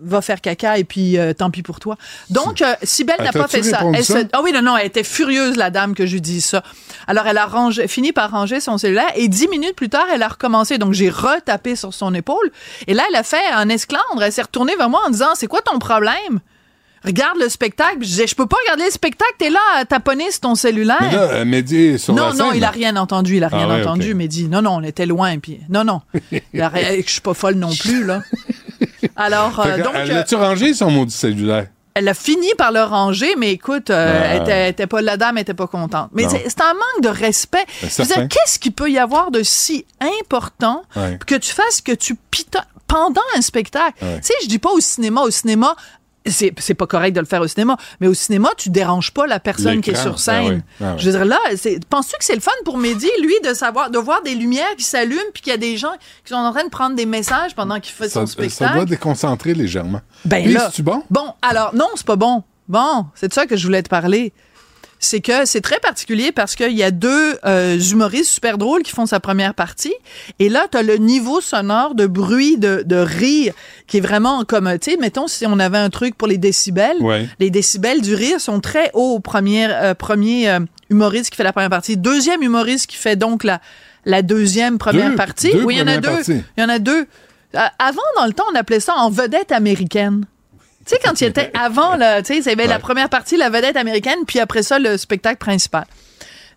va, 0.00 0.20
faire 0.22 0.40
caca 0.40 0.78
et 0.78 0.84
puis 0.84 1.18
euh, 1.18 1.32
tant 1.32 1.50
pis 1.50 1.62
pour 1.62 1.80
toi. 1.80 1.96
Donc, 2.30 2.62
euh, 2.62 2.74
Sibelle 2.82 3.16
Ah, 3.20 3.24
n'a 3.24 3.32
pas 3.32 3.48
fait 3.48 3.62
ça. 3.62 3.80
Elle 3.94 4.04
se- 4.04 4.26
ah 4.32 4.40
oui, 4.42 4.52
non, 4.52 4.62
non, 4.62 4.76
elle 4.76 4.86
était 4.86 5.04
furieuse, 5.04 5.56
la 5.56 5.70
dame, 5.70 5.94
que 5.94 6.06
je 6.06 6.12
lui 6.14 6.20
dise 6.20 6.44
ça. 6.44 6.62
Alors, 7.06 7.26
elle 7.26 7.38
a 7.38 7.46
rangé, 7.46 7.88
fini 7.88 8.12
par 8.12 8.30
ranger 8.30 8.60
son 8.60 8.78
cellulaire 8.78 9.10
et 9.16 9.28
dix 9.28 9.48
minutes 9.48 9.74
plus 9.76 9.88
tard, 9.88 10.06
elle 10.12 10.22
a 10.22 10.28
recommencé. 10.28 10.78
Donc, 10.78 10.92
j'ai 10.92 11.10
retapé 11.10 11.76
sur 11.76 11.92
son 11.94 12.14
épaule. 12.14 12.50
Et 12.86 12.94
là, 12.94 13.02
elle 13.08 13.16
a 13.16 13.22
fait 13.22 13.44
un 13.52 13.68
esclandre. 13.68 14.22
Elle 14.22 14.32
s'est 14.32 14.42
retournée 14.42 14.76
vers 14.76 14.88
moi 14.90 15.00
en 15.06 15.10
disant, 15.10 15.30
c'est 15.34 15.46
quoi 15.48 15.60
ton 15.62 15.78
problème? 15.78 16.40
Regarde 17.04 17.36
le 17.40 17.48
spectacle. 17.48 17.96
Je 18.02 18.06
disais, 18.06 18.26
je 18.28 18.36
peux 18.36 18.46
pas 18.46 18.56
regarder 18.62 18.84
le 18.84 18.90
spectacle. 18.92 19.32
T'es 19.36 19.50
là 19.50 19.58
à 19.76 19.84
taponner 19.84 20.30
sur 20.30 20.42
ton 20.42 20.54
cellulaire. 20.54 20.98
Mais 21.00 21.10
là, 21.12 21.22
euh, 21.32 21.44
Mehdi 21.44 21.98
sur 21.98 22.14
non, 22.14 22.28
la 22.28 22.32
non, 22.34 22.50
scène. 22.50 22.58
il 22.58 22.64
a 22.64 22.70
rien 22.70 22.94
entendu, 22.94 23.38
il 23.38 23.42
a 23.42 23.48
Ah 23.50 23.56
rien 23.56 23.80
entendu, 23.80 24.10
ok. 24.12 24.16
mais 24.16 24.28
dit 24.28 24.44
non, 24.46 24.62
non, 24.62 24.76
on 24.76 24.82
était 24.84 25.04
loin, 25.06 25.36
puis 25.40 25.58
non, 25.68 25.82
non, 25.82 26.02
je 26.32 27.02
suis 27.04 27.20
pas 27.20 27.34
folle 27.34 27.56
non 27.56 27.74
plus 27.74 28.04
là. 28.04 28.22
Alors, 29.16 29.58
euh, 29.60 29.78
donc, 29.78 29.92
elle 29.94 30.10
euh, 30.12 30.20
a-tu 30.20 30.34
rangé 30.36 30.74
son 30.74 30.90
maudit 30.90 31.14
cellulaire? 31.14 31.66
elle 31.94 32.08
a 32.08 32.14
fini 32.14 32.48
par 32.56 32.72
le 32.72 32.82
ranger, 32.82 33.34
mais 33.36 33.52
écoute, 33.52 33.90
euh, 33.90 34.12
Ah. 34.22 34.26
elle, 34.34 34.42
était, 34.42 34.50
elle 34.52 34.70
était 34.70 34.86
pas, 34.86 35.02
la 35.02 35.18
dame 35.18 35.36
était 35.36 35.52
pas 35.52 35.66
contente. 35.66 36.08
Mais 36.14 36.26
c'est 36.28 36.60
un 36.62 36.72
manque 36.72 37.02
de 37.02 37.08
respect. 37.10 37.66
Ben. 37.82 38.28
Qu'est-ce 38.28 38.58
qu'il 38.58 38.72
peut 38.72 38.90
y 38.90 38.98
avoir 38.98 39.30
de 39.30 39.42
si 39.42 39.84
important 40.00 40.82
Ouais. 40.96 41.18
que 41.26 41.34
tu 41.34 41.52
fasses 41.52 41.82
que 41.82 41.92
tu 41.92 42.14
pitonnes 42.30 42.62
pendant 42.86 43.20
un 43.36 43.42
spectacle? 43.42 44.02
Ouais. 44.02 44.20
Tu 44.20 44.28
sais, 44.28 44.34
je 44.42 44.48
dis 44.48 44.58
pas 44.58 44.70
au 44.70 44.80
cinéma, 44.80 45.20
au 45.20 45.30
cinéma. 45.30 45.76
C'est 46.26 46.52
c'est 46.58 46.74
pas 46.74 46.86
correct 46.86 47.12
de 47.14 47.20
le 47.20 47.26
faire 47.26 47.40
au 47.40 47.48
cinéma, 47.48 47.76
mais 48.00 48.06
au 48.06 48.14
cinéma, 48.14 48.50
tu 48.56 48.70
déranges 48.70 49.10
pas 49.12 49.26
la 49.26 49.40
personne 49.40 49.80
qui 49.80 49.90
est 49.90 49.94
sur 49.96 50.20
scène. 50.20 50.34
Ah 50.44 50.48
ouais. 50.48 50.60
Ah 50.80 50.92
ouais. 50.92 50.98
Je 50.98 51.06
veux 51.10 51.16
dire, 51.18 51.24
là, 51.24 51.38
c'est- 51.56 51.84
penses-tu 51.86 52.16
que 52.16 52.24
c'est 52.24 52.34
le 52.36 52.40
fun 52.40 52.52
pour 52.64 52.78
Mehdi, 52.78 53.08
lui, 53.20 53.34
de 53.44 53.52
savoir, 53.54 53.90
de 53.90 53.98
voir 53.98 54.22
des 54.22 54.34
lumières 54.36 54.76
qui 54.78 54.84
s'allument, 54.84 55.20
puis 55.34 55.42
qu'il 55.42 55.50
y 55.50 55.54
a 55.54 55.58
des 55.58 55.76
gens 55.76 55.92
qui 56.24 56.32
sont 56.32 56.36
en 56.36 56.52
train 56.52 56.64
de 56.64 56.70
prendre 56.70 56.94
des 56.94 57.06
messages 57.06 57.54
pendant 57.56 57.80
qu'il 57.80 57.92
fait 57.92 58.08
Ça, 58.08 58.20
son 58.20 58.26
ça 58.26 58.32
spectacle? 58.34 58.74
doit 58.74 58.84
déconcentrer 58.84 59.54
légèrement. 59.54 60.00
Ben 60.24 60.48
là. 60.52 60.66
c'est-tu 60.66 60.82
bon? 60.82 61.02
Bon, 61.10 61.32
alors, 61.42 61.74
non, 61.74 61.88
c'est 61.96 62.06
pas 62.06 62.16
bon. 62.16 62.44
Bon, 62.68 63.06
c'est 63.16 63.26
de 63.28 63.34
ça 63.34 63.46
que 63.46 63.56
je 63.56 63.64
voulais 63.66 63.82
te 63.82 63.88
parler. 63.88 64.32
C'est 65.04 65.20
que 65.20 65.46
c'est 65.46 65.60
très 65.60 65.80
particulier 65.80 66.30
parce 66.30 66.54
qu'il 66.54 66.70
y 66.74 66.82
a 66.84 66.92
deux 66.92 67.36
euh, 67.44 67.76
humoristes 67.76 68.30
super 68.30 68.56
drôles 68.56 68.84
qui 68.84 68.92
font 68.92 69.04
sa 69.04 69.18
première 69.18 69.52
partie. 69.52 69.92
Et 70.38 70.48
là, 70.48 70.68
tu 70.70 70.78
as 70.78 70.84
le 70.84 70.96
niveau 70.96 71.40
sonore 71.40 71.96
de 71.96 72.06
bruit, 72.06 72.56
de, 72.56 72.84
de 72.86 72.94
rire, 72.96 73.52
qui 73.88 73.96
est 73.96 74.00
vraiment 74.00 74.44
comme, 74.44 74.70
tu 74.78 74.92
sais, 74.92 74.96
mettons, 74.96 75.26
si 75.26 75.44
on 75.44 75.58
avait 75.58 75.78
un 75.78 75.90
truc 75.90 76.14
pour 76.16 76.28
les 76.28 76.38
décibels, 76.38 76.98
Ouais. 77.00 77.26
les 77.40 77.50
décibels 77.50 78.00
du 78.00 78.14
rire 78.14 78.40
sont 78.40 78.60
très 78.60 78.90
hauts 78.94 79.14
au 79.16 79.18
premier, 79.18 79.66
euh, 79.72 79.94
premier 79.94 80.48
euh, 80.48 80.60
humoriste 80.88 81.30
qui 81.30 81.36
fait 81.36 81.42
la 81.42 81.52
première 81.52 81.70
partie. 81.70 81.96
Deuxième 81.96 82.40
humoriste 82.42 82.86
qui 82.86 82.96
fait 82.96 83.16
donc 83.16 83.42
la, 83.42 83.60
la 84.04 84.22
deuxième 84.22 84.78
première 84.78 85.10
Deux- 85.10 85.16
partie. 85.16 85.52
deux 85.52 85.64
oui, 85.64 85.74
il 85.74 85.78
y 85.80 85.82
en 85.82 85.88
a 85.88 85.96
deux. 85.96 86.10
parties. 86.10 86.42
Il 86.56 86.60
y 86.60 86.64
en 86.64 86.68
a 86.68 86.78
deux. 86.78 87.06
Avant, 87.54 88.00
dans 88.16 88.26
le 88.26 88.32
temps, 88.32 88.44
on 88.52 88.56
appelait 88.56 88.80
ça 88.80 88.94
en 88.96 89.10
vedette 89.10 89.50
américaine. 89.50 90.26
Tu 90.86 90.94
sais, 90.94 91.00
quand 91.04 91.20
il 91.20 91.26
était 91.28 91.50
avant, 91.58 91.96
là, 91.96 92.22
tu 92.22 92.42
sais, 92.42 92.50
avait 92.50 92.66
la 92.66 92.74
Ouais. 92.76 92.80
première 92.80 93.08
partie, 93.08 93.36
la 93.36 93.50
vedette 93.50 93.76
américaine, 93.76 94.18
puis 94.26 94.38
après 94.40 94.62
ça, 94.62 94.78
le 94.78 94.96
spectacle 94.96 95.38
principal. 95.38 95.84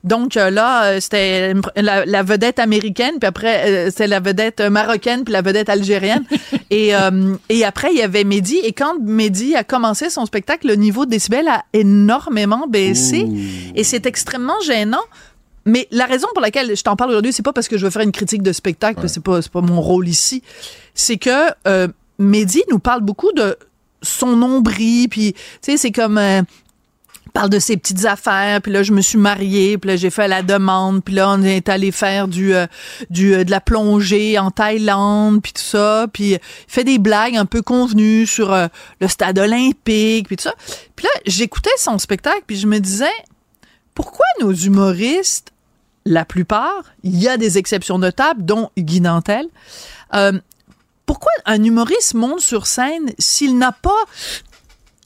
Donc 0.04 0.38
euh, 0.38 0.52
là, 0.52 0.84
euh, 0.86 1.00
c'était 1.00 1.54
la, 1.76 2.06
la 2.06 2.22
vedette 2.22 2.60
américaine, 2.60 3.16
puis 3.20 3.28
après, 3.28 3.64
euh, 3.66 3.86
c'était 3.90 4.06
la 4.06 4.20
vedette 4.20 4.62
marocaine, 4.62 5.24
puis 5.24 5.34
la 5.34 5.42
vedette 5.42 5.68
algérienne. 5.68 6.24
et, 6.70 6.96
euh, 6.96 7.36
et 7.50 7.66
après, 7.66 7.90
il 7.92 7.98
y 7.98 8.04
avait 8.04 8.24
Mehdi. 8.24 8.58
Et 8.58 8.72
quand 8.72 9.00
Mehdi 9.02 9.56
a 9.56 9.64
commencé 9.64 10.12
son 10.12 10.28
spectacle, 10.28 10.68
le 10.68 10.76
niveau 10.76 11.06
de 11.06 11.10
décibels 11.10 11.48
a 11.48 11.64
énormément 11.74 12.68
baissé. 12.68 13.26
Et 13.74 13.84
c'est 13.84 14.06
extrêmement 14.06 14.60
gênant. 14.64 15.02
Mais 15.66 15.88
la 15.90 16.06
raison 16.06 16.28
pour 16.36 16.42
laquelle 16.44 16.78
je 16.78 16.84
t'en 16.84 16.96
parle 16.96 17.10
aujourd'hui, 17.10 17.34
c'est 17.34 17.42
pas 17.42 17.54
parce 17.54 17.68
que 17.68 17.76
je 17.80 17.86
veux 17.86 17.90
faire 17.90 18.04
une 18.04 18.12
critique 18.12 18.44
de 18.44 18.52
spectacle, 18.52 18.96
parce 19.02 19.08
que 19.08 19.14
c'est 19.16 19.24
pas, 19.24 19.42
c'est 19.42 19.52
pas 19.52 19.62
mon 19.62 19.82
rôle 19.82 20.08
ici. 20.08 20.44
C'est 20.94 21.18
que 21.18 21.50
euh, 21.68 21.88
Mehdi 22.20 22.62
nous 22.70 22.78
parle 22.78 23.02
beaucoup 23.02 23.32
de 23.32 23.58
son 24.06 24.36
nombril, 24.36 25.10
puis 25.10 25.34
tu 25.34 25.40
sais, 25.62 25.78
c'est 25.78 25.92
comme 25.92 26.18
euh, 26.18 26.42
parle 27.36 27.50
de 27.50 27.60
ses 27.60 27.76
petites 27.76 28.06
affaires, 28.06 28.62
puis 28.62 28.72
là 28.72 28.82
je 28.82 28.94
me 28.94 29.02
suis 29.02 29.18
mariée, 29.18 29.78
puis 29.78 29.90
là 29.90 29.96
j'ai 29.98 30.10
fait 30.10 30.28
la 30.30 30.42
demande, 30.42 31.04
puis 31.04 31.16
là 31.16 31.30
on 31.32 31.44
est 31.44 31.68
allé 31.68 31.92
faire 31.92 32.30
du 32.30 32.56
euh, 32.56 32.66
euh, 33.12 33.44
de 33.44 33.52
la 33.52 33.60
plongée 33.60 34.40
en 34.40 34.52
Thaïlande, 34.52 35.42
puis 35.44 35.52
tout 35.52 35.62
ça, 35.62 36.08
puis 36.12 36.32
il 36.32 36.40
fait 36.68 36.86
des 36.86 36.98
blagues 36.98 37.36
un 37.36 37.46
peu 37.46 37.62
convenues 37.62 38.26
sur 38.26 38.54
euh, 38.54 38.68
le 39.02 39.10
stade 39.10 39.38
olympique, 39.38 40.28
puis 40.28 40.38
tout 40.38 40.44
ça. 40.44 40.54
Puis 40.96 41.04
là 41.06 41.10
j'écoutais 41.26 41.78
son 41.78 42.00
spectacle, 42.00 42.44
puis 42.48 42.56
je 42.56 42.68
me 42.68 42.80
disais 42.80 43.06
pourquoi 43.94 44.26
nos 44.40 44.54
humoristes, 44.54 45.52
la 46.06 46.24
plupart, 46.24 46.86
il 47.04 47.20
y 47.22 47.28
a 47.28 47.36
des 47.36 47.58
exceptions 47.58 47.98
notables, 47.98 48.46
dont 48.46 48.70
Guy 48.78 49.02
Nantel, 49.02 49.48
pourquoi 51.06 51.32
un 51.46 51.64
humoriste 51.64 52.14
monte 52.14 52.40
sur 52.40 52.68
scène 52.68 53.14
s'il 53.20 53.58
n'a 53.58 53.72
pas 53.72 54.04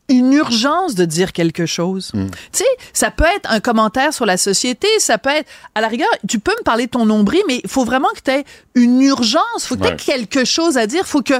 une 0.09 0.33
urgence 0.33 0.95
de 0.95 1.05
dire 1.05 1.31
quelque 1.33 1.65
chose. 1.65 2.11
Tu 2.13 2.19
sais, 2.51 2.65
ça 2.93 3.11
peut 3.11 3.25
être 3.35 3.49
un 3.51 3.59
commentaire 3.59 4.13
sur 4.13 4.25
la 4.25 4.37
société, 4.37 4.87
ça 4.99 5.17
peut 5.17 5.29
être, 5.29 5.47
à 5.75 5.81
la 5.81 5.87
rigueur, 5.87 6.07
tu 6.27 6.39
peux 6.39 6.53
me 6.59 6.63
parler 6.63 6.85
de 6.87 6.91
ton 6.91 7.05
nombril, 7.05 7.41
mais 7.47 7.61
il 7.63 7.69
faut 7.69 7.85
vraiment 7.85 8.07
que 8.15 8.21
tu 8.23 8.31
aies 8.31 8.43
une 8.75 9.01
urgence, 9.01 9.65
faut 9.65 9.75
que 9.75 9.81
tu 9.81 9.87
aies 9.87 9.91
Ouais. 9.91 9.95
quelque 9.97 10.45
chose 10.45 10.77
à 10.77 10.87
dire, 10.87 11.05
faut 11.05 11.21
que 11.21 11.33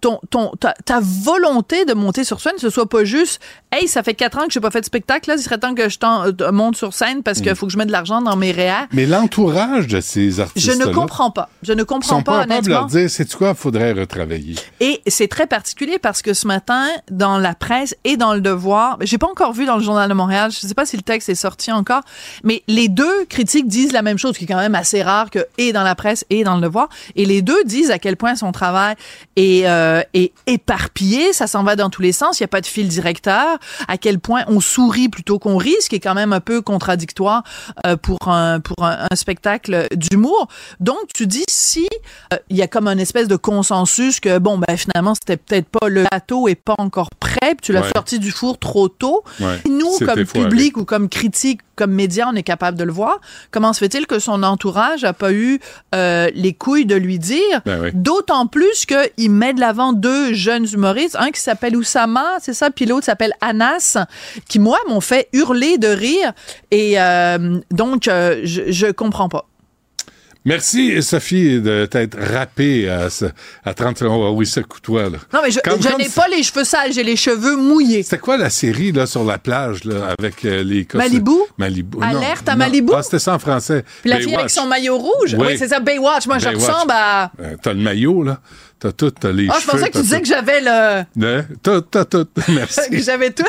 ton, 0.00 0.18
ton, 0.30 0.52
ta, 0.58 0.74
ta 0.84 1.00
volonté 1.00 1.84
de 1.84 1.94
monter 1.94 2.24
sur 2.24 2.40
scène, 2.40 2.54
ce 2.58 2.70
soit 2.70 2.88
pas 2.88 3.04
juste, 3.04 3.40
hey, 3.72 3.86
ça 3.88 4.02
fait 4.02 4.14
quatre 4.14 4.38
ans 4.38 4.46
que 4.46 4.52
j'ai 4.52 4.60
pas 4.60 4.70
fait 4.70 4.80
de 4.80 4.86
spectacle, 4.86 5.28
là, 5.30 5.36
il 5.36 5.42
serait 5.42 5.58
temps 5.58 5.74
que 5.74 5.88
je 5.88 5.98
euh, 6.02 6.52
monte 6.52 6.76
sur 6.76 6.94
scène 6.94 7.22
parce 7.22 7.40
qu'il 7.40 7.52
Mm. 7.52 7.54
faut 7.54 7.66
que 7.66 7.72
je 7.72 7.78
mette 7.78 7.86
de 7.88 7.92
l'argent 7.92 8.20
dans 8.22 8.36
mes 8.36 8.50
réels. 8.52 8.86
Mais 8.92 9.06
l'entourage 9.06 9.86
de 9.86 10.00
ces 10.00 10.30
Je 10.32 10.40
artistes 10.42 10.78
ne 10.78 10.86
comprends 10.92 11.30
pas. 11.30 11.48
Je 11.62 11.72
ne 11.72 11.82
comprends 11.82 12.16
sont 12.16 12.22
pas, 12.22 12.38
pas 12.38 12.42
honnêtement. 12.44 12.74
leur 12.74 12.86
dire, 12.86 13.10
c'est 13.10 13.32
quoi, 13.34 13.54
faudrait 13.54 13.92
retravailler? 13.92 14.54
Et 14.80 15.02
c'est 15.06 15.28
très 15.28 15.46
particulier 15.46 15.98
parce 15.98 16.22
que 16.22 16.34
ce 16.34 16.46
matin, 16.46 16.86
dans 17.10 17.38
la 17.38 17.54
presse 17.54 17.94
et 18.04 18.15
dans 18.16 18.34
le 18.34 18.40
Devoir, 18.40 18.98
j'ai 19.00 19.18
pas 19.18 19.26
encore 19.26 19.52
vu 19.52 19.64
dans 19.64 19.76
le 19.76 19.82
Journal 19.82 20.08
de 20.08 20.14
Montréal, 20.14 20.50
je 20.50 20.66
sais 20.66 20.74
pas 20.74 20.86
si 20.86 20.96
le 20.96 21.02
texte 21.02 21.28
est 21.28 21.34
sorti 21.34 21.72
encore, 21.72 22.02
mais 22.44 22.62
les 22.68 22.88
deux 22.88 23.24
critiques 23.26 23.66
disent 23.66 23.92
la 23.92 24.02
même 24.02 24.18
chose, 24.18 24.36
qui 24.36 24.44
est 24.44 24.46
quand 24.46 24.56
même 24.56 24.74
assez 24.74 25.02
rare 25.02 25.30
que 25.30 25.46
et 25.58 25.72
dans 25.72 25.82
la 25.82 25.94
presse 25.94 26.24
et 26.30 26.44
dans 26.44 26.56
le 26.56 26.62
Devoir. 26.62 26.88
Et 27.14 27.24
les 27.24 27.42
deux 27.42 27.64
disent 27.64 27.90
à 27.90 27.98
quel 27.98 28.16
point 28.16 28.36
son 28.36 28.52
travail 28.52 28.94
est, 29.36 29.66
euh, 29.66 30.02
est 30.14 30.32
éparpillé, 30.46 31.32
ça 31.32 31.46
s'en 31.46 31.62
va 31.62 31.76
dans 31.76 31.90
tous 31.90 32.02
les 32.02 32.12
sens, 32.12 32.38
il 32.38 32.42
y 32.42 32.44
a 32.44 32.48
pas 32.48 32.60
de 32.60 32.66
fil 32.66 32.88
directeur, 32.88 33.58
à 33.88 33.96
quel 33.96 34.18
point 34.18 34.44
on 34.48 34.60
sourit 34.60 35.08
plutôt 35.08 35.38
qu'on 35.38 35.56
rit, 35.56 35.74
ce 35.80 35.88
qui 35.88 35.96
est 35.96 36.00
quand 36.00 36.14
même 36.14 36.32
un 36.32 36.40
peu 36.40 36.60
contradictoire 36.60 37.42
euh, 37.86 37.96
pour 37.96 38.18
un 38.28 38.60
pour 38.60 38.84
un, 38.84 39.06
un 39.10 39.16
spectacle 39.16 39.86
d'humour. 39.94 40.48
Donc 40.80 40.98
tu 41.14 41.26
dis 41.26 41.44
si 41.48 41.88
euh, 42.32 42.36
il 42.50 42.56
y 42.56 42.62
a 42.62 42.68
comme 42.68 42.88
une 42.88 43.00
espèce 43.00 43.28
de 43.28 43.36
consensus 43.36 44.20
que 44.20 44.38
bon 44.38 44.58
ben 44.58 44.76
finalement 44.76 45.14
c'était 45.14 45.36
peut-être 45.36 45.68
pas 45.68 45.88
le 45.88 46.04
bateau 46.10 46.48
est 46.48 46.54
pas 46.54 46.74
encore 46.78 47.10
prêt, 47.18 47.54
puis 47.54 47.58
tu 47.62 47.72
l'as 47.72 47.86
Ouais. 47.86 47.92
Sorti 48.06 48.18
du 48.20 48.30
four 48.30 48.58
trop 48.58 48.88
tôt. 48.88 49.24
Ouais. 49.40 49.60
Nous 49.68 49.98
comme 50.04 50.24
public 50.24 50.76
ou 50.76 50.84
comme 50.84 51.08
critique, 51.08 51.60
comme 51.74 51.90
média, 51.90 52.28
on 52.32 52.36
est 52.36 52.44
capable 52.44 52.78
de 52.78 52.84
le 52.84 52.92
voir. 52.92 53.20
Comment 53.50 53.72
se 53.72 53.80
fait-il 53.80 54.06
que 54.06 54.18
son 54.20 54.42
entourage 54.44 55.02
a 55.02 55.12
pas 55.12 55.32
eu 55.32 55.58
euh, 55.94 56.30
les 56.34 56.52
couilles 56.54 56.86
de 56.86 56.94
lui 56.94 57.18
dire? 57.18 57.60
Ben 57.66 57.80
oui. 57.82 57.90
D'autant 57.94 58.46
plus 58.46 58.86
qu'il 58.86 59.30
met 59.30 59.52
de 59.52 59.60
l'avant 59.60 59.92
deux 59.92 60.32
jeunes 60.32 60.66
humoristes, 60.72 61.16
un 61.18 61.30
qui 61.30 61.40
s'appelle 61.40 61.76
Oussama, 61.76 62.36
c'est 62.40 62.54
ça, 62.54 62.70
puis 62.70 62.86
l'autre 62.86 63.06
s'appelle 63.06 63.32
Anas, 63.40 63.98
qui 64.48 64.60
moi 64.60 64.78
m'ont 64.88 65.00
fait 65.00 65.28
hurler 65.32 65.78
de 65.78 65.88
rire. 65.88 66.32
Et 66.70 67.00
euh, 67.00 67.58
donc 67.72 68.06
euh, 68.06 68.40
je, 68.44 68.70
je 68.70 68.86
comprends 68.86 69.28
pas. 69.28 69.46
Merci, 70.46 71.02
Sophie, 71.02 71.60
de 71.60 71.86
t'être 71.86 72.16
rappée 72.18 72.88
à, 72.88 73.08
à 73.64 73.74
30 73.74 73.98
secondes. 73.98 74.24
Ah 74.28 74.30
oui, 74.30 74.46
ça 74.46 74.62
toi, 74.82 75.02
là. 75.10 75.18
Non 75.34 75.40
mais 75.42 75.50
je, 75.50 75.58
Comme- 75.58 75.82
je 75.82 75.88
comme 75.88 75.98
n'ai 75.98 76.08
ça- 76.08 76.22
pas 76.22 76.28
les 76.28 76.42
cheveux 76.44 76.62
sales, 76.64 76.92
j'ai 76.92 77.02
les 77.02 77.16
cheveux 77.16 77.56
mouillés. 77.56 78.02
C'était 78.04 78.18
quoi 78.18 78.36
la 78.36 78.48
série, 78.48 78.92
là, 78.92 79.06
sur 79.06 79.24
la 79.24 79.38
plage, 79.38 79.82
là, 79.84 80.14
avec 80.18 80.44
euh, 80.44 80.62
les... 80.62 80.84
costumes? 80.84 80.98
Malibu? 81.10 81.36
Malibu. 81.58 81.98
Alerte 82.00 82.46
non, 82.46 82.52
à 82.52 82.54
non. 82.54 82.58
Malibu? 82.58 82.92
Ah, 82.96 83.02
c'était 83.02 83.18
ça 83.18 83.34
en 83.34 83.38
français. 83.40 83.84
Puis 84.02 84.10
la 84.10 84.16
fille 84.18 84.26
avec 84.26 84.36
Baywatch. 84.36 84.52
son 84.52 84.66
maillot 84.66 84.96
rouge, 84.98 85.34
Oui. 85.36 85.46
oui, 85.48 85.58
c'est 85.58 85.68
ça 85.68 85.80
Baywatch. 85.80 86.26
Moi 86.28 86.38
je 86.38 86.44
Baywatch. 86.46 86.64
ressemble 86.66 86.92
à. 86.94 87.32
Euh, 87.42 87.56
t'as 87.60 87.72
le 87.72 87.80
maillot, 87.80 88.22
là. 88.22 88.38
T'as 88.86 88.92
tout, 88.92 89.10
t'as 89.10 89.32
les 89.32 89.48
Ah, 89.50 89.54
je 89.56 89.60
cheveux. 89.62 89.72
pensais 89.72 89.86
que 89.90 89.92
tu 89.92 89.92
t'as 89.98 90.02
disais 90.02 90.16
tout. 90.16 90.22
que 90.22 90.28
j'avais 90.28 90.60
le. 90.60 91.26
Hein? 91.26 91.44
Tout, 91.60 91.80
tout, 91.80 92.04
tout. 92.24 92.28
Merci. 92.52 92.80
que 92.90 92.98
j'avais 93.02 93.30
tout. 93.30 93.42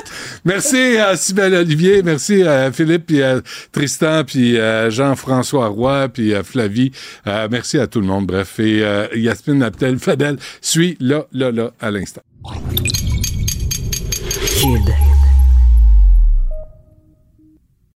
Merci 0.46 0.98
à 0.98 1.16
Sybelle 1.16 1.54
Olivier, 1.54 2.02
merci 2.02 2.42
à 2.42 2.72
Philippe, 2.72 3.06
puis 3.06 3.22
à 3.22 3.40
Tristan, 3.72 4.24
puis 4.24 4.60
à 4.60 4.90
Jean-François 4.90 5.68
Roy, 5.68 6.10
puis 6.10 6.34
à 6.34 6.42
Flavie. 6.44 6.92
Euh, 7.28 7.48
merci 7.52 7.78
à 7.78 7.86
tout 7.86 8.02
le 8.02 8.08
monde, 8.08 8.26
bref. 8.26 8.60
Et 8.60 8.84
euh, 8.84 9.08
Yasmine 9.16 9.62
Abdel 9.62 10.00
Fadel 10.00 10.38
suit 10.62 10.98
là, 11.00 11.28
là, 11.32 11.52
là, 11.52 11.72
à 11.80 11.92
l'instant. 11.92 12.22
Cube. 14.60 15.17